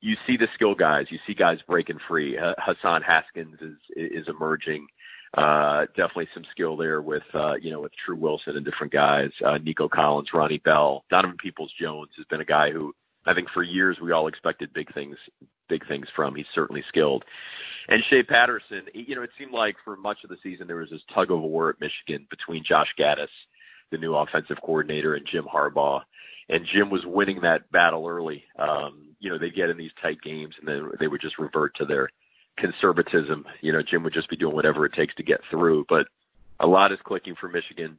you 0.00 0.16
see 0.26 0.36
the 0.36 0.48
skill 0.54 0.74
guys. 0.74 1.06
You 1.10 1.18
see 1.26 1.34
guys 1.34 1.58
breaking 1.66 1.98
free. 2.08 2.38
Uh, 2.38 2.54
Hassan 2.58 3.02
Haskins 3.02 3.58
is 3.60 3.76
is 3.96 4.28
emerging. 4.28 4.86
Uh, 5.34 5.86
definitely 5.96 6.28
some 6.34 6.44
skill 6.50 6.76
there 6.76 7.00
with 7.00 7.22
uh, 7.34 7.54
you 7.54 7.70
know 7.70 7.80
with 7.80 7.92
Tru 8.04 8.16
Wilson 8.16 8.56
and 8.56 8.64
different 8.64 8.92
guys. 8.92 9.30
Uh, 9.44 9.58
Nico 9.58 9.88
Collins, 9.88 10.28
Ronnie 10.34 10.58
Bell, 10.58 11.04
Donovan 11.10 11.36
Peoples 11.36 11.72
Jones 11.80 12.10
has 12.16 12.26
been 12.26 12.40
a 12.40 12.44
guy 12.44 12.70
who 12.70 12.94
I 13.26 13.34
think 13.34 13.48
for 13.50 13.62
years 13.62 13.98
we 14.00 14.12
all 14.12 14.26
expected 14.26 14.72
big 14.72 14.92
things 14.92 15.16
big 15.68 15.86
things 15.86 16.08
from. 16.14 16.34
He's 16.34 16.46
certainly 16.54 16.84
skilled. 16.88 17.24
And 17.90 18.04
Shea 18.08 18.22
Patterson, 18.22 18.82
you 18.94 19.16
know, 19.16 19.22
it 19.22 19.30
seemed 19.36 19.50
like 19.50 19.74
for 19.84 19.96
much 19.96 20.18
of 20.22 20.30
the 20.30 20.36
season 20.44 20.68
there 20.68 20.76
was 20.76 20.90
this 20.90 21.02
tug 21.12 21.32
of 21.32 21.40
war 21.40 21.70
at 21.70 21.80
Michigan 21.80 22.24
between 22.30 22.62
Josh 22.62 22.94
Gattis, 22.96 23.28
the 23.90 23.98
new 23.98 24.14
offensive 24.14 24.58
coordinator, 24.62 25.14
and 25.14 25.26
Jim 25.26 25.44
Harbaugh. 25.52 26.02
And 26.48 26.64
Jim 26.64 26.88
was 26.88 27.04
winning 27.04 27.40
that 27.40 27.70
battle 27.72 28.06
early. 28.06 28.44
Um, 28.56 29.08
you 29.18 29.28
know, 29.28 29.38
they'd 29.38 29.54
get 29.54 29.70
in 29.70 29.76
these 29.76 29.90
tight 30.00 30.22
games 30.22 30.54
and 30.58 30.68
then 30.68 30.90
they 31.00 31.08
would 31.08 31.20
just 31.20 31.38
revert 31.38 31.74
to 31.76 31.84
their 31.84 32.10
conservatism. 32.56 33.44
You 33.60 33.72
know, 33.72 33.82
Jim 33.82 34.04
would 34.04 34.14
just 34.14 34.30
be 34.30 34.36
doing 34.36 34.54
whatever 34.54 34.86
it 34.86 34.92
takes 34.92 35.14
to 35.16 35.24
get 35.24 35.40
through. 35.50 35.86
But 35.88 36.06
a 36.60 36.66
lot 36.68 36.92
is 36.92 36.98
clicking 37.02 37.34
for 37.34 37.48
Michigan. 37.48 37.98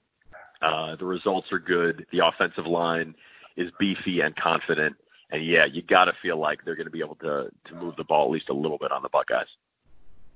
Uh, 0.62 0.96
the 0.96 1.06
results 1.06 1.52
are 1.52 1.60
good. 1.60 2.06
The 2.12 2.26
offensive 2.26 2.66
line 2.66 3.16
is 3.58 3.72
beefy 3.78 4.22
and 4.22 4.36
confident. 4.38 4.96
And 5.32 5.46
yeah, 5.46 5.66
you 5.66 5.82
got 5.82 6.06
to 6.06 6.14
feel 6.22 6.38
like 6.38 6.64
they're 6.64 6.76
going 6.76 6.88
to 6.88 6.92
be 6.92 7.00
able 7.00 7.16
to 7.16 7.50
to 7.66 7.76
move 7.76 7.96
the 7.98 8.04
ball 8.04 8.26
at 8.26 8.32
least 8.32 8.50
a 8.50 8.54
little 8.54 8.78
bit 8.78 8.92
on 8.92 9.02
the 9.02 9.10
Buckeyes. 9.10 9.48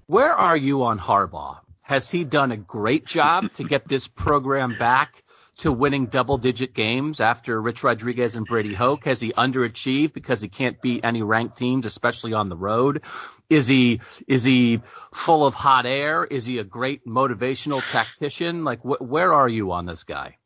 Where 0.08 0.34
are 0.34 0.56
you 0.56 0.84
on 0.84 0.99
Harbaugh? 0.99 1.58
Has 1.82 2.12
he 2.12 2.26
done 2.26 2.51
a 2.51 2.58
great 2.58 3.06
job 3.06 3.51
to 3.53 3.64
get 3.64 3.88
this 3.88 4.08
program 4.08 4.78
back 4.78 5.24
to 5.58 5.72
winning 5.72 6.06
double 6.06 6.38
digit 6.38 6.76
games 6.76 7.20
after 7.20 7.60
Rich 7.60 7.84
Rodriguez 7.84 8.36
and 8.36 8.45
Brady 8.45 8.76
Hoke? 8.76 9.06
Has 9.06 9.20
he 9.20 9.34
underachieved 9.34 10.14
because 10.14 10.43
he 10.43 10.47
can't 10.47 10.80
beat 10.80 11.03
any 11.03 11.24
ranked 11.24 11.58
teams, 11.58 11.88
especially 11.88 12.34
on 12.34 12.49
the 12.49 12.56
road? 12.56 13.01
Is 13.49 13.66
he 13.66 14.01
is 14.28 14.43
he 14.43 14.82
full 15.12 15.43
of 15.43 15.56
hot 15.56 15.88
air? 15.88 16.24
Is 16.24 16.45
he 16.45 16.60
a 16.60 16.64
great 16.64 17.08
motivational 17.08 17.82
tactician? 17.88 18.64
Like 18.64 18.82
wh- 18.82 19.01
where 19.01 19.34
are 19.34 19.49
you 19.49 19.72
on 19.72 19.88
this 19.88 20.03
guy? 20.03 20.38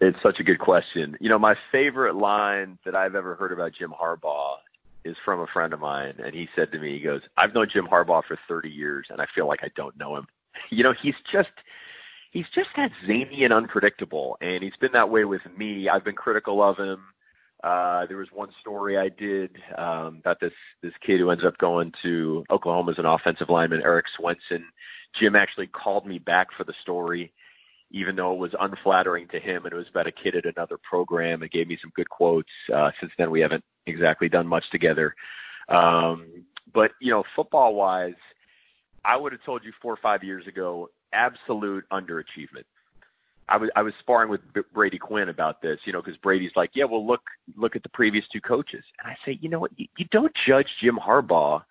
It's 0.00 0.20
such 0.24 0.40
a 0.40 0.42
good 0.42 0.58
question. 0.58 1.16
You 1.20 1.28
know, 1.28 1.38
my 1.38 1.54
favorite 1.70 2.16
line 2.16 2.80
that 2.84 2.96
I've 2.96 3.14
ever 3.14 3.36
heard 3.36 3.52
about 3.52 3.74
Jim 3.78 3.92
Harbaugh 3.92 4.56
is 5.04 5.16
from 5.24 5.40
a 5.40 5.46
friend 5.46 5.72
of 5.72 5.80
mine, 5.80 6.14
and 6.24 6.34
he 6.34 6.48
said 6.54 6.72
to 6.72 6.78
me, 6.78 6.98
he 6.98 7.00
goes, 7.00 7.22
"I've 7.36 7.54
known 7.54 7.68
Jim 7.68 7.86
Harbaugh 7.86 8.24
for 8.24 8.38
30 8.48 8.70
years, 8.70 9.06
and 9.10 9.20
I 9.20 9.26
feel 9.34 9.46
like 9.46 9.62
I 9.62 9.70
don't 9.76 9.96
know 9.96 10.16
him." 10.16 10.26
You 10.70 10.84
know, 10.84 10.92
he's 10.92 11.14
just 11.30 11.50
he's 12.30 12.46
just 12.54 12.70
that 12.76 12.90
zany 13.06 13.44
and 13.44 13.52
unpredictable, 13.52 14.36
and 14.40 14.62
he's 14.62 14.76
been 14.80 14.92
that 14.92 15.10
way 15.10 15.24
with 15.24 15.42
me. 15.56 15.88
I've 15.88 16.04
been 16.04 16.14
critical 16.14 16.62
of 16.62 16.78
him. 16.78 17.02
Uh, 17.62 18.06
there 18.06 18.16
was 18.16 18.28
one 18.32 18.48
story 18.60 18.98
I 18.98 19.08
did 19.08 19.56
um, 19.78 20.18
about 20.18 20.40
this 20.40 20.52
this 20.82 20.94
kid 21.00 21.20
who 21.20 21.30
ends 21.30 21.44
up 21.44 21.58
going 21.58 21.92
to 22.02 22.44
Oklahoma 22.50 22.92
as 22.92 22.98
an 22.98 23.06
offensive 23.06 23.50
lineman, 23.50 23.82
Erik 23.82 24.06
Swenson. 24.16 24.64
Jim 25.18 25.36
actually 25.36 25.68
called 25.68 26.06
me 26.06 26.18
back 26.18 26.48
for 26.56 26.64
the 26.64 26.74
story, 26.82 27.32
even 27.90 28.16
though 28.16 28.32
it 28.32 28.38
was 28.38 28.54
unflattering 28.58 29.28
to 29.28 29.38
him, 29.38 29.64
and 29.64 29.72
it 29.72 29.76
was 29.76 29.88
about 29.88 30.08
a 30.08 30.12
kid 30.12 30.34
at 30.34 30.46
another 30.46 30.78
program. 30.78 31.42
It 31.42 31.52
gave 31.52 31.68
me 31.68 31.78
some 31.80 31.92
good 31.94 32.08
quotes. 32.08 32.50
Uh, 32.72 32.90
since 32.98 33.12
then, 33.16 33.30
we 33.30 33.40
haven't 33.40 33.64
exactly 33.86 34.28
done 34.28 34.46
much 34.46 34.70
together. 34.70 35.14
Um, 35.68 36.44
but 36.72 36.92
you 37.00 37.10
know, 37.10 37.24
football 37.34 37.74
wise, 37.74 38.14
I 39.04 39.16
would 39.16 39.32
have 39.32 39.42
told 39.44 39.64
you 39.64 39.72
four 39.80 39.92
or 39.92 39.98
five 39.98 40.24
years 40.24 40.46
ago 40.46 40.90
absolute 41.12 41.84
underachievement. 41.90 42.64
I 43.48 43.56
was 43.56 43.70
I 43.76 43.82
was 43.82 43.92
sparring 44.00 44.30
with 44.30 44.40
Brady 44.72 44.98
Quinn 44.98 45.28
about 45.28 45.62
this, 45.62 45.80
you 45.84 45.92
know, 45.92 46.00
because 46.00 46.16
Brady's 46.16 46.52
like, 46.56 46.70
yeah, 46.74 46.84
well, 46.84 47.06
look 47.06 47.22
look 47.56 47.76
at 47.76 47.82
the 47.82 47.88
previous 47.88 48.26
two 48.28 48.40
coaches, 48.40 48.84
and 48.98 49.10
I 49.10 49.16
say, 49.24 49.38
you 49.40 49.48
know 49.48 49.58
what, 49.58 49.72
you, 49.76 49.88
you 49.98 50.06
don't 50.06 50.34
judge 50.34 50.68
Jim 50.80 50.96
Harbaugh 50.96 51.62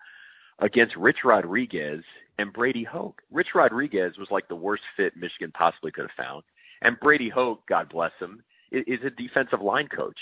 against 0.58 0.96
Rich 0.96 1.24
Rodriguez 1.24 2.04
and 2.38 2.52
Brady 2.52 2.84
Hoke. 2.84 3.22
Rich 3.30 3.54
Rodriguez 3.54 4.16
was 4.18 4.30
like 4.30 4.48
the 4.48 4.54
worst 4.54 4.84
fit 4.96 5.16
Michigan 5.16 5.50
possibly 5.52 5.90
could 5.90 6.02
have 6.04 6.24
found, 6.24 6.44
and 6.82 7.00
Brady 7.00 7.30
Hoke, 7.30 7.66
God 7.66 7.88
bless 7.88 8.12
him, 8.20 8.42
is, 8.70 8.84
is 8.86 9.04
a 9.04 9.10
defensive 9.10 9.62
line 9.62 9.88
coach. 9.88 10.18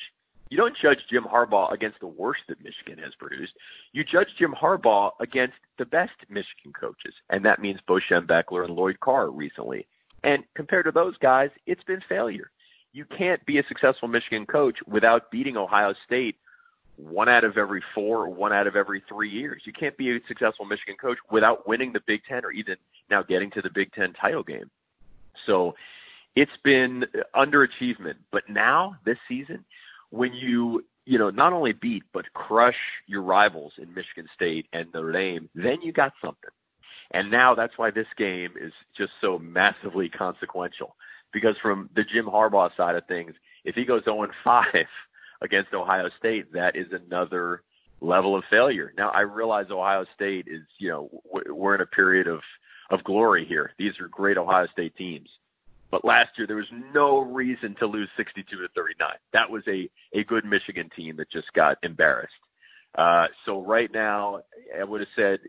You 0.51 0.56
don't 0.56 0.77
judge 0.77 0.98
Jim 1.09 1.24
Harbaugh 1.24 1.72
against 1.72 2.01
the 2.01 2.09
worst 2.09 2.43
that 2.48 2.62
Michigan 2.62 2.98
has 3.02 3.14
produced. 3.14 3.52
You 3.93 4.02
judge 4.05 4.28
Jim 4.36 4.52
Harbaugh 4.52 5.12
against 5.20 5.55
the 5.78 5.86
best 5.86 6.12
Michigan 6.28 6.72
coaches, 6.78 7.14
and 7.31 7.44
that 7.44 7.62
means 7.62 7.81
Bo 7.86 8.01
Schembechler 8.01 8.64
and 8.64 8.74
Lloyd 8.74 8.98
Carr 9.01 9.31
recently. 9.31 9.86
And 10.24 10.43
compared 10.55 10.86
to 10.86 10.93
those 10.93 11.16
guys, 11.18 11.51
it's 11.66 11.85
been 11.85 12.02
failure. 12.09 12.51
you 12.93 13.05
can't 13.05 13.44
be 13.47 13.59
a 13.59 13.64
successful 13.66 14.09
Michigan 14.09 14.47
coach 14.47 14.78
without 14.86 15.31
beating 15.31 15.56
Ohio 15.56 15.94
State 16.05 16.36
one 16.97 17.28
out 17.28 17.44
of 17.44 17.56
every 17.56 17.82
four, 17.94 18.28
one 18.28 18.52
out 18.52 18.66
of 18.66 18.77
every 18.77 19.02
three 19.09 19.31
years. 19.31 19.62
You 19.64 19.72
can't 19.72 19.97
be 19.97 20.14
a 20.14 20.20
successful 20.28 20.66
Michigan 20.66 20.97
coach 21.01 21.18
without 21.31 21.66
winning 21.66 21.93
the 21.93 22.01
Big 22.01 22.22
Ten 22.28 22.44
or 22.44 22.51
even 22.51 22.77
now 23.09 23.22
getting 23.22 23.51
to 23.52 23.62
the 23.62 23.70
Big 23.70 23.93
Ten 23.93 24.12
title 24.12 24.43
game. 24.43 24.70
So 25.47 25.74
it's 26.36 26.56
been 26.62 27.06
underachievement. 27.35 28.16
But 28.31 28.48
now, 28.48 28.97
this 29.05 29.18
season, 29.28 29.64
when 30.11 30.35
you 30.35 30.85
you 31.07 31.19
know 31.19 31.31
not 31.31 31.53
only 31.53 31.73
beat 31.73 32.05
but 32.12 32.32
crush 32.32 32.78
your 33.07 33.23
rivals 33.23 33.73
in 33.78 33.93
Michigan 33.95 34.28
State 34.35 34.66
and 34.73 34.89
Notre 34.93 35.12
Dame, 35.12 35.49
then 35.55 35.81
you 35.82 35.93
got 35.93 36.12
something. 36.23 36.51
And 37.12 37.31
now 37.31 37.55
that's 37.55 37.77
why 37.77 37.91
this 37.91 38.07
game 38.16 38.53
is 38.61 38.73
just 38.97 39.12
so 39.20 39.39
massively 39.39 40.09
consequential. 40.24 40.97
Because 41.32 41.57
from 41.59 41.91
the 41.95 42.05
Jim 42.05 42.27
Harbaugh 42.27 42.77
side 42.77 42.97
of 42.97 43.07
things, 43.07 43.35
if 43.65 43.74
he 43.74 43.85
goes 43.85 44.05
0 44.05 44.28
5 44.45 44.65
against 45.41 45.73
Ohio 45.73 46.11
State, 46.19 46.53
that 46.53 46.77
is 46.77 46.89
another 46.93 47.62
level 48.01 48.37
of 48.37 48.45
failure. 48.51 48.93
Now 48.97 49.11
I 49.11 49.20
realize 49.20 49.66
Ohio 49.70 50.07
State 50.15 50.47
is, 50.49 50.62
you 50.78 50.89
know, 50.89 51.11
we're 51.49 51.74
in 51.74 51.81
a 51.81 51.87
period 51.87 52.27
of 52.27 52.41
of 52.91 53.05
glory 53.05 53.45
here. 53.45 53.73
These 53.78 54.01
are 54.01 54.09
great 54.09 54.37
Ohio 54.37 54.66
State 54.73 54.97
teams. 54.97 55.28
But 55.91 56.05
last 56.05 56.31
year 56.39 56.47
there 56.47 56.57
was 56.57 56.71
no 56.95 57.19
reason 57.19 57.75
to 57.81 57.87
lose 57.87 58.09
62 58.17 58.57
to 58.57 58.69
39. 58.75 59.09
That 59.33 59.51
was 59.51 59.62
a 59.67 59.91
a 60.12 60.25
good 60.25 60.45
Michigan 60.45 60.91
team 60.95 61.17
that 61.17 61.31
just 61.31 61.53
got 61.53 61.79
embarrassed. 61.83 62.33
Uh, 62.95 63.27
so 63.45 63.62
right 63.62 63.91
now, 63.93 64.43
I 64.79 64.85
would 64.85 65.01
have 65.01 65.09
said 65.17 65.41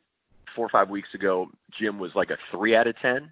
four 0.56 0.66
or 0.66 0.70
five 0.70 0.90
weeks 0.90 1.10
ago, 1.14 1.50
Jim 1.80 2.00
was 2.00 2.12
like 2.16 2.30
a 2.30 2.38
three 2.52 2.76
out 2.76 2.88
of 2.88 2.98
ten. 3.00 3.32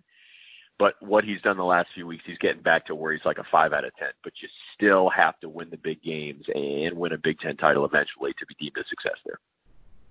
But 0.77 0.95
what 1.01 1.25
he's 1.25 1.41
done 1.41 1.57
the 1.57 1.65
last 1.65 1.89
few 1.93 2.07
weeks, 2.07 2.23
he's 2.25 2.37
getting 2.37 2.61
back 2.61 2.85
to 2.85 2.95
where 2.95 3.11
he's 3.11 3.25
like 3.25 3.37
a 3.37 3.43
five 3.51 3.73
out 3.73 3.83
of 3.83 3.93
ten. 3.97 4.11
But 4.23 4.33
you 4.41 4.47
still 4.75 5.09
have 5.09 5.37
to 5.41 5.49
win 5.49 5.69
the 5.69 5.77
big 5.77 6.01
games 6.01 6.45
and 6.53 6.97
win 6.97 7.11
a 7.11 7.17
Big 7.17 7.39
Ten 7.39 7.57
title 7.57 7.85
eventually 7.85 8.33
to 8.39 8.45
be 8.45 8.55
deemed 8.57 8.77
a 8.77 8.87
success 8.87 9.19
there. 9.25 9.39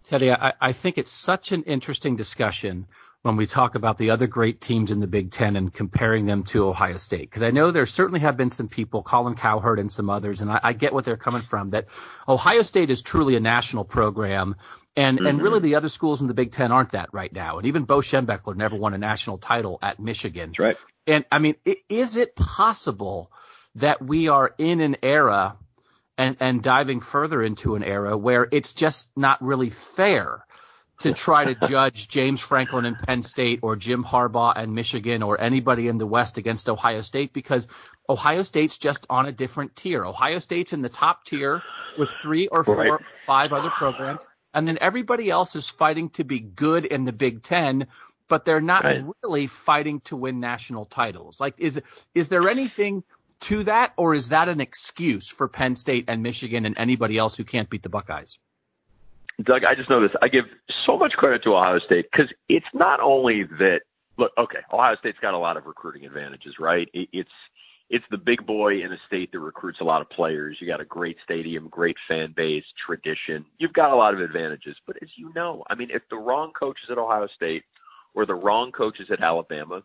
Teddy, 0.05 0.31
I, 0.31 0.53
I 0.61 0.73
think 0.73 0.99
it's 0.99 1.11
such 1.11 1.53
an 1.53 1.62
interesting 1.62 2.16
discussion 2.16 2.87
when 3.23 3.36
we 3.36 3.47
talk 3.47 3.74
about 3.74 3.99
the 3.99 4.11
other 4.11 4.27
great 4.27 4.61
teams 4.61 4.90
in 4.90 5.01
the 5.01 5.07
Big 5.07 5.32
Ten 5.32 5.57
and 5.57 5.73
comparing 5.73 6.27
them 6.27 6.45
to 6.45 6.66
Ohio 6.66 6.99
State. 6.99 7.23
Because 7.23 7.43
I 7.43 7.51
know 7.51 7.70
there 7.70 7.86
certainly 7.86 8.20
have 8.20 8.36
been 8.36 8.51
some 8.51 8.69
people, 8.69 9.03
Colin 9.03 9.35
Cowherd 9.35 9.81
and 9.81 9.90
some 9.90 10.09
others, 10.09 10.40
and 10.40 10.51
I, 10.51 10.61
I, 10.62 10.73
get 10.73 10.93
what 10.93 11.05
they're 11.05 11.16
coming 11.16 11.43
from, 11.43 11.70
that 11.70 11.86
Ohio 12.28 12.62
State 12.62 12.90
is 12.90 13.03
truly 13.03 13.35
a 13.35 13.40
national 13.40 13.85
program. 13.85 14.55
And, 14.97 15.19
mm-hmm. 15.19 15.27
and 15.27 15.43
really 15.43 15.61
the 15.61 15.74
other 15.74 15.89
schools 15.89 16.20
in 16.20 16.28
the 16.28 16.35
Big 16.35 16.53
Ten 16.53 16.73
aren't 16.73 16.93
that 16.93 17.11
right 17.12 17.32
now. 17.32 17.59
And 17.59 17.66
even 17.66 17.85
Bo 17.85 17.99
Schembechler 17.99 18.57
never 18.57 18.77
won 18.77 18.95
a 18.95 18.99
national 18.99 19.39
title 19.39 19.78
at 19.82 19.99
Michigan. 19.99 20.51
That's 20.51 20.59
right. 20.59 20.77
And 21.07 21.24
I 21.31 21.39
mean, 21.39 21.57
is 21.89 22.16
it 22.16 22.36
possible 22.36 23.32
that 23.77 24.03
we 24.03 24.28
are 24.28 24.53
in 24.59 24.81
an 24.81 24.97
era 25.03 25.57
and, 26.16 26.36
and 26.40 26.62
diving 26.62 27.01
further 27.01 27.43
into 27.43 27.77
an 27.77 27.85
era 27.85 28.16
where 28.16 28.47
it's 28.51 28.74
just 28.74 29.11
not 29.16 29.43
really 29.43 29.70
fair 29.70 30.45
to 31.01 31.12
try 31.12 31.53
to 31.53 31.69
judge 31.69 32.09
James 32.09 32.41
Franklin 32.41 32.85
and 32.85 32.99
Penn 32.99 33.23
State 33.23 33.61
or 33.62 33.77
Jim 33.77 34.03
Harbaugh 34.03 34.53
and 34.57 34.75
Michigan 34.75 35.23
or 35.23 35.41
anybody 35.41 35.89
in 35.89 35.99
the 35.99 36.07
West 36.07 36.39
against 36.39 36.69
Ohio 36.69 37.03
State 37.03 37.33
because 37.33 37.69
Ohio 38.09 38.43
State's 38.43 38.79
just 38.79 39.07
on 39.09 39.27
a 39.27 39.33
different 39.33 39.77
tier. 39.77 40.05
Ohio 40.05 40.39
State's 40.41 40.73
in 40.73 40.83
the 40.83 40.89
top 40.89 41.25
tier 41.25 41.62
with 41.97 42.11
three 42.11 42.49
or 42.49 42.65
four, 42.65 42.77
right. 42.77 43.01
five 43.27 43.53
other 43.53 43.70
programs, 43.70 44.27
and 44.53 44.66
then 44.66 44.79
everybody 44.81 45.31
else 45.31 45.55
is 45.55 45.69
fighting 45.69 46.11
to 46.11 46.25
be 46.25 46.41
good 46.41 46.85
in 46.85 47.05
the 47.05 47.12
Big 47.12 47.43
Ten, 47.43 47.87
but 48.29 48.45
they're 48.45 48.61
not 48.61 48.85
right. 48.85 49.05
really 49.23 49.47
fighting 49.47 50.01
to 50.01 50.16
win 50.16 50.41
national 50.41 50.85
titles. 50.85 51.39
Like, 51.41 51.55
is 51.59 51.81
is 52.15 52.29
there 52.29 52.49
anything 52.49 53.05
to 53.41 53.65
that, 53.65 53.93
or 53.97 54.15
is 54.15 54.31
that 54.31 54.49
an 54.49 54.61
excuse 54.61 55.29
for 55.29 55.47
Penn 55.47 55.77
State 55.77 56.07
and 56.09 56.23
Michigan 56.23 56.66
and 56.66 56.77
anybody 56.77 57.19
else 57.19 57.37
who 57.37 57.45
can't 57.45 57.70
beat 57.70 57.83
the 57.83 57.89
Buckeyes? 57.89 58.39
Doug, 59.43 59.65
I 59.65 59.74
just 59.74 59.89
this. 59.89 60.12
I 60.20 60.28
give 60.28 60.47
so 60.69 60.97
much 60.97 61.12
credit 61.12 61.43
to 61.44 61.55
Ohio 61.55 61.78
State 61.78 62.10
because 62.10 62.32
it's 62.48 62.66
not 62.74 63.01
only 63.01 63.44
that. 63.44 63.82
Look, 64.16 64.32
okay, 64.36 64.59
Ohio 64.73 64.97
State's 64.97 65.20
got 65.20 65.35
a 65.35 65.39
lot 65.39 65.56
of 65.56 65.66
recruiting 65.66 66.05
advantages, 66.05 66.59
right? 66.59 66.89
It, 66.93 67.09
it's 67.12 67.31
it's 67.89 68.05
the 68.10 68.19
big 68.19 68.44
boy 68.44 68.82
in 68.82 68.93
a 68.93 68.98
state 69.06 69.32
that 69.32 69.39
recruits 69.39 69.81
a 69.81 69.85
lot 69.85 70.02
of 70.02 70.10
players. 70.10 70.59
You 70.60 70.66
got 70.66 70.81
a 70.81 70.85
great 70.85 71.16
stadium, 71.23 71.69
great 71.69 71.97
fan 72.06 72.32
base, 72.32 72.65
tradition. 72.85 73.47
You've 73.59 73.73
got 73.73 73.93
a 73.93 73.97
lot 73.97 74.12
of 74.12 74.20
advantages. 74.20 74.77
But 74.86 74.97
as 75.02 75.09
you 75.16 75.32
know, 75.35 75.62
I 75.70 75.74
mean, 75.74 75.90
if 75.90 76.02
the 76.10 76.19
wrong 76.19 76.52
coaches 76.52 76.90
at 76.90 76.98
Ohio 76.98 77.28
State 77.28 77.65
or 78.15 78.27
the 78.27 78.35
wrong 78.35 78.73
coaches 78.73 79.09
at 79.10 79.23
Alabama, 79.23 79.82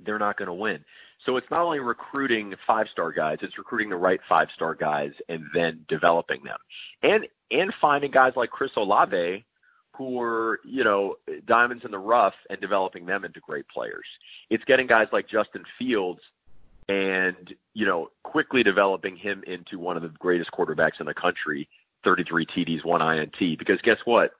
they're 0.00 0.18
not 0.18 0.38
going 0.38 0.48
to 0.48 0.54
win. 0.54 0.84
So 1.26 1.36
it's 1.36 1.50
not 1.50 1.62
only 1.62 1.80
recruiting 1.80 2.54
five 2.66 2.88
star 2.90 3.12
guys, 3.12 3.38
it's 3.42 3.58
recruiting 3.58 3.90
the 3.90 3.96
right 3.96 4.20
five 4.28 4.48
star 4.54 4.74
guys 4.74 5.12
and 5.28 5.44
then 5.54 5.84
developing 5.88 6.42
them. 6.44 6.58
And 7.02 7.26
and 7.50 7.72
finding 7.80 8.10
guys 8.10 8.32
like 8.36 8.50
Chris 8.50 8.70
Olave 8.76 9.44
who 10.00 10.12
were, 10.12 10.60
you 10.64 10.82
know, 10.82 11.16
diamonds 11.44 11.84
in 11.84 11.90
the 11.90 11.98
rough 11.98 12.32
and 12.48 12.58
developing 12.58 13.04
them 13.04 13.22
into 13.22 13.38
great 13.40 13.68
players. 13.68 14.06
It's 14.48 14.64
getting 14.64 14.86
guys 14.86 15.08
like 15.12 15.28
Justin 15.28 15.64
Fields 15.78 16.22
and, 16.88 17.54
you 17.74 17.84
know, 17.84 18.10
quickly 18.22 18.62
developing 18.62 19.14
him 19.14 19.44
into 19.46 19.78
one 19.78 19.96
of 19.98 20.02
the 20.02 20.08
greatest 20.08 20.52
quarterbacks 20.52 21.00
in 21.00 21.06
the 21.06 21.12
country, 21.12 21.68
33 22.02 22.46
TDs, 22.46 22.82
one 22.82 23.02
INT. 23.02 23.58
Because 23.58 23.78
guess 23.82 23.98
what? 24.06 24.32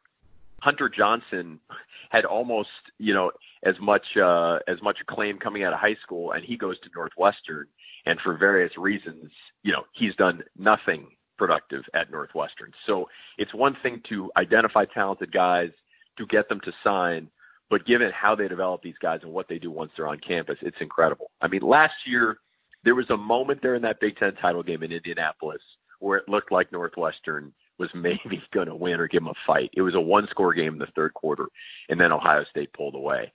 Hunter 0.62 0.88
Johnson 0.88 1.60
had 2.08 2.24
almost, 2.24 2.70
you 2.98 3.12
know, 3.12 3.30
as 3.64 3.74
much 3.80 4.16
uh, 4.16 4.58
as 4.68 4.80
much 4.82 4.98
acclaim 5.00 5.38
coming 5.38 5.62
out 5.62 5.72
of 5.72 5.80
high 5.80 5.96
school, 6.02 6.32
and 6.32 6.44
he 6.44 6.56
goes 6.56 6.78
to 6.80 6.88
Northwestern, 6.94 7.66
and 8.06 8.18
for 8.20 8.36
various 8.36 8.76
reasons, 8.78 9.30
you 9.62 9.72
know, 9.72 9.84
he's 9.92 10.14
done 10.16 10.42
nothing 10.58 11.06
productive 11.36 11.84
at 11.94 12.10
Northwestern. 12.10 12.72
So 12.86 13.08
it's 13.38 13.54
one 13.54 13.76
thing 13.82 14.02
to 14.08 14.30
identify 14.36 14.84
talented 14.84 15.32
guys, 15.32 15.70
to 16.18 16.26
get 16.26 16.48
them 16.48 16.60
to 16.60 16.72
sign, 16.84 17.28
but 17.70 17.86
given 17.86 18.10
how 18.12 18.34
they 18.34 18.48
develop 18.48 18.82
these 18.82 18.98
guys 19.00 19.20
and 19.22 19.32
what 19.32 19.48
they 19.48 19.58
do 19.58 19.70
once 19.70 19.92
they're 19.96 20.08
on 20.08 20.18
campus, 20.18 20.58
it's 20.60 20.76
incredible. 20.80 21.30
I 21.40 21.48
mean, 21.48 21.62
last 21.62 21.94
year 22.04 22.38
there 22.84 22.94
was 22.94 23.08
a 23.10 23.16
moment 23.16 23.60
there 23.62 23.74
in 23.74 23.82
that 23.82 24.00
Big 24.00 24.16
Ten 24.16 24.34
title 24.34 24.62
game 24.62 24.82
in 24.82 24.92
Indianapolis 24.92 25.62
where 26.00 26.18
it 26.18 26.28
looked 26.28 26.50
like 26.50 26.72
Northwestern 26.72 27.52
was 27.80 27.90
maybe 27.94 28.40
going 28.52 28.68
to 28.68 28.74
win 28.76 29.00
or 29.00 29.08
give 29.08 29.22
them 29.22 29.28
a 29.34 29.46
fight. 29.46 29.70
It 29.72 29.82
was 29.82 29.96
a 29.96 30.00
one-score 30.00 30.54
game 30.54 30.74
in 30.74 30.78
the 30.78 30.86
third 30.94 31.14
quarter, 31.14 31.46
and 31.88 31.98
then 32.00 32.12
Ohio 32.12 32.44
State 32.44 32.72
pulled 32.72 32.94
away. 32.94 33.32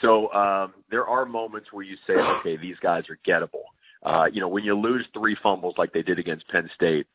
So 0.00 0.32
um, 0.32 0.72
there 0.90 1.06
are 1.06 1.24
moments 1.24 1.72
where 1.72 1.84
you 1.84 1.96
say, 2.06 2.14
okay, 2.14 2.56
these 2.56 2.78
guys 2.80 3.08
are 3.08 3.18
gettable. 3.24 3.66
Uh, 4.02 4.28
you 4.32 4.40
know, 4.40 4.48
when 4.48 4.64
you 4.64 4.74
lose 4.74 5.06
three 5.12 5.36
fumbles 5.40 5.76
like 5.78 5.92
they 5.92 6.02
did 6.02 6.18
against 6.18 6.48
Penn 6.48 6.68
State, 6.74 7.06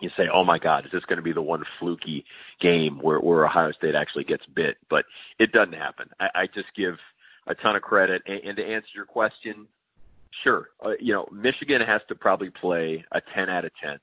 you 0.00 0.10
say, 0.16 0.28
oh 0.28 0.42
my 0.42 0.58
God, 0.58 0.86
is 0.86 0.90
this 0.90 1.04
going 1.04 1.18
to 1.18 1.22
be 1.22 1.32
the 1.32 1.42
one 1.42 1.64
fluky 1.78 2.24
game 2.58 2.98
where, 2.98 3.20
where 3.20 3.44
Ohio 3.44 3.70
State 3.70 3.94
actually 3.94 4.24
gets 4.24 4.44
bit? 4.46 4.76
But 4.88 5.04
it 5.38 5.52
doesn't 5.52 5.74
happen. 5.74 6.08
I, 6.18 6.30
I 6.34 6.46
just 6.46 6.74
give 6.74 6.98
a 7.46 7.54
ton 7.54 7.76
of 7.76 7.82
credit. 7.82 8.22
And, 8.26 8.40
and 8.40 8.56
to 8.56 8.66
answer 8.66 8.88
your 8.94 9.04
question, 9.04 9.68
sure, 10.42 10.70
uh, 10.84 10.94
you 10.98 11.12
know, 11.12 11.28
Michigan 11.30 11.80
has 11.82 12.00
to 12.08 12.16
probably 12.16 12.50
play 12.50 13.04
a 13.12 13.20
10 13.20 13.48
out 13.48 13.64
of 13.64 13.70
10 13.80 13.98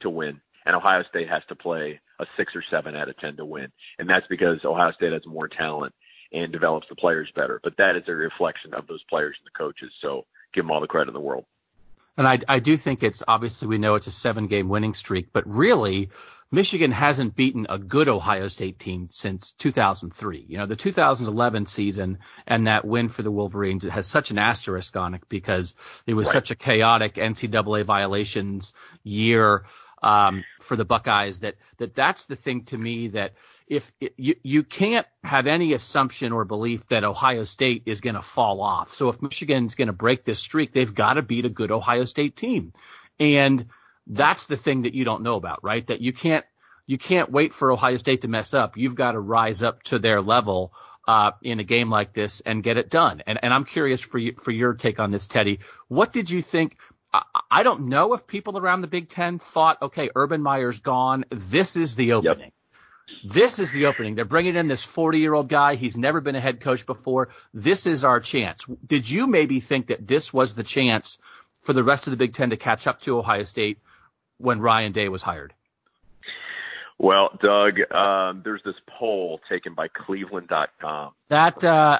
to 0.00 0.10
win, 0.10 0.40
and 0.64 0.76
Ohio 0.76 1.02
State 1.08 1.28
has 1.28 1.42
to 1.48 1.54
play 1.54 2.00
a 2.18 2.26
six 2.36 2.54
or 2.54 2.62
seven 2.70 2.96
out 2.96 3.08
of 3.08 3.16
10 3.18 3.36
to 3.36 3.44
win. 3.44 3.72
And 3.98 4.08
that's 4.08 4.26
because 4.28 4.64
Ohio 4.64 4.92
State 4.92 5.12
has 5.12 5.26
more 5.26 5.48
talent 5.48 5.94
and 6.32 6.52
develops 6.52 6.88
the 6.88 6.96
players 6.96 7.28
better. 7.34 7.60
But 7.62 7.76
that 7.78 7.96
is 7.96 8.04
a 8.08 8.12
reflection 8.12 8.74
of 8.74 8.86
those 8.86 9.02
players 9.04 9.36
and 9.38 9.46
the 9.46 9.58
coaches. 9.58 9.92
So 10.00 10.26
give 10.54 10.64
them 10.64 10.70
all 10.70 10.80
the 10.80 10.86
credit 10.86 11.08
in 11.08 11.14
the 11.14 11.20
world. 11.20 11.44
And 12.16 12.28
I, 12.28 12.38
I 12.46 12.58
do 12.58 12.76
think 12.76 13.02
it's 13.02 13.22
obviously 13.26 13.68
we 13.68 13.78
know 13.78 13.94
it's 13.94 14.06
a 14.06 14.10
seven 14.10 14.46
game 14.46 14.68
winning 14.68 14.92
streak, 14.92 15.32
but 15.32 15.46
really 15.46 16.10
Michigan 16.50 16.90
hasn't 16.90 17.34
beaten 17.34 17.66
a 17.70 17.78
good 17.78 18.10
Ohio 18.10 18.48
State 18.48 18.78
team 18.78 19.08
since 19.08 19.54
2003. 19.54 20.44
You 20.46 20.58
know, 20.58 20.66
the 20.66 20.76
2011 20.76 21.64
season 21.64 22.18
and 22.46 22.66
that 22.66 22.84
win 22.84 23.08
for 23.08 23.22
the 23.22 23.30
Wolverines 23.30 23.84
has 23.84 24.06
such 24.06 24.30
an 24.30 24.38
asterisk 24.38 24.94
on 24.94 25.14
it 25.14 25.22
because 25.30 25.74
it 26.06 26.12
was 26.12 26.26
right. 26.26 26.34
such 26.34 26.50
a 26.50 26.54
chaotic 26.54 27.14
NCAA 27.14 27.86
violations 27.86 28.74
year 29.02 29.64
um, 30.02 30.44
for 30.60 30.76
the 30.76 30.84
Buckeyes 30.84 31.40
that 31.40 31.54
that 31.78 31.94
that's 31.94 32.24
the 32.24 32.36
thing 32.36 32.64
to 32.64 32.78
me 32.78 33.08
that 33.08 33.34
if 33.66 33.92
it, 34.00 34.14
you 34.16 34.36
you 34.42 34.62
can't 34.62 35.06
have 35.22 35.46
any 35.46 35.72
assumption 35.72 36.32
or 36.32 36.44
belief 36.44 36.86
that 36.88 37.04
Ohio 37.04 37.44
State 37.44 37.84
is 37.86 38.00
going 38.00 38.16
to 38.16 38.22
fall 38.22 38.60
off. 38.60 38.92
So 38.92 39.08
if 39.08 39.22
Michigan's 39.22 39.74
going 39.74 39.86
to 39.86 39.92
break 39.92 40.24
this 40.24 40.40
streak, 40.40 40.72
they've 40.72 40.94
got 40.94 41.14
to 41.14 41.22
beat 41.22 41.44
a 41.44 41.50
good 41.50 41.70
Ohio 41.70 42.04
State 42.04 42.36
team, 42.36 42.72
and 43.20 43.64
that's 44.06 44.46
the 44.46 44.56
thing 44.56 44.82
that 44.82 44.94
you 44.94 45.04
don't 45.04 45.22
know 45.22 45.36
about, 45.36 45.62
right? 45.62 45.86
That 45.86 46.00
you 46.00 46.12
can't 46.12 46.44
you 46.86 46.98
can't 46.98 47.30
wait 47.30 47.52
for 47.52 47.70
Ohio 47.70 47.96
State 47.96 48.22
to 48.22 48.28
mess 48.28 48.54
up. 48.54 48.76
You've 48.76 48.96
got 48.96 49.12
to 49.12 49.20
rise 49.20 49.62
up 49.62 49.82
to 49.84 49.98
their 49.98 50.20
level 50.20 50.72
uh, 51.06 51.32
in 51.42 51.60
a 51.60 51.64
game 51.64 51.90
like 51.90 52.12
this 52.12 52.40
and 52.40 52.62
get 52.62 52.76
it 52.76 52.90
done. 52.90 53.22
And, 53.26 53.38
and 53.42 53.52
I'm 53.52 53.64
curious 53.64 54.00
for 54.00 54.18
you, 54.18 54.34
for 54.34 54.50
your 54.50 54.74
take 54.74 55.00
on 55.00 55.10
this, 55.10 55.26
Teddy. 55.26 55.60
What 55.88 56.12
did 56.12 56.30
you 56.30 56.42
think? 56.42 56.76
I, 57.52 57.62
don't 57.62 57.88
know 57.88 58.14
if 58.14 58.26
people 58.26 58.58
around 58.58 58.80
the 58.80 58.86
Big 58.86 59.08
Ten 59.08 59.38
thought, 59.38 59.82
okay, 59.82 60.10
Urban 60.14 60.42
Meyer's 60.42 60.80
gone. 60.80 61.24
This 61.30 61.76
is 61.76 61.94
the 61.94 62.14
opening. 62.14 62.40
Yep. 62.40 62.52
This 63.24 63.58
is 63.58 63.72
the 63.72 63.86
opening. 63.86 64.14
They're 64.14 64.24
bringing 64.24 64.56
in 64.56 64.68
this 64.68 64.84
40 64.84 65.18
year 65.18 65.34
old 65.34 65.48
guy. 65.48 65.74
He's 65.74 65.96
never 65.96 66.20
been 66.20 66.34
a 66.34 66.40
head 66.40 66.60
coach 66.60 66.86
before. 66.86 67.28
This 67.52 67.86
is 67.86 68.04
our 68.04 68.20
chance. 68.20 68.66
Did 68.86 69.08
you 69.08 69.26
maybe 69.26 69.60
think 69.60 69.88
that 69.88 70.06
this 70.06 70.32
was 70.32 70.54
the 70.54 70.62
chance 70.62 71.18
for 71.62 71.72
the 71.72 71.84
rest 71.84 72.06
of 72.06 72.10
the 72.12 72.16
Big 72.16 72.32
Ten 72.32 72.50
to 72.50 72.56
catch 72.56 72.86
up 72.86 73.00
to 73.02 73.18
Ohio 73.18 73.44
State 73.44 73.78
when 74.38 74.60
Ryan 74.60 74.92
Day 74.92 75.08
was 75.08 75.22
hired? 75.22 75.52
Well, 76.98 77.30
Doug, 77.42 77.80
um, 77.92 78.42
there's 78.44 78.62
this 78.64 78.76
poll 78.86 79.40
taken 79.48 79.74
by 79.74 79.88
Cleveland.com. 79.88 81.12
That 81.28 81.64
uh, 81.64 81.98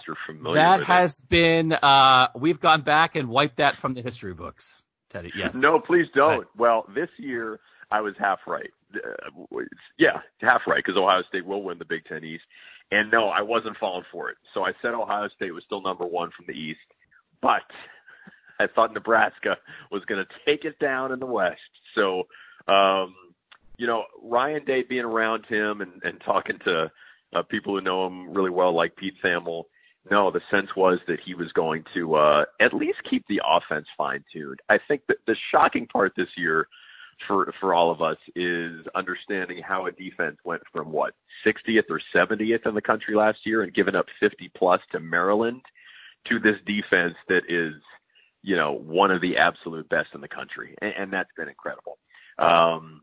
that 0.53 0.85
has 0.85 1.19
it. 1.19 1.29
been 1.29 1.73
uh, 1.73 2.29
we've 2.37 2.61
gone 2.61 2.83
back 2.83 3.17
and 3.17 3.29
wiped 3.29 3.57
that 3.57 3.79
from 3.79 3.95
the 3.95 4.03
history 4.03 4.35
books. 4.35 4.85
Teddy, 5.13 5.33
yes. 5.37 5.55
No, 5.55 5.79
please 5.79 6.13
don't. 6.13 6.39
Right. 6.39 6.47
Well, 6.57 6.87
this 6.95 7.11
year 7.19 7.61
I 7.91 8.01
was 8.01 8.15
half 8.19 8.41
right. 8.47 8.71
Uh, 8.95 9.61
yeah, 9.99 10.21
half 10.41 10.63
right 10.67 10.83
because 10.85 10.97
Ohio 10.97 11.23
State 11.29 11.45
will 11.45 11.63
win 11.63 11.79
the 11.79 11.85
Big 11.85 12.05
Ten 12.07 12.25
East. 12.25 12.45
And 12.91 13.11
no, 13.11 13.29
I 13.29 13.43
wasn't 13.43 13.77
falling 13.79 14.05
for 14.11 14.31
it. 14.31 14.37
So 14.53 14.65
I 14.65 14.73
said 14.83 14.93
Ohio 14.95 15.29
State 15.29 15.53
was 15.53 15.65
still 15.65 15.83
number 15.83 16.05
one 16.05 16.31
from 16.37 16.47
the 16.47 16.53
East, 16.53 16.81
but 17.41 17.63
I 18.59 18.67
thought 18.67 18.93
Nebraska 18.93 19.57
was 19.91 20.05
going 20.05 20.25
to 20.25 20.31
take 20.45 20.65
it 20.65 20.79
down 20.79 21.13
in 21.13 21.19
the 21.19 21.27
West. 21.27 21.61
So, 21.95 22.27
um, 22.69 23.15
you 23.79 23.87
know, 23.87 24.05
Ryan 24.23 24.65
Day 24.65 24.83
being 24.83 25.05
around 25.05 25.47
him 25.47 25.81
and, 25.81 26.03
and 26.05 26.21
talking 26.21 26.59
to 26.67 26.91
uh, 27.35 27.43
people 27.43 27.75
who 27.75 27.81
know 27.81 28.07
him 28.07 28.33
really 28.33 28.51
well, 28.51 28.75
like 28.75 28.97
Pete 28.97 29.17
Thamel, 29.25 29.65
no, 30.11 30.31
the 30.31 30.41
sense 30.51 30.75
was 30.77 30.99
that 31.07 31.21
he 31.21 31.35
was 31.35 31.53
going 31.53 31.85
to 31.95 32.15
uh, 32.15 32.45
at 32.61 32.75
least 32.75 32.99
keep 33.09 33.25
the 33.29 33.41
offense 33.45 33.87
fine 33.97 34.25
tuned. 34.33 34.61
I 34.69 34.79
think 34.79 35.03
that 35.09 35.19
the 35.27 35.37
shocking 35.51 35.87
part 35.87 36.13
this 36.17 36.29
year 36.37 36.69
for 37.27 37.53
for 37.61 37.75
all 37.75 37.91
of 37.91 38.03
us 38.03 38.17
is 38.35 38.85
understanding 38.95 39.63
how 39.63 39.87
a 39.87 39.93
defense 39.93 40.39
went 40.45 40.63
from 40.73 40.91
what 40.91 41.15
60th 41.47 41.85
or 41.91 42.01
70th 42.15 42.67
in 42.67 42.75
the 42.75 42.83
country 42.83 43.15
last 43.15 43.39
year 43.45 43.63
and 43.63 43.73
giving 43.75 43.95
up 43.95 44.07
50 44.19 44.51
plus 44.57 44.81
to 44.91 45.01
Maryland 45.01 45.63
to 46.29 46.39
this 46.39 46.57
defense 46.67 47.15
that 47.29 47.45
is 47.49 47.75
you 48.43 48.57
know 48.57 48.73
one 48.73 49.11
of 49.11 49.21
the 49.21 49.37
absolute 49.37 49.89
best 49.89 50.09
in 50.15 50.21
the 50.21 50.29
country 50.29 50.75
and, 50.81 50.95
and 50.97 51.13
that's 51.13 51.31
been 51.37 51.49
incredible 51.49 51.99
um 52.39 53.03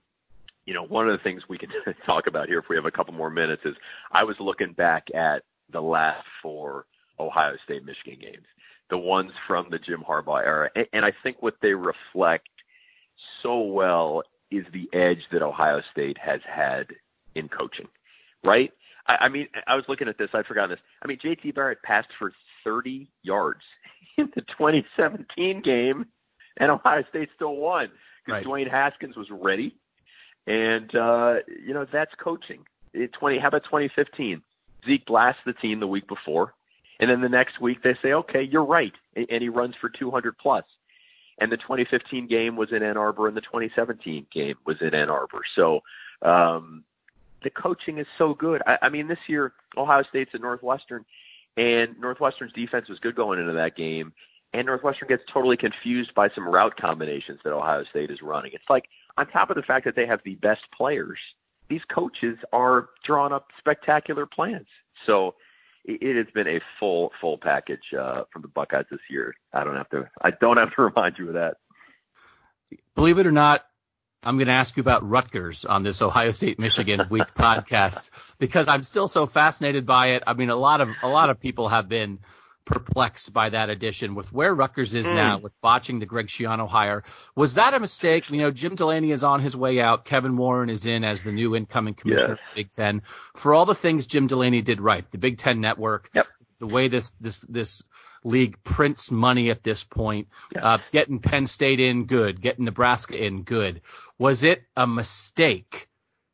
you 0.66 0.74
know 0.74 0.84
one 0.84 1.08
of 1.08 1.18
the 1.18 1.24
things 1.24 1.44
we 1.48 1.58
can 1.58 1.70
talk 2.06 2.28
about 2.28 2.48
here 2.48 2.60
if 2.60 2.70
we 2.70 2.76
have 2.76 2.86
a 2.86 2.92
couple 2.92 3.14
more 3.14 3.30
minutes 3.30 3.62
is 3.66 3.76
I 4.12 4.24
was 4.24 4.36
looking 4.40 4.74
back 4.74 5.08
at 5.14 5.44
the 5.72 5.82
last 5.82 6.26
four 6.42 6.86
Ohio 7.20 7.56
State 7.64 7.86
Michigan 7.86 8.20
games 8.20 8.48
the 8.90 8.98
ones 8.98 9.32
from 9.48 9.68
the 9.70 9.78
Jim 9.78 10.04
Harbaugh 10.08 10.44
era 10.44 10.70
and, 10.76 10.88
and 10.94 11.06
I 11.06 11.14
think 11.24 11.42
what 11.42 11.56
they 11.62 11.74
reflect 11.74 12.50
so 13.42 13.60
well 13.62 14.24
is 14.52 14.66
the 14.74 14.90
edge 14.94 15.22
that 15.32 15.42
Ohio 15.42 15.82
State 15.92 16.18
has 16.18 16.42
had 16.44 16.88
in 17.36 17.50
coaching, 17.50 17.88
right? 18.44 18.72
I, 19.08 19.18
I 19.22 19.30
mean, 19.30 19.48
I 19.68 19.76
was 19.76 19.86
looking 19.88 20.08
at 20.08 20.18
this. 20.18 20.30
I'd 20.34 20.46
forgotten 20.46 20.72
this. 20.72 20.80
I 21.04 21.08
mean, 21.08 21.20
JT 21.20 21.56
Barrett 21.56 21.82
passed 21.84 22.10
for 22.18 22.34
30 22.64 23.10
yards 23.24 23.62
in 24.18 24.32
the 24.36 24.42
2017 24.42 25.62
game, 25.62 26.06
and 26.58 26.72
Ohio 26.72 27.04
State 27.10 27.30
still 27.36 27.56
won 27.56 27.90
because 28.26 28.46
right. 28.46 28.68
Dwayne 28.68 28.70
Haskins 28.70 29.16
was 29.16 29.28
ready. 29.30 29.76
And 30.48 30.94
uh, 30.96 31.36
you 31.48 31.74
know 31.74 31.86
that's 31.92 32.14
coaching. 32.16 32.66
It, 32.94 33.14
20. 33.14 33.38
How 33.38 33.50
about 33.50 33.66
2015? 33.66 34.42
Zeke 34.86 35.06
blasts 35.06 35.42
the 35.46 35.54
team 35.54 35.80
the 35.80 35.88
week 35.88 36.08
before, 36.08 36.54
and 37.00 37.10
then 37.10 37.22
the 37.22 37.30
next 37.30 37.60
week 37.60 37.84
they 37.84 37.96
say, 38.02 38.14
"Okay, 38.14 38.44
you're 38.44 38.64
right," 38.64 38.94
and, 39.16 39.42
he 39.42 39.50
runs 39.50 39.76
for 39.76 39.90
200 39.90 40.38
plus. 40.38 40.64
plus 40.64 40.66
and 41.40 41.52
the 41.52 41.58
2015 41.58 42.28
game 42.28 42.56
was 42.56 42.72
in 42.72 42.84
Ann 42.84 42.98
Arbor, 42.98 43.28
and 43.28 43.36
the 43.36 43.42
2017 43.42 44.28
game 44.32 44.56
was 44.66 44.78
in 44.82 44.94
Ann 44.94 45.10
Arbor. 45.10 45.42
So 45.56 45.82
um, 46.22 46.84
the 47.44 47.50
coaching 47.50 47.98
is 47.98 48.08
so 48.18 48.34
good. 48.34 48.62
I, 48.68 48.78
I 48.84 48.90
mean, 48.90 49.08
this 49.08 49.20
year 49.28 49.54
Ohio 49.78 50.04
State's 50.04 50.32
at 50.34 50.42
Northwestern, 50.42 51.06
and 51.58 52.00
Northwestern's 52.00 52.54
defense 52.54 52.90
was 52.90 53.00
good 53.00 53.16
going 53.16 53.40
into 53.40 53.54
that 53.54 53.76
game, 53.76 54.14
and 54.54 54.66
Northwestern 54.66 55.08
gets 55.08 55.24
totally 55.32 55.58
confused 55.58 56.14
by 56.14 56.30
some 56.30 56.48
route 56.48 56.76
combinations 56.76 57.40
that 57.44 57.54
Ohio 57.54 57.84
State 57.86 58.12
is 58.12 58.22
running. 58.22 58.52
It's 58.54 58.70
like 58.70 58.90
on 59.18 59.28
top 59.28 59.50
of 59.50 59.56
the 59.56 59.64
fact 59.64 59.86
that 59.86 59.96
they 59.96 60.06
have 60.06 60.22
the 60.24 60.36
best 60.36 60.62
players, 60.76 61.20
these 61.70 61.82
coaches 61.94 62.38
are 62.52 62.90
drawing 63.06 63.34
up 63.34 63.48
spectacular 63.60 64.26
plans. 64.26 64.68
So 65.06 65.36
it 65.86 66.16
has 66.16 66.28
been 66.34 66.48
a 66.48 66.60
full 66.80 67.12
full 67.22 67.38
package 67.38 67.94
uh, 67.98 68.24
from 68.32 68.42
the 68.42 68.48
Buckeyes 68.48 68.86
this 68.92 69.00
year. 69.10 69.34
I 69.54 69.64
don't 69.64 69.76
have 69.76 69.90
to 69.90 70.10
I 70.22 70.32
don't 70.32 70.58
have 70.58 70.76
to 70.76 70.82
remind 70.84 71.18
you 71.18 71.30
of 71.30 71.34
that. 71.36 71.58
Believe 72.96 73.18
it 73.18 73.26
or 73.26 73.32
not, 73.32 73.66
I'm 74.22 74.38
going 74.38 74.48
to 74.48 74.54
ask 74.54 74.76
you 74.78 74.82
about 74.82 75.08
Rutgers 75.08 75.66
on 75.66 75.84
this 75.84 76.02
Ohio 76.02 76.32
State 76.32 76.60
Michigan 76.60 77.08
week 77.10 77.34
podcast 77.36 78.12
because 78.38 78.68
I'm 78.68 78.84
still 78.84 79.08
so 79.08 79.26
fascinated 79.26 79.86
by 79.86 80.08
it. 80.10 80.24
I 80.28 80.34
mean, 80.34 80.50
a 80.50 80.56
lot 80.56 80.82
of 80.82 80.90
a 81.02 81.08
lot 81.08 81.30
of 81.30 81.40
people 81.40 81.70
have 81.70 81.88
been 81.88 82.20
perplexed 82.70 83.34
by 83.34 83.50
that 83.50 83.70
addition 83.70 84.14
with 84.14 84.32
where 84.32 84.54
Rutgers 84.54 84.94
is 84.94 85.08
mm. 85.08 85.16
now 85.16 85.40
with 85.40 85.60
botching 85.60 85.98
the 86.00 86.06
Greg 86.06 86.28
Schiano 86.28 86.70
hire. 86.70 87.04
Was 87.36 87.56
that 87.56 87.74
a 87.74 87.80
mistake? 87.80 88.26
You 88.30 88.38
know, 88.38 88.52
Jim 88.52 88.76
Delaney 88.76 89.12
is 89.12 89.24
on 89.24 89.42
his 89.42 89.58
way 89.58 89.82
out. 89.82 90.06
Kevin 90.06 90.38
Warren 90.38 90.70
is 90.70 90.86
in 90.86 91.04
as 91.04 91.24
the 91.24 91.32
new 91.32 91.56
incoming 91.56 91.96
commissioner 91.96 92.34
yes. 92.34 92.40
of 92.40 92.56
the 92.56 92.64
Big 92.64 92.72
Ten. 92.72 93.02
For 93.36 93.56
all 93.56 93.66
the 93.66 93.74
things 93.76 94.06
Jim 94.06 94.28
Delaney 94.28 94.62
did 94.62 94.80
right, 94.80 95.04
the 95.10 95.18
Big 95.18 95.40
Ten 95.40 95.62
network, 95.62 96.12
yep. 96.14 96.28
the 96.60 96.68
way 96.68 96.88
this 96.90 97.12
this 97.20 97.40
this 97.40 97.84
league 98.24 98.62
prints 98.64 99.10
money 99.10 99.50
at 99.50 99.64
this 99.64 99.84
point, 99.84 100.28
uh, 100.56 100.78
getting 100.92 101.20
Penn 101.20 101.48
State 101.48 101.80
in 101.80 102.06
good, 102.06 102.40
getting 102.40 102.66
Nebraska 102.66 103.18
in 103.18 103.44
good. 103.44 103.82
Was 104.20 104.44
it 104.44 104.62
a 104.78 104.86
mistake 104.86 105.90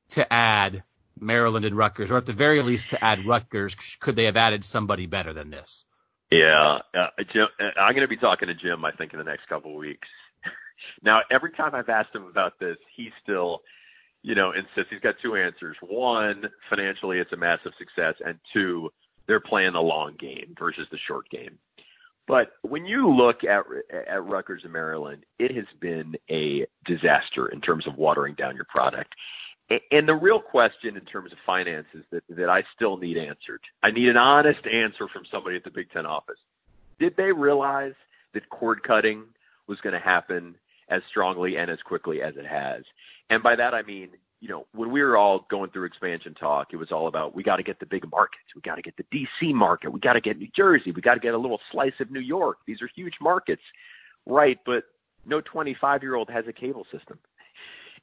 to 0.10 0.34
add 0.34 0.84
Maryland 1.18 1.64
and 1.64 1.78
Rutgers, 1.78 2.12
or 2.12 2.18
at 2.18 2.26
the 2.26 2.34
very 2.34 2.62
least 2.62 2.90
to 2.90 3.02
add 3.02 3.26
Rutgers? 3.26 3.76
Could 4.02 4.18
they 4.18 4.26
have 4.26 4.36
added 4.36 4.66
somebody 4.66 5.06
better 5.06 5.32
than 5.32 5.50
this? 5.50 5.86
Yeah, 6.32 6.80
uh, 6.94 7.08
Jim, 7.32 7.48
uh, 7.60 7.80
I'm 7.80 7.94
going 7.94 8.02
to 8.02 8.08
be 8.08 8.18
talking 8.18 8.48
to 8.48 8.54
Jim. 8.54 8.84
I 8.84 8.92
think 8.92 9.14
in 9.14 9.20
the 9.20 9.26
next 9.26 9.48
couple 9.48 9.72
of 9.72 9.78
weeks. 9.78 10.08
now, 11.04 11.22
every 11.32 11.52
time 11.52 11.76
I've 11.76 11.90
asked 11.90 12.16
him 12.16 12.26
about 12.26 12.60
this, 12.60 12.78
he 12.96 13.10
still, 13.22 13.62
you 14.24 14.36
know, 14.36 14.52
insists. 14.52 14.90
He's 14.90 15.00
got 15.02 15.16
two 15.22 15.36
answers. 15.36 15.78
One, 15.82 16.46
financially, 16.70 17.20
it's 17.20 17.32
a 17.32 17.38
massive 17.38 17.74
success, 17.78 18.16
and 18.26 18.40
two, 18.54 18.92
they're 19.28 19.40
playing 19.40 19.74
the 19.74 19.82
long 19.82 20.16
game 20.20 20.56
versus 20.58 20.88
the 20.92 20.98
short 21.08 21.30
game. 21.30 21.60
But 22.28 22.54
when 22.64 22.86
you 22.86 23.08
look 23.08 23.44
at 23.44 23.66
at 24.08 24.26
Rutgers 24.26 24.64
in 24.66 24.72
Maryland, 24.72 25.26
it 25.38 25.56
has 25.56 25.66
been 25.80 26.16
a 26.30 26.66
disaster 26.86 27.48
in 27.48 27.62
terms 27.62 27.86
of 27.86 27.98
watering 27.98 28.34
down 28.34 28.56
your 28.56 28.66
product. 28.66 29.14
And 29.70 30.08
the 30.08 30.14
real 30.14 30.40
question 30.40 30.96
in 30.96 31.06
terms 31.06 31.32
of 31.32 31.40
finances 31.44 32.06
that, 32.12 32.24
that 32.30 32.50
I 32.50 32.64
still 32.76 32.98
need 32.98 33.18
answered, 33.18 33.62
I 33.82 33.90
need 33.90 34.10
an 34.10 34.18
honest 34.18 34.66
answer 34.68 35.08
from 35.08 35.24
somebody 35.32 35.56
at 35.56 35.64
the 35.64 35.72
Big 35.72 35.92
Ten 35.92 36.06
office. 36.06 36.38
Did 37.00 37.18
they 37.18 37.32
realize 37.32 37.96
that 38.34 38.50
cord 38.50 38.84
cutting 38.84 39.24
was 39.68 39.82
going 39.82 39.94
to 39.94 40.00
happen 40.00 40.56
as 40.88 41.02
strongly 41.10 41.58
and 41.58 41.72
as 41.72 41.82
quickly 41.82 42.22
as 42.22 42.38
it 42.38 42.46
has? 42.46 42.84
And 43.32 43.42
by 43.42 43.56
that 43.56 43.74
I 43.74 43.82
mean, 43.82 44.10
you 44.40 44.50
know, 44.50 44.68
when 44.74 44.92
we 44.92 45.02
were 45.02 45.18
all 45.18 45.48
going 45.50 45.72
through 45.72 45.86
expansion 45.86 46.36
talk, 46.36 46.68
it 46.72 46.78
was 46.78 46.92
all 46.92 47.08
about 47.08 47.34
we 47.34 47.42
got 47.42 47.56
to 47.56 47.64
get 47.64 47.80
the 47.80 47.88
big 47.88 48.10
markets, 48.12 48.44
we 48.54 48.62
got 48.62 48.76
to 48.76 48.84
get 48.84 48.96
the 48.98 49.06
DC 49.12 49.52
market, 49.52 49.92
we 49.92 50.00
got 50.00 50.14
to 50.14 50.22
get 50.22 50.38
New 50.38 50.50
Jersey, 50.56 50.92
we 50.92 51.02
got 51.02 51.16
to 51.16 51.20
get 51.20 51.34
a 51.34 51.38
little 51.38 51.60
slice 51.72 52.00
of 52.00 52.12
New 52.12 52.20
York. 52.20 52.60
These 52.68 52.84
are 52.84 52.90
huge 52.96 53.16
markets, 53.20 53.64
right? 54.28 54.60
But 54.64 54.84
no 55.26 55.42
25 55.42 56.04
year 56.04 56.14
old 56.14 56.30
has 56.30 56.46
a 56.48 56.54
cable 56.54 56.86
system. 56.92 57.18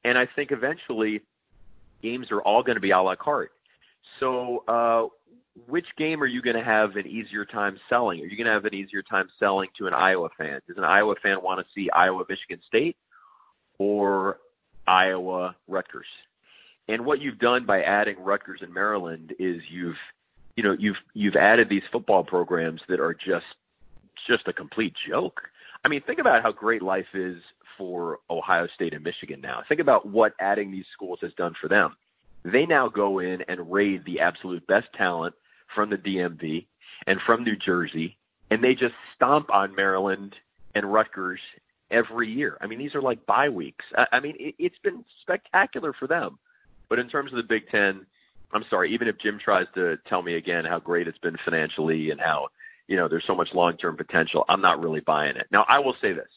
And 0.04 0.18
I 0.18 0.26
think 0.26 0.50
eventually 0.50 1.22
games 2.02 2.30
are 2.30 2.40
all 2.40 2.62
going 2.62 2.76
to 2.76 2.80
be 2.80 2.90
a 2.90 3.00
la 3.00 3.14
carte. 3.14 3.52
So, 4.20 4.64
uh, 4.68 5.06
which 5.66 5.86
game 5.98 6.22
are 6.22 6.26
you 6.26 6.40
going 6.40 6.56
to 6.56 6.64
have 6.64 6.96
an 6.96 7.06
easier 7.06 7.44
time 7.44 7.78
selling? 7.88 8.20
Are 8.20 8.26
you 8.26 8.36
going 8.36 8.46
to 8.46 8.52
have 8.52 8.64
an 8.64 8.74
easier 8.74 9.02
time 9.02 9.28
selling 9.38 9.68
to 9.78 9.86
an 9.86 9.94
Iowa 9.94 10.28
fan? 10.38 10.60
Does 10.66 10.78
an 10.78 10.84
Iowa 10.84 11.14
fan 11.22 11.42
want 11.42 11.60
to 11.60 11.66
see 11.74 11.90
Iowa 11.90 12.24
Michigan 12.28 12.60
State 12.66 12.96
or 13.78 14.38
Iowa 14.86 15.56
Rutgers? 15.68 16.06
And 16.88 17.04
what 17.04 17.20
you've 17.20 17.38
done 17.38 17.64
by 17.64 17.82
adding 17.82 18.16
Rutgers 18.18 18.60
and 18.62 18.72
Maryland 18.72 19.34
is 19.38 19.62
you've 19.70 19.96
you 20.56 20.62
know 20.62 20.76
you've 20.78 20.96
you've 21.14 21.36
added 21.36 21.68
these 21.68 21.82
football 21.90 22.24
programs 22.24 22.80
that 22.88 23.00
are 23.00 23.14
just 23.14 23.46
just 24.26 24.48
a 24.48 24.52
complete 24.52 24.94
joke. 25.08 25.42
I 25.84 25.88
mean, 25.88 26.02
think 26.02 26.18
about 26.18 26.42
how 26.42 26.52
great 26.52 26.82
life 26.82 27.14
is 27.14 27.38
for 27.76 28.18
Ohio 28.30 28.66
State 28.74 28.94
and 28.94 29.04
Michigan 29.04 29.40
now. 29.40 29.62
Think 29.68 29.80
about 29.80 30.06
what 30.06 30.34
adding 30.40 30.70
these 30.70 30.86
schools 30.92 31.18
has 31.22 31.32
done 31.34 31.54
for 31.60 31.68
them. 31.68 31.96
They 32.44 32.66
now 32.66 32.88
go 32.88 33.18
in 33.18 33.42
and 33.42 33.72
raid 33.72 34.04
the 34.04 34.20
absolute 34.20 34.66
best 34.66 34.88
talent 34.94 35.34
from 35.74 35.90
the 35.90 35.98
DMV 35.98 36.66
and 37.06 37.20
from 37.20 37.44
New 37.44 37.56
Jersey, 37.56 38.16
and 38.50 38.62
they 38.62 38.74
just 38.74 38.94
stomp 39.14 39.52
on 39.52 39.74
Maryland 39.74 40.34
and 40.74 40.92
Rutgers 40.92 41.40
every 41.90 42.30
year. 42.30 42.56
I 42.60 42.66
mean, 42.66 42.78
these 42.78 42.94
are 42.94 43.02
like 43.02 43.26
bye 43.26 43.48
weeks. 43.48 43.84
I, 43.96 44.20
mean, 44.20 44.36
it, 44.40 44.54
it's 44.58 44.78
been 44.78 45.04
spectacular 45.20 45.92
for 45.92 46.06
them. 46.06 46.38
But 46.88 46.98
in 46.98 47.08
terms 47.08 47.32
of 47.32 47.36
the 47.36 47.42
Big 47.42 47.68
Ten, 47.70 48.06
I'm 48.52 48.64
sorry, 48.68 48.92
even 48.92 49.08
if 49.08 49.18
Jim 49.18 49.38
tries 49.38 49.66
to 49.74 49.98
tell 50.06 50.22
me 50.22 50.34
again 50.34 50.64
how 50.64 50.78
great 50.78 51.08
it's 51.08 51.18
been 51.18 51.38
financially 51.44 52.10
and 52.10 52.20
how, 52.20 52.48
you 52.88 52.96
know, 52.96 53.08
there's 53.08 53.26
so 53.26 53.34
much 53.34 53.54
long 53.54 53.76
term 53.76 53.96
potential, 53.96 54.44
I'm 54.48 54.60
not 54.60 54.82
really 54.82 55.00
buying 55.00 55.36
it. 55.36 55.46
Now, 55.50 55.64
I 55.68 55.78
will 55.78 55.96
say 56.00 56.12
this 56.12 56.28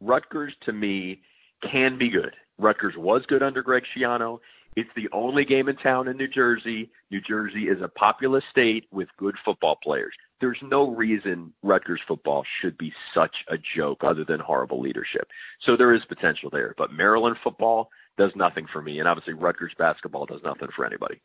Rutgers 0.00 0.54
to 0.62 0.72
me 0.72 1.22
can 1.62 1.98
be 1.98 2.08
good. 2.08 2.34
Rutgers 2.58 2.94
was 2.96 3.24
good 3.26 3.42
under 3.42 3.62
Greg 3.62 3.84
Schiano. 3.94 4.40
It's 4.76 4.90
the 4.94 5.08
only 5.12 5.44
game 5.44 5.68
in 5.68 5.76
town 5.76 6.08
in 6.08 6.16
New 6.16 6.28
Jersey. 6.28 6.90
New 7.10 7.20
Jersey 7.20 7.68
is 7.68 7.82
a 7.82 7.88
populous 7.88 8.44
state 8.50 8.86
with 8.92 9.08
good 9.16 9.34
football 9.44 9.76
players. 9.82 10.14
there's 10.40 10.58
no 10.62 10.88
reason 10.88 11.52
Rutgers 11.62 12.00
football 12.06 12.44
should 12.60 12.78
be 12.78 12.92
such 13.12 13.44
a 13.48 13.58
joke 13.58 14.02
other 14.02 14.24
than 14.24 14.40
horrible 14.40 14.80
leadership. 14.80 15.28
So 15.66 15.76
there 15.76 15.92
is 15.92 16.02
potential 16.06 16.48
there. 16.50 16.74
But 16.78 16.92
Maryland 16.92 17.36
football 17.44 17.90
does 18.16 18.32
nothing 18.34 18.66
for 18.72 18.80
me. 18.80 19.00
And 19.00 19.08
obviously 19.08 19.34
Rutgers 19.34 19.72
basketball 19.76 20.24
does 20.24 20.42
nothing 20.42 20.68
for 20.74 20.86
anybody. 20.86 21.20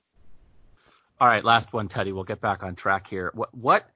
All 1.21 1.29
right, 1.29 1.45
last 1.45 1.71
one, 1.71 1.87
Teddy. 1.87 2.11
We'll 2.11 2.25
get 2.25 2.41
back 2.41 2.61
on 2.61 2.75
track 2.75 3.07
here. 3.07 3.31
What 3.33 3.55
what 3.55 3.89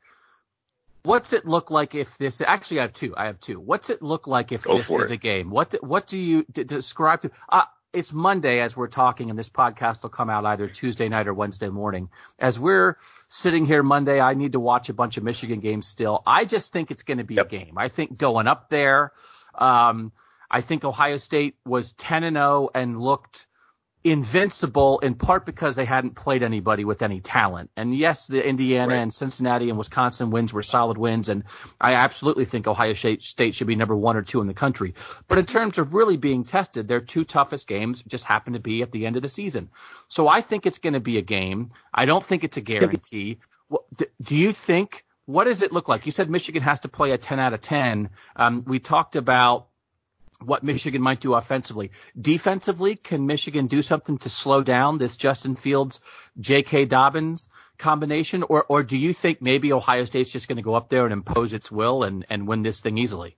what's 1.10 1.34
it 1.34 1.46
look 1.46 1.72
like 1.72 1.96
if 1.96 2.18
this 2.18 2.42
actually 2.42 2.80
I 2.80 2.84
have 2.84 2.94
two. 2.94 3.14
I 3.18 3.26
have 3.26 3.40
two. 3.40 3.60
What's 3.60 3.90
it 3.90 4.02
look 4.02 4.28
like 4.28 4.52
if 4.52 4.64
Go 4.64 4.78
this 4.78 4.92
is 4.92 5.10
it. 5.12 5.14
a 5.14 5.18
game? 5.18 5.50
What 5.50 5.76
what 5.82 6.08
do 6.08 6.18
you 6.18 6.46
d- 6.52 6.64
describe 6.64 7.22
to 7.22 7.32
uh, 7.50 7.64
it's 7.92 8.14
Monday 8.14 8.60
as 8.62 8.78
we're 8.78 8.88
talking, 8.88 9.32
and 9.32 9.40
this 9.40 9.50
podcast 9.50 10.04
will 10.04 10.12
come 10.12 10.30
out 10.30 10.46
either 10.46 10.68
Tuesday 10.68 11.10
night 11.10 11.28
or 11.28 11.34
Wednesday 11.34 11.70
morning. 11.70 12.10
As 12.38 12.60
we're 12.60 12.98
sitting 13.30 13.66
here 13.66 13.82
Monday, 13.82 14.20
I 14.22 14.36
need 14.36 14.52
to 14.52 14.60
watch 14.60 14.90
a 14.90 14.94
bunch 14.94 15.18
of 15.18 15.24
Michigan 15.24 15.60
games 15.60 15.88
still. 15.88 16.22
I 16.26 16.46
just 16.46 16.72
think 16.72 16.92
it's 16.92 17.02
going 17.04 17.18
to 17.18 17.24
be 17.24 17.36
Yep. 17.36 17.46
a 17.48 17.50
game. 17.50 17.74
I 17.78 17.90
think 17.90 18.16
going 18.18 18.46
up 18.48 18.70
there, 18.70 19.12
um, 19.56 20.12
I 20.52 20.62
think 20.62 20.84
Ohio 20.86 21.18
State 21.18 21.56
was 21.66 21.92
10 21.94 22.24
and 22.24 22.36
0 22.36 22.70
and 22.76 23.00
looked 23.00 23.48
invincible 24.04 25.00
in 25.00 25.16
part 25.16 25.46
because 25.46 25.76
they 25.76 25.86
hadn't 25.86 26.16
played 26.16 26.42
anybody 26.42 26.86
with 26.86 27.02
any 27.02 27.20
talent. 27.20 27.70
And 27.76 27.94
yes, 27.96 28.28
the 28.28 28.46
Indiana 28.46 28.94
Right. 28.94 29.00
and 29.00 29.14
Cincinnati 29.14 29.70
and 29.70 29.78
Wisconsin 29.78 30.32
wins 30.32 30.54
were 30.54 30.62
solid 30.62 30.98
wins. 30.98 31.28
And 31.28 31.44
I 31.80 31.96
absolutely 31.96 32.46
think 32.46 32.68
Ohio 32.68 32.94
State, 32.94 33.56
should 33.56 33.68
be 33.68 33.76
number 33.76 33.96
one 33.96 34.16
or 34.16 34.22
two 34.22 34.40
in 34.42 34.48
the 34.48 34.54
country. 34.54 34.94
But 35.28 35.38
in 35.38 35.46
terms 35.46 35.78
of 35.78 35.94
really 35.94 36.18
being 36.18 36.46
tested, 36.46 36.88
their 36.88 37.02
two 37.02 37.26
toughest 37.26 37.68
games 37.68 38.02
just 38.08 38.24
happen 38.24 38.54
to 38.54 38.60
be 38.60 38.82
at 38.82 38.92
the 38.92 39.06
end 39.06 39.18
of 39.18 39.22
the 39.22 39.30
season. 39.30 39.70
So 40.08 40.28
I 40.28 40.42
think 40.42 40.66
it's 40.66 40.80
going 40.80 40.94
to 40.94 41.00
be 41.02 41.18
a 41.18 41.22
game. 41.22 41.72
I 41.94 42.06
don't 42.06 42.24
think 42.24 42.44
it's 42.44 42.58
a 42.58 42.62
guarantee. 42.62 43.40
Do 44.22 44.38
you 44.38 44.52
think? 44.52 45.04
What 45.26 45.44
does 45.44 45.62
it 45.62 45.72
look 45.72 45.88
like? 45.88 46.08
You 46.08 46.12
said 46.12 46.28
Michigan 46.28 46.64
has 46.64 46.80
to 46.80 46.88
play 46.88 47.12
a 47.12 47.18
10 47.20 47.40
out 47.40 47.54
of 47.54 47.62
10. 47.62 48.10
Um, 48.36 48.64
we 48.66 48.80
talked 48.80 49.16
about 49.16 49.68
what 50.44 50.64
Michigan 50.64 51.02
might 51.02 51.20
do 51.20 51.34
offensively. 51.34 51.92
Defensively, 52.20 52.96
can 52.96 53.26
Michigan 53.28 53.68
do 53.68 53.82
something 53.82 54.18
to 54.20 54.30
slow 54.30 54.64
down 54.64 54.98
this 54.98 55.18
Justin 55.18 55.56
Fields, 55.56 56.00
J.K. 56.40 56.86
Dobbins 56.86 57.50
combination, 57.78 58.44
or 58.44 58.64
or 58.68 58.84
do 58.84 58.98
you 58.98 59.14
think 59.14 59.42
maybe 59.42 59.74
Ohio 59.74 60.06
State's 60.06 60.32
just 60.32 60.48
going 60.48 60.58
to 60.58 60.62
go 60.64 60.76
up 60.76 60.90
there 60.90 61.06
and 61.06 61.14
impose 61.14 61.54
its 61.54 61.72
will 61.72 62.04
and 62.04 62.26
and 62.30 62.48
win 62.48 62.62
this 62.62 62.82
thing 62.82 62.98
easily? 62.98 63.38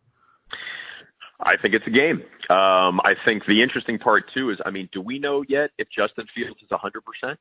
I 1.43 1.57
think 1.57 1.73
it's 1.73 1.87
a 1.87 1.91
game. 1.91 2.21
Um, 2.51 3.01
I 3.03 3.15
think 3.25 3.45
the 3.47 3.63
interesting 3.63 3.97
part 3.97 4.31
too 4.31 4.51
is, 4.51 4.59
I 4.63 4.69
mean, 4.69 4.89
do 4.91 5.01
we 5.01 5.17
know 5.17 5.43
yet 5.47 5.71
if 5.77 5.89
Justin 5.89 6.27
Fields 6.35 6.61
is 6.61 6.69
100%? 6.69 7.37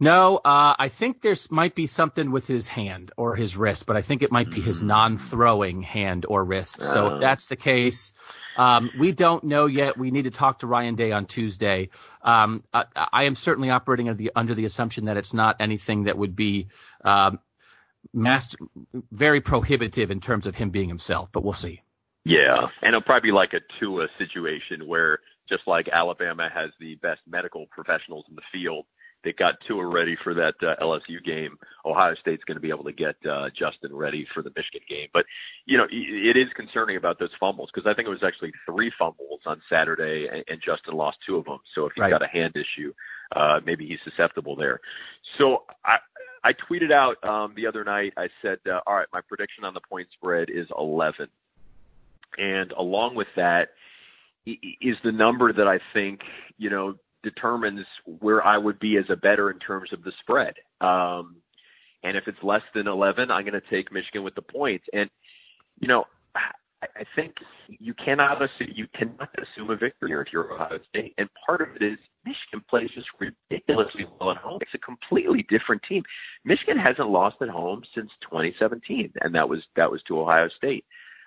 No, 0.00 0.36
uh, 0.36 0.74
I 0.78 0.88
think 0.88 1.20
there's 1.20 1.50
might 1.50 1.74
be 1.74 1.86
something 1.86 2.30
with 2.30 2.46
his 2.46 2.68
hand 2.68 3.12
or 3.16 3.36
his 3.36 3.56
wrist, 3.56 3.86
but 3.86 3.96
I 3.96 4.02
think 4.02 4.22
it 4.22 4.30
might 4.32 4.50
be 4.50 4.60
his 4.60 4.82
non-throwing 4.82 5.82
hand 5.82 6.26
or 6.28 6.44
wrist. 6.44 6.82
So 6.82 7.06
Oh. 7.06 7.14
if 7.14 7.20
that's 7.20 7.46
the 7.46 7.56
case, 7.56 8.12
um, 8.56 8.90
we 8.98 9.12
don't 9.12 9.44
know 9.44 9.66
yet. 9.66 9.98
We 9.98 10.10
need 10.10 10.24
to 10.24 10.30
talk 10.30 10.60
to 10.60 10.66
Ryan 10.66 10.94
Day 10.94 11.12
on 11.12 11.26
Tuesday. 11.26 11.90
Um, 12.22 12.64
I, 12.72 12.84
I 12.94 13.24
am 13.24 13.34
certainly 13.34 13.70
operating 13.70 14.08
under 14.08 14.22
the, 14.22 14.32
under 14.34 14.54
the 14.54 14.64
assumption 14.64 15.06
that 15.06 15.16
it's 15.16 15.34
not 15.34 15.56
anything 15.60 16.04
that 16.04 16.18
would 16.18 16.36
be 16.36 16.68
um, 17.04 17.38
master, 18.12 18.58
very 19.10 19.40
prohibitive 19.40 20.10
in 20.10 20.20
terms 20.20 20.46
of 20.46 20.54
him 20.54 20.70
being 20.70 20.88
himself, 20.88 21.30
but 21.32 21.42
we'll 21.44 21.52
see. 21.52 21.82
Yeah, 22.24 22.68
and 22.82 22.88
it'll 22.88 23.02
probably 23.02 23.28
be 23.28 23.32
like 23.32 23.52
a 23.52 23.60
Tua 23.78 24.08
situation 24.18 24.86
where 24.86 25.18
just 25.48 25.66
like 25.66 25.88
Alabama 25.92 26.48
has 26.52 26.70
the 26.80 26.94
best 26.96 27.20
medical 27.28 27.66
professionals 27.66 28.24
in 28.30 28.34
the 28.34 28.42
field, 28.52 28.86
they 29.24 29.32
got 29.32 29.56
Tua 29.66 29.86
ready 29.86 30.16
for 30.22 30.34
that 30.34 30.54
uh, 30.62 30.76
LSU 30.82 31.22
game. 31.24 31.58
Ohio 31.84 32.14
State's 32.14 32.44
going 32.44 32.56
to 32.56 32.60
be 32.60 32.68
able 32.68 32.84
to 32.84 32.92
get 32.92 33.16
uh, 33.28 33.50
Justin 33.50 33.94
ready 33.94 34.26
for 34.32 34.42
the 34.42 34.52
Michigan 34.54 34.82
game. 34.88 35.08
But 35.12 35.26
you 35.66 35.78
know, 35.78 35.86
it 35.90 36.36
is 36.36 36.48
concerning 36.54 36.96
about 36.96 37.18
those 37.18 37.30
fumbles 37.40 37.70
because 37.74 37.88
I 37.90 37.94
think 37.94 38.06
it 38.06 38.10
was 38.10 38.22
actually 38.22 38.52
three 38.66 38.92
fumbles 38.98 39.40
on 39.46 39.60
Saturday, 39.68 40.28
and, 40.28 40.44
and 40.48 40.60
Justin 40.60 40.94
lost 40.94 41.18
two 41.26 41.36
of 41.36 41.44
them. 41.46 41.58
So 41.74 41.86
if 41.86 41.92
he's 41.94 42.02
Right. 42.02 42.10
got 42.10 42.22
a 42.22 42.28
hand 42.28 42.54
issue, 42.56 42.92
uh, 43.34 43.60
maybe 43.64 43.86
he's 43.86 44.00
susceptible 44.04 44.56
there. 44.56 44.80
So 45.38 45.64
I. 45.84 45.98
I 46.46 46.52
tweeted 46.52 46.92
out 46.92 47.24
um, 47.24 47.54
the 47.56 47.66
other 47.66 47.84
night. 47.84 48.12
I 48.18 48.28
said, 48.42 48.58
uh, 48.66 48.80
"All 48.86 48.96
right, 48.96 49.06
my 49.14 49.22
prediction 49.22 49.64
on 49.64 49.72
the 49.72 49.80
point 49.80 50.08
spread 50.12 50.50
is 50.50 50.66
11." 50.78 51.30
and 52.38 52.72
along 52.72 53.14
with 53.14 53.28
that 53.36 53.70
is 54.46 54.96
the 55.02 55.12
number 55.12 55.52
that 55.52 55.66
I 55.66 55.80
think 55.92 56.22
you 56.58 56.70
know 56.70 56.96
determines 57.24 57.84
where 58.04 58.44
I 58.46 58.56
would 58.56 58.78
be 58.78 58.96
as 58.96 59.06
a 59.08 59.16
bettor 59.16 59.50
in 59.50 59.58
terms 59.58 59.92
of 59.92 60.04
the 60.04 60.12
spread. 60.20 60.54
Um, 60.80 61.36
and 62.04 62.16
if 62.16 62.28
it's 62.28 62.42
less 62.42 62.62
than 62.74 62.86
11, 62.86 63.30
I'm 63.30 63.44
going 63.44 63.60
to 63.60 63.70
take 63.70 63.90
Michigan 63.90 64.22
with 64.22 64.36
the 64.36 64.42
points. 64.42 64.84
And 64.92 65.10
you 65.80 65.88
know, 65.88 66.04
I, 66.36 66.52
I 66.82 67.04
think 67.16 67.34
you 67.68 67.94
cannot 67.94 68.40
assume, 68.40 68.72
you 68.74 68.86
cannot 68.94 69.30
assume 69.38 69.70
a 69.70 69.76
victory 69.76 70.10
here 70.10 70.20
if 70.20 70.32
you're 70.32 70.52
Ohio 70.52 70.78
State. 70.90 71.14
And 71.18 71.28
part 71.46 71.62
of 71.62 71.74
it 71.74 71.82
is 71.82 71.98
Michigan 72.24 72.64
plays 72.70 72.90
just 72.94 73.08
ridiculously 73.18 74.06
well 74.20 74.30
at 74.30 74.36
home. 74.36 74.58
It's 74.60 74.74
a 74.74 74.78
completely 74.78 75.44
different 75.48 75.82
team. 75.82 76.04
Michigan 76.44 76.78
hasn't 76.78 77.08
lost 77.08 77.36
at 77.40 77.48
home 77.48 77.82
since 77.94 78.10
2017, 78.20 79.14
and 79.22 79.34
that 79.34 79.48
was 79.48 79.62
that 79.74 79.90
was 79.90 80.02
to 80.04 80.20
Ohio 80.20 80.48
State 80.48 80.84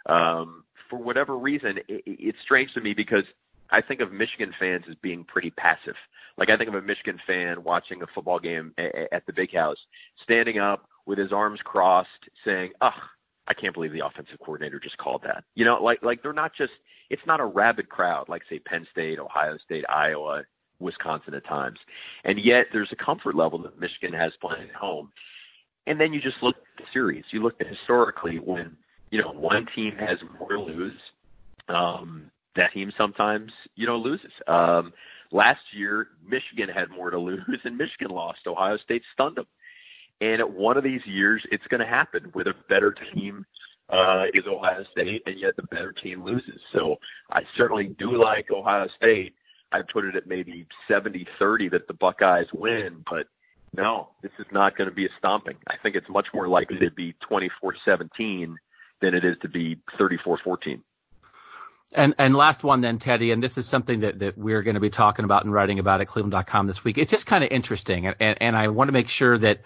um, 0.07 0.63
for 0.89 0.97
whatever 0.97 1.37
reason, 1.37 1.77
it, 1.87 2.03
it's 2.05 2.39
strange 2.43 2.73
to 2.73 2.81
me 2.81 2.93
because 2.93 3.23
I 3.69 3.81
think 3.81 4.01
of 4.01 4.11
Michigan 4.11 4.53
fans 4.57 4.85
as 4.89 4.95
being 4.95 5.23
pretty 5.23 5.51
passive. 5.51 5.95
Like 6.37 6.49
I 6.49 6.57
think 6.57 6.69
of 6.69 6.75
a 6.75 6.81
Michigan 6.81 7.19
fan 7.25 7.63
watching 7.63 8.01
a 8.01 8.07
football 8.07 8.39
game 8.39 8.73
a- 8.77 9.13
at 9.13 9.25
the 9.25 9.33
big 9.33 9.53
house, 9.53 9.77
standing 10.23 10.59
up 10.59 10.87
with 11.05 11.17
his 11.17 11.31
arms 11.31 11.59
crossed, 11.63 12.29
saying, 12.45 12.73
"Ugh, 12.81 13.01
I 13.47 13.53
can't 13.53 13.73
believe 13.73 13.91
the 13.91 14.05
offensive 14.05 14.39
coordinator 14.39 14.79
just 14.79 14.97
called 14.97 15.23
that." 15.23 15.43
You 15.55 15.65
know, 15.65 15.81
like 15.81 16.03
like 16.03 16.21
they're 16.21 16.33
not 16.33 16.53
just. 16.53 16.73
It's 17.09 17.25
not 17.25 17.39
a 17.39 17.45
rabid 17.45 17.87
crowd 17.89 18.27
like 18.27 18.43
say 18.49 18.59
Penn 18.59 18.85
State, 18.91 19.17
Ohio 19.19 19.57
State, 19.57 19.85
Iowa, 19.87 20.43
Wisconsin 20.79 21.33
at 21.33 21.45
times, 21.45 21.79
and 22.25 22.39
yet 22.39 22.67
there's 22.71 22.91
a 22.91 22.97
comfort 22.97 23.35
level 23.35 23.59
that 23.59 23.79
Michigan 23.79 24.13
has 24.13 24.33
playing 24.41 24.69
at 24.69 24.75
home. 24.75 25.11
And 25.85 26.01
then 26.01 26.11
you 26.11 26.19
just 26.19 26.43
look 26.43 26.57
at 26.57 26.83
the 26.83 26.91
series. 26.91 27.23
You 27.31 27.41
look 27.41 27.61
at 27.61 27.67
historically 27.67 28.39
when 28.39 28.75
you 29.11 29.21
know, 29.21 29.31
one 29.31 29.67
team 29.73 29.95
has 29.97 30.17
more 30.39 30.49
to 30.49 30.59
lose. 30.59 30.99
Um, 31.69 32.31
that 32.57 32.73
team 32.73 32.91
sometimes, 32.97 33.51
you 33.75 33.87
know, 33.87 33.97
loses. 33.97 34.31
Um, 34.47 34.93
last 35.31 35.61
year, 35.73 36.09
Michigan 36.27 36.69
had 36.69 36.89
more 36.89 37.09
to 37.09 37.19
lose, 37.29 37.59
and 37.63 37.77
Michigan 37.77 38.09
lost. 38.09 38.39
Ohio 38.45 38.77
State 38.77 39.03
stunned 39.13 39.37
them. 39.37 39.47
And 40.19 40.41
at 40.41 40.51
one 40.51 40.77
of 40.77 40.83
these 40.83 41.05
years, 41.05 41.43
it's 41.51 41.65
going 41.67 41.79
to 41.79 41.87
happen 41.87 42.31
with 42.33 42.47
a 42.47 42.55
better 42.67 42.95
team 43.13 43.45
uh, 43.89 44.25
is 44.33 44.45
Ohio 44.47 44.83
State, 44.91 45.23
and 45.25 45.39
yet 45.39 45.55
the 45.55 45.63
better 45.63 45.93
team 45.93 46.23
loses. 46.23 46.59
So 46.73 46.97
I 47.31 47.43
certainly 47.55 47.95
do 47.99 48.21
like 48.21 48.51
Ohio 48.51 48.87
State. 48.97 49.33
I 49.71 49.81
put 49.81 50.05
it 50.05 50.15
at 50.15 50.27
maybe 50.27 50.65
70-30 50.89 51.71
that 51.71 51.87
the 51.87 51.93
Buckeyes 51.93 52.47
win, 52.53 53.03
but 53.09 53.27
no, 53.75 54.09
this 54.21 54.31
is 54.39 54.45
not 54.51 54.77
going 54.77 54.89
to 54.89 54.95
be 54.95 55.05
a 55.05 55.09
stomping. 55.17 55.57
I 55.67 55.75
think 55.81 55.95
it's 55.95 56.09
much 56.09 56.27
more 56.33 56.47
likely 56.47 56.79
to 56.79 56.91
be 56.91 57.13
24-17 57.29 58.55
than 59.01 59.13
it 59.13 59.23
is 59.23 59.35
to 59.41 59.49
be 59.49 59.77
34-14. 59.99 60.81
And 61.95 62.15
and 62.17 62.35
last 62.35 62.63
one 62.63 62.81
then, 62.81 62.99
Teddy, 62.99 63.31
and 63.31 63.41
this 63.41 63.57
is 63.57 63.65
something 63.67 64.01
that, 64.01 64.19
that 64.19 64.37
we're 64.37 64.61
going 64.61 64.73
to 64.73 64.81
be 64.81 64.89
talking 64.89 65.23
about 65.23 65.45
and 65.45 65.53
writing 65.53 65.79
about 65.79 66.01
at 66.01 66.07
Cleveland.com 66.07 66.67
this 66.67 66.83
week. 66.83 66.97
It's 66.97 67.11
just 67.11 67.25
kind 67.25 67.43
of 67.43 67.51
interesting, 67.51 68.07
and, 68.07 68.15
and, 68.19 68.37
and 68.41 68.57
I 68.57 68.67
want 68.67 68.89
to 68.89 68.91
make 68.91 69.07
sure 69.07 69.37
that 69.37 69.61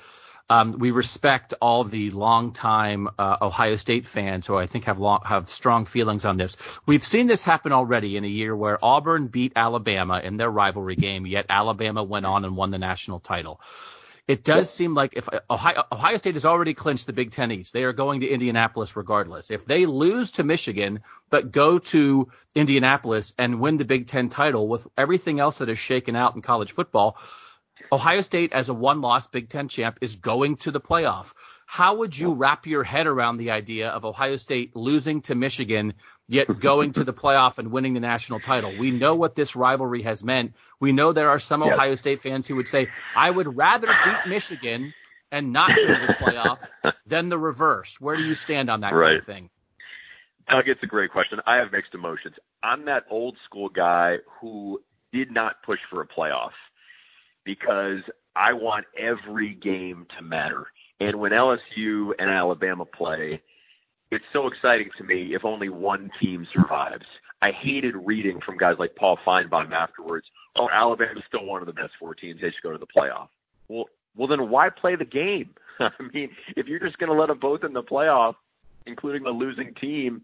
um, 0.52 0.78
we 0.80 0.92
respect 0.92 1.54
all 1.62 1.84
the 1.86 2.10
longtime 2.10 3.08
uh, 3.18 3.38
Ohio 3.42 3.76
State 3.78 4.06
fans 4.06 4.46
who 4.46 4.58
I 4.58 4.66
think 4.66 4.84
have 4.84 5.00
long, 5.00 5.22
have 5.26 5.50
strong 5.50 5.86
feelings 5.86 6.26
on 6.26 6.36
this. 6.38 6.58
We've 6.86 7.04
seen 7.04 7.28
this 7.28 7.42
happen 7.42 7.72
already 7.72 8.18
in 8.18 8.26
a 8.26 8.28
year 8.28 8.56
where 8.56 8.78
Auburn 8.84 9.28
beat 9.28 9.54
Alabama 9.56 10.20
in 10.24 10.38
their 10.38 10.50
rivalry 10.50 10.98
game, 10.98 11.26
yet 11.26 11.46
Alabama 11.50 12.04
went 12.04 12.26
on 12.26 12.44
and 12.44 12.56
won 12.56 12.70
the 12.70 12.78
national 12.78 13.20
title. 13.22 13.62
It 14.32 14.46
does 14.46 14.74
seem 14.74 14.94
like 14.94 15.18
if 15.18 15.28
uh, 15.28 15.42
Ohio, 15.50 15.84
Ohio 15.92 16.16
State 16.16 16.36
has 16.36 16.46
already 16.46 16.74
clinched 16.74 17.06
the 17.06 17.12
Big 17.12 17.32
Ten 17.32 17.52
East, 17.52 17.74
they 17.74 17.84
are 17.84 17.92
going 17.92 18.22
to 18.22 18.30
Indianapolis 18.30 18.96
regardless. 18.96 19.52
If 19.52 19.66
they 19.66 19.86
lose 19.86 20.32
to 20.32 20.44
Michigan 20.44 21.02
but 21.30 21.52
go 21.52 21.78
to 21.78 22.30
Indianapolis 22.56 23.34
and 23.38 23.60
win 23.60 23.76
the 23.76 23.84
Big 23.84 24.08
Ten 24.08 24.30
title 24.30 24.70
with 24.70 24.88
everything 24.98 25.42
else 25.42 25.58
that 25.58 25.68
is 25.68 25.80
shaken 25.80 26.16
out 26.16 26.36
in 26.36 26.42
college 26.42 26.72
football, 26.72 27.18
Ohio 27.92 28.22
State 28.22 28.54
as 28.54 28.70
a 28.70 28.74
one-loss 28.74 29.28
Big 29.28 29.50
Ten 29.50 29.68
champ 29.68 29.98
is 30.00 30.16
going 30.16 30.56
to 30.58 30.72
the 30.72 30.80
playoff. 30.80 31.34
How 31.66 31.96
would 31.96 32.18
you 32.18 32.32
wrap 32.32 32.66
your 32.66 32.86
head 32.86 33.08
around 33.08 33.36
the 33.36 33.52
idea 33.52 33.90
of 33.90 34.06
Ohio 34.06 34.38
State 34.38 34.78
losing 34.78 35.22
to 35.24 35.36
Michigan 35.36 35.96
yet 36.32 36.48
going 36.60 36.94
to 36.94 37.04
the 37.04 37.14
playoff 37.14 37.58
and 37.58 37.72
winning 37.72 37.94
the 37.94 38.00
national 38.00 38.40
title? 38.40 38.74
We 38.78 38.92
know 38.92 39.16
what 39.16 39.36
this 39.36 39.56
rivalry 39.56 40.04
has 40.04 40.24
meant. 40.24 40.54
We 40.80 40.92
know 40.92 41.12
there 41.12 41.30
are 41.30 41.40
some 41.40 41.62
Yes. 41.62 41.74
Ohio 41.74 41.96
State 41.96 42.20
fans 42.22 42.48
who 42.48 42.56
would 42.56 42.68
say, 42.68 42.88
I 43.16 43.30
would 43.30 43.56
rather 43.58 43.88
beat 44.06 44.28
Michigan 44.28 44.94
and 45.32 45.52
not 45.54 45.70
go 45.76 45.88
to 45.88 46.08
the 46.08 46.14
playoff 46.20 46.64
than 47.06 47.30
the 47.30 47.38
reverse. 47.38 48.00
Where 48.00 48.16
do 48.16 48.24
you 48.24 48.34
stand 48.36 48.70
on 48.70 48.82
that 48.82 48.92
kind 48.92 49.18
of 49.18 49.26
thing? 49.26 49.50
Doug, 50.50 50.68
it's 50.68 50.84
a 50.84 50.88
great 50.88 51.12
question. 51.12 51.40
I 51.46 51.58
have 51.58 51.72
mixed 51.72 51.94
emotions. 51.94 52.36
I'm 52.64 52.86
that 52.86 53.04
old 53.10 53.38
school 53.46 53.70
guy 53.70 54.18
who 54.40 54.82
did 55.14 55.32
not 55.32 55.62
push 55.64 55.80
for 55.90 56.02
a 56.02 56.08
playoff 56.08 56.52
because 57.44 58.00
I 58.36 58.54
want 58.54 58.86
every 58.98 59.54
game 59.54 60.08
to 60.18 60.24
matter. 60.24 60.68
And 61.00 61.20
when 61.20 61.32
LSU 61.32 62.12
and 62.20 62.30
Alabama 62.30 62.86
play, 62.86 63.42
it's 64.12 64.26
so 64.34 64.48
exciting 64.48 64.90
to 64.98 65.04
me 65.04 65.34
if 65.34 65.46
only 65.46 65.70
one 65.70 66.12
team 66.20 66.48
survives. 66.54 67.06
I 67.42 67.52
hated 67.52 67.96
reading 67.96 68.40
from 68.40 68.58
guys 68.58 68.76
like 68.78 68.96
Paul 68.96 69.18
Finebaum 69.26 69.72
afterwards. 69.72 70.28
Oh, 70.56 70.70
Alabama's 70.70 71.24
still 71.28 71.46
one 71.46 71.62
of 71.62 71.68
the 71.68 71.74
best 71.74 71.94
four 72.00 72.14
teams. 72.14 72.42
They 72.42 72.52
should 72.52 72.62
go 72.62 72.72
to 72.72 72.78
the 72.78 72.86
playoff. 72.86 73.30
Well, 73.68 73.86
well, 74.16 74.28
then 74.28 74.50
why 74.50 74.70
play 74.70 74.96
the 74.96 75.06
game? 75.06 75.52
I 75.80 75.92
mean, 76.14 76.30
if 76.56 76.68
you're 76.68 76.80
just 76.80 76.98
going 77.00 77.12
to 77.12 77.18
let 77.18 77.30
them 77.30 77.40
both 77.40 77.64
in 77.64 77.74
the 77.74 77.82
playoff, 77.82 78.36
including 78.86 79.24
the 79.24 79.32
losing 79.32 79.74
team, 79.74 80.22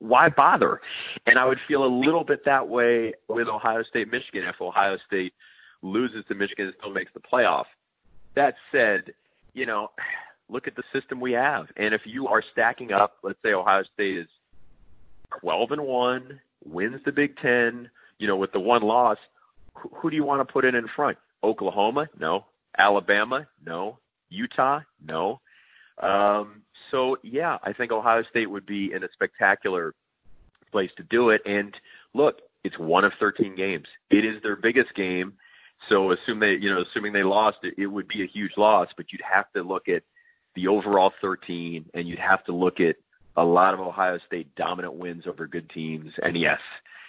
why 0.00 0.28
bother? 0.28 0.80
And 1.26 1.38
I 1.38 1.46
would 1.46 1.60
feel 1.66 1.84
a 1.84 1.86
little 1.86 2.24
bit 2.24 2.44
that 2.44 2.68
way 2.68 3.14
with 3.28 3.48
Ohio 3.48 3.82
State, 3.84 4.10
Michigan. 4.10 4.44
If 4.44 4.60
Ohio 4.60 4.98
State 5.06 5.32
loses 5.82 6.24
to 6.28 6.34
Michigan 6.34 6.66
and 6.66 6.74
still 6.78 6.92
makes 6.92 7.12
the 7.14 7.20
playoff. 7.20 7.66
That 8.34 8.56
said, 8.72 9.14
you 9.52 9.66
know, 9.66 9.90
look 10.48 10.66
at 10.66 10.76
the 10.76 10.82
system 10.92 11.20
we 11.20 11.32
have. 11.32 11.68
And 11.76 11.94
if 11.94 12.02
you 12.04 12.28
are 12.28 12.42
stacking 12.52 12.92
up, 12.92 13.16
let's 13.22 13.38
say 13.42 13.52
Ohio 13.52 13.84
State 13.94 14.18
is 14.18 14.28
12 15.40 15.72
and 15.72 15.82
1, 15.82 16.40
wins 16.64 17.00
the 17.04 17.12
Big 17.12 17.36
10, 17.38 17.90
you 18.18 18.26
know, 18.26 18.36
with 18.36 18.52
the 18.52 18.60
one 18.60 18.82
loss, 18.82 19.18
who, 19.74 20.10
do 20.10 20.16
you 20.16 20.24
want 20.24 20.46
to 20.46 20.52
put 20.52 20.64
in 20.64 20.74
in 20.74 20.86
front? 20.88 21.18
Oklahoma? 21.42 22.08
No. 22.18 22.46
Alabama? 22.78 23.46
No. 23.64 23.98
Utah? 24.28 24.80
No. 25.06 25.40
Um, 25.98 26.62
so 26.90 27.18
yeah, 27.22 27.58
I 27.62 27.72
think 27.72 27.92
Ohio 27.92 28.22
State 28.22 28.50
would 28.50 28.66
be 28.66 28.92
in 28.92 29.04
a 29.04 29.08
spectacular 29.12 29.94
place 30.70 30.90
to 30.96 31.02
do 31.02 31.30
it. 31.30 31.42
And 31.44 31.76
look, 32.14 32.40
it's 32.62 32.78
one 32.78 33.04
of 33.04 33.12
13 33.18 33.54
games. 33.56 33.86
It 34.10 34.24
is 34.24 34.42
their 34.42 34.56
biggest 34.56 34.94
game. 34.94 35.34
So 35.88 36.12
assume 36.12 36.40
they, 36.40 36.54
you 36.54 36.72
know, 36.72 36.82
assuming 36.82 37.12
they 37.12 37.22
lost, 37.22 37.58
it, 37.62 37.74
it 37.76 37.86
would 37.86 38.08
be 38.08 38.22
a 38.22 38.26
huge 38.26 38.52
loss. 38.56 38.88
But 38.96 39.12
you'd 39.12 39.22
have 39.22 39.52
to 39.52 39.62
look 39.62 39.88
at 39.88 40.02
the 40.54 40.68
overall 40.68 41.12
13, 41.20 41.86
and 41.94 42.08
you'd 42.08 42.18
have 42.18 42.44
to 42.44 42.52
look 42.52 42.80
at 42.80 42.96
a 43.36 43.44
lot 43.44 43.74
of 43.74 43.80
Ohio 43.80 44.18
State 44.26 44.54
dominant 44.54 44.94
wins 44.94 45.26
over 45.26 45.46
good 45.46 45.68
teams. 45.70 46.12
And 46.22 46.36
yes, 46.36 46.60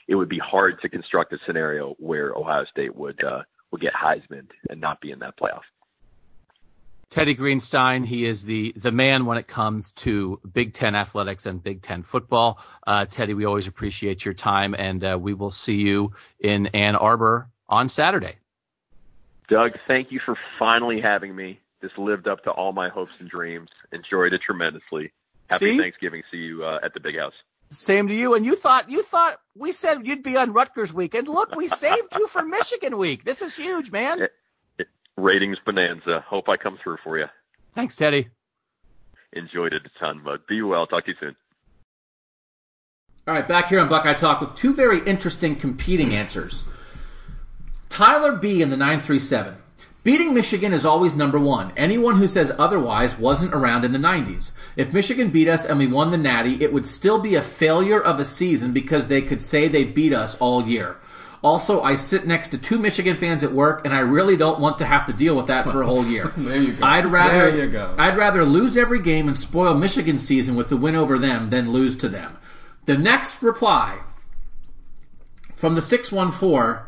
it 0.08 0.16
would 0.16 0.30
be 0.30 0.40
hard 0.40 0.82
to 0.82 0.90
construct 0.90 1.34
a 1.34 1.38
scenario 1.46 1.96
where 2.00 2.34
Ohio 2.34 2.66
State 2.66 2.96
would 2.96 3.24
uh, 3.24 3.44
would 3.72 3.82
get 3.82 3.94
Heisman 3.94 4.48
and 4.70 4.82
not 4.82 5.02
be 5.02 5.12
in 5.12 5.20
that 5.20 5.38
playoff. 5.38 5.64
Teddy 7.10 7.36
Greenstein, 7.36 8.06
he 8.06 8.26
is 8.26 8.44
the 8.44 8.74
the 8.76 8.92
man 8.92 9.26
when 9.26 9.38
it 9.38 9.48
comes 9.48 9.92
to 9.94 10.40
Big 10.52 10.74
Ten 10.74 10.96
athletics 10.96 11.46
and 11.46 11.62
Big 11.62 11.82
Ten 11.82 12.04
football. 12.04 12.60
Uh, 12.86 13.06
Teddy, 13.06 13.34
we 13.34 13.46
always 13.46 13.68
appreciate 13.68 14.26
your 14.26 14.34
time, 14.34 14.76
and 14.78 15.04
uh, 15.04 15.18
we 15.20 15.34
will 15.34 15.52
see 15.52 15.76
you 15.76 16.14
in 16.40 16.68
Ann 16.68 16.96
Arbor 16.96 17.50
on 17.70 17.90
Saturday. 17.90 18.36
Doug, 19.48 19.74
thank 19.88 20.12
you 20.12 20.20
for 20.20 20.36
finally 20.58 21.00
having 21.00 21.36
me. 21.36 21.60
This 21.86 21.96
lived 22.00 22.28
up 22.28 22.44
to 22.46 22.50
all 22.50 22.74
my 22.74 22.90
hopes 22.90 23.12
and 23.20 23.30
dreams. 23.30 23.70
Enjoyed 23.92 24.34
it 24.34 24.42
tremendously. 24.42 25.12
Happy 25.48 25.74
See? 25.74 25.78
Thanksgiving. 25.78 26.24
See 26.32 26.38
you 26.38 26.66
uh, 26.66 26.80
at 26.82 26.96
the 26.96 27.00
big 27.00 27.16
house. 27.16 27.36
Same 27.70 28.08
to 28.08 28.14
you. 28.16 28.34
And 28.34 28.44
you 28.44 28.56
thought 28.56 28.90
you 28.90 29.04
thought 29.04 29.40
we 29.56 29.72
said 29.72 30.08
you'd 30.08 30.24
be 30.24 30.36
on 30.36 30.52
Rutgers 30.52 30.92
week, 30.92 31.14
and 31.14 31.28
look, 31.28 31.56
we 31.56 31.68
saved 31.68 32.16
you 32.18 32.28
for 32.28 32.42
Michigan 32.42 32.98
week. 32.98 33.24
This 33.24 33.44
is 33.44 33.56
huge, 33.56 33.92
man. 33.92 34.24
It- 34.24 34.34
it- 34.80 34.88
ratings 35.16 35.60
bonanza. 35.64 36.22
Hope 36.28 36.50
I 36.50 36.58
come 36.58 36.80
through 36.82 36.98
for 37.04 37.20
you. 37.20 37.28
Thanks, 37.76 37.96
Teddy. 37.96 38.30
Enjoyed 39.34 39.74
it 39.74 39.84
a 39.86 40.00
ton, 40.00 40.22
but 40.26 40.48
be 40.48 40.64
well. 40.64 40.88
Talk 40.88 41.06
to 41.06 41.12
you 41.12 41.18
soon. 41.20 41.36
All 43.28 43.36
right, 43.36 43.48
back 43.48 43.68
here 43.68 43.80
on 43.80 43.90
Buckeye 43.90 44.16
Talk 44.16 44.42
with 44.42 44.56
two 44.56 44.74
very 44.74 45.06
interesting 45.06 45.56
competing 45.56 46.16
answers. 46.16 46.64
Tyler 47.90 48.32
B 48.32 48.64
in 48.64 48.72
the 48.72 48.78
937. 48.78 49.58
Beating 50.06 50.36
Michigan 50.36 50.72
is 50.72 50.86
always 50.86 51.16
number 51.16 51.40
one. 51.40 51.74
Anyone 51.76 52.18
who 52.18 52.28
says 52.28 52.52
otherwise 52.60 53.18
wasn't 53.18 53.56
around 53.56 53.84
in 53.84 53.92
the 53.92 53.98
90s. 53.98 54.56
If 54.78 54.94
Michigan 54.94 55.32
beat 55.32 55.48
us 55.48 55.66
and 55.66 55.80
we 55.80 55.88
won 55.88 56.12
the 56.12 56.18
Natty, 56.18 56.64
it 56.64 56.72
would 56.72 56.86
still 56.86 57.18
be 57.18 57.34
a 57.34 57.42
failure 57.42 58.00
of 58.00 58.20
a 58.20 58.26
season 58.26 58.72
because 58.72 59.08
they 59.08 59.24
could 59.24 59.42
say 59.42 59.68
they 59.68 59.84
beat 59.84 60.14
us 60.14 60.36
all 60.36 60.68
year. 60.68 60.98
Also, 61.44 61.82
I 61.82 61.96
sit 61.96 62.28
next 62.28 62.50
to 62.50 62.60
two 62.60 62.78
Michigan 62.78 63.16
fans 63.16 63.44
at 63.44 63.52
work, 63.52 63.84
and 63.84 63.96
I 63.96 64.00
really 64.02 64.38
don't 64.38 64.60
want 64.60 64.78
to 64.78 64.86
have 64.86 65.08
to 65.08 65.14
deal 65.14 65.36
with 65.36 65.48
that 65.48 65.66
for 65.66 65.82
a 65.82 65.88
whole 65.88 66.06
year. 66.06 66.32
There 66.38 66.62
you 66.62 66.74
go. 66.74 66.86
I'd 66.86 67.12
rather 67.12 67.52
There 67.52 67.66
you 67.66 67.72
go. 67.72 67.96
I'd 67.98 68.16
rather 68.16 68.46
lose 68.46 68.78
every 68.78 69.02
game 69.02 69.28
and 69.28 69.36
spoil 69.36 69.74
Michigan's 69.74 70.24
season 70.24 70.56
with 70.56 70.70
the 70.70 70.78
win 70.78 70.96
over 70.96 71.18
them 71.18 71.50
than 71.50 71.72
lose 71.72 71.96
to 71.96 72.10
them. 72.10 72.38
The 72.86 72.96
next 72.96 73.42
reply 73.42 74.02
from 75.56 75.74
the 75.74 75.82
614 75.82 76.86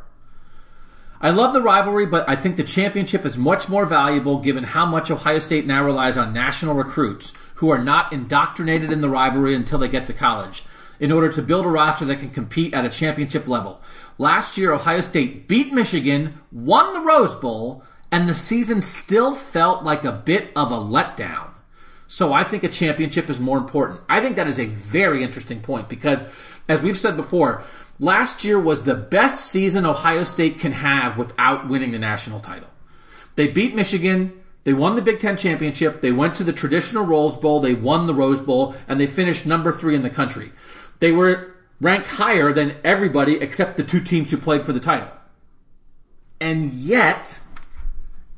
I 1.20 1.32
love 1.32 1.54
the 1.54 1.62
rivalry, 1.64 2.06
but 2.06 2.30
I 2.30 2.36
think 2.36 2.58
the 2.58 2.64
championship 2.64 3.26
is 3.26 3.38
much 3.38 3.68
more 3.68 3.86
valuable 3.86 4.38
given 4.38 4.64
how 4.64 4.86
much 4.86 5.10
Ohio 5.10 5.40
State 5.40 5.66
now 5.66 5.84
relies 5.84 6.18
on 6.18 6.32
national 6.32 6.76
recruits 6.76 7.34
who 7.56 7.70
are 7.70 7.84
not 7.84 8.14
indoctrinated 8.14 8.92
in 8.92 9.02
the 9.02 9.10
rivalry 9.10 9.56
until 9.56 9.80
they 9.80 9.88
get 9.88 10.06
to 10.08 10.14
college 10.14 10.64
in 11.00 11.12
order 11.12 11.30
to 11.30 11.42
build 11.42 11.66
a 11.66 11.70
roster 11.70 12.06
that 12.06 12.20
can 12.20 12.30
compete 12.30 12.74
at 12.74 12.86
a 12.86 12.90
championship 12.90 13.48
level. 13.48 13.82
Last 14.20 14.58
year, 14.58 14.74
Ohio 14.74 15.00
State 15.00 15.48
beat 15.48 15.74
Michigan, 15.74 16.40
won 16.52 16.94
the 16.94 17.02
Rose 17.02 17.36
Bowl, 17.36 17.84
and 18.12 18.30
the 18.30 18.36
season 18.36 18.82
still 18.82 19.34
felt 19.34 19.84
like 19.84 20.04
a 20.04 20.12
bit 20.12 20.52
of 20.56 20.72
a 20.72 20.76
letdown. 20.76 21.50
So 22.08 22.32
I 22.32 22.44
think 22.44 22.64
a 22.64 22.70
championship 22.70 23.30
is 23.30 23.40
more 23.40 23.58
important. 23.58 24.02
I 24.08 24.22
think 24.22 24.38
that 24.38 24.48
is 24.48 24.60
a 24.60 24.66
very 24.66 25.24
interesting 25.24 25.62
point 25.62 25.90
because, 25.90 26.24
as 26.70 26.82
we've 26.82 26.98
said 26.98 27.18
before, 27.18 27.64
last 28.00 28.44
year 28.44 28.60
was 28.60 28.84
the 28.84 28.96
best 28.96 29.52
season 29.52 29.86
Ohio 29.86 30.24
State 30.24 30.60
can 30.60 30.74
have 30.74 31.18
without 31.18 31.68
winning 31.68 31.92
the 31.92 32.00
national 32.00 32.40
title. 32.40 32.70
They 33.36 33.48
beat 33.48 33.76
Michigan. 33.76 34.34
They 34.64 34.74
won 34.74 34.96
the 34.96 35.02
Big 35.02 35.20
Ten 35.20 35.38
championship. 35.38 36.02
They 36.02 36.12
went 36.12 36.36
to 36.36 36.44
the 36.44 36.54
traditional 36.54 37.06
Rose 37.06 37.38
Bowl. 37.38 37.60
They 37.60 37.74
won 37.74 38.06
the 38.06 38.14
Rose 38.14 38.42
Bowl, 38.42 38.76
and 38.88 39.00
they 39.00 39.08
finished 39.08 39.46
number 39.46 39.72
three 39.72 39.96
in 39.96 40.02
the 40.02 40.10
country. 40.10 40.52
They 41.00 41.12
were 41.12 41.56
ranked 41.80 42.08
higher 42.08 42.52
than 42.52 42.76
everybody 42.84 43.36
except 43.36 43.78
the 43.78 43.84
two 43.84 44.02
teams 44.02 44.32
who 44.32 44.38
played 44.38 44.64
for 44.64 44.74
the 44.74 44.80
title. 44.80 45.12
And 46.42 46.72
yet, 46.72 47.40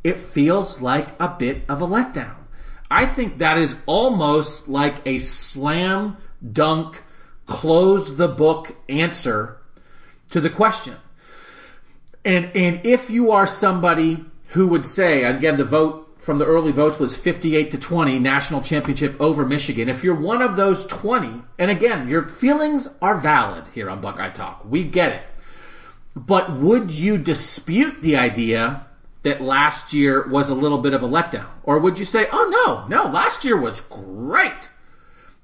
it 0.03 0.17
feels 0.17 0.81
like 0.81 1.19
a 1.19 1.35
bit 1.37 1.63
of 1.67 1.81
a 1.81 1.87
letdown. 1.87 2.35
I 2.91 3.05
think 3.05 3.37
that 3.37 3.57
is 3.57 3.81
almost 3.85 4.67
like 4.67 5.05
a 5.05 5.19
slam 5.19 6.17
dunk, 6.51 7.03
close 7.49 8.15
the 8.15 8.27
book 8.27 8.75
answer 8.87 9.57
to 10.29 10.39
the 10.39 10.49
question. 10.49 10.95
And 12.23 12.51
and 12.55 12.85
if 12.85 13.09
you 13.09 13.31
are 13.31 13.47
somebody 13.47 14.23
who 14.49 14.67
would 14.67 14.85
say, 14.85 15.23
again, 15.23 15.55
the 15.55 15.65
vote 15.65 16.15
from 16.17 16.37
the 16.37 16.45
early 16.45 16.71
votes 16.71 16.99
was 16.99 17.15
58 17.15 17.71
to 17.71 17.79
20 17.79 18.19
national 18.19 18.61
championship 18.61 19.19
over 19.19 19.45
Michigan. 19.45 19.87
If 19.87 20.03
you're 20.03 20.15
one 20.15 20.41
of 20.41 20.57
those 20.57 20.85
20, 20.85 21.43
and 21.57 21.71
again, 21.71 22.09
your 22.09 22.27
feelings 22.27 22.97
are 23.01 23.17
valid 23.17 23.69
here 23.69 23.89
on 23.89 24.01
Buckeye 24.01 24.29
Talk. 24.29 24.65
We 24.65 24.83
get 24.83 25.13
it. 25.13 25.23
But 26.15 26.51
would 26.51 26.91
you 26.91 27.17
dispute 27.17 28.01
the 28.01 28.17
idea 28.17 28.85
that 29.23 29.41
last 29.41 29.93
year 29.93 30.27
was 30.27 30.49
a 30.49 30.55
little 30.55 30.79
bit 30.79 30.93
of 30.93 31.03
a 31.03 31.07
letdown? 31.07 31.47
Or 31.63 31.79
would 31.79 31.97
you 31.97 32.05
say, 32.05 32.27
oh, 32.31 32.49
no, 32.49 32.87
no, 32.87 33.09
last 33.09 33.45
year 33.45 33.59
was 33.59 33.79
great? 33.81 34.69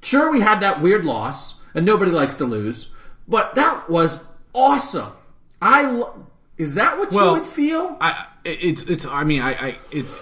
Sure, 0.05 0.31
we 0.31 0.39
had 0.41 0.59
that 0.59 0.81
weird 0.81 1.03
loss, 1.03 1.61
and 1.73 1.85
nobody 1.85 2.11
likes 2.11 2.35
to 2.35 2.45
lose, 2.45 2.93
but 3.27 3.55
that 3.55 3.89
was 3.89 4.25
awesome. 4.53 5.11
I 5.61 5.89
lo- 5.89 6.27
is 6.57 6.75
that 6.75 6.97
what 6.97 7.11
you 7.11 7.31
would 7.31 7.45
feel? 7.45 7.97
I 7.99 8.27
it's 8.43 8.83
it's 8.83 9.05
I 9.05 9.23
mean 9.23 9.41
I, 9.41 9.53
I 9.53 9.77
it's 9.91 10.13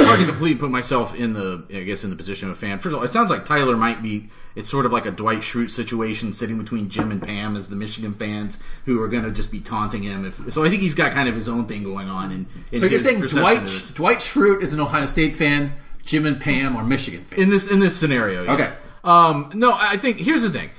hard 0.00 0.20
to 0.20 0.26
completely 0.26 0.58
put 0.58 0.70
myself 0.70 1.14
in 1.14 1.32
the 1.32 1.64
I 1.70 1.82
guess 1.84 2.04
in 2.04 2.10
the 2.10 2.16
position 2.16 2.50
of 2.50 2.56
a 2.56 2.60
fan. 2.60 2.78
First 2.78 2.92
of 2.92 2.98
all, 2.98 3.04
it 3.04 3.10
sounds 3.10 3.30
like 3.30 3.44
Tyler 3.44 3.76
might 3.76 4.02
be 4.02 4.28
it's 4.56 4.68
sort 4.68 4.86
of 4.86 4.92
like 4.92 5.06
a 5.06 5.10
Dwight 5.10 5.38
Schrute 5.38 5.70
situation 5.70 6.32
sitting 6.32 6.58
between 6.58 6.88
Jim 6.90 7.10
and 7.10 7.22
Pam 7.22 7.56
as 7.56 7.68
the 7.68 7.76
Michigan 7.76 8.14
fans 8.14 8.58
who 8.86 9.00
are 9.00 9.08
going 9.08 9.22
to 9.22 9.30
just 9.30 9.52
be 9.52 9.60
taunting 9.60 10.02
him. 10.02 10.24
If, 10.26 10.52
so 10.52 10.64
I 10.64 10.68
think 10.68 10.82
he's 10.82 10.94
got 10.94 11.12
kind 11.12 11.28
of 11.28 11.34
his 11.34 11.48
own 11.48 11.66
thing 11.66 11.84
going 11.84 12.08
on. 12.08 12.32
And 12.32 12.46
So 12.78 12.86
you're 12.86 12.98
saying 12.98 13.20
Dwight 13.20 13.92
Dwight 13.94 14.18
Schrute 14.18 14.62
is 14.62 14.74
an 14.74 14.80
Ohio 14.80 15.06
State 15.06 15.36
fan, 15.36 15.74
Jim 16.04 16.26
and 16.26 16.40
Pam 16.40 16.76
are 16.76 16.84
Michigan 16.84 17.22
fans, 17.24 17.40
in 17.40 17.50
this 17.50 17.70
in 17.70 17.78
this 17.78 17.96
scenario? 17.96 18.42
yeah. 18.42 18.54
Okay. 18.54 18.72
Um, 19.04 19.50
no, 19.54 19.72
I 19.72 19.96
think 19.96 20.18
here's 20.18 20.42
the 20.42 20.50
thing. 20.50 20.70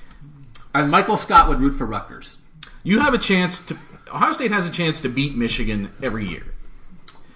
and 0.74 0.92
Michael 0.92 1.18
Scott 1.18 1.48
would 1.50 1.60
root 1.60 1.74
for 1.74 1.86
Rutgers. 1.86 2.38
You 2.84 3.00
have 3.00 3.14
a 3.14 3.18
chance 3.18 3.60
to. 3.62 3.78
Ohio 4.14 4.32
State 4.34 4.52
has 4.52 4.68
a 4.68 4.72
chance 4.72 5.02
to 5.02 5.10
beat 5.10 5.36
Michigan 5.36 5.92
every 6.02 6.26
year. 6.28 6.44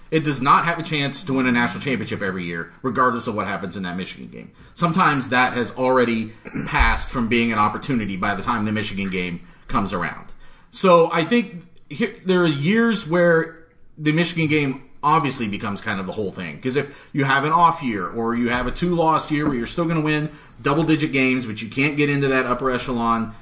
It 0.10 0.24
does 0.24 0.42
not 0.42 0.66
have 0.66 0.78
a 0.78 0.84
chance 0.84 1.24
to 1.24 1.34
win 1.34 1.48
a 1.48 1.52
national 1.52 1.82
championship 1.82 2.22
every 2.22 2.44
year, 2.44 2.72
regardless 2.84 3.26
of 3.28 3.34
what 3.36 3.48
happens 3.48 3.76
in 3.76 3.84
that 3.84 3.98
Michigan 3.98 4.28
game. 4.28 4.52
Sometimes 4.76 5.30
that 5.30 5.54
has 5.54 5.72
already 5.72 6.34
passed 6.68 7.10
from 7.10 7.28
being 7.28 7.52
an 7.52 7.58
opportunity 7.58 8.16
by 8.16 8.36
the 8.36 8.44
time 8.44 8.66
the 8.66 8.72
Michigan 8.72 9.10
game 9.10 9.42
comes 9.68 9.92
around. 9.92 10.32
So 10.70 11.12
I 11.12 11.26
think 11.26 11.64
here, 11.90 12.16
there 12.26 12.42
are 12.44 12.48
years 12.48 13.08
where 13.08 13.66
the 13.98 14.12
Michigan 14.12 14.48
game 14.48 14.84
obviously 15.04 15.48
becomes 15.48 15.82
kind 15.82 16.00
of 16.00 16.06
the 16.06 16.14
whole 16.14 16.32
thing. 16.32 16.56
Because 16.56 16.76
if 16.76 17.10
you 17.14 17.26
have 17.26 17.44
an 17.44 17.52
off 17.52 17.84
year 17.84 18.08
or 18.08 18.34
you 18.36 18.50
have 18.50 18.68
a 18.68 18.72
two 18.72 18.96
loss 18.96 19.30
year 19.30 19.46
where 19.46 19.56
you're 19.56 19.68
still 19.68 19.86
going 19.86 19.98
to 19.98 20.02
win 20.02 20.32
double 20.62 20.84
digit 20.84 21.12
games, 21.12 21.46
but 21.46 21.62
you 21.62 21.70
can't 21.70 21.98
get 21.98 22.10
into 22.10 22.30
that 22.30 22.46
upper 22.46 22.72
echelon 22.72 23.36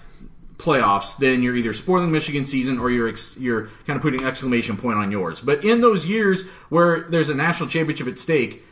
playoffs, 0.57 1.17
then 1.17 1.41
you're 1.41 1.55
either 1.55 1.73
spoiling 1.73 2.11
Michigan 2.11 2.45
season 2.45 2.79
or 2.79 2.89
you're 2.89 3.07
ex- 3.07 3.37
you're 3.37 3.67
kind 3.87 3.97
of 3.97 4.01
putting 4.01 4.21
an 4.21 4.27
exclamation 4.27 4.77
point 4.77 4.97
on 4.97 5.11
yours. 5.11 5.41
But 5.41 5.63
in 5.63 5.81
those 5.81 6.05
years 6.05 6.43
where 6.69 7.01
there's 7.01 7.29
a 7.29 7.35
national 7.35 7.69
championship 7.69 8.07
at 8.07 8.19
stake, 8.19 8.63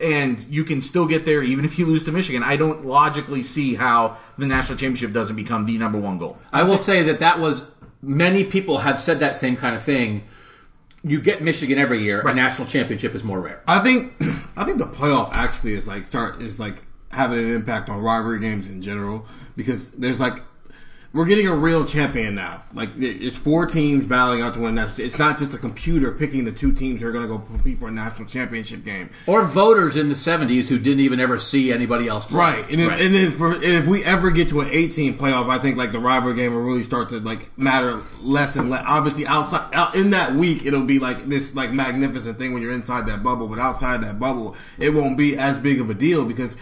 and 0.00 0.44
you 0.48 0.64
can 0.64 0.82
still 0.82 1.06
get 1.06 1.24
there 1.24 1.42
even 1.42 1.64
if 1.64 1.78
you 1.78 1.86
lose 1.86 2.04
to 2.04 2.12
Michigan. 2.12 2.42
I 2.42 2.56
don't 2.56 2.84
logically 2.84 3.42
see 3.42 3.76
how 3.76 4.18
the 4.36 4.46
national 4.46 4.78
championship 4.78 5.12
doesn't 5.12 5.36
become 5.36 5.64
the 5.64 5.78
number 5.78 5.98
one 5.98 6.18
goal. 6.18 6.38
I 6.52 6.64
will 6.64 6.76
say 6.76 7.02
that 7.04 7.18
that 7.20 7.40
was 7.40 7.62
many 8.02 8.44
people 8.44 8.78
have 8.78 9.00
said 9.00 9.20
that 9.20 9.36
same 9.36 9.56
kind 9.56 9.74
of 9.74 9.82
thing. 9.82 10.24
You 11.08 11.20
get 11.20 11.40
Michigan 11.40 11.78
every 11.78 12.02
year. 12.02 12.20
A 12.20 12.34
national 12.34 12.66
championship 12.66 13.14
is 13.14 13.22
more 13.22 13.40
rare. 13.40 13.62
I 13.68 13.78
think 13.78 14.16
I 14.56 14.64
think 14.64 14.78
the 14.78 14.86
playoff 14.86 15.30
actually 15.32 15.74
is 15.74 15.86
like 15.86 16.04
start 16.04 16.42
is 16.42 16.58
like 16.58 16.82
having 17.10 17.38
an 17.38 17.52
impact 17.52 17.88
on 17.88 18.02
rivalry 18.02 18.40
games 18.40 18.68
in 18.68 18.82
general 18.82 19.24
because 19.56 19.92
there's 19.92 20.18
like 20.18 20.40
we're 21.16 21.24
getting 21.24 21.48
a 21.48 21.54
real 21.54 21.86
champion 21.86 22.34
now. 22.34 22.62
Like 22.74 22.90
it's 22.98 23.38
four 23.38 23.64
teams 23.64 24.04
battling 24.04 24.42
out 24.42 24.52
to 24.52 24.60
win 24.60 24.74
that. 24.74 24.98
It's 24.98 25.18
not 25.18 25.38
just 25.38 25.54
a 25.54 25.58
computer 25.58 26.12
picking 26.12 26.44
the 26.44 26.52
two 26.52 26.72
teams 26.72 27.00
who 27.00 27.08
are 27.08 27.12
going 27.12 27.26
to 27.26 27.28
go 27.28 27.38
compete 27.38 27.80
for 27.80 27.88
a 27.88 27.90
national 27.90 28.28
championship 28.28 28.84
game. 28.84 29.08
Or 29.26 29.42
voters 29.42 29.96
in 29.96 30.10
the 30.10 30.14
'70s 30.14 30.68
who 30.68 30.78
didn't 30.78 31.00
even 31.00 31.18
ever 31.18 31.38
see 31.38 31.72
anybody 31.72 32.06
else 32.06 32.26
play. 32.26 32.38
Right, 32.38 32.70
and, 32.70 32.82
if, 32.82 33.00
and 33.00 33.14
then 33.14 33.30
for 33.30 33.54
and 33.54 33.64
if 33.64 33.86
we 33.86 34.04
ever 34.04 34.30
get 34.30 34.50
to 34.50 34.60
an 34.60 34.68
18 34.70 35.16
playoff, 35.16 35.48
I 35.48 35.58
think 35.58 35.78
like 35.78 35.90
the 35.90 35.98
rivalry 35.98 36.36
game 36.36 36.52
will 36.52 36.62
really 36.62 36.82
start 36.82 37.08
to 37.08 37.20
like 37.20 37.56
matter 37.58 37.98
less 38.20 38.56
and 38.56 38.68
less. 38.68 38.84
Obviously, 38.86 39.26
outside 39.26 39.74
out 39.74 39.96
in 39.96 40.10
that 40.10 40.34
week, 40.34 40.66
it'll 40.66 40.84
be 40.84 40.98
like 40.98 41.30
this 41.30 41.54
like 41.54 41.72
magnificent 41.72 42.36
thing 42.36 42.52
when 42.52 42.60
you're 42.60 42.72
inside 42.72 43.06
that 43.06 43.22
bubble, 43.22 43.48
but 43.48 43.58
outside 43.58 44.02
that 44.02 44.20
bubble, 44.20 44.54
it 44.78 44.90
won't 44.90 45.16
be 45.16 45.38
as 45.38 45.58
big 45.58 45.80
of 45.80 45.88
a 45.88 45.94
deal 45.94 46.26
because 46.26 46.58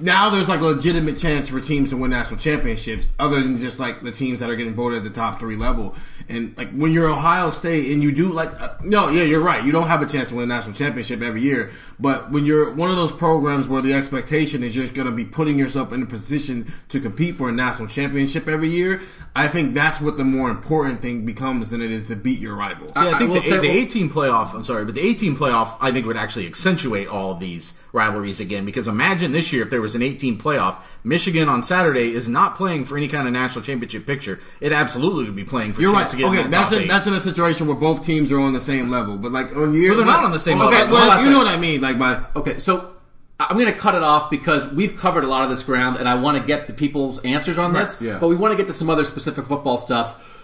now 0.00 0.30
there's 0.30 0.48
like 0.48 0.60
a 0.60 0.64
legitimate 0.64 1.18
chance 1.18 1.48
for 1.48 1.60
teams 1.60 1.90
to 1.90 1.96
win 1.96 2.10
national 2.10 2.40
championships, 2.40 3.08
other 3.18 3.40
than 3.40 3.58
just 3.58 3.78
like 3.78 4.02
the 4.02 4.12
teams 4.12 4.40
that 4.40 4.50
are 4.50 4.56
getting 4.56 4.74
voted 4.74 4.98
at 4.98 5.04
the 5.04 5.10
top 5.10 5.38
three 5.38 5.56
level. 5.56 5.94
And 6.28 6.56
like 6.56 6.70
when 6.72 6.92
you're 6.92 7.08
Ohio 7.08 7.50
State 7.50 7.92
and 7.92 8.02
you 8.02 8.12
do 8.12 8.32
like 8.32 8.50
uh, 8.60 8.76
no, 8.82 9.10
yeah, 9.10 9.22
you're 9.22 9.40
right. 9.40 9.64
You 9.64 9.72
don't 9.72 9.88
have 9.88 10.02
a 10.02 10.06
chance 10.06 10.28
to 10.30 10.36
win 10.36 10.44
a 10.44 10.46
national 10.46 10.74
championship 10.74 11.20
every 11.22 11.42
year. 11.42 11.72
But 11.98 12.30
when 12.30 12.46
you're 12.46 12.72
one 12.72 12.90
of 12.90 12.96
those 12.96 13.12
programs 13.12 13.68
where 13.68 13.82
the 13.82 13.92
expectation 13.92 14.62
is 14.62 14.74
you're 14.74 14.86
going 14.88 15.06
to 15.06 15.12
be 15.12 15.24
putting 15.24 15.58
yourself 15.58 15.92
in 15.92 16.02
a 16.02 16.06
position 16.06 16.72
to 16.88 17.00
compete 17.00 17.36
for 17.36 17.48
a 17.48 17.52
national 17.52 17.88
championship 17.88 18.48
every 18.48 18.68
year, 18.68 19.02
I 19.34 19.48
think 19.48 19.74
that's 19.74 20.00
what 20.00 20.16
the 20.16 20.24
more 20.24 20.50
important 20.50 21.02
thing 21.02 21.24
becomes 21.26 21.70
than 21.70 21.82
it 21.82 21.92
is 21.92 22.04
to 22.04 22.16
beat 22.16 22.40
your 22.40 22.56
rivals. 22.56 22.90
See, 22.94 23.00
I 23.00 23.18
think 23.18 23.30
will 23.30 23.36
the, 23.36 23.40
say- 23.42 23.58
the 23.58 23.68
18 23.68 24.10
playoff, 24.10 24.54
I'm 24.54 24.64
sorry, 24.64 24.84
but 24.84 24.94
the 24.94 25.02
18 25.02 25.36
playoff, 25.36 25.76
I 25.80 25.92
think 25.92 26.06
would 26.06 26.16
actually 26.16 26.46
accentuate 26.46 27.08
all 27.08 27.32
of 27.32 27.40
these 27.40 27.78
rivalries 27.92 28.40
again. 28.40 28.64
Because 28.64 28.88
imagine 28.88 29.32
this 29.32 29.52
year 29.52 29.62
if 29.64 29.70
there 29.70 29.80
was 29.80 29.89
an 29.94 30.02
18 30.02 30.38
playoff, 30.38 30.76
Michigan 31.04 31.48
on 31.48 31.62
Saturday 31.62 32.12
is 32.12 32.28
not 32.28 32.56
playing 32.56 32.84
for 32.84 32.96
any 32.96 33.08
kind 33.08 33.26
of 33.26 33.32
national 33.32 33.64
championship 33.64 34.06
picture. 34.06 34.40
It 34.60 34.72
absolutely 34.72 35.24
would 35.24 35.36
be 35.36 35.44
playing 35.44 35.72
for 35.72 35.80
You're 35.82 35.92
chance 35.92 36.04
right. 36.04 36.10
to 36.12 36.16
get 36.16 36.26
Okay, 36.26 36.42
that 36.42 36.50
that's 36.50 36.70
top 36.70 36.78
a, 36.80 36.82
eight. 36.84 36.88
that's 36.88 37.06
in 37.06 37.14
a 37.14 37.20
situation 37.20 37.66
where 37.66 37.76
both 37.76 38.04
teams 38.04 38.30
are 38.32 38.40
on 38.40 38.52
the 38.52 38.60
same 38.60 38.90
level. 38.90 39.16
But 39.16 39.32
like 39.32 39.54
on 39.56 39.74
year, 39.74 39.90
Well, 39.90 39.98
they're 39.98 40.06
not 40.06 40.24
on 40.24 40.30
the 40.32 40.38
same 40.38 40.60
okay, 40.60 40.70
level. 40.82 40.94
well, 40.94 41.02
Hold 41.02 41.12
on 41.14 41.20
a 41.20 41.24
you 41.24 41.30
know 41.30 41.38
what 41.38 41.46
I 41.48 41.56
mean. 41.56 41.80
Like 41.80 41.96
my 41.96 42.22
Okay, 42.36 42.58
so 42.58 42.92
I'm 43.38 43.56
going 43.56 43.72
to 43.72 43.78
cut 43.78 43.94
it 43.94 44.02
off 44.02 44.30
because 44.30 44.66
we've 44.70 44.96
covered 44.96 45.24
a 45.24 45.26
lot 45.26 45.44
of 45.44 45.50
this 45.50 45.62
ground, 45.62 45.96
and 45.96 46.06
I 46.08 46.14
want 46.16 46.36
to 46.38 46.44
get 46.46 46.66
the 46.66 46.74
people's 46.74 47.18
answers 47.20 47.56
on 47.58 47.72
this. 47.72 47.96
yeah. 48.00 48.18
But 48.18 48.28
we 48.28 48.36
want 48.36 48.52
to 48.52 48.56
get 48.56 48.66
to 48.66 48.72
some 48.74 48.90
other 48.90 49.02
specific 49.04 49.46
football 49.46 49.78
stuff. 49.78 50.36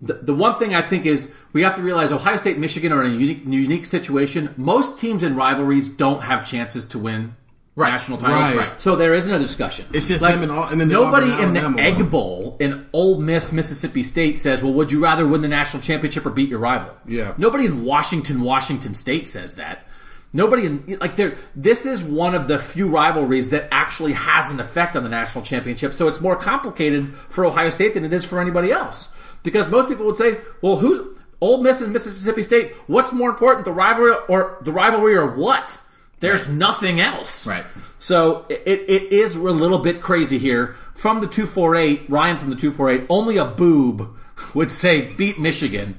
The, 0.00 0.12
the 0.12 0.34
one 0.34 0.54
thing 0.56 0.74
I 0.74 0.82
think 0.82 1.06
is 1.06 1.32
we 1.54 1.62
have 1.62 1.74
to 1.76 1.82
realize 1.82 2.12
Ohio 2.12 2.36
State, 2.36 2.52
and 2.52 2.60
Michigan 2.60 2.92
are 2.92 3.02
in 3.02 3.12
a 3.12 3.14
unique, 3.16 3.42
unique 3.46 3.86
situation. 3.86 4.54
Most 4.56 4.98
teams 4.98 5.22
in 5.24 5.34
rivalries 5.34 5.88
don't 5.88 6.20
have 6.22 6.46
chances 6.46 6.84
to 6.86 6.98
win 6.98 7.34
national 7.76 8.16
titles, 8.18 8.56
Right. 8.56 8.80
so 8.80 8.96
there 8.96 9.12
isn't 9.12 9.34
a 9.34 9.38
discussion. 9.38 9.84
It's 9.92 10.08
just 10.08 10.22
them 10.22 10.42
and 10.42 10.50
all- 10.50 10.64
and 10.68 10.80
then 10.80 10.88
the 10.88 10.94
nobody 10.94 11.30
in 11.30 11.52
the 11.52 11.74
Egg. 11.78 12.10
Bowl 12.10 12.56
in 12.58 12.86
Ole 12.92 13.20
Miss, 13.20 13.52
Mississippi 13.52 14.02
State 14.02 14.38
says, 14.38 14.62
"Well, 14.62 14.72
would 14.72 14.90
you 14.90 15.02
rather 15.02 15.26
win 15.26 15.42
the 15.42 15.48
national 15.48 15.82
championship 15.82 16.24
or 16.24 16.30
beat 16.30 16.48
your 16.48 16.58
rival?" 16.58 16.90
Yeah. 17.06 17.32
Nobody 17.36 17.66
in 17.66 17.84
Washington, 17.84 18.40
Washington 18.40 18.94
State 18.94 19.26
says 19.28 19.56
that. 19.56 19.86
Nobody 20.32 20.66
in 20.66 20.98
like 21.00 21.16
there. 21.16 21.34
This 21.54 21.84
is 21.86 22.02
one 22.02 22.34
of 22.34 22.46
the 22.48 22.58
few 22.58 22.86
rivalries 22.88 23.50
that 23.50 23.68
actually 23.70 24.12
has 24.12 24.50
an 24.50 24.60
effect 24.60 24.96
on 24.96 25.02
the 25.02 25.08
national 25.10 25.44
championship. 25.44 25.92
So 25.92 26.08
it's 26.08 26.20
more 26.20 26.36
complicated 26.36 27.08
for 27.28 27.44
Ohio 27.44 27.70
State 27.70 27.94
than 27.94 28.04
it 28.04 28.12
is 28.12 28.24
for 28.24 28.40
anybody 28.40 28.70
else. 28.72 29.10
Because 29.42 29.68
most 29.68 29.88
people 29.88 30.06
would 30.06 30.16
say, 30.16 30.38
"Well, 30.62 30.76
who's 30.76 30.98
Ole 31.40 31.62
Miss 31.62 31.80
and 31.80 31.92
Mississippi 31.92 32.42
State? 32.42 32.74
What's 32.86 33.12
more 33.12 33.28
important, 33.30 33.64
the 33.64 33.72
rivalry 33.72 34.12
or 34.28 34.56
the 34.62 34.72
rivalry 34.72 35.14
or 35.16 35.26
what?" 35.26 35.78
There's 36.20 36.48
nothing 36.48 37.00
else. 37.00 37.46
Right. 37.46 37.64
So 37.98 38.46
it, 38.48 38.84
it 38.88 39.12
is 39.12 39.36
a 39.36 39.42
little 39.42 39.78
bit 39.78 40.00
crazy 40.00 40.38
here. 40.38 40.76
From 40.94 41.20
the 41.20 41.26
248, 41.26 42.08
Ryan 42.08 42.36
from 42.38 42.50
the 42.50 42.56
248, 42.56 43.06
only 43.10 43.36
a 43.36 43.44
boob 43.44 44.16
would 44.54 44.72
say 44.72 45.12
beat 45.12 45.38
Michigan, 45.38 45.98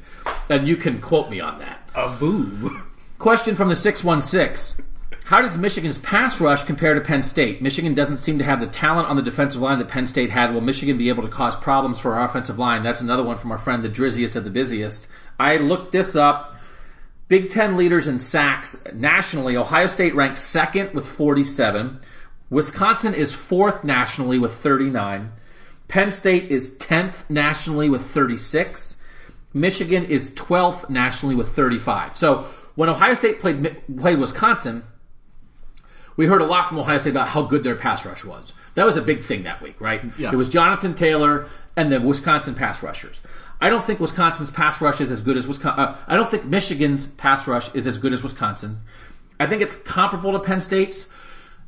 and 0.50 0.68
you 0.68 0.76
can 0.76 1.00
quote 1.00 1.30
me 1.30 1.40
on 1.40 1.60
that. 1.60 1.88
a 1.96 2.10
boob. 2.20 2.72
Question 3.20 3.56
from 3.56 3.70
the 3.70 3.76
616. 3.76 4.86
How 5.26 5.42
does 5.42 5.58
Michigan's 5.58 5.98
pass 5.98 6.40
rush 6.40 6.64
compare 6.64 6.94
to 6.94 7.02
Penn 7.02 7.22
State? 7.22 7.62
Michigan 7.62 7.94
doesn't 7.94 8.18
seem 8.18 8.38
to 8.38 8.46
have 8.46 8.62
the 8.62 8.68
talent 8.68 9.10
on 9.10 9.18
the 9.18 9.22
defensive 9.22 9.62
line 9.62 9.78
that 9.80 9.90
Penn 9.90 10.08
State 10.08 10.30
had. 10.30 10.54
Will 10.54 10.62
Michigan 10.62 10.98
be 10.98 11.10
able 11.10 11.24
to 11.24 11.30
cause 11.30 11.56
problems 11.56 12.00
for 12.00 12.14
our 12.14 12.24
offensive 12.24 12.58
line? 12.58 12.82
That's 12.82 13.02
another 13.02 13.24
one 13.24 13.36
from 13.36 13.52
our 13.52 13.58
friend, 13.58 13.84
the 13.84 13.90
drizziest 13.90 14.36
of 14.38 14.46
the 14.46 14.50
busiest. 14.50 15.10
I 15.38 15.58
looked 15.58 15.92
this 15.92 16.16
up. 16.16 16.56
Big 17.28 17.50
Ten 17.50 17.76
leaders 17.76 18.08
in 18.08 18.20
sacks 18.20 18.86
nationally. 18.94 19.58
Ohio 19.58 19.88
State 19.88 20.16
ranks 20.16 20.42
second 20.42 20.94
with 20.94 21.06
47. 21.06 22.00
Wisconsin 22.50 23.14
is 23.14 23.36
fourth 23.36 23.84
nationally 23.84 24.40
with 24.40 24.54
39. 24.54 25.34
Penn 25.88 26.12
State 26.12 26.52
is 26.52 26.78
10th 26.78 27.30
nationally 27.30 27.90
with 27.90 28.02
36. 28.02 29.02
Michigan 29.54 30.06
is 30.06 30.32
12th 30.32 30.90
nationally 30.90 31.36
with 31.36 31.50
35. 31.50 32.16
So 32.16 32.46
when 32.76 32.90
Ohio 32.90 33.14
State 33.14 33.40
played 33.40 33.82
played 33.98 34.20
Wisconsin, 34.20 34.84
we 36.16 36.26
heard 36.26 36.42
a 36.42 36.46
lot 36.46 36.68
from 36.68 36.80
Ohio 36.80 36.98
State 36.98 37.12
about 37.12 37.30
how 37.30 37.44
good 37.44 37.64
their 37.64 37.76
pass 37.76 38.06
rush 38.06 38.24
was. 38.24 38.54
That 38.76 38.86
was 38.86 38.98
a 38.98 39.02
big 39.02 39.22
thing 39.22 39.44
that 39.44 39.62
week, 39.62 39.80
right? 39.80 40.02
Yeah. 40.18 40.32
It 40.32 40.36
was 40.36 40.50
Jonathan 40.50 40.94
Taylor 40.94 41.48
and 41.76 41.92
the 41.92 42.02
Wisconsin 42.02 42.56
pass 42.56 42.84
rushers. 42.84 43.22
I 43.60 43.70
don't 43.70 43.84
think 43.84 44.00
Wisconsin's 44.00 44.52
pass 44.52 44.82
rush 44.82 45.02
is 45.02 45.10
as 45.10 45.22
good 45.22 45.38
as 45.38 45.48
Wisconsin. 45.48 45.80
Uh, 45.80 45.98
I 46.08 46.16
don't 46.16 46.30
think 46.30 46.46
Michigan's 46.46 47.08
pass 47.08 47.48
rush 47.48 47.74
is 47.74 47.88
as 47.88 47.98
good 47.98 48.14
as 48.14 48.22
Wisconsin's. 48.22 48.84
I 49.40 49.48
think 49.48 49.62
it's 49.62 49.76
comparable 49.76 50.34
to 50.34 50.40
Penn 50.40 50.60
State's. 50.62 51.12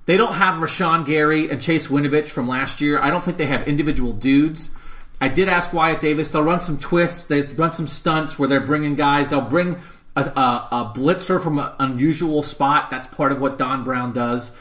They 0.05 0.17
don't 0.17 0.33
have 0.33 0.55
Rashan 0.55 1.05
Gary 1.05 1.49
and 1.49 1.61
Chase 1.61 1.87
Winovich 1.87 2.29
from 2.29 2.47
last 2.47 2.81
year. 2.81 2.99
I 2.99 3.09
don't 3.09 3.23
think 3.23 3.37
they 3.37 3.45
have 3.45 3.67
individual 3.67 4.13
dudes. 4.13 4.75
I 5.21 5.27
did 5.27 5.49
ask 5.49 5.73
Wyatt 5.73 6.01
Davis. 6.01 6.31
They'll 6.31 6.43
run 6.43 6.61
some 6.61 6.79
twists. 6.79 7.25
They 7.25 7.41
run 7.41 7.73
some 7.73 7.87
stunts 7.87 8.39
where 8.39 8.47
they're 8.47 8.59
bringing 8.59 8.95
guys. 8.95 9.27
They'll 9.27 9.41
bring 9.41 9.77
a, 10.15 10.21
a, 10.21 10.67
a 10.71 10.93
blitzer 10.95 11.41
from 11.41 11.59
an 11.59 11.71
unusual 11.79 12.41
spot. 12.41 12.89
That's 12.89 13.07
part 13.07 13.31
of 13.31 13.39
what 13.39 13.57
Don 13.57 13.83
Brown 13.83 14.13
does. 14.13 14.51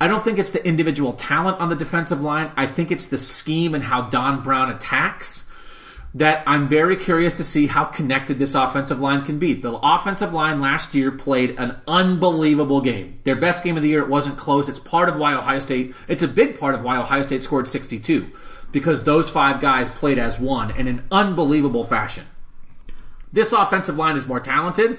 I 0.00 0.08
don't 0.08 0.22
think 0.22 0.38
it's 0.38 0.50
the 0.50 0.66
individual 0.66 1.12
talent 1.12 1.58
on 1.60 1.68
the 1.68 1.76
defensive 1.76 2.20
line. 2.20 2.52
I 2.56 2.66
think 2.66 2.90
it's 2.90 3.08
the 3.08 3.18
scheme 3.18 3.74
and 3.74 3.82
how 3.82 4.02
Don 4.02 4.42
Brown 4.42 4.70
attacks 4.70 5.47
that 6.14 6.42
I'm 6.46 6.68
very 6.68 6.96
curious 6.96 7.34
to 7.34 7.44
see 7.44 7.66
how 7.66 7.84
connected 7.84 8.38
this 8.38 8.54
offensive 8.54 9.00
line 9.00 9.24
can 9.24 9.38
be. 9.38 9.52
The 9.52 9.72
offensive 9.72 10.32
line 10.32 10.60
last 10.60 10.94
year 10.94 11.10
played 11.12 11.58
an 11.58 11.76
unbelievable 11.86 12.80
game. 12.80 13.20
Their 13.24 13.36
best 13.36 13.62
game 13.62 13.76
of 13.76 13.82
the 13.82 13.90
year. 13.90 14.02
It 14.02 14.08
wasn't 14.08 14.38
close. 14.38 14.68
It's 14.68 14.78
part 14.78 15.08
of 15.08 15.16
why 15.16 15.34
Ohio 15.34 15.58
State, 15.58 15.94
it's 16.08 16.22
a 16.22 16.28
big 16.28 16.58
part 16.58 16.74
of 16.74 16.82
why 16.82 16.96
Ohio 16.96 17.22
State 17.22 17.42
scored 17.42 17.68
62 17.68 18.30
because 18.72 19.04
those 19.04 19.30
five 19.30 19.60
guys 19.60 19.88
played 19.88 20.18
as 20.18 20.40
one 20.40 20.70
in 20.76 20.88
an 20.88 21.04
unbelievable 21.10 21.84
fashion. 21.84 22.24
This 23.32 23.52
offensive 23.52 23.96
line 23.96 24.16
is 24.16 24.26
more 24.26 24.40
talented. 24.40 24.98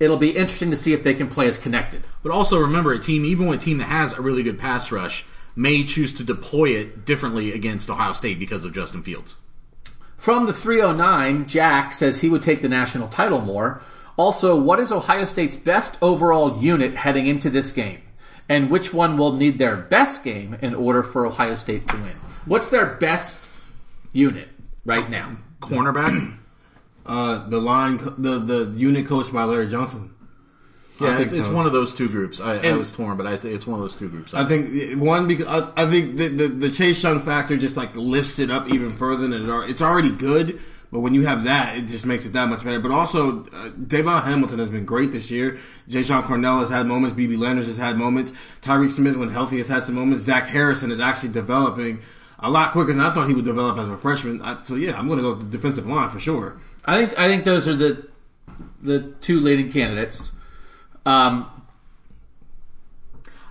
It'll 0.00 0.16
be 0.16 0.30
interesting 0.30 0.70
to 0.70 0.76
see 0.76 0.92
if 0.92 1.02
they 1.02 1.14
can 1.14 1.28
play 1.28 1.46
as 1.46 1.58
connected. 1.58 2.04
But 2.22 2.32
also 2.32 2.58
remember, 2.58 2.92
a 2.92 2.98
team, 2.98 3.24
even 3.24 3.46
with 3.46 3.60
a 3.60 3.64
team 3.64 3.78
that 3.78 3.84
has 3.84 4.12
a 4.12 4.22
really 4.22 4.42
good 4.42 4.58
pass 4.58 4.90
rush, 4.90 5.24
may 5.56 5.84
choose 5.84 6.12
to 6.14 6.24
deploy 6.24 6.70
it 6.70 7.04
differently 7.04 7.52
against 7.52 7.88
Ohio 7.88 8.12
State 8.12 8.38
because 8.38 8.64
of 8.64 8.72
Justin 8.72 9.02
Fields. 9.02 9.36
From 10.16 10.46
the 10.46 10.52
309, 10.52 11.46
Jack 11.46 11.92
says 11.92 12.20
he 12.20 12.30
would 12.30 12.42
take 12.42 12.62
the 12.62 12.68
national 12.68 13.08
title 13.08 13.40
more. 13.40 13.82
Also, 14.16 14.58
what 14.58 14.78
is 14.78 14.92
Ohio 14.92 15.24
State's 15.24 15.56
best 15.56 15.98
overall 16.00 16.62
unit 16.62 16.96
heading 16.96 17.26
into 17.26 17.50
this 17.50 17.72
game? 17.72 18.00
And 18.48 18.70
which 18.70 18.92
one 18.92 19.16
will 19.16 19.32
need 19.32 19.58
their 19.58 19.76
best 19.76 20.22
game 20.22 20.56
in 20.60 20.74
order 20.74 21.02
for 21.02 21.26
Ohio 21.26 21.54
State 21.54 21.88
to 21.88 21.96
win? 21.96 22.16
What's 22.44 22.68
their 22.68 22.86
best 22.86 23.48
unit 24.12 24.48
right 24.84 25.08
now? 25.08 25.36
Cornerback? 25.60 26.38
Uh, 27.06 27.48
the 27.48 27.58
line, 27.60 27.98
the 28.16 28.38
the 28.38 28.72
unit 28.76 29.06
coached 29.06 29.30
by 29.32 29.44
Larry 29.44 29.68
Johnson. 29.68 30.13
I 31.00 31.04
Yeah, 31.06 31.16
think 31.16 31.26
it's, 31.26 31.34
it's 31.34 31.46
so. 31.48 31.54
one 31.54 31.66
of 31.66 31.72
those 31.72 31.94
two 31.94 32.08
groups. 32.08 32.40
I, 32.40 32.56
I 32.58 32.72
was 32.74 32.92
torn, 32.92 33.16
but 33.16 33.26
I, 33.26 33.32
it's 33.32 33.66
one 33.66 33.80
of 33.80 33.84
those 33.84 33.96
two 33.96 34.08
groups. 34.08 34.32
I 34.32 34.44
think 34.44 34.70
eh, 34.74 34.94
one 34.94 35.26
because 35.26 35.46
I, 35.46 35.82
I 35.84 35.90
think 35.90 36.16
the, 36.18 36.28
the 36.28 36.48
the 36.48 36.70
Chase 36.70 37.02
Young 37.02 37.20
factor 37.20 37.56
just 37.56 37.76
like 37.76 37.96
lifts 37.96 38.38
it 38.38 38.50
up 38.50 38.68
even 38.68 38.92
further 38.92 39.26
than 39.26 39.42
it 39.44 39.48
are. 39.50 39.66
It's 39.68 39.82
already 39.82 40.10
good, 40.10 40.60
but 40.92 41.00
when 41.00 41.12
you 41.12 41.26
have 41.26 41.44
that, 41.44 41.76
it 41.76 41.86
just 41.86 42.06
makes 42.06 42.26
it 42.26 42.32
that 42.34 42.48
much 42.48 42.62
better. 42.62 42.78
But 42.78 42.92
also, 42.92 43.44
uh, 43.46 43.70
Davon 43.88 44.22
Hamilton 44.22 44.60
has 44.60 44.70
been 44.70 44.84
great 44.84 45.10
this 45.10 45.30
year. 45.32 45.58
Jashon 45.88 46.22
Cornell 46.24 46.60
has 46.60 46.68
had 46.70 46.86
moments. 46.86 47.18
BB 47.18 47.38
Landers 47.38 47.66
has 47.66 47.76
had 47.76 47.96
moments. 47.96 48.32
Tyreke 48.62 48.92
Smith, 48.92 49.16
when 49.16 49.30
healthy, 49.30 49.58
has 49.58 49.66
had 49.68 49.84
some 49.84 49.96
moments. 49.96 50.24
Zach 50.24 50.46
Harrison 50.46 50.92
is 50.92 51.00
actually 51.00 51.30
developing 51.32 52.00
a 52.38 52.48
lot 52.50 52.70
quicker 52.72 52.92
than 52.92 53.00
I 53.00 53.12
thought 53.12 53.26
he 53.26 53.34
would 53.34 53.44
develop 53.44 53.78
as 53.78 53.88
a 53.88 53.96
freshman. 53.96 54.40
I, 54.42 54.62
so 54.62 54.76
yeah, 54.76 54.96
I'm 54.96 55.08
going 55.08 55.16
to 55.18 55.22
go 55.24 55.34
with 55.34 55.50
the 55.50 55.56
defensive 55.56 55.86
line 55.86 56.10
for 56.10 56.20
sure. 56.20 56.60
I 56.84 56.98
think 56.98 57.18
I 57.18 57.26
think 57.26 57.44
those 57.44 57.66
are 57.68 57.74
the 57.74 58.06
the 58.82 59.00
two 59.20 59.40
leading 59.40 59.72
candidates. 59.72 60.32
Um, 61.06 61.50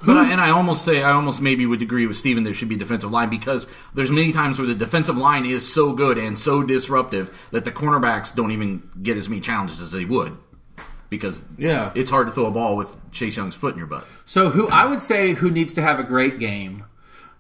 But 0.05 0.17
I, 0.17 0.31
and 0.31 0.41
I 0.41 0.49
almost 0.49 0.83
say 0.83 1.01
I 1.01 1.11
almost 1.13 1.41
maybe 1.41 1.65
would 1.65 1.81
agree 1.81 2.05
with 2.07 2.17
Steven 2.17 2.43
there 2.43 2.53
should 2.53 2.67
be 2.67 2.75
defensive 2.75 3.09
line 3.11 3.29
because 3.29 3.67
there's 3.93 4.11
many 4.11 4.33
times 4.33 4.57
where 4.59 4.67
the 4.67 4.75
defensive 4.75 5.15
line 5.17 5.45
is 5.45 5.71
so 5.71 5.93
good 5.93 6.17
and 6.17 6.37
so 6.37 6.61
disruptive 6.61 7.47
that 7.51 7.63
the 7.63 7.71
cornerbacks 7.71 8.35
don't 8.35 8.51
even 8.51 8.83
get 9.01 9.15
as 9.15 9.29
many 9.29 9.39
challenges 9.39 9.81
as 9.81 9.93
they 9.93 10.03
would 10.03 10.35
because 11.09 11.45
Yeah. 11.57 11.91
it's 11.95 12.11
hard 12.11 12.27
to 12.27 12.33
throw 12.33 12.47
a 12.47 12.51
ball 12.51 12.75
with 12.75 12.97
Chase 13.13 13.37
Young's 13.37 13.55
foot 13.55 13.73
in 13.73 13.77
your 13.77 13.87
butt. 13.87 14.05
So 14.25 14.49
who 14.49 14.67
I 14.67 14.85
would 14.85 14.99
say 14.99 15.35
who 15.35 15.49
needs 15.49 15.71
to 15.73 15.81
have 15.81 15.99
a 15.99 16.03
great 16.03 16.37
game. 16.37 16.83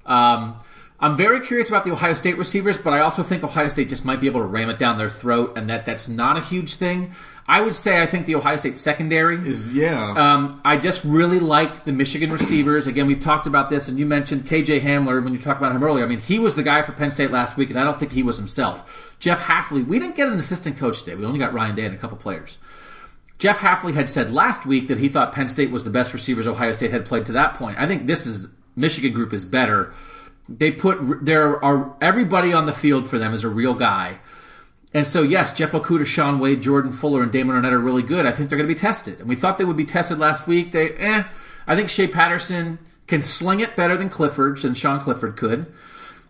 Um, 0.05 0.55
I'm 1.03 1.17
very 1.17 1.41
curious 1.41 1.67
about 1.67 1.83
the 1.83 1.91
Ohio 1.91 2.13
State 2.13 2.37
receivers, 2.37 2.77
but 2.77 2.93
I 2.93 3.01
also 3.01 3.23
think 3.23 3.43
Ohio 3.43 3.67
State 3.67 3.89
just 3.89 4.05
might 4.05 4.21
be 4.21 4.27
able 4.27 4.39
to 4.39 4.45
ram 4.45 4.69
it 4.69 4.79
down 4.79 4.97
their 4.97 5.09
throat, 5.09 5.57
and 5.57 5.69
that 5.69 5.85
that's 5.85 6.07
not 6.07 6.37
a 6.37 6.39
huge 6.39 6.75
thing. 6.75 7.13
I 7.45 7.59
would 7.59 7.75
say 7.75 8.01
I 8.01 8.05
think 8.05 8.25
the 8.25 8.35
Ohio 8.35 8.55
State 8.55 8.77
secondary 8.77 9.35
Is 9.45 9.75
yeah. 9.75 10.13
Um, 10.15 10.61
I 10.63 10.77
just 10.77 11.03
really 11.03 11.41
like 11.41 11.83
the 11.83 11.91
Michigan 11.91 12.31
receivers. 12.31 12.87
Again, 12.87 13.05
we've 13.05 13.19
talked 13.19 13.47
about 13.47 13.69
this, 13.69 13.89
and 13.89 13.99
you 13.99 14.05
mentioned 14.05 14.45
KJ 14.45 14.81
Hamler 14.81 15.21
when 15.21 15.33
you 15.33 15.39
talked 15.39 15.59
about 15.59 15.75
him 15.75 15.83
earlier. 15.83 16.05
I 16.05 16.07
mean, 16.07 16.19
he 16.19 16.39
was 16.39 16.55
the 16.55 16.63
guy 16.63 16.81
for 16.83 16.93
Penn 16.93 17.11
State 17.11 17.31
last 17.31 17.57
week, 17.57 17.69
and 17.69 17.77
I 17.77 17.83
don't 17.83 17.99
think 17.99 18.13
he 18.13 18.23
was 18.23 18.37
himself. 18.37 19.13
Jeff 19.19 19.41
Hafley, 19.41 19.85
we 19.85 19.99
didn't 19.99 20.15
get 20.15 20.29
an 20.29 20.37
assistant 20.37 20.77
coach 20.77 21.03
today. 21.03 21.17
We 21.17 21.25
only 21.25 21.39
got 21.39 21.53
Ryan 21.53 21.75
Day 21.75 21.85
and 21.85 21.93
a 21.93 21.97
couple 21.97 22.15
players. 22.15 22.59
Jeff 23.39 23.59
Hafley 23.59 23.93
had 23.93 24.09
said 24.09 24.31
last 24.31 24.65
week 24.65 24.87
that 24.87 24.99
he 24.99 25.09
thought 25.09 25.33
Penn 25.33 25.49
State 25.49 25.69
was 25.69 25.83
the 25.83 25.89
best 25.89 26.13
receivers 26.13 26.47
Ohio 26.47 26.71
State 26.71 26.91
had 26.91 27.05
played 27.05 27.25
to 27.25 27.33
that 27.33 27.55
point. 27.55 27.77
I 27.77 27.87
think 27.87 28.07
this 28.07 28.25
is 28.25 28.47
Michigan 28.77 29.11
group 29.11 29.33
is 29.33 29.43
better. 29.43 29.93
They 30.49 30.71
put 30.71 31.25
there 31.25 31.63
are 31.63 31.95
everybody 32.01 32.51
on 32.51 32.65
the 32.65 32.73
field 32.73 33.07
for 33.07 33.17
them 33.17 33.33
is 33.33 33.43
a 33.43 33.49
real 33.49 33.73
guy. 33.73 34.19
And 34.93 35.07
so, 35.07 35.23
yes, 35.23 35.53
Jeff 35.53 35.71
Okudah, 35.71 36.05
Shaun 36.05 36.39
Wade, 36.39 36.61
Jordan 36.61 36.91
Fuller, 36.91 37.23
and 37.23 37.31
Damon 37.31 37.55
Arnette 37.55 37.71
are 37.71 37.79
really 37.79 38.03
good. 38.03 38.27
I 38.27 38.31
think 38.31 38.49
they're 38.49 38.57
going 38.57 38.69
to 38.69 38.73
be 38.75 38.79
tested. 38.79 39.19
And 39.19 39.27
we 39.27 39.35
thought 39.35 39.57
they 39.57 39.65
would 39.65 39.77
be 39.77 39.85
tested 39.85 40.19
last 40.19 40.45
week. 40.45 40.71
They, 40.71 40.91
eh. 40.91 41.23
I 41.65 41.75
think 41.75 41.89
Shea 41.89 42.07
Patterson 42.07 42.77
can 43.07 43.21
sling 43.23 43.59
it 43.59 43.75
better 43.75 43.97
than 43.97 44.09
Clifford, 44.09 44.59
than 44.59 44.75
Sean 44.75 44.99
Clifford 44.99 45.35
could. 45.35 45.73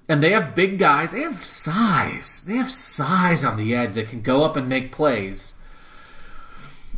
And 0.07 0.23
they 0.23 0.31
have 0.31 0.55
big 0.55 0.79
guys. 0.79 1.11
They 1.11 1.21
have 1.21 1.43
size. 1.43 2.45
They 2.47 2.55
have 2.55 2.69
size 2.69 3.43
on 3.43 3.57
the 3.57 3.75
edge 3.75 3.95
that 3.95 4.07
can 4.07 4.21
go 4.21 4.43
up 4.43 4.55
and 4.55 4.69
make 4.69 4.93
plays. 4.93 5.55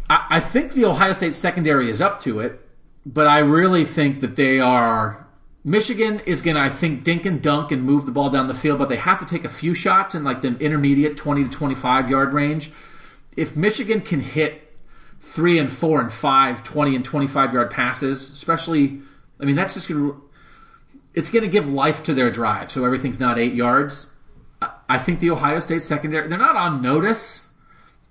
I, 0.08 0.28
I 0.30 0.40
think 0.40 0.74
the 0.74 0.86
Ohio 0.86 1.14
State 1.14 1.34
secondary 1.34 1.90
is 1.90 2.00
up 2.00 2.22
to 2.22 2.40
it, 2.40 2.62
but 3.06 3.26
I 3.26 3.40
really 3.40 3.86
think 3.86 4.20
that 4.20 4.36
they 4.36 4.60
are. 4.60 5.25
Michigan 5.68 6.22
is 6.28 6.42
going 6.42 6.56
to, 6.56 6.62
I 6.62 6.70
think, 6.70 7.04
dink 7.04 7.26
and 7.26 7.42
dunk 7.42 7.72
and 7.72 7.82
move 7.82 8.06
the 8.06 8.12
ball 8.12 8.30
down 8.30 8.48
the 8.48 8.54
field, 8.54 8.78
but 8.78 8.88
they 8.88 8.98
have 8.98 9.20
to 9.20 9.26
take 9.26 9.44
a 9.44 9.50
few 9.50 9.74
shots 9.74 10.14
in 10.14 10.24
like 10.24 10.44
the 10.44 10.56
intermediate 10.60 11.18
20 11.18 11.46
to 11.46 11.50
25 11.50 12.08
yard 12.08 12.34
range. 12.34 12.72
If 13.36 13.56
Michigan 13.58 14.02
can 14.02 14.22
hit 14.22 14.72
three 15.20 15.58
and 15.58 15.72
four 15.72 16.00
and 16.00 16.14
five, 16.14 16.64
20 16.64 16.96
and 16.96 17.04
25 17.04 17.52
yard 17.52 17.72
passes, 17.72 18.30
especially, 18.30 19.00
I 19.40 19.46
mean, 19.46 19.56
that's 19.56 19.74
just 19.74 19.90
going 19.90 20.12
to, 20.12 20.24
it's 21.16 21.32
going 21.32 21.44
to 21.44 21.50
give 21.50 21.68
life 21.68 22.04
to 22.04 22.14
their 22.14 22.30
drive. 22.30 22.70
So 22.72 22.86
everything's 22.86 23.20
not 23.20 23.40
eight 23.40 23.56
yards. 23.56 24.14
I- 24.88 25.00
think 25.00 25.20
the 25.20 25.32
Ohio 25.32 25.60
State 25.60 25.82
secondary, 25.82 26.28
they're 26.28 26.38
not 26.38 26.56
on 26.56 26.82
notice 26.84 27.54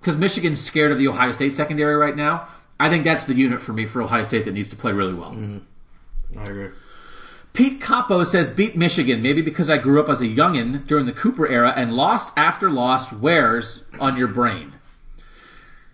because 0.01 0.17
Michigan's 0.17 0.59
scared 0.61 0.91
of 0.91 0.97
the 0.97 1.07
Ohio 1.07 1.31
State 1.31 1.53
secondary 1.53 1.95
right 1.95 2.17
now. 2.17 2.49
I 2.81 2.89
think 2.89 3.05
that's 3.05 3.23
the 3.25 3.33
unit 3.33 3.61
for 3.61 3.71
me 3.71 3.85
for 3.85 4.01
Ohio 4.01 4.23
State 4.23 4.43
that 4.43 4.53
needs 4.53 4.69
to 4.69 4.75
play 4.75 4.91
really 4.91 5.13
well. 5.13 5.31
Mm-hmm. 5.31 6.39
I 6.39 6.43
agree. 6.43 6.69
Pete 7.55 7.79
Capo 7.79 8.23
says 8.23 8.49
beat 8.49 8.75
Michigan, 8.75 9.21
maybe 9.21 9.41
because 9.41 9.69
I 9.69 9.77
grew 9.77 10.01
up 10.01 10.09
as 10.09 10.21
a 10.21 10.25
youngin 10.25 10.85
during 10.85 11.05
the 11.05 11.13
Cooper 11.13 11.47
era 11.47 11.73
and 11.73 11.93
lost 11.93 12.37
after 12.37 12.69
loss 12.69 13.13
wears 13.13 13.85
on 13.97 14.17
your 14.17 14.27
brain. 14.27 14.73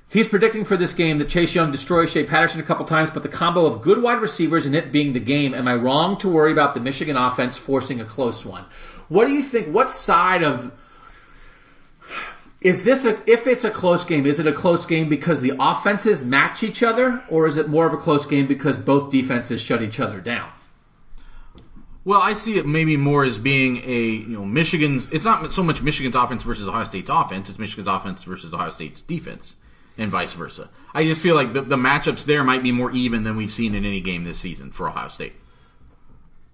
He's 0.09 0.27
predicting 0.27 0.65
for 0.65 0.75
this 0.75 0.95
game 0.95 1.19
that 1.19 1.29
Chase 1.29 1.53
Young 1.53 1.71
destroys 1.71 2.11
Shea 2.11 2.25
Patterson 2.25 2.59
a 2.59 2.63
couple 2.63 2.83
times, 2.83 3.11
but 3.11 3.21
the 3.21 3.29
combo 3.29 3.67
of 3.67 3.83
good 3.83 4.01
wide 4.01 4.19
receivers 4.19 4.65
and 4.65 4.75
it 4.75 4.91
being 4.91 5.13
the 5.13 5.19
game, 5.19 5.53
am 5.53 5.67
I 5.67 5.75
wrong 5.75 6.17
to 6.17 6.29
worry 6.29 6.51
about 6.51 6.73
the 6.73 6.79
Michigan 6.79 7.15
offense 7.15 7.59
forcing 7.59 8.01
a 8.01 8.05
close 8.05 8.43
one? 8.43 8.65
What 9.07 9.27
do 9.27 9.31
you 9.31 9.43
think? 9.43 9.67
What 9.67 9.91
side 9.91 10.43
of 10.43 10.73
is 12.59 12.83
this 12.83 13.05
a 13.05 13.21
if 13.31 13.45
it's 13.45 13.63
a 13.63 13.71
close 13.71 14.03
game, 14.03 14.25
is 14.25 14.39
it 14.39 14.47
a 14.47 14.53
close 14.53 14.87
game 14.87 15.09
because 15.09 15.41
the 15.41 15.53
offenses 15.59 16.25
match 16.25 16.63
each 16.63 16.81
other, 16.81 17.23
or 17.29 17.45
is 17.45 17.57
it 17.57 17.69
more 17.69 17.85
of 17.85 17.93
a 17.93 17.97
close 17.97 18.25
game 18.25 18.47
because 18.47 18.79
both 18.79 19.11
defenses 19.11 19.61
shut 19.61 19.83
each 19.83 19.99
other 19.99 20.19
down? 20.19 20.49
Well, 22.03 22.21
I 22.21 22.33
see 22.33 22.57
it 22.57 22.65
maybe 22.65 22.97
more 22.97 23.23
as 23.23 23.37
being 23.37 23.77
a 23.85 24.01
you 24.01 24.37
know 24.37 24.45
Michigan's. 24.45 25.11
It's 25.11 25.25
not 25.25 25.51
so 25.51 25.63
much 25.63 25.83
Michigan's 25.83 26.15
offense 26.15 26.43
versus 26.43 26.67
Ohio 26.67 26.83
State's 26.83 27.09
offense. 27.09 27.49
It's 27.49 27.59
Michigan's 27.59 27.87
offense 27.87 28.23
versus 28.23 28.53
Ohio 28.53 28.71
State's 28.71 29.01
defense, 29.01 29.55
and 29.97 30.09
vice 30.09 30.33
versa. 30.33 30.69
I 30.93 31.03
just 31.05 31.21
feel 31.21 31.35
like 31.35 31.53
the, 31.53 31.61
the 31.61 31.75
matchups 31.75 32.25
there 32.25 32.43
might 32.43 32.63
be 32.63 32.71
more 32.71 32.91
even 32.91 33.23
than 33.23 33.37
we've 33.37 33.51
seen 33.51 33.75
in 33.75 33.85
any 33.85 34.01
game 34.01 34.23
this 34.23 34.39
season 34.39 34.71
for 34.71 34.89
Ohio 34.89 35.09
State. 35.09 35.33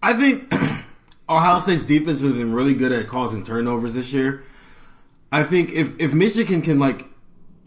I 0.04 0.14
think 0.14 0.54
Ohio 1.30 1.60
State's 1.60 1.86
defense 1.86 2.20
has 2.20 2.34
been 2.34 2.54
really 2.54 2.74
good 2.74 2.92
at 2.92 3.08
causing 3.08 3.44
turnovers 3.44 3.96
this 3.96 4.12
year. 4.12 4.44
I 5.32 5.44
think 5.44 5.72
if 5.72 5.98
if 5.98 6.14
Michigan 6.14 6.62
can 6.62 6.78
like 6.78 7.06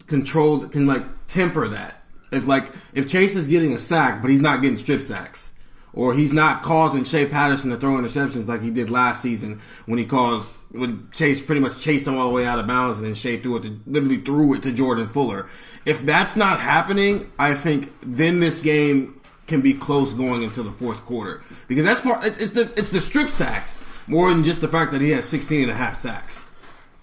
control 0.05 0.67
can 0.67 0.85
like 0.85 1.03
temper 1.25 1.67
that. 1.69 1.95
If 2.31 2.45
like 2.45 2.71
if 2.93 3.09
Chase 3.09 3.35
is 3.35 3.47
getting 3.47 3.73
a 3.73 3.79
sack 3.79 4.21
but 4.21 4.29
he's 4.29 4.41
not 4.41 4.61
getting 4.61 4.77
strip 4.77 5.01
sacks 5.01 5.50
or 5.93 6.13
he's 6.13 6.33
not 6.33 6.61
causing 6.61 7.03
Shea 7.03 7.25
Patterson 7.25 7.69
to 7.71 7.77
throw 7.77 7.91
interceptions 7.91 8.47
like 8.47 8.61
he 8.61 8.71
did 8.71 8.89
last 8.89 9.21
season 9.21 9.61
when 9.85 9.99
he 9.99 10.05
caused 10.05 10.47
when 10.71 11.09
Chase 11.11 11.41
pretty 11.41 11.59
much 11.59 11.79
chased 11.79 12.07
him 12.07 12.17
all 12.17 12.29
the 12.29 12.33
way 12.33 12.45
out 12.45 12.57
of 12.57 12.65
bounds 12.65 12.97
and 12.97 13.07
then 13.07 13.13
Shea 13.13 13.37
threw 13.37 13.57
it 13.57 13.63
to 13.63 13.79
literally 13.85 14.17
threw 14.17 14.53
it 14.53 14.63
to 14.63 14.71
Jordan 14.71 15.07
Fuller. 15.07 15.47
If 15.85 16.03
that's 16.05 16.35
not 16.35 16.59
happening, 16.59 17.31
I 17.37 17.55
think 17.55 17.91
then 18.01 18.39
this 18.39 18.61
game 18.61 19.19
can 19.47 19.61
be 19.61 19.73
close 19.73 20.13
going 20.13 20.43
into 20.43 20.63
the 20.63 20.71
fourth 20.71 21.03
quarter 21.05 21.43
because 21.67 21.83
that's 21.83 22.01
part 22.01 22.25
it's 22.25 22.51
the 22.51 22.71
it's 22.77 22.91
the 22.91 23.01
strip 23.01 23.29
sacks 23.29 23.83
more 24.07 24.29
than 24.29 24.43
just 24.43 24.61
the 24.61 24.67
fact 24.67 24.91
that 24.93 25.01
he 25.01 25.11
has 25.11 25.25
16 25.25 25.63
and 25.63 25.71
a 25.71 25.75
half 25.75 25.95
sacks. 25.97 26.45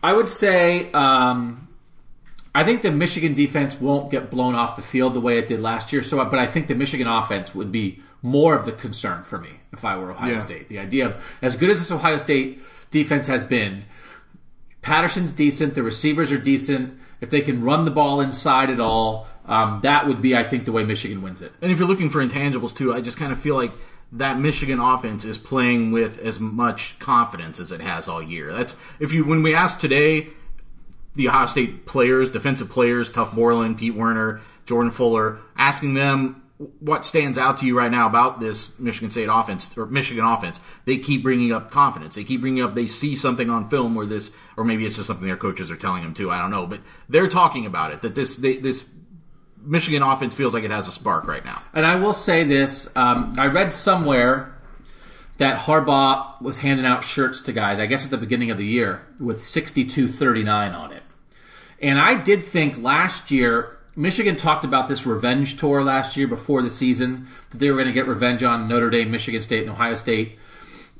I 0.02 0.12
would 0.12 0.30
say 0.30 0.90
um, 0.92 1.68
I 2.54 2.64
think 2.64 2.82
the 2.82 2.90
Michigan 2.90 3.34
defense 3.34 3.80
won't 3.80 4.10
get 4.10 4.30
blown 4.30 4.54
off 4.54 4.76
the 4.76 4.82
field 4.82 5.12
the 5.12 5.20
way 5.20 5.38
it 5.38 5.46
did 5.46 5.60
last 5.60 5.92
year. 5.92 6.02
So, 6.02 6.24
but 6.24 6.38
I 6.38 6.46
think 6.46 6.68
the 6.68 6.74
Michigan 6.74 7.06
offense 7.06 7.54
would 7.54 7.70
be 7.70 8.02
more 8.22 8.54
of 8.54 8.64
the 8.64 8.72
concern 8.72 9.22
for 9.22 9.38
me 9.38 9.60
if 9.72 9.84
I 9.84 9.96
were 9.96 10.10
Ohio 10.10 10.32
Yeah. 10.32 10.38
State. 10.38 10.68
The 10.68 10.78
idea 10.78 11.06
of 11.06 11.16
as 11.42 11.56
good 11.56 11.70
as 11.70 11.78
this 11.78 11.92
Ohio 11.92 12.18
State 12.18 12.60
defense 12.90 13.26
has 13.26 13.44
been, 13.44 13.84
Patterson's 14.82 15.32
decent. 15.32 15.74
The 15.74 15.82
receivers 15.82 16.32
are 16.32 16.38
decent. 16.38 16.98
If 17.20 17.30
they 17.30 17.40
can 17.40 17.62
run 17.62 17.84
the 17.84 17.90
ball 17.90 18.20
inside 18.20 18.70
at 18.70 18.80
all, 18.80 19.26
um, 19.46 19.80
that 19.82 20.06
would 20.06 20.22
be, 20.22 20.36
I 20.36 20.44
think, 20.44 20.64
the 20.64 20.72
way 20.72 20.84
Michigan 20.84 21.20
wins 21.22 21.42
it. 21.42 21.52
And 21.60 21.72
if 21.72 21.78
you're 21.78 21.88
looking 21.88 22.10
for 22.10 22.24
intangibles 22.24 22.76
too, 22.76 22.92
I 22.94 23.00
just 23.00 23.18
kind 23.18 23.32
of 23.32 23.38
feel 23.40 23.56
like 23.56 23.72
that 24.12 24.38
Michigan 24.38 24.78
offense 24.80 25.24
is 25.24 25.36
playing 25.36 25.90
with 25.90 26.18
as 26.20 26.40
much 26.40 26.98
confidence 26.98 27.60
as 27.60 27.72
it 27.72 27.80
has 27.80 28.08
all 28.08 28.22
year. 28.22 28.52
That's 28.52 28.76
if 29.00 29.12
you 29.12 29.24
when 29.24 29.42
we 29.42 29.54
asked 29.54 29.80
today 29.80 30.28
the 31.14 31.28
Ohio 31.28 31.46
State 31.46 31.84
players, 31.86 32.30
defensive 32.30 32.70
players, 32.70 33.10
Tuf 33.10 33.34
Borland, 33.34 33.78
Pete 33.78 33.94
Werner, 33.94 34.40
Jordan 34.64 34.90
Fuller, 34.90 35.38
asking 35.56 35.94
them 35.94 36.42
what 36.80 37.04
stands 37.04 37.38
out 37.38 37.58
to 37.58 37.66
you 37.66 37.78
right 37.78 37.90
now 37.90 38.08
about 38.08 38.40
this 38.40 38.78
Michigan 38.80 39.10
State 39.10 39.28
offense 39.30 39.78
or 39.78 39.86
Michigan 39.86 40.24
offense. 40.24 40.58
They 40.86 40.98
keep 40.98 41.22
bringing 41.22 41.52
up 41.52 41.70
confidence. 41.70 42.16
They 42.16 42.24
keep 42.24 42.40
bringing 42.40 42.64
up 42.64 42.74
they 42.74 42.88
see 42.88 43.14
something 43.14 43.48
on 43.48 43.68
film 43.68 43.94
where 43.94 44.06
this, 44.06 44.32
or 44.56 44.64
maybe 44.64 44.84
it's 44.84 44.96
just 44.96 45.06
something 45.06 45.26
their 45.26 45.36
coaches 45.36 45.70
are 45.70 45.76
telling 45.76 46.02
them 46.02 46.14
too. 46.14 46.32
I 46.32 46.40
don't 46.40 46.50
know, 46.50 46.66
but 46.66 46.80
they're 47.08 47.28
talking 47.28 47.64
about 47.64 47.92
it 47.92 48.02
that 48.02 48.16
this 48.16 48.36
they, 48.36 48.56
this 48.56 48.90
Michigan 49.60 50.02
offense 50.02 50.34
feels 50.34 50.52
like 50.52 50.64
it 50.64 50.72
has 50.72 50.88
a 50.88 50.92
spark 50.92 51.28
right 51.28 51.44
now. 51.44 51.62
And 51.74 51.86
I 51.86 51.94
will 51.94 52.12
say 52.12 52.42
this: 52.42 52.94
um, 52.96 53.34
I 53.38 53.46
read 53.46 53.72
somewhere 53.72 54.54
that 55.36 55.60
Harbaugh 55.60 56.42
was 56.42 56.58
handing 56.58 56.86
out 56.86 57.04
shirts 57.04 57.40
to 57.42 57.52
guys. 57.52 57.78
I 57.78 57.86
guess 57.86 58.04
at 58.04 58.10
the 58.10 58.18
beginning 58.18 58.50
of 58.50 58.58
the 58.58 58.66
year 58.66 59.06
with 59.20 59.40
sixty-two 59.40 60.08
thirty-nine 60.08 60.72
on 60.72 60.92
it. 60.92 61.04
And 61.80 62.00
I 62.00 62.20
did 62.20 62.42
think 62.42 62.82
last 62.82 63.30
year 63.30 63.77
Michigan 63.98 64.36
talked 64.36 64.64
about 64.64 64.86
this 64.86 65.04
revenge 65.04 65.58
tour 65.58 65.82
last 65.82 66.16
year 66.16 66.28
before 66.28 66.62
the 66.62 66.70
season 66.70 67.26
that 67.50 67.58
they 67.58 67.68
were 67.68 67.74
going 67.74 67.88
to 67.88 67.92
get 67.92 68.06
revenge 68.06 68.44
on 68.44 68.68
Notre 68.68 68.90
Dame, 68.90 69.10
Michigan 69.10 69.42
State, 69.42 69.62
and 69.62 69.70
Ohio 69.70 69.94
State. 69.94 70.38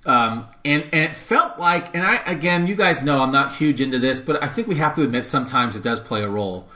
Um, 0.05 0.47
and 0.65 0.83
and 0.93 1.05
it 1.05 1.15
felt 1.15 1.61
like, 1.61 1.95
and 1.95 2.05
I 2.05 2.17
again, 2.17 2.67
you 2.67 2.75
guys 2.75 3.01
know 3.01 3.23
I'm 3.23 3.31
not 3.31 3.55
huge 3.55 3.81
into 3.81 4.01
this, 4.01 4.19
but 4.19 4.43
I 4.43 4.49
think 4.49 4.67
we 4.67 4.75
have 4.77 4.97
to 4.97 5.03
admit 5.03 5.27
sometimes 5.27 5.77
it 5.77 5.85
does 5.85 6.01
play 6.01 6.25
a 6.25 6.29
role. 6.29 6.69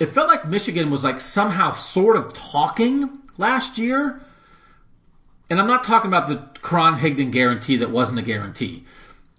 It 0.00 0.06
felt 0.06 0.26
like 0.26 0.48
Michigan 0.48 0.90
was 0.90 1.04
like 1.04 1.20
somehow 1.20 1.70
sort 1.70 2.16
of 2.16 2.34
talking 2.34 3.20
last 3.38 3.78
year. 3.78 4.20
And 5.48 5.60
I'm 5.60 5.68
not 5.68 5.84
talking 5.84 6.08
about 6.08 6.26
the 6.26 6.42
Karan 6.60 6.98
Higdon 6.98 7.30
guarantee 7.30 7.76
that 7.76 7.90
wasn't 7.92 8.18
a 8.18 8.22
guarantee, 8.22 8.84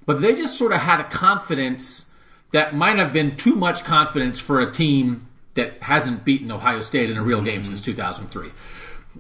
but 0.06 0.22
they 0.22 0.34
just 0.34 0.58
sort 0.58 0.72
of 0.72 0.80
had 0.80 1.02
a 1.02 1.04
confidence 1.04 2.12
that 2.52 2.74
might 2.74 2.98
have 2.98 3.12
been 3.12 3.36
too 3.36 3.56
much 3.56 3.84
confidence 3.84 4.40
for 4.40 4.62
a 4.62 4.72
team 4.72 5.28
that 5.58 5.82
hasn't 5.84 6.26
beaten 6.26 6.52
Ohio 6.52 6.80
State 6.80 7.10
in 7.10 7.18
a 7.18 7.22
real 7.22 7.42
game 7.42 7.62
mm-hmm. 7.62 7.70
since 7.70 7.82
2003. 7.82 8.50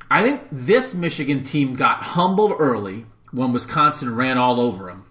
I 0.09 0.23
think 0.23 0.41
this 0.51 0.95
Michigan 0.95 1.43
team 1.43 1.76
got 1.76 2.03
humbled 2.03 2.53
early 2.57 3.05
when 3.31 3.51
Wisconsin 3.51 4.15
ran 4.15 4.38
all 4.38 4.59
over 4.59 4.85
them, 4.85 5.05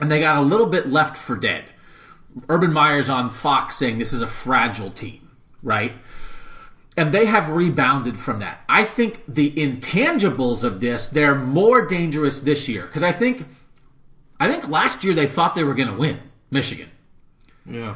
and 0.00 0.10
they 0.10 0.20
got 0.20 0.36
a 0.36 0.42
little 0.42 0.66
bit 0.66 0.86
left 0.86 1.16
for 1.16 1.36
dead. 1.36 1.64
Urban 2.48 2.72
Meyer's 2.72 3.10
on 3.10 3.30
Fox 3.30 3.76
saying 3.76 3.98
this 3.98 4.12
is 4.12 4.22
a 4.22 4.26
fragile 4.26 4.90
team, 4.90 5.30
right? 5.62 5.92
and 6.96 7.12
they 7.12 7.26
have 7.26 7.50
rebounded 7.50 8.18
from 8.18 8.40
that. 8.40 8.62
I 8.68 8.84
think 8.84 9.22
the 9.26 9.50
intangibles 9.52 10.64
of 10.64 10.80
this 10.80 11.08
they're 11.08 11.34
more 11.34 11.86
dangerous 11.86 12.40
this 12.40 12.68
year 12.68 12.86
because 12.86 13.02
I 13.02 13.12
think 13.12 13.46
I 14.38 14.48
think 14.48 14.68
last 14.68 15.04
year 15.04 15.14
they 15.14 15.26
thought 15.26 15.54
they 15.54 15.64
were 15.64 15.74
going 15.74 15.88
to 15.88 15.96
win 15.96 16.18
Michigan. 16.50 16.90
Yeah. 17.64 17.94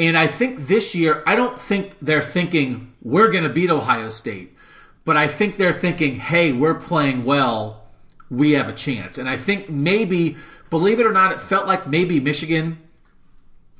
And 0.00 0.16
I 0.16 0.28
think 0.28 0.60
this 0.60 0.94
year, 0.94 1.22
I 1.26 1.36
don't 1.36 1.58
think 1.58 1.94
they're 2.00 2.22
thinking 2.22 2.94
we're 3.02 3.30
going 3.30 3.44
to 3.44 3.50
beat 3.50 3.68
Ohio 3.68 4.08
State, 4.08 4.56
but 5.04 5.18
I 5.18 5.28
think 5.28 5.58
they're 5.58 5.74
thinking, 5.74 6.16
hey, 6.16 6.52
we're 6.52 6.76
playing 6.76 7.26
well, 7.26 7.84
we 8.30 8.52
have 8.52 8.66
a 8.66 8.72
chance. 8.72 9.18
And 9.18 9.28
I 9.28 9.36
think 9.36 9.68
maybe, 9.68 10.38
believe 10.70 11.00
it 11.00 11.06
or 11.06 11.12
not, 11.12 11.32
it 11.32 11.40
felt 11.42 11.66
like 11.66 11.86
maybe 11.86 12.18
Michigan 12.18 12.78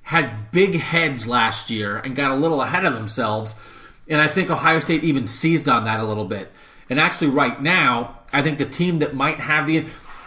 had 0.03 0.51
big 0.51 0.75
heads 0.75 1.27
last 1.27 1.71
year 1.71 1.97
and 1.97 2.15
got 2.15 2.33
a 2.33 2.37
little 2.37 2.61
ahead 2.61 2.85
of 2.85 2.93
themselves. 2.93 3.55
And 4.07 4.21
I 4.21 4.27
think 4.27 4.51
Ohio 4.51 4.79
State 4.81 5.03
even 5.03 5.27
seized 5.27 5.71
on 5.71 5.87
that 5.87 6.01
a 6.01 6.05
little 6.05 6.27
bit. 6.27 6.53
And 6.91 7.01
actually, 7.01 7.31
right 7.31 7.63
now, 7.63 8.19
I 8.31 8.43
think 8.43 8.59
the 8.59 8.67
team 8.67 8.99
that 8.99 9.15
might 9.15 9.41
have 9.41 9.67
the 9.67 9.87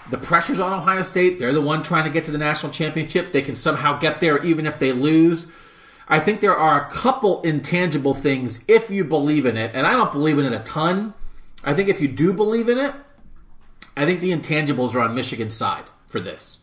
the 0.09 0.17
pressure's 0.17 0.59
on 0.59 0.73
Ohio 0.73 1.03
State. 1.03 1.37
They're 1.37 1.53
the 1.53 1.61
one 1.61 1.83
trying 1.83 2.05
to 2.05 2.09
get 2.09 2.23
to 2.25 2.31
the 2.31 2.39
national 2.39 2.71
championship. 2.71 3.31
They 3.31 3.43
can 3.43 3.55
somehow 3.55 3.99
get 3.99 4.21
there 4.21 4.43
even 4.43 4.65
if 4.65 4.79
they 4.79 4.91
lose. 4.91 5.51
I 6.07 6.19
think 6.19 6.41
there 6.41 6.55
are 6.55 6.85
a 6.85 6.89
couple 6.89 7.41
intangible 7.41 8.13
things 8.13 8.63
if 8.67 8.89
you 8.89 9.03
believe 9.03 9.45
in 9.45 9.57
it, 9.57 9.71
and 9.73 9.87
I 9.87 9.91
don't 9.91 10.11
believe 10.11 10.37
in 10.37 10.45
it 10.45 10.53
a 10.53 10.59
ton. 10.59 11.13
I 11.63 11.73
think 11.73 11.89
if 11.89 12.01
you 12.01 12.07
do 12.07 12.33
believe 12.33 12.67
in 12.69 12.77
it, 12.77 12.93
I 13.95 14.05
think 14.05 14.19
the 14.19 14.31
intangibles 14.31 14.95
are 14.95 14.99
on 14.99 15.15
Michigan's 15.15 15.55
side 15.55 15.85
for 16.07 16.19
this. 16.19 16.57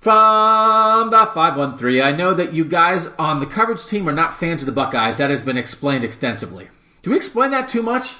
From 0.00 1.10
the 1.10 1.26
513, 1.26 2.02
I 2.02 2.12
know 2.12 2.32
that 2.34 2.52
you 2.52 2.64
guys 2.64 3.06
on 3.18 3.40
the 3.40 3.46
coverage 3.46 3.84
team 3.86 4.08
are 4.08 4.12
not 4.12 4.34
fans 4.34 4.62
of 4.62 4.66
the 4.66 4.72
Buckeyes. 4.72 5.16
That 5.16 5.30
has 5.30 5.42
been 5.42 5.56
explained 5.56 6.04
extensively. 6.04 6.68
Do 7.02 7.10
we 7.10 7.16
explain 7.16 7.50
that 7.52 7.68
too 7.68 7.82
much? 7.82 8.14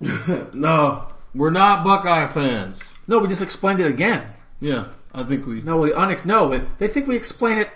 No, 0.52 1.08
we're 1.34 1.50
not 1.50 1.84
Buckeye 1.84 2.26
fans. 2.26 2.82
No, 3.06 3.18
we 3.18 3.28
just 3.28 3.42
explained 3.42 3.80
it 3.80 3.86
again. 3.86 4.26
Yeah, 4.60 4.88
I 5.14 5.22
think 5.22 5.46
we. 5.46 5.60
No, 5.60 5.78
we 5.78 5.90
unex- 5.90 6.24
no, 6.24 6.56
they 6.78 6.88
think 6.88 7.06
we 7.06 7.16
explain 7.16 7.58
it. 7.58 7.68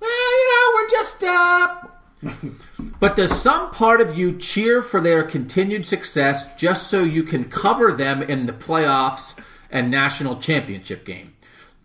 Well, 0.00 0.10
you 0.10 0.48
know, 0.48 0.70
we're 0.74 0.78
just 0.90 1.24
uh. 1.24 1.76
but 3.00 3.16
does 3.16 3.40
some 3.40 3.70
part 3.70 4.00
of 4.00 4.16
you 4.16 4.36
cheer 4.36 4.82
for 4.82 5.00
their 5.00 5.22
continued 5.22 5.86
success 5.86 6.54
just 6.56 6.88
so 6.88 7.02
you 7.02 7.22
can 7.22 7.44
cover 7.44 7.92
them 7.92 8.22
in 8.22 8.46
the 8.46 8.52
playoffs 8.52 9.38
and 9.70 9.90
national 9.90 10.36
championship 10.36 11.04
game? 11.04 11.34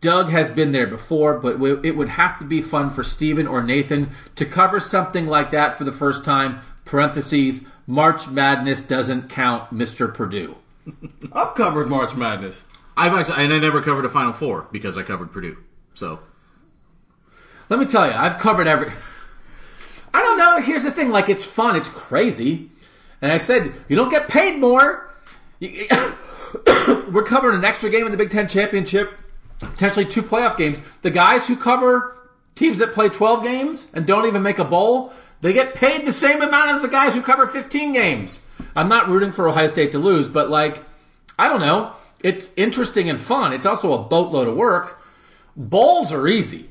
Doug 0.01 0.29
has 0.29 0.49
been 0.49 0.71
there 0.71 0.87
before, 0.87 1.39
but 1.39 1.61
it 1.83 1.95
would 1.95 2.09
have 2.09 2.37
to 2.39 2.45
be 2.45 2.61
fun 2.61 2.91
for 2.91 3.01
Steven 3.01 3.47
or 3.47 3.63
Nathan 3.63 4.11
to 4.35 4.45
cover 4.45 4.79
something 4.79 5.25
like 5.25 5.51
that 5.51 5.77
for 5.77 5.83
the 5.83 5.91
first 5.91 6.23
time. 6.23 6.59
Parentheses, 6.83 7.63
March 7.87 8.27
Madness 8.27 8.81
doesn't 8.81 9.29
count, 9.29 9.73
Mr. 9.73 10.13
Purdue. 10.13 10.57
I've 11.33 11.55
covered 11.55 11.89
March 11.89 12.15
Madness. 12.15 12.61
I've 12.95 13.13
actually, 13.13 13.43
and 13.43 13.53
I 13.53 13.59
never 13.59 13.81
covered 13.81 14.05
a 14.05 14.09
Final 14.09 14.33
Four 14.33 14.67
because 14.71 14.97
I 14.97 15.03
covered 15.03 15.31
Purdue. 15.31 15.57
So 15.95 16.19
Let 17.69 17.79
me 17.79 17.85
tell 17.85 18.07
you, 18.07 18.13
I've 18.13 18.39
covered 18.39 18.67
every. 18.67 18.91
I 20.13 20.21
don't 20.21 20.37
know. 20.37 20.59
Here's 20.61 20.83
the 20.83 20.91
thing: 20.91 21.09
like, 21.09 21.29
it's 21.29 21.45
fun, 21.45 21.75
it's 21.75 21.89
crazy, 21.89 22.69
and 23.21 23.31
I 23.31 23.37
said 23.37 23.73
you 23.87 23.95
don't 23.95 24.09
get 24.09 24.27
paid 24.27 24.59
more. 24.59 25.13
We're 25.61 27.23
covering 27.23 27.57
an 27.57 27.65
extra 27.65 27.89
game 27.89 28.05
in 28.05 28.11
the 28.11 28.17
Big 28.17 28.29
Ten 28.29 28.47
championship, 28.47 29.13
potentially 29.59 30.05
two 30.05 30.21
playoff 30.21 30.57
games. 30.57 30.79
The 31.01 31.11
guys 31.11 31.47
who 31.47 31.55
cover 31.55 32.15
teams 32.55 32.77
that 32.77 32.93
play 32.93 33.09
12 33.09 33.43
games 33.43 33.91
and 33.93 34.07
don't 34.07 34.25
even 34.25 34.41
make 34.41 34.59
a 34.59 34.65
bowl, 34.65 35.13
they 35.41 35.53
get 35.53 35.75
paid 35.75 36.05
the 36.05 36.11
same 36.11 36.41
amount 36.41 36.71
as 36.71 36.81
the 36.81 36.87
guys 36.87 37.13
who 37.13 37.21
cover 37.21 37.45
15 37.45 37.93
games. 37.93 38.41
I'm 38.75 38.89
not 38.89 39.09
rooting 39.09 39.31
for 39.31 39.47
Ohio 39.47 39.67
State 39.67 39.91
to 39.91 39.99
lose, 39.99 40.29
but 40.29 40.49
like, 40.49 40.83
I 41.37 41.47
don't 41.47 41.61
know. 41.61 41.93
It's 42.21 42.51
interesting 42.55 43.09
and 43.09 43.19
fun. 43.19 43.53
It's 43.53 43.65
also 43.65 43.93
a 43.93 44.03
boatload 44.03 44.47
of 44.47 44.55
work. 44.55 45.01
Bowls 45.55 46.11
are 46.11 46.27
easy. 46.27 46.69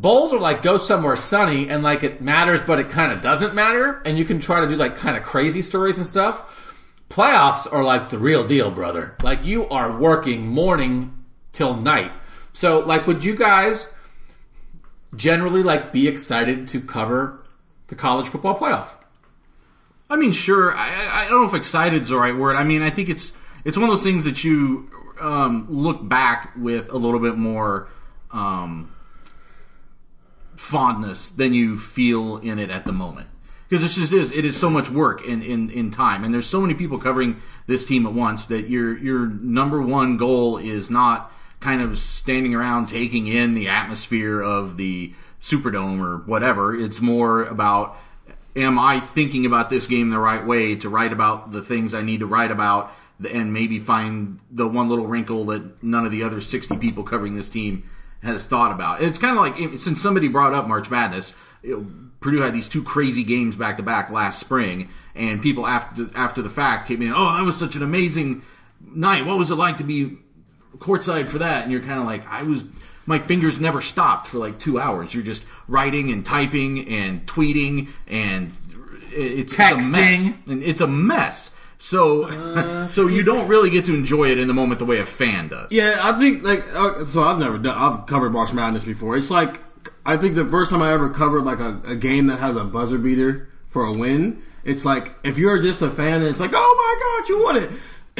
Bowls 0.00 0.32
are 0.32 0.40
like 0.40 0.62
go 0.62 0.78
somewhere 0.78 1.16
sunny 1.16 1.68
and 1.68 1.82
like 1.82 2.02
it 2.02 2.22
matters, 2.22 2.60
but 2.62 2.78
it 2.78 2.88
kind 2.88 3.12
of 3.12 3.20
doesn't 3.20 3.54
matter. 3.54 4.00
And 4.06 4.16
you 4.16 4.24
can 4.24 4.40
try 4.40 4.60
to 4.60 4.68
do 4.68 4.76
like 4.76 4.96
kind 4.96 5.16
of 5.16 5.22
crazy 5.22 5.60
stories 5.60 5.96
and 5.96 6.06
stuff. 6.06 6.66
Playoffs 7.10 7.70
are 7.70 7.84
like 7.84 8.08
the 8.08 8.18
real 8.18 8.46
deal, 8.46 8.70
brother. 8.70 9.14
Like 9.22 9.44
you 9.44 9.68
are 9.68 9.98
working 9.98 10.46
morning 10.46 11.24
till 11.52 11.76
night. 11.76 12.12
So 12.52 12.78
like, 12.80 13.06
would 13.06 13.24
you 13.24 13.36
guys 13.36 13.94
generally 15.14 15.62
like 15.62 15.92
be 15.92 16.08
excited 16.08 16.68
to 16.68 16.80
cover 16.80 17.44
the 17.88 17.94
college 17.94 18.28
football 18.28 18.56
playoff? 18.56 18.94
I 20.08 20.16
mean, 20.16 20.32
sure. 20.32 20.74
I, 20.74 21.24
I 21.24 21.28
don't 21.28 21.42
know 21.42 21.48
if 21.48 21.54
excited 21.54 22.02
is 22.02 22.08
the 22.08 22.16
right 22.16 22.34
word. 22.34 22.56
I 22.56 22.64
mean, 22.64 22.80
I 22.80 22.90
think 22.90 23.10
it's 23.10 23.36
it's 23.64 23.76
one 23.76 23.84
of 23.84 23.90
those 23.90 24.02
things 24.02 24.24
that 24.24 24.44
you 24.44 24.90
um, 25.20 25.66
look 25.68 26.08
back 26.08 26.52
with 26.56 26.90
a 26.90 26.96
little 26.96 27.20
bit 27.20 27.36
more 27.36 27.88
um, 28.30 28.90
fondness 30.60 31.30
than 31.30 31.54
you 31.54 31.74
feel 31.74 32.36
in 32.36 32.58
it 32.58 32.68
at 32.68 32.84
the 32.84 32.92
moment. 32.92 33.26
Because 33.66 33.82
it 33.82 33.98
just 33.98 34.12
is. 34.12 34.30
It 34.30 34.44
is 34.44 34.58
so 34.58 34.68
much 34.68 34.90
work 34.90 35.24
in, 35.24 35.42
in, 35.42 35.70
in 35.70 35.90
time, 35.90 36.22
and 36.22 36.34
there's 36.34 36.48
so 36.48 36.60
many 36.60 36.74
people 36.74 36.98
covering 36.98 37.40
this 37.66 37.86
team 37.86 38.04
at 38.04 38.12
once 38.12 38.46
that 38.46 38.68
your 38.68 38.98
your 38.98 39.26
number 39.26 39.80
one 39.80 40.16
goal 40.16 40.58
is 40.58 40.90
not 40.90 41.32
kind 41.60 41.80
of 41.80 41.98
standing 41.98 42.54
around 42.54 42.86
taking 42.86 43.26
in 43.26 43.54
the 43.54 43.68
atmosphere 43.68 44.42
of 44.42 44.76
the 44.76 45.14
Superdome 45.40 46.00
or 46.00 46.18
whatever. 46.18 46.76
It's 46.76 47.00
more 47.00 47.44
about 47.44 47.96
am 48.54 48.78
I 48.78 49.00
thinking 49.00 49.46
about 49.46 49.70
this 49.70 49.86
game 49.86 50.10
the 50.10 50.18
right 50.18 50.44
way 50.44 50.76
to 50.76 50.88
write 50.88 51.12
about 51.12 51.52
the 51.52 51.62
things 51.62 51.94
I 51.94 52.02
need 52.02 52.20
to 52.20 52.26
write 52.26 52.50
about 52.50 52.92
and 53.32 53.52
maybe 53.52 53.78
find 53.78 54.40
the 54.50 54.66
one 54.66 54.88
little 54.88 55.06
wrinkle 55.06 55.44
that 55.46 55.82
none 55.82 56.04
of 56.04 56.10
the 56.10 56.24
other 56.24 56.40
60 56.40 56.76
people 56.78 57.04
covering 57.04 57.34
this 57.34 57.48
team 57.48 57.88
has 58.22 58.46
thought 58.46 58.72
about. 58.72 59.02
It's 59.02 59.18
kind 59.18 59.38
of 59.38 59.42
like 59.42 59.78
since 59.78 60.00
somebody 60.00 60.28
brought 60.28 60.54
up 60.54 60.66
March 60.66 60.90
Madness, 60.90 61.34
know, 61.62 61.86
Purdue 62.20 62.42
had 62.42 62.52
these 62.52 62.68
two 62.68 62.82
crazy 62.82 63.24
games 63.24 63.56
back 63.56 63.78
to 63.78 63.82
back 63.82 64.10
last 64.10 64.40
spring, 64.40 64.88
and 65.14 65.42
people 65.42 65.66
after 65.66 66.08
after 66.14 66.42
the 66.42 66.50
fact 66.50 66.88
came 66.88 67.02
in, 67.02 67.12
oh, 67.14 67.36
that 67.36 67.44
was 67.44 67.56
such 67.56 67.76
an 67.76 67.82
amazing 67.82 68.42
night. 68.80 69.24
What 69.24 69.38
was 69.38 69.50
it 69.50 69.56
like 69.56 69.78
to 69.78 69.84
be 69.84 70.18
courtside 70.78 71.28
for 71.28 71.38
that? 71.38 71.62
And 71.62 71.72
you're 71.72 71.80
kind 71.80 71.98
of 71.98 72.06
like, 72.06 72.26
I 72.26 72.42
was. 72.42 72.64
My 73.06 73.18
fingers 73.18 73.58
never 73.58 73.80
stopped 73.80 74.28
for 74.28 74.38
like 74.38 74.60
two 74.60 74.78
hours. 74.78 75.14
You're 75.14 75.24
just 75.24 75.44
writing 75.66 76.12
and 76.12 76.24
typing 76.24 76.86
and 76.86 77.26
tweeting 77.26 77.88
and 78.06 78.52
it's, 79.12 79.54
it's 79.54 79.58
a 79.58 79.74
mess. 79.74 79.92
Texting. 79.92 80.46
And 80.46 80.62
it's 80.62 80.80
a 80.80 80.86
mess. 80.86 81.56
So, 81.80 82.88
so 82.90 83.06
you 83.06 83.22
don't 83.22 83.48
really 83.48 83.70
get 83.70 83.86
to 83.86 83.94
enjoy 83.94 84.30
it 84.30 84.38
in 84.38 84.48
the 84.48 84.54
moment 84.54 84.80
the 84.80 84.84
way 84.84 84.98
a 84.98 85.06
fan 85.06 85.48
does. 85.48 85.72
Yeah, 85.72 85.96
I 86.02 86.18
think 86.20 86.42
like 86.42 86.62
uh, 86.74 87.06
so. 87.06 87.22
I've 87.22 87.38
never 87.38 87.56
done. 87.56 87.74
I've 87.76 88.06
covered 88.06 88.30
March 88.30 88.52
Madness 88.52 88.84
before. 88.84 89.16
It's 89.16 89.30
like 89.30 89.60
I 90.04 90.18
think 90.18 90.34
the 90.34 90.44
first 90.44 90.70
time 90.70 90.82
I 90.82 90.92
ever 90.92 91.08
covered 91.08 91.42
like 91.42 91.58
a, 91.58 91.80
a 91.86 91.96
game 91.96 92.26
that 92.26 92.38
has 92.38 92.54
a 92.54 92.64
buzzer 92.64 92.98
beater 92.98 93.48
for 93.68 93.84
a 93.84 93.92
win. 93.94 94.42
It's 94.62 94.84
like 94.84 95.14
if 95.24 95.38
you're 95.38 95.60
just 95.60 95.80
a 95.80 95.90
fan, 95.90 96.20
and 96.20 96.26
it's 96.26 96.38
like, 96.38 96.52
oh 96.52 96.74
my 96.76 97.22
god, 97.22 97.28
you 97.30 97.42
won 97.42 97.56
it. 97.56 97.70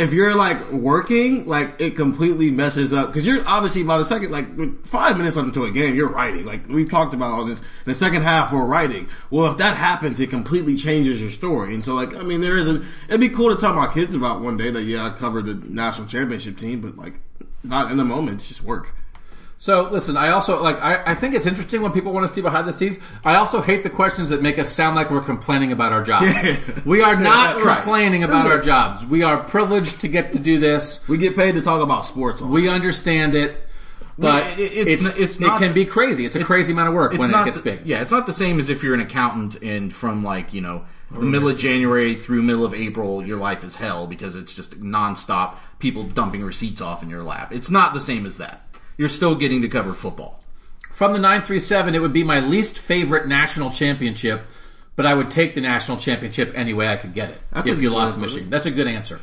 If 0.00 0.14
you're 0.14 0.34
like 0.34 0.70
working, 0.70 1.46
like 1.46 1.78
it 1.78 1.94
completely 1.94 2.50
messes 2.50 2.92
up 2.92 3.08
because 3.08 3.26
you're 3.26 3.46
obviously 3.46 3.82
by 3.82 3.98
the 3.98 4.04
second, 4.04 4.32
like 4.32 4.86
five 4.86 5.18
minutes 5.18 5.36
into 5.36 5.66
a 5.66 5.70
game, 5.70 5.94
you're 5.94 6.08
writing. 6.08 6.46
Like 6.46 6.66
we've 6.68 6.88
talked 6.88 7.12
about 7.12 7.30
all 7.30 7.44
this. 7.44 7.60
The 7.84 7.94
second 7.94 8.22
half, 8.22 8.50
we're 8.50 8.64
writing. 8.64 9.08
Well, 9.30 9.52
if 9.52 9.58
that 9.58 9.76
happens, 9.76 10.18
it 10.18 10.30
completely 10.30 10.74
changes 10.74 11.20
your 11.20 11.30
story. 11.30 11.74
And 11.74 11.84
so, 11.84 11.94
like, 11.94 12.14
I 12.14 12.22
mean, 12.22 12.40
there 12.40 12.56
isn't. 12.56 12.82
It'd 13.08 13.20
be 13.20 13.28
cool 13.28 13.54
to 13.54 13.60
tell 13.60 13.74
my 13.74 13.92
kids 13.92 14.14
about 14.14 14.40
one 14.40 14.56
day 14.56 14.70
that 14.70 14.82
yeah, 14.82 15.06
I 15.06 15.10
covered 15.10 15.44
the 15.44 15.54
national 15.54 16.08
championship 16.08 16.56
team, 16.56 16.80
but 16.80 16.96
like, 16.96 17.14
not 17.62 17.90
in 17.90 17.98
the 17.98 18.04
moment. 18.04 18.36
It's 18.36 18.48
just 18.48 18.62
work. 18.62 18.94
So 19.60 19.90
listen, 19.90 20.16
I 20.16 20.30
also 20.30 20.62
like 20.62 20.80
I, 20.80 21.02
I 21.12 21.14
think 21.14 21.34
it's 21.34 21.44
interesting 21.44 21.82
when 21.82 21.92
people 21.92 22.12
want 22.14 22.26
to 22.26 22.32
see 22.32 22.40
behind 22.40 22.66
the 22.66 22.72
scenes. 22.72 22.98
I 23.26 23.34
also 23.34 23.60
hate 23.60 23.82
the 23.82 23.90
questions 23.90 24.30
that 24.30 24.40
make 24.40 24.58
us 24.58 24.70
sound 24.72 24.96
like 24.96 25.10
we're 25.10 25.20
complaining 25.20 25.70
about 25.70 25.92
our 25.92 26.02
jobs. 26.02 26.26
We 26.86 27.02
are 27.02 27.14
not 27.20 27.62
Right. 27.62 27.76
complaining 27.76 28.24
about 28.24 28.46
our 28.46 28.58
jobs. 28.58 29.04
We 29.04 29.22
are 29.22 29.42
privileged 29.44 30.00
to 30.00 30.08
get 30.08 30.32
to 30.32 30.38
do 30.38 30.58
this. 30.58 31.06
We 31.08 31.18
get 31.18 31.36
paid 31.36 31.56
to 31.56 31.60
talk 31.60 31.82
about 31.82 32.06
sports. 32.06 32.40
We 32.40 32.70
understand 32.70 33.34
it, 33.34 33.68
but 34.18 34.58
it- 34.58 34.72
it's 34.72 35.06
it's, 35.06 35.18
it's 35.18 35.36
it 35.36 35.40
not- 35.42 35.58
can 35.60 35.74
be 35.74 35.84
crazy. 35.84 36.24
It's 36.24 36.36
a 36.36 36.42
crazy 36.42 36.72
amount 36.72 36.88
of 36.88 36.94
work 36.94 37.12
when 37.12 37.28
it 37.28 37.44
gets 37.44 37.58
the- 37.58 37.62
big. 37.62 37.80
Yeah, 37.84 38.00
it's 38.00 38.10
not 38.12 38.24
the 38.24 38.32
same 38.32 38.60
as 38.60 38.70
if 38.70 38.82
you're 38.82 38.94
an 38.94 39.00
accountant 39.00 39.56
and 39.62 39.92
from 39.92 40.24
like 40.24 40.54
you 40.54 40.62
know 40.62 40.86
the 41.10 41.20
middle 41.20 41.50
of 41.50 41.58
January 41.58 42.14
through 42.14 42.40
middle 42.44 42.64
of 42.64 42.72
April, 42.72 43.22
your 43.26 43.36
life 43.36 43.62
is 43.62 43.76
hell 43.76 44.06
because 44.06 44.36
it's 44.36 44.54
just 44.54 44.80
nonstop 44.80 45.56
people 45.80 46.04
dumping 46.04 46.42
receipts 46.42 46.80
off 46.80 47.02
in 47.02 47.10
your 47.10 47.22
lap. 47.22 47.52
It's 47.52 47.68
not 47.70 47.92
the 47.92 48.00
same 48.00 48.24
as 48.24 48.38
that. 48.38 48.62
You're 49.00 49.08
still 49.08 49.34
getting 49.34 49.62
to 49.62 49.68
cover 49.68 49.94
football. 49.94 50.44
From 50.92 51.14
the 51.14 51.18
937, 51.18 51.94
it 51.94 52.02
would 52.02 52.12
be 52.12 52.22
my 52.22 52.38
least 52.38 52.78
favorite 52.78 53.26
national 53.26 53.70
championship, 53.70 54.42
but 54.94 55.06
I 55.06 55.14
would 55.14 55.30
take 55.30 55.54
the 55.54 55.62
national 55.62 55.96
championship 55.96 56.52
any 56.54 56.74
way 56.74 56.86
I 56.86 56.96
could 56.96 57.14
get 57.14 57.30
it 57.30 57.40
That's 57.50 57.66
if 57.66 57.80
you 57.80 57.88
lost 57.88 58.12
to. 58.12 58.20
Michigan. 58.20 58.50
That's 58.50 58.66
a 58.66 58.70
good 58.70 58.86
answer. 58.86 59.18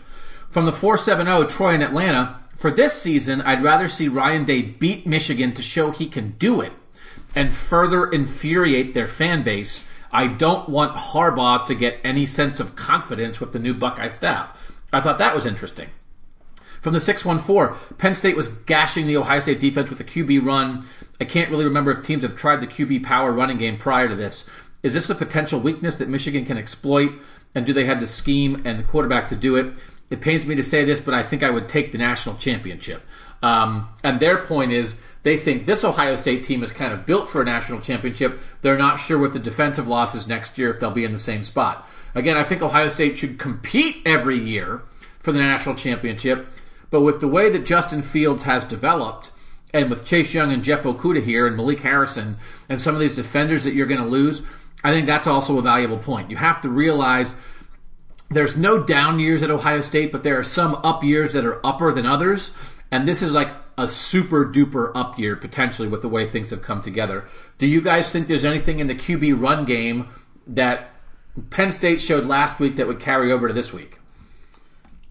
From 0.49 0.65
the 0.65 0.71
470, 0.71 1.53
Troy 1.53 1.75
in 1.75 1.83
Atlanta, 1.83 2.39
for 2.55 2.71
this 2.71 2.93
season, 2.93 3.39
I'd 3.41 3.61
rather 3.61 3.87
see 3.87 4.07
Ryan 4.07 4.45
Day 4.45 4.63
beat 4.63 5.05
Michigan 5.05 5.53
to 5.53 5.61
show 5.61 5.91
he 5.91 6.07
can 6.07 6.31
do 6.39 6.59
it 6.59 6.73
and 7.35 7.53
further 7.53 8.09
infuriate 8.09 8.95
their 8.95 9.07
fan 9.07 9.43
base. 9.43 9.85
I 10.11 10.25
don't 10.25 10.67
want 10.67 10.95
Harbaugh 10.95 11.67
to 11.67 11.75
get 11.75 11.99
any 12.03 12.25
sense 12.25 12.59
of 12.59 12.75
confidence 12.75 13.39
with 13.39 13.53
the 13.53 13.59
new 13.59 13.75
Buckeye 13.75 14.07
staff. 14.07 14.73
I 14.91 15.01
thought 15.01 15.19
that 15.19 15.35
was 15.35 15.45
interesting. 15.45 15.89
From 16.87 16.93
the 16.93 17.01
614, 17.01 17.97
Penn 17.97 18.15
State 18.15 18.37
was 18.37 18.47
gashing 18.47 19.07
the 19.07 19.17
Ohio 19.17 19.41
State 19.41 19.59
defense 19.59 19.89
with 19.89 19.99
a 19.99 20.05
QB 20.05 20.45
run. 20.45 20.87
I 21.19 21.25
can't 21.25 21.51
really 21.51 21.65
remember 21.65 21.91
if 21.91 22.01
teams 22.01 22.23
have 22.23 22.33
tried 22.33 22.61
the 22.61 22.65
QB 22.65 23.03
power 23.03 23.33
running 23.33 23.57
game 23.57 23.77
prior 23.77 24.07
to 24.07 24.15
this. 24.15 24.49
Is 24.83 24.93
this 24.93 25.09
a 25.09 25.15
potential 25.15 25.59
weakness 25.59 25.97
that 25.97 26.07
Michigan 26.07 26.45
can 26.45 26.57
exploit? 26.57 27.11
And 27.53 27.65
do 27.65 27.73
they 27.73 27.83
have 27.83 27.99
the 27.99 28.07
scheme 28.07 28.61
and 28.63 28.79
the 28.79 28.83
quarterback 28.83 29.27
to 29.27 29.35
do 29.35 29.57
it? 29.57 29.73
It 30.09 30.21
pains 30.21 30.45
me 30.45 30.55
to 30.55 30.63
say 30.63 30.85
this, 30.85 31.01
but 31.01 31.13
I 31.13 31.23
think 31.23 31.43
I 31.43 31.49
would 31.49 31.67
take 31.67 31.91
the 31.91 31.97
national 31.97 32.37
championship. 32.37 33.03
Um, 33.43 33.89
and 34.01 34.21
their 34.21 34.37
point 34.45 34.71
is 34.71 34.95
they 35.23 35.35
think 35.35 35.65
this 35.65 35.83
Ohio 35.83 36.15
State 36.15 36.43
team 36.43 36.63
is 36.63 36.71
kind 36.71 36.93
of 36.93 37.05
built 37.05 37.27
for 37.27 37.41
a 37.41 37.45
national 37.45 37.81
championship. 37.81 38.39
They're 38.61 38.77
not 38.77 39.01
sure 39.01 39.17
with 39.17 39.33
the 39.33 39.39
defensive 39.39 39.89
losses 39.89 40.25
next 40.25 40.57
year 40.57 40.69
if 40.69 40.79
they'll 40.79 40.91
be 40.91 41.03
in 41.03 41.11
the 41.11 41.19
same 41.19 41.43
spot. 41.43 41.85
Again, 42.15 42.37
I 42.37 42.43
think 42.43 42.61
Ohio 42.61 42.87
State 42.87 43.17
should 43.17 43.37
compete 43.37 43.97
every 44.05 44.39
year 44.39 44.83
for 45.19 45.33
the 45.33 45.39
national 45.39 45.75
championship. 45.75 46.47
But 46.89 47.01
with 47.01 47.19
the 47.19 47.27
way 47.27 47.49
that 47.49 47.65
Justin 47.65 48.01
Fields 48.01 48.43
has 48.43 48.63
developed, 48.63 49.31
and 49.73 49.89
with 49.89 50.05
Chase 50.05 50.33
Young 50.33 50.51
and 50.51 50.63
Jeff 50.63 50.83
Okudah 50.83 51.23
here 51.23 51.45
and 51.45 51.55
Malik 51.55 51.81
Harrison 51.81 52.37
and 52.69 52.81
some 52.81 52.95
of 52.95 53.01
these 53.01 53.15
defenders 53.15 53.63
that 53.63 53.73
you're 53.73 53.87
going 53.87 54.01
to 54.01 54.07
lose, 54.07 54.47
I 54.83 54.91
think 54.91 55.07
that's 55.07 55.27
also 55.27 55.57
a 55.57 55.61
valuable 55.61 55.97
point. 55.97 56.31
You 56.31 56.37
have 56.37 56.61
to 56.61 56.69
realize 56.69 57.35
there's 58.29 58.57
no 58.57 58.81
down 58.81 59.19
years 59.19 59.43
at 59.43 59.49
Ohio 59.49 59.81
State, 59.81 60.11
but 60.11 60.23
there 60.23 60.37
are 60.37 60.43
some 60.43 60.75
up 60.83 61.03
years 61.03 61.33
that 61.33 61.45
are 61.45 61.65
upper 61.65 61.91
than 61.93 62.05
others. 62.05 62.51
And 62.91 63.07
this 63.07 63.21
is 63.21 63.33
like 63.33 63.53
a 63.77 63.87
super 63.87 64.45
duper 64.45 64.91
up 64.95 65.19
year 65.19 65.35
potentially 65.35 65.87
with 65.87 66.01
the 66.01 66.09
way 66.09 66.25
things 66.25 66.49
have 66.49 66.61
come 66.61 66.81
together. 66.81 67.25
Do 67.57 67.67
you 67.67 67.81
guys 67.81 68.11
think 68.11 68.27
there's 68.27 68.45
anything 68.45 68.79
in 68.79 68.87
the 68.87 68.95
QB 68.95 69.41
run 69.41 69.65
game 69.65 70.09
that 70.47 70.91
Penn 71.49 71.71
State 71.71 72.01
showed 72.01 72.25
last 72.25 72.59
week 72.59 72.77
that 72.77 72.87
would 72.87 72.99
carry 72.99 73.31
over 73.31 73.47
to 73.47 73.53
this 73.53 73.73
week? 73.73 73.99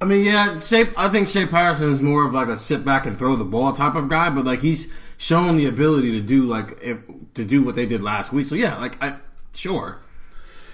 I 0.01 0.05
mean, 0.05 0.25
yeah, 0.25 0.61
Shea, 0.61 0.87
I 0.97 1.09
think 1.09 1.29
Shea 1.29 1.47
Patterson 1.47 1.91
is 1.91 2.03
more 2.03 2.27
of 2.27 2.35
like 2.35 2.49
a 2.49 2.59
sit 2.59 2.85
back 2.85 3.07
and 3.07 3.19
throw 3.19 3.35
the 3.35 3.45
ball 3.45 3.73
type 3.73 3.95
of 3.95 4.09
guy, 4.09 4.29
but 4.29 4.45
like 4.45 4.61
he's 4.61 4.89
shown 5.17 5.57
the 5.57 5.67
ability 5.67 6.13
to 6.13 6.21
do 6.21 6.43
like 6.43 6.79
if 6.83 6.99
to 7.35 7.45
do 7.45 7.63
what 7.63 7.77
they 7.77 7.87
did 7.87 8.03
last 8.03 8.33
week. 8.33 8.47
So 8.47 8.55
yeah, 8.55 8.77
like 8.77 9.03
I 9.03 9.17
sure. 9.55 10.01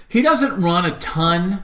He 0.08 0.22
doesn't 0.22 0.60
run 0.60 0.84
a 0.84 0.98
ton. 0.98 1.62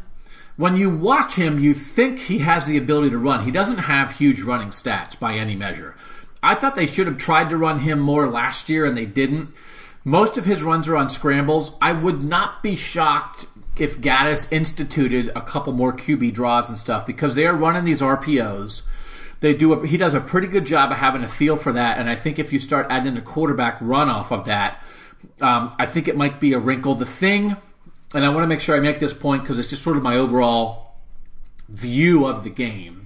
When 0.56 0.76
you 0.76 0.90
watch 0.90 1.34
him, 1.34 1.60
you 1.60 1.74
think 1.74 2.18
he 2.20 2.38
has 2.38 2.66
the 2.66 2.78
ability 2.78 3.10
to 3.10 3.18
run. 3.18 3.44
He 3.44 3.50
doesn't 3.50 3.78
have 3.78 4.12
huge 4.12 4.40
running 4.40 4.70
stats 4.70 5.18
by 5.18 5.34
any 5.34 5.54
measure. 5.54 5.96
I 6.42 6.54
thought 6.54 6.74
they 6.74 6.86
should 6.86 7.06
have 7.06 7.18
tried 7.18 7.50
to 7.50 7.56
run 7.56 7.80
him 7.80 7.98
more 7.98 8.28
last 8.28 8.68
year 8.68 8.84
and 8.84 8.96
they 8.96 9.06
didn't. 9.06 9.52
Most 10.04 10.38
of 10.38 10.46
his 10.46 10.62
runs 10.62 10.88
are 10.88 10.96
on 10.96 11.10
scrambles. 11.10 11.76
I 11.82 11.92
would 11.92 12.22
not 12.22 12.62
be 12.62 12.74
shocked 12.74 13.46
if 13.80 14.00
Gattis 14.00 14.50
instituted 14.52 15.30
a 15.34 15.40
couple 15.40 15.72
more 15.72 15.92
QB 15.92 16.32
draws 16.34 16.68
and 16.68 16.76
stuff 16.76 17.06
because 17.06 17.34
they 17.34 17.46
are 17.46 17.54
running 17.54 17.84
these 17.84 18.00
RPOs. 18.00 18.82
They 19.40 19.54
do. 19.54 19.72
A, 19.72 19.86
he 19.86 19.96
does 19.96 20.14
a 20.14 20.20
pretty 20.20 20.48
good 20.48 20.66
job 20.66 20.90
of 20.90 20.98
having 20.98 21.22
a 21.22 21.28
feel 21.28 21.56
for 21.56 21.72
that, 21.72 21.98
and 21.98 22.10
I 22.10 22.16
think 22.16 22.38
if 22.38 22.52
you 22.52 22.58
start 22.58 22.88
adding 22.90 23.16
a 23.16 23.22
quarterback 23.22 23.78
run 23.80 24.08
off 24.08 24.32
of 24.32 24.46
that, 24.46 24.82
um, 25.40 25.74
I 25.78 25.86
think 25.86 26.08
it 26.08 26.16
might 26.16 26.40
be 26.40 26.54
a 26.54 26.58
wrinkle. 26.58 26.94
The 26.96 27.06
thing, 27.06 27.56
and 28.14 28.24
I 28.24 28.30
want 28.30 28.42
to 28.42 28.48
make 28.48 28.60
sure 28.60 28.76
I 28.76 28.80
make 28.80 28.98
this 28.98 29.14
point 29.14 29.42
because 29.42 29.60
it's 29.60 29.68
just 29.68 29.82
sort 29.82 29.96
of 29.96 30.02
my 30.02 30.16
overall 30.16 30.96
view 31.68 32.26
of 32.26 32.42
the 32.42 32.50
game. 32.50 32.97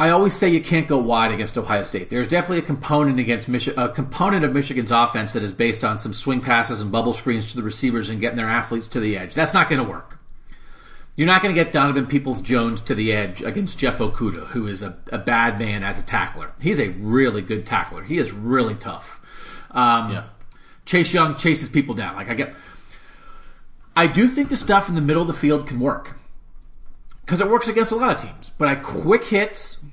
I 0.00 0.08
always 0.08 0.32
say 0.32 0.48
you 0.48 0.62
can't 0.62 0.88
go 0.88 0.96
wide 0.96 1.30
against 1.30 1.58
Ohio 1.58 1.84
State. 1.84 2.08
There's 2.08 2.26
definitely 2.26 2.60
a 2.60 2.62
component 2.62 3.20
against 3.20 3.50
Michi- 3.50 3.76
a 3.76 3.90
component 3.90 4.46
of 4.46 4.54
Michigan's 4.54 4.90
offense 4.90 5.34
that 5.34 5.42
is 5.42 5.52
based 5.52 5.84
on 5.84 5.98
some 5.98 6.14
swing 6.14 6.40
passes 6.40 6.80
and 6.80 6.90
bubble 6.90 7.12
screens 7.12 7.50
to 7.50 7.56
the 7.56 7.62
receivers 7.62 8.08
and 8.08 8.18
getting 8.18 8.38
their 8.38 8.48
athletes 8.48 8.88
to 8.88 9.00
the 9.00 9.18
edge. 9.18 9.34
That's 9.34 9.52
not 9.52 9.68
going 9.68 9.84
to 9.84 9.88
work. 9.88 10.18
You're 11.16 11.26
not 11.26 11.42
going 11.42 11.54
to 11.54 11.64
get 11.64 11.70
Donovan 11.70 12.06
Peoples 12.06 12.40
Jones 12.40 12.80
to 12.80 12.94
the 12.94 13.12
edge 13.12 13.42
against 13.42 13.78
Jeff 13.78 13.98
Okudah, 13.98 14.46
who 14.46 14.66
is 14.66 14.80
a, 14.80 14.96
a, 15.12 15.18
bad 15.18 15.58
man 15.58 15.82
as 15.82 15.98
a 15.98 16.02
tackler. 16.02 16.52
He's 16.62 16.80
a 16.80 16.88
really 16.88 17.42
good 17.42 17.66
tackler. 17.66 18.02
He 18.02 18.16
is 18.16 18.32
really 18.32 18.76
tough. 18.76 19.20
Um, 19.70 20.12
yeah. 20.12 20.24
Chase 20.86 21.12
Young 21.12 21.36
chases 21.36 21.68
people 21.68 21.94
down. 21.94 22.16
Like 22.16 22.30
I 22.30 22.34
get, 22.34 22.54
I 23.94 24.06
do 24.06 24.26
think 24.26 24.48
the 24.48 24.56
stuff 24.56 24.88
in 24.88 24.94
the 24.94 25.02
middle 25.02 25.20
of 25.20 25.28
the 25.28 25.34
field 25.34 25.66
can 25.66 25.78
work 25.78 26.16
because 27.30 27.40
it 27.40 27.48
works 27.48 27.68
against 27.68 27.92
a 27.92 27.96
lot 27.96 28.10
of 28.10 28.20
teams. 28.20 28.50
But 28.58 28.66
I 28.66 28.74
quick 28.74 29.22
hits, 29.22 29.84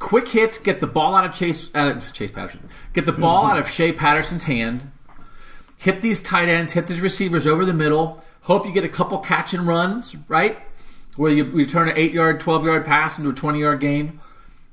quick 0.00 0.26
hits, 0.26 0.58
get 0.58 0.80
the 0.80 0.88
ball 0.88 1.14
out 1.14 1.24
of 1.24 1.32
Chase 1.32 1.72
out 1.72 1.86
of 1.86 2.12
Chase 2.12 2.32
Patterson, 2.32 2.68
get 2.94 3.06
the 3.06 3.12
ball 3.12 3.46
out 3.46 3.60
of 3.60 3.66
mm-hmm. 3.66 3.72
Shea 3.72 3.92
Patterson's 3.92 4.42
hand, 4.42 4.90
hit 5.78 6.02
these 6.02 6.20
tight 6.20 6.48
ends, 6.48 6.72
hit 6.72 6.88
these 6.88 7.00
receivers 7.00 7.46
over 7.46 7.64
the 7.64 7.72
middle. 7.72 8.24
Hope 8.40 8.66
you 8.66 8.72
get 8.72 8.82
a 8.82 8.88
couple 8.88 9.18
catch 9.18 9.54
and 9.54 9.68
runs, 9.68 10.16
right? 10.26 10.58
Where 11.14 11.30
you, 11.30 11.44
you 11.56 11.64
turn 11.64 11.88
an 11.88 11.96
eight 11.96 12.12
yard, 12.12 12.40
twelve 12.40 12.64
yard 12.64 12.84
pass 12.84 13.18
into 13.18 13.30
a 13.30 13.34
twenty 13.34 13.60
yard 13.60 13.78
gain. 13.78 14.18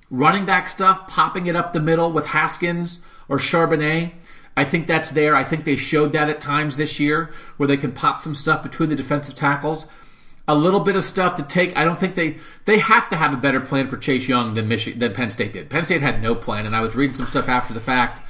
Running 0.09 0.45
back 0.47 0.67
stuff, 0.67 1.07
popping 1.07 1.45
it 1.45 1.55
up 1.55 1.71
the 1.71 1.79
middle 1.79 2.11
with 2.11 2.27
Haskins 2.27 3.05
or 3.29 3.37
Charbonnet. 3.37 4.13
I 4.55 4.63
think 4.63 4.87
that's 4.87 5.11
there. 5.11 5.35
I 5.35 5.43
think 5.43 5.65
they 5.65 5.75
showed 5.75 6.13
that 6.13 6.29
at 6.29 6.41
times 6.41 6.77
this 6.77 6.99
year 6.99 7.29
where 7.57 7.67
they 7.67 7.77
can 7.77 7.91
pop 7.91 8.17
some 8.17 8.33
stuff 8.33 8.63
between 8.63 8.89
the 8.89 8.95
defensive 8.95 9.35
tackles 9.35 9.85
a 10.47 10.55
little 10.55 10.79
bit 10.79 10.95
of 10.95 11.03
stuff 11.03 11.35
to 11.35 11.43
take. 11.43 11.75
I 11.75 11.83
don't 11.83 11.99
think 11.99 12.15
they 12.15 12.37
they 12.65 12.79
have 12.79 13.09
to 13.09 13.15
have 13.15 13.33
a 13.33 13.37
better 13.37 13.59
plan 13.59 13.87
for 13.87 13.97
Chase 13.97 14.27
Young 14.27 14.53
than 14.53 14.67
Michigan 14.67 14.99
than 14.99 15.13
Penn 15.13 15.31
State 15.31 15.53
did. 15.53 15.69
Penn 15.69 15.85
State 15.85 16.01
had 16.01 16.21
no 16.21 16.35
plan, 16.35 16.65
and 16.65 16.75
I 16.75 16.81
was 16.81 16.95
reading 16.95 17.15
some 17.15 17.25
stuff 17.25 17.49
after 17.49 17.73
the 17.73 17.79
fact 17.79 18.21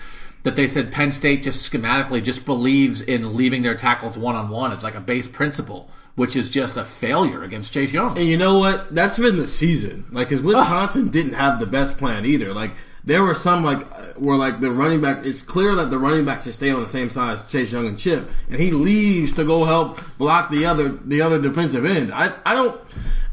that 0.44 0.56
they 0.56 0.68
said 0.68 0.92
Penn 0.92 1.12
State 1.12 1.44
just 1.44 1.72
schematically 1.72 2.24
just 2.24 2.46
believes 2.46 3.02
in 3.02 3.36
leaving 3.36 3.62
their 3.64 3.76
tackles 3.76 4.18
one 4.18 4.36
on 4.36 4.50
one. 4.50 4.72
It's 4.72 4.84
like 4.84 4.96
a 4.96 5.02
base 5.02 5.28
principle, 5.28 5.90
which 6.16 6.36
is 6.36 6.50
just 6.50 6.78
a 6.78 6.84
failure 6.84 7.44
against 7.44 7.74
Chase 7.74 7.94
Young. 7.94 8.18
And 8.18 8.28
you 8.28 8.38
know 8.38 8.58
what? 8.58 8.94
That's 8.94 9.20
been 9.20 9.38
the 9.38 9.48
season. 9.48 10.06
Like, 10.12 10.30
because 10.30 10.44
Wisconsin 10.44 11.10
didn't 11.10 11.34
have 11.34 11.60
the 11.60 11.66
best 11.66 11.98
plan 11.98 12.26
either. 12.26 12.54
Like 12.54 12.72
there 13.08 13.24
were 13.24 13.36
some 13.36 13.64
like 13.64 13.84
where 14.18 14.36
like 14.36 14.60
the 14.60 14.70
running 14.70 15.00
back. 15.00 15.26
It's 15.26 15.42
clear 15.42 15.76
that 15.76 15.90
the 15.90 15.98
running 15.98 16.26
back 16.26 16.44
should 16.44 16.54
stay 16.54 16.72
on 16.72 16.82
the 16.82 16.90
same 16.90 17.10
side 17.10 17.40
as 17.40 17.50
Chase 17.50 17.72
Young 17.72 17.88
and 17.88 17.98
Chip, 17.98 18.30
and 18.50 18.60
he 18.60 18.72
leaves 18.72 19.32
to 19.34 19.46
go 19.46 19.64
help 19.64 20.02
block 20.18 20.52
the 20.52 20.66
other 20.66 20.90
the 20.90 21.22
other 21.22 21.42
defensive 21.42 21.86
end. 21.86 22.12
I 22.12 22.34
I 22.46 22.54
don't. 22.54 22.80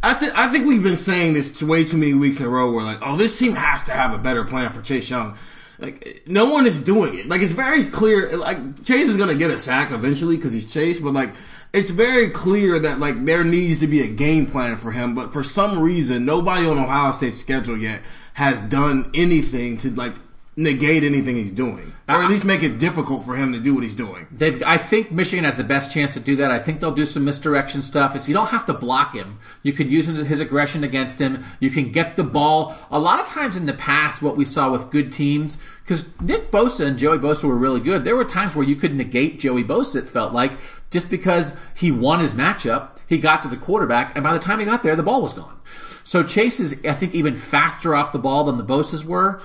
I 0.00 0.14
think 0.14 0.38
I 0.38 0.48
think 0.52 0.66
we've 0.66 0.82
been 0.82 0.96
saying 0.96 1.34
this 1.34 1.60
way 1.60 1.84
too 1.84 1.96
many 1.96 2.14
weeks 2.14 2.38
in 2.38 2.46
a 2.46 2.48
row. 2.48 2.70
Where 2.70 2.84
like, 2.84 3.00
oh, 3.02 3.16
this 3.16 3.36
team 3.36 3.56
has 3.56 3.82
to 3.84 3.90
have 3.90 4.14
a 4.14 4.18
better 4.18 4.44
plan 4.44 4.72
for 4.72 4.80
Chase 4.80 5.10
Young. 5.10 5.36
Like 5.80 6.22
no 6.24 6.52
one 6.52 6.66
is 6.66 6.80
doing 6.80 7.18
it. 7.18 7.28
Like 7.28 7.42
it's 7.42 7.52
very 7.52 7.84
clear. 7.86 8.36
Like 8.36 8.84
Chase 8.84 9.08
is 9.08 9.16
gonna 9.16 9.34
get 9.34 9.50
a 9.50 9.58
sack 9.58 9.90
eventually 9.90 10.36
because 10.36 10.52
he's 10.52 10.72
Chase, 10.72 11.00
but 11.00 11.14
like 11.14 11.34
it's 11.72 11.90
very 11.90 12.30
clear 12.30 12.78
that 12.78 13.00
like 13.00 13.24
there 13.24 13.42
needs 13.42 13.80
to 13.80 13.88
be 13.88 14.02
a 14.02 14.08
game 14.08 14.46
plan 14.46 14.76
for 14.76 14.92
him. 14.92 15.16
But 15.16 15.32
for 15.32 15.42
some 15.42 15.80
reason, 15.80 16.24
nobody 16.24 16.64
on 16.64 16.78
Ohio 16.78 17.10
State's 17.10 17.38
schedule 17.40 17.76
yet 17.76 18.02
has 18.34 18.60
done 18.62 19.10
anything 19.14 19.78
to 19.78 19.90
like 19.90 20.14
negate 20.56 21.02
anything 21.02 21.34
he's 21.34 21.50
doing, 21.50 21.92
or 22.08 22.22
at 22.22 22.30
least 22.30 22.44
make 22.44 22.62
it 22.62 22.78
difficult 22.78 23.24
for 23.24 23.34
him 23.34 23.52
to 23.52 23.58
do 23.58 23.74
what 23.74 23.82
he's 23.82 23.94
doing. 23.94 24.26
They've, 24.30 24.62
I 24.64 24.76
think 24.76 25.10
Michigan 25.10 25.44
has 25.44 25.56
the 25.56 25.64
best 25.64 25.92
chance 25.92 26.12
to 26.14 26.20
do 26.20 26.36
that. 26.36 26.50
I 26.50 26.58
think 26.58 26.78
they'll 26.78 26.92
do 26.92 27.06
some 27.06 27.24
misdirection 27.24 27.82
stuff. 27.82 28.14
Is 28.14 28.28
you 28.28 28.34
don't 28.34 28.50
have 28.50 28.66
to 28.66 28.74
block 28.74 29.14
him. 29.14 29.38
You 29.62 29.72
can 29.72 29.90
use 29.90 30.06
his 30.06 30.40
aggression 30.40 30.84
against 30.84 31.20
him. 31.20 31.44
You 31.58 31.70
can 31.70 31.90
get 31.90 32.16
the 32.16 32.22
ball. 32.22 32.76
A 32.90 33.00
lot 33.00 33.20
of 33.20 33.26
times 33.26 33.56
in 33.56 33.66
the 33.66 33.72
past, 33.72 34.22
what 34.22 34.36
we 34.36 34.44
saw 34.44 34.70
with 34.70 34.90
good 34.90 35.10
teams, 35.10 35.58
because 35.82 36.08
Nick 36.20 36.50
Bosa 36.50 36.86
and 36.86 36.98
Joey 36.98 37.18
Bosa 37.18 37.44
were 37.44 37.56
really 37.56 37.80
good. 37.80 38.04
There 38.04 38.16
were 38.16 38.24
times 38.24 38.54
where 38.54 38.66
you 38.66 38.76
could 38.76 38.94
negate 38.94 39.40
Joey 39.40 39.64
Bosa. 39.64 39.96
It 39.96 40.08
felt 40.08 40.32
like 40.32 40.52
just 40.90 41.10
because 41.10 41.56
he 41.74 41.90
won 41.90 42.20
his 42.20 42.34
matchup, 42.34 42.98
he 43.08 43.18
got 43.18 43.42
to 43.42 43.48
the 43.48 43.56
quarterback, 43.56 44.14
and 44.14 44.22
by 44.22 44.32
the 44.32 44.38
time 44.38 44.60
he 44.60 44.64
got 44.64 44.82
there, 44.82 44.96
the 44.96 45.02
ball 45.02 45.22
was 45.22 45.32
gone. 45.32 45.60
So 46.04 46.22
Chase 46.22 46.60
is, 46.60 46.80
I 46.84 46.92
think, 46.92 47.14
even 47.14 47.34
faster 47.34 47.94
off 47.94 48.12
the 48.12 48.18
ball 48.18 48.44
than 48.44 48.56
the 48.56 48.64
Bosa's 48.64 49.04
were. 49.04 49.40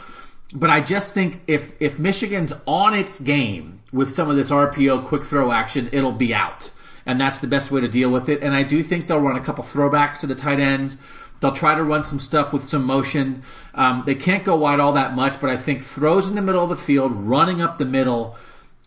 But 0.53 0.69
I 0.69 0.81
just 0.81 1.13
think 1.13 1.41
if 1.47 1.73
if 1.79 1.99
Michigan's 1.99 2.53
on 2.65 2.93
its 2.93 3.19
game 3.19 3.81
with 3.91 4.09
some 4.09 4.29
of 4.29 4.35
this 4.35 4.49
RPO 4.49 5.05
quick 5.05 5.23
throw 5.23 5.51
action, 5.51 5.89
it'll 5.91 6.11
be 6.11 6.33
out. 6.33 6.71
And 7.05 7.19
that's 7.19 7.39
the 7.39 7.47
best 7.47 7.71
way 7.71 7.81
to 7.81 7.87
deal 7.87 8.09
with 8.09 8.29
it. 8.29 8.41
And 8.41 8.53
I 8.53 8.63
do 8.63 8.83
think 8.83 9.07
they'll 9.07 9.19
run 9.19 9.35
a 9.35 9.43
couple 9.43 9.63
throwbacks 9.63 10.17
to 10.19 10.27
the 10.27 10.35
tight 10.35 10.59
ends. 10.59 10.97
They'll 11.39 11.53
try 11.53 11.75
to 11.75 11.83
run 11.83 12.03
some 12.03 12.19
stuff 12.19 12.51
with 12.51 12.63
some 12.63 12.83
motion. 12.83 13.43
Um, 13.73 14.03
they 14.05 14.15
can't 14.15 14.43
go 14.43 14.55
wide 14.55 14.79
all 14.79 14.91
that 14.93 15.15
much, 15.15 15.39
but 15.39 15.49
I 15.49 15.57
think 15.57 15.81
throws 15.81 16.29
in 16.29 16.35
the 16.35 16.41
middle 16.41 16.63
of 16.63 16.69
the 16.69 16.75
field, 16.75 17.13
running 17.13 17.61
up 17.61 17.77
the 17.77 17.85
middle, 17.85 18.35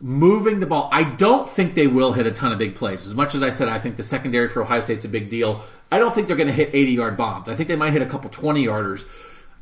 moving 0.01 0.61
the 0.61 0.66
ball. 0.66 0.89
I 0.93 1.05
don't 1.05 1.49
think 1.49 1.74
they 1.74 1.86
will 1.86 2.12
hit 2.12 2.27
a 2.27 2.31
ton 2.31 2.53
of 2.53 2.59
big 2.59 2.74
plays. 2.74 3.07
As 3.07 3.15
much 3.15 3.35
as 3.35 3.43
I 3.43 3.51
said, 3.51 3.69
I 3.69 3.78
think 3.78 3.97
the 3.97 4.05
secondary 4.05 4.49
for 4.49 4.62
Ohio 4.62 4.81
State's 4.81 5.05
a 5.05 5.09
big 5.09 5.31
deal. 5.31 5.62
I 5.93 5.98
don't 5.98 6.14
think 6.14 6.27
they're 6.27 6.36
going 6.36 6.48
to 6.48 6.55
hit 6.55 6.70
80 6.73 6.93
yard 6.93 7.16
bombs. 7.19 7.51
I 7.51 7.55
think 7.55 7.69
they 7.69 7.77
might 7.77 7.93
hit 7.93 8.01
a 8.01 8.06
couple 8.06 8.31
20 8.31 8.64
yarders. 8.64 9.06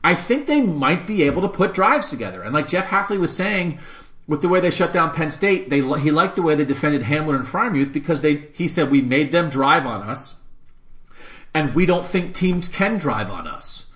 I 0.04 0.14
think 0.14 0.46
they 0.46 0.60
might 0.60 1.04
be 1.04 1.24
able 1.24 1.42
to 1.42 1.48
put 1.48 1.74
drives 1.74 2.06
together. 2.06 2.42
And 2.42 2.54
like 2.54 2.68
Jeff 2.68 2.86
Hafley 2.86 3.18
was 3.18 3.36
saying, 3.36 3.80
with 4.28 4.40
the 4.40 4.48
way 4.48 4.60
they 4.60 4.70
shut 4.70 4.92
down 4.92 5.10
Penn 5.10 5.32
State, 5.32 5.70
they 5.70 5.80
he 5.98 6.12
liked 6.12 6.36
the 6.36 6.42
way 6.42 6.54
they 6.54 6.64
defended 6.64 7.02
Hamler 7.02 7.34
and 7.34 7.44
Freiermuth 7.44 7.92
because 7.92 8.20
they 8.20 8.48
he 8.54 8.68
said 8.68 8.88
we 8.90 9.02
made 9.02 9.32
them 9.32 9.50
drive 9.50 9.86
on 9.86 10.08
us, 10.08 10.40
and 11.52 11.74
we 11.74 11.84
don't 11.84 12.06
think 12.06 12.32
teams 12.32 12.68
can 12.68 12.96
drive 12.96 13.28
on 13.28 13.48
us. 13.48 13.86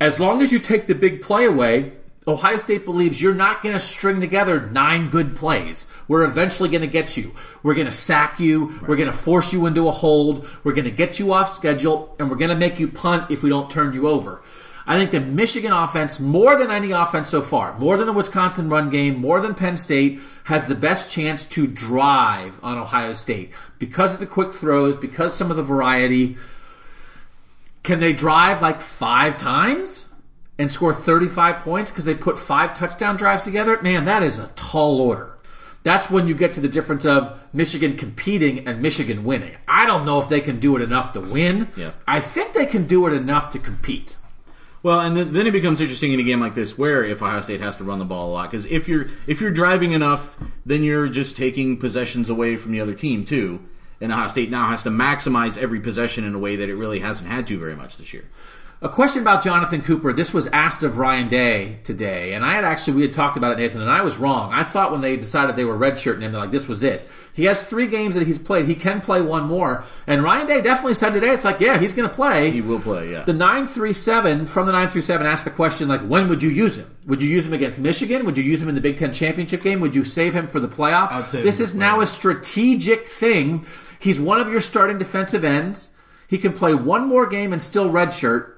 As 0.00 0.20
long 0.20 0.42
as 0.42 0.52
you 0.52 0.60
take 0.60 0.86
the 0.86 0.94
big 0.94 1.22
play 1.22 1.44
away, 1.44 1.92
Ohio 2.26 2.56
State 2.56 2.86
believes 2.86 3.20
you're 3.20 3.34
not 3.34 3.62
going 3.62 3.74
to 3.74 3.78
string 3.78 4.20
together 4.20 4.70
nine 4.70 5.10
good 5.10 5.36
plays. 5.36 5.90
We're 6.08 6.24
eventually 6.24 6.70
going 6.70 6.80
to 6.80 6.86
get 6.86 7.18
you. 7.18 7.34
We're 7.62 7.74
going 7.74 7.86
to 7.86 7.92
sack 7.92 8.40
you. 8.40 8.80
We're 8.86 8.96
going 8.96 9.10
to 9.10 9.16
force 9.16 9.52
you 9.52 9.66
into 9.66 9.88
a 9.88 9.90
hold. 9.90 10.48
We're 10.64 10.72
going 10.72 10.86
to 10.86 10.90
get 10.90 11.18
you 11.18 11.34
off 11.34 11.52
schedule, 11.52 12.16
and 12.18 12.30
we're 12.30 12.36
going 12.36 12.50
to 12.50 12.56
make 12.56 12.80
you 12.80 12.88
punt 12.88 13.30
if 13.30 13.42
we 13.42 13.50
don't 13.50 13.70
turn 13.70 13.92
you 13.92 14.08
over. 14.08 14.42
I 14.86 14.98
think 14.98 15.10
the 15.10 15.20
Michigan 15.20 15.72
offense, 15.72 16.18
more 16.20 16.56
than 16.56 16.70
any 16.70 16.92
offense 16.92 17.28
so 17.28 17.42
far, 17.42 17.78
more 17.78 17.96
than 17.96 18.06
the 18.06 18.12
Wisconsin 18.12 18.68
run 18.68 18.90
game, 18.90 19.18
more 19.18 19.40
than 19.40 19.54
Penn 19.54 19.76
State, 19.76 20.20
has 20.44 20.66
the 20.66 20.74
best 20.74 21.10
chance 21.10 21.44
to 21.50 21.66
drive 21.66 22.60
on 22.62 22.78
Ohio 22.78 23.12
State 23.12 23.52
because 23.78 24.14
of 24.14 24.20
the 24.20 24.26
quick 24.26 24.52
throws, 24.52 24.96
because 24.96 25.34
some 25.34 25.50
of 25.50 25.56
the 25.56 25.62
variety. 25.62 26.36
Can 27.82 28.00
they 28.00 28.14
drive 28.14 28.62
like 28.62 28.80
five 28.80 29.36
times 29.36 30.08
and 30.58 30.70
score 30.70 30.94
35 30.94 31.60
points 31.60 31.90
because 31.90 32.04
they 32.04 32.14
put 32.14 32.38
five 32.38 32.76
touchdown 32.76 33.16
drives 33.16 33.44
together? 33.44 33.80
Man, 33.82 34.04
that 34.04 34.22
is 34.22 34.38
a 34.38 34.48
tall 34.54 35.00
order. 35.00 35.34
That's 35.82 36.10
when 36.10 36.26
you 36.26 36.34
get 36.34 36.54
to 36.54 36.60
the 36.60 36.68
difference 36.68 37.04
of 37.04 37.38
Michigan 37.52 37.96
competing 37.96 38.66
and 38.66 38.80
Michigan 38.80 39.22
winning. 39.22 39.54
I 39.68 39.84
don't 39.84 40.06
know 40.06 40.18
if 40.18 40.30
they 40.30 40.40
can 40.40 40.58
do 40.58 40.76
it 40.76 40.82
enough 40.82 41.12
to 41.12 41.20
win. 41.20 41.68
Yeah. 41.76 41.92
I 42.06 42.20
think 42.20 42.54
they 42.54 42.64
can 42.64 42.86
do 42.86 43.06
it 43.06 43.12
enough 43.12 43.50
to 43.50 43.58
compete. 43.58 44.16
Well, 44.82 45.00
and 45.00 45.16
then, 45.16 45.46
it 45.46 45.52
becomes 45.52 45.80
interesting 45.80 46.12
in 46.12 46.20
a 46.20 46.22
game 46.22 46.40
like 46.40 46.54
this, 46.54 46.76
where 46.76 47.02
if 47.02 47.22
Ohio 47.22 47.40
State 47.40 47.62
has 47.62 47.78
to 47.78 47.84
run 47.84 47.98
the 47.98 48.04
ball 48.04 48.30
a 48.30 48.32
lot, 48.32 48.50
because 48.50 48.66
if 48.66 48.86
you're 48.86 49.06
if 49.26 49.40
you're 49.40 49.50
driving 49.50 49.92
enough, 49.92 50.36
then 50.66 50.82
you're 50.82 51.08
just 51.08 51.38
taking 51.38 51.78
possessions 51.78 52.28
away 52.28 52.56
from 52.56 52.72
the 52.72 52.82
other 52.82 52.92
team 52.92 53.24
too. 53.24 53.64
And 53.98 54.12
Ohio 54.12 54.28
State 54.28 54.50
now 54.50 54.68
has 54.68 54.82
to 54.82 54.90
maximize 54.90 55.56
every 55.56 55.80
possession 55.80 56.24
in 56.24 56.34
a 56.34 56.38
way 56.38 56.56
that 56.56 56.68
it 56.68 56.74
really 56.74 57.00
hasn't 57.00 57.30
had 57.30 57.46
to 57.46 57.58
very 57.58 57.74
much 57.74 57.96
this 57.96 58.12
year. 58.12 58.24
A 58.82 58.88
question 58.88 59.22
about 59.22 59.42
Jonathan 59.42 59.80
Cooper. 59.80 60.12
This 60.12 60.34
was 60.34 60.46
asked 60.48 60.82
of 60.82 60.98
Ryan 60.98 61.28
Day 61.28 61.78
today, 61.84 62.34
and 62.34 62.44
I 62.44 62.54
had 62.54 62.64
actually 62.64 62.96
we 62.96 63.02
had 63.02 63.14
talked 63.14 63.36
about 63.38 63.52
it, 63.52 63.58
Nathan, 63.58 63.80
and 63.80 63.90
I 63.90 64.02
was 64.02 64.18
wrong. 64.18 64.52
I 64.52 64.62
thought 64.62 64.92
when 64.92 65.00
they 65.00 65.16
decided 65.16 65.56
they 65.56 65.64
were 65.64 65.78
redshirting 65.78 66.20
him, 66.20 66.32
they're 66.32 66.40
like, 66.42 66.50
this 66.50 66.68
was 66.68 66.84
it. 66.84 67.08
He 67.32 67.44
has 67.44 67.64
three 67.64 67.86
games 67.86 68.14
that 68.14 68.26
he's 68.26 68.38
played. 68.38 68.66
He 68.66 68.74
can 68.74 69.00
play 69.00 69.22
one 69.22 69.44
more, 69.44 69.84
and 70.06 70.22
Ryan 70.22 70.46
Day 70.46 70.60
definitely 70.60 70.94
said 70.94 71.14
today, 71.14 71.30
it's 71.30 71.44
like, 71.44 71.60
yeah, 71.60 71.78
he's 71.78 71.94
going 71.94 72.08
to 72.08 72.14
play. 72.14 72.50
He 72.50 72.60
will 72.60 72.80
play, 72.80 73.10
yeah. 73.10 73.24
The 73.24 73.32
nine 73.32 73.64
three 73.64 73.94
seven 73.94 74.44
from 74.44 74.66
the 74.66 74.72
nine 74.72 74.88
three 74.88 75.00
seven 75.00 75.26
asked 75.26 75.44
the 75.44 75.50
question 75.50 75.88
like, 75.88 76.02
when 76.02 76.28
would 76.28 76.42
you 76.42 76.50
use 76.50 76.78
him? 76.78 76.94
Would 77.06 77.22
you 77.22 77.28
use 77.28 77.46
him 77.46 77.54
against 77.54 77.78
Michigan? 77.78 78.26
Would 78.26 78.36
you 78.36 78.44
use 78.44 78.60
him 78.60 78.68
in 78.68 78.74
the 78.74 78.82
Big 78.82 78.98
Ten 78.98 79.14
championship 79.14 79.62
game? 79.62 79.80
Would 79.80 79.96
you 79.96 80.04
save 80.04 80.34
him 80.34 80.46
for 80.46 80.60
the 80.60 80.68
playoff? 80.68 81.10
I'd 81.10 81.28
save 81.28 81.42
this 81.42 81.60
is 81.60 81.74
now 81.74 82.00
a 82.00 82.06
strategic 82.06 83.06
thing. 83.06 83.64
He's 83.98 84.20
one 84.20 84.40
of 84.40 84.48
your 84.48 84.60
starting 84.60 84.98
defensive 84.98 85.42
ends. 85.42 85.94
He 86.28 86.36
can 86.36 86.52
play 86.52 86.74
one 86.74 87.06
more 87.08 87.26
game 87.26 87.52
and 87.52 87.62
still 87.62 87.88
redshirt. 87.88 88.50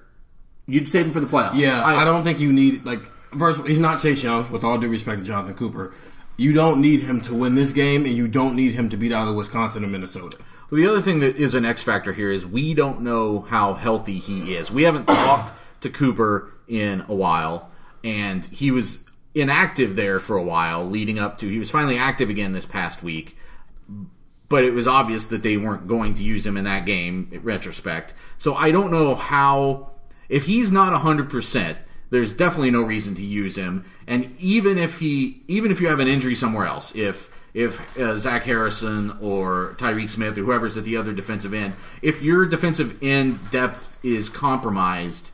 You'd 0.66 0.88
save 0.88 1.06
him 1.06 1.12
for 1.12 1.20
the 1.20 1.26
playoff. 1.26 1.56
Yeah, 1.56 1.84
I, 1.84 2.04
don't 2.04 2.24
think 2.24 2.40
you 2.40 2.52
need 2.52 2.84
like 2.84 3.00
first. 3.38 3.66
He's 3.66 3.78
not 3.78 4.00
Chase 4.00 4.22
Young. 4.22 4.50
With 4.50 4.64
all 4.64 4.78
due 4.78 4.88
respect 4.88 5.20
to 5.20 5.24
Jonathan 5.24 5.54
Cooper, 5.54 5.94
you 6.36 6.52
don't 6.52 6.80
need 6.80 7.00
him 7.00 7.20
to 7.22 7.34
win 7.34 7.54
this 7.54 7.72
game, 7.72 8.04
and 8.04 8.14
you 8.14 8.26
don't 8.26 8.56
need 8.56 8.72
him 8.72 8.88
to 8.90 8.96
beat 8.96 9.12
out 9.12 9.28
of 9.28 9.36
Wisconsin 9.36 9.84
and 9.84 9.92
Minnesota. 9.92 10.38
Well, 10.70 10.80
the 10.80 10.88
other 10.88 11.00
thing 11.00 11.20
that 11.20 11.36
is 11.36 11.54
an 11.54 11.64
X 11.64 11.82
factor 11.82 12.12
here 12.12 12.30
is 12.30 12.44
we 12.44 12.74
don't 12.74 13.02
know 13.02 13.42
how 13.42 13.74
healthy 13.74 14.18
he 14.18 14.56
is. 14.56 14.70
We 14.70 14.82
haven't 14.82 15.06
talked 15.06 15.52
to 15.82 15.90
Cooper 15.90 16.52
in 16.66 17.04
a 17.08 17.14
while, 17.14 17.70
and 18.02 18.44
he 18.46 18.72
was 18.72 19.04
inactive 19.34 19.94
there 19.94 20.18
for 20.18 20.36
a 20.36 20.42
while 20.42 20.84
leading 20.84 21.18
up 21.18 21.38
to. 21.38 21.48
He 21.48 21.60
was 21.60 21.70
finally 21.70 21.96
active 21.96 22.28
again 22.28 22.52
this 22.52 22.66
past 22.66 23.04
week, 23.04 23.36
but 24.48 24.64
it 24.64 24.72
was 24.72 24.88
obvious 24.88 25.28
that 25.28 25.44
they 25.44 25.56
weren't 25.56 25.86
going 25.86 26.14
to 26.14 26.24
use 26.24 26.44
him 26.44 26.56
in 26.56 26.64
that 26.64 26.84
game 26.86 27.28
in 27.30 27.42
retrospect. 27.42 28.14
So 28.38 28.54
I 28.56 28.72
don't 28.72 28.90
know 28.90 29.14
how. 29.14 29.92
If 30.28 30.44
he's 30.44 30.72
not 30.72 30.92
100%, 31.00 31.76
there's 32.10 32.32
definitely 32.32 32.70
no 32.70 32.82
reason 32.82 33.14
to 33.16 33.24
use 33.24 33.56
him. 33.56 33.84
And 34.06 34.34
even 34.38 34.78
if 34.78 34.98
he, 34.98 35.42
even 35.48 35.70
if 35.70 35.80
you 35.80 35.88
have 35.88 36.00
an 36.00 36.08
injury 36.08 36.34
somewhere 36.34 36.66
else, 36.66 36.94
if 36.94 37.30
if 37.54 37.98
uh, 37.98 38.18
Zach 38.18 38.44
Harrison 38.44 39.16
or 39.18 39.74
Tyreke 39.78 40.10
Smith 40.10 40.36
or 40.36 40.42
whoever's 40.42 40.76
at 40.76 40.84
the 40.84 40.96
other 40.98 41.14
defensive 41.14 41.54
end, 41.54 41.72
if 42.02 42.20
your 42.20 42.44
defensive 42.44 43.02
end 43.02 43.50
depth 43.50 43.96
is 44.04 44.28
compromised, 44.28 45.30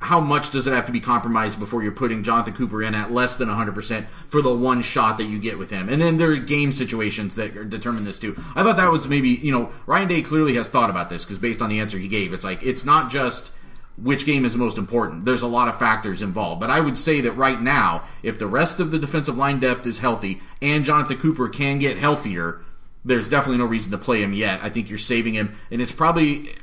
how 0.00 0.18
much 0.18 0.50
does 0.50 0.66
it 0.66 0.72
have 0.72 0.86
to 0.86 0.92
be 0.92 1.00
compromised 1.00 1.58
before 1.58 1.82
you're 1.82 1.92
putting 1.92 2.22
Jonathan 2.22 2.54
Cooper 2.54 2.82
in 2.82 2.94
at 2.94 3.12
less 3.12 3.36
than 3.36 3.48
100% 3.48 4.06
for 4.28 4.40
the 4.40 4.54
one 4.54 4.80
shot 4.80 5.18
that 5.18 5.24
you 5.24 5.38
get 5.38 5.58
with 5.58 5.70
him? 5.70 5.88
And 5.88 6.00
then 6.00 6.16
there 6.16 6.30
are 6.32 6.36
game 6.36 6.72
situations 6.72 7.34
that 7.36 7.68
determine 7.68 8.04
this 8.04 8.18
too. 8.18 8.34
I 8.54 8.62
thought 8.62 8.78
that 8.78 8.90
was 8.90 9.08
maybe, 9.08 9.28
you 9.28 9.52
know, 9.52 9.70
Ryan 9.86 10.08
Day 10.08 10.22
clearly 10.22 10.54
has 10.54 10.68
thought 10.68 10.88
about 10.88 11.10
this 11.10 11.24
because 11.24 11.38
based 11.38 11.60
on 11.60 11.68
the 11.68 11.80
answer 11.80 11.98
he 11.98 12.08
gave, 12.08 12.32
it's 12.32 12.44
like, 12.44 12.62
it's 12.62 12.84
not 12.84 13.10
just 13.10 13.52
which 13.98 14.24
game 14.24 14.46
is 14.46 14.56
most 14.56 14.78
important. 14.78 15.26
There's 15.26 15.42
a 15.42 15.46
lot 15.46 15.68
of 15.68 15.78
factors 15.78 16.22
involved. 16.22 16.60
But 16.60 16.70
I 16.70 16.80
would 16.80 16.96
say 16.96 17.20
that 17.20 17.32
right 17.32 17.60
now, 17.60 18.04
if 18.22 18.38
the 18.38 18.46
rest 18.46 18.80
of 18.80 18.90
the 18.90 18.98
defensive 18.98 19.36
line 19.36 19.60
depth 19.60 19.86
is 19.86 19.98
healthy 19.98 20.40
and 20.62 20.86
Jonathan 20.86 21.18
Cooper 21.18 21.48
can 21.48 21.78
get 21.78 21.98
healthier, 21.98 22.62
there's 23.04 23.28
definitely 23.28 23.58
no 23.58 23.66
reason 23.66 23.92
to 23.92 23.98
play 23.98 24.22
him 24.22 24.32
yet. 24.32 24.60
I 24.62 24.70
think 24.70 24.88
you're 24.88 24.98
saving 24.98 25.34
him, 25.34 25.56
and 25.70 25.80
it's 25.80 25.92
probably 25.92 26.54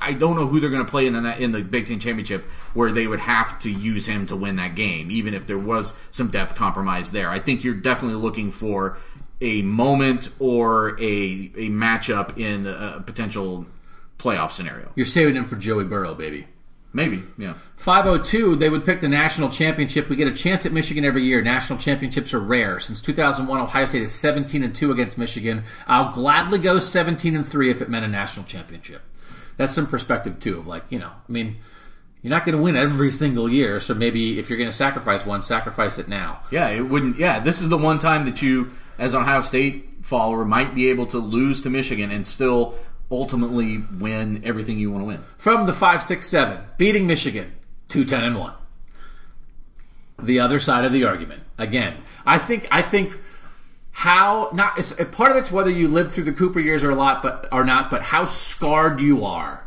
I 0.00 0.12
don't 0.12 0.36
know 0.36 0.46
who 0.46 0.60
they're 0.60 0.70
going 0.70 0.84
to 0.84 0.90
play 0.90 1.06
in 1.06 1.14
the 1.14 1.42
in 1.42 1.52
the 1.52 1.62
Big 1.62 1.86
Ten 1.86 2.00
championship 2.00 2.44
where 2.74 2.92
they 2.92 3.06
would 3.06 3.20
have 3.20 3.58
to 3.60 3.70
use 3.70 4.06
him 4.06 4.26
to 4.26 4.36
win 4.36 4.56
that 4.56 4.74
game, 4.74 5.10
even 5.10 5.34
if 5.34 5.46
there 5.46 5.58
was 5.58 5.94
some 6.10 6.28
depth 6.28 6.54
compromise 6.54 7.12
there. 7.12 7.30
I 7.30 7.38
think 7.38 7.64
you're 7.64 7.74
definitely 7.74 8.20
looking 8.20 8.50
for 8.50 8.98
a 9.40 9.62
moment 9.62 10.30
or 10.38 10.98
a 11.00 11.52
a 11.56 11.68
matchup 11.70 12.38
in 12.38 12.66
a 12.66 13.02
potential 13.04 13.66
playoff 14.18 14.50
scenario. 14.50 14.90
You're 14.94 15.06
saving 15.06 15.36
him 15.36 15.44
for 15.44 15.56
Joey 15.56 15.84
Burrow, 15.84 16.14
baby. 16.14 16.48
Maybe, 16.92 17.22
yeah. 17.36 17.54
502, 17.76 18.56
they 18.56 18.70
would 18.70 18.84
pick 18.84 19.02
the 19.02 19.08
national 19.08 19.50
championship. 19.50 20.08
We 20.08 20.16
get 20.16 20.26
a 20.26 20.34
chance 20.34 20.64
at 20.64 20.72
Michigan 20.72 21.04
every 21.04 21.22
year. 21.22 21.42
National 21.42 21.78
championships 21.78 22.32
are 22.32 22.40
rare. 22.40 22.80
Since 22.80 23.02
2001, 23.02 23.60
Ohio 23.60 23.84
State 23.84 24.02
is 24.02 24.14
17 24.14 24.64
and 24.64 24.74
2 24.74 24.90
against 24.90 25.18
Michigan. 25.18 25.64
I'll 25.86 26.10
gladly 26.10 26.58
go 26.58 26.78
17 26.78 27.36
and 27.36 27.46
3 27.46 27.70
if 27.70 27.82
it 27.82 27.90
meant 27.90 28.06
a 28.06 28.08
national 28.08 28.46
championship. 28.46 29.02
That's 29.58 29.74
some 29.74 29.86
perspective 29.86 30.40
too 30.40 30.58
of 30.58 30.66
like, 30.66 30.84
you 30.88 30.98
know, 30.98 31.10
I 31.10 31.32
mean, 31.32 31.58
you're 32.22 32.30
not 32.30 32.46
going 32.46 32.56
to 32.56 32.62
win 32.62 32.76
every 32.76 33.10
single 33.10 33.48
year, 33.48 33.78
so 33.80 33.94
maybe 33.94 34.38
if 34.38 34.48
you're 34.48 34.58
going 34.58 34.70
to 34.70 34.76
sacrifice 34.76 35.26
one, 35.26 35.42
sacrifice 35.42 35.98
it 35.98 36.08
now. 36.08 36.40
Yeah, 36.50 36.68
it 36.68 36.80
wouldn't. 36.80 37.18
Yeah, 37.18 37.40
this 37.40 37.60
is 37.60 37.68
the 37.68 37.76
one 37.76 37.98
time 37.98 38.24
that 38.24 38.40
you, 38.40 38.70
as 38.98 39.14
an 39.14 39.22
Ohio 39.22 39.40
State 39.42 39.88
follower, 40.02 40.44
might 40.44 40.74
be 40.74 40.88
able 40.88 41.06
to 41.06 41.18
lose 41.18 41.62
to 41.62 41.70
Michigan 41.70 42.10
and 42.10 42.26
still 42.26 42.76
ultimately 43.10 43.78
win 43.98 44.42
everything 44.44 44.78
you 44.78 44.90
want 44.90 45.02
to 45.02 45.06
win. 45.06 45.24
From 45.36 45.66
the 45.66 45.72
567, 45.72 46.64
beating 46.76 47.06
Michigan, 47.06 47.52
210 47.88 48.24
and 48.24 48.38
1. 48.38 48.54
The 50.20 50.40
other 50.40 50.60
side 50.60 50.84
of 50.84 50.92
the 50.92 51.04
argument. 51.04 51.42
Again, 51.58 51.96
I 52.26 52.38
think 52.38 52.66
I 52.70 52.82
think 52.82 53.16
how 53.98 54.48
not 54.52 54.78
it's, 54.78 54.92
part 55.10 55.32
of 55.32 55.36
it's 55.36 55.50
whether 55.50 55.70
you 55.70 55.88
lived 55.88 56.10
through 56.10 56.22
the 56.22 56.32
Cooper 56.32 56.60
years 56.60 56.84
or 56.84 56.90
a 56.90 56.94
lot 56.94 57.20
but 57.20 57.48
or 57.50 57.64
not, 57.64 57.90
but 57.90 58.00
how 58.00 58.24
scarred 58.24 59.00
you 59.00 59.24
are 59.24 59.66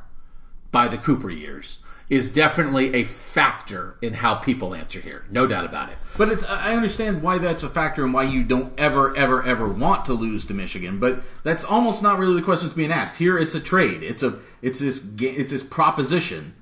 by 0.71 0.87
the 0.87 0.97
Cooper 0.97 1.29
years 1.29 1.83
is 2.07 2.31
definitely 2.31 2.93
a 2.93 3.03
factor 3.03 3.97
in 4.01 4.13
how 4.13 4.35
people 4.35 4.73
answer 4.73 5.01
here. 5.01 5.25
No 5.29 5.47
doubt 5.47 5.65
about 5.65 5.89
it. 5.89 5.97
But 6.17 6.29
it's, 6.29 6.45
I 6.45 6.73
understand 6.73 7.21
why 7.21 7.39
that's 7.39 7.63
a 7.63 7.69
factor 7.69 8.05
and 8.05 8.13
why 8.13 8.23
you 8.23 8.45
don't 8.45 8.73
ever, 8.77 9.13
ever, 9.17 9.43
ever 9.43 9.67
want 9.67 10.05
to 10.05 10.13
lose 10.13 10.45
to 10.45 10.53
Michigan. 10.53 10.97
But 10.97 11.21
that's 11.43 11.65
almost 11.65 12.01
not 12.01 12.17
really 12.17 12.35
the 12.35 12.41
question 12.41 12.67
that's 12.67 12.75
being 12.75 12.91
asked. 12.91 13.17
Here, 13.17 13.37
it's 13.37 13.55
a 13.55 13.59
trade. 13.59 14.01
It's 14.01 14.23
a, 14.23 14.39
it's 14.61 14.79
this, 14.79 15.05
it's 15.19 15.51
this 15.51 15.63
proposition. 15.63 16.53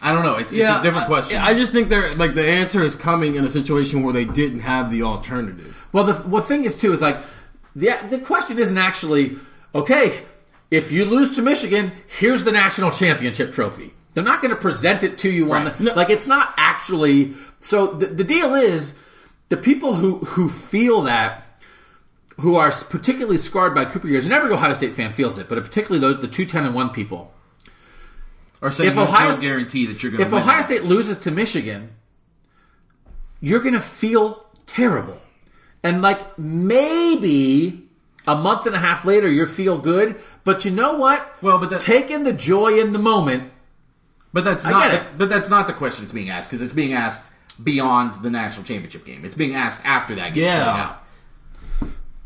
I 0.00 0.12
don't 0.14 0.22
know. 0.22 0.36
It's, 0.36 0.52
it's 0.52 0.62
a 0.62 0.82
different 0.82 1.04
I- 1.04 1.06
question. 1.06 1.38
I, 1.40 1.54
just 1.54 1.72
think 1.72 1.88
they're 1.88 2.12
like 2.12 2.34
the 2.34 2.44
answer 2.48 2.82
is 2.82 2.94
coming 2.94 3.34
in 3.34 3.44
a 3.44 3.50
situation 3.50 4.02
where 4.02 4.12
they 4.12 4.24
didn't 4.24 4.60
have 4.60 4.90
the 4.90 5.02
alternative. 5.02 5.86
Well, 5.92 6.04
the 6.04 6.28
well, 6.28 6.42
thing 6.42 6.64
is 6.64 6.76
too 6.76 6.92
is 6.92 7.02
like 7.02 7.18
the 7.74 7.96
the 8.08 8.18
question 8.18 8.58
isn't 8.58 8.78
actually 8.78 9.36
okay. 9.74 10.22
If 10.70 10.92
you 10.92 11.04
lose 11.04 11.34
to 11.36 11.42
Michigan, 11.42 11.92
here's 12.06 12.44
the 12.44 12.52
national 12.52 12.90
championship 12.90 13.52
trophy. 13.52 13.94
They're 14.14 14.24
not 14.24 14.40
going 14.42 14.54
to 14.54 14.60
present 14.60 15.02
it 15.02 15.18
to 15.18 15.30
you 15.30 15.52
on 15.52 15.64
Right. 15.66 15.78
the 15.78 15.94
like. 15.94 16.10
It's 16.10 16.26
not 16.26 16.54
actually. 16.56 17.34
So 17.60 17.88
the, 17.88 18.06
the 18.06 18.24
deal 18.24 18.54
is 18.54 18.98
the 19.48 19.56
people 19.56 19.94
who 19.94 20.18
who 20.18 20.48
feel 20.48 21.02
that. 21.02 21.44
Who 22.42 22.54
are 22.54 22.70
particularly 22.70 23.36
scarred 23.36 23.74
by 23.74 23.84
Cooper 23.84 24.06
years, 24.06 24.24
and 24.24 24.32
every 24.32 24.52
Ohio 24.52 24.72
State 24.72 24.92
fan 24.92 25.10
feels 25.10 25.38
it, 25.38 25.48
but 25.48 25.60
particularly 25.64 25.98
those 25.98 26.20
the 26.20 26.28
two 26.28 26.44
ten 26.44 26.64
and 26.64 26.72
one 26.72 26.90
people. 26.90 27.34
Or 28.60 28.70
saying 28.70 28.88
if 28.90 28.94
there's 28.96 29.08
Ohio 29.08 29.30
no 29.30 29.40
guarantee 29.40 29.86
that 29.86 30.02
you're 30.02 30.10
going 30.12 30.20
to 30.20 30.26
If 30.26 30.32
win. 30.32 30.42
Ohio. 30.42 30.62
State 30.62 30.84
loses 30.84 31.18
to 31.18 31.30
Michigan, 31.30 31.90
you're 33.40 33.60
going 33.60 33.74
to 33.74 33.80
feel 33.80 34.44
terrible. 34.66 35.20
And 35.82 36.02
like 36.02 36.38
maybe 36.38 37.84
a 38.26 38.36
month 38.36 38.66
and 38.66 38.74
a 38.74 38.78
half 38.78 39.04
later, 39.04 39.30
you 39.30 39.46
feel 39.46 39.78
good. 39.78 40.16
But 40.44 40.64
you 40.64 40.70
know 40.70 40.94
what? 40.96 41.40
Well, 41.42 41.58
but 41.58 41.70
that- 41.70 41.80
taking 41.80 42.24
the 42.24 42.32
joy 42.32 42.78
in 42.80 42.92
the 42.92 42.98
moment. 42.98 43.52
But 44.32 44.44
that's 44.44 44.64
I 44.66 44.70
not. 44.70 44.90
get 44.90 45.02
it. 45.02 45.06
But 45.18 45.28
that's 45.30 45.48
not 45.48 45.66
the 45.66 45.72
question 45.72 46.04
that's 46.04 46.12
being 46.12 46.28
asked 46.28 46.50
because 46.50 46.60
it's 46.62 46.74
being 46.74 46.92
asked 46.92 47.24
beyond 47.62 48.22
the 48.22 48.28
national 48.30 48.64
championship 48.64 49.04
game. 49.04 49.24
It's 49.24 49.34
being 49.34 49.54
asked 49.54 49.80
after 49.84 50.14
that 50.16 50.34
game. 50.34 50.44
Yeah. 50.44 50.96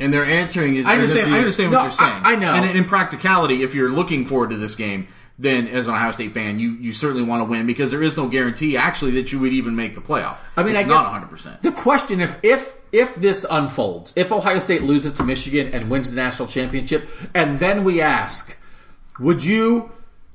And 0.01 0.13
their 0.13 0.25
answering 0.25 0.75
is 0.75 0.85
I 0.85 0.95
as 0.97 1.13
if 1.13 1.25
understand. 1.25 1.31
the- 1.33 1.37
I 1.37 1.39
understand 1.39 1.71
No, 1.71 1.77
what 1.79 1.83
you're 1.85 1.91
saying. 1.93 2.23
I- 2.25 2.33
I 2.33 2.37
know. 2.37 2.53
And 2.55 2.77
in 2.77 2.85
practicality, 2.87 3.63
if 3.63 3.73
you're 3.75 3.91
looking 3.91 4.27
forward 4.27 4.51
to 4.51 4.57
this 4.57 4.75
game, 4.75 5.07
then 5.39 5.67
as 5.69 5.87
an 5.89 5.95
Ohio 5.95 6.13
State 6.13 6.35
fan, 6.35 6.59
you, 6.59 6.73
you 6.73 6.93
certainly 6.93 7.23
want 7.23 7.41
to 7.41 7.45
win 7.45 7.67
because 7.67 7.91
there 7.91 8.03
is 8.03 8.17
no 8.17 8.29
guarantee 8.29 8.77
actually 8.77 9.13
that 9.13 9.33
you 9.33 9.41
would 9.41 9.53
even 9.53 9.75
make 9.75 9.95
the 9.95 10.01
playoff. 10.01 10.37
I 10.57 10.63
mean, 10.63 10.77
it's 10.77 10.85
I 10.85 10.89
not 10.89 11.05
100. 11.07 11.27
percent 11.31 11.63
The 11.63 11.73
question 11.73 12.21
if 12.21 12.39
if 12.43 12.77
if 12.93 13.15
this 13.17 13.47
unfolds, 13.51 14.13
if 14.17 14.31
Ohio 14.31 14.59
State 14.59 14.83
loses 14.83 15.13
to 15.15 15.23
Michigan 15.25 15.73
and 15.73 15.91
wins 15.91 16.11
the 16.11 16.17
national 16.17 16.49
championship, 16.49 17.09
and 17.35 17.59
then 17.59 17.85
we 17.85 18.01
ask, 18.03 18.57
would 19.19 19.43
you 19.45 19.91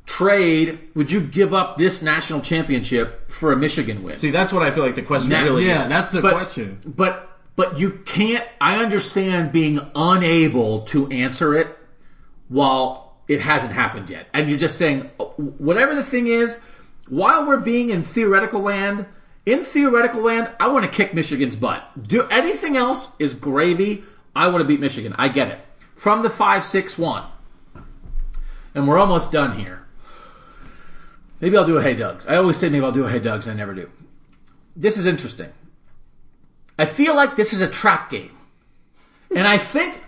trade? 0.08 0.80
Would 0.96 1.12
you 1.12 1.22
give 1.22 1.54
up 1.54 1.78
this 1.78 2.02
national 2.02 2.42
championship 2.42 3.30
for 3.30 3.52
a 3.52 3.56
Michigan 3.58 4.02
win? 4.04 4.18
See, 4.18 4.32
that's 4.32 4.52
what 4.52 4.64
I 4.64 4.72
feel 4.72 4.84
like 4.84 4.96
the 4.96 5.04
question 5.04 5.30
That- 5.30 5.44
really 5.44 5.68
yeah, 5.68 5.84
is. 5.84 5.90
that's 5.90 6.12
the 6.12 6.22
but, 6.22 6.34
question. 6.34 6.80
But 6.86 7.38
but 7.56 7.80
you 7.80 7.92
can't. 8.06 8.46
I 8.60 8.78
understand 8.84 9.52
being 9.52 9.80
unable 9.96 10.82
to 10.86 11.08
answer 11.10 11.54
it 11.56 11.78
while 12.48 13.07
it 13.28 13.42
hasn't 13.42 13.74
happened 13.74 14.10
yet, 14.10 14.28
and 14.34 14.50
you're 14.50 14.60
just 14.60 14.78
saying 14.78 15.12
"Oh, 15.20 15.34
whatever 15.36 15.96
the 15.96 16.04
thing 16.04 16.28
is. 16.28 16.62
While 17.10 17.48
we're 17.48 17.58
being 17.58 17.90
in 17.90 18.04
theoretical 18.04 18.60
land, 18.60 19.06
in 19.46 19.62
theoretical 19.64 20.22
land, 20.22 20.52
I 20.60 20.68
want 20.68 20.84
to 20.84 20.92
kick 20.92 21.14
Michigan's 21.14 21.56
butt. 21.56 22.08
Do 22.08 22.28
anything 22.30 22.76
else 22.76 23.10
is 23.18 23.34
gravy. 23.34 24.04
I 24.36 24.50
want 24.50 24.62
to 24.62 24.68
beat 24.68 24.82
Michigan. 24.82 25.16
I 25.18 25.30
get 25.30 25.48
it. 25.48 25.60
From 25.96 26.22
the 26.22 26.30
five 26.30 26.64
six 26.64 26.98
one, 26.98 27.24
and 28.76 28.88
we're 28.88 28.98
almost 28.98 29.32
done 29.32 29.58
here. 29.58 29.86
Maybe 31.40 31.56
I'll 31.56 31.66
do 31.66 31.78
a 31.78 31.82
Hey 31.82 31.96
Dugs. 31.96 32.28
I 32.28 32.36
always 32.36 32.58
say 32.58 32.70
maybe 32.70 32.84
I'll 32.84 32.92
do 32.92 33.06
a 33.06 33.10
Hey 33.10 33.20
Dugs. 33.20 33.48
I 33.48 33.54
never 33.54 33.74
do. 33.74 33.90
This 34.76 34.98
is 34.98 35.06
interesting. 35.06 35.52
I 36.78 36.86
feel 36.86 37.16
like 37.16 37.36
this 37.36 37.54
is 37.54 37.62
a 37.62 37.68
trap 37.68 38.12
game. 38.12 38.38
And 39.36 39.48
I 39.48 39.58
think 39.58 40.04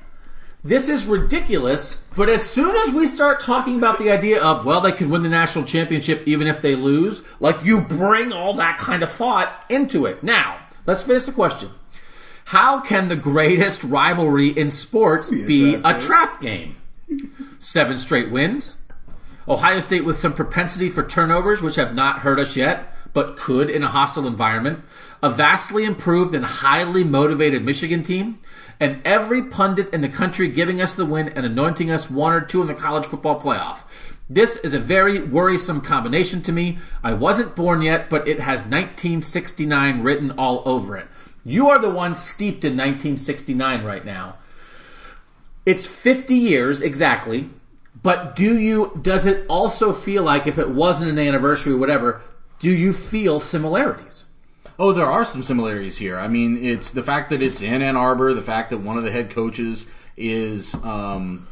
this 0.70 0.88
is 0.88 1.08
ridiculous, 1.08 1.96
but 2.16 2.30
as 2.30 2.48
soon 2.48 2.76
as 2.76 2.94
we 2.94 3.08
start 3.08 3.40
talking 3.40 3.78
about 3.78 3.98
the 3.98 4.12
idea 4.12 4.40
of, 4.40 4.66
well, 4.66 4.82
they 4.82 4.92
could 4.92 5.10
win 5.10 5.24
the 5.24 5.30
national 5.30 5.66
championship 5.66 6.22
even 6.28 6.46
if 6.46 6.62
they 6.62 6.76
lose, 6.76 7.28
like 7.40 7.66
you 7.66 7.82
bring 7.82 8.32
all 8.32 8.54
that 8.54 8.78
kind 8.78 9.02
of 9.02 9.10
thought 9.10 9.66
into 9.68 10.06
it. 10.06 10.22
Now, 10.22 10.60
let's 10.86 11.02
finish 11.02 11.26
the 11.26 11.32
question. 11.32 11.70
How 12.46 12.82
can 12.82 13.08
the 13.08 13.16
greatest 13.16 13.84
rivalry 13.84 14.50
in 14.50 14.70
sports 14.70 15.32
be 15.32 15.74
a 15.74 16.00
trap 16.00 16.40
game? 16.40 16.76
Seven 17.58 17.98
straight 17.98 18.30
wins. 18.30 18.86
Ohio 19.48 19.80
State 19.80 20.06
with 20.06 20.18
some 20.18 20.34
propensity 20.34 20.90
for 20.90 21.04
turnovers, 21.04 21.64
which 21.64 21.78
have 21.78 21.96
not 21.96 22.20
hurt 22.20 22.40
us 22.40 22.56
yet, 22.56 22.94
but 23.14 23.38
could 23.38 23.72
in 23.72 23.82
a 23.82 23.88
hostile 23.88 24.28
environment. 24.28 24.84
A 25.24 25.32
vastly 25.32 25.84
improved 25.84 26.36
and 26.36 26.46
highly 26.46 27.04
motivated 27.04 27.66
Michigan 27.66 28.04
team. 28.04 28.40
And 28.80 29.02
every 29.06 29.44
pundit 29.44 29.94
in 29.94 30.02
the 30.02 30.10
country 30.10 30.48
giving 30.50 30.82
us 30.82 30.96
the 30.96 31.06
win 31.06 31.30
and 31.30 31.46
anointing 31.46 31.92
us 31.92 32.10
one 32.10 32.34
or 32.34 32.42
two 32.42 32.62
in 32.62 32.68
the 32.68 32.74
college 32.74 33.06
football 33.06 33.40
playoff. 33.40 33.84
This 34.30 34.58
is 34.58 34.74
a 34.74 34.80
very 34.80 35.22
worrisome 35.22 35.82
combination 35.82 36.42
to 36.44 36.52
me. 36.52 36.78
I 37.04 37.14
wasn't 37.14 37.56
born 37.56 37.82
yet, 37.82 38.10
but 38.10 38.28
it 38.28 38.40
has 38.40 38.62
1969 38.62 40.04
written 40.04 40.32
all 40.32 40.62
over 40.66 40.96
it. 40.96 41.08
You 41.44 41.70
are 41.70 41.80
the 41.80 41.90
one 41.90 42.16
steeped 42.16 42.64
in 42.64 42.74
1969 42.74 43.84
right 43.84 44.06
now. 44.06 44.38
It's 45.66 45.86
50 45.86 46.36
years 46.36 46.82
exactly, 46.82 47.50
but 48.02 48.36
do 48.36 48.58
you 48.58 48.98
does 49.02 49.26
it 49.26 49.46
also 49.50 49.94
feel 49.94 50.24
like 50.24 50.48
if 50.48 50.58
it 50.58 50.70
wasn't 50.70 51.12
an 51.12 51.20
anniversary 51.20 51.74
or 51.74 51.78
whatever, 51.78 52.22
do 52.60 52.72
you 52.72 52.94
feel 52.94 53.40
similarities? 53.40 54.26
Oh, 54.80 54.94
there 54.94 55.06
are 55.06 55.26
some 55.26 55.44
similarities 55.44 55.98
here. 55.98 56.18
I 56.18 56.30
mean, 56.30 56.64
it's 56.64 56.92
the 56.92 57.04
fact 57.04 57.32
that 57.32 57.42
it's 57.42 57.62
in 57.62 57.82
Ann 57.82 57.98
Arbor, 57.98 58.34
the 58.34 58.42
fact 58.42 58.70
that 58.70 58.78
one 58.78 58.98
of 58.98 59.04
the 59.04 59.12
head 59.12 59.30
coaches 59.30 59.86
is 60.16 60.74
um, 60.76 61.50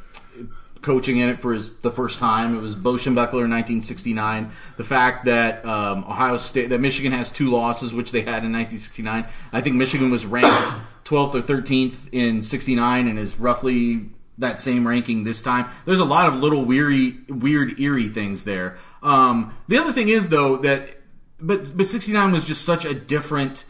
coaching 0.82 1.18
in 1.18 1.28
it 1.28 1.42
for 1.42 1.52
his 1.52 1.76
the 1.80 1.92
first 1.92 2.20
time. 2.20 2.56
It 2.56 2.62
was 2.62 2.74
Bo 2.74 2.94
Schembechler 2.94 3.44
in 3.44 3.52
1969. 3.52 4.50
The 4.78 4.84
fact 4.86 5.26
that 5.26 5.66
um, 5.66 6.06
Ohio 6.06 6.38
State, 6.38 6.70
that 6.70 6.80
Michigan 6.80 7.12
has 7.12 7.30
two 7.30 7.50
losses, 7.50 7.94
which 7.94 8.12
they 8.12 8.22
had 8.22 8.46
in 8.46 8.54
1969. 8.54 9.26
I 9.52 9.62
think 9.62 9.76
Michigan 9.76 10.10
was 10.10 10.26
ranked 10.26 10.74
12th 11.04 11.36
or 11.36 11.42
13th 11.42 12.08
in 12.14 12.42
69 12.42 13.10
and 13.10 13.20
is 13.20 13.38
roughly 13.38 14.10
that 14.38 14.62
same 14.62 14.88
ranking 14.88 15.26
this 15.26 15.42
time. 15.42 15.66
There's 15.84 16.00
a 16.00 16.06
lot 16.06 16.28
of 16.28 16.42
little 16.42 16.64
weary, 16.64 17.18
weird, 17.28 17.78
eerie 17.78 18.08
things 18.08 18.46
there. 18.46 18.78
Um, 19.04 19.54
the 19.68 19.78
other 19.78 19.92
thing 19.92 20.08
is 20.08 20.30
though 20.30 20.58
that, 20.58 20.97
but 21.40 21.72
but 21.76 21.86
69 21.86 22.32
was 22.32 22.46
just 22.46 22.66
such 22.66 22.86
a 22.86 22.94
different 22.94 23.66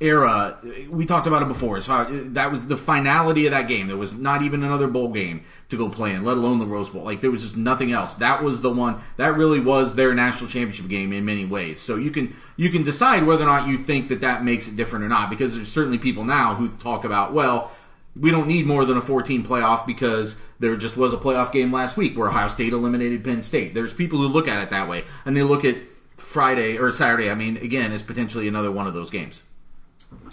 era. 0.00 0.58
We 0.88 1.06
talked 1.06 1.26
about 1.26 1.42
it 1.42 1.48
before. 1.48 1.76
As 1.76 1.86
far 1.86 2.06
uh, 2.06 2.20
that 2.28 2.50
was 2.50 2.66
the 2.66 2.76
finality 2.76 3.46
of 3.46 3.52
that 3.52 3.68
game. 3.68 3.88
There 3.88 3.96
was 3.96 4.14
not 4.14 4.42
even 4.42 4.62
another 4.62 4.86
bowl 4.86 5.08
game 5.08 5.44
to 5.68 5.76
go 5.76 5.88
play 5.88 6.14
in, 6.14 6.24
let 6.24 6.36
alone 6.36 6.58
the 6.58 6.66
Rose 6.66 6.90
Bowl. 6.90 7.02
Like 7.02 7.20
there 7.20 7.30
was 7.30 7.42
just 7.42 7.56
nothing 7.56 7.92
else. 7.92 8.14
That 8.16 8.42
was 8.42 8.60
the 8.60 8.70
one. 8.70 9.00
That 9.16 9.36
really 9.36 9.60
was 9.60 9.94
their 9.94 10.14
national 10.14 10.50
championship 10.50 10.88
game 10.88 11.12
in 11.12 11.24
many 11.24 11.44
ways. 11.44 11.80
So 11.80 11.96
you 11.96 12.10
can 12.10 12.34
you 12.56 12.70
can 12.70 12.84
decide 12.84 13.24
whether 13.24 13.42
or 13.42 13.46
not 13.46 13.68
you 13.68 13.76
think 13.76 14.08
that 14.08 14.20
that 14.20 14.44
makes 14.44 14.68
it 14.68 14.76
different 14.76 15.04
or 15.04 15.08
not. 15.08 15.30
Because 15.30 15.54
there's 15.54 15.70
certainly 15.70 15.98
people 15.98 16.24
now 16.24 16.54
who 16.54 16.68
talk 16.68 17.04
about 17.04 17.32
well. 17.32 17.72
We 18.18 18.32
don't 18.32 18.48
need 18.48 18.66
more 18.66 18.84
than 18.84 18.96
a 18.96 19.00
14 19.00 19.44
playoff 19.44 19.86
because 19.86 20.40
there 20.58 20.76
just 20.76 20.96
was 20.96 21.12
a 21.12 21.16
playoff 21.16 21.52
game 21.52 21.72
last 21.72 21.96
week 21.96 22.18
where 22.18 22.26
Ohio 22.28 22.48
State 22.48 22.72
eliminated 22.72 23.22
Penn 23.22 23.44
State. 23.44 23.74
There's 23.74 23.94
people 23.94 24.18
who 24.18 24.26
look 24.26 24.48
at 24.48 24.60
it 24.60 24.70
that 24.70 24.88
way, 24.88 25.04
and 25.24 25.36
they 25.36 25.44
look 25.44 25.64
at 25.64 25.76
Friday 26.28 26.76
or 26.76 26.92
Saturday. 26.92 27.30
I 27.30 27.34
mean, 27.34 27.56
again, 27.56 27.90
as 27.90 28.02
potentially 28.02 28.46
another 28.46 28.70
one 28.70 28.86
of 28.86 28.92
those 28.92 29.10
games. 29.10 29.42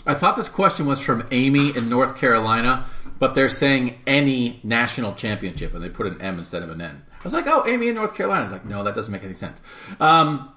I 0.05 0.13
thought 0.13 0.35
this 0.35 0.49
question 0.49 0.85
was 0.85 0.99
from 0.99 1.26
Amy 1.31 1.76
in 1.76 1.89
North 1.89 2.17
Carolina, 2.17 2.85
but 3.17 3.34
they're 3.34 3.47
saying 3.47 3.97
any 4.05 4.59
national 4.61 5.15
championship, 5.15 5.73
and 5.73 5.81
they 5.81 5.89
put 5.89 6.07
an 6.07 6.22
M 6.22 6.38
instead 6.38 6.63
of 6.63 6.69
an 6.69 6.81
N. 6.81 7.01
I 7.11 7.23
was 7.23 7.34
like, 7.34 7.47
oh, 7.47 7.65
Amy 7.65 7.88
in 7.88 7.95
North 7.95 8.13
Carolina. 8.13 8.41
I 8.41 8.43
was 8.43 8.51
like, 8.51 8.65
no, 8.65 8.84
that 8.84 8.93
doesn't 8.93 9.11
make 9.11 9.23
any 9.23 9.34
sense. 9.34 9.61
Um, 10.01 10.51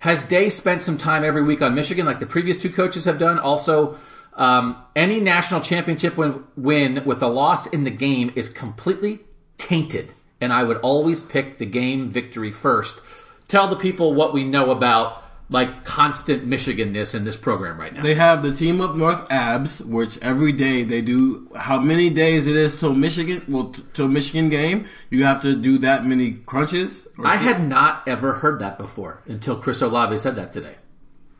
has 0.00 0.24
Day 0.24 0.50
spent 0.50 0.82
some 0.82 0.98
time 0.98 1.24
every 1.24 1.42
week 1.42 1.62
on 1.62 1.74
Michigan, 1.74 2.04
like 2.04 2.20
the 2.20 2.26
previous 2.26 2.58
two 2.58 2.70
coaches 2.70 3.06
have 3.06 3.16
done? 3.16 3.38
Also, 3.38 3.98
um, 4.34 4.76
any 4.94 5.20
national 5.20 5.62
championship 5.62 6.18
win, 6.18 6.44
win 6.54 7.02
with 7.06 7.22
a 7.22 7.28
loss 7.28 7.66
in 7.66 7.84
the 7.84 7.90
game 7.90 8.30
is 8.36 8.50
completely 8.50 9.20
tainted, 9.56 10.12
and 10.38 10.52
I 10.52 10.64
would 10.64 10.76
always 10.78 11.22
pick 11.22 11.56
the 11.56 11.66
game 11.66 12.10
victory 12.10 12.52
first. 12.52 13.00
Tell 13.48 13.68
the 13.68 13.76
people 13.76 14.14
what 14.14 14.32
we 14.34 14.44
know 14.44 14.70
about 14.70 15.24
like 15.50 15.82
constant 15.84 16.46
Michiganness 16.46 17.14
in 17.14 17.24
this 17.24 17.36
program 17.36 17.78
right 17.80 17.92
now. 17.92 18.02
They 18.02 18.14
have 18.14 18.42
the 18.42 18.54
team 18.54 18.82
up 18.82 18.94
north 18.94 19.26
abs, 19.30 19.80
which 19.80 20.18
every 20.18 20.52
day 20.52 20.82
they 20.82 21.00
do. 21.00 21.50
How 21.56 21.80
many 21.80 22.10
days 22.10 22.46
it 22.46 22.54
is 22.54 22.78
till 22.78 22.92
Michigan? 22.92 23.42
Well, 23.48 23.70
t- 23.70 23.82
till 23.94 24.08
Michigan 24.08 24.50
game, 24.50 24.86
you 25.08 25.24
have 25.24 25.40
to 25.42 25.56
do 25.56 25.78
that 25.78 26.04
many 26.04 26.32
crunches. 26.32 27.08
or 27.16 27.26
I 27.26 27.36
had 27.36 27.66
not 27.66 28.06
ever 28.06 28.34
heard 28.34 28.58
that 28.60 28.76
before 28.76 29.22
until 29.26 29.56
Chris 29.56 29.80
Olave 29.80 30.18
said 30.18 30.36
that 30.36 30.52
today. 30.52 30.76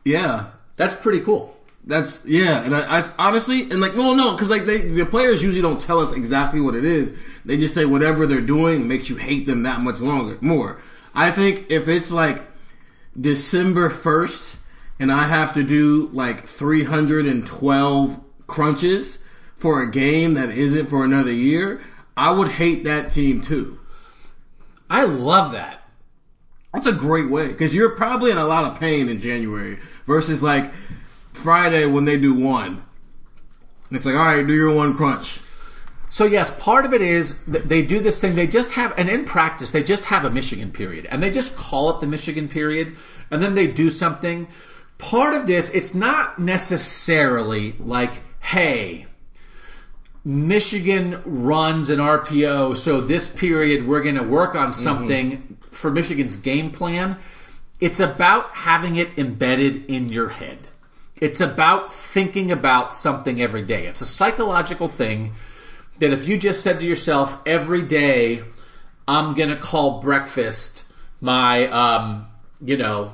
yeah. 0.04 0.46
That's 0.76 0.94
pretty 0.94 1.18
cool. 1.20 1.56
That's 1.84 2.24
yeah, 2.24 2.62
and 2.62 2.72
I, 2.72 3.00
I 3.00 3.10
honestly 3.18 3.62
and 3.62 3.80
like 3.80 3.96
no 3.96 4.14
no 4.14 4.34
because 4.34 4.48
like 4.48 4.64
they 4.64 4.78
the 4.78 5.04
players 5.04 5.42
usually 5.42 5.60
don't 5.60 5.80
tell 5.80 5.98
us 5.98 6.14
exactly 6.16 6.60
what 6.60 6.76
it 6.76 6.84
is. 6.84 7.12
They 7.44 7.56
just 7.56 7.74
say 7.74 7.84
whatever 7.84 8.24
they're 8.24 8.40
doing 8.40 8.86
makes 8.86 9.10
you 9.10 9.16
hate 9.16 9.46
them 9.46 9.64
that 9.64 9.82
much 9.82 9.98
longer 9.98 10.38
more. 10.40 10.80
I 11.18 11.32
think 11.32 11.66
if 11.68 11.88
it's 11.88 12.12
like 12.12 12.42
December 13.20 13.90
first 13.90 14.56
and 15.00 15.10
I 15.10 15.24
have 15.24 15.52
to 15.54 15.64
do 15.64 16.10
like 16.12 16.44
three 16.44 16.84
hundred 16.84 17.26
and 17.26 17.44
twelve 17.44 18.20
crunches 18.46 19.18
for 19.56 19.82
a 19.82 19.90
game 19.90 20.34
that 20.34 20.50
isn't 20.50 20.86
for 20.86 21.04
another 21.04 21.32
year, 21.32 21.80
I 22.16 22.30
would 22.30 22.50
hate 22.50 22.84
that 22.84 23.10
team 23.10 23.42
too. 23.42 23.80
I 24.88 25.06
love 25.06 25.50
that. 25.50 25.82
That's 26.72 26.86
a 26.86 26.92
great 26.92 27.28
way 27.28 27.48
because 27.48 27.74
you're 27.74 27.96
probably 27.96 28.30
in 28.30 28.38
a 28.38 28.44
lot 28.44 28.64
of 28.64 28.78
pain 28.78 29.08
in 29.08 29.20
January 29.20 29.80
versus 30.06 30.40
like 30.40 30.70
Friday 31.32 31.84
when 31.84 32.04
they 32.04 32.16
do 32.16 32.32
one. 32.32 32.84
It's 33.90 34.06
like, 34.06 34.14
all 34.14 34.24
right, 34.24 34.46
do 34.46 34.54
your 34.54 34.72
one 34.72 34.94
crunch. 34.94 35.40
So 36.08 36.24
yes, 36.24 36.50
part 36.50 36.84
of 36.84 36.94
it 36.94 37.02
is 37.02 37.42
th- 37.44 37.64
they 37.64 37.82
do 37.82 38.00
this 38.00 38.20
thing. 38.20 38.34
They 38.34 38.46
just 38.46 38.72
have, 38.72 38.94
and 38.96 39.08
in 39.08 39.24
practice, 39.24 39.70
they 39.70 39.82
just 39.82 40.06
have 40.06 40.24
a 40.24 40.30
Michigan 40.30 40.72
period, 40.72 41.06
and 41.06 41.22
they 41.22 41.30
just 41.30 41.56
call 41.56 41.90
it 41.90 42.00
the 42.00 42.06
Michigan 42.06 42.48
period, 42.48 42.96
and 43.30 43.42
then 43.42 43.54
they 43.54 43.66
do 43.66 43.90
something. 43.90 44.48
Part 44.96 45.34
of 45.34 45.46
this, 45.46 45.68
it's 45.70 45.94
not 45.94 46.38
necessarily 46.38 47.74
like, 47.78 48.22
hey, 48.40 49.06
Michigan 50.24 51.22
runs 51.24 51.90
an 51.90 51.98
RPO, 51.98 52.76
so 52.76 53.00
this 53.00 53.28
period 53.28 53.86
we're 53.86 54.02
going 54.02 54.16
to 54.16 54.22
work 54.22 54.54
on 54.54 54.68
mm-hmm. 54.68 54.72
something 54.72 55.58
for 55.70 55.90
Michigan's 55.90 56.36
game 56.36 56.70
plan. 56.70 57.16
It's 57.80 58.00
about 58.00 58.50
having 58.56 58.96
it 58.96 59.10
embedded 59.18 59.86
in 59.86 60.08
your 60.08 60.30
head. 60.30 60.68
It's 61.20 61.40
about 61.40 61.92
thinking 61.92 62.50
about 62.50 62.92
something 62.92 63.40
every 63.40 63.62
day. 63.62 63.86
It's 63.86 64.00
a 64.00 64.06
psychological 64.06 64.88
thing 64.88 65.34
that 65.98 66.12
if 66.12 66.28
you 66.28 66.38
just 66.38 66.62
said 66.62 66.80
to 66.80 66.86
yourself 66.86 67.40
every 67.46 67.82
day, 67.82 68.42
I'm 69.06 69.34
going 69.34 69.48
to 69.48 69.56
call 69.56 70.00
breakfast 70.00 70.84
my, 71.20 71.66
um, 71.68 72.26
you 72.60 72.76
know, 72.76 73.12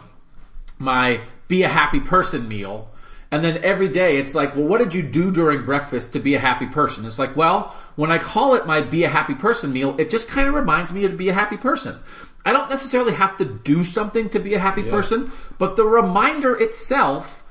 my 0.79 1.21
be 1.49 1.63
a 1.63 1.69
happy 1.69 2.01
person 2.01 2.49
meal. 2.49 2.91
And 3.31 3.45
then 3.45 3.65
every 3.65 3.89
day 3.89 4.19
it's 4.19 4.35
like, 4.35 4.55
well, 4.55 4.67
what 4.67 4.79
did 4.79 4.95
you 4.95 5.03
do 5.03 5.33
during 5.33 5.65
breakfast 5.65 6.13
to 6.13 6.21
be 6.21 6.35
a 6.35 6.39
happy 6.39 6.67
person? 6.67 7.05
It's 7.05 7.19
like, 7.19 7.35
well, 7.35 7.75
when 7.97 8.13
I 8.13 8.19
call 8.19 8.55
it 8.55 8.67
my 8.67 8.81
Be 8.81 9.03
a 9.03 9.09
Happy 9.09 9.35
Person 9.35 9.73
meal, 9.73 9.97
it 9.99 10.09
just 10.09 10.29
kind 10.29 10.47
of 10.47 10.55
reminds 10.55 10.93
me 10.93 11.03
to 11.03 11.09
be 11.09 11.29
a 11.29 11.35
happy 11.35 11.57
person. 11.57 11.99
I 12.45 12.53
don't 12.53 12.71
necessarily 12.71 13.15
have 13.15 13.37
to 13.39 13.45
do 13.45 13.83
something 13.83 14.29
to 14.31 14.39
be 14.39 14.55
a 14.55 14.59
happy 14.59 14.83
person, 14.83 15.33
but 15.59 15.77
the 15.77 15.85
reminder 15.85 16.55
itself 16.55 17.43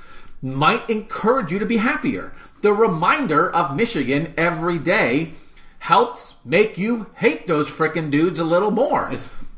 might 0.41 0.87
encourage 0.89 1.51
you 1.51 1.59
to 1.59 1.65
be 1.65 1.77
happier. 1.77 2.33
The 2.63 2.71
reminder 2.71 3.51
of 3.51 3.75
Michigan 3.75 4.33
every 4.37 4.79
day 4.79 5.33
helps 5.79 6.35
make 6.45 6.77
you 6.77 7.07
hate 7.15 7.45
those 7.45 7.69
frickin' 7.69 8.09
dudes 8.09 8.39
a 8.39 8.45
little 8.45 8.71
more. 8.71 9.11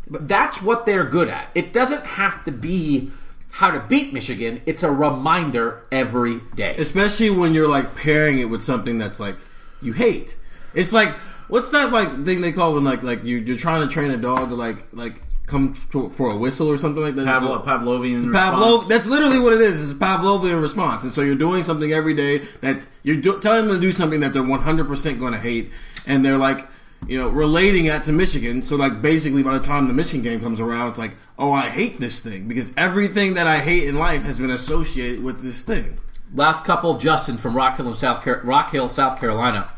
But 0.10 0.27
that's 0.27 0.60
what 0.60 0.88
they're 0.88 1.06
good 1.06 1.30
at. 1.30 1.52
It 1.53 1.72
doesn't 1.72 2.03
have 2.03 2.44
to 2.45 2.52
be 2.52 3.11
how 3.52 3.69
to 3.69 3.80
beat 3.80 4.11
Michigan. 4.11 4.60
It's 4.65 4.82
a 4.82 4.90
reminder 4.90 5.84
every 5.91 6.40
day. 6.56 6.76
especially 6.80 7.30
when 7.30 7.53
you're 7.53 7.69
like 7.69 7.95
pairing 7.95 8.40
it 8.40 8.45
with 8.45 8.64
something 8.64 8.98
that's 8.98 9.19
like 9.19 9.36
you 9.84 9.94
hate. 9.94 10.36
It's 10.73 10.91
like 10.91 11.10
what's 11.48 11.69
that 11.69 11.91
like 11.91 12.26
thing 12.26 12.41
they 12.41 12.53
call 12.53 12.73
when 12.73 12.84
like 12.84 13.03
like 13.03 13.23
you 13.23 13.38
you're 13.38 13.56
trying 13.56 13.88
to 13.88 13.94
train 13.94 14.10
a 14.10 14.18
dog 14.18 14.49
to 14.49 14.56
like 14.56 14.77
like 14.94 15.22
come 15.46 15.76
to, 15.92 16.10
for 16.10 16.32
a 16.32 16.38
whistle 16.38 16.68
or 16.70 16.78
something 16.78 17.02
like 17.04 17.16
that. 17.16 17.26
Pavlo- 17.26 17.64
Pavlovian 17.64 18.26
Pavlov. 18.34 18.78
response. 18.78 18.88
That's 18.88 19.08
literally 19.08 19.40
what 19.40 19.54
it 19.54 19.62
is. 19.62 19.84
It's 19.84 19.92
a 19.92 20.04
Pavlovian 20.04 20.62
response, 20.62 21.04
and 21.04 21.12
so 21.12 21.22
you're 21.22 21.36
doing 21.36 21.64
something 21.64 21.92
every 21.94 22.14
day 22.14 22.40
that 22.62 22.80
you're 23.04 23.18
do, 23.18 23.40
telling 23.40 23.68
them 23.68 23.76
to 23.76 23.82
do 23.82 23.92
something 23.92 24.20
that 24.22 24.34
they're 24.34 24.44
100 24.44 24.88
percent 24.88 25.20
going 25.20 25.34
to 25.34 25.40
hate, 25.40 25.72
and 26.08 26.24
they're 26.26 26.38
like, 26.38 26.68
you 27.08 27.20
know, 27.20 27.30
relating 27.30 27.86
that 27.86 28.04
to 28.06 28.12
Michigan. 28.12 28.64
So 28.64 28.76
like 28.76 29.02
basically, 29.02 29.44
by 29.44 29.58
the 29.58 29.64
time 29.64 29.88
the 29.88 29.94
Michigan 29.94 30.24
game 30.24 30.42
comes 30.42 30.60
around, 30.60 30.90
it's 30.90 31.00
like, 31.00 31.16
oh, 31.38 31.52
I 31.54 31.70
hate 31.70 32.00
this 32.00 32.22
thing 32.22 32.48
because 32.48 32.72
everything 32.78 33.36
that 33.36 33.46
I 33.48 33.60
hate 33.60 33.88
in 33.88 33.96
life 33.96 34.24
has 34.24 34.40
been 34.40 34.52
associated 34.52 35.24
with 35.24 35.42
this 35.42 35.62
thing. 35.62 36.00
Last 36.34 36.66
couple, 36.66 36.98
Justin 36.98 37.38
from 37.38 37.56
Rock 37.56 37.78
Hill, 37.78 37.94
South 37.94 38.22
Car- 38.24 38.42
Rock 38.44 38.72
Hill, 38.72 38.90
South 38.90 39.20
Carolina. 39.20 39.72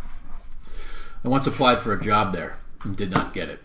I 1.23 1.27
once 1.27 1.45
applied 1.45 1.81
for 1.81 1.93
a 1.93 1.99
job 2.01 2.31
there 2.33 2.57
and 2.83 2.95
did 2.95 3.11
not 3.11 3.33
get 3.33 3.49
it. 3.49 3.59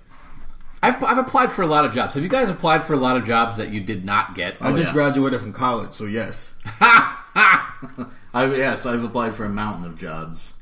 I've, 0.82 1.02
I've 1.04 1.18
applied 1.18 1.52
for 1.52 1.62
a 1.62 1.66
lot 1.66 1.84
of 1.84 1.92
jobs. 1.92 2.14
Have 2.14 2.22
you 2.22 2.28
guys 2.28 2.50
applied 2.50 2.84
for 2.84 2.94
a 2.94 2.96
lot 2.96 3.16
of 3.16 3.24
jobs 3.24 3.56
that 3.56 3.68
you 3.70 3.80
did 3.80 4.04
not 4.04 4.34
get? 4.34 4.56
I 4.60 4.72
just 4.72 4.86
yeah. 4.88 4.92
graduated 4.92 5.40
from 5.40 5.52
college, 5.52 5.92
so 5.92 6.04
yes. 6.06 6.54
I, 6.80 8.46
yes, 8.56 8.86
I've 8.86 9.04
applied 9.04 9.34
for 9.34 9.44
a 9.44 9.48
mountain 9.48 9.84
of 9.84 9.98
jobs. 9.98 10.54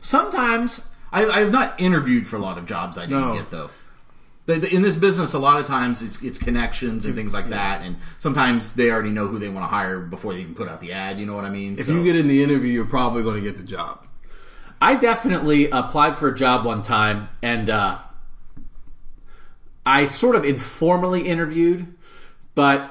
Sometimes 0.00 0.82
I, 1.12 1.24
I've 1.26 1.52
not 1.52 1.78
interviewed 1.80 2.26
for 2.26 2.36
a 2.36 2.40
lot 2.40 2.58
of 2.58 2.66
jobs 2.66 2.98
I 2.98 3.02
didn't 3.06 3.20
No. 3.20 3.34
get 3.34 3.50
though. 3.50 3.70
The- 4.46 4.56
the- 4.56 4.74
In 4.74 4.82
this 4.82 4.96
business, 4.96 5.32
a 5.32 5.38
lot 5.38 5.58
of 5.58 5.64
times 5.66 6.02
it's 6.02 6.22
it's 6.22 6.38
connections 6.38 7.06
and 7.06 7.14
things 7.14 7.32
like 7.32 7.48
that, 7.48 7.80
and 7.82 7.96
sometimes 8.18 8.72
they 8.74 8.90
already 8.90 9.10
know 9.10 9.26
who 9.26 9.38
they 9.38 9.48
want 9.48 9.64
to 9.64 9.68
hire 9.68 10.00
before 10.00 10.34
they 10.34 10.40
even 10.40 10.54
put 10.54 10.68
out 10.68 10.80
the 10.80 10.92
ad. 10.92 11.18
You 11.18 11.26
know 11.26 11.34
what 11.34 11.44
I 11.46 11.50
mean? 11.50 11.74
If 11.74 11.86
So- 11.86 11.92
you 11.92 12.04
get 12.04 12.16
in 12.16 12.28
the 12.28 12.42
interview, 12.42 12.70
you're 12.72 12.84
probably 12.84 13.22
going 13.22 13.36
to 13.36 13.40
get 13.42 13.56
the 13.56 13.64
job. 13.64 14.06
I 14.82 14.96
definitely 14.96 15.70
applied 15.70 16.18
for 16.18 16.28
a 16.28 16.34
job 16.34 16.66
one 16.66 16.82
time, 16.82 17.28
and 17.42 17.70
uh, 17.70 17.98
I 19.86 20.06
sort 20.06 20.36
of 20.36 20.44
informally 20.44 21.28
interviewed, 21.28 21.94
but 22.54 22.90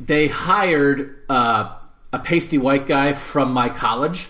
they 0.00 0.28
hired 0.28 1.22
uh, 1.28 1.76
a 2.12 2.18
pasty 2.18 2.58
white 2.58 2.86
guy 2.86 3.12
from 3.12 3.52
my 3.52 3.68
college 3.68 4.28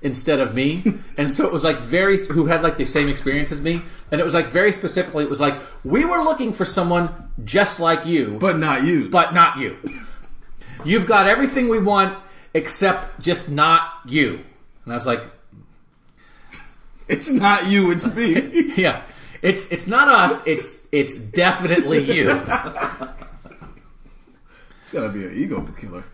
instead 0.00 0.40
of 0.40 0.54
me, 0.54 0.82
and 1.18 1.30
so 1.30 1.46
it 1.46 1.52
was 1.52 1.62
like 1.62 1.78
very 1.78 2.16
who 2.18 2.46
had 2.46 2.62
like 2.62 2.76
the 2.76 2.84
same 2.86 3.08
experience 3.08 3.52
as 3.52 3.60
me, 3.60 3.82
and 4.10 4.20
it 4.20 4.24
was 4.24 4.34
like 4.34 4.48
very 4.48 4.72
specifically, 4.72 5.22
it 5.24 5.30
was 5.30 5.40
like 5.40 5.60
we 5.84 6.04
were 6.04 6.22
looking 6.22 6.52
for 6.52 6.64
someone 6.64 7.30
just 7.44 7.78
like 7.78 8.04
you, 8.06 8.36
But 8.40 8.58
not 8.58 8.84
you. 8.84 9.08
but 9.10 9.32
not 9.34 9.58
you. 9.58 9.76
You've 10.84 11.06
got 11.06 11.26
everything 11.28 11.68
we 11.68 11.78
want 11.78 12.18
except 12.54 13.20
just 13.20 13.48
not 13.50 13.92
you. 14.04 14.40
And 14.84 14.92
I 14.92 14.96
was 14.96 15.06
like, 15.06 15.22
it's 17.08 17.30
not 17.30 17.66
you, 17.68 17.90
it's 17.92 18.06
me. 18.14 18.72
Yeah, 18.76 19.02
it's 19.42 19.70
it's 19.72 19.86
not 19.86 20.08
us. 20.08 20.46
It's 20.46 20.86
it's 20.92 21.16
definitely 21.18 22.00
you. 22.12 22.30
it's 22.30 22.40
got 24.92 25.02
to 25.02 25.08
be 25.10 25.24
an 25.26 25.34
ego 25.36 25.60
killer. 25.78 26.04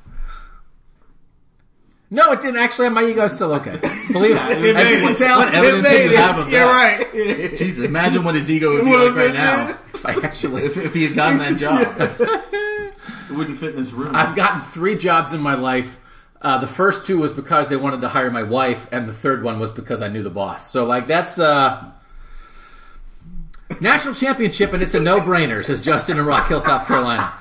No, 2.10 2.32
it 2.32 2.40
didn't 2.40 2.56
actually. 2.60 2.88
My 2.88 3.04
ego's 3.04 3.34
still 3.34 3.52
okay. 3.54 3.78
Believe 4.12 4.36
it. 4.36 4.38
As 4.76 4.90
you 4.90 4.98
can 5.00 5.14
tell, 5.14 5.38
What 5.38 5.54
evidence 5.54 5.88
do 5.88 5.94
you 5.94 6.16
have 6.16 6.38
of 6.38 6.50
You're 6.50 6.64
that? 6.64 7.12
right. 7.12 7.50
Jesus, 7.58 7.84
imagine 7.84 8.24
what 8.24 8.34
his 8.34 8.50
ego 8.50 8.70
would 8.70 8.82
be 8.84 8.96
like 8.96 9.14
right 9.14 9.34
now 9.34 9.68
if 9.94 10.06
I 10.06 10.14
actually, 10.22 10.64
if, 10.64 10.78
if 10.78 10.94
he 10.94 11.04
had 11.04 11.14
gotten 11.14 11.36
that 11.38 11.58
job. 11.58 11.86
it 12.00 13.32
wouldn't 13.34 13.58
fit 13.58 13.70
in 13.70 13.76
this 13.76 13.92
room. 13.92 14.14
I've 14.16 14.34
gotten 14.34 14.62
three 14.62 14.96
jobs 14.96 15.34
in 15.34 15.40
my 15.42 15.54
life. 15.54 16.00
Uh, 16.40 16.56
the 16.56 16.66
first 16.68 17.04
two 17.04 17.18
was 17.18 17.32
because 17.32 17.68
they 17.68 17.76
wanted 17.76 18.00
to 18.00 18.08
hire 18.08 18.30
my 18.30 18.44
wife, 18.44 18.88
and 18.90 19.06
the 19.08 19.12
third 19.12 19.42
one 19.42 19.58
was 19.58 19.70
because 19.72 20.00
I 20.00 20.08
knew 20.08 20.22
the 20.22 20.30
boss. 20.30 20.70
So, 20.70 20.86
like, 20.86 21.08
that's 21.08 21.38
uh, 21.38 21.90
national 23.80 24.14
championship, 24.14 24.72
and 24.72 24.82
it's 24.82 24.94
a 24.94 25.00
no-brainer. 25.00 25.64
Says 25.64 25.80
Justin 25.80 26.18
in 26.18 26.26
Rock 26.26 26.48
Hill, 26.48 26.60
South 26.60 26.86
Carolina. 26.86 27.32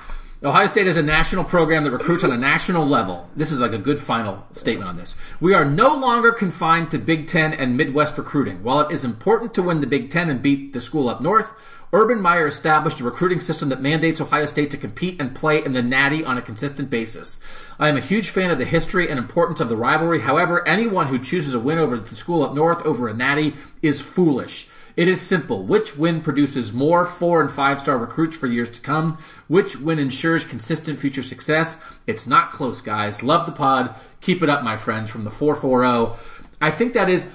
Ohio 0.44 0.68
State 0.68 0.86
is 0.86 0.96
a 0.96 1.02
national 1.02 1.42
program 1.42 1.82
that 1.82 1.90
recruits 1.90 2.22
on 2.22 2.30
a 2.30 2.36
national 2.36 2.86
level. 2.86 3.28
This 3.34 3.50
is 3.50 3.58
like 3.58 3.72
a 3.72 3.78
good 3.78 3.98
final 3.98 4.46
statement 4.52 4.88
on 4.88 4.96
this. 4.96 5.16
We 5.40 5.52
are 5.52 5.64
no 5.64 5.96
longer 5.96 6.30
confined 6.30 6.92
to 6.92 6.98
Big 6.98 7.26
Ten 7.26 7.52
and 7.52 7.76
Midwest 7.76 8.16
recruiting. 8.16 8.62
While 8.62 8.78
it 8.80 8.92
is 8.92 9.04
important 9.04 9.52
to 9.54 9.62
win 9.64 9.80
the 9.80 9.88
Big 9.88 10.10
Ten 10.10 10.30
and 10.30 10.40
beat 10.40 10.72
the 10.72 10.80
school 10.80 11.08
up 11.08 11.20
north, 11.20 11.54
Urban 11.92 12.20
Meyer 12.20 12.46
established 12.46 13.00
a 13.00 13.04
recruiting 13.04 13.40
system 13.40 13.68
that 13.70 13.80
mandates 13.80 14.20
Ohio 14.20 14.44
State 14.44 14.70
to 14.70 14.76
compete 14.76 15.20
and 15.20 15.34
play 15.34 15.64
in 15.64 15.72
the 15.72 15.82
Natty 15.82 16.24
on 16.24 16.38
a 16.38 16.42
consistent 16.42 16.88
basis. 16.88 17.40
I 17.80 17.88
am 17.88 17.96
a 17.96 18.00
huge 18.00 18.30
fan 18.30 18.52
of 18.52 18.58
the 18.58 18.64
history 18.64 19.08
and 19.08 19.18
importance 19.18 19.58
of 19.58 19.68
the 19.68 19.76
rivalry. 19.76 20.20
However, 20.20 20.66
anyone 20.68 21.08
who 21.08 21.18
chooses 21.18 21.54
a 21.54 21.58
win 21.58 21.78
over 21.78 21.96
the 21.96 22.14
school 22.14 22.44
up 22.44 22.54
north 22.54 22.86
over 22.86 23.08
a 23.08 23.14
Natty 23.14 23.54
is 23.82 24.00
foolish. 24.00 24.68
It 24.98 25.06
is 25.06 25.20
simple. 25.20 25.62
Which 25.62 25.96
win 25.96 26.22
produces 26.22 26.72
more 26.72 27.06
four 27.06 27.40
and 27.40 27.48
five 27.48 27.78
star 27.78 27.96
recruits 27.96 28.36
for 28.36 28.48
years 28.48 28.68
to 28.70 28.80
come? 28.80 29.16
Which 29.46 29.76
win 29.78 30.00
ensures 30.00 30.42
consistent 30.42 30.98
future 30.98 31.22
success? 31.22 31.80
It's 32.08 32.26
not 32.26 32.50
close, 32.50 32.82
guys. 32.82 33.22
Love 33.22 33.46
the 33.46 33.52
pod. 33.52 33.94
Keep 34.20 34.42
it 34.42 34.50
up, 34.50 34.64
my 34.64 34.76
friends, 34.76 35.08
from 35.08 35.22
the 35.22 35.30
440. 35.30 36.18
I 36.60 36.72
think 36.72 36.94
that 36.94 37.08
is. 37.08 37.26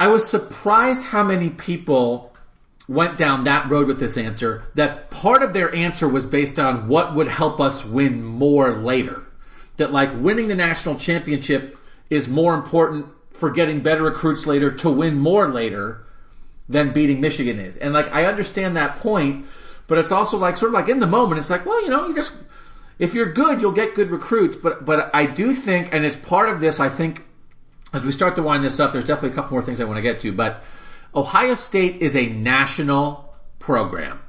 I 0.00 0.06
was 0.06 0.26
surprised 0.26 1.02
how 1.08 1.22
many 1.22 1.50
people 1.50 2.34
went 2.88 3.18
down 3.18 3.44
that 3.44 3.68
road 3.68 3.86
with 3.86 4.00
this 4.00 4.16
answer. 4.16 4.64
That 4.74 5.10
part 5.10 5.42
of 5.42 5.52
their 5.52 5.72
answer 5.74 6.08
was 6.08 6.24
based 6.24 6.58
on 6.58 6.88
what 6.88 7.14
would 7.14 7.28
help 7.28 7.60
us 7.60 7.84
win 7.84 8.24
more 8.24 8.74
later. 8.74 9.26
That, 9.76 9.92
like, 9.92 10.08
winning 10.14 10.48
the 10.48 10.54
national 10.54 10.94
championship 10.94 11.78
is 12.08 12.26
more 12.26 12.54
important 12.54 13.08
for 13.34 13.50
getting 13.50 13.80
better 13.80 14.04
recruits 14.04 14.46
later 14.46 14.70
to 14.70 14.88
win 14.88 15.18
more 15.18 15.50
later 15.50 16.03
than 16.68 16.92
beating 16.92 17.20
Michigan 17.20 17.58
is. 17.58 17.76
And 17.76 17.92
like 17.92 18.12
I 18.12 18.24
understand 18.24 18.76
that 18.76 18.96
point, 18.96 19.46
but 19.86 19.98
it's 19.98 20.12
also 20.12 20.38
like 20.38 20.56
sort 20.56 20.70
of 20.70 20.74
like 20.74 20.88
in 20.88 21.00
the 21.00 21.06
moment, 21.06 21.38
it's 21.38 21.50
like, 21.50 21.66
well, 21.66 21.82
you 21.82 21.90
know, 21.90 22.06
you 22.06 22.14
just 22.14 22.42
if 22.98 23.14
you're 23.14 23.32
good, 23.32 23.60
you'll 23.60 23.72
get 23.72 23.94
good 23.94 24.10
recruits. 24.10 24.56
But 24.56 24.84
but 24.84 25.10
I 25.14 25.26
do 25.26 25.52
think, 25.52 25.92
and 25.92 26.04
as 26.04 26.16
part 26.16 26.48
of 26.48 26.60
this, 26.60 26.80
I 26.80 26.88
think 26.88 27.24
as 27.92 28.04
we 28.04 28.12
start 28.12 28.36
to 28.36 28.42
wind 28.42 28.64
this 28.64 28.80
up, 28.80 28.92
there's 28.92 29.04
definitely 29.04 29.30
a 29.30 29.34
couple 29.34 29.52
more 29.52 29.62
things 29.62 29.80
I 29.80 29.84
want 29.84 29.98
to 29.98 30.02
get 30.02 30.20
to. 30.20 30.32
But 30.32 30.62
Ohio 31.14 31.54
State 31.54 32.02
is 32.02 32.16
a 32.16 32.26
national 32.26 33.34
program. 33.58 34.20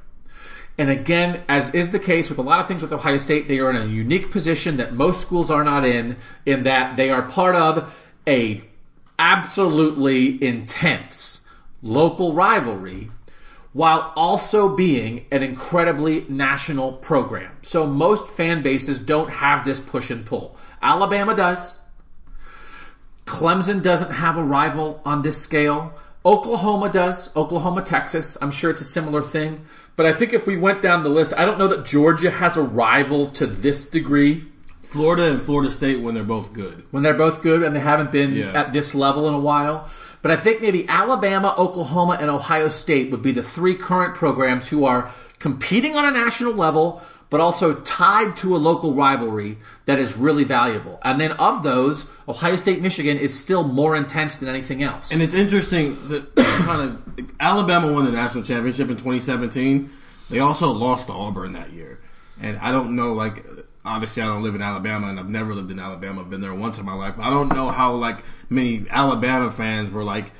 And 0.78 0.90
again, 0.90 1.42
as 1.48 1.74
is 1.74 1.90
the 1.90 1.98
case 1.98 2.28
with 2.28 2.38
a 2.38 2.42
lot 2.42 2.60
of 2.60 2.68
things 2.68 2.82
with 2.82 2.92
Ohio 2.92 3.16
State, 3.16 3.48
they 3.48 3.58
are 3.58 3.70
in 3.70 3.76
a 3.76 3.86
unique 3.86 4.30
position 4.30 4.76
that 4.76 4.92
most 4.92 5.20
schools 5.22 5.50
are 5.50 5.64
not 5.64 5.86
in, 5.86 6.16
in 6.44 6.64
that 6.64 6.96
they 6.96 7.08
are 7.08 7.22
part 7.22 7.56
of 7.56 7.94
a 8.26 8.62
absolutely 9.18 10.42
intense 10.44 11.45
local 11.86 12.32
rivalry 12.34 13.08
while 13.72 14.12
also 14.16 14.74
being 14.74 15.26
an 15.30 15.42
incredibly 15.42 16.24
national 16.28 16.92
program. 16.94 17.52
So 17.62 17.86
most 17.86 18.26
fan 18.28 18.62
bases 18.62 18.98
don't 18.98 19.28
have 19.30 19.64
this 19.64 19.80
push 19.80 20.10
and 20.10 20.24
pull. 20.24 20.56
Alabama 20.82 21.34
does. 21.34 21.80
Clemson 23.26 23.82
doesn't 23.82 24.12
have 24.12 24.38
a 24.38 24.42
rival 24.42 25.00
on 25.04 25.22
this 25.22 25.40
scale. 25.40 25.92
Oklahoma 26.24 26.90
does. 26.90 27.34
Oklahoma, 27.36 27.82
Texas. 27.82 28.36
I'm 28.40 28.50
sure 28.50 28.70
it's 28.70 28.80
a 28.80 28.84
similar 28.84 29.22
thing. 29.22 29.66
But 29.94 30.06
I 30.06 30.12
think 30.12 30.32
if 30.32 30.46
we 30.46 30.56
went 30.56 30.82
down 30.82 31.02
the 31.02 31.08
list, 31.08 31.32
I 31.36 31.44
don't 31.44 31.58
know 31.58 31.68
that 31.68 31.84
Georgia 31.84 32.30
has 32.30 32.56
a 32.56 32.62
rival 32.62 33.26
to 33.32 33.46
this 33.46 33.84
degree 33.88 34.44
Florida 34.82 35.30
and 35.30 35.42
Florida 35.42 35.70
State 35.70 36.00
when 36.00 36.14
they're 36.14 36.22
both 36.24 36.52
good. 36.52 36.84
when 36.92 37.02
they're 37.02 37.12
both 37.12 37.42
good 37.42 37.62
and 37.64 37.74
they 37.74 37.80
haven't 37.80 38.12
been 38.12 38.32
Yeah. 38.34 38.52
at 38.58 38.72
this 38.72 38.94
level 38.94 39.26
in 39.28 39.34
a 39.34 39.38
while. 39.40 39.88
But 40.26 40.36
I 40.36 40.42
think 40.42 40.60
maybe 40.60 40.88
Alabama, 40.88 41.54
Oklahoma, 41.56 42.18
and 42.20 42.28
Ohio 42.28 42.68
State 42.68 43.12
would 43.12 43.22
be 43.22 43.30
the 43.30 43.44
three 43.44 43.76
current 43.76 44.16
programs 44.16 44.66
who 44.66 44.84
are 44.84 45.08
competing 45.38 45.94
on 45.94 46.04
a 46.04 46.10
national 46.10 46.52
level, 46.52 47.00
but 47.30 47.40
also 47.40 47.72
tied 47.72 48.34
to 48.38 48.56
a 48.56 48.58
local 48.58 48.92
rivalry 48.92 49.58
that 49.84 50.00
is 50.00 50.16
really 50.16 50.42
valuable. 50.42 50.98
And 51.04 51.20
then 51.20 51.30
of 51.30 51.62
those, 51.62 52.10
Ohio 52.28 52.56
State, 52.56 52.82
Michigan 52.82 53.16
is 53.16 53.38
still 53.38 53.62
more 53.62 53.94
intense 53.94 54.36
than 54.38 54.48
anything 54.48 54.82
else. 54.82 55.12
And 55.12 55.22
it's 55.22 55.32
interesting 55.32 55.96
that 56.08 56.34
kind 56.36 56.82
of 56.82 57.30
Alabama 57.38 57.92
won 57.92 58.04
the 58.04 58.10
national 58.10 58.42
championship 58.42 58.88
in 58.88 58.96
2017. 58.96 59.88
They 60.28 60.40
also 60.40 60.72
lost 60.72 61.06
to 61.06 61.12
Auburn 61.12 61.52
that 61.52 61.72
year, 61.72 62.00
and 62.42 62.58
I 62.58 62.72
don't 62.72 62.96
know 62.96 63.12
like. 63.12 63.44
Obviously, 63.86 64.22
I 64.22 64.26
don't 64.26 64.42
live 64.42 64.54
in 64.54 64.62
Alabama, 64.62 65.08
and 65.08 65.18
I've 65.18 65.30
never 65.30 65.54
lived 65.54 65.70
in 65.70 65.78
Alabama. 65.78 66.20
I've 66.20 66.30
been 66.30 66.40
there 66.40 66.54
once 66.54 66.78
in 66.78 66.84
my 66.84 66.94
life. 66.94 67.14
I 67.18 67.30
don't 67.30 67.48
know 67.48 67.68
how 67.68 67.92
like 67.92 68.18
many 68.50 68.86
Alabama 68.90 69.50
fans 69.50 69.90
were 69.90 70.04
like 70.04 70.32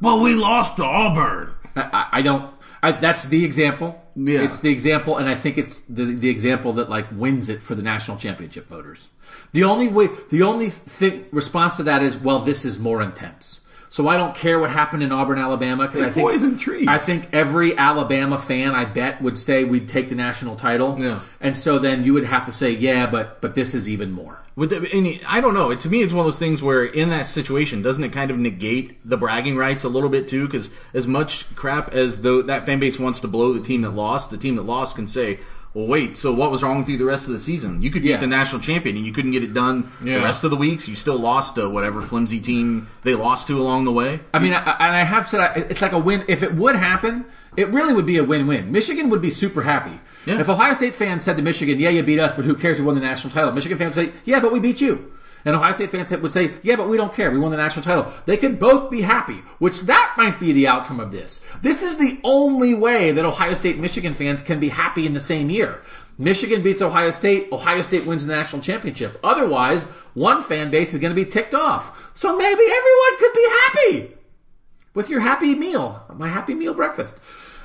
but 0.00 0.20
we 0.20 0.34
lost 0.34 0.76
to 0.76 0.84
Auburn. 0.84 1.52
I, 1.76 2.08
I, 2.12 2.22
don't. 2.22 2.52
I, 2.82 2.92
that's 2.92 3.26
the 3.26 3.44
example. 3.44 4.02
Yeah. 4.16 4.42
it's 4.42 4.58
the 4.58 4.70
example, 4.70 5.16
and 5.16 5.28
I 5.28 5.34
think 5.34 5.56
it's 5.56 5.80
the 5.80 6.04
the 6.04 6.28
example 6.28 6.72
that 6.74 6.90
like 6.90 7.06
wins 7.12 7.48
it 7.48 7.62
for 7.62 7.74
the 7.74 7.82
national 7.82 8.16
championship 8.16 8.66
voters. 8.66 9.08
The 9.52 9.64
only 9.64 9.88
way, 9.88 10.08
the 10.30 10.42
only 10.42 10.68
thing 10.68 11.26
response 11.30 11.76
to 11.76 11.84
that 11.84 12.02
is, 12.02 12.18
well, 12.18 12.40
this 12.40 12.64
is 12.64 12.78
more 12.78 13.00
intense. 13.02 13.60
So 13.90 14.06
I 14.06 14.16
don't 14.16 14.36
care 14.36 14.60
what 14.60 14.70
happened 14.70 15.02
in 15.02 15.10
Auburn, 15.10 15.40
Alabama, 15.40 15.86
because 15.86 16.00
I 16.00 16.10
think 16.10 16.24
poison 16.24 16.56
trees. 16.56 16.86
I 16.86 16.98
think 16.98 17.28
every 17.32 17.76
Alabama 17.76 18.38
fan, 18.38 18.70
I 18.70 18.84
bet, 18.84 19.20
would 19.20 19.36
say 19.36 19.64
we'd 19.64 19.88
take 19.88 20.08
the 20.08 20.14
national 20.14 20.54
title. 20.54 20.96
Yeah. 20.96 21.20
and 21.40 21.56
so 21.56 21.80
then 21.80 22.04
you 22.04 22.14
would 22.14 22.24
have 22.24 22.46
to 22.46 22.52
say, 22.52 22.70
yeah, 22.70 23.06
but 23.06 23.40
but 23.40 23.56
this 23.56 23.74
is 23.74 23.88
even 23.88 24.12
more. 24.12 24.40
With 24.54 24.70
the, 24.70 24.88
and 24.92 25.20
I 25.26 25.40
don't 25.40 25.54
know. 25.54 25.72
It, 25.72 25.80
to 25.80 25.88
me, 25.88 26.02
it's 26.02 26.12
one 26.12 26.20
of 26.20 26.26
those 26.26 26.38
things 26.38 26.62
where, 26.62 26.84
in 26.84 27.10
that 27.10 27.26
situation, 27.26 27.82
doesn't 27.82 28.04
it 28.04 28.12
kind 28.12 28.30
of 28.30 28.38
negate 28.38 28.98
the 29.08 29.16
bragging 29.16 29.56
rights 29.56 29.82
a 29.82 29.88
little 29.88 30.08
bit 30.08 30.28
too? 30.28 30.46
Because 30.46 30.70
as 30.94 31.08
much 31.08 31.52
crap 31.56 31.92
as 31.92 32.22
though 32.22 32.42
that 32.42 32.66
fan 32.66 32.78
base 32.78 32.98
wants 32.98 33.18
to 33.20 33.28
blow 33.28 33.52
the 33.52 33.60
team 33.60 33.82
that 33.82 33.90
lost, 33.90 34.30
the 34.30 34.38
team 34.38 34.54
that 34.54 34.66
lost 34.66 34.94
can 34.94 35.08
say, 35.08 35.40
"Well, 35.74 35.86
wait. 35.86 36.16
So 36.16 36.32
what 36.32 36.50
was 36.50 36.62
wrong 36.62 36.78
with 36.78 36.88
you 36.88 36.96
the 36.96 37.04
rest 37.04 37.26
of 37.26 37.32
the 37.32 37.38
season? 37.38 37.80
You 37.82 37.90
could 37.90 38.02
beat 38.02 38.10
Yeah. 38.10 38.16
the 38.16 38.26
national 38.26 38.60
champion, 38.60 38.96
and 38.96 39.06
you 39.06 39.12
couldn't 39.12 39.30
get 39.30 39.42
it 39.44 39.54
done 39.54 39.90
Yeah. 40.02 40.18
the 40.18 40.24
rest 40.24 40.42
of 40.44 40.50
the 40.50 40.56
weeks. 40.56 40.88
You 40.88 40.96
still 40.96 41.18
lost 41.18 41.54
to 41.54 41.68
whatever 41.68 42.00
flimsy 42.02 42.40
team 42.40 42.86
they 43.04 43.14
lost 43.14 43.46
to 43.48 43.60
along 43.60 43.84
the 43.84 43.92
way." 43.92 44.20
I 44.34 44.38
mean, 44.40 44.52
I, 44.52 44.58
and 44.78 44.96
I 44.96 45.04
have 45.04 45.26
said 45.26 45.66
it's 45.70 45.80
like 45.82 45.92
a 45.92 45.98
win. 45.98 46.24
If 46.28 46.42
it 46.42 46.54
would 46.54 46.76
happen, 46.76 47.24
it 47.56 47.68
really 47.68 47.92
would 47.92 48.06
be 48.06 48.16
a 48.16 48.24
win-win. 48.24 48.72
Michigan 48.72 49.10
would 49.10 49.22
be 49.22 49.30
super 49.30 49.62
happy. 49.62 50.00
Yeah. 50.26 50.38
If 50.40 50.48
Ohio 50.48 50.72
State 50.72 50.94
fans 50.94 51.24
said 51.24 51.36
to 51.36 51.42
Michigan, 51.42 51.78
"Yeah, 51.78 51.90
you 51.90 52.02
beat 52.02 52.18
us, 52.20 52.32
but 52.32 52.44
who 52.44 52.54
cares? 52.54 52.78
We 52.78 52.84
won 52.84 52.94
the 52.94 53.00
national 53.00 53.32
title." 53.32 53.52
Michigan 53.52 53.78
fans 53.78 53.96
would 53.96 54.06
say, 54.06 54.12
"Yeah, 54.24 54.40
but 54.40 54.52
we 54.52 54.60
beat 54.60 54.80
you." 54.80 55.04
And 55.44 55.56
Ohio 55.56 55.72
State 55.72 55.90
fans 55.90 56.10
would 56.10 56.32
say, 56.32 56.52
"Yeah, 56.62 56.76
but 56.76 56.88
we 56.88 56.96
don't 56.96 57.14
care. 57.14 57.30
We 57.30 57.38
won 57.38 57.50
the 57.50 57.56
national 57.56 57.84
title." 57.84 58.12
They 58.26 58.36
could 58.36 58.58
both 58.58 58.90
be 58.90 59.00
happy, 59.00 59.42
which 59.58 59.82
that 59.82 60.14
might 60.16 60.38
be 60.38 60.52
the 60.52 60.68
outcome 60.68 61.00
of 61.00 61.10
this. 61.10 61.40
This 61.62 61.82
is 61.82 61.96
the 61.96 62.20
only 62.24 62.74
way 62.74 63.10
that 63.12 63.24
Ohio 63.24 63.54
State 63.54 63.78
Michigan 63.78 64.14
fans 64.14 64.42
can 64.42 64.60
be 64.60 64.68
happy 64.68 65.06
in 65.06 65.14
the 65.14 65.20
same 65.20 65.50
year. 65.50 65.80
Michigan 66.18 66.62
beats 66.62 66.82
Ohio 66.82 67.10
State, 67.10 67.48
Ohio 67.50 67.80
State 67.80 68.04
wins 68.04 68.26
the 68.26 68.36
national 68.36 68.60
championship. 68.60 69.18
Otherwise, 69.24 69.84
one 70.12 70.42
fan 70.42 70.70
base 70.70 70.92
is 70.92 71.00
going 71.00 71.14
to 71.14 71.24
be 71.24 71.24
ticked 71.24 71.54
off. 71.54 72.10
So 72.12 72.36
maybe 72.36 72.62
everyone 72.62 73.18
could 73.18 73.32
be 73.32 73.48
happy 73.62 74.16
with 74.92 75.08
your 75.08 75.20
happy 75.20 75.54
meal, 75.54 76.02
my 76.14 76.28
happy 76.28 76.54
meal 76.54 76.74
breakfast. 76.74 77.20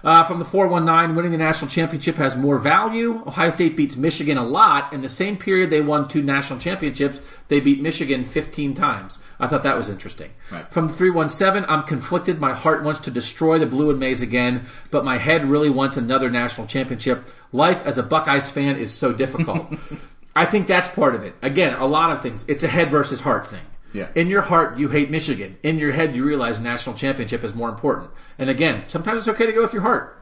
Uh, 0.06 0.24
from 0.24 0.38
the 0.38 0.46
419, 0.46 1.16
winning 1.16 1.32
the 1.32 1.38
national 1.40 1.68
championship 1.68 2.18
has 2.18 2.38
more 2.38 2.60
value. 2.60 3.24
Ohio 3.26 3.50
State 3.50 3.76
beats 3.76 3.98
Michigan 3.98 4.38
a 4.38 4.46
lot. 4.46 4.94
In 4.94 5.02
the 5.02 5.10
same 5.10 5.36
period 5.36 5.72
they 5.72 5.82
won 5.82 6.08
two 6.08 6.22
national 6.22 6.60
championships, 6.60 7.20
they 7.48 7.60
beat 7.60 7.82
Michigan 7.82 8.24
15 8.24 8.76
times. 8.76 9.18
I 9.40 9.48
thought 9.48 9.64
that 9.64 9.76
was 9.76 9.90
interesting. 9.90 10.32
Right. 10.52 10.72
From 10.72 10.88
the 10.88 10.94
317, 10.94 11.68
I'm 11.68 11.82
conflicted. 11.84 12.40
My 12.40 12.54
heart 12.54 12.84
wants 12.84 13.00
to 13.02 13.12
destroy 13.12 13.58
the 13.58 13.66
blue 13.66 13.90
and 13.90 14.00
maize 14.00 14.22
again, 14.22 14.68
but 14.92 15.04
my 15.04 15.18
head 15.18 15.44
really 15.44 15.72
wants 15.72 15.98
another 15.98 16.30
national 16.30 16.68
championship. 16.68 17.28
Life 17.52 17.84
as 17.84 17.98
a 17.98 18.04
Buckeyes 18.04 18.52
fan 18.52 18.78
is 18.78 18.94
so 18.94 19.12
difficult. 19.12 19.74
I 20.36 20.46
think 20.46 20.68
that's 20.68 20.88
part 20.88 21.16
of 21.16 21.24
it. 21.24 21.34
Again, 21.42 21.74
a 21.80 21.88
lot 21.88 22.12
of 22.12 22.22
things. 22.22 22.46
It's 22.48 22.64
a 22.64 22.68
head 22.68 22.92
versus 22.92 23.22
heart 23.22 23.48
thing. 23.48 23.62
Yeah. 23.96 24.10
In 24.14 24.28
your 24.28 24.42
heart, 24.42 24.78
you 24.78 24.90
hate 24.90 25.10
Michigan. 25.10 25.58
In 25.64 25.78
your 25.78 25.94
head, 25.94 26.18
you 26.18 26.26
realize 26.26 26.60
national 26.60 26.98
championship 26.98 27.46
is 27.46 27.56
more 27.56 27.70
important. 27.70 28.12
And 28.38 28.50
again, 28.50 28.84
sometimes 28.88 29.26
it's 29.26 29.36
okay 29.36 29.46
to 29.46 29.54
go 29.54 29.62
with 29.62 29.72
your 29.72 29.84
heart. 29.84 30.22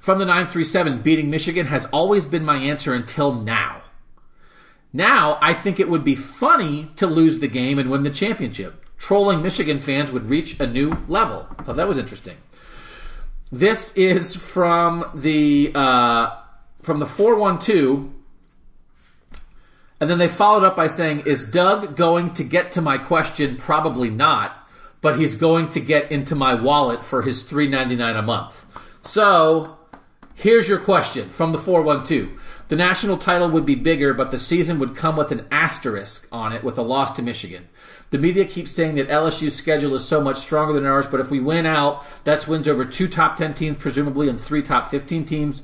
From 0.00 0.20
the 0.20 0.24
937, 0.24 1.02
beating 1.02 1.28
Michigan 1.28 1.66
has 1.66 1.86
always 1.86 2.24
been 2.24 2.44
my 2.44 2.56
answer 2.56 2.94
until 2.94 3.34
now. 3.34 3.80
Now, 4.92 5.38
I 5.42 5.54
think 5.54 5.80
it 5.80 5.88
would 5.88 6.04
be 6.04 6.14
funny 6.14 6.88
to 6.94 7.08
lose 7.08 7.40
the 7.40 7.48
game 7.48 7.80
and 7.80 7.90
win 7.90 8.04
the 8.04 8.10
championship. 8.10 8.84
Trolling 8.96 9.42
Michigan 9.42 9.80
fans 9.80 10.12
would 10.12 10.30
reach 10.30 10.58
a 10.60 10.66
new 10.66 10.96
level. 11.08 11.48
I 11.58 11.64
thought 11.64 11.76
that 11.76 11.88
was 11.88 11.98
interesting. 11.98 12.36
This 13.50 13.96
is 13.96 14.36
from 14.36 15.10
the 15.14 15.72
uh, 15.74 16.30
from 16.80 17.00
the 17.00 17.06
412. 17.06 18.17
And 20.00 20.08
then 20.08 20.18
they 20.18 20.28
followed 20.28 20.64
up 20.64 20.76
by 20.76 20.86
saying, 20.86 21.20
Is 21.26 21.50
Doug 21.50 21.96
going 21.96 22.32
to 22.34 22.44
get 22.44 22.72
to 22.72 22.82
my 22.82 22.98
question? 22.98 23.56
Probably 23.56 24.10
not, 24.10 24.68
but 25.00 25.18
he's 25.18 25.34
going 25.34 25.68
to 25.70 25.80
get 25.80 26.12
into 26.12 26.34
my 26.34 26.54
wallet 26.54 27.04
for 27.04 27.22
his 27.22 27.44
$3.99 27.44 28.18
a 28.18 28.22
month. 28.22 28.64
So 29.02 29.78
here's 30.34 30.68
your 30.68 30.78
question 30.78 31.28
from 31.30 31.52
the 31.52 31.58
412. 31.58 32.30
The 32.68 32.76
national 32.76 33.16
title 33.16 33.48
would 33.50 33.64
be 33.64 33.74
bigger, 33.74 34.12
but 34.12 34.30
the 34.30 34.38
season 34.38 34.78
would 34.78 34.94
come 34.94 35.16
with 35.16 35.32
an 35.32 35.46
asterisk 35.50 36.28
on 36.30 36.52
it 36.52 36.62
with 36.62 36.78
a 36.78 36.82
loss 36.82 37.12
to 37.12 37.22
Michigan. 37.22 37.66
The 38.10 38.18
media 38.18 38.44
keeps 38.44 38.70
saying 38.70 38.94
that 38.96 39.08
LSU's 39.08 39.54
schedule 39.54 39.94
is 39.94 40.06
so 40.06 40.20
much 40.20 40.36
stronger 40.36 40.74
than 40.74 40.86
ours, 40.86 41.06
but 41.06 41.20
if 41.20 41.30
we 41.30 41.40
win 41.40 41.66
out, 41.66 42.04
that's 42.24 42.46
wins 42.46 42.68
over 42.68 42.84
two 42.84 43.08
top 43.08 43.36
10 43.36 43.54
teams, 43.54 43.78
presumably, 43.78 44.28
and 44.28 44.40
three 44.40 44.62
top 44.62 44.88
15 44.88 45.24
teams. 45.24 45.62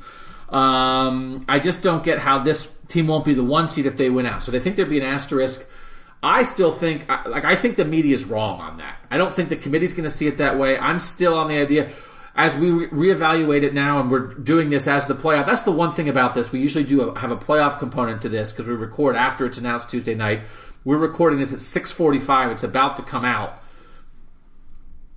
Um, 0.49 1.45
I 1.49 1.59
just 1.59 1.83
don't 1.83 2.05
get 2.05 2.19
how 2.19 2.39
this 2.39 2.71
team 2.89 3.07
won't 3.07 3.25
be 3.25 3.35
the 3.35 3.45
one 3.45 3.69
seed 3.69 3.87
if 3.87 3.97
they 3.97 4.11
win 4.11 4.27
out. 4.27 4.43
So 4.43 4.53
they 4.53 4.61
think 4.61 4.77
there'd 4.77 4.89
be 4.89 4.99
an 5.01 5.07
asterisk. 5.07 5.67
I 6.23 6.43
still 6.43 6.71
think, 6.71 7.05
I- 7.11 7.29
like, 7.29 7.45
I 7.45 7.55
think 7.55 7.77
the 7.77 7.85
media 7.85 8.15
is 8.15 8.25
wrong 8.25 8.61
on 8.61 8.79
that. 8.79 8.97
I 9.11 9.19
don't 9.19 9.33
think 9.33 9.49
the 9.51 9.57
committee's 9.57 9.93
going 9.93 10.09
to 10.09 10.15
see 10.15 10.27
it 10.27 10.39
that 10.39 10.59
way. 10.59 10.79
I'm 10.79 10.99
still 10.99 11.37
on 11.37 11.49
the 11.49 11.59
idea 11.59 11.91
as 12.37 12.57
we 12.57 12.71
re- 12.71 12.89
reevaluate 13.15 13.63
it 13.63 13.75
now, 13.75 14.01
and 14.01 14.11
we're 14.11 14.29
doing 14.29 14.71
this 14.71 14.87
as 14.89 15.07
the 15.07 15.15
playoff. 15.15 15.47
That's 15.47 15.63
the 15.63 15.71
one 15.73 15.93
thing 15.93 16.09
about 16.09 16.35
this. 16.35 16.51
We 16.51 16.61
usually 16.61 16.85
do 16.85 17.03
a, 17.11 17.19
have 17.19 17.31
a 17.31 17.37
playoff 17.37 17.79
component 17.79 18.23
to 18.23 18.29
this 18.29 18.53
because 18.53 18.67
we 18.67 18.75
record 18.75 19.17
after 19.17 19.45
it's 19.47 19.59
announced 19.59 19.91
Tuesday 19.91 20.15
night. 20.15 20.41
We're 20.85 20.99
recording 20.99 21.39
this 21.39 21.53
at 21.53 21.61
6:45. 21.61 22.51
It's 22.53 22.65
about 22.65 22.97
to 22.97 23.03
come 23.03 23.25
out. 23.25 23.61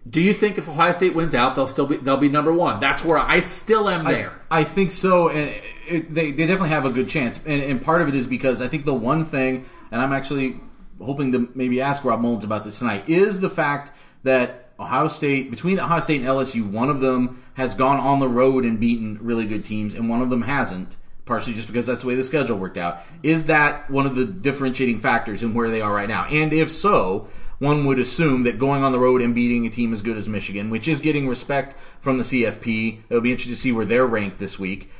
Do 0.10 0.22
you 0.22 0.34
think 0.34 0.57
if 0.57 0.69
Ohio 0.69 0.91
State 0.91 1.15
wins 1.15 1.35
out, 1.35 1.56
they'll 1.56 1.68
still 1.68 1.88
be 1.88 1.98
they'll 1.98 2.18
be 2.18 2.30
number 2.30 2.53
one? 2.53 2.80
That's 2.80 3.03
where 3.03 3.18
I 3.18 3.39
still 3.39 3.89
am 3.89 4.06
there. 4.06 4.34
I 4.49 4.64
think 4.64 4.91
so, 4.91 5.27
and 5.30 5.53
it, 5.88 6.14
they 6.14 6.32
they 6.32 6.46
definitely 6.46 6.70
have 6.70 6.86
a 6.86 6.92
good 6.92 7.10
chance. 7.10 7.40
And, 7.46 7.62
and 7.62 7.82
part 7.82 8.02
of 8.02 8.08
it 8.08 8.16
is 8.16 8.28
because 8.28 8.62
I 8.62 8.68
think 8.68 8.86
the 8.86 8.94
one 8.94 9.26
thing, 9.26 9.66
and 9.92 10.02
I'm 10.02 10.14
actually 10.14 10.60
hoping 11.02 11.32
to 11.32 11.50
maybe 11.54 11.82
ask 11.82 12.04
Rob 12.04 12.22
Mullens 12.22 12.44
about 12.44 12.64
this 12.64 12.80
tonight, 12.80 13.08
is 13.08 13.40
the 13.40 13.50
fact 13.50 13.92
that 14.24 14.72
Ohio 14.80 15.08
State 15.08 15.50
between 15.50 15.80
Ohio 15.80 16.00
State 16.00 16.22
and 16.22 16.30
LSU, 16.30 16.70
one 16.70 16.90
of 16.90 17.00
them 17.00 17.44
has 17.56 17.74
gone 17.74 18.00
on 18.00 18.20
the 18.20 18.28
road 18.28 18.64
and 18.66 18.80
beaten 18.80 19.18
really 19.22 19.46
good 19.46 19.66
teams, 19.66 19.94
and 19.94 20.10
one 20.10 20.22
of 20.22 20.30
them 20.30 20.44
hasn't. 20.44 20.96
Partially 21.26 21.56
just 21.56 21.68
because 21.68 21.86
that's 21.86 22.04
the 22.04 22.08
way 22.08 22.16
the 22.16 22.24
schedule 22.24 22.58
worked 22.58 22.78
out. 22.78 23.00
Is 23.22 23.48
that 23.48 23.90
one 23.92 24.06
of 24.06 24.16
the 24.16 24.24
differentiating 24.24 25.02
factors 25.02 25.44
in 25.44 25.54
where 25.54 25.70
they 25.70 25.82
are 25.82 25.94
right 25.94 26.08
now? 26.08 26.24
And 26.24 26.54
if 26.54 26.72
so, 26.72 27.28
one 27.60 27.86
would 27.86 28.00
assume 28.00 28.44
that 28.44 28.60
going 28.60 28.84
on 28.84 28.92
the 28.92 29.00
road 29.00 29.22
and 29.22 29.34
beating 29.34 29.66
a 29.66 29.70
team 29.70 29.92
as 29.92 30.02
good 30.02 30.18
as 30.18 30.30
Michigan, 30.30 30.70
which 30.70 30.88
is 30.88 31.00
getting 31.00 31.28
respect 31.28 31.76
from 32.00 32.18
the 32.18 32.24
CFP, 32.24 33.00
it'll 33.10 33.22
be 33.22 33.32
interesting 33.32 33.54
to 33.54 33.60
see 33.60 33.72
where 33.72 33.86
they're 33.86 34.06
ranked 34.06 34.40
this 34.40 34.60
week. 34.60 34.92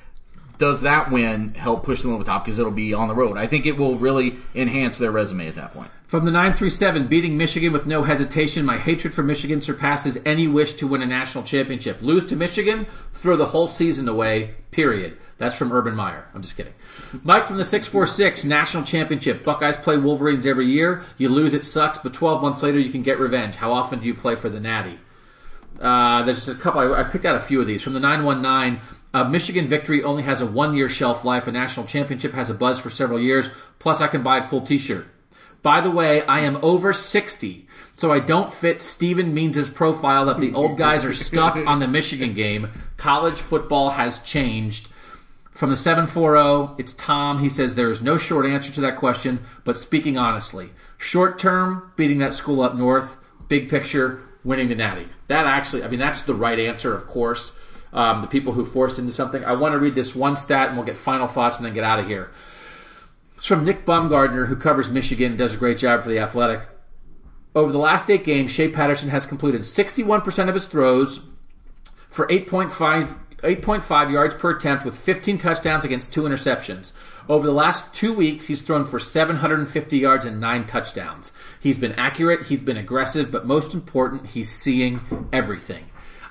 Does 0.58 0.82
that 0.82 1.12
win 1.12 1.54
help 1.54 1.84
push 1.84 2.02
them 2.02 2.12
over 2.12 2.24
the 2.24 2.30
top 2.30 2.46
because 2.46 2.58
it'll 2.58 2.72
be 2.72 2.94
on 2.94 3.08
the 3.08 3.16
road? 3.16 3.38
I 3.38 3.48
think 3.48 3.66
it 3.66 3.78
will 3.78 3.96
really 3.96 4.36
enhance 4.56 4.98
their 4.98 5.12
resume 5.12 5.48
at 5.48 5.56
that 5.56 5.74
point. 5.74 5.92
From 6.08 6.24
the 6.24 6.32
937, 6.32 7.08
beating 7.08 7.38
Michigan 7.38 7.74
with 7.74 7.86
no 7.86 8.04
hesitation, 8.04 8.66
my 8.66 8.78
hatred 8.78 9.14
for 9.14 9.24
Michigan 9.24 9.60
surpasses 9.60 10.18
any 10.26 10.48
wish 10.48 10.72
to 10.76 10.88
win 10.88 11.02
a 11.02 11.06
national 11.06 11.44
championship. 11.44 12.02
Lose 12.02 12.26
to 12.28 12.36
Michigan, 12.38 12.88
throw 13.12 13.36
the 13.36 13.48
whole 13.48 13.68
season 13.68 14.08
away, 14.08 14.56
period. 14.72 15.18
That's 15.38 15.58
from 15.58 15.74
Urban 15.74 15.96
Meyer. 15.96 16.30
I'm 16.34 16.42
just 16.42 16.56
kidding. 16.56 16.74
Mike 17.24 17.46
from 17.46 17.58
the 17.58 17.66
646, 17.66 18.46
national 18.46 18.84
championship. 18.84 19.44
Buckeyes 19.44 19.76
play 19.76 19.98
Wolverines 19.98 20.48
every 20.48 20.68
year. 20.68 21.04
You 21.18 21.28
lose, 21.28 21.54
it 21.54 21.66
sucks, 21.66 21.98
but 21.98 22.14
12 22.14 22.42
months 22.42 22.64
later, 22.64 22.80
you 22.80 22.90
can 22.90 23.04
get 23.04 23.20
revenge. 23.20 23.58
How 23.58 23.74
often 23.74 24.00
do 24.00 24.08
you 24.08 24.16
play 24.16 24.36
for 24.38 24.48
the 24.48 24.62
Natty? 24.62 25.00
Uh, 25.80 26.24
there's 26.24 26.38
just 26.38 26.58
a 26.58 26.60
couple. 26.60 26.82
I, 26.82 27.02
I 27.02 27.04
picked 27.04 27.26
out 27.26 27.36
a 27.36 27.42
few 27.42 27.62
of 27.62 27.68
these 27.68 27.84
from 27.84 27.94
the 27.94 28.00
919. 28.00 28.82
Uh, 29.14 29.24
Michigan 29.24 29.68
victory 29.68 30.04
only 30.04 30.24
has 30.24 30.42
a 30.42 30.46
one 30.46 30.76
year 30.76 30.90
shelf 30.90 31.24
life. 31.24 31.48
A 31.48 31.52
national 31.52 31.86
championship 31.86 32.34
has 32.34 32.50
a 32.50 32.54
buzz 32.54 32.80
for 32.80 32.90
several 32.90 33.20
years. 33.20 33.50
Plus, 33.80 34.02
I 34.02 34.08
can 34.08 34.24
buy 34.24 34.38
a 34.38 34.48
cool 34.48 34.62
t 34.62 34.78
shirt. 34.78 35.08
By 35.64 35.82
the 35.82 35.92
way, 35.92 36.22
I 36.26 36.42
am 36.42 36.60
over 36.62 36.94
60, 36.94 37.68
so 37.94 38.12
I 38.12 38.20
don't 38.20 38.54
fit 38.54 38.82
Stephen 38.82 39.34
Means' 39.34 39.70
profile 39.70 40.26
that 40.26 40.40
the 40.40 40.54
old 40.54 40.78
guys 40.78 41.04
are 41.04 41.14
stuck 41.14 41.56
on 41.68 41.80
the 41.80 41.88
Michigan 41.88 42.34
game. 42.34 42.70
College 42.96 43.42
football 43.42 43.92
has 43.92 44.20
changed. 44.20 44.88
From 45.52 45.72
the 45.72 45.76
740, 45.76 46.80
it's 46.80 46.94
Tom. 46.94 47.40
He 47.40 47.50
says 47.50 47.74
there 47.74 47.90
is 47.90 48.02
no 48.02 48.18
short 48.18 48.46
answer 48.46 48.72
to 48.74 48.82
that 48.82 48.96
question, 48.96 49.44
but 49.64 49.76
speaking 49.76 50.16
honestly, 50.16 50.70
short 50.98 51.40
term, 51.40 51.92
beating 51.96 52.20
that 52.20 52.36
school 52.36 52.62
up 52.62 52.76
north, 52.76 53.20
big 53.48 53.68
picture, 53.68 54.22
winning 54.44 54.70
the 54.70 54.76
Natty. 54.76 55.08
That 55.28 55.48
actually, 55.48 55.84
I 55.84 55.88
mean, 55.88 56.00
that's 56.00 56.22
the 56.22 56.36
right 56.36 56.60
answer, 56.60 56.94
of 56.94 57.08
course. 57.08 57.57
Um, 57.94 58.22
the 58.22 58.28
people 58.28 58.54
who 58.54 58.66
forced 58.66 59.00
into 59.00 59.12
something. 59.12 59.44
I 59.46 59.54
want 59.54 59.74
to 59.74 59.80
read 59.80 59.96
this 59.96 60.16
one 60.16 60.36
stat 60.36 60.68
and 60.68 60.78
we'll 60.78 60.86
get 60.86 60.98
final 60.98 61.26
thoughts 61.26 61.58
and 61.58 61.66
then 61.66 61.74
get 61.74 61.86
out 61.86 62.00
of 62.00 62.08
here. 62.08 62.32
It's 63.36 63.46
from 63.46 63.64
Nick 63.64 63.86
Baumgardner, 63.86 64.48
who 64.48 64.56
covers 64.56 64.90
Michigan, 64.90 65.38
does 65.38 65.56
a 65.56 65.58
great 65.58 65.78
job 65.78 66.04
for 66.04 66.10
the 66.10 66.20
Athletic. 66.20 66.68
Over 67.56 67.72
the 67.72 67.78
last 67.78 68.10
eight 68.10 68.24
games, 68.24 68.52
Shea 68.52 68.68
Patterson 68.68 69.10
has 69.10 69.26
completed 69.26 69.62
61% 69.62 70.48
of 70.48 70.54
his 70.54 70.68
throws 70.68 71.30
for 72.10 72.28
8.5 72.28 73.20
8.5 73.44 74.12
yards 74.12 74.34
per 74.34 74.50
attempt 74.50 74.84
with 74.84 74.98
15 74.98 75.38
touchdowns 75.38 75.86
against 75.86 76.12
two 76.12 76.24
interceptions. 76.24 76.94
Over 77.30 77.46
the 77.46 77.54
last 77.54 77.94
two 77.94 78.14
weeks, 78.14 78.48
he's 78.48 78.64
thrown 78.64 78.84
for 78.84 79.00
750 79.00 79.98
yards 79.98 80.26
and 80.26 80.42
nine 80.42 80.66
touchdowns. 80.66 81.32
He's 81.60 81.78
been 81.78 81.94
accurate, 81.94 82.48
he's 82.48 82.62
been 82.62 82.78
aggressive, 82.78 83.32
but 83.32 83.46
most 83.46 83.74
important, 83.76 84.28
he's 84.28 84.50
seeing 84.50 85.02
everything. 85.32 85.86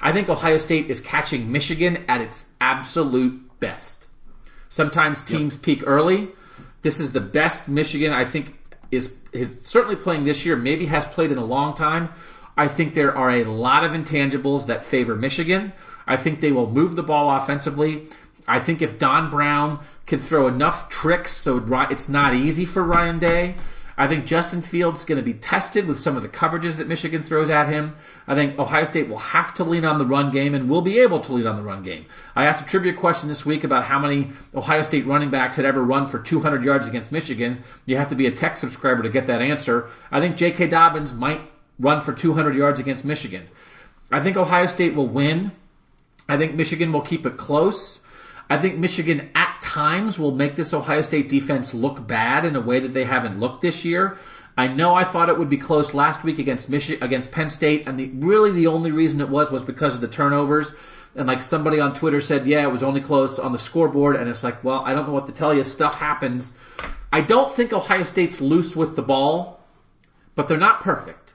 I 0.06 0.12
think 0.12 0.28
Ohio 0.28 0.56
State 0.56 0.88
is 0.88 1.00
catching 1.00 1.50
Michigan 1.50 2.04
at 2.06 2.20
its 2.20 2.44
absolute 2.60 3.42
best. 3.58 4.06
Sometimes 4.68 5.20
teams 5.20 5.54
yep. 5.54 5.62
peak 5.62 5.82
early. 5.84 6.28
This 6.82 7.00
is 7.00 7.10
the 7.10 7.20
best 7.20 7.68
Michigan 7.68 8.12
I 8.12 8.24
think 8.24 8.56
is 8.92 9.16
is 9.32 9.58
certainly 9.62 9.96
playing 9.96 10.22
this 10.22 10.46
year. 10.46 10.54
Maybe 10.54 10.86
has 10.86 11.04
played 11.04 11.32
in 11.32 11.38
a 11.38 11.44
long 11.44 11.74
time. 11.74 12.10
I 12.56 12.68
think 12.68 12.94
there 12.94 13.16
are 13.16 13.32
a 13.32 13.42
lot 13.42 13.82
of 13.82 13.90
intangibles 13.90 14.68
that 14.68 14.84
favor 14.84 15.16
Michigan. 15.16 15.72
I 16.06 16.16
think 16.16 16.40
they 16.40 16.52
will 16.52 16.70
move 16.70 16.94
the 16.94 17.02
ball 17.02 17.36
offensively. 17.36 18.06
I 18.46 18.60
think 18.60 18.80
if 18.82 19.00
Don 19.00 19.28
Brown 19.28 19.80
can 20.06 20.20
throw 20.20 20.46
enough 20.46 20.88
tricks 20.88 21.32
so 21.32 21.58
it's 21.90 22.08
not 22.08 22.32
easy 22.32 22.64
for 22.64 22.84
Ryan 22.84 23.18
Day, 23.18 23.56
I 23.98 24.06
think 24.06 24.26
Justin 24.26 24.60
Fields 24.60 25.00
is 25.00 25.04
going 25.06 25.16
to 25.16 25.24
be 25.24 25.32
tested 25.32 25.86
with 25.86 25.98
some 25.98 26.16
of 26.16 26.22
the 26.22 26.28
coverages 26.28 26.76
that 26.76 26.86
Michigan 26.86 27.22
throws 27.22 27.48
at 27.48 27.68
him. 27.68 27.94
I 28.26 28.34
think 28.34 28.58
Ohio 28.58 28.84
State 28.84 29.08
will 29.08 29.18
have 29.18 29.54
to 29.54 29.64
lean 29.64 29.86
on 29.86 29.98
the 29.98 30.04
run 30.04 30.30
game 30.30 30.54
and 30.54 30.68
will 30.68 30.82
be 30.82 30.98
able 30.98 31.20
to 31.20 31.32
lean 31.32 31.46
on 31.46 31.56
the 31.56 31.62
run 31.62 31.82
game. 31.82 32.04
I 32.34 32.44
asked 32.44 32.66
a 32.66 32.68
trivia 32.68 32.92
question 32.92 33.28
this 33.28 33.46
week 33.46 33.64
about 33.64 33.84
how 33.84 33.98
many 33.98 34.32
Ohio 34.54 34.82
State 34.82 35.06
running 35.06 35.30
backs 35.30 35.56
had 35.56 35.64
ever 35.64 35.82
run 35.82 36.06
for 36.06 36.18
200 36.18 36.62
yards 36.62 36.86
against 36.86 37.10
Michigan. 37.10 37.62
You 37.86 37.96
have 37.96 38.10
to 38.10 38.14
be 38.14 38.26
a 38.26 38.30
tech 38.30 38.58
subscriber 38.58 39.02
to 39.02 39.08
get 39.08 39.26
that 39.28 39.40
answer. 39.40 39.88
I 40.10 40.20
think 40.20 40.36
J.K. 40.36 40.66
Dobbins 40.66 41.14
might 41.14 41.40
run 41.78 42.02
for 42.02 42.12
200 42.12 42.54
yards 42.54 42.80
against 42.80 43.04
Michigan. 43.04 43.48
I 44.10 44.20
think 44.20 44.36
Ohio 44.36 44.66
State 44.66 44.94
will 44.94 45.08
win. 45.08 45.52
I 46.28 46.36
think 46.36 46.54
Michigan 46.54 46.92
will 46.92 47.00
keep 47.00 47.24
it 47.24 47.36
close. 47.36 48.04
I 48.48 48.58
think 48.58 48.76
Michigan 48.78 49.30
at 49.34 49.45
times 49.66 50.18
will 50.18 50.30
make 50.30 50.54
this 50.54 50.72
Ohio 50.72 51.02
State 51.02 51.28
defense 51.28 51.74
look 51.74 52.06
bad 52.06 52.44
in 52.44 52.54
a 52.54 52.60
way 52.60 52.78
that 52.78 52.94
they 52.94 53.04
haven't 53.04 53.40
looked 53.40 53.62
this 53.62 53.84
year. 53.84 54.16
I 54.56 54.68
know 54.68 54.94
I 54.94 55.04
thought 55.04 55.28
it 55.28 55.38
would 55.38 55.48
be 55.48 55.56
close 55.58 55.92
last 55.92 56.22
week 56.24 56.38
against 56.38 56.70
Michigan 56.70 57.02
against 57.04 57.32
Penn 57.32 57.48
State, 57.48 57.86
and 57.86 57.98
the, 57.98 58.08
really 58.14 58.52
the 58.52 58.68
only 58.68 58.92
reason 58.92 59.20
it 59.20 59.28
was 59.28 59.50
was 59.50 59.62
because 59.62 59.96
of 59.96 60.00
the 60.00 60.08
turnovers. 60.08 60.72
And 61.16 61.26
like 61.26 61.42
somebody 61.42 61.80
on 61.80 61.94
Twitter 61.94 62.20
said, 62.20 62.46
yeah, 62.46 62.62
it 62.62 62.70
was 62.70 62.82
only 62.82 63.00
close 63.00 63.38
on 63.38 63.52
the 63.52 63.58
scoreboard, 63.58 64.16
and 64.16 64.28
it's 64.28 64.44
like, 64.44 64.62
well, 64.62 64.82
I 64.84 64.94
don't 64.94 65.06
know 65.06 65.12
what 65.12 65.26
to 65.26 65.32
tell 65.32 65.52
you. 65.52 65.64
Stuff 65.64 65.98
happens. 65.98 66.56
I 67.12 67.20
don't 67.20 67.52
think 67.52 67.72
Ohio 67.72 68.04
State's 68.04 68.40
loose 68.40 68.76
with 68.76 68.94
the 68.94 69.02
ball, 69.02 69.60
but 70.34 70.46
they're 70.46 70.56
not 70.56 70.80
perfect. 70.80 71.34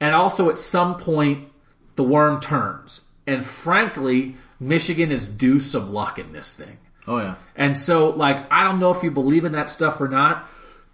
And 0.00 0.14
also, 0.14 0.48
at 0.48 0.58
some 0.58 0.96
point, 0.96 1.48
the 1.96 2.04
worm 2.04 2.40
turns. 2.40 3.02
And 3.26 3.44
frankly, 3.44 4.36
Michigan 4.60 5.10
is 5.10 5.28
due 5.28 5.58
some 5.58 5.92
luck 5.92 6.18
in 6.18 6.32
this 6.32 6.54
thing. 6.54 6.78
Oh 7.08 7.18
yeah. 7.18 7.36
And 7.56 7.76
so, 7.76 8.10
like, 8.10 8.46
I 8.52 8.62
don't 8.62 8.78
know 8.78 8.90
if 8.90 9.02
you 9.02 9.10
believe 9.10 9.46
in 9.46 9.52
that 9.52 9.70
stuff 9.70 9.98
or 10.00 10.08
not, 10.08 10.46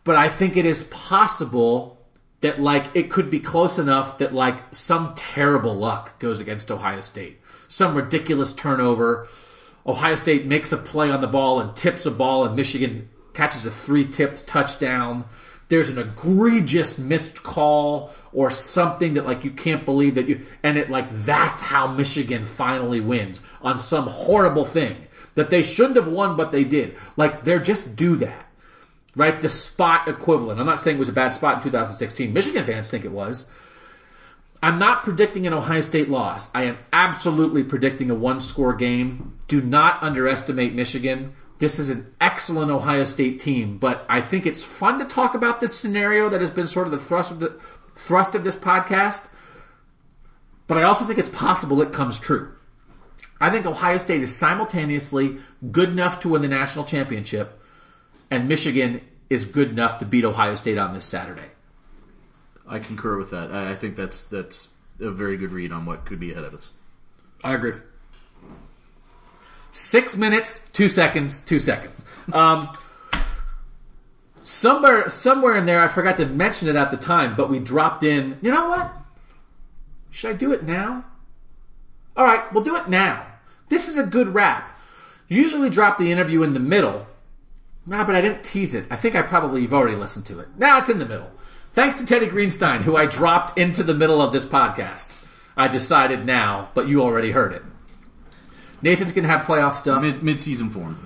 but 0.04 0.14
I 0.14 0.28
think 0.28 0.56
it 0.56 0.64
is 0.64 0.84
possible 0.84 1.98
that 2.40 2.60
like 2.60 2.86
it 2.94 3.10
could 3.10 3.30
be 3.30 3.40
close 3.40 3.78
enough 3.78 4.18
that 4.18 4.32
like 4.32 4.62
some 4.72 5.14
terrible 5.16 5.74
luck 5.74 6.18
goes 6.20 6.38
against 6.38 6.70
Ohio 6.70 7.00
State. 7.00 7.40
Some 7.66 7.96
ridiculous 7.96 8.52
turnover. 8.52 9.26
Ohio 9.84 10.14
State 10.14 10.46
makes 10.46 10.70
a 10.70 10.76
play 10.76 11.10
on 11.10 11.20
the 11.20 11.26
ball 11.26 11.58
and 11.58 11.74
tips 11.74 12.06
a 12.06 12.10
ball, 12.10 12.44
and 12.44 12.54
Michigan 12.54 13.08
catches 13.32 13.66
a 13.66 13.70
three 13.70 14.06
tipped 14.06 14.46
touchdown. 14.46 15.24
There's 15.68 15.88
an 15.88 15.98
egregious 15.98 16.98
missed 16.98 17.42
call 17.42 18.12
or 18.32 18.50
something 18.50 19.14
that 19.14 19.26
like 19.26 19.42
you 19.42 19.50
can't 19.50 19.84
believe 19.84 20.14
that 20.14 20.28
you 20.28 20.42
and 20.62 20.78
it 20.78 20.90
like 20.90 21.10
that's 21.10 21.62
how 21.62 21.88
Michigan 21.88 22.44
finally 22.44 23.00
wins 23.00 23.42
on 23.62 23.80
some 23.80 24.06
horrible 24.06 24.64
thing 24.64 25.08
that 25.34 25.50
they 25.50 25.62
shouldn't 25.62 25.96
have 25.96 26.08
won 26.08 26.36
but 26.36 26.52
they 26.52 26.64
did. 26.64 26.96
Like 27.16 27.44
they're 27.44 27.58
just 27.58 27.96
do 27.96 28.16
that. 28.16 28.46
Right? 29.16 29.40
The 29.40 29.48
spot 29.48 30.08
equivalent. 30.08 30.58
I'm 30.58 30.66
not 30.66 30.82
saying 30.82 30.96
it 30.96 30.98
was 30.98 31.08
a 31.08 31.12
bad 31.12 31.34
spot 31.34 31.56
in 31.56 31.62
2016. 31.62 32.32
Michigan 32.32 32.64
fans 32.64 32.90
think 32.90 33.04
it 33.04 33.12
was. 33.12 33.52
I'm 34.60 34.78
not 34.78 35.04
predicting 35.04 35.46
an 35.46 35.52
Ohio 35.52 35.82
State 35.82 36.08
loss. 36.08 36.52
I 36.54 36.64
am 36.64 36.78
absolutely 36.92 37.62
predicting 37.62 38.10
a 38.10 38.14
one 38.14 38.40
score 38.40 38.72
game. 38.72 39.38
Do 39.46 39.60
not 39.60 40.02
underestimate 40.02 40.74
Michigan. 40.74 41.34
This 41.58 41.78
is 41.78 41.90
an 41.90 42.12
excellent 42.20 42.70
Ohio 42.70 43.04
State 43.04 43.38
team, 43.38 43.78
but 43.78 44.04
I 44.08 44.20
think 44.20 44.46
it's 44.46 44.64
fun 44.64 44.98
to 44.98 45.04
talk 45.04 45.34
about 45.34 45.60
this 45.60 45.78
scenario 45.78 46.28
that 46.28 46.40
has 46.40 46.50
been 46.50 46.66
sort 46.66 46.86
of 46.86 46.92
the 46.92 46.98
thrust 46.98 47.30
of 47.30 47.40
the 47.40 47.60
thrust 47.94 48.34
of 48.34 48.42
this 48.42 48.56
podcast, 48.56 49.30
but 50.66 50.78
I 50.78 50.82
also 50.82 51.04
think 51.04 51.18
it's 51.18 51.28
possible 51.28 51.80
it 51.80 51.92
comes 51.92 52.18
true. 52.18 52.54
I 53.40 53.50
think 53.50 53.66
Ohio 53.66 53.98
State 53.98 54.22
is 54.22 54.34
simultaneously 54.34 55.38
good 55.70 55.90
enough 55.90 56.20
to 56.20 56.28
win 56.30 56.42
the 56.42 56.48
national 56.48 56.84
championship, 56.84 57.60
and 58.30 58.48
Michigan 58.48 59.00
is 59.28 59.44
good 59.44 59.70
enough 59.70 59.98
to 59.98 60.06
beat 60.06 60.24
Ohio 60.24 60.54
State 60.54 60.78
on 60.78 60.94
this 60.94 61.04
Saturday. 61.04 61.50
I 62.66 62.78
concur 62.78 63.18
with 63.18 63.30
that. 63.30 63.50
I 63.52 63.74
think 63.74 63.96
that's 63.96 64.24
that's 64.24 64.68
a 65.00 65.10
very 65.10 65.36
good 65.36 65.50
read 65.50 65.72
on 65.72 65.84
what 65.84 66.06
could 66.06 66.20
be 66.20 66.32
ahead 66.32 66.44
of 66.44 66.54
us. 66.54 66.70
I 67.42 67.54
agree. 67.54 67.74
Six 69.72 70.16
minutes, 70.16 70.68
two 70.72 70.88
seconds, 70.88 71.40
two 71.40 71.58
seconds. 71.58 72.06
Um, 72.32 72.68
somewhere 74.40 75.08
somewhere 75.08 75.56
in 75.56 75.66
there 75.66 75.82
I 75.82 75.88
forgot 75.88 76.16
to 76.18 76.26
mention 76.26 76.68
it 76.68 76.76
at 76.76 76.90
the 76.90 76.96
time, 76.96 77.34
but 77.36 77.50
we 77.50 77.58
dropped 77.58 78.04
in. 78.04 78.38
You 78.40 78.52
know 78.52 78.68
what? 78.68 78.96
Should 80.10 80.30
I 80.30 80.34
do 80.34 80.52
it 80.52 80.62
now? 80.62 81.04
All 82.16 82.24
right, 82.24 82.52
we'll 82.52 82.64
do 82.64 82.76
it 82.76 82.88
now. 82.88 83.26
This 83.68 83.88
is 83.88 83.98
a 83.98 84.06
good 84.06 84.28
wrap. 84.28 84.78
Usually 85.28 85.62
we 85.62 85.70
drop 85.70 85.98
the 85.98 86.12
interview 86.12 86.42
in 86.42 86.52
the 86.52 86.60
middle. 86.60 87.06
Nah, 87.86 88.04
but 88.04 88.14
I 88.14 88.20
didn't 88.20 88.44
tease 88.44 88.74
it. 88.74 88.86
I 88.90 88.96
think 88.96 89.14
I 89.14 89.22
probably 89.22 89.62
you've 89.62 89.74
already 89.74 89.96
listened 89.96 90.26
to 90.26 90.38
it. 90.38 90.48
Now 90.56 90.78
it's 90.78 90.90
in 90.90 90.98
the 90.98 91.06
middle. 91.06 91.30
Thanks 91.72 91.96
to 91.96 92.06
Teddy 92.06 92.28
Greenstein, 92.28 92.82
who 92.82 92.96
I 92.96 93.06
dropped 93.06 93.58
into 93.58 93.82
the 93.82 93.94
middle 93.94 94.22
of 94.22 94.32
this 94.32 94.46
podcast. 94.46 95.20
I 95.56 95.68
decided 95.68 96.24
now, 96.24 96.70
but 96.74 96.88
you 96.88 97.02
already 97.02 97.32
heard 97.32 97.52
it. 97.52 97.62
Nathan's 98.80 99.12
gonna 99.12 99.28
have 99.28 99.46
playoff 99.46 99.74
stuff. 99.74 100.02
Mid 100.02 100.22
mid-season 100.22 100.70
form. 100.70 100.98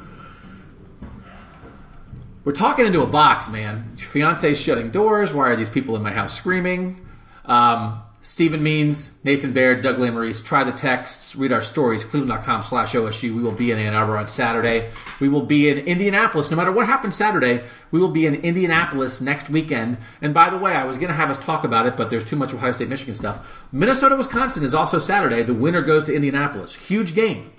We're 2.44 2.52
talking 2.52 2.86
into 2.86 3.02
a 3.02 3.06
box, 3.06 3.48
man. 3.48 3.92
Your 3.96 4.06
fiance's 4.06 4.60
shutting 4.60 4.90
doors. 4.90 5.34
Why 5.34 5.48
are 5.48 5.56
these 5.56 5.68
people 5.68 5.96
in 5.96 6.02
my 6.02 6.12
house 6.12 6.36
screaming? 6.36 7.06
Um, 7.44 8.02
Stephen 8.20 8.62
Means, 8.62 9.22
Nathan 9.24 9.52
Baird, 9.52 9.80
Doug 9.80 9.96
Lesmerises. 9.96 10.44
Try 10.44 10.64
the 10.64 10.72
texts, 10.72 11.36
read 11.36 11.52
our 11.52 11.60
stories, 11.60 12.04
cleveland.com 12.04 12.62
slash 12.62 12.92
OSU. 12.92 13.34
We 13.34 13.42
will 13.42 13.52
be 13.52 13.70
in 13.70 13.78
Ann 13.78 13.94
Arbor 13.94 14.18
on 14.18 14.26
Saturday. 14.26 14.90
We 15.20 15.28
will 15.28 15.46
be 15.46 15.68
in 15.68 15.78
Indianapolis. 15.78 16.50
No 16.50 16.56
matter 16.56 16.72
what 16.72 16.86
happens 16.86 17.14
Saturday, 17.14 17.64
we 17.92 18.00
will 18.00 18.10
be 18.10 18.26
in 18.26 18.34
Indianapolis 18.34 19.20
next 19.20 19.48
weekend. 19.50 19.98
And 20.20 20.34
by 20.34 20.50
the 20.50 20.58
way, 20.58 20.72
I 20.72 20.84
was 20.84 20.98
going 20.98 21.08
to 21.08 21.14
have 21.14 21.30
us 21.30 21.38
talk 21.38 21.62
about 21.62 21.86
it, 21.86 21.96
but 21.96 22.10
there's 22.10 22.24
too 22.24 22.36
much 22.36 22.52
Ohio 22.52 22.72
State 22.72 22.88
Michigan 22.88 23.14
stuff. 23.14 23.66
Minnesota 23.70 24.16
Wisconsin 24.16 24.64
is 24.64 24.74
also 24.74 24.98
Saturday. 24.98 25.42
The 25.42 25.54
winner 25.54 25.80
goes 25.80 26.02
to 26.04 26.14
Indianapolis. 26.14 26.74
Huge 26.74 27.14
game. 27.14 27.52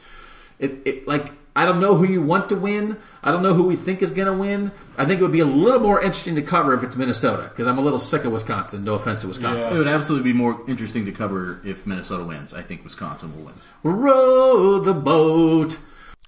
It, 0.59 0.85
it 0.85 1.07
like 1.07 1.31
I 1.55 1.65
don't 1.65 1.79
know 1.79 1.95
who 1.95 2.05
you 2.05 2.21
want 2.21 2.49
to 2.49 2.55
win. 2.55 2.97
I 3.23 3.31
don't 3.31 3.43
know 3.43 3.53
who 3.53 3.63
we 3.63 3.75
think 3.75 4.01
is 4.01 4.11
going 4.11 4.27
to 4.27 4.33
win. 4.33 4.71
I 4.97 5.05
think 5.05 5.19
it 5.19 5.23
would 5.23 5.31
be 5.31 5.39
a 5.39 5.45
little 5.45 5.79
more 5.79 6.01
interesting 6.01 6.35
to 6.35 6.41
cover 6.41 6.73
if 6.73 6.83
it's 6.83 6.95
Minnesota 6.95 7.43
because 7.49 7.67
I'm 7.67 7.77
a 7.77 7.81
little 7.81 7.99
sick 7.99 8.23
of 8.23 8.31
Wisconsin. 8.31 8.83
No 8.83 8.93
offense 8.93 9.21
to 9.21 9.27
Wisconsin. 9.27 9.69
Yeah. 9.69 9.75
It 9.75 9.77
would 9.79 9.87
absolutely 9.87 10.31
be 10.31 10.37
more 10.37 10.61
interesting 10.67 11.05
to 11.05 11.11
cover 11.11 11.59
if 11.65 11.85
Minnesota 11.85 12.23
wins. 12.23 12.53
I 12.53 12.61
think 12.61 12.83
Wisconsin 12.83 13.35
will 13.35 13.45
win. 13.45 13.55
Row 13.83 14.79
the 14.79 14.93
boat. 14.93 15.79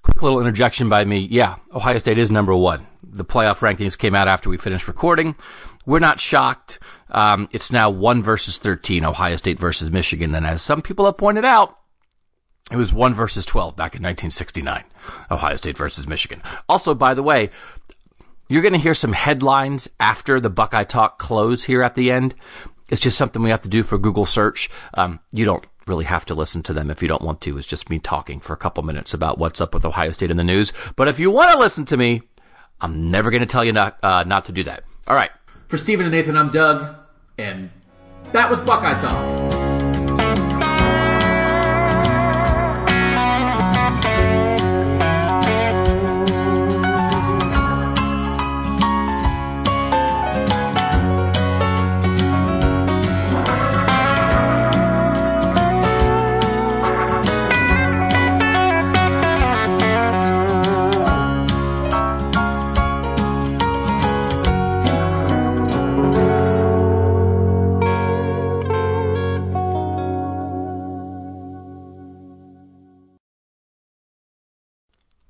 Quick 0.02 0.22
little 0.22 0.40
interjection 0.40 0.88
by 0.88 1.04
me. 1.04 1.18
Yeah, 1.18 1.56
Ohio 1.72 1.98
State 1.98 2.18
is 2.18 2.30
number 2.30 2.54
one. 2.54 2.86
The 3.04 3.24
playoff 3.24 3.60
rankings 3.60 3.96
came 3.96 4.14
out 4.14 4.26
after 4.26 4.50
we 4.50 4.56
finished 4.58 4.88
recording. 4.88 5.36
We're 5.86 6.00
not 6.00 6.18
shocked. 6.18 6.78
Um, 7.10 7.48
it's 7.52 7.70
now 7.70 7.90
one 7.90 8.22
versus 8.22 8.58
13, 8.58 9.04
Ohio 9.04 9.36
State 9.36 9.58
versus 9.58 9.90
Michigan. 9.92 10.34
And 10.34 10.46
as 10.46 10.62
some 10.62 10.82
people 10.82 11.04
have 11.04 11.16
pointed 11.16 11.44
out, 11.44 11.78
it 12.70 12.76
was 12.76 12.92
1 12.92 13.14
versus 13.14 13.44
12 13.44 13.76
back 13.76 13.94
in 13.94 14.02
1969. 14.02 14.84
Ohio 15.30 15.56
State 15.56 15.76
versus 15.76 16.08
Michigan. 16.08 16.42
Also, 16.68 16.94
by 16.94 17.14
the 17.14 17.22
way, 17.22 17.50
you're 18.48 18.62
going 18.62 18.72
to 18.72 18.78
hear 18.78 18.94
some 18.94 19.12
headlines 19.12 19.88
after 19.98 20.40
the 20.40 20.50
Buckeye 20.50 20.84
Talk 20.84 21.18
close 21.18 21.64
here 21.64 21.82
at 21.82 21.94
the 21.94 22.10
end. 22.10 22.34
It's 22.90 23.00
just 23.00 23.16
something 23.16 23.42
we 23.42 23.50
have 23.50 23.62
to 23.62 23.68
do 23.68 23.82
for 23.82 23.96
Google 23.96 24.26
search. 24.26 24.68
Um, 24.94 25.20
you 25.32 25.44
don't 25.44 25.64
really 25.86 26.04
have 26.04 26.26
to 26.26 26.34
listen 26.34 26.62
to 26.64 26.72
them 26.72 26.90
if 26.90 27.00
you 27.00 27.08
don't 27.08 27.22
want 27.22 27.40
to. 27.42 27.56
It's 27.56 27.66
just 27.66 27.88
me 27.88 27.98
talking 27.98 28.40
for 28.40 28.52
a 28.52 28.56
couple 28.58 28.82
minutes 28.82 29.14
about 29.14 29.38
what's 29.38 29.60
up 29.60 29.74
with 29.74 29.84
Ohio 29.84 30.12
State 30.12 30.30
in 30.30 30.36
the 30.36 30.44
news. 30.44 30.72
But 30.96 31.08
if 31.08 31.18
you 31.18 31.30
want 31.30 31.52
to 31.52 31.58
listen 31.58 31.84
to 31.86 31.96
me, 31.96 32.22
I'm 32.80 33.10
never 33.10 33.30
going 33.30 33.40
to 33.40 33.46
tell 33.46 33.64
you 33.64 33.72
not, 33.72 33.98
uh, 34.02 34.24
not 34.24 34.44
to 34.46 34.52
do 34.52 34.64
that. 34.64 34.84
All 35.06 35.16
right. 35.16 35.30
For 35.68 35.76
Stephen 35.78 36.04
and 36.04 36.14
Nathan, 36.14 36.36
I'm 36.36 36.50
Doug, 36.50 36.94
and 37.38 37.70
that 38.32 38.50
was 38.50 38.60
Buckeye 38.60 38.98
Talk. 38.98 39.91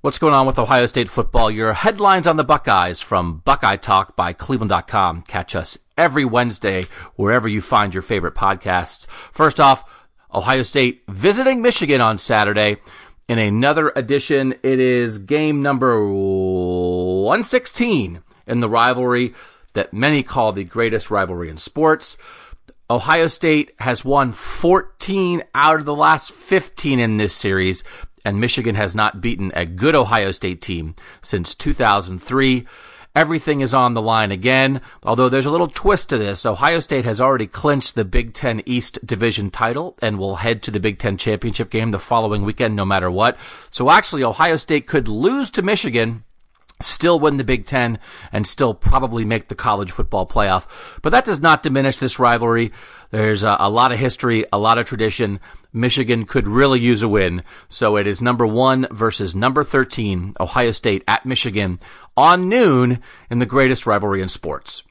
What's 0.02 0.18
going 0.18 0.34
on 0.34 0.46
with 0.48 0.58
Ohio 0.58 0.86
State 0.86 1.08
football? 1.08 1.48
Your 1.48 1.74
headlines 1.74 2.26
on 2.26 2.36
the 2.36 2.42
Buckeyes 2.42 3.00
from 3.00 3.40
Buckeye 3.44 3.76
Talk 3.76 4.16
by 4.16 4.32
Cleveland.com. 4.32 5.22
Catch 5.28 5.54
us 5.54 5.78
every 5.96 6.24
Wednesday 6.24 6.86
wherever 7.14 7.46
you 7.46 7.60
find 7.60 7.94
your 7.94 8.02
favorite 8.02 8.34
podcasts. 8.34 9.06
First 9.30 9.60
off, 9.60 10.08
Ohio 10.34 10.62
State 10.62 11.04
visiting 11.06 11.62
Michigan 11.62 12.00
on 12.00 12.18
Saturday. 12.18 12.78
In 13.28 13.38
another 13.38 13.92
edition, 13.94 14.56
it 14.64 14.80
is 14.80 15.20
game 15.20 15.62
number 15.62 16.04
116 16.04 18.24
in 18.48 18.58
the 18.58 18.68
rivalry 18.68 19.34
that 19.74 19.94
many 19.94 20.24
call 20.24 20.50
the 20.50 20.64
greatest 20.64 21.12
rivalry 21.12 21.48
in 21.48 21.58
sports. 21.58 22.18
Ohio 22.90 23.28
State 23.28 23.70
has 23.78 24.04
won 24.04 24.32
14 24.32 25.44
out 25.54 25.76
of 25.76 25.84
the 25.84 25.94
last 25.94 26.32
15 26.32 26.98
in 26.98 27.18
this 27.18 27.36
series 27.36 27.84
and 28.24 28.40
Michigan 28.40 28.74
has 28.74 28.94
not 28.94 29.20
beaten 29.20 29.52
a 29.54 29.66
good 29.66 29.94
Ohio 29.94 30.30
State 30.30 30.60
team 30.60 30.94
since 31.20 31.54
2003. 31.54 32.66
Everything 33.14 33.60
is 33.60 33.74
on 33.74 33.92
the 33.92 34.00
line 34.00 34.32
again, 34.32 34.80
although 35.02 35.28
there's 35.28 35.44
a 35.44 35.50
little 35.50 35.68
twist 35.68 36.08
to 36.08 36.16
this. 36.16 36.46
Ohio 36.46 36.80
State 36.80 37.04
has 37.04 37.20
already 37.20 37.46
clinched 37.46 37.94
the 37.94 38.06
Big 38.06 38.32
Ten 38.32 38.62
East 38.64 39.06
Division 39.06 39.50
title 39.50 39.98
and 40.00 40.18
will 40.18 40.36
head 40.36 40.62
to 40.62 40.70
the 40.70 40.80
Big 40.80 40.98
Ten 40.98 41.18
championship 41.18 41.68
game 41.68 41.90
the 41.90 41.98
following 41.98 42.42
weekend 42.42 42.74
no 42.74 42.86
matter 42.86 43.10
what. 43.10 43.36
So 43.68 43.90
actually, 43.90 44.24
Ohio 44.24 44.56
State 44.56 44.86
could 44.86 45.08
lose 45.08 45.50
to 45.50 45.60
Michigan 45.62 46.24
still 46.82 47.18
win 47.18 47.36
the 47.36 47.44
Big 47.44 47.66
Ten 47.66 47.98
and 48.30 48.46
still 48.46 48.74
probably 48.74 49.24
make 49.24 49.48
the 49.48 49.54
college 49.54 49.90
football 49.90 50.26
playoff. 50.26 50.66
But 51.02 51.10
that 51.10 51.24
does 51.24 51.40
not 51.40 51.62
diminish 51.62 51.96
this 51.96 52.18
rivalry. 52.18 52.72
There's 53.10 53.44
a, 53.44 53.56
a, 53.60 53.70
lot 53.70 53.92
of 53.92 53.98
history, 53.98 54.44
a 54.52 54.58
lot 54.58 54.78
of 54.78 54.86
tradition. 54.86 55.40
Michigan 55.72 56.24
could 56.24 56.48
really 56.48 56.80
use 56.80 57.02
a 57.02 57.08
win. 57.08 57.42
So 57.68 57.96
it 57.96 58.06
is 58.06 58.22
number 58.22 58.46
one 58.46 58.86
versus 58.90 59.34
number 59.34 59.64
13, 59.64 60.34
Ohio 60.40 60.70
State 60.70 61.04
at 61.06 61.26
Michigan 61.26 61.78
on 62.16 62.48
noon 62.48 63.00
in 63.30 63.38
the 63.38 63.46
greatest 63.46 63.86
rivalry 63.86 64.22
in 64.22 64.28
sports. 64.28 64.82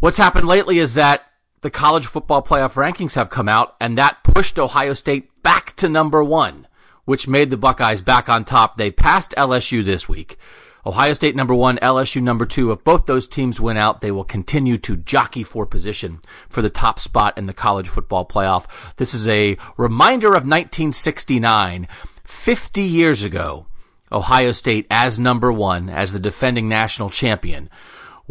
What's 0.00 0.16
happened 0.16 0.48
lately 0.48 0.78
is 0.78 0.94
that 0.94 1.26
the 1.60 1.70
college 1.70 2.06
football 2.06 2.42
playoff 2.42 2.74
rankings 2.74 3.14
have 3.14 3.30
come 3.30 3.48
out 3.48 3.76
and 3.80 3.96
that 3.96 4.24
pushed 4.24 4.58
Ohio 4.58 4.94
State 4.94 5.42
back 5.42 5.76
to 5.76 5.88
number 5.88 6.22
one 6.24 6.66
which 7.04 7.28
made 7.28 7.50
the 7.50 7.56
Buckeyes 7.56 8.02
back 8.02 8.28
on 8.28 8.44
top. 8.44 8.76
They 8.76 8.90
passed 8.90 9.34
LSU 9.36 9.84
this 9.84 10.08
week. 10.08 10.36
Ohio 10.84 11.12
State 11.12 11.36
number 11.36 11.54
one, 11.54 11.78
LSU 11.78 12.20
number 12.20 12.44
two. 12.44 12.72
If 12.72 12.82
both 12.82 13.06
those 13.06 13.28
teams 13.28 13.60
win 13.60 13.76
out, 13.76 14.00
they 14.00 14.10
will 14.10 14.24
continue 14.24 14.76
to 14.78 14.96
jockey 14.96 15.44
for 15.44 15.64
position 15.64 16.20
for 16.48 16.60
the 16.60 16.70
top 16.70 16.98
spot 16.98 17.38
in 17.38 17.46
the 17.46 17.52
college 17.52 17.88
football 17.88 18.26
playoff. 18.26 18.66
This 18.96 19.14
is 19.14 19.28
a 19.28 19.56
reminder 19.76 20.28
of 20.28 20.42
1969, 20.42 21.86
50 22.24 22.82
years 22.82 23.22
ago. 23.22 23.66
Ohio 24.10 24.52
State 24.52 24.86
as 24.90 25.18
number 25.20 25.52
one, 25.52 25.88
as 25.88 26.12
the 26.12 26.18
defending 26.18 26.68
national 26.68 27.10
champion, 27.10 27.70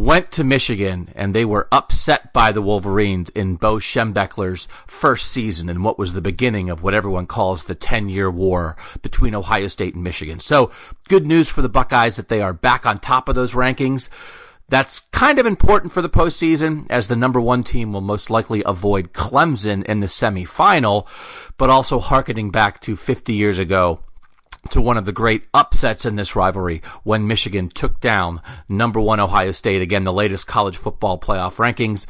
went 0.02 0.32
to 0.32 0.44
Michigan 0.44 1.10
and 1.16 1.34
they 1.34 1.46
were 1.46 1.68
upset 1.72 2.34
by 2.34 2.52
the 2.52 2.62
Wolverines 2.62 3.30
in 3.30 3.56
Bo 3.56 3.76
Schembechler's 3.76 4.68
first 4.88 5.32
season 5.32 5.70
in 5.70 5.84
what 5.84 6.00
was 6.00 6.14
the 6.14 6.22
beginning 6.22 6.70
of 6.70 6.82
what 6.82 6.96
everyone 6.96 7.28
calls 7.28 7.66
the 7.66 7.76
10 7.76 8.10
year 8.10 8.30
war 8.30 8.76
between 9.04 9.36
Ohio 9.36 9.68
State 9.68 9.94
and 9.94 10.04
Michigan. 10.04 10.40
So 10.40 10.72
good 11.08 11.28
news 11.28 11.50
for 11.50 11.62
the 11.62 11.70
Buckeyes 11.70 12.16
that 12.16 12.30
they 12.30 12.42
are 12.42 12.54
back 12.54 12.86
on 12.86 13.00
top 13.00 13.30
of 13.30 13.36
those 13.36 13.54
rankings. 13.54 14.10
That's 14.70 15.02
kind 15.12 15.38
of 15.38 15.46
important 15.46 15.92
for 15.92 16.02
the 16.02 16.10
postseason 16.10 16.88
as 16.90 17.08
the 17.08 17.16
number 17.16 17.40
one 17.40 17.64
team 17.64 17.94
will 17.94 18.02
most 18.02 18.30
likely 18.30 18.64
avoid 18.66 19.14
Clemson 19.14 19.84
in 19.84 20.00
the 20.00 20.08
semifinal, 20.08 21.08
but 21.58 21.70
also 21.70 22.00
harkening 22.00 22.50
back 22.50 22.80
to 22.82 22.96
50 22.96 23.34
years 23.34 23.60
ago 23.60 24.00
to 24.70 24.82
one 24.82 24.98
of 24.98 25.06
the 25.06 25.12
great 25.12 25.44
upsets 25.54 26.06
in 26.06 26.16
this 26.16 26.36
rivalry 26.36 26.82
when 27.04 27.28
Michigan 27.28 27.70
took 27.70 28.00
down 28.00 28.42
number 28.70 29.02
one 29.02 29.20
Ohio 29.20 29.52
State. 29.52 29.82
Again, 29.82 30.04
the 30.04 30.14
latest 30.14 30.48
college 30.48 30.78
football 30.78 31.20
playoff 31.20 31.56
rankings 31.56 32.06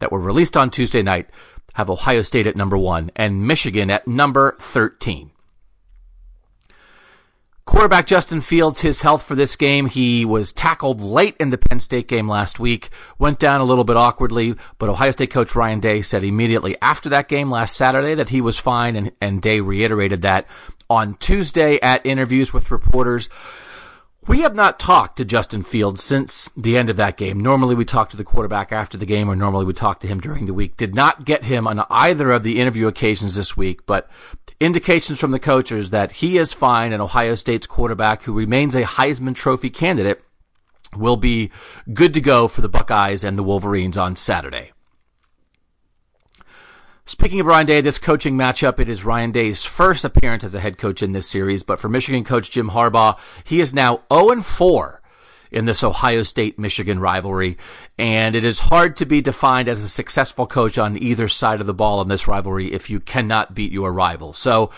that 0.00 0.12
were 0.12 0.20
released 0.20 0.56
on 0.56 0.70
Tuesday 0.70 1.02
night 1.02 1.30
have 1.74 1.90
Ohio 1.90 2.22
State 2.22 2.46
at 2.46 2.56
number 2.56 2.76
one 2.76 3.10
and 3.16 3.46
Michigan 3.46 3.90
at 3.90 4.06
number 4.06 4.56
13. 4.58 5.30
Quarterback 7.66 8.06
Justin 8.06 8.42
Fields, 8.42 8.82
his 8.82 9.00
health 9.00 9.22
for 9.22 9.34
this 9.34 9.56
game, 9.56 9.86
he 9.86 10.26
was 10.26 10.52
tackled 10.52 11.00
late 11.00 11.34
in 11.40 11.48
the 11.48 11.56
Penn 11.56 11.80
State 11.80 12.06
game 12.08 12.28
last 12.28 12.60
week, 12.60 12.90
went 13.18 13.38
down 13.38 13.62
a 13.62 13.64
little 13.64 13.84
bit 13.84 13.96
awkwardly, 13.96 14.54
but 14.78 14.90
Ohio 14.90 15.10
State 15.12 15.30
coach 15.30 15.56
Ryan 15.56 15.80
Day 15.80 16.02
said 16.02 16.22
immediately 16.22 16.76
after 16.82 17.08
that 17.08 17.26
game 17.26 17.50
last 17.50 17.74
Saturday 17.74 18.14
that 18.14 18.28
he 18.28 18.42
was 18.42 18.60
fine, 18.60 18.96
and, 18.96 19.12
and 19.18 19.40
Day 19.40 19.60
reiterated 19.60 20.20
that 20.22 20.46
on 20.94 21.14
Tuesday 21.16 21.78
at 21.80 22.04
interviews 22.06 22.52
with 22.52 22.70
reporters. 22.70 23.28
We 24.26 24.40
have 24.40 24.54
not 24.54 24.78
talked 24.78 25.18
to 25.18 25.24
Justin 25.26 25.62
Fields 25.62 26.02
since 26.02 26.48
the 26.56 26.78
end 26.78 26.88
of 26.88 26.96
that 26.96 27.18
game. 27.18 27.38
Normally 27.40 27.74
we 27.74 27.84
talk 27.84 28.08
to 28.10 28.16
the 28.16 28.24
quarterback 28.24 28.72
after 28.72 28.96
the 28.96 29.04
game 29.04 29.30
or 29.30 29.36
normally 29.36 29.66
we 29.66 29.74
talk 29.74 30.00
to 30.00 30.06
him 30.06 30.18
during 30.18 30.46
the 30.46 30.54
week. 30.54 30.78
Did 30.78 30.94
not 30.94 31.26
get 31.26 31.44
him 31.44 31.66
on 31.66 31.84
either 31.90 32.32
of 32.32 32.42
the 32.42 32.58
interview 32.58 32.86
occasions 32.86 33.36
this 33.36 33.54
week, 33.54 33.84
but 33.84 34.08
indications 34.60 35.20
from 35.20 35.32
the 35.32 35.38
coaches 35.38 35.90
that 35.90 36.12
he 36.12 36.38
is 36.38 36.54
fine 36.54 36.92
and 36.92 37.02
Ohio 37.02 37.34
State's 37.34 37.66
quarterback 37.66 38.22
who 38.22 38.32
remains 38.32 38.74
a 38.74 38.84
Heisman 38.84 39.34
Trophy 39.34 39.68
candidate 39.68 40.22
will 40.96 41.16
be 41.16 41.50
good 41.92 42.14
to 42.14 42.20
go 42.20 42.48
for 42.48 42.62
the 42.62 42.68
Buckeyes 42.68 43.24
and 43.24 43.36
the 43.36 43.42
Wolverines 43.42 43.98
on 43.98 44.16
Saturday. 44.16 44.72
Speaking 47.06 47.38
of 47.40 47.46
Ryan 47.46 47.66
Day, 47.66 47.80
this 47.82 47.98
coaching 47.98 48.34
matchup, 48.34 48.80
it 48.80 48.88
is 48.88 49.04
Ryan 49.04 49.30
Day's 49.30 49.62
first 49.62 50.06
appearance 50.06 50.42
as 50.42 50.54
a 50.54 50.60
head 50.60 50.78
coach 50.78 51.02
in 51.02 51.12
this 51.12 51.28
series, 51.28 51.62
but 51.62 51.78
for 51.78 51.90
Michigan 51.90 52.24
coach 52.24 52.50
Jim 52.50 52.70
Harbaugh, 52.70 53.18
he 53.44 53.60
is 53.60 53.74
now 53.74 54.00
0 54.10 54.40
4 54.40 55.02
in 55.50 55.66
this 55.66 55.84
Ohio 55.84 56.22
State 56.22 56.58
Michigan 56.58 56.98
rivalry. 56.98 57.58
And 57.98 58.34
it 58.34 58.42
is 58.42 58.58
hard 58.58 58.96
to 58.96 59.04
be 59.04 59.20
defined 59.20 59.68
as 59.68 59.84
a 59.84 59.88
successful 59.88 60.46
coach 60.46 60.78
on 60.78 60.96
either 60.96 61.28
side 61.28 61.60
of 61.60 61.66
the 61.66 61.74
ball 61.74 62.00
in 62.00 62.08
this 62.08 62.26
rivalry 62.26 62.72
if 62.72 62.88
you 62.88 63.00
cannot 63.00 63.54
beat 63.54 63.70
your 63.70 63.92
rival. 63.92 64.32
So 64.32 64.70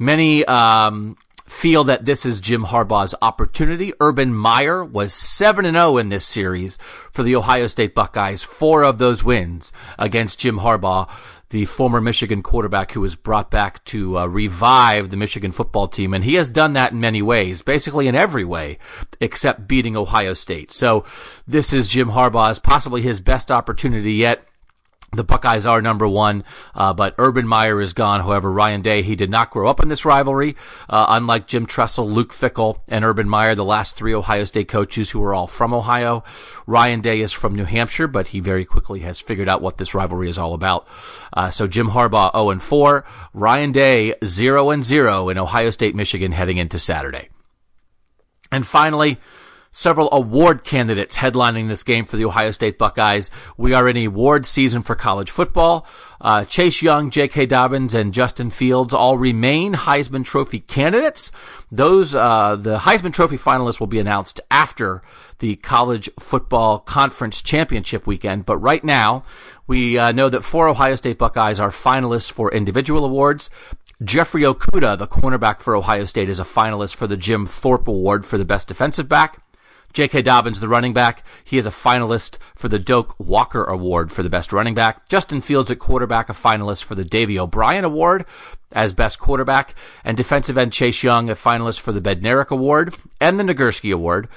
many, 0.00 0.44
um, 0.46 1.16
feel 1.46 1.84
that 1.84 2.04
this 2.04 2.26
is 2.26 2.40
Jim 2.40 2.64
Harbaugh's 2.64 3.14
opportunity. 3.22 3.94
Urban 4.00 4.34
Meyer 4.34 4.84
was 4.84 5.14
7 5.14 5.64
and 5.64 5.76
0 5.76 5.96
in 5.96 6.10
this 6.10 6.26
series 6.26 6.76
for 7.10 7.22
the 7.22 7.34
Ohio 7.34 7.66
State 7.66 7.94
Buckeyes, 7.94 8.44
four 8.44 8.82
of 8.82 8.98
those 8.98 9.24
wins 9.24 9.72
against 9.98 10.38
Jim 10.38 10.58
Harbaugh 10.58 11.08
the 11.50 11.64
former 11.64 12.00
Michigan 12.00 12.42
quarterback 12.42 12.92
who 12.92 13.00
was 13.00 13.16
brought 13.16 13.50
back 13.50 13.82
to 13.84 14.18
uh, 14.18 14.26
revive 14.26 15.10
the 15.10 15.16
Michigan 15.16 15.50
football 15.52 15.88
team. 15.88 16.12
And 16.12 16.24
he 16.24 16.34
has 16.34 16.50
done 16.50 16.74
that 16.74 16.92
in 16.92 17.00
many 17.00 17.22
ways, 17.22 17.62
basically 17.62 18.06
in 18.06 18.14
every 18.14 18.44
way, 18.44 18.78
except 19.20 19.66
beating 19.66 19.96
Ohio 19.96 20.34
State. 20.34 20.70
So 20.70 21.04
this 21.46 21.72
is 21.72 21.88
Jim 21.88 22.10
Harbaugh's 22.10 22.58
possibly 22.58 23.02
his 23.02 23.20
best 23.20 23.50
opportunity 23.50 24.14
yet 24.14 24.44
the 25.12 25.24
Buckeyes 25.24 25.64
are 25.64 25.80
number 25.80 26.06
one, 26.06 26.44
uh, 26.74 26.92
but 26.92 27.14
Urban 27.16 27.48
Meyer 27.48 27.80
is 27.80 27.94
gone. 27.94 28.20
However, 28.20 28.52
Ryan 28.52 28.82
Day, 28.82 29.00
he 29.02 29.16
did 29.16 29.30
not 29.30 29.50
grow 29.50 29.68
up 29.68 29.80
in 29.80 29.88
this 29.88 30.04
rivalry. 30.04 30.54
Uh, 30.88 31.06
unlike 31.08 31.46
Jim 31.46 31.64
Tressel, 31.64 32.08
Luke 32.08 32.32
Fickell, 32.32 32.80
and 32.88 33.04
Urban 33.04 33.28
Meyer, 33.28 33.54
the 33.54 33.64
last 33.64 33.96
three 33.96 34.14
Ohio 34.14 34.44
State 34.44 34.68
coaches 34.68 35.10
who 35.10 35.22
are 35.22 35.34
all 35.34 35.46
from 35.46 35.72
Ohio. 35.72 36.22
Ryan 36.66 37.00
Day 37.00 37.20
is 37.20 37.32
from 37.32 37.54
New 37.54 37.64
Hampshire, 37.64 38.06
but 38.06 38.28
he 38.28 38.40
very 38.40 38.66
quickly 38.66 39.00
has 39.00 39.18
figured 39.18 39.48
out 39.48 39.62
what 39.62 39.78
this 39.78 39.94
rivalry 39.94 40.28
is 40.28 40.36
all 40.36 40.52
about. 40.52 40.86
Uh, 41.32 41.48
so 41.48 41.66
Jim 41.66 41.88
Harbaugh 41.88 42.32
0 42.32 42.50
and 42.50 42.62
4, 42.62 43.04
Ryan 43.32 43.72
Day 43.72 44.14
0 44.22 44.70
and 44.70 44.84
0 44.84 45.30
in 45.30 45.38
Ohio 45.38 45.70
State, 45.70 45.94
Michigan 45.94 46.32
heading 46.32 46.58
into 46.58 46.78
Saturday. 46.78 47.30
And 48.52 48.66
finally, 48.66 49.18
several 49.70 50.08
award 50.12 50.64
candidates 50.64 51.18
headlining 51.18 51.68
this 51.68 51.82
game 51.82 52.04
for 52.04 52.16
the 52.16 52.24
Ohio 52.24 52.50
State 52.50 52.78
Buckeyes. 52.78 53.30
We 53.56 53.74
are 53.74 53.88
in 53.88 53.96
award 54.06 54.46
season 54.46 54.82
for 54.82 54.94
college 54.94 55.30
football. 55.30 55.86
Uh, 56.20 56.44
Chase 56.44 56.82
Young, 56.82 57.10
J.K. 57.10 57.46
Dobbins, 57.46 57.94
and 57.94 58.12
Justin 58.12 58.50
Fields 58.50 58.92
all 58.92 59.18
remain 59.18 59.74
Heisman 59.74 60.24
Trophy 60.24 60.60
candidates. 60.60 61.30
Those, 61.70 62.14
uh, 62.14 62.56
the 62.56 62.78
Heisman 62.78 63.12
Trophy 63.12 63.36
finalists 63.36 63.78
will 63.78 63.86
be 63.86 64.00
announced 64.00 64.40
after 64.50 65.02
the 65.38 65.56
college 65.56 66.10
football 66.18 66.78
conference 66.78 67.40
championship 67.42 68.06
weekend. 68.06 68.46
But 68.46 68.58
right 68.58 68.82
now, 68.82 69.24
we 69.66 69.98
uh, 69.98 70.12
know 70.12 70.28
that 70.28 70.42
four 70.42 70.66
Ohio 70.66 70.96
State 70.96 71.18
Buckeyes 71.18 71.60
are 71.60 71.70
finalists 71.70 72.30
for 72.30 72.50
individual 72.52 73.04
awards. 73.04 73.50
Jeffrey 74.02 74.42
Okudah, 74.42 74.96
the 74.96 75.08
cornerback 75.08 75.60
for 75.60 75.74
Ohio 75.74 76.04
State, 76.04 76.28
is 76.28 76.38
a 76.38 76.44
finalist 76.44 76.94
for 76.94 77.06
the 77.06 77.16
Jim 77.16 77.46
Thorpe 77.46 77.88
Award 77.88 78.24
for 78.24 78.38
the 78.38 78.44
best 78.44 78.68
defensive 78.68 79.08
back. 79.08 79.42
J.K. 79.92 80.22
Dobbins, 80.22 80.60
the 80.60 80.68
running 80.68 80.92
back, 80.92 81.24
he 81.42 81.58
is 81.58 81.66
a 81.66 81.70
finalist 81.70 82.38
for 82.54 82.68
the 82.68 82.78
Doak 82.78 83.16
Walker 83.18 83.64
Award 83.64 84.12
for 84.12 84.22
the 84.22 84.30
best 84.30 84.52
running 84.52 84.74
back. 84.74 85.08
Justin 85.08 85.40
Fields 85.40 85.70
at 85.70 85.78
quarterback, 85.78 86.28
a 86.28 86.34
finalist 86.34 86.84
for 86.84 86.94
the 86.94 87.04
Davy 87.04 87.38
O'Brien 87.38 87.84
Award 87.84 88.24
as 88.74 88.92
best 88.92 89.18
quarterback. 89.18 89.74
And 90.04 90.16
defensive 90.16 90.58
end 90.58 90.72
Chase 90.72 91.02
Young, 91.02 91.30
a 91.30 91.34
finalist 91.34 91.80
for 91.80 91.92
the 91.92 92.02
Bednarik 92.02 92.50
Award 92.50 92.96
and 93.20 93.40
the 93.40 93.44
Nagurski 93.44 93.92
Award. 93.92 94.28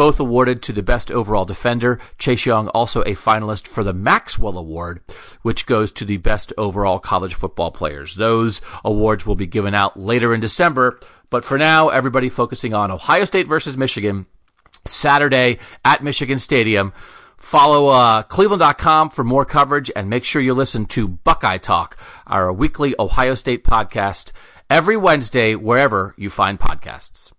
both 0.00 0.18
awarded 0.18 0.62
to 0.62 0.72
the 0.72 0.82
best 0.82 1.10
overall 1.10 1.44
defender. 1.44 1.98
Chase 2.18 2.46
Young 2.46 2.68
also 2.68 3.02
a 3.02 3.12
finalist 3.12 3.68
for 3.68 3.84
the 3.84 3.92
Maxwell 3.92 4.56
Award, 4.56 5.02
which 5.42 5.66
goes 5.66 5.92
to 5.92 6.06
the 6.06 6.16
best 6.16 6.54
overall 6.56 6.98
college 6.98 7.34
football 7.34 7.70
players. 7.70 8.14
Those 8.14 8.62
awards 8.82 9.26
will 9.26 9.34
be 9.34 9.46
given 9.46 9.74
out 9.74 9.98
later 10.00 10.32
in 10.34 10.40
December, 10.40 10.98
but 11.28 11.44
for 11.44 11.58
now, 11.58 11.90
everybody 11.90 12.30
focusing 12.30 12.72
on 12.72 12.90
Ohio 12.90 13.24
State 13.24 13.46
versus 13.46 13.76
Michigan, 13.76 14.24
Saturday 14.86 15.58
at 15.84 16.02
Michigan 16.02 16.38
Stadium. 16.38 16.92
Follow 17.36 17.88
uh, 17.88 18.22
cleveland.com 18.24 19.10
for 19.10 19.24
more 19.24 19.46
coverage 19.46 19.90
and 19.96 20.10
make 20.10 20.24
sure 20.24 20.42
you 20.42 20.52
listen 20.52 20.84
to 20.86 21.08
Buckeye 21.08 21.58
Talk, 21.58 21.96
our 22.26 22.52
weekly 22.52 22.94
Ohio 22.98 23.34
State 23.34 23.64
podcast, 23.64 24.32
every 24.68 24.96
Wednesday, 24.96 25.54
wherever 25.54 26.14
you 26.18 26.28
find 26.28 26.60
podcasts. 26.60 27.32